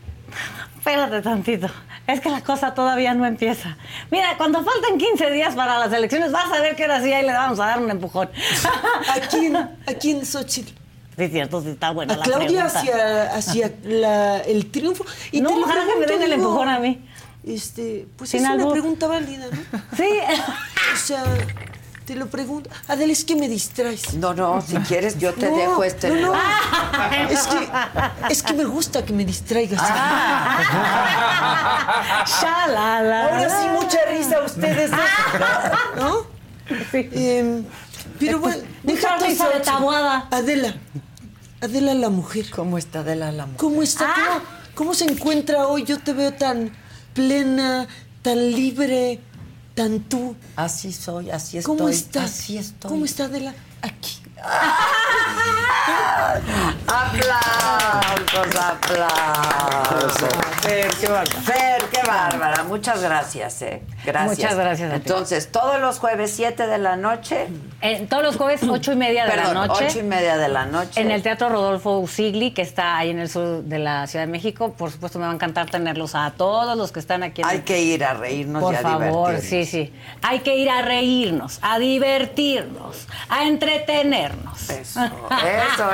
Espérate 0.76 1.20
tantito. 1.22 1.68
Es 2.08 2.20
que 2.20 2.30
la 2.30 2.40
cosa 2.40 2.74
todavía 2.74 3.12
no 3.14 3.24
empieza. 3.26 3.76
Mira, 4.10 4.36
cuando 4.38 4.64
faltan 4.64 4.98
15 4.98 5.30
días 5.30 5.54
para 5.54 5.78
las 5.78 5.92
elecciones, 5.92 6.32
vas 6.32 6.50
a 6.50 6.60
ver 6.60 6.74
que 6.74 6.82
ahora 6.84 7.02
sí 7.02 7.12
ahí 7.12 7.24
le 7.24 7.32
vamos 7.32 7.60
a 7.60 7.66
dar 7.66 7.78
un 7.80 7.90
empujón. 7.90 8.30
¿A 9.14 9.20
quién? 9.28 9.54
¿A 9.56 9.70
quién, 10.00 10.24
Xochitl? 10.24 10.72
Sí, 11.16 11.24
es 11.24 11.30
cierto, 11.32 11.60
sí 11.62 11.68
está 11.68 11.90
buena 11.90 12.14
A 12.14 12.16
la 12.16 12.22
Claudia 12.24 12.46
pregunta. 12.66 12.78
hacia, 12.80 13.34
hacia 13.34 13.72
la- 13.84 14.38
el 14.38 14.70
triunfo. 14.70 15.04
Y 15.32 15.40
No, 15.42 15.50
te 15.50 15.54
ojalá 15.62 15.84
que 15.84 16.00
me 16.00 16.06
den 16.06 16.22
el 16.22 16.32
empujón 16.32 16.68
a 16.68 16.78
mí. 16.78 17.04
Este, 17.44 18.06
pues 18.16 18.30
Sin 18.30 18.44
es 18.44 18.50
una 18.52 18.70
pregunta 18.70 19.06
válida, 19.06 19.46
¿no? 19.50 19.78
Sí. 19.96 20.08
O 20.94 20.96
sea, 20.96 21.24
te 22.08 22.16
lo 22.16 22.26
pregunto. 22.28 22.70
Adela, 22.86 23.12
es 23.12 23.22
que 23.22 23.36
me 23.36 23.50
distraes. 23.50 24.14
No, 24.14 24.32
no, 24.32 24.62
si 24.62 24.78
quieres 24.78 25.18
yo 25.18 25.34
te 25.34 25.50
No, 25.50 25.56
dejo 25.58 25.84
este. 25.84 26.08
No, 26.08 26.32
no. 26.32 26.34
Es 27.28 27.46
que, 27.46 27.68
es 28.30 28.42
que 28.42 28.54
me 28.54 28.64
gusta 28.64 29.04
que 29.04 29.12
me 29.12 29.26
distraigas. 29.26 29.78
Shalala. 32.40 33.24
Ahora 33.24 33.50
sí, 33.50 33.68
mucha 33.74 33.98
risa 34.08 34.42
ustedes. 34.42 34.90
¿No? 35.96 36.26
Sí. 36.90 37.10
Em, 37.12 37.66
pero 38.18 38.38
bueno, 38.38 38.62
déjate 38.84 39.26
risa 39.26 39.50
de 39.50 39.60
tabuada. 39.60 40.28
Adela. 40.30 40.76
Adela 41.60 41.92
la 41.92 42.08
mujer. 42.08 42.48
¿Cómo 42.48 42.78
está 42.78 43.00
Adela 43.00 43.30
la 43.32 43.44
mujer? 43.44 43.58
¿Cómo 43.58 43.82
está? 43.82 44.06
Ah. 44.08 44.14
¿Cómo, 44.16 44.40
cómo 44.74 44.94
se 44.94 45.04
encuentra 45.04 45.66
hoy? 45.66 45.84
Yo 45.84 45.98
te 45.98 46.14
veo 46.14 46.32
tan 46.32 46.72
plena, 47.12 47.86
tan 48.22 48.50
libre, 48.50 49.20
tan 49.78 50.00
tú. 50.00 50.34
Así 50.56 50.92
soy, 50.92 51.30
así 51.30 51.58
estoy. 51.58 51.76
¿Cómo 51.76 51.88
estás? 51.88 52.24
Así 52.24 52.58
estoy. 52.58 52.90
¿Cómo 52.90 53.04
está 53.04 53.26
Adela? 53.26 53.54
Aquí. 53.80 54.20
Aplausos, 56.88 58.56
aplausos. 58.56 60.28
Fer, 60.62 60.90
qué 61.00 61.06
bárbara. 61.08 61.40
Fer, 61.42 61.84
qué 61.90 62.02
bárbara. 62.02 62.64
Muchas 62.64 63.00
gracias, 63.00 63.62
eh. 63.62 63.82
Gracias. 64.08 64.38
Muchas 64.38 64.54
gracias 64.56 64.90
a 64.92 64.94
ti. 64.96 65.02
Entonces, 65.06 65.50
todos 65.52 65.80
los 65.80 65.98
jueves, 65.98 66.32
7 66.34 66.66
de 66.66 66.78
la 66.78 66.96
noche. 66.96 67.46
Eh, 67.80 68.06
todos 68.08 68.22
los 68.22 68.36
jueves, 68.36 68.60
ocho 68.68 68.92
y 68.92 68.96
media 68.96 69.24
de 69.26 69.30
Perdón, 69.32 69.54
la 69.54 69.66
noche. 69.66 69.86
ocho 69.88 69.98
y 70.00 70.02
media 70.02 70.36
de 70.36 70.48
la 70.48 70.66
noche. 70.66 71.00
En 71.00 71.10
el 71.10 71.22
Teatro 71.22 71.48
Rodolfo 71.48 71.98
Usigli, 71.98 72.52
que 72.52 72.62
está 72.62 72.96
ahí 72.98 73.10
en 73.10 73.18
el 73.18 73.28
sur 73.28 73.62
de 73.62 73.78
la 73.78 74.06
Ciudad 74.06 74.24
de 74.26 74.32
México. 74.32 74.72
Por 74.72 74.90
supuesto, 74.90 75.18
me 75.18 75.26
va 75.26 75.30
a 75.30 75.34
encantar 75.34 75.70
tenerlos 75.70 76.14
a 76.14 76.32
todos 76.36 76.76
los 76.76 76.90
que 76.92 77.00
están 77.00 77.22
aquí. 77.22 77.42
En 77.42 77.48
Hay 77.48 77.56
el- 77.58 77.64
que 77.64 77.80
ir 77.82 78.04
a 78.04 78.14
reírnos 78.14 78.62
Por 78.62 78.74
y 78.74 78.76
a 78.76 78.80
favor, 78.80 79.30
divertirnos. 79.30 79.44
sí, 79.44 79.64
sí. 79.66 79.92
Hay 80.22 80.40
que 80.40 80.56
ir 80.56 80.70
a 80.70 80.82
reírnos, 80.82 81.58
a 81.62 81.78
divertirnos, 81.78 83.06
a 83.28 83.44
entretenernos. 83.44 84.70
Eso, 84.70 85.00
eso, 85.00 85.04
eso. 85.04 85.84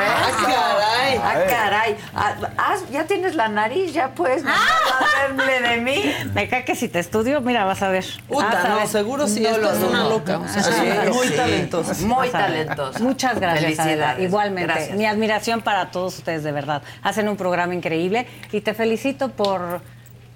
Ah, 1.23 1.35
caray. 1.49 1.97
Ah, 2.15 2.35
ah, 2.59 2.77
ya 2.91 3.05
tienes 3.07 3.35
la 3.35 3.49
nariz, 3.49 3.93
ya 3.93 4.09
puedes 4.15 4.43
hacerle 4.45 5.61
de 5.69 5.77
mí. 5.81 6.03
Me 6.35 6.49
cae 6.49 6.65
que 6.65 6.75
si 6.75 6.89
te 6.89 6.99
estudio, 6.99 7.41
mira, 7.41 7.65
vas 7.65 7.83
a 7.83 7.89
ver. 7.89 8.04
Puta, 8.29 8.45
Vas 8.47 8.65
a 8.65 8.69
no, 8.69 8.77
ver. 8.77 8.89
seguro 8.89 9.27
sí, 9.29 9.45
esta 9.45 9.73
es 9.75 9.83
una 9.83 10.09
loca, 10.09 10.39
o 10.39 10.49
sea, 10.49 10.63
Sí, 10.63 11.11
muy 11.13 11.29
talentosa. 11.31 11.95
Muy 12.07 12.29
talentosa. 12.31 12.99
Muchas 13.01 13.39
gracias, 13.41 13.79
Adela. 13.79 13.85
Felicidades. 13.85 14.25
Igualmente. 14.29 14.73
Gracias. 14.73 14.97
Mi 14.97 15.07
admiración 15.07 15.63
para 15.63 15.91
todos 15.91 16.19
ustedes, 16.19 16.43
de 16.43 16.53
verdad. 16.53 16.83
Hacen 17.03 17.29
un 17.29 17.37
programa 17.37 17.75
increíble 17.75 18.27
y 18.53 18.61
te 18.61 18.75
felicito 18.75 19.31
por, 19.31 19.81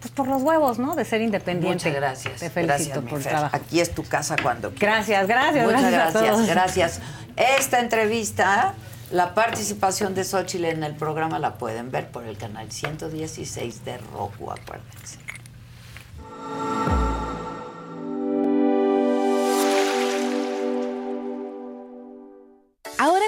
pues, 0.00 0.12
por 0.12 0.28
los 0.28 0.42
huevos, 0.42 0.78
¿no? 0.78 0.94
De 0.94 1.04
ser 1.04 1.20
independiente. 1.22 1.88
Muchas 1.88 1.94
gracias. 1.94 2.40
Te 2.40 2.50
felicito 2.50 3.00
Gracias, 3.00 3.10
por 3.10 3.18
el 3.18 3.24
trabajo. 3.24 3.56
Aquí 3.56 3.80
es 3.80 3.94
tu 3.94 4.04
casa 4.04 4.36
cuando 4.42 4.70
quieras. 4.70 5.06
Gracias, 5.08 5.26
gracias. 5.26 5.64
Muchas 5.66 5.82
gracias, 5.90 5.94
a 5.94 6.10
gracias, 6.20 6.34
todos. 6.34 6.46
gracias. 6.48 7.00
Esta 7.36 7.80
entrevista, 7.80 8.74
la 9.10 9.34
participación 9.34 10.14
de 10.14 10.24
Xochitl 10.24 10.64
en 10.66 10.84
el 10.84 10.94
programa 10.94 11.38
la 11.38 11.54
pueden 11.54 11.90
ver 11.90 12.08
por 12.08 12.24
el 12.24 12.36
canal 12.36 12.70
116 12.70 13.84
de 13.84 13.98
Roku, 13.98 14.50
acuérdense. 14.50 15.18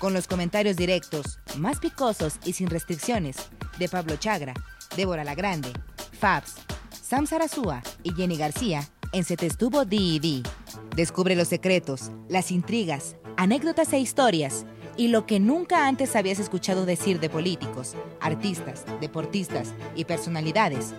con 0.00 0.14
los 0.14 0.26
comentarios 0.26 0.76
directos, 0.76 1.38
más 1.58 1.78
picosos 1.78 2.38
y 2.44 2.54
sin 2.54 2.68
restricciones, 2.68 3.36
de 3.78 3.88
Pablo 3.88 4.16
Chagra, 4.16 4.54
Débora 4.96 5.24
La 5.24 5.34
Grande, 5.34 5.70
Fabs, 6.18 6.54
Sam 6.90 7.26
Sarasúa 7.26 7.82
y 8.02 8.14
Jenny 8.14 8.36
García 8.36 8.88
en 9.12 9.24
Se 9.24 9.36
Te 9.36 9.46
Estuvo 9.46 9.84
D&D. 9.84 10.42
Descubre 10.96 11.36
los 11.36 11.48
secretos, 11.48 12.10
las 12.28 12.50
intrigas, 12.50 13.16
anécdotas 13.36 13.92
e 13.92 13.98
historias 13.98 14.64
y 14.96 15.08
lo 15.08 15.26
que 15.26 15.38
nunca 15.38 15.86
antes 15.86 16.16
habías 16.16 16.38
escuchado 16.38 16.86
decir 16.86 17.20
de 17.20 17.28
políticos, 17.28 17.94
artistas, 18.20 18.86
deportistas 19.00 19.74
y 19.94 20.06
personalidades 20.06 20.94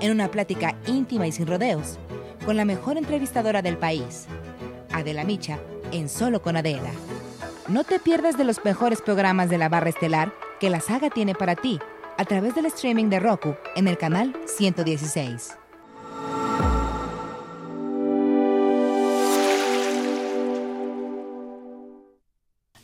en 0.00 0.12
una 0.12 0.30
plática 0.30 0.78
íntima 0.86 1.26
y 1.26 1.32
sin 1.32 1.48
rodeos 1.48 1.98
con 2.44 2.56
la 2.56 2.64
mejor 2.64 2.98
entrevistadora 2.98 3.62
del 3.62 3.78
país, 3.78 4.26
Adela 4.92 5.24
Micha, 5.24 5.58
en 5.90 6.08
Solo 6.08 6.40
con 6.40 6.56
Adela. 6.56 6.92
No 7.68 7.82
te 7.82 7.98
pierdas 7.98 8.36
de 8.36 8.44
los 8.44 8.62
mejores 8.62 9.00
programas 9.00 9.48
de 9.48 9.56
la 9.56 9.70
barra 9.70 9.88
estelar 9.88 10.34
que 10.60 10.68
la 10.68 10.80
saga 10.80 11.08
tiene 11.08 11.34
para 11.34 11.56
ti 11.56 11.80
a 12.18 12.24
través 12.26 12.54
del 12.54 12.66
streaming 12.66 13.08
de 13.08 13.20
Roku 13.20 13.56
en 13.74 13.88
el 13.88 13.96
canal 13.96 14.36
116. 14.46 15.56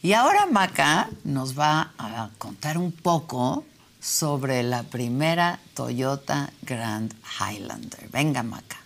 Y 0.03 0.15
ahora 0.15 0.47
Maca 0.47 1.11
nos 1.25 1.59
va 1.59 1.93
a 1.99 2.31
contar 2.39 2.79
un 2.79 2.91
poco 2.91 3.67
sobre 4.01 4.63
la 4.63 4.83
primera 4.85 5.61
Toyota 5.75 6.51
Grand 6.63 7.13
Highlander. 7.39 8.09
Venga, 8.11 8.43
Maca. 8.43 8.80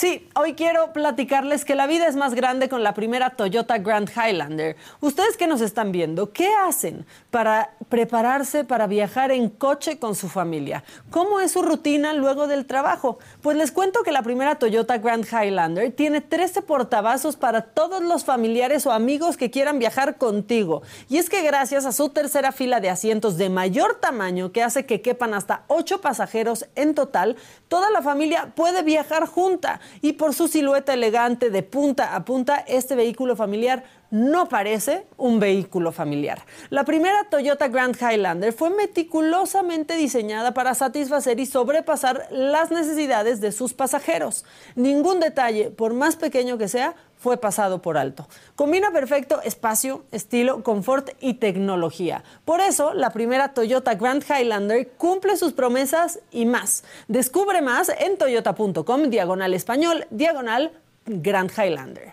Sí, 0.00 0.28
hoy 0.36 0.54
quiero 0.54 0.92
platicarles 0.92 1.64
que 1.64 1.74
la 1.74 1.88
vida 1.88 2.06
es 2.06 2.14
más 2.14 2.34
grande 2.34 2.68
con 2.68 2.84
la 2.84 2.94
primera 2.94 3.30
Toyota 3.30 3.78
Grand 3.78 4.08
Highlander. 4.08 4.76
Ustedes 5.00 5.36
que 5.36 5.48
nos 5.48 5.60
están 5.60 5.90
viendo, 5.90 6.32
¿qué 6.32 6.54
hacen 6.54 7.04
para 7.32 7.72
prepararse 7.88 8.62
para 8.62 8.86
viajar 8.86 9.32
en 9.32 9.48
coche 9.48 9.98
con 9.98 10.14
su 10.14 10.28
familia? 10.28 10.84
¿Cómo 11.10 11.40
es 11.40 11.50
su 11.50 11.62
rutina 11.62 12.12
luego 12.12 12.46
del 12.46 12.64
trabajo? 12.64 13.18
Pues 13.42 13.56
les 13.56 13.72
cuento 13.72 14.04
que 14.04 14.12
la 14.12 14.22
primera 14.22 14.54
Toyota 14.54 14.98
Grand 14.98 15.26
Highlander 15.26 15.90
tiene 15.90 16.20
13 16.20 16.62
portavasos 16.62 17.34
para 17.34 17.62
todos 17.62 18.00
los 18.00 18.24
familiares 18.24 18.86
o 18.86 18.92
amigos 18.92 19.36
que 19.36 19.50
quieran 19.50 19.80
viajar 19.80 20.16
contigo. 20.16 20.82
Y 21.08 21.16
es 21.16 21.28
que 21.28 21.42
gracias 21.42 21.86
a 21.86 21.90
su 21.90 22.10
tercera 22.10 22.52
fila 22.52 22.78
de 22.78 22.90
asientos 22.90 23.36
de 23.36 23.48
mayor 23.48 23.96
tamaño 23.96 24.52
que 24.52 24.62
hace 24.62 24.86
que 24.86 25.00
quepan 25.00 25.34
hasta 25.34 25.64
8 25.66 26.00
pasajeros 26.00 26.66
en 26.76 26.94
total, 26.94 27.34
toda 27.66 27.90
la 27.90 28.00
familia 28.00 28.52
puede 28.54 28.84
viajar 28.84 29.26
junta 29.26 29.80
y 30.00 30.14
por 30.14 30.34
su 30.34 30.48
silueta 30.48 30.94
elegante 30.94 31.50
de 31.50 31.62
punta 31.62 32.14
a 32.14 32.24
punta, 32.24 32.64
este 32.66 32.94
vehículo 32.94 33.36
familiar 33.36 33.84
no 34.10 34.48
parece 34.48 35.06
un 35.16 35.38
vehículo 35.38 35.92
familiar. 35.92 36.44
La 36.70 36.84
primera 36.84 37.24
Toyota 37.28 37.68
Grand 37.68 37.94
Highlander 37.94 38.52
fue 38.52 38.70
meticulosamente 38.70 39.96
diseñada 39.96 40.54
para 40.54 40.74
satisfacer 40.74 41.38
y 41.40 41.46
sobrepasar 41.46 42.26
las 42.30 42.70
necesidades 42.70 43.40
de 43.40 43.52
sus 43.52 43.74
pasajeros. 43.74 44.44
Ningún 44.76 45.20
detalle, 45.20 45.70
por 45.70 45.92
más 45.92 46.16
pequeño 46.16 46.56
que 46.56 46.68
sea, 46.68 46.94
fue 47.18 47.36
pasado 47.36 47.82
por 47.82 47.98
alto. 47.98 48.26
Combina 48.56 48.90
perfecto 48.90 49.40
espacio, 49.42 50.04
estilo, 50.12 50.62
confort 50.62 51.10
y 51.20 51.34
tecnología. 51.34 52.22
Por 52.44 52.60
eso, 52.60 52.94
la 52.94 53.10
primera 53.10 53.54
Toyota 53.54 53.94
Grand 53.94 54.24
Highlander 54.24 54.88
cumple 54.96 55.36
sus 55.36 55.52
promesas 55.52 56.20
y 56.30 56.46
más. 56.46 56.84
Descubre 57.08 57.60
más 57.62 57.88
en 57.88 58.16
toyota.com, 58.16 59.10
diagonal 59.10 59.54
español, 59.54 60.06
diagonal 60.10 60.72
Grand 61.06 61.50
Highlander. 61.50 62.12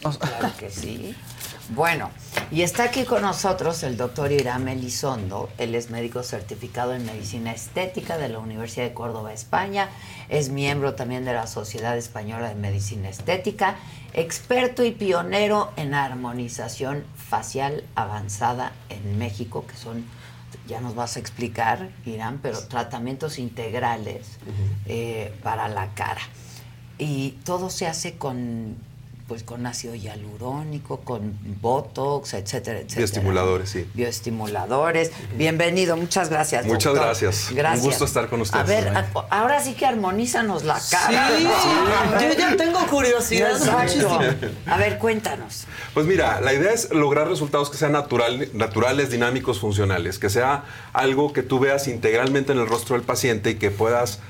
Claro 0.00 0.54
que 0.58 0.70
sí. 0.70 1.14
Bueno, 1.70 2.10
y 2.50 2.62
está 2.62 2.84
aquí 2.84 3.04
con 3.04 3.20
nosotros 3.20 3.82
el 3.82 3.98
doctor 3.98 4.32
Irán 4.32 4.68
Elizondo. 4.68 5.50
Él 5.58 5.74
es 5.74 5.90
médico 5.90 6.22
certificado 6.22 6.94
en 6.94 7.04
medicina 7.04 7.52
estética 7.52 8.16
de 8.16 8.30
la 8.30 8.38
Universidad 8.38 8.86
de 8.86 8.94
Córdoba, 8.94 9.34
España. 9.34 9.90
Es 10.30 10.48
miembro 10.48 10.94
también 10.94 11.26
de 11.26 11.34
la 11.34 11.46
Sociedad 11.46 11.98
Española 11.98 12.48
de 12.48 12.54
Medicina 12.54 13.10
Estética. 13.10 13.76
Experto 14.14 14.82
y 14.82 14.92
pionero 14.92 15.70
en 15.76 15.92
armonización 15.92 17.04
facial 17.14 17.84
avanzada 17.94 18.72
en 18.88 19.18
México, 19.18 19.66
que 19.66 19.76
son, 19.76 20.06
ya 20.66 20.80
nos 20.80 20.94
vas 20.94 21.16
a 21.16 21.20
explicar, 21.20 21.90
Irán, 22.06 22.40
pero 22.42 22.66
tratamientos 22.66 23.38
integrales 23.38 24.38
eh, 24.86 25.34
para 25.42 25.68
la 25.68 25.92
cara. 25.92 26.22
Y 26.96 27.32
todo 27.44 27.68
se 27.68 27.86
hace 27.86 28.16
con 28.16 28.87
pues 29.28 29.42
con 29.42 29.66
ácido 29.66 29.94
hialurónico, 29.94 31.00
con 31.00 31.38
botox, 31.60 32.32
etcétera, 32.32 32.78
etcétera. 32.78 32.96
Bioestimuladores, 32.96 33.68
sí. 33.68 33.86
Bioestimuladores. 33.92 35.12
Bienvenido, 35.36 35.98
muchas 35.98 36.30
gracias. 36.30 36.64
Muchas 36.64 36.94
doctor. 36.94 37.04
gracias. 37.04 37.50
Gracias. 37.52 37.84
Un 37.84 37.90
gusto 37.90 38.04
estar 38.06 38.28
con 38.30 38.40
ustedes. 38.40 38.64
A 38.64 38.66
ver, 38.66 38.88
a- 38.88 39.06
ahora 39.30 39.62
sí 39.62 39.74
que 39.74 39.84
armonízanos 39.84 40.64
la 40.64 40.80
cara. 40.90 41.28
Sí, 41.36 41.44
¿no? 41.44 42.20
yo 42.22 42.32
ya 42.38 42.56
tengo 42.56 42.78
curiosidad 42.86 43.50
Exacto. 43.52 44.18
A 44.66 44.76
ver, 44.78 44.96
cuéntanos. 44.98 45.66
Pues 45.92 46.06
mira, 46.06 46.40
la 46.40 46.54
idea 46.54 46.72
es 46.72 46.90
lograr 46.90 47.28
resultados 47.28 47.68
que 47.68 47.76
sean 47.76 47.92
natural- 47.92 48.48
naturales, 48.54 49.10
dinámicos, 49.10 49.60
funcionales, 49.60 50.18
que 50.18 50.30
sea 50.30 50.64
algo 50.94 51.34
que 51.34 51.42
tú 51.42 51.58
veas 51.58 51.86
integralmente 51.86 52.52
en 52.52 52.58
el 52.60 52.66
rostro 52.66 52.96
del 52.96 53.04
paciente 53.04 53.50
y 53.50 53.54
que 53.56 53.70
puedas, 53.70 54.20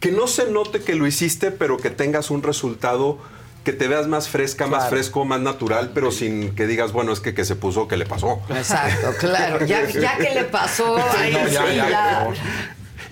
que 0.00 0.10
no 0.10 0.26
se 0.26 0.50
note 0.50 0.80
que 0.80 0.96
lo 0.96 1.06
hiciste, 1.06 1.52
pero 1.52 1.76
que 1.76 1.90
tengas 1.90 2.32
un 2.32 2.42
resultado 2.42 3.18
que 3.64 3.72
te 3.72 3.86
veas 3.88 4.08
más 4.08 4.28
fresca, 4.28 4.66
más 4.66 4.88
fresco, 4.88 5.24
más 5.24 5.40
natural, 5.40 5.90
pero 5.94 6.10
sin 6.10 6.54
que 6.54 6.66
digas, 6.66 6.92
bueno, 6.92 7.12
es 7.12 7.20
que 7.20 7.32
que 7.34 7.44
se 7.44 7.54
puso, 7.56 7.86
que 7.88 7.96
le 7.96 8.06
pasó. 8.06 8.40
Exacto, 8.50 9.12
claro. 9.18 9.64
Ya, 9.64 9.88
ya 9.88 10.16
que 10.16 10.34
le 10.34 10.44
pasó, 10.44 10.96
ahí 11.16 11.32
no, 11.32 11.46
ya, 11.48 11.66
sí, 11.66 11.76
ya. 11.76 12.28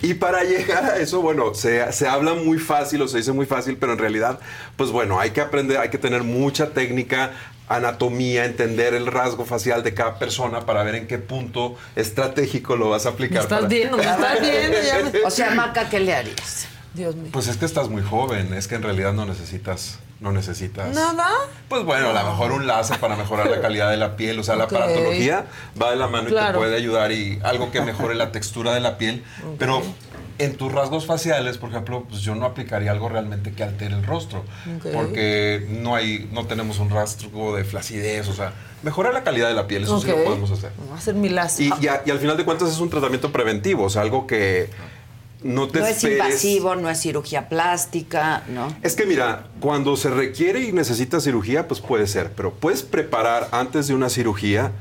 Y 0.03 0.15
para 0.15 0.43
llegar 0.45 0.85
a 0.85 0.97
eso, 0.97 1.21
bueno, 1.21 1.55
se, 1.55 1.93
se 1.93 2.09
habla 2.09 2.33
muy 2.35 2.59
fácil 2.59 3.03
o 3.03 3.09
se 3.09 3.19
dice 3.19 3.33
muy 3.33 3.45
fácil, 3.47 3.77
pero 3.77 3.93
en 3.93 3.99
realidad, 3.99 4.41
pues 4.77 4.91
bueno, 4.91 5.21
hay 5.21 5.31
que 5.31 5.41
aprender, 5.43 5.77
hay 5.79 5.91
que 5.91 5.99
tener 5.99 6.23
mucha 6.23 6.71
técnica, 6.71 7.33
anatomía, 7.69 8.47
entender 8.47 8.95
el 8.95 9.07
rasgo 9.07 9.45
facial 9.45 9.83
de 9.83 9.93
cada 9.95 10.19
persona 10.19 10.61
para 10.67 10.83
ver 10.83 10.95
en 10.97 11.07
qué 11.07 11.19
punto 11.19 11.77
estratégico 11.97 12.77
lo 12.77 12.89
vas 12.91 13.07
a 13.07 13.11
aplicar. 13.11 13.43
estás 13.43 13.59
para- 13.59 13.69
viendo, 13.69 13.97
me 13.99 14.03
estás 14.05 14.41
viendo, 14.41 14.77
ya 14.83 15.11
me- 15.13 15.21
O 15.25 15.31
sea, 15.31 15.51
Maca, 15.53 15.89
¿qué 15.89 16.01
le 16.01 16.15
harías? 16.15 16.67
Dios 16.95 17.15
mío. 17.15 17.29
Pues 17.33 17.47
es 17.47 17.57
que 17.59 17.67
estás 17.67 17.89
muy 17.89 18.03
joven, 18.03 18.53
es 18.55 18.67
que 18.69 18.75
en 18.77 18.83
realidad 18.83 19.13
no 19.13 19.25
necesitas, 19.27 19.99
no 20.21 20.33
necesitas. 20.33 20.95
¿Nada? 20.95 21.29
Pues 21.69 21.85
bueno, 21.85 22.11
a 22.11 22.13
lo 22.23 22.31
mejor 22.31 22.53
un 22.53 22.67
láser 22.67 22.99
para 23.01 23.17
mejorar 23.17 23.51
la 23.51 23.61
calidad 23.61 23.91
de 23.91 23.97
la 23.97 24.17
piel, 24.17 24.39
o 24.39 24.43
sea, 24.43 24.55
la 24.57 24.65
aparatología 24.65 25.47
va 25.81 25.91
de 25.91 25.97
la 25.97 26.09
mano 26.09 26.29
y 26.29 26.33
te 26.35 26.53
puede 26.53 26.77
ayudar 26.77 27.11
y 27.13 27.39
algo 27.43 27.71
que 27.71 27.81
mejore 27.81 28.15
la 28.15 28.31
textura 28.33 28.75
de 28.75 28.81
la 28.81 28.99
piel, 28.99 29.25
pero 29.59 29.83
en 30.39 30.57
tus 30.57 30.73
rasgos 30.73 31.07
faciales, 31.07 31.59
por 31.59 31.71
ejemplo, 31.71 32.05
pues 32.09 32.23
yo 32.23 32.35
no 32.35 32.45
aplicaría 32.47 32.91
algo 32.91 33.09
realmente 33.09 33.53
que 33.53 33.63
altere 33.63 33.95
el 33.95 34.05
rostro, 34.05 34.45
porque 34.93 35.67
no 35.69 35.95
hay 35.95 36.29
no 36.33 36.47
tenemos 36.47 36.79
un 36.79 36.91
rastro 36.91 37.55
de 37.55 37.65
flacidez, 37.65 38.29
o 38.29 38.33
sea, 38.35 38.53
mejorar 38.83 39.13
la 39.15 39.23
calidad 39.23 39.49
de 39.49 39.55
la 39.55 39.67
piel, 39.67 39.85
eso 39.85 40.01
sí 40.01 40.11
Ok. 40.11 40.19
lo 40.19 40.25
podemos 40.25 40.51
hacer. 40.51 40.71
Voy 40.79 40.95
a 40.95 40.99
hacer 40.99 41.15
mi. 41.15 41.29
Y, 41.29 41.85
y 41.85 41.89
a- 41.89 42.03
y 42.05 42.11
al 42.11 42.19
final 42.19 42.37
de 42.37 42.45
cuentas 42.45 42.69
es 42.71 42.79
un 42.79 42.91
tratamiento 42.91 43.31
preventivo, 43.33 43.85
o 43.85 43.91
sea, 43.91 44.03
algo 44.03 44.27
que 44.27 44.69
no 45.43 45.69
te 45.69 45.81
No 45.81 45.87
es 45.87 45.97
esperes. 45.97 46.19
invasivo, 46.19 46.77
no 46.77 46.91
es 46.91 47.01
cirugía 47.01 47.49
plástica, 47.49 48.43
¿no? 48.49 48.75
Es 48.83 48.95
que 48.97 49.07
mira, 49.07 49.47
cuando 49.61 49.97
se 49.97 50.11
requiere 50.11 50.61
y 50.61 50.73
necesita 50.73 51.21
cirugía, 51.21 51.67
pues 51.69 51.81
puede 51.81 52.07
ser, 52.07 52.33
pero 52.33 52.53
puedes 52.53 52.83
preparar 52.83 53.49
antes 53.53 53.87
de 53.89 53.95
una 53.95 54.09
cirugía 54.11 54.73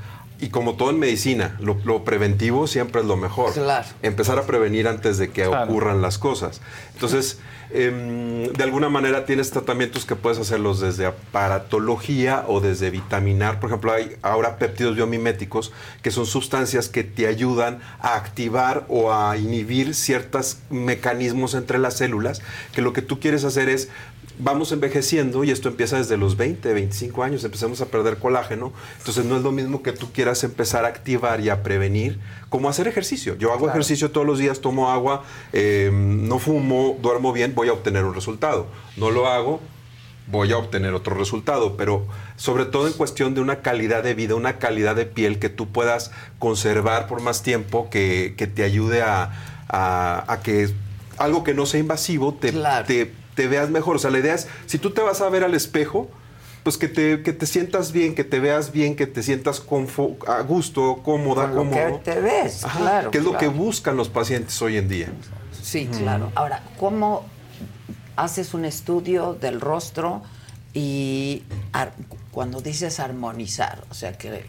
y 0.41 0.49
como 0.49 0.75
todo 0.75 0.89
en 0.89 0.99
medicina, 0.99 1.57
lo, 1.59 1.77
lo 1.83 2.05
preventivo 2.05 2.65
siempre 2.65 3.01
es 3.01 3.07
lo 3.07 3.17
mejor. 3.17 3.53
Claro. 3.53 3.87
Empezar 4.01 4.39
a 4.39 4.43
prevenir 4.43 4.87
antes 4.87 5.17
de 5.17 5.31
que 5.31 5.47
ocurran 5.47 6.01
las 6.01 6.17
cosas. 6.17 6.61
Entonces, 6.93 7.39
em, 7.71 8.45
de 8.53 8.63
alguna 8.63 8.89
manera 8.89 9.25
tienes 9.25 9.51
tratamientos 9.51 10.05
que 10.05 10.15
puedes 10.15 10.39
hacerlos 10.39 10.79
desde 10.79 11.05
aparatología 11.05 12.45
o 12.47 12.61
desde 12.61 12.89
vitaminar. 12.89 13.59
Por 13.59 13.69
ejemplo, 13.69 13.91
hay 13.91 14.15
ahora 14.21 14.57
péptidos 14.57 14.95
biomiméticos 14.95 15.73
que 16.01 16.09
son 16.09 16.25
sustancias 16.25 16.87
que 16.87 17.03
te 17.03 17.27
ayudan 17.27 17.79
a 17.99 18.15
activar 18.15 18.85
o 18.87 19.11
a 19.11 19.35
inhibir 19.37 19.93
ciertos 19.93 20.59
mecanismos 20.69 21.53
entre 21.53 21.79
las 21.79 21.97
células, 21.97 22.41
que 22.73 22.81
lo 22.81 22.93
que 22.93 23.01
tú 23.01 23.19
quieres 23.19 23.43
hacer 23.43 23.67
es 23.67 23.89
vamos 24.39 24.71
envejeciendo 24.71 25.43
y 25.43 25.51
esto 25.51 25.67
empieza 25.67 25.97
desde 25.97 26.15
los 26.17 26.37
20, 26.37 26.73
25 26.73 27.23
años, 27.23 27.43
empezamos 27.43 27.81
a 27.81 27.85
perder 27.87 28.17
colágeno. 28.17 28.71
Entonces 28.97 29.25
no 29.25 29.35
es 29.37 29.43
lo 29.43 29.51
mismo 29.51 29.83
que 29.83 29.91
tú 29.91 30.11
quieras 30.13 30.43
empezar 30.43 30.85
a 30.85 30.87
activar 30.87 31.41
y 31.41 31.49
a 31.49 31.61
prevenir 31.61 32.19
como 32.49 32.69
hacer 32.69 32.87
ejercicio. 32.87 33.35
Yo 33.35 33.51
hago 33.53 33.69
ejercicio 33.69 34.11
todos 34.11 34.25
los 34.25 34.39
días, 34.39 34.61
tomo 34.61 34.89
agua, 34.91 35.23
eh, 35.53 35.91
no 35.93 36.39
fumo, 36.39 36.97
duermo 37.01 37.33
bien, 37.33 37.53
voy 37.53 37.67
a 37.67 37.73
obtener 37.73 38.05
un 38.05 38.15
resultado. 38.15 38.67
No 38.97 39.11
lo 39.11 39.27
hago, 39.27 39.59
voy 40.27 40.51
a 40.53 40.57
obtener 40.57 40.93
otro 40.93 41.15
resultado, 41.15 41.75
pero 41.75 42.05
sobre 42.37 42.65
todo 42.65 42.87
en 42.87 42.93
cuestión 42.93 43.35
de 43.35 43.41
una 43.41 43.57
calidad 43.61 44.03
de 44.03 44.13
vida, 44.13 44.35
una 44.35 44.57
calidad 44.57 44.95
de 44.95 45.05
piel 45.05 45.39
que 45.39 45.49
tú 45.49 45.67
puedas 45.67 46.11
conservar 46.39 47.07
por 47.07 47.21
más 47.21 47.43
tiempo, 47.43 47.89
que, 47.89 48.35
que 48.37 48.47
te 48.47 48.63
ayude 48.63 49.01
a, 49.01 49.31
a- 49.67 50.23
a 50.31 50.41
que 50.41 50.69
algo 51.17 51.43
que 51.43 51.53
no 51.53 51.65
sea 51.65 51.81
invasivo 51.81 52.33
te, 52.33 52.53
te, 52.85 53.11
te 53.39 53.47
veas 53.47 53.69
mejor. 53.69 53.95
O 53.95 53.99
sea, 53.99 54.11
la 54.11 54.19
idea 54.19 54.33
es, 54.35 54.47
si 54.65 54.79
tú 54.79 54.91
te 54.91 54.99
vas 55.01 55.21
a 55.21 55.29
ver 55.29 55.45
al 55.45 55.53
espejo, 55.55 56.09
pues 56.63 56.77
que 56.77 56.89
te, 56.89 57.23
que 57.23 57.31
te 57.31 57.45
sientas 57.45 57.93
bien, 57.93 58.15
que 58.15 58.25
te 58.25 58.41
veas 58.41 58.73
bien, 58.73 58.97
que 58.97 59.07
te 59.07 59.23
sientas 59.23 59.65
confo- 59.65 60.17
a 60.27 60.41
gusto, 60.41 60.99
cómoda, 61.05 61.47
Con 61.47 61.55
lo 61.55 61.63
que 61.73 61.81
cómodo. 61.83 61.99
te 62.03 62.19
ves, 62.19 62.65
claro, 62.77 63.11
Que 63.11 63.19
es 63.19 63.23
lo 63.23 63.37
que 63.37 63.47
buscan 63.47 63.95
los 63.95 64.09
pacientes 64.09 64.61
hoy 64.61 64.75
en 64.75 64.89
día. 64.89 65.07
Sí, 65.63 65.87
claro. 65.87 66.33
Ahora, 66.35 66.63
¿cómo 66.77 67.25
haces 68.17 68.53
un 68.53 68.65
estudio 68.65 69.37
del 69.39 69.61
rostro 69.61 70.21
y 70.73 71.43
ar- 71.71 71.93
cuando 72.31 72.59
dices 72.59 72.99
armonizar? 72.99 73.83
O 73.89 73.93
sea, 73.93 74.11
que... 74.17 74.45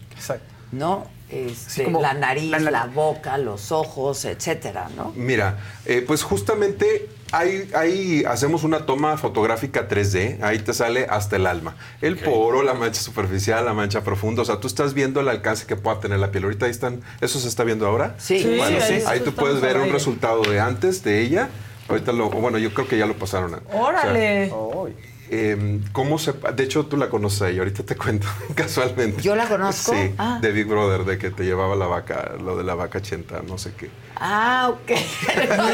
¿No? 0.72 1.06
Este, 1.28 1.84
como 1.84 2.00
la 2.00 2.14
nariz, 2.14 2.50
la, 2.60 2.86
boca, 2.86 3.38
los 3.38 3.70
ojos, 3.70 4.24
etcétera, 4.24 4.88
¿no? 4.96 5.12
Mira, 5.14 5.58
eh, 5.86 6.02
pues 6.04 6.24
justamente 6.24 7.08
ahí, 7.32 7.70
ahí 7.74 8.24
hacemos 8.26 8.64
una 8.64 8.86
toma 8.86 9.16
fotográfica 9.16 9.88
3D, 9.88 10.42
ahí 10.42 10.58
te 10.58 10.74
sale 10.74 11.06
hasta 11.08 11.36
el 11.36 11.46
alma. 11.46 11.76
El 12.00 12.16
poro, 12.16 12.62
la 12.62 12.74
mancha 12.74 13.00
superficial, 13.00 13.64
la 13.64 13.74
mancha 13.74 14.02
profunda, 14.02 14.42
o 14.42 14.44
sea, 14.44 14.60
tú 14.60 14.66
estás 14.66 14.94
viendo 14.94 15.20
el 15.20 15.28
alcance 15.28 15.66
que 15.66 15.76
pueda 15.76 16.00
tener 16.00 16.18
la 16.18 16.30
piel. 16.30 16.44
Ahorita 16.44 16.66
ahí 16.66 16.70
están, 16.70 17.00
¿eso 17.20 17.38
se 17.38 17.48
está 17.48 17.64
viendo 17.64 17.86
ahora? 17.86 18.14
Sí. 18.18 18.40
Sí, 18.40 18.54
Bueno, 18.56 18.78
ahí 18.80 19.00
sí, 19.00 19.04
ahí 19.06 19.20
tú 19.20 19.32
puedes 19.32 19.60
ver 19.60 19.76
un 19.78 19.90
resultado 19.90 20.42
de 20.42 20.60
antes 20.60 21.02
de 21.04 21.20
ella. 21.20 21.48
Ahorita 21.90 22.12
lo, 22.12 22.30
bueno, 22.30 22.58
yo 22.58 22.72
creo 22.72 22.88
que 22.88 22.96
ya 22.98 23.06
lo 23.06 23.14
pasaron. 23.14 23.54
a- 23.54 23.62
¡Órale! 23.76 24.50
o 24.52 24.86
sea, 24.88 24.94
eh, 25.32 25.80
¿Cómo 25.92 26.18
se.? 26.18 26.32
De 26.32 26.64
hecho, 26.64 26.86
tú 26.86 26.96
la 26.96 27.08
conoces 27.08 27.42
a 27.42 27.48
ella, 27.50 27.60
ahorita 27.60 27.84
te 27.84 27.94
cuento, 28.02 28.26
casualmente. 28.54 29.22
¿Yo 29.22 29.36
la 29.36 29.46
conozco? 29.48 29.92
Sí, 29.92 30.12
Ah. 30.18 30.38
de 30.42 30.50
Big 30.50 30.66
Brother, 30.66 31.04
de 31.04 31.18
que 31.18 31.30
te 31.30 31.44
llevaba 31.44 31.76
la 31.76 31.86
vaca, 31.86 32.32
lo 32.42 32.56
de 32.56 32.64
la 32.64 32.74
vaca 32.74 32.98
80, 32.98 33.42
no 33.46 33.56
sé 33.58 33.72
qué. 33.78 33.90
Ah, 34.16 34.70
ok. 34.72 34.90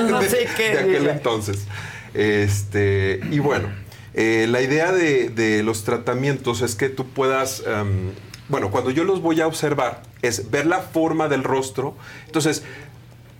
no 0.10 0.20
sé 0.22 0.46
qué. 0.56 0.70
de 0.72 0.78
aquel 0.80 1.08
entonces. 1.08 1.66
Este, 2.12 3.20
y 3.30 3.38
bueno, 3.38 3.68
eh, 4.14 4.46
la 4.48 4.60
idea 4.62 4.92
de, 4.92 5.28
de 5.30 5.62
los 5.62 5.84
tratamientos 5.84 6.60
es 6.62 6.74
que 6.74 6.88
tú 6.88 7.06
puedas, 7.08 7.62
em, 7.66 8.12
bueno, 8.48 8.70
cuando 8.70 8.90
yo 8.90 9.04
los 9.04 9.20
voy 9.22 9.40
a 9.40 9.46
observar, 9.46 10.02
es 10.22 10.50
ver 10.50 10.66
la 10.66 10.80
forma 10.80 11.28
del 11.28 11.44
rostro. 11.44 11.96
Entonces, 12.26 12.62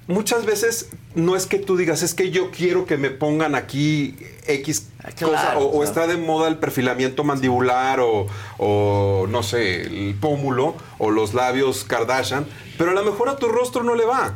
muchas 0.07 0.47
veces 0.47 0.89
no 1.15 1.37
es 1.37 1.47
que 1.47 1.59
tú 1.59 1.77
digas, 1.77 2.03
es 2.03 2.15
que 2.15 2.31
yo 2.31 2.51
quiero 2.51 2.87
que 2.87 2.97
me 2.97 3.11
pongan 3.11 3.55
aquí 3.55 4.17
X 4.47 4.89
cosa, 5.03 5.15
claro, 5.17 5.61
o, 5.61 5.65
o 5.65 5.71
claro. 5.71 5.85
está 5.85 6.07
de 6.07 6.17
moda 6.17 6.49
el 6.49 6.59
perfilamiento 6.59 7.25
mandibular, 7.25 8.01
o, 8.01 8.27
o, 8.59 9.27
no 9.29 9.43
sé, 9.43 9.83
el 9.83 10.15
pómulo, 10.21 10.75
o 10.99 11.11
los 11.11 11.35
labios 11.35 11.85
Kardashian, 11.85 12.47
pero 12.79 12.91
a 12.91 12.95
lo 12.95 13.05
mejor 13.05 13.29
a 13.29 13.37
tu 13.37 13.49
rostro 13.49 13.83
no 13.83 13.95
le 13.95 14.05
va. 14.05 14.35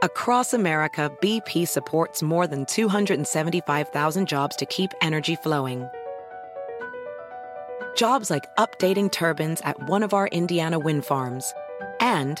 Across 0.00 0.54
America, 0.54 1.10
BP 1.20 1.66
supports 1.66 2.22
more 2.22 2.46
than 2.46 2.64
275,000 2.66 4.28
jobs 4.28 4.54
to 4.54 4.64
keep 4.66 4.92
energy 5.02 5.34
flowing. 5.34 5.88
Jobs 7.96 8.30
like 8.30 8.44
updating 8.58 9.10
turbines 9.10 9.60
at 9.64 9.76
one 9.88 10.04
of 10.04 10.14
our 10.14 10.28
Indiana 10.28 10.78
wind 10.78 11.04
farms 11.04 11.52
and 11.98 12.40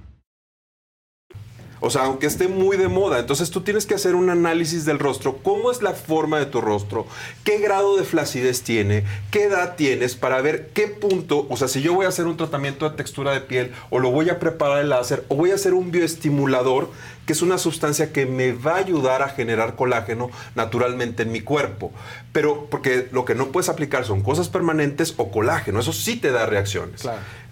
O 1.81 1.89
sea, 1.89 2.03
aunque 2.03 2.27
esté 2.27 2.47
muy 2.47 2.77
de 2.77 2.87
moda. 2.87 3.19
Entonces 3.19 3.49
tú 3.49 3.61
tienes 3.61 3.85
que 3.85 3.95
hacer 3.95 4.15
un 4.15 4.29
análisis 4.29 4.85
del 4.85 4.99
rostro. 4.99 5.39
¿Cómo 5.43 5.71
es 5.71 5.81
la 5.81 5.93
forma 5.93 6.39
de 6.39 6.45
tu 6.45 6.61
rostro? 6.61 7.07
¿Qué 7.43 7.57
grado 7.57 7.97
de 7.97 8.03
flacidez 8.03 8.61
tiene? 8.61 9.03
¿Qué 9.31 9.45
edad 9.45 9.75
tienes? 9.75 10.15
Para 10.15 10.41
ver 10.41 10.69
qué 10.73 10.87
punto, 10.87 11.47
o 11.49 11.57
sea, 11.57 11.67
si 11.67 11.81
yo 11.81 11.95
voy 11.95 12.05
a 12.05 12.09
hacer 12.09 12.27
un 12.27 12.37
tratamiento 12.37 12.87
de 12.87 12.95
textura 12.95 13.33
de 13.33 13.41
piel 13.41 13.71
o 13.89 13.99
lo 13.99 14.11
voy 14.11 14.29
a 14.29 14.39
preparar 14.39 14.79
el 14.79 14.89
láser 14.89 15.25
o 15.27 15.35
voy 15.35 15.51
a 15.51 15.55
hacer 15.55 15.73
un 15.73 15.91
bioestimulador, 15.91 16.89
que 17.25 17.33
es 17.33 17.41
una 17.41 17.57
sustancia 17.57 18.11
que 18.11 18.25
me 18.25 18.51
va 18.53 18.73
a 18.75 18.77
ayudar 18.77 19.21
a 19.21 19.29
generar 19.29 19.75
colágeno 19.75 20.29
naturalmente 20.55 21.23
en 21.23 21.31
mi 21.31 21.41
cuerpo. 21.41 21.91
Pero 22.33 22.67
porque 22.69 23.09
lo 23.11 23.25
que 23.25 23.35
no 23.35 23.47
puedes 23.51 23.69
aplicar 23.69 24.05
son 24.05 24.21
cosas 24.21 24.47
permanentes 24.49 25.13
o 25.17 25.31
colágeno. 25.31 25.79
Eso 25.81 25.93
sí 25.93 26.15
te 26.17 26.31
da 26.31 26.45
reacciones. 26.45 27.03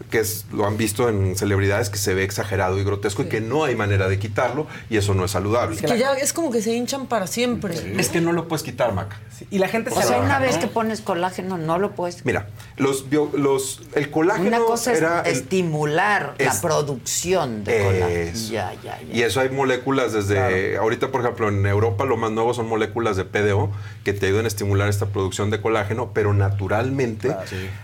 Que 0.09 0.19
es, 0.19 0.45
lo 0.53 0.65
han 0.65 0.77
visto 0.77 1.09
en 1.09 1.35
celebridades 1.35 1.89
que 1.89 1.98
se 1.98 2.14
ve 2.14 2.23
exagerado 2.23 2.80
y 2.80 2.83
grotesco 2.83 3.23
y 3.23 3.25
que 3.25 3.41
no 3.41 3.65
hay 3.65 3.75
manera 3.75 4.07
de 4.07 4.17
quitarlo 4.17 4.65
y 4.89 4.98
eso 4.98 5.14
no 5.14 5.25
es 5.25 5.31
saludable. 5.31 5.75
Es 5.75 5.81
que 5.81 5.99
ya 5.99 6.14
es 6.14 6.31
como 6.33 6.49
que 6.51 6.61
se 6.61 6.73
hinchan 6.73 7.07
para 7.07 7.27
siempre. 7.27 7.75
Es 7.99 8.09
que 8.09 8.22
no 8.22 8.31
lo 8.31 8.48
puedes 8.48 8.64
quitar, 8.64 8.93
Maca. 8.93 9.19
Y 9.51 9.59
la 9.59 9.67
gente 9.67 9.91
se 9.91 9.98
O 9.99 10.01
sea, 10.01 10.19
una 10.19 10.39
vez 10.39 10.56
¿no? 10.56 10.61
que 10.61 10.67
pones 10.67 11.01
colágeno, 11.01 11.57
no 11.57 11.77
lo 11.77 11.91
puedes. 11.91 12.25
Mira, 12.25 12.48
los, 12.77 13.09
bio- 13.09 13.31
los, 13.38 13.81
el 13.93 14.09
colágeno 14.09 14.48
Una 14.48 14.59
cosa 14.59 14.93
es 14.93 14.98
era 14.99 15.22
el- 15.22 15.33
estimular 15.35 16.35
la 16.39 16.45
es- 16.45 16.59
producción 16.59 17.64
de 17.64 17.83
colágeno. 17.83 18.07
Eso. 18.07 18.51
Ya, 18.53 18.73
ya, 18.83 18.99
ya. 19.01 19.14
Y 19.15 19.22
eso 19.23 19.41
hay 19.41 19.49
moléculas 19.59 20.13
desde, 20.13 20.77
ahorita 20.77 21.11
por 21.11 21.21
ejemplo 21.21 21.49
en 21.49 21.65
Europa 21.65 22.05
lo 22.05 22.15
más 22.15 22.31
nuevo 22.31 22.53
son 22.53 22.67
moléculas 22.67 23.17
de 23.17 23.25
PDO 23.25 23.69
que 24.05 24.13
te 24.13 24.27
ayudan 24.27 24.45
a 24.45 24.47
estimular 24.47 24.88
esta 24.88 25.07
producción 25.07 25.49
de 25.49 25.59
colágeno, 25.59 26.11
pero 26.13 26.33
naturalmente, 26.33 27.35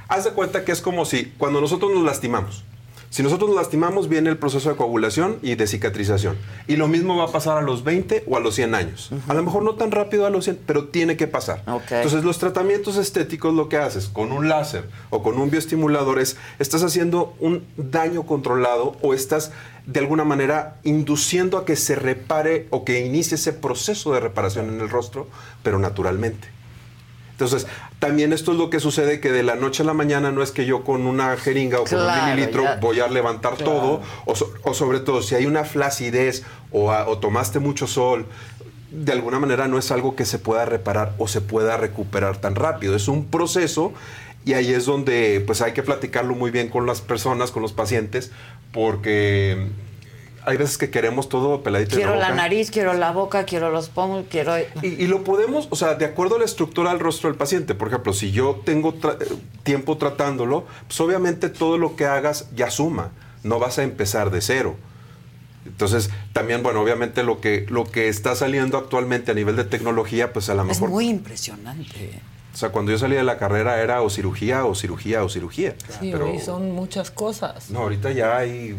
haz 0.07 0.23
de 0.23 0.31
cuenta 0.31 0.63
que 0.63 0.71
es 0.71 0.81
como 0.81 1.03
si 1.03 1.33
cuando 1.37 1.59
nosotros 1.59 1.91
nos 1.93 2.03
lastimamos, 2.03 2.63
si 3.09 3.23
nosotros 3.23 3.49
nos 3.49 3.57
lastimamos 3.57 4.09
viene 4.09 4.29
el 4.29 4.37
proceso 4.37 4.69
de 4.69 4.75
coagulación 4.75 5.37
y 5.41 5.55
de 5.55 5.67
cicatrización. 5.67 6.35
Y 6.67 6.75
lo 6.75 6.89
mismo 6.89 7.15
va 7.15 7.25
a 7.25 7.31
pasar 7.31 7.57
a 7.57 7.61
los 7.61 7.85
20 7.85 8.25
o 8.27 8.35
a 8.35 8.41
los 8.41 8.55
100 8.55 8.75
años. 8.75 9.09
A 9.29 9.33
lo 9.33 9.41
mejor 9.41 9.63
no 9.63 9.75
tan 9.75 9.91
rápido 9.91 10.25
a 10.25 10.29
los 10.29 10.43
100, 10.43 10.59
pero 10.65 10.89
tiene 10.89 11.15
que 11.15 11.25
pasar. 11.25 11.63
Entonces 11.65 12.25
los 12.25 12.39
tratamientos 12.39 12.97
estéticos 12.97 13.53
lo 13.53 13.69
que 13.69 13.77
haces 13.77 14.09
con 14.09 14.33
un 14.33 14.49
láser 14.49 14.89
o 15.11 15.23
con 15.23 15.39
un 15.39 15.49
bioestimulador 15.49 16.19
es, 16.19 16.35
estás 16.59 16.83
haciendo 16.83 17.35
un 17.39 17.63
daño 17.77 18.23
controlado 18.23 18.97
o 19.01 19.13
estás 19.13 19.53
de 19.85 19.99
alguna 19.99 20.23
manera 20.23 20.77
induciendo 20.83 21.57
a 21.57 21.65
que 21.65 21.75
se 21.75 21.95
repare 21.95 22.67
o 22.71 22.83
que 22.85 23.05
inicie 23.05 23.35
ese 23.35 23.53
proceso 23.53 24.13
de 24.13 24.19
reparación 24.19 24.69
en 24.69 24.81
el 24.81 24.89
rostro, 24.89 25.27
pero 25.63 25.77
naturalmente. 25.79 26.47
Entonces, 27.31 27.67
también 27.99 28.31
esto 28.31 28.53
es 28.53 28.57
lo 28.57 28.69
que 28.69 28.79
sucede 28.79 29.19
que 29.19 29.29
de 29.31 29.43
la 29.43 29.55
noche 29.55 29.83
a 29.83 29.85
la 29.85 29.93
mañana 29.93 30.31
no 30.31 30.41
es 30.41 30.51
que 30.51 30.65
yo 30.65 30.83
con 30.85 31.05
una 31.05 31.35
jeringa 31.35 31.81
o 31.81 31.83
con 31.83 31.99
un 31.99 32.25
mililitro 32.29 32.63
ya. 32.63 32.77
voy 32.77 33.01
a 33.01 33.07
levantar 33.09 33.55
Claro. 33.55 33.71
todo, 33.73 34.01
o, 34.25 34.35
so- 34.35 34.53
o 34.63 34.73
sobre 34.73 35.01
todo 35.01 35.21
si 35.21 35.35
hay 35.35 35.45
una 35.45 35.65
flacidez 35.65 36.43
o, 36.71 36.91
a- 36.91 37.07
o 37.09 37.17
tomaste 37.17 37.59
mucho 37.59 37.87
sol, 37.87 38.25
de 38.89 39.11
alguna 39.11 39.39
manera 39.39 39.67
no 39.67 39.77
es 39.77 39.91
algo 39.91 40.15
que 40.15 40.23
se 40.25 40.39
pueda 40.39 40.63
reparar 40.63 41.13
o 41.17 41.27
se 41.27 41.41
pueda 41.41 41.75
recuperar 41.75 42.37
tan 42.37 42.55
rápido. 42.55 42.95
Es 42.95 43.09
un 43.09 43.25
proceso 43.25 43.91
y 44.45 44.53
ahí 44.53 44.71
es 44.71 44.85
donde 44.85 45.43
pues 45.45 45.61
hay 45.61 45.73
que 45.73 45.83
platicarlo 45.83 46.35
muy 46.35 46.51
bien 46.51 46.69
con 46.69 46.85
las 46.85 47.01
personas, 47.01 47.51
con 47.51 47.61
los 47.63 47.73
pacientes, 47.73 48.31
porque 48.75 49.67
hay 50.43 50.57
veces 50.57 50.77
que 50.77 50.91
queremos 50.91 51.27
todo 51.27 51.63
peladito 51.63 51.95
de 51.95 52.01
Quiero 52.03 52.17
la 52.17 52.25
boca. 52.27 52.35
nariz, 52.35 52.69
quiero 52.69 52.93
la 52.93 53.11
boca, 53.11 53.45
quiero 53.45 53.71
los 53.71 53.89
pómulos, 53.89 54.25
quiero... 54.29 54.59
Y, 54.59 54.65
y 54.87 55.07
lo 55.07 55.23
podemos, 55.23 55.67
o 55.71 55.75
sea, 55.75 55.95
de 55.95 56.05
acuerdo 56.05 56.35
a 56.35 56.39
la 56.39 56.45
estructura 56.45 56.91
del 56.91 56.99
rostro 56.99 57.29
del 57.29 57.37
paciente. 57.37 57.73
Por 57.73 57.87
ejemplo, 57.87 58.13
si 58.13 58.31
yo 58.31 58.61
tengo 58.63 58.93
tra- 58.93 59.17
eh, 59.19 59.25
tiempo 59.63 59.97
tratándolo, 59.97 60.65
pues 60.87 60.99
obviamente 60.99 61.49
todo 61.49 61.79
lo 61.79 61.95
que 61.95 62.05
hagas 62.05 62.49
ya 62.55 62.69
suma. 62.69 63.11
No 63.43 63.57
vas 63.57 63.79
a 63.79 63.83
empezar 63.83 64.29
de 64.29 64.41
cero. 64.41 64.75
Entonces, 65.65 66.11
también, 66.31 66.61
bueno, 66.61 66.81
obviamente 66.81 67.23
lo 67.23 67.41
que, 67.41 67.65
lo 67.69 67.85
que 67.85 68.07
está 68.07 68.35
saliendo 68.35 68.77
actualmente 68.77 69.31
a 69.31 69.33
nivel 69.33 69.55
de 69.55 69.63
tecnología, 69.63 70.31
pues 70.31 70.49
a 70.49 70.53
lo 70.53 70.61
Es 70.63 70.67
mejor... 70.67 70.89
muy 70.89 71.07
impresionante. 71.09 72.19
O 72.55 72.57
sea, 72.57 72.69
cuando 72.69 72.89
yo 72.93 72.97
salí 72.97 73.15
de 73.17 73.23
la 73.23 73.37
carrera 73.37 73.81
era 73.81 74.01
o 74.01 74.09
cirugía 74.09 74.63
o 74.65 74.73
cirugía 74.75 75.25
o 75.25 75.29
cirugía. 75.29 75.75
Sí, 75.99 76.09
Pero 76.09 76.31
hoy 76.31 76.39
son 76.39 76.71
muchas 76.71 77.11
cosas. 77.11 77.69
no, 77.69 77.79
ahorita 77.79 78.11
ya 78.11 78.37
hay 78.37 78.77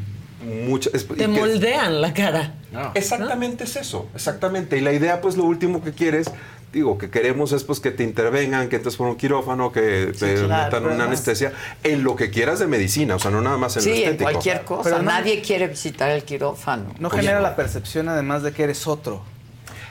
muchas... 0.67 0.95
es- 0.95 1.07
Te 1.07 1.15
que- 1.15 1.29
moldean 1.29 2.01
la 2.01 2.15
cara. 2.15 2.55
Exactamente 2.95 3.65
es 3.65 3.77
eso, 3.77 4.09
exactamente. 4.15 4.79
Y 4.79 4.81
la 4.81 4.93
idea, 4.95 5.21
pues 5.21 5.37
lo 5.37 5.45
último 5.45 5.85
que 5.85 5.93
quieres, 5.93 6.31
digo, 6.73 6.97
que 6.97 7.11
queremos 7.11 7.53
es 7.53 7.65
pues 7.65 7.79
que 7.81 7.91
te 7.91 8.03
intervengan, 8.03 8.71
que 8.71 8.77
entres 8.77 8.97
por 8.97 9.09
un 9.09 9.17
quirófano, 9.17 9.71
que 9.73 10.13
te 10.19 10.35
claro, 10.37 10.65
metan 10.65 10.83
una 10.85 10.91
además. 10.95 11.07
anestesia, 11.09 11.53
en 11.85 12.03
lo 12.03 12.17
que 12.17 12.31
quieras 12.31 12.59
de 12.59 12.67
medicina, 12.69 13.17
o 13.17 13.19
sea, 13.19 13.31
no 13.31 13.43
nada 13.43 13.59
más 13.59 13.77
en 13.77 13.83
Sí, 13.83 13.89
lo 13.91 13.95
en 13.97 14.03
estético. 14.05 14.31
cualquier 14.31 14.65
cosa. 14.65 14.83
Pero 14.85 14.97
no- 15.03 15.11
Nadie 15.11 15.43
quiere 15.43 15.67
visitar 15.69 16.11
el 16.11 16.23
quirófano. 16.25 16.95
No 16.99 17.09
Oye, 17.09 17.19
genera 17.19 17.37
no. 17.39 17.43
la 17.43 17.57
percepción 17.57 18.09
además 18.09 18.43
de 18.43 18.53
que 18.53 18.63
eres 18.65 18.87
otro. 18.87 19.23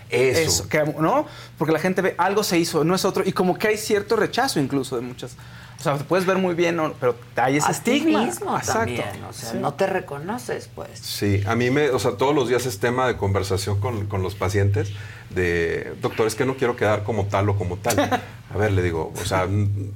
Eso. 0.10 0.68
que, 0.70 0.84
¿No? 1.00 1.26
Porque 1.58 1.74
la 1.74 1.80
gente 1.80 2.02
ve 2.02 2.16
algo 2.18 2.44
se 2.44 2.58
hizo, 2.60 2.84
no 2.84 2.96
es 2.96 3.06
otro. 3.06 3.24
Y 3.26 3.32
como 3.34 3.58
que 3.58 3.68
hay 3.70 3.78
cierto 3.78 4.16
rechazo 4.16 4.60
incluso 4.60 4.96
de 4.96 5.02
muchas. 5.02 5.36
O 5.78 5.84
sea, 5.84 5.98
te 5.98 6.06
puedes 6.06 6.26
ver 6.26 6.38
muy 6.38 6.56
bien, 6.56 6.80
pero 7.00 7.16
hay 7.36 7.58
ese 7.58 7.68
A 7.68 7.70
ti 7.72 7.92
estigma. 7.98 8.26
mismo 8.26 8.58
también, 8.66 9.04
o 9.30 9.34
sea, 9.34 9.52
Sí. 9.52 9.58
no 9.60 9.74
te 9.74 9.86
reconoces, 9.88 10.70
pues. 10.74 11.00
Sí, 11.00 11.44
a 11.46 11.56
mí 11.56 11.70
me, 11.70 11.90
o 11.90 12.00
sea, 12.00 12.12
todos 12.14 12.34
los 12.34 12.48
días 12.48 12.66
es 12.66 12.80
tema 12.80 13.06
de 13.08 13.18
conversación 13.18 13.80
con, 13.82 14.08
con 14.08 14.22
los 14.24 14.36
pacientes 14.36 14.92
de, 15.32 15.94
doctor, 16.02 16.28
es 16.28 16.36
que 16.36 16.46
no 16.46 16.56
quiero 16.56 16.76
quedar 16.78 17.04
como 17.04 17.26
tal 17.26 17.50
o 17.50 17.58
como 17.58 17.76
tal. 17.78 18.00
A 18.54 18.58
ver, 18.58 18.72
le 18.72 18.82
digo, 18.84 19.12
o 19.22 19.26
sea, 19.26 19.48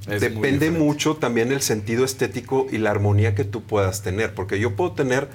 Es 0.06 0.20
depende 0.20 0.70
mucho 0.70 1.16
también 1.16 1.50
el 1.50 1.62
sentido 1.62 2.04
estético 2.04 2.66
y 2.70 2.76
la 2.78 2.90
armonía 2.90 3.34
que 3.34 3.44
tú 3.44 3.62
puedas 3.62 4.02
tener, 4.02 4.34
porque 4.34 4.60
yo 4.60 4.76
puedo 4.76 4.92
tener 4.92 5.28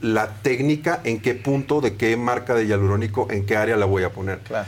la 0.00 0.34
técnica 0.42 1.00
en 1.04 1.20
qué 1.20 1.34
punto, 1.34 1.80
de 1.80 1.96
qué 1.96 2.16
marca 2.16 2.54
de 2.54 2.66
hialurónico, 2.66 3.28
en 3.30 3.44
qué 3.46 3.56
área 3.56 3.76
la 3.76 3.86
voy 3.86 4.02
a 4.04 4.12
poner. 4.12 4.38
Claro. 4.40 4.66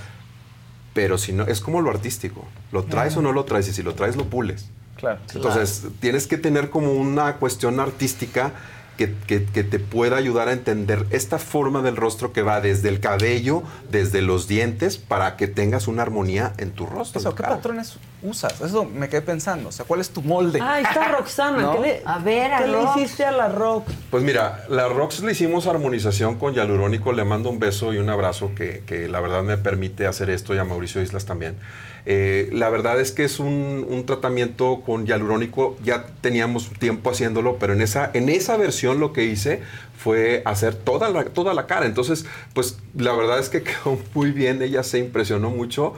Pero 0.94 1.17
si 1.19 1.33
no, 1.33 1.44
es 1.44 1.61
como 1.61 1.81
lo 1.81 1.91
artístico. 1.91 2.44
¿Lo 2.70 2.85
traes 2.85 3.12
Ajá. 3.12 3.20
o 3.20 3.23
no 3.23 3.33
lo 3.33 3.44
traes? 3.44 3.67
Y 3.69 3.73
si 3.73 3.83
lo 3.83 3.94
traes, 3.94 4.17
lo 4.17 4.27
pules. 4.27 4.69
Claro. 4.97 5.20
Entonces, 5.35 5.85
tienes 6.01 6.27
que 6.27 6.36
tener 6.39 6.69
como 6.70 6.93
una 6.93 7.36
cuestión 7.36 7.81
artística 7.81 8.52
que, 8.99 9.15
que- 9.27 9.44
que 9.47 9.65
te 9.65 9.78
pueda 9.78 10.19
ayudar 10.19 10.49
a 10.49 10.52
entender 10.52 11.07
esta 11.11 11.39
forma 11.39 11.81
del 11.81 11.97
rostro 11.97 12.33
que 12.35 12.43
va 12.43 12.61
desde 12.61 12.91
el 12.91 13.01
cabello, 13.01 13.62
desde 13.91 14.20
los 14.20 14.49
dientes, 14.49 14.99
para 14.99 15.36
que 15.39 15.49
tengas 15.49 15.89
una 15.89 16.02
armonía 16.02 16.52
en 16.59 16.73
tu 16.73 16.85
rostro. 16.85 17.20
Eso, 17.20 17.35
¿qué 17.35 17.43
patrones 17.43 17.97
usas? 18.23 18.60
Eso 18.60 18.84
me 18.84 19.09
quedé 19.09 19.23
pensando. 19.23 19.68
O 19.68 19.73
sea, 19.73 19.84
¿cuál 19.84 20.01
es 20.01 20.10
tu 20.10 20.23
molde? 20.23 20.59
Ah, 20.62 20.81
está 20.81 21.09
Roxana. 21.18 21.62
¿No? 21.62 21.73
¿Qué 21.75 21.81
le, 21.81 22.02
A 22.05 22.18
ver, 22.18 22.52
a 22.52 22.59
¿qué 22.59 22.67
le 22.68 22.73
Rox. 22.83 22.97
hiciste 22.97 23.25
a 23.25 23.33
la 23.33 23.49
Rock? 23.49 23.89
Pues 24.10 24.23
mira, 24.23 24.65
la 24.68 24.89
Rox 24.89 25.20
le 25.23 25.33
hicimos 25.33 25.67
armonización 25.67 26.39
con 26.39 26.55
hialurónico. 26.55 27.12
Le 27.12 27.25
mando 27.25 27.51
un 27.51 27.59
beso 27.59 27.92
y 27.92 27.99
un 27.99 28.09
abrazo 28.10 28.52
que, 28.55 28.83
que 28.86 29.09
la 29.09 29.20
verdad 29.20 29.42
me 29.42 29.57
permite 29.59 30.07
hacer 30.07 30.31
esto 30.31 30.55
y 30.55 30.59
a 30.59 30.65
Mauricio 30.65 31.02
Islas 31.02 31.25
también. 31.26 31.57
Eh, 32.05 32.49
la 32.52 32.68
verdad 32.68 33.01
es 33.01 33.12
que 33.12 33.23
es 33.23 33.39
un, 33.39 33.86
un 33.89 34.07
tratamiento 34.07 34.83
con 34.84 35.07
hialurónico. 35.07 35.76
Ya 35.84 36.07
teníamos 36.20 36.70
tiempo 36.78 37.10
haciéndolo, 37.10 37.59
pero 37.59 37.73
en 37.75 37.81
esa, 37.81 38.10
en 38.12 38.28
esa 38.28 38.57
versión 38.57 38.99
lo 38.99 39.12
que 39.12 39.25
hice 39.25 39.62
fue 39.97 40.42
hacer 40.44 40.75
toda 40.75 41.10
la, 41.10 41.25
toda 41.26 41.55
la 41.55 41.67
cara. 41.67 41.86
Entonces, 41.86 42.26
pues 42.55 42.78
la 42.97 43.12
verdad 43.12 43.39
es 43.39 43.49
que 43.51 43.62
quedó 43.65 43.99
muy 44.15 44.33
bien. 44.33 44.62
Ella 44.62 44.83
se 44.83 44.99
impresionó 44.99 45.51
mucho. 45.51 45.94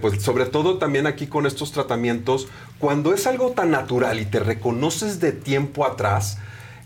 Pues 0.00 0.22
sobre 0.22 0.44
todo 0.46 0.76
también 0.78 1.06
aquí 1.06 1.26
con 1.26 1.46
estos 1.46 1.72
tratamientos, 1.72 2.48
cuando 2.78 3.14
es 3.14 3.26
algo 3.26 3.50
tan 3.52 3.70
natural 3.70 4.20
y 4.20 4.26
te 4.26 4.38
reconoces 4.40 5.20
de 5.20 5.32
tiempo 5.32 5.86
atrás, 5.86 6.36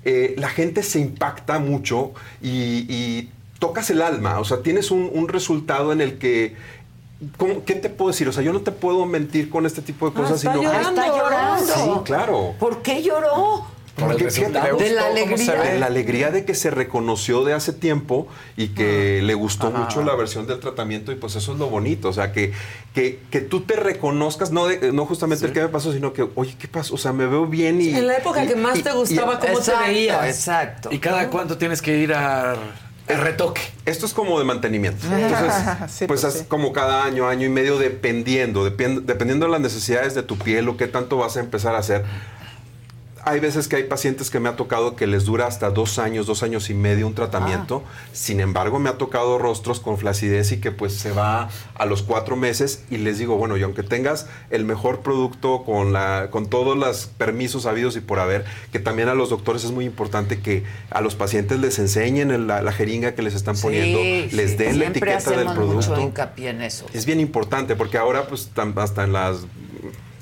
eh, 0.04 0.34
la 0.38 0.48
gente 0.48 0.82
se 0.82 1.00
impacta 1.00 1.58
mucho 1.58 2.12
y, 2.40 2.86
y 2.88 3.30
tocas 3.58 3.90
el 3.90 4.00
alma. 4.02 4.38
O 4.38 4.44
sea, 4.44 4.62
tienes 4.62 4.90
un, 4.90 5.10
un 5.12 5.28
resultado 5.28 5.92
en 5.92 6.00
el 6.00 6.18
que. 6.18 6.54
¿cómo- 7.36 7.64
¿Qué 7.64 7.74
te 7.74 7.88
puedo 7.88 8.10
decir? 8.12 8.28
O 8.28 8.32
sea, 8.32 8.42
yo 8.44 8.52
no 8.52 8.60
te 8.60 8.70
puedo 8.70 9.06
mentir 9.06 9.50
con 9.50 9.66
este 9.66 9.82
tipo 9.82 10.08
de 10.08 10.14
cosas. 10.14 10.36
está 10.44 10.52
sino 10.52 10.70
que- 10.70 10.76
Está 10.76 11.06
llorando. 11.08 11.74
Sí, 11.74 11.90
claro. 12.04 12.54
¿Por 12.60 12.82
qué 12.82 13.02
lloró? 13.02 13.66
De 13.96 14.90
la 14.90 15.06
alegría. 15.06 15.54
de 15.62 15.78
la 15.78 15.86
alegría 15.86 16.30
de 16.30 16.44
que 16.44 16.54
se 16.54 16.70
reconoció 16.70 17.44
de 17.44 17.52
hace 17.52 17.72
tiempo 17.72 18.26
y 18.56 18.68
que 18.68 19.20
le 19.22 19.34
gustó 19.34 19.68
Ajá. 19.68 19.78
mucho 19.78 20.02
la 20.02 20.14
versión 20.16 20.46
del 20.46 20.58
tratamiento 20.58 21.12
y 21.12 21.14
pues 21.14 21.36
eso 21.36 21.52
es 21.52 21.58
lo 21.58 21.68
bonito, 21.68 22.08
o 22.08 22.12
sea, 22.12 22.32
que, 22.32 22.52
que, 22.92 23.20
que 23.30 23.40
tú 23.40 23.60
te 23.60 23.76
reconozcas, 23.76 24.50
no, 24.50 24.66
de- 24.66 24.92
no 24.92 25.06
justamente 25.06 25.46
el 25.46 25.52
que 25.52 25.60
me 25.60 25.68
pasó, 25.68 25.92
sino 25.92 26.12
que, 26.12 26.26
oye, 26.34 26.56
¿qué 26.58 26.66
pasó? 26.66 26.94
O 26.94 26.98
sea, 26.98 27.12
me 27.12 27.26
veo 27.26 27.46
bien 27.46 27.80
y... 27.80 27.90
En 27.90 28.06
la 28.08 28.16
época 28.16 28.44
y- 28.44 28.48
que 28.48 28.56
más 28.56 28.78
y- 28.78 28.82
te 28.82 28.92
gustaba, 28.92 29.34
y- 29.42 29.46
¿cómo 29.46 29.60
te 29.60 29.72
veías? 29.86 30.26
Exacto. 30.26 30.88
¿Y 30.92 30.98
cada 30.98 31.28
cuánto 31.30 31.56
tienes 31.56 31.80
que 31.80 31.96
ir 31.96 32.12
a 32.14 32.56
el 33.06 33.18
retoque? 33.18 33.60
Esto 33.86 34.06
es 34.06 34.14
como 34.14 34.38
de 34.38 34.44
mantenimiento. 34.44 35.06
Entonces, 35.06 35.52
Sí, 35.88 36.06
pues, 36.06 36.22
pues 36.22 36.24
es 36.34 36.40
sí. 36.40 36.46
como 36.48 36.72
cada 36.72 37.04
año, 37.04 37.28
año 37.28 37.46
y 37.46 37.50
medio, 37.50 37.78
dependiendo, 37.78 38.68
depend- 38.68 39.02
dependiendo 39.02 39.46
de 39.46 39.52
las 39.52 39.60
necesidades 39.60 40.14
de 40.14 40.22
tu 40.24 40.36
piel 40.36 40.68
o 40.68 40.76
qué 40.76 40.88
tanto 40.88 41.16
vas 41.18 41.36
a 41.36 41.40
empezar 41.40 41.74
a 41.74 41.78
hacer. 41.78 42.04
Hay 43.26 43.40
veces 43.40 43.68
que 43.68 43.76
hay 43.76 43.84
pacientes 43.84 44.30
que 44.30 44.38
me 44.40 44.48
ha 44.48 44.56
tocado 44.56 44.96
que 44.96 45.06
les 45.06 45.24
dura 45.24 45.46
hasta 45.46 45.70
dos 45.70 45.98
años, 45.98 46.26
dos 46.26 46.42
años 46.42 46.70
y 46.70 46.74
medio 46.74 47.06
un 47.06 47.14
tratamiento. 47.14 47.82
Sin 48.12 48.40
embargo, 48.40 48.78
me 48.78 48.90
ha 48.90 48.98
tocado 48.98 49.38
rostros 49.38 49.80
con 49.80 49.98
flacidez 49.98 50.52
y 50.52 50.58
que 50.60 50.70
pues 50.72 50.94
se 50.94 51.12
va 51.12 51.48
a 51.74 51.86
los 51.86 52.02
cuatro 52.02 52.36
meses 52.36 52.84
y 52.90 52.98
les 52.98 53.18
digo, 53.18 53.36
bueno, 53.36 53.56
y 53.56 53.62
aunque 53.62 53.82
tengas 53.82 54.26
el 54.50 54.64
mejor 54.64 55.00
producto 55.00 55.62
con, 55.64 55.92
la, 55.92 56.28
con 56.30 56.48
todos 56.48 56.76
los 56.76 57.06
permisos 57.06 57.66
habidos 57.66 57.96
y 57.96 58.00
por 58.00 58.18
haber, 58.18 58.44
que 58.72 58.78
también 58.78 59.08
a 59.08 59.14
los 59.14 59.30
doctores 59.30 59.64
es 59.64 59.70
muy 59.70 59.84
importante 59.84 60.40
que 60.40 60.64
a 60.90 61.00
los 61.00 61.14
pacientes 61.14 61.58
les 61.58 61.78
enseñen 61.78 62.30
el- 62.30 62.46
la, 62.46 62.62
la 62.62 62.72
jeringa 62.72 63.14
que 63.14 63.22
les 63.22 63.34
están 63.34 63.56
poniendo, 63.56 63.98
Sí, 64.00 64.28
les 64.36 64.50
sí. 64.52 64.56
den 64.56 64.78
la 64.78 64.86
etiqueta 64.86 65.30
del 65.30 65.48
hacemos 65.48 65.56
mucho 65.56 65.66
producto. 65.88 66.00
hincapié 66.00 66.50
en 66.50 66.62
eso. 66.62 66.86
Es 66.92 67.06
bien 67.06 67.20
importante 67.20 67.74
porque 67.76 67.98
ahora 67.98 68.26
pues 68.26 68.50
hasta 68.76 69.04
en 69.04 69.12
las 69.12 69.38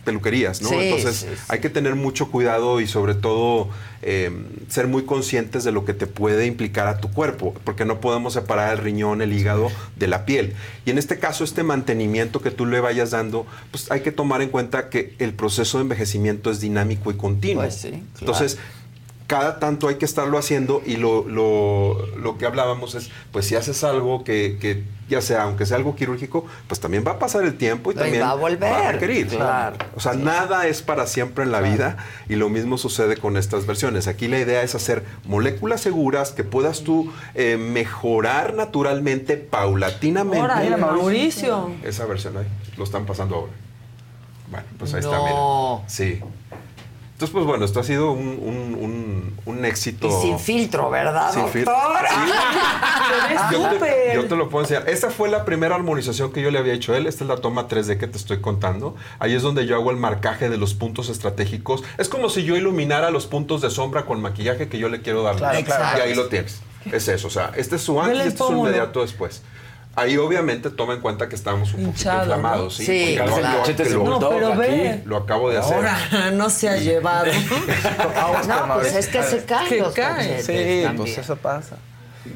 peluquerías, 0.05 0.63
¿no? 0.63 0.69
Sí, 0.69 0.75
Entonces 0.77 1.17
sí, 1.17 1.27
sí. 1.35 1.43
hay 1.49 1.61
que 1.61 1.71
tener 1.71 1.95
mucho 1.95 2.31
cuidado 2.31 2.81
y 2.81 2.87
sobre 2.87 3.15
todo 3.15 3.69
eh, 4.03 4.31
ser 4.69 4.89
muy 4.89 5.05
conscientes 5.05 5.65
de 5.65 5.73
lo 5.73 5.85
que 5.85 5.95
te 5.95 6.07
puede 6.07 6.47
implicar 6.47 6.89
a 6.89 6.99
tu 6.99 7.11
cuerpo, 7.11 7.55
porque 7.65 7.85
no 7.85 8.01
podemos 8.01 8.33
separar 8.33 8.73
el 8.73 8.79
riñón, 8.79 9.23
el 9.23 9.33
hígado 9.33 9.71
de 9.97 10.09
la 10.09 10.25
piel. 10.25 10.55
Y 10.85 10.91
en 10.91 10.99
este 10.99 11.19
caso, 11.19 11.45
este 11.45 11.63
mantenimiento 11.63 12.41
que 12.41 12.51
tú 12.51 12.67
le 12.67 12.81
vayas 12.81 13.13
dando, 13.13 13.47
pues 13.71 13.91
hay 13.91 14.01
que 14.01 14.11
tomar 14.11 14.43
en 14.43 14.49
cuenta 14.49 14.89
que 14.89 15.15
el 15.19 15.35
proceso 15.35 15.79
de 15.79 15.83
envejecimiento 15.83 16.51
es 16.51 16.61
dinámico 16.61 17.11
y 17.11 17.15
continuo. 17.15 17.63
Pues 17.63 17.83
claro. 17.83 18.03
Entonces, 18.19 18.59
cada 19.27 19.59
tanto 19.59 19.89
hay 19.89 19.97
que 19.97 20.05
estarlo 20.05 20.39
haciendo 20.39 20.83
y 20.85 20.97
lo, 20.97 21.25
lo, 21.27 22.07
lo 22.17 22.39
que 22.39 22.47
hablábamos 22.47 22.95
es, 22.95 23.11
pues 23.33 23.47
si 23.47 23.57
haces 23.57 23.83
algo 23.85 24.25
que, 24.25 24.59
que 24.61 24.85
ya 25.09 25.21
sea, 25.21 25.43
aunque 25.43 25.67
sea 25.67 25.77
algo 25.77 25.95
quirúrgico, 25.95 26.47
pues 26.69 26.81
también 26.81 27.05
va 27.07 27.13
a 27.13 27.19
pasar 27.19 27.45
el 27.45 27.57
tiempo 27.59 27.93
y 27.93 27.95
Y 27.95 27.99
también 27.99 28.23
va 28.23 28.31
a 28.31 28.35
volver, 28.35 28.73
va 28.73 28.89
a 28.89 28.93
requerir. 28.93 29.29
claro. 29.29 29.77
O 29.95 30.01
sea, 30.01 30.15
nada 30.15 30.67
es 30.67 30.83
para 30.83 31.07
siempre 31.07 31.45
en 31.45 31.53
la 31.53 31.61
vida 31.61 31.99
y 32.29 32.37
lo 32.37 32.49
mismo 32.49 32.79
sucede 32.79 33.17
con 33.17 33.37
estas 33.37 33.67
versiones. 33.67 34.07
Aquí 34.07 34.29
la 34.29 34.39
idea 34.39 34.63
es 34.63 34.75
hacer 34.75 35.05
moléculas 35.27 35.81
seguras 35.81 36.33
que 36.33 36.45
puedas 36.45 36.83
tú 36.83 37.13
eh, 37.35 37.57
mejorar 37.59 38.55
naturalmente, 38.55 39.37
paulatinamente. 39.37 40.41
Órale, 40.41 40.77
Mauricio. 40.77 41.71
Esa 41.85 42.07
versión 42.07 42.37
ahí, 42.37 42.47
lo 42.77 42.85
están 42.85 43.05
pasando 43.05 43.35
ahora. 43.37 43.53
Bueno, 44.51 44.67
pues 44.79 44.93
ahí 44.95 45.01
está, 45.01 45.19
mira. 45.19 45.89
Sí. 45.89 46.21
Entonces, 47.13 47.33
pues 47.35 47.45
bueno, 47.47 47.65
esto 47.65 47.79
ha 47.79 47.85
sido 47.85 48.11
un, 48.13 48.27
un- 48.29 48.77
un- 48.81 49.37
un 49.45 49.65
éxito. 49.65 50.09
Y 50.09 50.23
sin 50.23 50.39
filtro, 50.41 50.91
¿verdad, 50.91 51.33
Sin 51.33 51.47
filtro. 51.49 51.73
doctor? 53.53 53.53
Yo 53.53 53.79
te, 53.79 54.13
yo 54.15 54.25
te 54.27 54.37
lo 54.37 54.49
puedo 54.49 54.65
enseñar. 54.65 54.89
Esta 54.89 55.11
fue 55.11 55.29
la 55.29 55.45
primera 55.45 55.75
armonización 55.75 56.33
que 56.33 56.43
yo 56.43 56.51
le 56.51 56.59
había 56.59 56.73
hecho 56.73 56.93
a 56.93 56.97
él. 56.97 57.07
Esta 57.07 57.25
es 57.25 57.29
la 57.29 57.37
toma 57.37 57.69
3D 57.69 57.99
que 57.99 58.07
te 58.09 58.17
estoy 58.19 58.41
contando. 58.41 58.97
Ahí 59.19 59.35
es 59.35 59.43
donde 59.43 59.67
yo 59.67 59.77
hago 59.77 59.91
el 59.91 59.97
marcaje 59.99 60.49
de 60.49 60.57
los 60.59 60.75
puntos 60.75 61.09
estratégicos. 61.09 61.85
Es 61.99 62.09
como 62.09 62.29
si 62.29 62.45
yo 62.45 62.57
iluminara 62.57 63.11
los 63.11 63.27
puntos 63.27 63.61
de 63.61 63.71
sombra 63.71 64.05
con 64.05 64.21
maquillaje 64.21 64.69
que 64.69 64.79
yo 64.79 64.89
le 64.89 65.01
quiero 65.03 65.23
dar. 65.23 65.37
Claro, 65.37 65.59
claro. 65.65 65.99
Y 65.99 66.01
ahí 66.01 66.15
lo 66.15 66.27
tienes. 66.27 66.61
Es 66.91 67.07
eso. 67.09 67.29
O 67.29 67.31
sea, 67.31 67.53
este 67.57 67.77
es 67.77 67.83
su 67.83 68.01
antes 68.01 68.17
y 68.25 68.29
este 68.29 68.43
es 68.43 68.49
su 68.49 68.53
inmediato 68.57 69.03
después. 69.03 69.43
Ahí 69.95 70.17
obviamente 70.17 70.71
toma 70.71 70.95
en 70.95 71.01
cuenta 71.01 71.29
que 71.29 71.35
estamos 71.35 71.75
un 71.75 71.81
Hinchado, 71.83 72.21
poquito 72.21 72.31
¿no? 72.31 72.37
inflamados. 72.41 72.77
Sí, 72.77 72.87
Sí, 72.87 73.15
claro. 73.17 73.37
lo- 73.91 74.19
No, 74.21 74.29
pero 74.31 74.57
ve. 74.57 75.03
Lo 75.05 75.17
acabo 75.19 75.51
de 75.51 75.59
hacer. 75.59 75.75
Ahora 75.77 76.31
no 76.33 76.49
se 76.49 76.69
ha 76.69 76.77
llevado. 76.79 77.31
No, 78.49 78.75
pues 78.75 78.95
es 78.95 79.09
que 79.09 79.23
se 79.23 79.45
caen 79.45 79.69
Que 79.69 79.79
los 79.81 79.95
cachetes 79.95 80.47
Sí, 80.47 80.53
también. 80.83 80.97
pues 80.97 81.19
eso 81.19 81.37
pasa. 81.37 81.77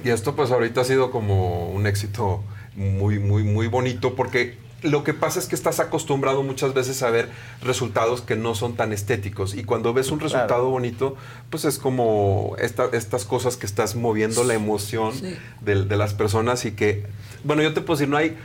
Y 0.04 0.10
esto 0.10 0.34
pues 0.36 0.50
ahorita 0.50 0.80
ha 0.80 0.84
sido 0.84 1.10
como 1.10 1.68
un 1.70 1.86
éxito 1.86 2.42
muy, 2.74 3.18
muy, 3.18 3.42
muy 3.44 3.68
bonito 3.68 4.14
porque 4.14 4.58
lo 4.82 5.02
que 5.04 5.14
pasa 5.14 5.38
es 5.38 5.46
que 5.46 5.54
estás 5.54 5.80
acostumbrado 5.80 6.42
muchas 6.42 6.74
veces 6.74 7.02
a 7.02 7.10
ver 7.10 7.30
resultados 7.62 8.20
que 8.20 8.36
no 8.36 8.54
son 8.54 8.76
tan 8.76 8.92
estéticos 8.92 9.54
y 9.54 9.64
cuando 9.64 9.94
ves 9.94 10.10
un 10.10 10.20
resultado 10.20 10.46
Claro. 10.64 10.70
bonito 10.70 11.16
pues 11.50 11.64
es 11.64 11.78
como 11.78 12.54
esta- 12.58 12.90
estas 12.92 13.24
cosas 13.24 13.56
que 13.56 13.64
estás 13.66 13.94
moviendo 13.96 14.44
la 14.44 14.54
emoción 14.54 15.14
Sí. 15.14 15.36
de, 15.62 15.84
de 15.84 15.96
las 15.96 16.12
personas 16.14 16.64
y 16.66 16.72
que, 16.72 17.06
bueno, 17.46 17.62
yo 17.62 17.72
te 17.72 17.80
puedo 17.80 17.96
decir, 17.96 18.08
no 18.10 18.16
hay, 18.16 18.36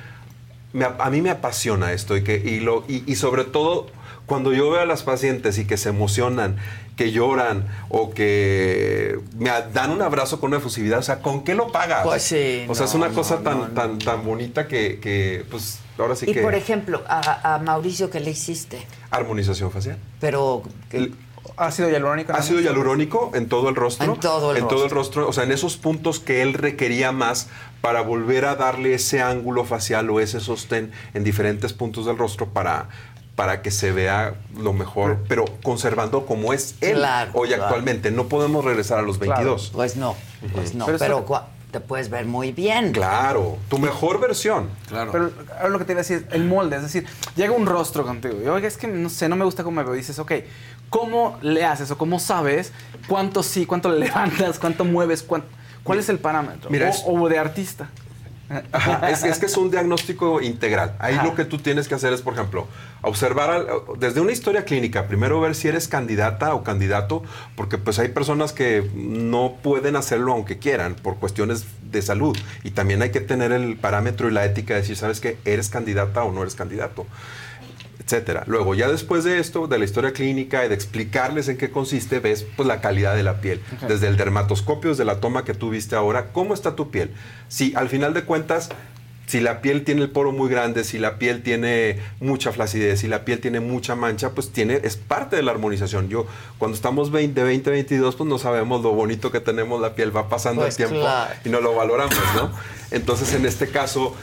me 0.74 0.86
a 0.86 1.10
mí 1.10 1.22
me 1.22 1.30
apasiona 1.30 1.92
esto 1.92 2.16
y, 2.16 2.24
que, 2.24 2.38
y, 2.38 2.60
lo, 2.60 2.86
y, 2.88 3.04
y 3.12 3.16
sobre 3.16 3.44
todo 3.44 3.88
cuando 4.26 4.54
yo 4.54 4.70
veo 4.72 4.82
a 4.82 4.86
las 4.86 5.04
pacientes 5.04 5.58
y 5.58 5.66
que 5.66 5.76
se 5.76 5.90
emocionan, 5.90 6.56
que 6.96 7.12
lloran 7.12 7.68
o 7.90 8.12
que 8.12 9.20
me 9.38 9.50
dan 9.74 9.92
un 9.92 10.02
abrazo 10.02 10.40
con 10.40 10.50
una 10.50 10.58
efusividad, 10.58 11.00
o 11.00 11.04
sea, 11.04 11.20
¿con 11.20 11.44
qué 11.44 11.56
lo 11.56 11.72
pagas? 11.72 12.04
Pues 12.06 12.24
sí, 12.24 12.66
O 12.70 12.76
sea, 12.76 12.86
es 12.86 12.94
una 12.94 13.10
no, 13.10 13.14
cosa 13.16 13.42
tan, 13.42 13.60
no. 13.60 13.68
tan, 13.70 14.00
tan 14.00 14.24
bonita 14.24 14.68
que, 14.68 15.00
que, 15.00 15.46
pues 15.50 15.80
ahora 15.98 16.16
sí 16.16 16.28
y 16.30 16.34
que... 16.34 16.42
por 16.42 16.56
ejemplo, 16.56 17.04
a, 17.08 17.56
a 17.56 17.60
Mauricio, 17.60 18.10
¿qué 18.10 18.20
le 18.22 18.32
hiciste? 18.32 18.86
Armonización 19.10 19.72
facial. 19.72 19.98
Pero... 20.20 20.64
Ácido 21.62 21.90
hialurónico. 21.90 22.34
Ácido 22.34 22.60
hialurónico 22.60 23.32
en 23.34 23.48
todo 23.48 23.70
el 23.70 23.76
rostro. 23.76 24.14
En 24.14 24.20
todo 24.20 24.52
el 24.52 24.58
En 24.58 24.68
todo 24.68 24.86
el 24.86 24.90
rostro. 24.90 25.22
rostro. 25.24 25.30
O 25.30 25.34
sea, 25.34 25.44
en 25.44 25.52
esos 25.52 25.78
puntos 25.78 26.20
que 26.20 26.42
él 26.42 26.54
requería 26.54 27.12
más 27.12 27.48
para 27.82 28.02
volver 28.02 28.46
a 28.46 28.56
darle 28.56 28.94
ese 28.94 29.22
ángulo 29.22 29.66
facial 29.66 30.10
o 30.10 30.20
ese 30.20 30.40
sostén 30.40 30.92
en 31.14 31.24
diferentes 31.24 31.74
puntos 31.74 32.06
del 32.06 32.18
rostro 32.18 32.48
para 32.50 32.90
para 33.36 33.62
que 33.62 33.72
se 33.72 33.92
vea 33.92 34.36
lo 34.56 34.74
mejor, 34.74 35.20
pero 35.28 35.46
conservando 35.64 36.26
como 36.26 36.54
es 36.54 36.76
él 36.82 36.98
Claro, 36.98 37.32
hoy 37.34 37.48
claro. 37.48 37.64
actualmente. 37.64 38.12
No 38.12 38.28
podemos 38.28 38.64
regresar 38.64 39.00
a 39.00 39.02
los 39.02 39.18
22. 39.20 39.72
Pues 39.74 39.96
no, 39.96 40.16
pues 40.54 40.76
no. 40.76 40.86
Pero 40.86 41.26
te 41.72 41.80
puedes 41.80 42.10
ver 42.10 42.26
muy 42.26 42.52
bien. 42.52 42.92
Claro, 42.92 43.58
tu 43.70 43.78
mejor 43.78 44.20
versión. 44.20 44.70
Claro. 44.88 45.12
Pero 45.12 45.32
ahora 45.58 45.70
lo 45.70 45.80
que 45.80 45.86
te 45.86 45.94
iba 45.94 46.02
a 46.02 46.04
decir, 46.04 46.28
el 46.32 46.44
molde, 46.46 46.76
es 46.76 46.82
decir, 46.84 47.06
llega 47.36 47.54
un 47.54 47.66
rostro 47.66 48.04
contigo 48.06 48.38
y 48.44 48.48
oiga, 48.48 48.68
es 48.68 48.78
que 48.78 48.88
no 48.88 49.10
sé, 49.10 49.30
no 49.30 49.36
me 49.36 49.46
gusta 49.46 49.64
cómo 49.64 49.78
me 49.78 49.84
veo. 49.84 49.94
Dices, 49.94 50.20
ok, 50.20 50.32
¿cómo 50.90 51.38
le 51.42 51.64
haces 51.66 51.90
o 51.92 51.98
cómo 51.98 52.20
sabes 52.20 52.72
cuánto 53.08 53.42
sí, 53.44 53.66
cuánto 53.66 53.90
le 53.90 54.00
levantas, 54.06 54.60
cuánto 54.60 54.84
mueves, 54.86 55.24
cuál 55.24 55.44
es 56.00 56.10
el 56.10 56.20
parámetro? 56.20 56.70
Mira, 56.70 56.88
o, 56.88 56.90
es- 56.90 57.04
o 57.06 57.30
de 57.30 57.38
artista. 57.40 57.88
Ajá, 58.72 59.10
es, 59.10 59.24
es 59.24 59.40
que 59.40 59.46
es 59.46 59.56
un 59.58 59.72
diagnóstico 59.72 60.42
integral. 60.42 60.96
Ahí 61.00 61.16
Ajá. 61.16 61.24
lo 61.26 61.36
que 61.36 61.46
tú 61.46 61.58
tienes 61.58 61.88
que 61.88 61.96
hacer 61.96 62.12
es, 62.14 62.22
por 62.22 62.34
ejemplo, 62.34 62.68
observar 63.02 63.50
al- 63.50 63.68
desde 64.00 64.20
una 64.22 64.32
historia 64.32 64.66
clínica, 64.66 65.08
primero 65.08 65.40
ver 65.40 65.56
si 65.56 65.68
eres 65.68 65.88
candidata 65.88 66.54
o 66.54 66.64
candidato, 66.64 67.24
porque 67.56 67.78
pues 67.78 68.00
hay 68.00 68.10
personas 68.10 68.52
que 68.54 68.90
no 68.96 69.56
pueden 69.64 69.96
hacerlo 69.96 70.34
aunque 70.34 70.58
quieran 70.60 70.96
por 70.96 71.18
cuestiones 71.18 71.66
de 71.92 72.02
salud 72.02 72.38
y 72.64 72.72
también 72.72 73.02
hay 73.02 73.12
que 73.12 73.22
tener 73.22 73.52
el 73.52 73.76
parámetro 73.78 74.30
y 74.30 74.32
la 74.32 74.46
ética 74.46 74.74
de 74.76 74.82
decir, 74.82 74.96
¿sabes 74.98 75.20
qué? 75.20 75.38
¿Eres 75.46 75.70
candidata 75.70 76.24
o 76.24 76.32
no 76.32 76.42
eres 76.42 76.56
candidato? 76.56 77.06
Etcétera. 78.12 78.44
Luego, 78.48 78.76
ya 78.76 78.90
después 78.90 79.24
de 79.24 79.40
esto, 79.40 79.68
de 79.68 79.80
la 79.80 79.86
historia 79.86 80.12
clínica 80.12 80.66
y 80.66 80.70
de 80.70 80.76
explicarles 80.76 81.48
en 81.48 81.58
qué 81.58 81.72
consiste, 81.72 82.20
ves 82.20 82.46
pues 82.56 82.68
la 82.68 82.82
calidad 82.82 83.16
de 83.16 83.24
la 83.24 83.40
piel. 83.40 83.62
Desde 83.88 84.08
el 84.08 84.18
dermatoscopio, 84.18 84.90
desde 84.90 85.06
la 85.06 85.20
toma 85.20 85.46
que 85.46 85.54
tú 85.54 85.70
viste 85.70 85.96
ahora, 85.96 86.28
¿cómo 86.34 86.54
está 86.54 86.76
tu 86.76 86.92
piel? 86.92 87.12
Si 87.48 87.74
al 87.76 87.88
final 87.88 88.14
de 88.14 88.24
cuentas, 88.24 88.70
si 89.28 89.40
la 89.40 89.62
piel 89.62 89.86
tiene 89.86 90.02
el 90.02 90.10
poro 90.10 90.34
muy 90.34 90.50
grande, 90.50 90.84
si 90.84 91.00
la 91.00 91.18
piel 91.18 91.42
tiene 91.42 92.00
mucha 92.20 92.52
flacidez, 92.52 93.00
si 93.00 93.08
la 93.08 93.24
piel 93.24 93.40
tiene 93.40 93.62
mucha 93.62 93.96
mancha, 93.96 94.32
pues 94.32 94.52
tiene, 94.52 94.82
es 94.84 94.98
parte 94.98 95.38
de 95.38 95.44
la 95.44 95.52
armonización. 95.52 96.10
Yo, 96.10 96.26
cuando 96.58 96.76
estamos 96.76 97.12
20, 97.12 97.42
20, 97.42 97.70
22, 97.72 98.16
pues 98.18 98.30
no 98.30 98.38
sabemos 98.38 98.82
lo 98.82 98.92
bonito 98.92 99.32
que 99.32 99.40
tenemos 99.40 99.80
la 99.80 99.96
piel, 99.96 100.16
va 100.16 100.28
pasando 100.28 100.64
Pues 100.64 100.78
el 100.78 100.86
tiempo 100.86 101.06
claro. 101.06 101.34
y 101.46 101.50
no 101.50 101.62
lo 101.62 101.74
valoramos, 101.74 102.20
¿no? 102.36 102.52
Entonces, 102.92 103.34
en 103.34 103.46
este 103.46 103.70
caso, 103.70 104.14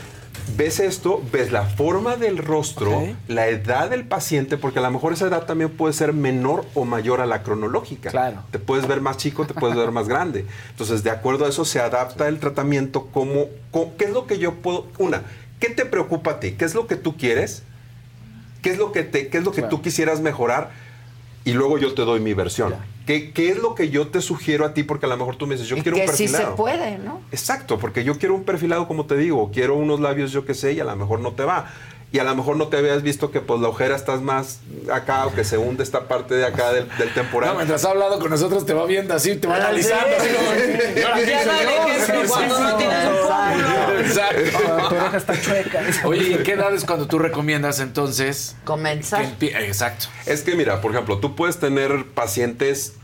ves 0.56 0.80
esto, 0.80 1.22
ves 1.32 1.52
la 1.52 1.62
forma 1.64 2.16
del 2.16 2.38
rostro, 2.38 3.06
la 3.28 3.48
edad 3.48 3.90
del 3.90 4.04
paciente, 4.04 4.56
porque 4.56 4.78
a 4.78 4.82
lo 4.82 4.90
mejor 4.90 5.12
esa 5.12 5.26
edad 5.26 5.46
también 5.46 5.70
puede 5.70 5.92
ser 5.92 6.12
menor 6.12 6.64
o 6.74 6.84
mayor 6.84 7.20
a 7.20 7.26
la 7.26 7.42
cronológica. 7.42 8.10
Claro. 8.10 8.42
Te 8.50 8.58
puedes 8.58 8.86
ver 8.86 9.00
más 9.00 9.16
chico, 9.16 9.46
te 9.46 9.54
puedes 9.54 9.76
ver 9.76 9.90
más 9.90 10.08
grande. 10.08 10.46
Entonces, 10.70 11.02
de 11.04 11.10
acuerdo 11.10 11.44
a 11.44 11.48
eso, 11.48 11.64
se 11.64 11.80
adapta 11.80 12.28
el 12.28 12.38
tratamiento 12.40 13.06
como, 13.06 13.46
co- 13.70 13.92
¿qué 13.98 14.04
es 14.06 14.10
lo 14.10 14.26
que 14.26 14.38
yo 14.38 14.54
puedo? 14.54 14.86
Una, 14.98 15.22
¿qué 15.60 15.68
te 15.70 15.84
preocupa 15.84 16.32
a 16.32 16.40
ti? 16.40 16.52
¿Qué 16.52 16.64
es 16.64 16.74
lo 16.74 16.86
que 16.86 16.96
tú 16.96 17.16
quieres? 17.16 17.62
¿Qué 18.62 18.70
es 18.70 18.78
lo 18.78 18.90
que, 18.92 19.02
te, 19.04 19.28
qué 19.28 19.38
es 19.38 19.44
lo 19.44 19.52
que 19.52 19.60
Claro. 19.62 19.76
tú 19.76 19.82
quisieras 19.82 20.20
mejorar? 20.20 20.70
Y 21.44 21.52
luego 21.52 21.78
yo 21.78 21.94
te 21.94 22.02
doy 22.02 22.20
mi 22.20 22.34
versión. 22.34 22.74
¿Qué, 23.08 23.30
¿Qué 23.32 23.48
es 23.48 23.56
lo 23.56 23.74
que 23.74 23.88
yo 23.88 24.08
te 24.08 24.20
sugiero 24.20 24.66
a 24.66 24.74
ti? 24.74 24.82
Porque 24.82 25.06
a 25.06 25.08
lo 25.08 25.16
mejor 25.16 25.36
tú 25.36 25.46
me 25.46 25.54
dices, 25.54 25.66
yo 25.66 25.78
Y 25.78 25.80
quiero 25.80 25.96
un 25.96 26.02
que 26.02 26.08
sí 26.12 26.24
perfilado. 26.24 26.50
se 26.50 26.56
puede, 26.58 26.98
¿no? 26.98 27.22
Exacto, 27.32 27.78
porque 27.78 28.04
yo 28.04 28.18
quiero 28.18 28.34
un 28.34 28.44
perfilado, 28.44 28.86
como 28.86 29.06
te 29.06 29.16
digo, 29.16 29.50
quiero 29.50 29.76
unos 29.76 29.98
labios, 29.98 30.30
yo 30.30 30.44
qué 30.44 30.52
sé, 30.52 30.74
y 30.74 30.80
a 30.80 30.84
lo 30.84 30.94
mejor 30.94 31.20
no 31.20 31.32
te 31.32 31.42
va. 31.42 31.72
Y 32.10 32.20
a 32.20 32.24
lo 32.24 32.34
mejor 32.34 32.56
no 32.56 32.68
te 32.68 32.78
habías 32.78 33.02
visto 33.02 33.30
que 33.30 33.40
pues 33.40 33.60
la 33.60 33.68
ojera 33.68 33.94
estás 33.94 34.22
más 34.22 34.60
acá 34.90 35.26
o 35.26 35.34
que 35.34 35.44
se 35.44 35.58
hunde 35.58 35.82
esta 35.82 36.08
parte 36.08 36.34
de 36.36 36.46
acá 36.46 36.72
del, 36.72 36.88
del 36.96 37.12
temporal. 37.12 37.50
No, 37.50 37.56
mientras 37.56 37.84
ha 37.84 37.90
hablado 37.90 38.18
con 38.18 38.30
nosotros 38.30 38.64
te 38.64 38.72
va 38.72 38.86
viendo 38.86 39.12
así, 39.12 39.36
te 39.36 39.46
va 39.46 39.56
Ah, 39.56 39.68
analizando. 39.68 40.06
Exacto. 44.00 44.58
Tu 44.88 44.94
oreja 44.96 45.16
está 45.16 45.40
chueca. 45.40 45.82
Oye, 46.04 46.28
¿y 46.28 46.32
en 46.34 46.42
qué 46.42 46.52
edad 46.52 46.74
es 46.74 46.84
cuando 46.84 47.06
tú 47.06 47.18
recomiendas 47.18 47.80
entonces? 47.80 48.56
Comenzar. 48.64 49.24
Exacto. 49.40 50.06
Es 50.26 50.42
que 50.42 50.54
mira, 50.54 50.80
por 50.80 50.92
ejemplo, 50.92 51.18
tú 51.18 51.34
puedes 51.36 51.58
tener 51.58 52.06
pacientes 52.14 52.94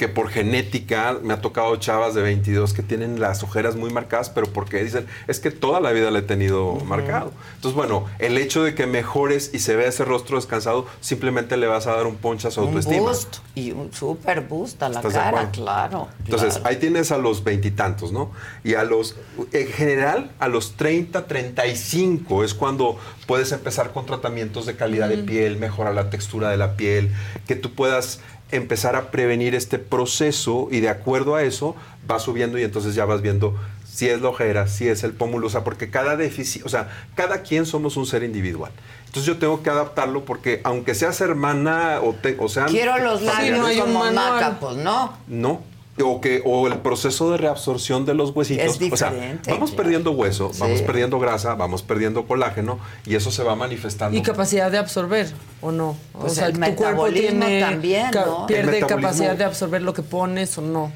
que 0.00 0.08
por 0.08 0.30
genética 0.30 1.18
me 1.22 1.34
ha 1.34 1.42
tocado 1.42 1.76
chavas 1.76 2.14
de 2.14 2.22
22 2.22 2.72
que 2.72 2.82
tienen 2.82 3.20
las 3.20 3.42
ojeras 3.42 3.76
muy 3.76 3.90
marcadas, 3.90 4.30
pero 4.30 4.46
porque 4.50 4.82
dicen, 4.82 5.06
es 5.28 5.40
que 5.40 5.50
toda 5.50 5.78
la 5.78 5.92
vida 5.92 6.10
la 6.10 6.20
he 6.20 6.22
tenido 6.22 6.76
marcado. 6.86 7.34
Entonces, 7.56 7.76
bueno, 7.76 8.06
el 8.18 8.38
hecho 8.38 8.62
de 8.62 8.74
que 8.74 8.86
mejores 8.86 9.50
y 9.52 9.58
se 9.58 9.76
vea 9.76 9.88
ese 9.88 10.06
rostro 10.06 10.36
descansado, 10.36 10.86
simplemente 11.02 11.58
le 11.58 11.66
vas 11.66 11.86
a 11.86 11.96
dar 11.96 12.06
un 12.06 12.16
ponche 12.16 12.48
a 12.48 12.50
su 12.50 12.62
Un 12.62 12.68
autoestima. 12.68 13.02
boost 13.02 13.36
y 13.54 13.72
un 13.72 13.92
super 13.92 14.40
boost 14.40 14.82
a 14.82 14.88
la 14.88 15.00
¿Estás 15.00 15.12
de 15.12 15.18
cara, 15.18 15.50
claro. 15.50 16.08
Entonces, 16.24 16.54
claro. 16.54 16.70
ahí 16.70 16.76
tienes 16.76 17.12
a 17.12 17.18
los 17.18 17.44
veintitantos, 17.44 18.10
¿no? 18.10 18.30
Y 18.64 18.76
a 18.76 18.84
los, 18.84 19.16
en 19.52 19.66
general, 19.68 20.30
a 20.38 20.48
los 20.48 20.78
30, 20.78 21.26
35 21.26 22.42
es 22.42 22.54
cuando 22.54 22.98
puedes 23.26 23.52
empezar 23.52 23.92
con 23.92 24.06
tratamientos 24.06 24.64
de 24.64 24.76
calidad 24.76 25.10
de 25.10 25.18
piel, 25.18 25.58
mejorar 25.58 25.94
la 25.94 26.08
textura 26.08 26.48
de 26.48 26.56
la 26.56 26.74
piel, 26.76 27.12
que 27.46 27.54
tú 27.54 27.74
puedas 27.74 28.20
empezar 28.52 28.96
a 28.96 29.10
prevenir 29.10 29.54
este 29.54 29.78
proceso 29.78 30.68
y 30.70 30.80
de 30.80 30.88
acuerdo 30.88 31.34
a 31.34 31.42
eso 31.42 31.76
va 32.10 32.18
subiendo 32.18 32.58
y 32.58 32.62
entonces 32.62 32.94
ya 32.94 33.04
vas 33.04 33.22
viendo 33.22 33.56
si 33.84 34.08
es 34.08 34.20
la 34.20 34.28
ojera, 34.28 34.66
si 34.68 34.88
es 34.88 35.02
el 35.02 35.12
pómulo, 35.12 35.48
o 35.48 35.50
sea, 35.50 35.64
porque 35.64 35.90
cada 35.90 36.16
déficit, 36.16 36.64
o 36.64 36.68
sea, 36.68 36.88
cada 37.16 37.42
quien 37.42 37.66
somos 37.66 37.96
un 37.96 38.06
ser 38.06 38.22
individual. 38.22 38.72
Entonces 39.06 39.26
yo 39.26 39.38
tengo 39.38 39.62
que 39.62 39.70
adaptarlo 39.70 40.24
porque 40.24 40.60
aunque 40.64 40.94
seas 40.94 41.20
hermana 41.20 42.00
o, 42.00 42.14
te, 42.14 42.36
o 42.38 42.48
sean 42.48 42.68
Quiero 42.68 42.96
los 42.98 43.22
labios 43.22 43.76
como 43.80 44.10
maca, 44.12 44.58
pues 44.60 44.76
no. 44.76 45.16
no. 45.26 45.62
O, 46.02 46.20
que, 46.20 46.42
o 46.44 46.66
el 46.66 46.78
proceso 46.78 47.30
de 47.30 47.36
reabsorción 47.38 48.06
de 48.06 48.14
los 48.14 48.30
huesitos. 48.34 48.80
Es 48.80 48.92
o 48.92 48.96
sea, 48.96 49.10
vamos 49.10 49.70
claro. 49.70 49.76
perdiendo 49.76 50.10
hueso, 50.12 50.50
Sí. 50.52 50.60
vamos 50.60 50.82
perdiendo 50.82 51.18
grasa, 51.18 51.54
vamos 51.54 51.82
perdiendo 51.82 52.26
colágeno 52.26 52.78
y 53.06 53.14
eso 53.14 53.30
se 53.30 53.42
va 53.42 53.54
manifestando. 53.56 54.16
Y 54.16 54.22
capacidad 54.22 54.70
de 54.70 54.78
absorber, 54.78 55.30
¿o 55.60 55.72
no? 55.72 55.96
Pues 56.12 56.32
o 56.32 56.34
sea, 56.34 56.46
el 56.46 56.54
tu 56.54 56.74
cuerpo 56.76 57.08
tiene, 57.08 57.60
también, 57.60 58.10
pierde 58.46 58.80
capacidad 58.86 59.36
de 59.36 59.44
absorber 59.44 59.82
lo 59.82 59.92
que 59.94 60.02
pones 60.02 60.56
o 60.58 60.62
no. 60.62 60.92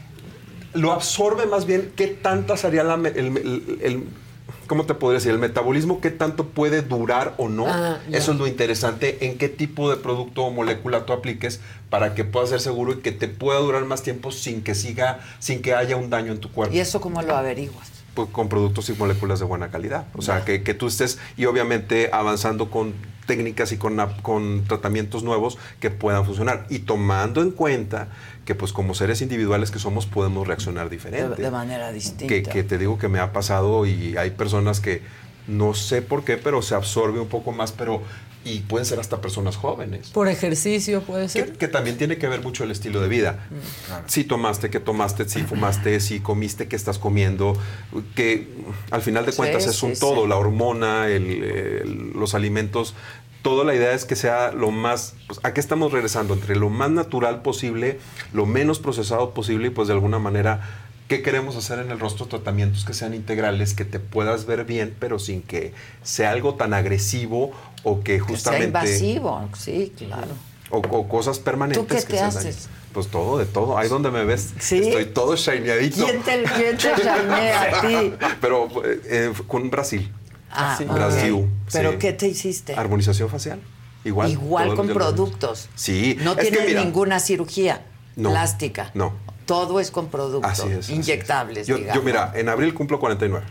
Lo 0.73 0.93
absorbe 0.93 1.47
más 1.47 1.67
bien 1.67 1.93
qué 1.95 2.09
tanta 2.09 2.57
sería 2.57 2.83
la, 2.83 2.97
me- 2.97 3.11
el, 3.11 3.37
el- 3.37 3.79
el- 3.83 4.05
¿cómo 4.67 4.87
te 4.87 4.95
podría 4.95 5.19
decir? 5.19 5.33
El 5.33 5.39
metabolismo, 5.39 6.01
qué 6.01 6.11
tanto 6.11 6.49
puede 6.49 6.83
durar 6.83 7.35
o 7.39 7.49
no. 7.49 7.67
Ah. 7.69 7.99
Eso 8.11 8.33
es 8.33 8.39
lo 8.39 8.47
interesante, 8.47 9.27
en 9.27 9.39
qué 9.39 9.49
tipo 9.49 9.91
de 9.91 9.97
producto 9.97 10.45
o 10.45 10.51
molécula 10.51 11.07
tú 11.07 11.13
apliques 11.13 11.61
para 11.91 12.15
que 12.15 12.25
pueda 12.25 12.47
ser 12.47 12.61
seguro 12.61 12.93
y 12.93 12.97
que 12.97 13.13
te 13.13 13.29
pueda 13.29 13.59
durar 13.61 13.85
más 13.85 14.03
tiempo 14.03 14.33
sin 14.33 14.63
que 14.63 14.75
siga, 14.75 15.21
sin 15.39 15.63
que 15.63 15.75
haya 15.75 15.97
un 15.97 16.11
daño 16.11 16.33
en 16.33 16.41
tu 16.41 16.51
cuerpo. 16.51 16.75
¿Y 16.75 16.81
eso 16.81 17.01
cómo 17.01 17.23
lo 17.23 17.37
averiguas? 17.37 18.04
Pues, 18.15 18.29
con 18.31 18.49
productos 18.49 18.89
y 18.89 18.95
moléculas 18.95 19.39
de 19.41 19.45
buena 19.45 19.71
calidad. 19.71 20.07
O 20.15 20.23
sea, 20.23 20.45
que, 20.45 20.63
que 20.63 20.75
tú 20.75 20.87
estés 20.87 21.19
y 21.37 21.47
obviamente 21.47 22.11
avanzando 22.13 22.71
con 22.71 22.95
técnicas 23.27 23.73
y 23.73 23.77
con, 23.79 23.97
con 24.23 24.65
tratamientos 24.65 25.23
nuevos 25.23 25.59
que 25.81 25.91
puedan 25.91 26.25
funcionar. 26.25 26.67
Y 26.69 26.81
tomando 26.81 27.43
en 27.43 27.51
cuenta 27.51 28.09
que 28.45 28.55
pues 28.55 28.73
como 28.73 28.95
seres 28.95 29.23
individuales 29.23 29.71
que 29.71 29.79
somos 29.79 30.07
podemos 30.07 30.47
reaccionar 30.47 30.91
De, 30.91 30.97
diferente. 30.97 31.43
de 31.43 31.51
manera 31.51 31.91
distinta. 31.93 32.27
que, 32.27 32.43
que 32.43 32.63
te 32.63 32.77
digo 32.79 32.99
que 32.99 33.09
me 33.09 33.19
ha 33.19 33.33
pasado 33.33 33.87
y 33.87 34.17
hay 34.17 34.31
personas 34.31 34.81
que 34.81 35.03
no 35.47 35.75
sé 35.75 36.03
por 36.03 36.25
qué, 36.25 36.37
pero 36.37 36.63
se 36.63 36.75
absorbe 36.75 37.21
un 37.21 37.29
poco 37.29 37.53
más, 37.53 37.73
pero 37.73 38.03
y 38.45 38.61
pueden 38.61 38.85
ser 38.85 39.01
hasta 39.01 39.21
personas 39.21 39.57
jóvenes. 39.57 40.11
Por 40.11 40.29
ejercicio 40.29 41.03
puede 41.03 41.29
ser. 41.29 41.53
Que, 41.53 41.59
que 41.59 41.69
también 41.69 41.97
tiene 41.97 42.19
que 42.19 42.29
ver 42.29 42.43
mucho 42.43 42.65
el 42.65 42.71
estilo 42.71 43.01
de 43.01 43.09
vida. 43.09 43.47
Si 44.07 44.25
tomaste, 44.25 44.71
que 44.71 44.81
tomaste, 44.81 45.29
si 45.29 45.43
fumaste, 45.43 45.99
si 46.01 46.21
comiste, 46.21 46.69
que 46.69 46.77
estás 46.77 46.99
comiendo, 46.99 47.57
que 48.15 48.49
al 48.91 49.03
final 49.03 49.25
de 49.27 49.33
Sí, 49.33 49.37
cuentas 49.39 49.67
es 49.67 49.83
un 49.83 49.95
sí. 49.95 50.01
todo, 50.01 50.27
la 50.27 50.37
hormona, 50.37 51.09
el- 51.09 51.43
el- 51.43 52.11
los 52.15 52.35
alimentos. 52.35 52.95
Toda 53.43 53.65
la 53.65 53.75
idea 53.75 53.93
es 53.93 54.05
que 54.07 54.17
sea 54.17 54.53
lo 54.53 54.71
más, 54.71 55.15
pues, 55.27 55.39
¿a 55.43 55.53
qué 55.53 55.61
estamos 55.61 55.93
regresando? 55.93 56.33
Entre 56.35 56.57
lo 56.57 56.71
más 56.71 56.91
natural 56.91 57.43
posible, 57.43 57.99
lo 58.33 58.47
menos 58.47 58.79
procesado 58.79 59.35
posible 59.35 59.67
y 59.69 59.71
pues 59.71 59.89
de 59.89 59.95
alguna 59.95 60.19
manera, 60.19 60.63
¿qué 61.09 61.21
queremos 61.23 61.55
hacer 61.57 61.79
en 61.79 61.91
el 61.91 62.01
rostro? 62.01 62.25
Tratamientos 62.25 62.87
que 62.87 62.95
sean 62.95 63.13
integrales, 63.13 63.75
que 63.75 63.85
te 63.85 64.01
puedas 64.01 64.47
ver 64.47 64.65
bien, 64.65 64.95
pero 64.99 65.19
sin 65.19 65.43
que 65.43 65.75
sea 66.03 66.31
algo 66.31 66.55
tan 66.55 66.73
agresivo 66.73 67.53
o 67.85 67.99
que 68.01 68.15
Que 68.15 68.19
sea 68.19 68.27
justamente... 68.27 68.65
invasivo, 68.67 69.49
sí, 69.57 69.93
claro. 69.97 70.29
O, 70.71 70.79
o 70.79 71.09
cosas 71.09 71.39
permanentes. 71.39 71.81
¿Tú 71.87 71.87
qué 71.87 72.01
que 72.03 72.15
te 72.15 72.21
haces? 72.21 72.45
ahí. 72.67 72.75
Pues 72.93 73.09
todo, 73.09 73.39
de 73.39 73.45
todo. 73.47 73.77
Ahí 73.77 73.89
donde 73.89 74.11
me 74.11 74.25
ves, 74.25 74.55
¿Sí? 74.59 74.79
estoy 74.79 75.07
todo 75.07 75.37
shineadito. 75.37 76.05
¿Quién 76.05 76.23
te, 76.23 76.43
quién 76.45 76.77
te 76.79 77.09
a 77.09 77.81
ti? 77.83 78.13
Pero 78.41 78.69
eh, 78.85 79.33
con 79.47 79.69
Brasil. 79.71 80.13
Ah, 80.51 80.77
Sí. 80.79 80.85
Brasil. 80.85 81.47
¿Pero 81.73 81.93
sí. 81.93 81.99
qué 81.99 82.13
te 82.13 82.29
hiciste? 82.29 82.75
Armonización 82.75 83.29
facial. 83.29 83.61
Igual. 84.05 84.31
Igual 84.31 84.75
con 84.77 84.89
productos. 84.89 85.69
Sí. 85.75 86.17
No 86.23 86.33
es 86.33 86.37
que 86.39 86.51
tienes 86.51 86.67
mira, 86.69 86.85
ninguna 86.85 87.19
cirugía 87.21 87.85
No. 88.17 88.31
plástica. 88.31 88.91
No. 88.95 89.13
Todo 89.47 89.81
es 89.81 89.91
con 89.91 90.09
productos 90.09 90.53
Así 90.53 90.69
es. 90.71 90.79
así 90.79 90.93
es. 90.93 90.99
inyectables, 90.99 91.67
Yo, 91.67 91.77
digamos. 91.77 91.97
yo, 91.97 92.03
mira, 92.07 92.33
en 92.35 92.49
abril 92.49 92.73
cumplo 92.75 92.99
49. 93.01 93.45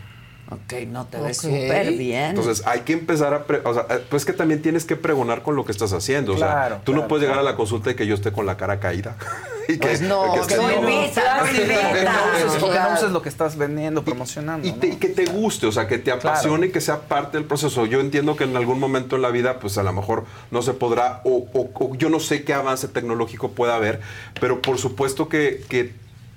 Ok, 0.54 0.72
no 0.88 1.06
te 1.06 1.18
ves 1.20 1.38
súper 1.38 1.92
bien. 1.92 2.30
Entonces 2.30 2.62
hay 2.66 2.80
que 2.80 2.92
empezar 2.92 3.34
a... 3.34 3.44
pre- 3.44 3.60
o 3.64 3.74
sea, 3.74 3.86
eh, 3.90 4.04
pues 4.08 4.24
que 4.24 4.32
también 4.32 4.62
tienes 4.62 4.84
que 4.84 4.96
pregonar 4.96 5.42
con 5.42 5.56
lo 5.56 5.64
que 5.64 5.72
estás 5.72 5.92
haciendo. 5.92 6.34
o 6.34 6.38
sea, 6.38 6.46
Claro, 6.48 6.76
tú 6.84 6.92
no 6.92 6.98
claro, 6.98 7.08
puedes 7.08 7.22
llegar 7.22 7.36
claro. 7.36 7.48
a 7.48 7.50
la 7.52 7.56
consulta 7.56 7.90
y 7.90 7.94
que 7.94 8.06
yo 8.06 8.14
esté 8.14 8.32
con 8.32 8.46
la 8.46 8.56
cara 8.56 8.80
caída. 8.80 9.16
Y 9.66 9.78
que- 9.78 9.88
Pues 9.88 10.02
no, 10.02 10.34
que 10.34 10.40
esté- 10.40 10.56
no 10.58 10.68
no. 10.68 10.74
invita, 10.90 11.38
no 11.40 11.44
Que 11.46 11.52
no 11.52 11.62
invita. 11.62 12.20
uses, 12.46 12.62
que 12.62 12.78
no 12.78 12.92
uses 12.94 13.10
lo 13.12 13.22
que 13.22 13.30
estás 13.30 13.56
vendiendo, 13.56 14.04
promocionando. 14.04 14.68
Y, 14.68 14.72
te- 14.72 14.88
y 14.88 14.96
que 14.96 15.08
te 15.08 15.24
guste, 15.24 15.66
o 15.66 15.72
sea, 15.72 15.86
que 15.88 15.96
te 15.96 16.12
apasione 16.12 16.66
y 16.66 16.70
que 16.70 16.82
sea 16.82 17.00
parte 17.00 17.38
del 17.38 17.46
proceso. 17.46 17.86
Yo 17.86 18.00
entiendo 18.00 18.36
que 18.36 18.44
en 18.44 18.54
algún 18.58 18.78
momento 18.78 19.16
en 19.16 19.22
la 19.22 19.30
vida, 19.30 19.58
pues 19.60 19.78
a 19.78 19.82
lo 19.82 19.94
mejor 19.94 20.26
no 20.50 20.60
se 20.60 20.74
podrá, 20.74 21.22
o, 21.24 21.46
o- 21.54 21.70
o 21.82 21.94
yo 21.96 22.10
no 22.10 22.20
sé 22.20 22.44
qué 22.44 22.52
avance 22.52 22.88
tecnológico 22.88 23.52
pueda 23.52 23.76
haber, 23.76 24.02
pero 24.38 24.60
por 24.60 24.76
supuesto 24.76 25.30
que, 25.30 25.64
que 25.70 25.94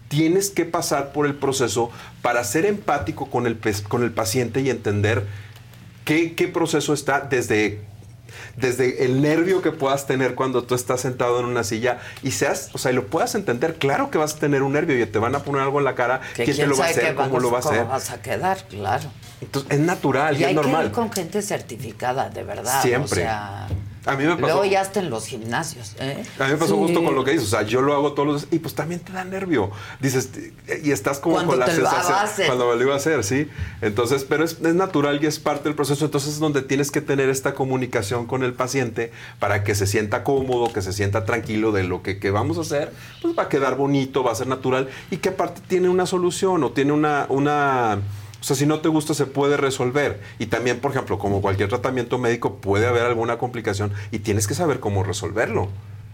tienes 0.08 0.50
que 0.50 0.66
pasar 0.66 1.12
por 1.12 1.26
el 1.26 1.36
proceso 1.36 1.92
para 2.22 2.44
ser 2.44 2.66
empático 2.66 3.30
con 3.30 3.48
el, 3.48 3.60
con 3.88 4.04
el 4.04 4.12
paciente 4.12 4.62
y 4.62 4.70
entender 4.70 5.26
qué, 6.06 6.34
qué 6.36 6.48
proceso 6.48 6.94
está 6.94 7.22
desde 7.22 7.82
desde 8.56 9.06
el 9.06 9.22
nervio 9.22 9.62
que 9.62 9.72
puedas 9.72 10.08
tener 10.08 10.36
cuando 10.36 10.64
tú 10.64 10.76
estás 10.76 11.02
sentado 11.02 11.40
en 11.40 11.46
una 11.46 11.64
silla 11.64 12.00
y 12.24 12.32
seas, 12.32 12.70
o 12.74 12.78
sea, 12.78 12.92
y 12.92 12.96
lo 12.96 13.06
puedas 13.08 13.36
entender, 13.36 13.76
claro 13.76 14.10
que 14.10 14.18
vas 14.18 14.36
a 14.36 14.40
tener 14.40 14.64
un 14.64 14.74
nervio 14.74 15.02
y 15.02 15.06
te 15.06 15.20
van 15.20 15.36
a 15.36 15.40
poner 15.40 15.62
algo 15.62 15.80
en 15.80 15.86
la 15.86 15.96
cara, 15.96 16.22
Que 16.36 16.44
quién 16.44 16.58
te 16.58 16.68
lo 16.68 16.78
va 16.78 16.86
a 16.86 16.90
hacer, 16.90 17.16
cómo 17.16 17.40
lo 17.40 17.52
va 17.52 17.60
a 17.60 17.62
cómo 17.62 17.74
hacer. 17.74 17.88
vas 17.88 18.10
a 18.12 18.22
quedar, 18.22 18.68
claro. 18.68 19.10
Entonces, 19.42 19.72
es 19.72 19.80
natural 19.80 20.36
y, 20.36 20.40
Y 20.40 20.44
es 20.44 20.48
hay 20.50 20.56
que 20.56 20.62
normal. 20.62 20.86
ir 20.88 20.92
con 20.92 21.12
gente 21.12 21.42
certificada, 21.42 22.30
de 22.30 22.44
verdad. 22.44 22.82
Siempre. 22.82 23.22
O 23.22 23.24
sea, 23.24 23.68
A 24.08 24.16
mí 24.16 24.24
me 24.24 24.30
pasó. 24.36 24.42
luego 24.42 24.66
ya 24.66 24.82
hasta 24.82 25.00
en 25.00 25.10
los 25.10 25.26
gimnasios. 25.28 25.96
¿eh? 26.00 26.24
A 26.40 26.46
mí 26.46 26.52
me 26.52 26.58
pasó 26.58 26.76
Sí. 26.76 26.80
justo 26.82 27.04
con 27.04 27.14
lo 27.16 27.24
que 27.24 27.32
dices. 27.32 27.48
O 27.48 27.50
sea, 27.52 27.62
yo 27.64 27.82
lo 27.82 27.94
hago 27.94 28.14
todos 28.14 28.28
los 28.28 28.42
días 28.44 28.54
y 28.54 28.60
pues 28.60 28.74
también 28.74 29.02
te 29.02 29.12
da 29.12 29.24
nervio. 29.24 29.70
Dices, 30.00 30.30
y 30.84 30.92
estás 30.92 31.20
como 31.20 31.36
Cuando 31.36 31.52
con 31.52 31.60
la 31.60 31.68
sensación. 31.68 32.48
Cuando 32.48 32.70
me 32.70 32.76
lo 32.76 32.84
iba 32.84 32.94
a 32.94 32.98
hacer, 32.98 33.24
sí. 33.24 33.48
Entonces, 33.82 34.26
pero 34.28 34.44
es, 34.44 34.58
es 34.64 34.74
natural 34.76 35.20
y 35.22 35.28
es 35.28 35.40
parte 35.40 35.66
del 35.66 35.76
proceso. 35.76 36.06
Entonces 36.06 36.34
es 36.34 36.40
donde 36.40 36.62
tienes 36.62 36.92
que 36.92 37.02
tener 37.02 37.30
esta 37.30 37.54
comunicación 37.54 38.26
con 38.26 38.44
el 38.44 38.54
paciente 38.54 39.12
para 39.40 39.64
que 39.64 39.76
se 39.76 39.86
sienta 39.88 40.24
cómodo, 40.24 40.72
que 40.72 40.82
se 40.82 40.94
sienta 40.94 41.26
tranquilo 41.26 41.72
de 41.72 41.84
lo 41.84 42.02
que, 42.04 42.20
que 42.20 42.32
vamos 42.32 42.58
a 42.58 42.62
hacer. 42.62 42.94
Pues 43.22 43.38
va 43.38 43.44
a 43.44 43.50
quedar 43.50 43.76
bonito, 43.76 44.24
va 44.24 44.32
a 44.32 44.36
ser 44.36 44.48
natural 44.48 44.90
y 45.12 45.18
que 45.18 45.30
aparte 45.30 45.62
tiene 45.68 45.90
una 45.90 46.06
solución 46.06 46.64
o 46.64 46.72
tiene 46.72 46.92
una. 46.94 47.26
una 47.30 48.00
sea, 48.48 48.56
si 48.56 48.66
no 48.66 48.80
te 48.80 48.88
gusta, 48.90 49.14
se 49.14 49.26
puede 49.26 49.58
resolver. 49.58 50.22
Y 50.40 50.46
también, 50.48 50.80
por 50.80 50.92
ejemplo, 50.92 51.20
como 51.20 51.42
cualquier 51.42 51.70
tratamiento 51.70 52.18
médico, 52.18 52.56
puede 52.56 52.88
haber 52.88 53.04
alguna 53.04 53.38
complicación 53.38 53.92
y 54.12 54.20
tienes 54.20 54.48
que 54.48 54.54
saber 54.54 54.80
cómo 54.80 55.04
resolverlo. 55.04 55.70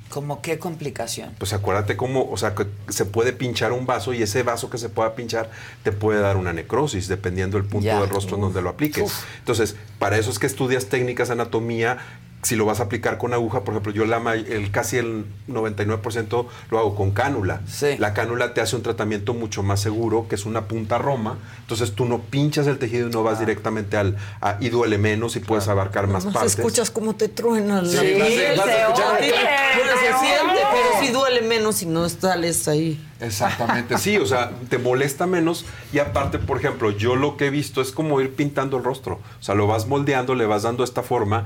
¿Cómo 0.09 0.41
qué 0.43 0.59
complicación? 0.59 1.33
Pues 1.39 1.53
acuérdate 1.53 1.97
cómo, 1.97 2.29
o 2.29 2.37
sea, 2.37 2.53
que 2.53 2.67
se 2.89 3.05
puede 3.05 3.33
pinchar 3.33 3.71
un 3.71 3.87
vaso 3.87 4.13
y 4.13 4.21
ese 4.21 4.43
vaso 4.43 4.69
que 4.69 4.77
se 4.77 4.89
pueda 4.89 5.15
pinchar 5.15 5.49
te 5.83 5.91
puede 5.91 6.19
dar 6.19 6.37
una 6.37 6.53
necrosis, 6.53 7.07
dependiendo 7.07 7.57
del 7.57 7.67
punto 7.67 7.87
Ya. 7.87 7.99
del 7.99 8.09
rostro 8.09 8.35
en 8.35 8.41
donde 8.43 8.61
lo 8.61 8.69
apliques. 8.69 9.03
Uf. 9.03 9.23
Entonces, 9.39 9.75
para 9.97 10.17
eso 10.19 10.29
es 10.29 10.37
que 10.37 10.45
estudias 10.45 10.85
técnicas 10.85 11.29
de 11.29 11.33
anatomía. 11.33 11.97
Si 12.43 12.55
lo 12.57 12.65
vas 12.65 12.79
a 12.81 12.83
aplicar 12.83 13.17
con 13.17 13.33
aguja, 13.33 13.61
por 13.63 13.73
ejemplo, 13.73 13.91
yo 13.93 14.05
la, 14.05 14.17
el, 14.35 14.69
casi 14.69 14.97
el 14.97 15.25
99% 15.47 16.45
lo 16.69 16.79
hago 16.79 16.95
con 16.95 17.11
cánula. 17.11 17.61
La 17.99 18.13
cánula 18.13 18.53
te 18.53 18.61
hace 18.61 18.75
un 18.75 18.83
tratamiento 18.83 19.33
mucho 19.33 19.63
más 19.63 19.79
seguro, 19.79 20.27
que 20.27 20.35
es 20.35 20.45
una 20.45 20.65
punta 20.67 20.97
roma. 20.97 21.37
Entonces 21.61 21.93
tú 21.93 22.05
no 22.05 22.19
pinchas 22.19 22.67
el 22.67 22.77
tejido 22.79 23.07
y 23.07 23.11
no 23.11 23.23
vas 23.23 23.39
directamente 23.39 23.97
al... 23.97 24.17
a- 24.41 24.57
y 24.59 24.69
duele 24.69 24.97
menos 24.97 25.35
y 25.35 25.39
puedes 25.39 25.67
abarcar 25.67 26.07
más 26.07 26.25
Nomás 26.25 26.41
partes. 26.43 26.59
escuchas 26.59 26.91
cómo 26.91 27.15
te 27.15 27.29
truenan. 27.29 27.87
Sí, 27.87 27.95
la 27.95 28.01
vas 28.03 28.27
a- 28.27 28.35
piel. 28.35 28.57
vas 28.57 28.67
a 28.67 28.71
escuchar- 28.87 29.17
oye, 29.21 29.31
Bueno, 29.75 29.91
se 29.99 30.25
siente, 30.25 30.61
pero 30.71 31.05
sí 31.05 31.11
duele 31.13 31.41
menos 31.41 31.75
si 31.75 31.85
no 31.85 32.07
sales 32.09 32.67
ahí. 32.67 33.01
Exactamente, 33.19 33.97
sí, 33.97 34.17
o 34.17 34.25
sea, 34.25 34.51
te 34.69 34.77
molesta 34.77 35.25
menos 35.27 35.63
y 35.93 35.99
aparte, 35.99 36.39
por 36.39 36.57
ejemplo, 36.57 36.91
yo 36.91 37.15
lo 37.15 37.37
que 37.37 37.45
he 37.47 37.49
visto 37.49 37.81
es 37.81 37.93
como 37.93 38.19
ir 38.19 38.35
pintando 38.35 38.75
el 38.77 38.83
rostro, 38.83 39.13
o 39.39 39.43
sea, 39.43 39.55
lo 39.55 39.65
vas 39.65 39.87
moldeando, 39.87 40.35
le 40.35 40.45
vas 40.45 40.63
dando 40.63 40.83
esta 40.83 41.03
forma. 41.03 41.45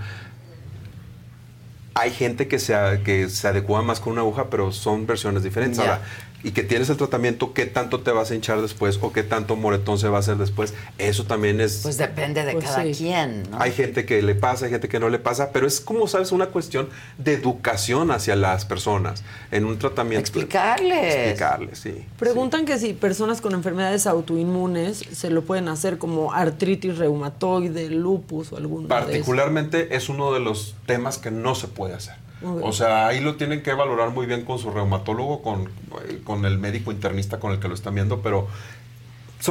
Hay 1.99 2.11
gente 2.11 2.47
que 2.47 2.59
se, 2.59 2.73
que 3.03 3.29
se 3.29 3.47
adecua 3.47 3.81
más 3.81 3.99
con 3.99 4.13
una 4.13 4.21
aguja, 4.21 4.49
pero 4.49 4.71
son 4.71 5.07
versiones 5.07 5.43
diferentes. 5.43 5.79
Ahora, 5.79 6.01
y 6.43 6.51
que 6.51 6.63
tienes 6.63 6.89
el 6.89 6.97
tratamiento, 6.97 7.53
qué 7.53 7.65
tanto 7.65 8.01
te 8.01 8.11
vas 8.11 8.31
a 8.31 8.35
hinchar 8.35 8.61
después 8.61 8.99
o 9.01 9.11
qué 9.11 9.23
tanto 9.23 9.55
moretón 9.55 9.97
se 9.97 10.07
va 10.07 10.17
a 10.17 10.19
hacer 10.19 10.37
después. 10.37 10.73
Eso 10.97 11.25
también 11.25 11.59
es... 11.59 11.79
Pues 11.83 11.97
depende 11.97 12.45
de 12.45 12.53
Pues 12.53 12.65
cada 12.65 12.83
sí. 12.83 12.91
quien, 12.93 13.43
¿no? 13.49 13.59
Hay 13.59 13.71
gente 13.71 14.05
que 14.05 14.21
le 14.21 14.35
pasa, 14.35 14.65
hay 14.65 14.71
gente 14.71 14.87
que 14.87 14.99
no 14.99 15.09
le 15.09 15.19
pasa, 15.19 15.51
pero 15.51 15.65
es 15.65 15.81
como, 15.81 16.07
¿sabes? 16.07 16.31
Una 16.31 16.47
cuestión 16.47 16.89
de 17.17 17.33
educación 17.33 18.11
hacia 18.11 18.35
las 18.35 18.65
personas 18.65 19.23
en 19.51 19.65
un 19.65 19.79
tratamiento. 19.79 20.21
Explicarles. 20.21 21.15
Explicarles, 21.15 21.79
sí. 21.79 22.05
Preguntan 22.19 22.65
que 22.65 22.77
si 22.77 22.93
personas 22.93 23.41
con 23.41 23.53
enfermedades 23.53 24.05
autoinmunes 24.05 25.03
se 25.11 25.29
lo 25.29 25.43
pueden 25.43 25.67
hacer 25.67 25.97
como 25.97 26.33
artritis 26.33 26.97
reumatoide, 26.97 27.89
lupus 27.89 28.53
o 28.53 28.57
alguno 28.57 28.83
de. 28.83 28.89
Particularmente 28.89 29.95
es 29.95 30.07
uno 30.09 30.31
de 30.33 30.39
los 30.39 30.75
temas 30.85 31.17
que 31.17 31.31
no 31.31 31.55
se 31.55 31.67
puede 31.67 31.95
hacer. 31.95 32.15
O 32.43 32.71
sea, 32.71 33.07
ahí 33.07 33.19
lo 33.19 33.35
tienen 33.35 33.63
que 33.63 33.73
valorar 33.73 34.11
muy 34.11 34.25
bien 34.25 34.45
con 34.45 34.59
su 34.59 34.69
reumatólogo, 34.71 35.41
con, 35.41 35.65
eh, 36.07 36.21
con 36.23 36.45
el 36.45 36.59
médico 36.59 36.91
internista 36.91 37.39
con 37.39 37.51
el 37.51 37.59
que 37.59 37.67
lo 37.67 37.73
están 37.73 37.95
viendo, 37.95 38.21
pero 38.21 38.47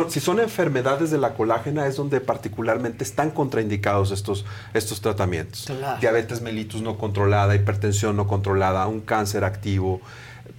si 0.08 0.20
son 0.20 0.40
enfermedades 0.40 1.10
de 1.10 1.18
la 1.18 1.34
colágena 1.34 1.86
es 1.86 1.97
donde 1.97 2.20
particularmente 2.20 3.05
están 3.05 3.31
contraindicados 3.31 4.10
estos, 4.10 4.44
estos 4.74 5.00
tratamientos. 5.00 5.65
Claro. 5.66 6.00
Diabetes 6.00 6.42
mellitus 6.42 6.82
no 6.82 6.98
controlada, 6.98 7.55
hipertensión 7.55 8.16
no 8.16 8.26
controlada, 8.26 8.86
un 8.86 9.00
cáncer 9.00 9.44
activo, 9.44 10.00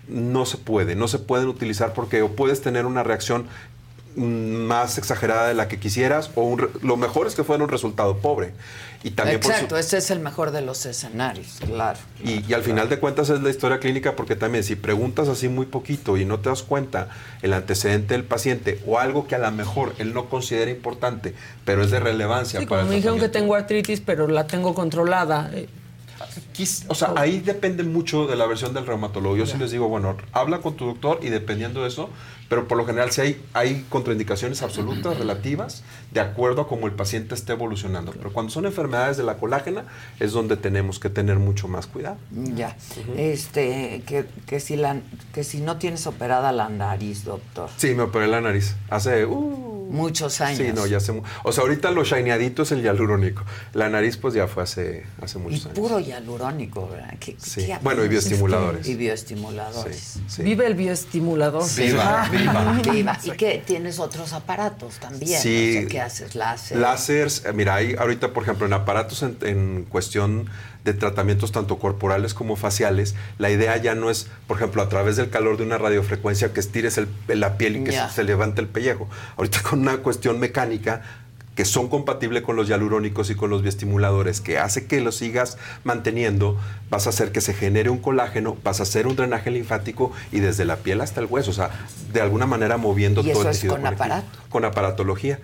no 0.08 0.46
se 0.46 0.58
puede, 0.58 0.96
no 0.96 1.08
se 1.08 1.20
pueden 1.20 1.48
utilizar 1.48 1.94
porque 1.94 2.22
o 2.22 2.30
puedes 2.30 2.62
tener 2.62 2.86
una 2.86 3.04
reacción 3.04 3.48
más 4.16 4.98
exagerada 4.98 5.48
de 5.48 5.54
la 5.54 5.68
que 5.68 5.80
quisieras 5.80 6.32
o 6.36 6.42
un 6.44 6.60
re- 6.60 6.70
lo 6.82 6.98
mejor 6.98 7.28
es 7.28 7.36
que 7.36 7.44
fuera 7.44 7.64
un 7.64 7.70
resultado 7.70 8.18
pobre. 8.18 8.54
Y 9.04 9.12
también 9.12 9.40
por 9.40 9.52
su- 9.52 9.56
Exacto, 9.56 9.78
ese 9.78 9.98
es 9.98 10.10
el 10.10 10.20
mejor 10.20 10.50
de 10.52 10.62
los 10.62 10.84
escenarios, 10.88 11.60
claro. 11.64 12.00
y, 12.24 12.44
y 12.50 12.54
al 12.54 12.64
final 12.64 12.90
de 12.90 12.98
cuentas 12.98 13.30
es 13.30 13.42
la 13.42 13.50
historia 13.52 13.80
clínica 13.80 14.16
porque 14.16 14.36
también 14.36 14.64
si 14.64 14.76
preguntas 14.76 15.28
así 15.30 15.50
muy 15.50 15.68
poquito 15.68 16.18
y 16.18 16.26
no 16.26 16.40
te 16.40 16.50
das 16.50 16.64
cuenta 16.64 17.10
el 17.44 17.54
antecedente 17.54 18.16
del 18.16 18.24
paciente 18.24 18.82
o 18.88 18.98
algo 18.98 19.28
que 19.28 19.36
a 19.36 19.38
lo 19.38 19.52
mejor 19.52 19.94
él 20.00 20.16
no 20.16 20.30
considera 20.30 20.72
importante, 20.72 21.36
pero 21.64 21.84
es 21.84 21.92
de 21.92 22.00
relevancia 22.00 22.60
Sí, 22.60 22.66
para 22.66 22.82
como 22.82 22.90
me 22.90 22.96
el 22.96 23.02
dijeron 23.04 23.20
que 23.20 23.30
tengo 23.30 23.54
artritis, 23.54 24.02
pero 24.02 24.28
la 24.28 24.48
tengo 24.48 24.74
controlada. 24.74 25.52
O 26.88 26.96
sea, 26.96 27.14
ahí 27.16 27.40
depende 27.40 27.84
mucho 27.84 28.28
de 28.28 28.36
la 28.36 28.46
versión 28.46 28.74
del 28.74 28.86
reumatólogo. 28.86 29.36
Yo 29.38 29.46
sí 29.46 29.58
les 29.58 29.72
digo, 29.72 29.88
bueno, 29.88 30.18
habla 30.32 30.60
con 30.60 30.76
tu 30.76 30.86
doctor 30.86 31.20
y 31.22 31.30
dependiendo 31.30 31.82
de 31.82 31.90
eso, 31.90 32.10
pero 32.50 32.68
por 32.68 32.78
lo 32.78 32.86
general 32.86 33.12
sí 33.12 33.22
hay, 33.22 33.46
hay 33.54 33.86
contraindicaciones 33.90 34.62
absolutas, 34.62 35.18
relativas, 35.18 35.84
de 36.12 36.20
acuerdo 36.22 36.62
a 36.62 36.68
cómo 36.68 36.88
el 36.88 36.94
paciente 36.94 37.36
esté 37.36 37.54
evolucionando. 37.54 38.12
Pero 38.14 38.32
cuando 38.32 38.52
son 38.52 38.66
enfermedades 38.66 39.18
de 39.18 39.24
la 39.24 39.38
colágena 39.38 39.86
es 40.20 40.32
donde 40.32 40.58
tenemos 40.58 41.00
que 41.00 41.10
tener 41.10 41.40
mucho 41.40 41.68
más 41.68 41.88
cuidado. 41.88 42.18
Ya. 42.32 42.76
Este, 43.18 44.04
que, 44.06 44.26
que 44.46 44.60
si 44.60 44.76
la, 44.78 45.02
que 45.34 45.44
si 45.44 45.60
no 45.60 45.78
tienes 45.78 46.08
operada 46.08 46.52
la 46.52 46.70
nariz, 46.70 47.24
doctor. 47.24 47.70
Sí, 47.78 47.94
me 47.94 48.04
operé 48.04 48.28
la 48.28 48.42
nariz. 48.42 48.76
Hace 48.90 49.26
uh, 49.26 49.78
Muchos 49.90 50.42
años. 50.42 50.58
Sí, 50.58 50.72
no, 50.74 50.86
ya 50.86 50.98
hace. 50.98 51.22
O 51.44 51.52
sea, 51.52 51.64
ahorita 51.64 51.92
lo 51.92 52.04
shineadito 52.04 52.64
es 52.64 52.72
el 52.72 52.82
hialurónico. 52.82 53.44
La 53.74 53.90
nariz, 53.90 54.18
pues 54.18 54.34
ya 54.34 54.48
fue 54.48 54.64
hace, 54.64 55.06
hace 55.22 55.40
Y 55.40 55.42
muchos 55.42 55.66
años. 55.66 55.78
puro 55.80 56.00
hialurónico, 56.00 56.47
¿verdad? 56.52 57.14
¿Qué- 57.20 57.36
Sí. 57.40 57.66
qué 57.66 57.78
Bueno, 57.82 58.04
y 58.04 58.08
bioestimuladores. 58.08 58.88
Y 58.88 58.96
bioestimuladores. 58.96 60.20
Sí. 60.28 60.44
Vive 60.44 60.66
el 60.68 60.76
bioestimulador. 60.76 61.64
Viva, 61.76 62.28
viva. 62.32 62.82
Viva. 62.92 63.18
Y 63.24 63.32
que 63.32 63.64
tienes 63.66 64.00
otros 64.00 64.34
aparatos 64.34 64.96
también. 65.00 65.40
Sí. 65.42 65.70
O 65.78 65.80
sea, 65.82 65.90
¿Qué 65.90 66.02
haces? 66.02 66.36
Láser. 66.36 66.78
Láseres, 66.78 67.44
eh, 67.46 67.54
mira, 67.54 67.76
hay 67.76 67.96
ahorita, 67.98 68.34
por 68.34 68.44
ejemplo, 68.44 68.66
en 68.66 68.74
aparatos 68.74 69.24
en, 69.24 69.38
en 69.42 69.84
cuestión 69.86 70.50
de 70.86 70.94
tratamientos 70.94 71.52
tanto 71.52 71.80
corporales 71.80 72.34
como 72.34 72.56
faciales, 72.56 73.14
la 73.40 73.50
idea 73.50 73.76
ya 73.76 73.94
no 73.94 74.10
es, 74.10 74.28
por 74.48 74.56
ejemplo, 74.58 74.82
a 74.82 74.88
través 74.88 75.18
del 75.18 75.30
calor 75.30 75.58
de 75.58 75.64
una 75.64 75.78
radiofrecuencia 75.78 76.54
que 76.54 76.62
estires 76.62 76.98
el- 76.98 77.10
la 77.28 77.58
piel 77.58 77.78
y 77.78 77.84
que 77.84 78.00
se 78.14 78.24
levante 78.24 78.62
el 78.62 78.68
pellejo. 78.68 79.10
Ahorita 79.36 79.62
con 79.64 79.80
una 79.82 79.98
cuestión 79.98 80.40
mecánica 80.40 81.02
que 81.58 81.66
son 81.66 81.90
compatibles 81.90 82.44
con 82.44 82.56
los 82.56 82.68
hialurónicos 82.70 83.32
y 83.32 83.36
con 83.36 83.50
los 83.50 83.64
bioestimuladores, 83.64 84.42
que 84.42 84.60
hace 84.60 84.86
que 84.86 85.02
los 85.02 85.16
sigas 85.16 85.58
manteniendo, 85.84 86.56
vas 86.92 87.08
a 87.08 87.10
hacer 87.10 87.32
que 87.32 87.42
se 87.42 87.52
genere 87.56 87.90
un 87.90 87.98
colágeno, 87.98 88.56
vas 88.64 88.80
a 88.80 88.84
hacer 88.84 89.08
un 89.08 89.16
drenaje 89.16 89.50
linfático 89.50 90.12
y 90.32 90.40
desde 90.40 90.66
la 90.66 90.76
piel 90.78 91.02
hasta 91.02 91.20
el 91.20 91.26
hueso, 91.26 91.50
o 91.50 91.54
sea, 91.56 91.72
de 92.14 92.22
alguna 92.22 92.46
manera 92.46 92.78
moviendo 92.78 93.22
¿Y 93.22 93.32
todo 93.32 93.32
eso 93.34 93.42
el 93.42 93.48
es 93.48 93.58
tejido 93.58 93.74
con 93.74 93.82
conectivo. 93.82 94.06
aparato? 94.06 94.38
Con 94.50 94.66
aparatología. 94.66 95.40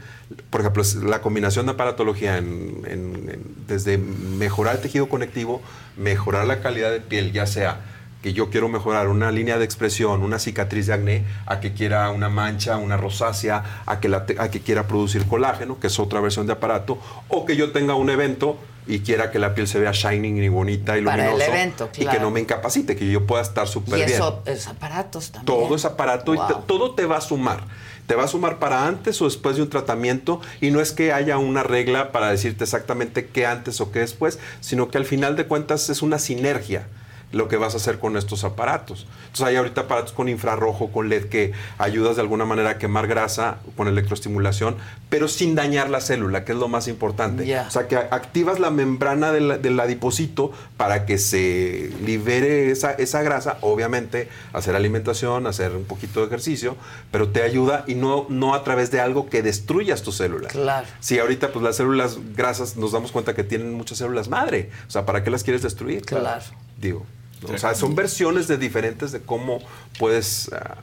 Por 0.52 0.62
ejemplo, 0.62 0.84
es 0.84 0.96
la 0.98 1.20
combinación 1.22 1.66
de 1.66 1.72
aparatología 1.72 2.38
en- 2.38 2.84
en- 2.86 3.30
en- 3.32 3.44
desde 3.68 3.98
mejorar 3.98 4.76
el 4.76 4.82
tejido 4.82 5.10
conectivo, 5.10 5.64
mejorar 5.98 6.46
la 6.46 6.62
calidad 6.62 6.92
de 6.92 7.00
piel, 7.02 7.32
ya 7.32 7.48
sea 7.48 7.82
que 8.24 8.32
yo 8.32 8.50
quiero 8.50 8.70
mejorar 8.70 9.10
una 9.10 9.32
línea 9.32 9.58
de 9.58 9.66
expresión, 9.66 10.24
una 10.24 10.40
cicatriz 10.40 10.88
de 10.88 10.94
acné, 10.94 11.26
a 11.46 11.60
que 11.60 11.74
quiera 11.74 12.10
una 12.10 12.30
mancha, 12.30 12.78
una 12.78 12.96
rosácea, 12.96 13.82
a 13.86 14.00
que, 14.00 14.08
la 14.08 14.26
a 14.40 14.50
que 14.50 14.62
quiera 14.62 14.88
producir 14.88 15.28
colágeno, 15.28 15.78
que 15.78 15.88
es 15.88 16.00
otra 16.00 16.22
versión 16.22 16.48
de 16.48 16.54
aparato, 16.54 16.98
o 17.28 17.46
que 17.46 17.58
yo 17.58 17.74
tenga 17.74 17.96
un 17.96 18.10
evento 18.10 18.58
y 18.88 19.00
quiera 19.00 19.30
que 19.30 19.40
la 19.40 19.54
piel 19.54 19.68
se 19.68 19.78
vea 19.78 19.92
shining 19.92 20.42
y 20.42 20.48
bonita 20.48 20.98
y 20.98 21.04
Para 21.04 21.34
el 21.34 21.42
evento, 21.42 21.90
y 21.94 21.98
que 21.98 22.04
claro. 22.04 22.22
no 22.22 22.32
me 22.32 22.40
incapacite, 22.40 22.96
que 22.96 23.12
yo 23.12 23.28
pueda 23.28 23.42
estar 23.42 23.68
Y 23.68 23.70
súper 23.70 23.96
bien. 23.96 24.10
eso 24.10 24.42
es 24.46 24.70
aparatos 24.70 25.32
también. 25.32 25.46
Todo 25.46 25.76
es 25.76 25.84
aparato 25.84 26.34
y 26.34 26.40
todo 26.66 26.96
te 26.96 27.06
va 27.06 27.18
a 27.18 27.22
sumar. 27.22 27.66
Te 28.08 28.16
va 28.16 28.24
a 28.24 28.28
sumar 28.30 28.58
para 28.58 28.88
antes 28.88 29.22
o 29.22 29.26
después 29.26 29.58
de 29.58 29.64
un 29.64 29.70
tratamiento 29.70 30.40
y 30.62 30.72
no 30.72 30.80
es 30.80 30.94
que 30.94 31.12
haya 31.12 31.38
una 31.38 31.64
regla 31.64 32.14
para 32.14 32.30
decirte 32.30 32.64
exactamente 32.64 33.28
qué 33.28 33.46
antes 33.46 33.82
o 33.82 33.92
qué 33.92 34.00
después, 34.00 34.40
sino 34.62 34.88
que 34.88 34.98
al 34.98 35.06
final 35.06 35.36
de 35.36 35.46
cuentas 35.46 35.90
es 35.90 36.02
una 36.02 36.20
sinergia 36.20 36.88
lo 37.34 37.48
que 37.50 37.58
vas 37.58 37.74
a 37.74 37.78
hacer 37.78 38.00
con 38.00 38.16
estos 38.16 38.44
aparatos. 38.44 39.06
Entonces 39.24 39.48
hay 39.48 39.56
ahorita 39.58 39.82
aparatos 39.82 40.14
con 40.14 40.30
infrarrojo, 40.30 40.92
con 40.92 41.10
LED 41.10 41.26
que 41.26 41.52
ayudas 41.78 42.16
de 42.16 42.22
alguna 42.22 42.46
manera 42.46 42.72
a 42.72 42.78
quemar 42.78 43.08
grasa 43.08 43.58
con 43.76 43.88
electroestimulación, 43.88 44.78
pero 45.10 45.28
sin 45.28 45.56
dañar 45.56 45.90
la 45.90 46.00
célula, 46.00 46.46
que 46.46 46.54
es 46.54 46.58
lo 46.58 46.68
más 46.68 46.88
importante. 46.88 47.44
O 47.60 47.72
sea, 47.72 47.88
que 47.88 47.98
activas 47.98 48.60
la 48.60 48.70
membrana 48.70 49.32
del, 49.32 49.62
del 49.62 49.80
adipocito 49.80 50.52
para 50.78 51.06
que 51.06 51.18
se 51.18 51.92
libere 52.06 52.72
esa, 52.72 52.92
esa 52.92 53.22
grasa, 53.24 53.58
obviamente 53.62 54.30
hacer 54.54 54.76
alimentación, 54.76 55.48
hacer 55.48 55.76
un 55.76 55.86
poquito 55.86 56.20
de 56.20 56.28
ejercicio, 56.28 56.78
pero 57.12 57.30
te 57.30 57.42
ayuda 57.42 57.84
y 57.88 57.96
no, 57.96 58.28
no 58.30 58.54
a 58.54 58.64
través 58.64 58.92
de 58.92 59.00
algo 59.00 59.30
que 59.30 59.42
destruyas 59.42 60.04
tus 60.04 60.18
células. 60.18 60.52
Claro. 60.52 60.88
Sí, 61.00 61.18
ahorita 61.18 61.52
pues 61.52 61.64
las 61.64 61.78
células 61.78 62.18
grasas 62.36 62.78
nos 62.78 62.92
damos 62.92 63.12
cuenta 63.12 63.34
que 63.34 63.44
tienen 63.44 63.74
muchas 63.74 63.98
células 63.98 64.30
madre. 64.30 64.70
O 64.88 64.92
sea, 64.92 65.06
¿para 65.06 65.24
qué 65.24 65.32
las 65.32 65.44
quieres 65.44 65.64
destruir? 65.64 66.04
Claro. 66.04 66.44
Digo. 66.78 67.06
O 67.52 67.58
sea, 67.58 67.76
son 67.76 67.96
versiones 67.96 68.48
de 68.48 68.58
diferentes 68.58 69.12
de 69.12 69.22
cómo 69.22 69.60
puedes 70.00 70.50
ah, 70.54 70.78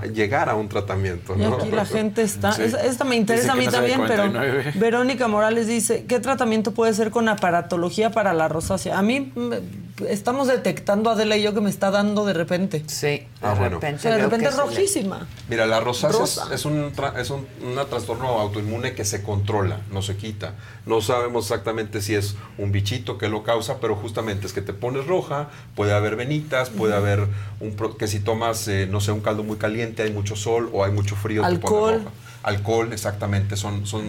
a 0.00 0.06
llegar 0.06 0.48
a 0.48 0.54
un 0.56 0.68
tratamiento. 0.68 1.34
Y 1.38 1.44
aquí 1.44 1.70
la 1.70 1.84
gente 1.86 2.22
está. 2.22 2.52
Sí. 2.52 2.62
Esta, 2.62 2.82
esta 2.84 3.04
me 3.04 3.14
interesa 3.16 3.52
a 3.52 3.54
mí 3.56 3.66
no 3.66 3.72
también, 3.72 4.00
pero 4.08 4.24
49. 4.30 4.72
Verónica 4.76 5.28
Morales 5.28 5.66
dice: 5.68 6.04
¿Qué 6.06 6.18
tratamiento 6.20 6.72
puede 6.72 6.92
ser 6.94 7.10
con 7.10 7.28
aparatología 7.28 8.10
para 8.10 8.32
la 8.34 8.48
rosácea? 8.48 8.98
A 8.98 9.02
mí 9.02 9.32
me- 9.36 9.60
estamos 10.08 10.48
detectando 10.48 11.10
Adela 11.10 11.36
y 11.36 11.42
yo 11.42 11.54
que 11.54 11.60
me 11.60 11.70
está 11.70 11.90
dando 11.92 12.24
de 12.24 12.32
repente. 12.32 12.82
Sí, 12.88 13.22
Ah, 13.40 13.54
bueno. 13.58 13.78
O 13.78 13.98
sea, 13.98 14.16
de 14.16 14.22
repente 14.22 14.48
es 14.48 14.56
rojísima. 14.56 15.26
Mira, 15.48 15.66
la 15.66 15.80
rosácea 15.80 16.10
es, 16.10 16.36
Rosa. 16.36 16.54
es 16.54 16.64
un, 16.64 16.92
tra- 16.92 17.18
es 17.20 17.30
un 17.30 17.46
una 17.64 17.84
trastorno 17.86 18.28
autoinmune 18.40 18.94
que 18.94 19.04
se 19.04 19.22
controla, 19.22 19.78
no 19.92 20.02
se 20.02 20.16
quita. 20.16 20.54
No 20.86 21.00
sabemos 21.00 21.44
exactamente 21.46 22.00
si 22.00 22.14
es 22.16 22.34
un 22.58 22.72
bichito 22.72 23.16
que 23.18 23.28
lo 23.28 23.42
causa, 23.44 23.78
pero 23.80 23.94
justamente 23.96 24.46
es 24.46 24.52
que 24.52 24.62
te 24.62 24.72
pones 24.72 25.06
roja, 25.06 25.48
puede 25.76 25.92
haber 25.92 26.16
venitas, 26.16 26.70
puede 26.70 26.94
haber 26.96 27.26
un 27.60 27.74
pro- 27.76 27.96
que 27.96 28.06
si 28.08 28.18
tomas, 28.20 28.41
eh, 28.68 28.86
no 28.90 29.00
sé, 29.00 29.12
un 29.12 29.20
caldo 29.20 29.42
muy 29.42 29.56
caliente, 29.56 30.02
hay 30.02 30.12
mucho 30.12 30.36
sol 30.36 30.70
o 30.72 30.84
hay 30.84 30.92
mucho 30.92 31.16
frío, 31.16 31.42
te 31.42 31.48
Alcohol. 31.48 31.94
roja. 32.04 32.10
Alcohol, 32.42 32.92
exactamente, 32.92 33.56
son, 33.56 33.86
son 33.86 34.04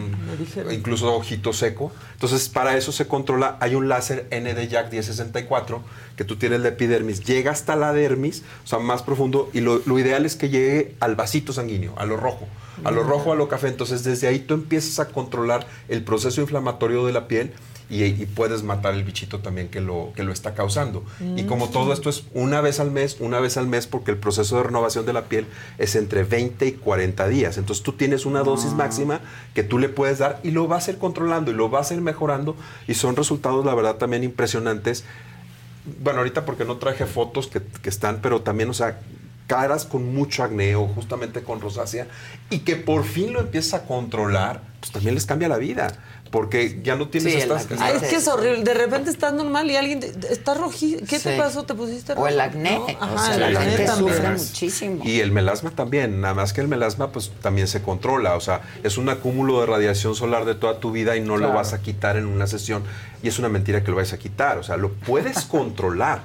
incluso 0.71 1.13
ojito 1.15 1.53
seco. 1.53 1.91
Entonces, 2.13 2.49
para 2.49 2.75
eso 2.75 2.91
se 2.91 3.07
controla. 3.07 3.57
Hay 3.59 3.75
un 3.75 3.87
láser 3.87 4.27
ND-JAK 4.31 4.89
1064 4.91 5.83
que 6.15 6.23
tú 6.23 6.35
tienes 6.37 6.61
la 6.61 6.69
epidermis, 6.69 7.23
llega 7.23 7.51
hasta 7.51 7.75
la 7.75 7.93
dermis, 7.93 8.41
o 8.63 8.67
sea, 8.67 8.79
más 8.79 9.03
profundo, 9.03 9.51
y 9.53 9.61
lo, 9.61 9.81
lo 9.85 9.99
ideal 9.99 10.25
es 10.25 10.35
que 10.35 10.49
llegue 10.49 10.95
al 10.99 11.15
vasito 11.15 11.53
sanguíneo, 11.53 11.93
a 11.97 12.05
lo 12.05 12.17
rojo. 12.17 12.47
A 12.83 12.89
lo 12.89 13.03
rojo, 13.03 13.31
a 13.31 13.35
lo 13.35 13.47
café. 13.47 13.67
Entonces, 13.67 14.03
desde 14.03 14.27
ahí 14.27 14.39
tú 14.39 14.55
empiezas 14.55 14.99
a 14.99 15.09
controlar 15.09 15.67
el 15.87 16.03
proceso 16.03 16.41
inflamatorio 16.41 17.05
de 17.05 17.13
la 17.13 17.27
piel 17.27 17.53
y, 17.89 18.03
y 18.03 18.25
puedes 18.25 18.63
matar 18.63 18.93
el 18.93 19.03
bichito 19.03 19.39
también 19.39 19.69
que 19.69 19.81
lo, 19.81 20.11
que 20.15 20.23
lo 20.23 20.31
está 20.31 20.53
causando. 20.53 21.03
Y 21.35 21.43
como 21.43 21.69
todo 21.69 21.93
esto 21.93 22.09
es 22.09 22.23
una 22.33 22.61
vez 22.61 22.79
al 22.79 22.91
mes, 22.91 23.17
una 23.19 23.39
vez 23.39 23.57
al 23.57 23.67
mes, 23.67 23.87
porque 23.87 24.11
el 24.11 24.17
proceso 24.17 24.57
de 24.57 24.63
renovación 24.63 25.05
de 25.05 25.13
la 25.13 25.25
piel 25.25 25.45
es 25.77 25.95
entre 25.95 26.23
20 26.23 26.65
y 26.65 26.71
40 26.73 27.27
días. 27.27 27.57
Entonces 27.57 27.83
tú 27.83 27.93
tienes 27.93 28.25
una 28.25 28.43
dosis 28.43 28.73
máxima 28.73 29.21
que 29.53 29.63
tú 29.63 29.79
le 29.79 29.89
puedes 29.89 30.19
dar 30.19 30.39
y 30.43 30.51
lo 30.51 30.67
vas 30.67 30.87
a 30.87 30.91
ir 30.91 30.97
controlando 30.97 31.51
y 31.51 31.53
lo 31.53 31.69
vas 31.69 31.91
a 31.91 31.93
ir 31.93 32.01
mejorando. 32.01 32.55
Y 32.87 32.93
son 32.93 33.15
resultados, 33.15 33.65
la 33.65 33.75
verdad, 33.75 33.95
también 33.95 34.23
impresionantes. 34.23 35.03
Bueno, 36.01 36.19
ahorita 36.19 36.45
porque 36.45 36.65
no 36.65 36.77
traje 36.77 37.05
fotos 37.05 37.47
que, 37.47 37.61
que 37.61 37.89
están, 37.89 38.19
pero 38.21 38.41
también, 38.41 38.69
o 38.69 38.73
sea, 38.73 38.99
caras 39.47 39.85
con 39.85 40.13
mucho 40.13 40.43
acné 40.43 40.75
o 40.75 40.87
justamente 40.87 41.43
con 41.43 41.59
rosácea 41.61 42.07
y 42.49 42.59
que 42.59 42.75
por 42.75 43.03
fin 43.03 43.33
lo 43.33 43.39
empiezas 43.41 43.81
a 43.81 43.85
controlar, 43.85 44.61
pues 44.79 44.91
también 44.91 45.15
les 45.15 45.25
cambia 45.25 45.47
la 45.49 45.57
vida. 45.57 45.87
Porque 46.31 46.79
ya 46.83 46.95
no 46.95 47.09
tienes 47.09 47.31
Sí, 47.31 47.37
el 47.37 47.43
estas... 47.43 47.65
acné. 47.65 47.77
Ay, 47.79 47.97
es 48.01 48.09
que 48.09 48.15
es 48.15 48.27
horrible. 48.27 48.63
De 48.63 48.73
repente 48.73 49.11
estás 49.11 49.33
normal 49.33 49.69
y 49.69 49.75
alguien 49.75 49.99
te- 49.99 50.33
está 50.33 50.55
rojizo. 50.55 51.05
¿Qué 51.07 51.19
te 51.19 51.37
pasó? 51.37 51.61
¿Te 51.63 51.75
pusiste 51.75 52.13
O 52.13 52.27
el 52.27 52.33
rojo? 52.33 52.47
acné. 52.47 52.79
¿No? 52.79 52.85
o 52.85 52.89
Ajá, 52.99 53.33
sea, 53.35 53.47
el 53.49 53.53
la 53.53 53.59
acné 53.59 53.77
también. 53.85 54.15
sufre 54.15 54.29
muchísimo. 54.31 55.03
Y 55.05 55.19
el 55.19 55.31
melasma 55.31 55.69
también, 55.69 56.21
nada 56.21 56.33
más 56.33 56.51
que 56.51 56.61
el 56.61 56.67
melasma 56.67 57.11
pues 57.11 57.31
también 57.43 57.67
se 57.67 57.83
controla, 57.83 58.35
o 58.35 58.41
sea, 58.41 58.61
es 58.81 58.97
un 58.97 59.09
acúmulo 59.09 59.59
de 59.59 59.67
radiación 59.67 60.15
solar 60.15 60.45
de 60.45 60.55
toda 60.55 60.79
tu 60.79 60.91
vida 60.91 61.15
y 61.15 61.21
no 61.21 61.37
lo 61.37 61.53
vas 61.53 61.73
a 61.73 61.83
quitar 61.83 62.17
en 62.17 62.25
una 62.25 62.47
sesión 62.47 62.81
y 63.21 63.27
es 63.27 63.37
una 63.37 63.49
mentira 63.49 63.83
que 63.83 63.91
lo 63.91 63.97
vayas 63.97 64.13
a 64.13 64.17
quitar, 64.17 64.57
o 64.57 64.63
sea, 64.63 64.75
lo 64.77 64.91
puedes 64.91 65.41
controlar, 65.45 66.23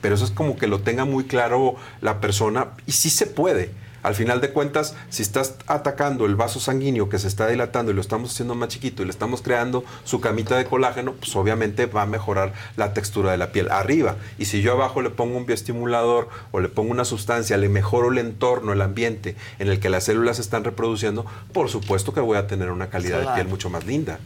pero 0.00 0.14
eso 0.14 0.24
es 0.24 0.30
como 0.30 0.56
que 0.56 0.66
lo 0.66 0.80
tenga 0.80 1.04
muy 1.04 1.24
claro 1.24 1.76
la 2.00 2.20
persona 2.20 2.68
y 2.86 2.92
sí 2.92 3.10
se 3.10 3.26
puede. 3.26 3.70
Al 4.02 4.14
final 4.14 4.40
de 4.40 4.50
cuentas, 4.50 4.94
si 5.10 5.22
estás 5.22 5.56
atacando 5.66 6.24
el 6.24 6.36
vaso 6.36 6.60
sanguíneo 6.60 7.08
que 7.08 7.18
se 7.18 7.26
está 7.26 7.48
dilatando 7.48 7.90
y 7.90 7.94
lo 7.94 8.00
estamos 8.00 8.30
haciendo 8.30 8.54
más 8.54 8.68
chiquito 8.68 9.02
y 9.02 9.06
le 9.06 9.10
estamos 9.10 9.42
creando 9.42 9.84
su 10.04 10.20
camita 10.20 10.56
de 10.56 10.64
colágeno, 10.66 11.14
pues 11.14 11.34
obviamente 11.34 11.86
va 11.86 12.02
a 12.02 12.06
mejorar 12.06 12.52
la 12.76 12.94
textura 12.94 13.32
de 13.32 13.38
la 13.38 13.50
piel 13.50 13.70
arriba. 13.70 14.16
Y 14.38 14.44
si 14.44 14.62
yo 14.62 14.72
abajo 14.72 15.02
le 15.02 15.10
pongo 15.10 15.36
un 15.36 15.46
bioestimulador 15.46 16.28
o 16.52 16.60
le 16.60 16.68
pongo 16.68 16.92
una 16.92 17.04
sustancia, 17.04 17.56
le 17.56 17.68
mejoro 17.68 18.12
el 18.12 18.18
entorno, 18.18 18.72
el 18.72 18.82
ambiente 18.82 19.34
en 19.58 19.68
el 19.68 19.80
que 19.80 19.90
las 19.90 20.04
células 20.04 20.36
se 20.36 20.42
están 20.42 20.62
reproduciendo, 20.62 21.26
por 21.52 21.68
supuesto 21.68 22.14
que 22.14 22.20
voy 22.20 22.38
a 22.38 22.46
tener 22.46 22.70
una 22.70 22.90
calidad 22.90 23.20
de 23.20 23.34
piel 23.34 23.48
mucho 23.48 23.68
más 23.68 23.84
linda. 23.84 24.20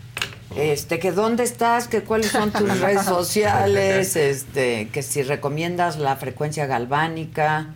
Este, 0.56 0.98
que 0.98 1.12
dónde 1.12 1.44
estás, 1.44 1.88
que 1.88 2.02
cuáles 2.02 2.30
son 2.30 2.52
tus 2.52 2.80
redes 2.80 3.04
sociales, 3.04 4.16
este, 4.16 4.88
que 4.92 5.02
si 5.02 5.22
recomiendas 5.22 5.98
la 5.98 6.16
frecuencia 6.16 6.66
galvánica. 6.66 7.68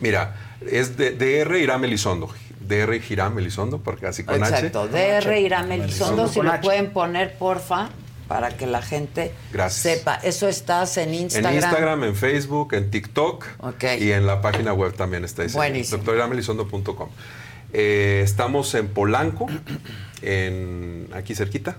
Mira, 0.00 0.36
es 0.70 0.96
de 0.96 1.12
DR 1.12 1.58
Irán 1.58 1.84
Elizondo. 1.84 2.28
DR 2.60 3.00
Girán 3.00 3.38
Elizondo, 3.38 3.78
porque 3.78 4.06
así 4.06 4.24
con 4.24 4.42
H. 4.42 4.54
Exacto, 4.54 4.88
DR 4.88 5.38
Irán 5.38 5.72
Elizondo, 5.72 6.28
si 6.28 6.40
lo 6.42 6.52
H. 6.52 6.62
pueden 6.62 6.90
poner, 6.90 7.34
porfa, 7.38 7.88
para 8.28 8.50
que 8.50 8.66
la 8.66 8.82
gente 8.82 9.32
Gracias. 9.52 9.98
sepa. 9.98 10.16
Eso 10.16 10.48
estás 10.48 10.98
en 10.98 11.14
Instagram. 11.14 11.52
En 11.52 11.58
Instagram, 11.58 12.04
en 12.04 12.14
Facebook, 12.14 12.74
en 12.74 12.90
TikTok 12.90 13.46
y 13.98 14.10
en 14.12 14.26
la 14.26 14.42
página 14.42 14.72
web 14.74 14.92
también 14.94 15.24
está 15.24 15.42
ahí. 15.42 15.48
Buenísimo. 15.52 15.96
doctoriramelizondo.com. 15.96 17.08
Eh, 17.72 18.20
estamos 18.24 18.74
en 18.74 18.88
Polanco, 18.88 19.46
en 20.22 21.08
aquí 21.14 21.34
cerquita. 21.34 21.76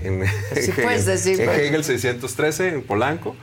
En, 0.00 0.24
Sí 0.60 0.72
puedes 0.82 1.06
decir, 1.06 1.40
en 1.40 1.48
Hegel 1.50 1.84
613, 1.84 2.68
en 2.68 2.82
Polanco. 2.82 3.34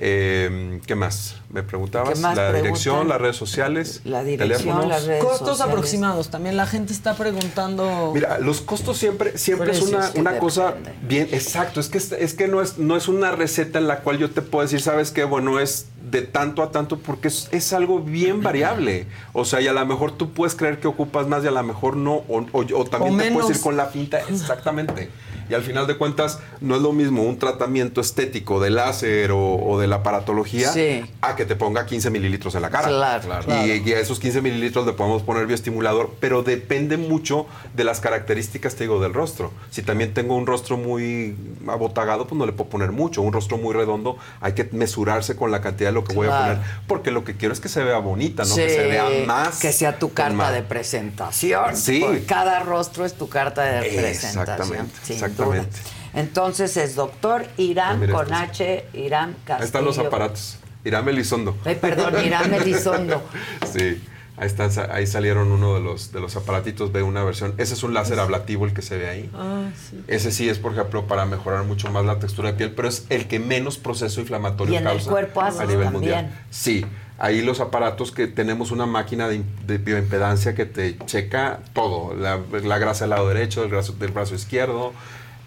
Eh, 0.00 0.80
¿Qué 0.86 0.94
más? 0.94 1.36
Me 1.50 1.64
preguntabas. 1.64 2.14
¿Qué 2.14 2.20
más 2.20 2.36
la 2.36 2.50
preguntan? 2.50 2.62
dirección, 2.62 3.08
las 3.08 3.20
redes 3.20 3.34
sociales, 3.36 4.00
La 4.04 4.22
dirección, 4.22 4.58
teléfonos. 4.60 4.88
las 4.88 5.06
redes 5.06 5.24
Costos 5.24 5.48
sociales. 5.48 5.72
aproximados. 5.72 6.30
También 6.30 6.56
la 6.56 6.66
gente 6.66 6.92
está 6.92 7.14
preguntando. 7.16 8.12
Mira, 8.14 8.38
los 8.38 8.60
costos 8.60 8.96
siempre, 8.96 9.36
siempre 9.38 9.72
es 9.72 9.82
una, 9.82 10.38
cosa 10.38 10.74
bien, 11.02 11.28
exacto, 11.32 11.80
es 11.80 11.88
que, 11.88 11.98
es, 11.98 12.34
que 12.34 12.46
no, 12.46 12.62
es, 12.62 12.78
no 12.78 12.96
es 12.96 13.08
una 13.08 13.32
receta 13.32 13.78
en 13.80 13.88
la 13.88 14.00
cual 14.00 14.18
yo 14.18 14.30
te 14.30 14.40
puedo 14.40 14.62
decir, 14.62 14.80
sabes 14.80 15.10
qué, 15.10 15.24
bueno, 15.24 15.58
es 15.58 15.86
de 16.12 16.22
tanto 16.22 16.62
a 16.62 16.70
tanto, 16.70 17.00
porque 17.00 17.26
es, 17.26 17.48
es 17.50 17.72
algo 17.72 17.98
bien 18.00 18.40
variable. 18.40 19.06
O 19.32 19.44
sea, 19.44 19.60
y 19.60 19.66
a 19.66 19.72
lo 19.72 19.84
mejor 19.84 20.12
tú 20.16 20.32
puedes 20.32 20.54
creer 20.54 20.78
que 20.78 20.86
ocupas 20.86 21.26
más 21.26 21.42
y 21.42 21.48
a 21.48 21.50
lo 21.50 21.62
mejor 21.64 21.96
no, 21.96 22.14
o, 22.28 22.46
o- 22.52 22.60
o 22.60 22.84
también 22.84 23.14
O 23.14 23.18
te 23.18 23.30
puedes 23.32 23.34
menos. 23.34 23.50
ir 23.50 23.60
con 23.60 23.76
la 23.76 23.86
finta, 23.86 24.20
exactamente. 24.20 25.10
Y 25.48 25.54
al 25.54 25.62
final 25.62 25.86
de 25.86 25.96
cuentas, 25.96 26.38
no 26.60 26.76
es 26.76 26.82
lo 26.82 26.92
mismo 26.92 27.22
un 27.22 27.38
tratamiento 27.38 28.00
estético 28.00 28.60
de 28.60 28.70
láser 28.70 29.30
o, 29.32 29.38
o 29.56 29.78
de 29.80 29.86
la 29.86 29.96
aparatología 29.96 30.72
Sí. 30.72 31.04
a 31.20 31.36
que 31.36 31.44
te 31.44 31.56
ponga 31.56 31.86
15 31.86 32.10
mililitros 32.10 32.54
en 32.54 32.62
la 32.62 32.70
cara. 32.70 32.88
Claro, 32.88 33.22
claro. 33.24 33.66
Y, 33.66 33.82
y 33.88 33.92
a 33.92 34.00
esos 34.00 34.18
15 34.20 34.42
mililitros 34.42 34.86
le 34.86 34.92
podemos 34.92 35.22
poner 35.22 35.46
bioestimulador, 35.46 36.14
pero 36.20 36.42
depende 36.42 36.96
mucho 36.96 37.46
de 37.74 37.84
las 37.84 38.00
características, 38.00 38.74
te 38.74 38.84
digo, 38.84 39.00
del 39.00 39.14
rostro. 39.14 39.52
Si 39.70 39.82
también 39.82 40.14
tengo 40.14 40.34
un 40.36 40.46
rostro 40.46 40.76
muy 40.76 41.36
abotagado, 41.66 42.26
pues 42.26 42.38
no 42.38 42.46
le 42.46 42.52
puedo 42.52 42.70
poner 42.70 42.92
mucho. 42.92 43.22
Un 43.22 43.32
rostro 43.32 43.58
muy 43.58 43.74
redondo, 43.74 44.16
hay 44.40 44.52
que 44.52 44.68
mesurarse 44.72 45.36
con 45.36 45.50
la 45.50 45.60
cantidad 45.60 45.88
de 45.90 45.94
lo 45.94 46.04
que 46.04 46.14
voy 46.14 46.28
a 46.28 46.38
poner, 46.38 46.58
porque 46.86 47.10
lo 47.10 47.24
que 47.24 47.36
quiero 47.36 47.52
es 47.52 47.60
que 47.60 47.68
se 47.68 47.82
vea 47.82 47.98
bonita, 47.98 48.42
no 48.44 48.48
Sí, 48.48 48.60
que 48.62 48.70
se 48.70 48.86
vea 48.86 49.06
más. 49.26 49.58
Que 49.60 49.72
sea 49.72 49.98
tu 49.98 50.12
carta 50.12 50.34
más. 50.34 50.52
de 50.52 50.62
presentación. 50.62 51.76
Sí. 51.76 52.00
porque 52.00 52.24
cada 52.24 52.60
rostro 52.60 53.04
es 53.04 53.14
tu 53.14 53.28
carta 53.28 53.62
de 53.62 53.80
presentación. 53.88 54.42
Exactamente, 54.42 54.94
sin 55.02 55.18
exactamente. 55.42 55.78
Entonces 56.14 56.76
es 56.76 56.94
doctor 56.94 57.46
Irán 57.56 58.02
Ah, 58.08 58.12
con 58.12 58.32
H, 58.32 58.86
Irán 58.94 59.34
Castillo. 59.44 59.58
Ahí 59.58 59.64
están 59.64 59.84
los 59.84 59.98
aparatos. 59.98 60.58
Irán 60.84 61.08
Elizondo. 61.08 61.56
Ay, 61.64 61.74
perdón, 61.76 62.14
Irán 62.24 62.52
Elizondo. 62.54 63.22
Sí. 63.72 64.02
Ahí, 64.40 64.46
están, 64.46 64.70
ahí 64.92 65.04
salieron 65.08 65.50
uno 65.50 65.74
de 65.74 65.80
los, 65.80 66.12
de 66.12 66.20
los 66.20 66.36
aparatitos, 66.36 66.92
ve 66.92 67.02
una 67.02 67.24
versión. 67.24 67.54
Ese 67.58 67.74
es 67.74 67.82
un 67.82 67.92
láser 67.92 68.20
ablativo 68.20 68.66
el 68.66 68.72
que 68.72 68.82
se 68.82 68.96
ve 68.96 69.08
ahí. 69.08 69.30
Ah, 69.34 69.70
sí. 69.90 70.00
Ese 70.06 70.30
sí 70.30 70.48
es, 70.48 70.60
por 70.60 70.72
ejemplo, 70.74 71.08
para 71.08 71.26
mejorar 71.26 71.64
mucho 71.64 71.90
más 71.90 72.04
la 72.04 72.20
textura 72.20 72.52
de 72.52 72.56
piel, 72.56 72.70
pero 72.70 72.86
es 72.86 73.04
el 73.08 73.26
que 73.26 73.40
menos 73.40 73.78
proceso 73.78 74.20
inflamatorio 74.20 74.74
Y 74.74 74.76
en 74.76 74.84
el 74.84 74.90
causa 74.92 75.10
cuerpo 75.10 75.40
a 75.40 75.48
haces 75.48 75.66
nivel 75.66 75.86
también. 75.86 75.92
mundial. 75.92 76.44
Sí, 76.50 76.86
ahí 77.18 77.42
los 77.42 77.58
aparatos 77.58 78.12
que 78.12 78.28
tenemos 78.28 78.70
una 78.70 78.86
máquina 78.86 79.26
de, 79.26 79.42
de 79.66 79.78
bioimpedancia 79.78 80.54
que 80.54 80.66
te 80.66 80.96
checa 81.06 81.58
todo, 81.72 82.14
la, 82.14 82.38
la 82.62 82.78
grasa 82.78 83.04
del 83.06 83.10
lado 83.10 83.26
derecho, 83.26 83.62
del 83.62 83.70
brazo, 83.70 83.94
del 83.94 84.12
brazo 84.12 84.36
izquierdo. 84.36 84.92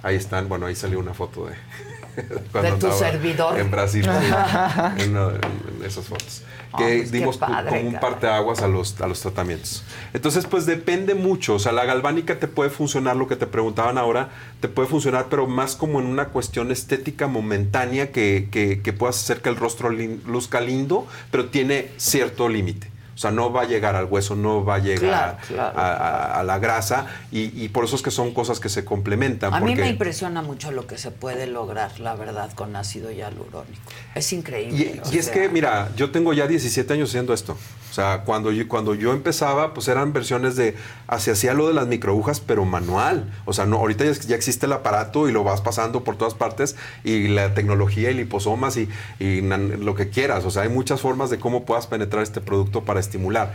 Ahí 0.04 0.16
están, 0.16 0.50
bueno, 0.50 0.66
ahí 0.66 0.76
salió 0.76 1.00
una 1.00 1.14
foto 1.14 1.48
de... 1.48 1.54
cuando 2.52 2.72
De 2.72 2.78
tu 2.78 2.92
servidor. 2.92 3.60
En 3.60 3.72
Brasil, 3.72 4.06
en, 4.98 5.16
una 5.16 5.30
en 5.36 5.86
esas 5.86 6.06
fotos. 6.06 6.44
Que 6.78 6.98
pues 7.00 7.12
dimos 7.12 7.38
padre, 7.38 7.70
como 7.70 7.90
un 7.90 8.00
parteaguas 8.00 8.62
a 8.62 8.68
los, 8.68 9.00
a 9.02 9.08
los 9.08 9.20
tratamientos. 9.22 9.84
Entonces, 10.14 10.46
pues 10.46 10.66
depende 10.66 11.16
mucho. 11.16 11.56
O 11.56 11.60
sea, 11.60 11.72
la 11.74 11.84
galvánica 11.86 12.40
te 12.40 12.48
puede 12.48 12.70
funcionar, 12.70 13.16
lo 13.18 13.28
que 13.28 13.36
te 13.36 13.46
preguntaban 13.46 13.98
ahora, 13.98 14.30
te 14.60 14.68
puede 14.70 14.88
funcionar, 14.88 15.28
pero 15.30 15.48
más 15.48 15.76
como 15.76 16.00
en 16.00 16.06
una 16.06 16.30
cuestión 16.30 16.72
estética 16.72 17.28
momentánea 17.28 18.12
que, 18.12 18.48
que, 18.52 18.82
que 18.82 18.94
puedas 18.94 19.18
hacer 19.22 19.42
que 19.42 19.50
el 19.50 19.58
rostro 19.58 19.90
lin- 19.90 20.22
luzca 20.26 20.62
lindo, 20.62 21.08
pero 21.30 21.46
tiene 21.50 21.90
cierto 21.98 22.48
límite. 22.50 22.91
O 23.22 23.26
sea, 23.30 23.30
no 23.30 23.54
va 23.54 23.62
a 23.62 23.66
llegar 23.66 23.96
al 23.96 24.06
hueso, 24.06 24.36
no 24.36 24.66
va 24.66 24.76
a 24.76 24.80
llegar 24.80 25.38
Claro, 25.38 25.38
claro. 25.48 25.80
a, 25.80 25.92
a- 25.94 26.40
a 26.40 26.44
la 26.44 26.58
grasa 26.58 27.06
y, 27.32 27.64
y 27.64 27.70
por 27.70 27.86
eso 27.86 27.96
es 27.96 28.02
que 28.02 28.10
son 28.10 28.34
cosas 28.34 28.60
que 28.60 28.68
se 28.68 28.84
complementan. 28.84 29.54
A 29.54 29.60
mí 29.60 29.74
porque- 29.74 29.82
me 29.84 29.90
impresiona 29.90 30.42
mucho 30.42 30.72
lo 30.72 30.88
que 30.88 30.98
se 30.98 31.12
puede 31.12 31.46
lograr, 31.46 32.00
la 32.00 32.16
verdad, 32.16 32.52
con 32.54 32.76
ácido 32.76 33.12
hialurónico. 33.12 33.80
Es 34.16 34.34
increíble. 34.34 35.04
y 35.12 35.18
es 35.20 35.30
que, 35.30 35.50
mira, 35.50 35.90
yo 35.96 36.10
tengo 36.10 36.34
ya 36.34 36.48
17 36.48 36.92
años 36.94 37.10
haciendo 37.10 37.32
esto. 37.36 37.56
O 37.92 37.94
sea, 37.94 38.22
cuando 38.24 38.54
yo, 38.54 38.70
cuando 38.70 38.96
yo 38.96 39.12
empezaba, 39.12 39.74
pues 39.74 39.90
eran 39.90 40.14
versiones 40.14 40.56
de, 40.56 40.76
se 41.20 41.32
hacía 41.32 41.54
lo 41.54 41.68
de 41.68 41.74
las 41.74 41.88
microagujas, 41.88 42.40
pero 42.40 42.64
manual. 42.64 43.30
O 43.44 43.52
sea, 43.52 43.66
no, 43.66 43.76
ahorita 43.80 44.06
ya, 44.06 44.34
existe 44.34 44.66
el 44.66 44.72
aparato 44.72 45.28
y 45.28 45.34
lo 45.34 45.44
vas 45.44 45.60
pasando 45.60 46.02
por 46.02 46.16
todas 46.16 46.34
partes 46.34 46.78
y 47.04 47.28
la 47.28 47.54
tecnología 47.54 48.10
y 48.10 48.14
liposomas 48.14 48.78
y, 48.78 48.88
lo 49.20 49.96
que 49.96 50.10
quieras. 50.10 50.46
O 50.46 50.52
sea, 50.52 50.64
hay 50.64 50.70
muchas 50.70 51.02
formas 51.02 51.30
de 51.30 51.38
cómo 51.38 51.66
puedas 51.66 51.86
penetrar 51.86 52.24
este 52.24 52.40
producto 52.40 52.86
para 52.86 53.02
estimular. 53.02 53.52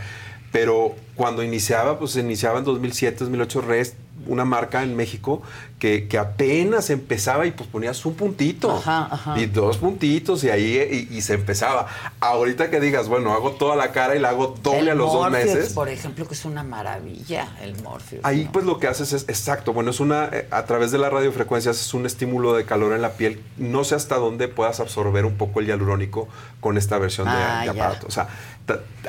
Pero 0.51 0.95
cuando 1.15 1.41
iniciaba, 1.41 1.97
pues 1.97 2.15
iniciaba 2.15 2.59
en 2.59 2.65
2007, 2.65 3.17
2008, 3.21 3.61
Rest, 3.61 3.95
una 4.25 4.45
marca 4.45 4.83
en 4.83 4.95
México 4.95 5.41
que, 5.79 6.07
que 6.07 6.17
apenas 6.17 6.89
empezaba 6.89 7.45
y 7.45 7.51
pues 7.51 7.69
ponías 7.69 8.03
un 8.05 8.15
puntito 8.15 8.71
Ajá, 8.77 9.07
ajá. 9.11 9.39
y 9.39 9.45
dos 9.45 9.77
puntitos 9.77 10.43
y 10.43 10.49
ahí 10.49 11.07
y, 11.11 11.15
y 11.15 11.21
se 11.21 11.35
empezaba. 11.35 11.85
Ahorita 12.19 12.69
que 12.71 12.79
digas, 12.79 13.07
bueno, 13.09 13.31
hago 13.33 13.51
toda 13.51 13.75
la 13.75 13.91
cara 13.91 14.15
y 14.15 14.19
la 14.19 14.29
hago 14.29 14.55
doble 14.63 14.79
el 14.79 14.89
a 14.89 14.95
los 14.95 15.13
dos 15.13 15.29
meses. 15.29 15.73
por 15.73 15.87
ejemplo, 15.87 16.27
que 16.27 16.33
es 16.33 16.45
una 16.45 16.63
maravilla, 16.63 17.47
el 17.61 17.81
Morpheus. 17.83 18.21
Ahí 18.25 18.49
pues 18.51 18.65
lo 18.65 18.79
que 18.79 18.87
haces 18.87 19.13
es, 19.13 19.23
exacto, 19.29 19.71
bueno, 19.71 19.91
es 19.91 19.99
una, 19.99 20.25
eh, 20.31 20.47
a 20.49 20.65
través 20.65 20.91
de 20.91 20.97
la 20.97 21.09
radiofrecuencia 21.11 21.71
es 21.71 21.93
un 21.93 22.05
estímulo 22.07 22.53
de 22.53 22.65
calor 22.65 22.93
en 22.93 23.01
la 23.03 23.11
piel. 23.11 23.43
No 23.57 23.83
sé 23.83 23.93
hasta 23.95 24.15
dónde 24.15 24.47
puedas 24.47 24.79
absorber 24.79 25.25
un 25.25 25.35
poco 25.37 25.59
el 25.59 25.67
hialurónico 25.67 26.27
con 26.59 26.77
esta 26.77 26.97
versión 26.97 27.27
de- 27.27 27.33
Ah, 27.33 27.59
de, 27.61 27.65
ya. 27.67 27.71
aparato. 27.71 28.07
O 28.07 28.11
sea, 28.11 28.27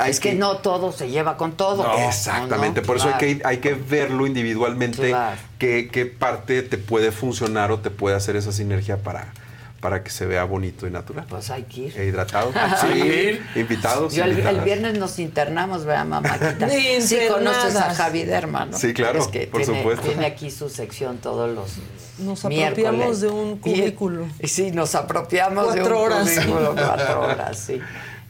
es 0.07 0.21
que 0.21 0.35
no 0.35 0.59
todo 0.59 0.93
se 0.93 1.09
lleva 1.11 1.37
con 1.37 1.53
todo. 1.53 1.87
Exactamente, 2.07 2.81
¿no? 2.83 2.87
por 2.87 2.97
eso 2.99 3.09
hay 3.13 3.37
que, 3.37 3.43
hay 3.45 3.57
que 3.59 3.75
verlo 3.75 4.27
individualmente, 4.27 5.09
Claro. 5.09 5.37
qué, 5.59 5.89
qué 5.93 6.07
parte 6.07 6.63
te 6.63 6.79
puede 6.79 7.13
funcionar 7.13 7.73
o 7.73 7.79
te 7.81 7.91
puede 7.91 8.15
hacer 8.17 8.37
esa 8.37 8.53
sinergia 8.53 8.99
para, 8.99 9.33
para 9.81 10.03
que 10.05 10.11
se 10.11 10.27
vea 10.27 10.45
bonito 10.45 10.87
y 10.87 10.91
natural. 10.91 11.27
Pues 11.29 11.51
hay 11.51 11.65
que 11.65 11.81
ir. 11.83 11.99
E 11.99 12.07
hidratado. 12.07 12.53
Sí, 12.81 12.99
ir. 12.99 13.47
invitados. 13.57 14.15
Yo 14.15 14.25
el, 14.25 14.61
viernes 14.61 14.99
nos 14.99 15.19
internamos, 15.19 15.85
¿verdad, 15.85 16.05
mamáquita? 16.07 16.69
Sí, 17.01 17.19
conoces 17.29 17.75
a. 17.77 17.95
Javi 17.95 18.25
Derma, 18.25 18.67
¿no? 18.67 18.77
Sí, 18.79 18.93
claro, 18.95 19.19
Es 19.21 19.27
que 19.29 19.47
por 19.49 19.63
tiene, 19.63 19.79
supuesto. 19.81 20.07
Tiene 20.07 20.27
aquí 20.27 20.51
su 20.51 20.69
sección 20.69 21.19
todos 21.19 21.53
los 21.55 21.73
Nos 22.19 22.45
miércoles. 22.45 22.87
apropiamos 22.87 23.21
de 23.21 23.29
un 23.29 23.59
cubículo. 23.59 24.27
y 24.41 24.47
sí, 24.49 24.71
nos 24.71 24.95
apropiamos 24.95 25.75
de 25.75 25.81
Cuatro 25.81 25.99
un 25.99 26.05
horas. 26.13 26.31
cubículo, 26.31 26.75
cuatro 26.77 27.21
horas, 27.27 27.59
sí. 27.59 27.81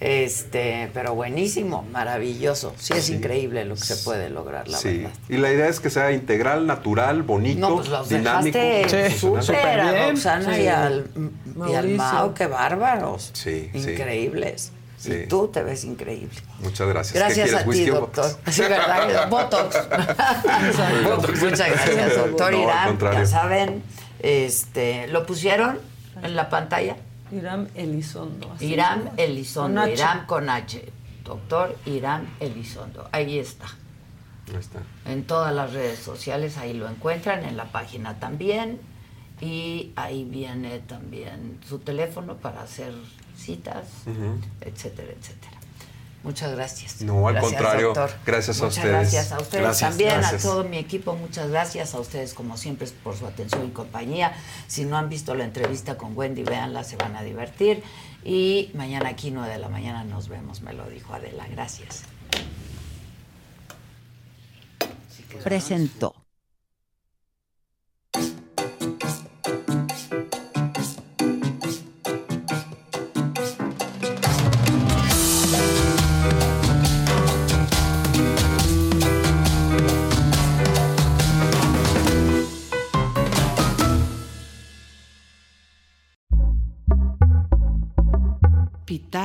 Este, 0.00 0.90
pero 0.94 1.14
buenísimo, 1.16 1.82
maravilloso. 1.90 2.72
Sí, 2.78 2.92
es 2.94 3.10
increíble 3.10 3.64
lo 3.64 3.74
que 3.74 3.80
se 3.80 3.96
puede 3.96 4.30
lograr, 4.30 4.68
la 4.68 4.78
Sí, 4.78 4.98
verdad. 4.98 5.10
y 5.28 5.36
la 5.38 5.52
idea 5.52 5.66
es 5.68 5.80
que 5.80 5.90
sea 5.90 6.12
integral, 6.12 6.66
natural, 6.68 7.24
bonito, 7.24 7.68
No, 7.68 7.76
pues 7.76 7.88
los 7.88 8.08
dinámico. 8.08 8.58
súper 9.18 9.80
a 9.80 10.08
Roxana 10.10 10.54
Sí. 10.54 10.62
y 10.62 10.66
al, 10.68 11.06
y 11.68 11.74
al. 11.74 11.88
Mao, 11.88 12.32
qué 12.32 12.46
bárbaros. 12.46 13.30
Sí. 13.32 13.70
Increíbles. 13.74 14.70
Sí. 14.98 15.12
Y 15.12 15.26
tú 15.26 15.48
te 15.48 15.62
ves 15.62 15.84
increíble. 15.84 16.30
Muchas 16.60 16.88
gracias. 16.88 17.12
¿Qué 17.14 17.18
Gracias 17.18 17.54
a 17.54 17.64
ti, 17.68 17.84
doctor. 17.86 18.24
Botox? 18.24 18.54
Sí, 18.54 18.62
¿verdad? 18.62 19.28
Botox. 19.30 19.76
Muchas 21.40 21.70
gracias, 21.70 22.16
doctor 22.16 22.52
No, 22.52 22.62
Irán. 22.62 22.98
Ya 23.00 23.26
saben, 23.26 23.82
este, 24.20 25.06
¿lo 25.08 25.24
pusieron 25.26 25.78
en 26.22 26.34
la 26.36 26.48
pantalla? 26.50 26.96
Irán 27.32 27.68
Elizondo. 27.74 28.54
llama. 28.60 29.12
Elizondo. 29.16 29.80
Con 29.80 29.90
H. 29.90 29.92
Irán 29.94 30.26
con 30.26 30.50
H. 30.50 30.92
Doctor 31.24 31.76
Irán 31.86 32.28
Elizondo. 32.40 33.08
Ahí 33.12 33.38
está. 33.38 33.66
Ahí 34.48 34.56
está. 34.56 34.80
En 35.04 35.24
todas 35.24 35.54
las 35.54 35.72
redes 35.72 35.98
sociales, 35.98 36.56
ahí 36.56 36.72
lo 36.72 36.88
encuentran, 36.88 37.44
en 37.44 37.56
la 37.56 37.66
página 37.66 38.18
también. 38.18 38.80
Y 39.40 39.92
ahí 39.94 40.24
viene 40.24 40.80
también 40.80 41.60
su 41.68 41.78
teléfono 41.78 42.36
para 42.36 42.62
hacer 42.62 42.92
citas, 43.36 43.86
etcétera, 44.60 45.12
etcétera. 45.12 45.57
Muchas 46.28 46.52
gracias. 46.52 47.00
No, 47.00 47.26
al 47.26 47.36
Gracias, 47.36 47.52
contrario. 47.54 47.86
doctor. 47.86 48.10
Gracias 48.26 48.60
a 48.60 48.64
Muchas 48.64 48.76
ustedes. 48.76 48.92
gracias 48.92 49.32
a 49.32 49.38
ustedes 49.40 49.62
Gracias, 49.64 49.88
también, 49.90 50.10
gracias. 50.10 50.44
a 50.44 50.48
todo 50.48 50.64
mi 50.64 50.76
equipo. 50.76 51.16
Muchas 51.16 51.48
gracias 51.48 51.94
a 51.94 52.00
ustedes, 52.00 52.34
como 52.34 52.58
siempre, 52.58 52.86
por 53.02 53.16
su 53.16 53.26
atención 53.26 53.66
y 53.66 53.70
compañía. 53.70 54.34
Si 54.66 54.84
no 54.84 54.98
han 54.98 55.08
visto 55.08 55.34
la 55.34 55.44
entrevista 55.44 55.96
con 55.96 56.14
Wendy, 56.14 56.42
véanla, 56.42 56.84
se 56.84 56.96
van 56.96 57.16
a 57.16 57.22
divertir. 57.22 57.82
Y 58.26 58.70
mañana 58.74 59.08
aquí, 59.08 59.30
9 59.30 59.50
de 59.50 59.58
la 59.58 59.70
mañana, 59.70 60.04
nos 60.04 60.28
vemos, 60.28 60.60
me 60.60 60.74
lo 60.74 60.86
dijo 60.90 61.14
Adela. 61.14 61.46
Gracias. 61.50 62.02
Presentó. 65.42 66.14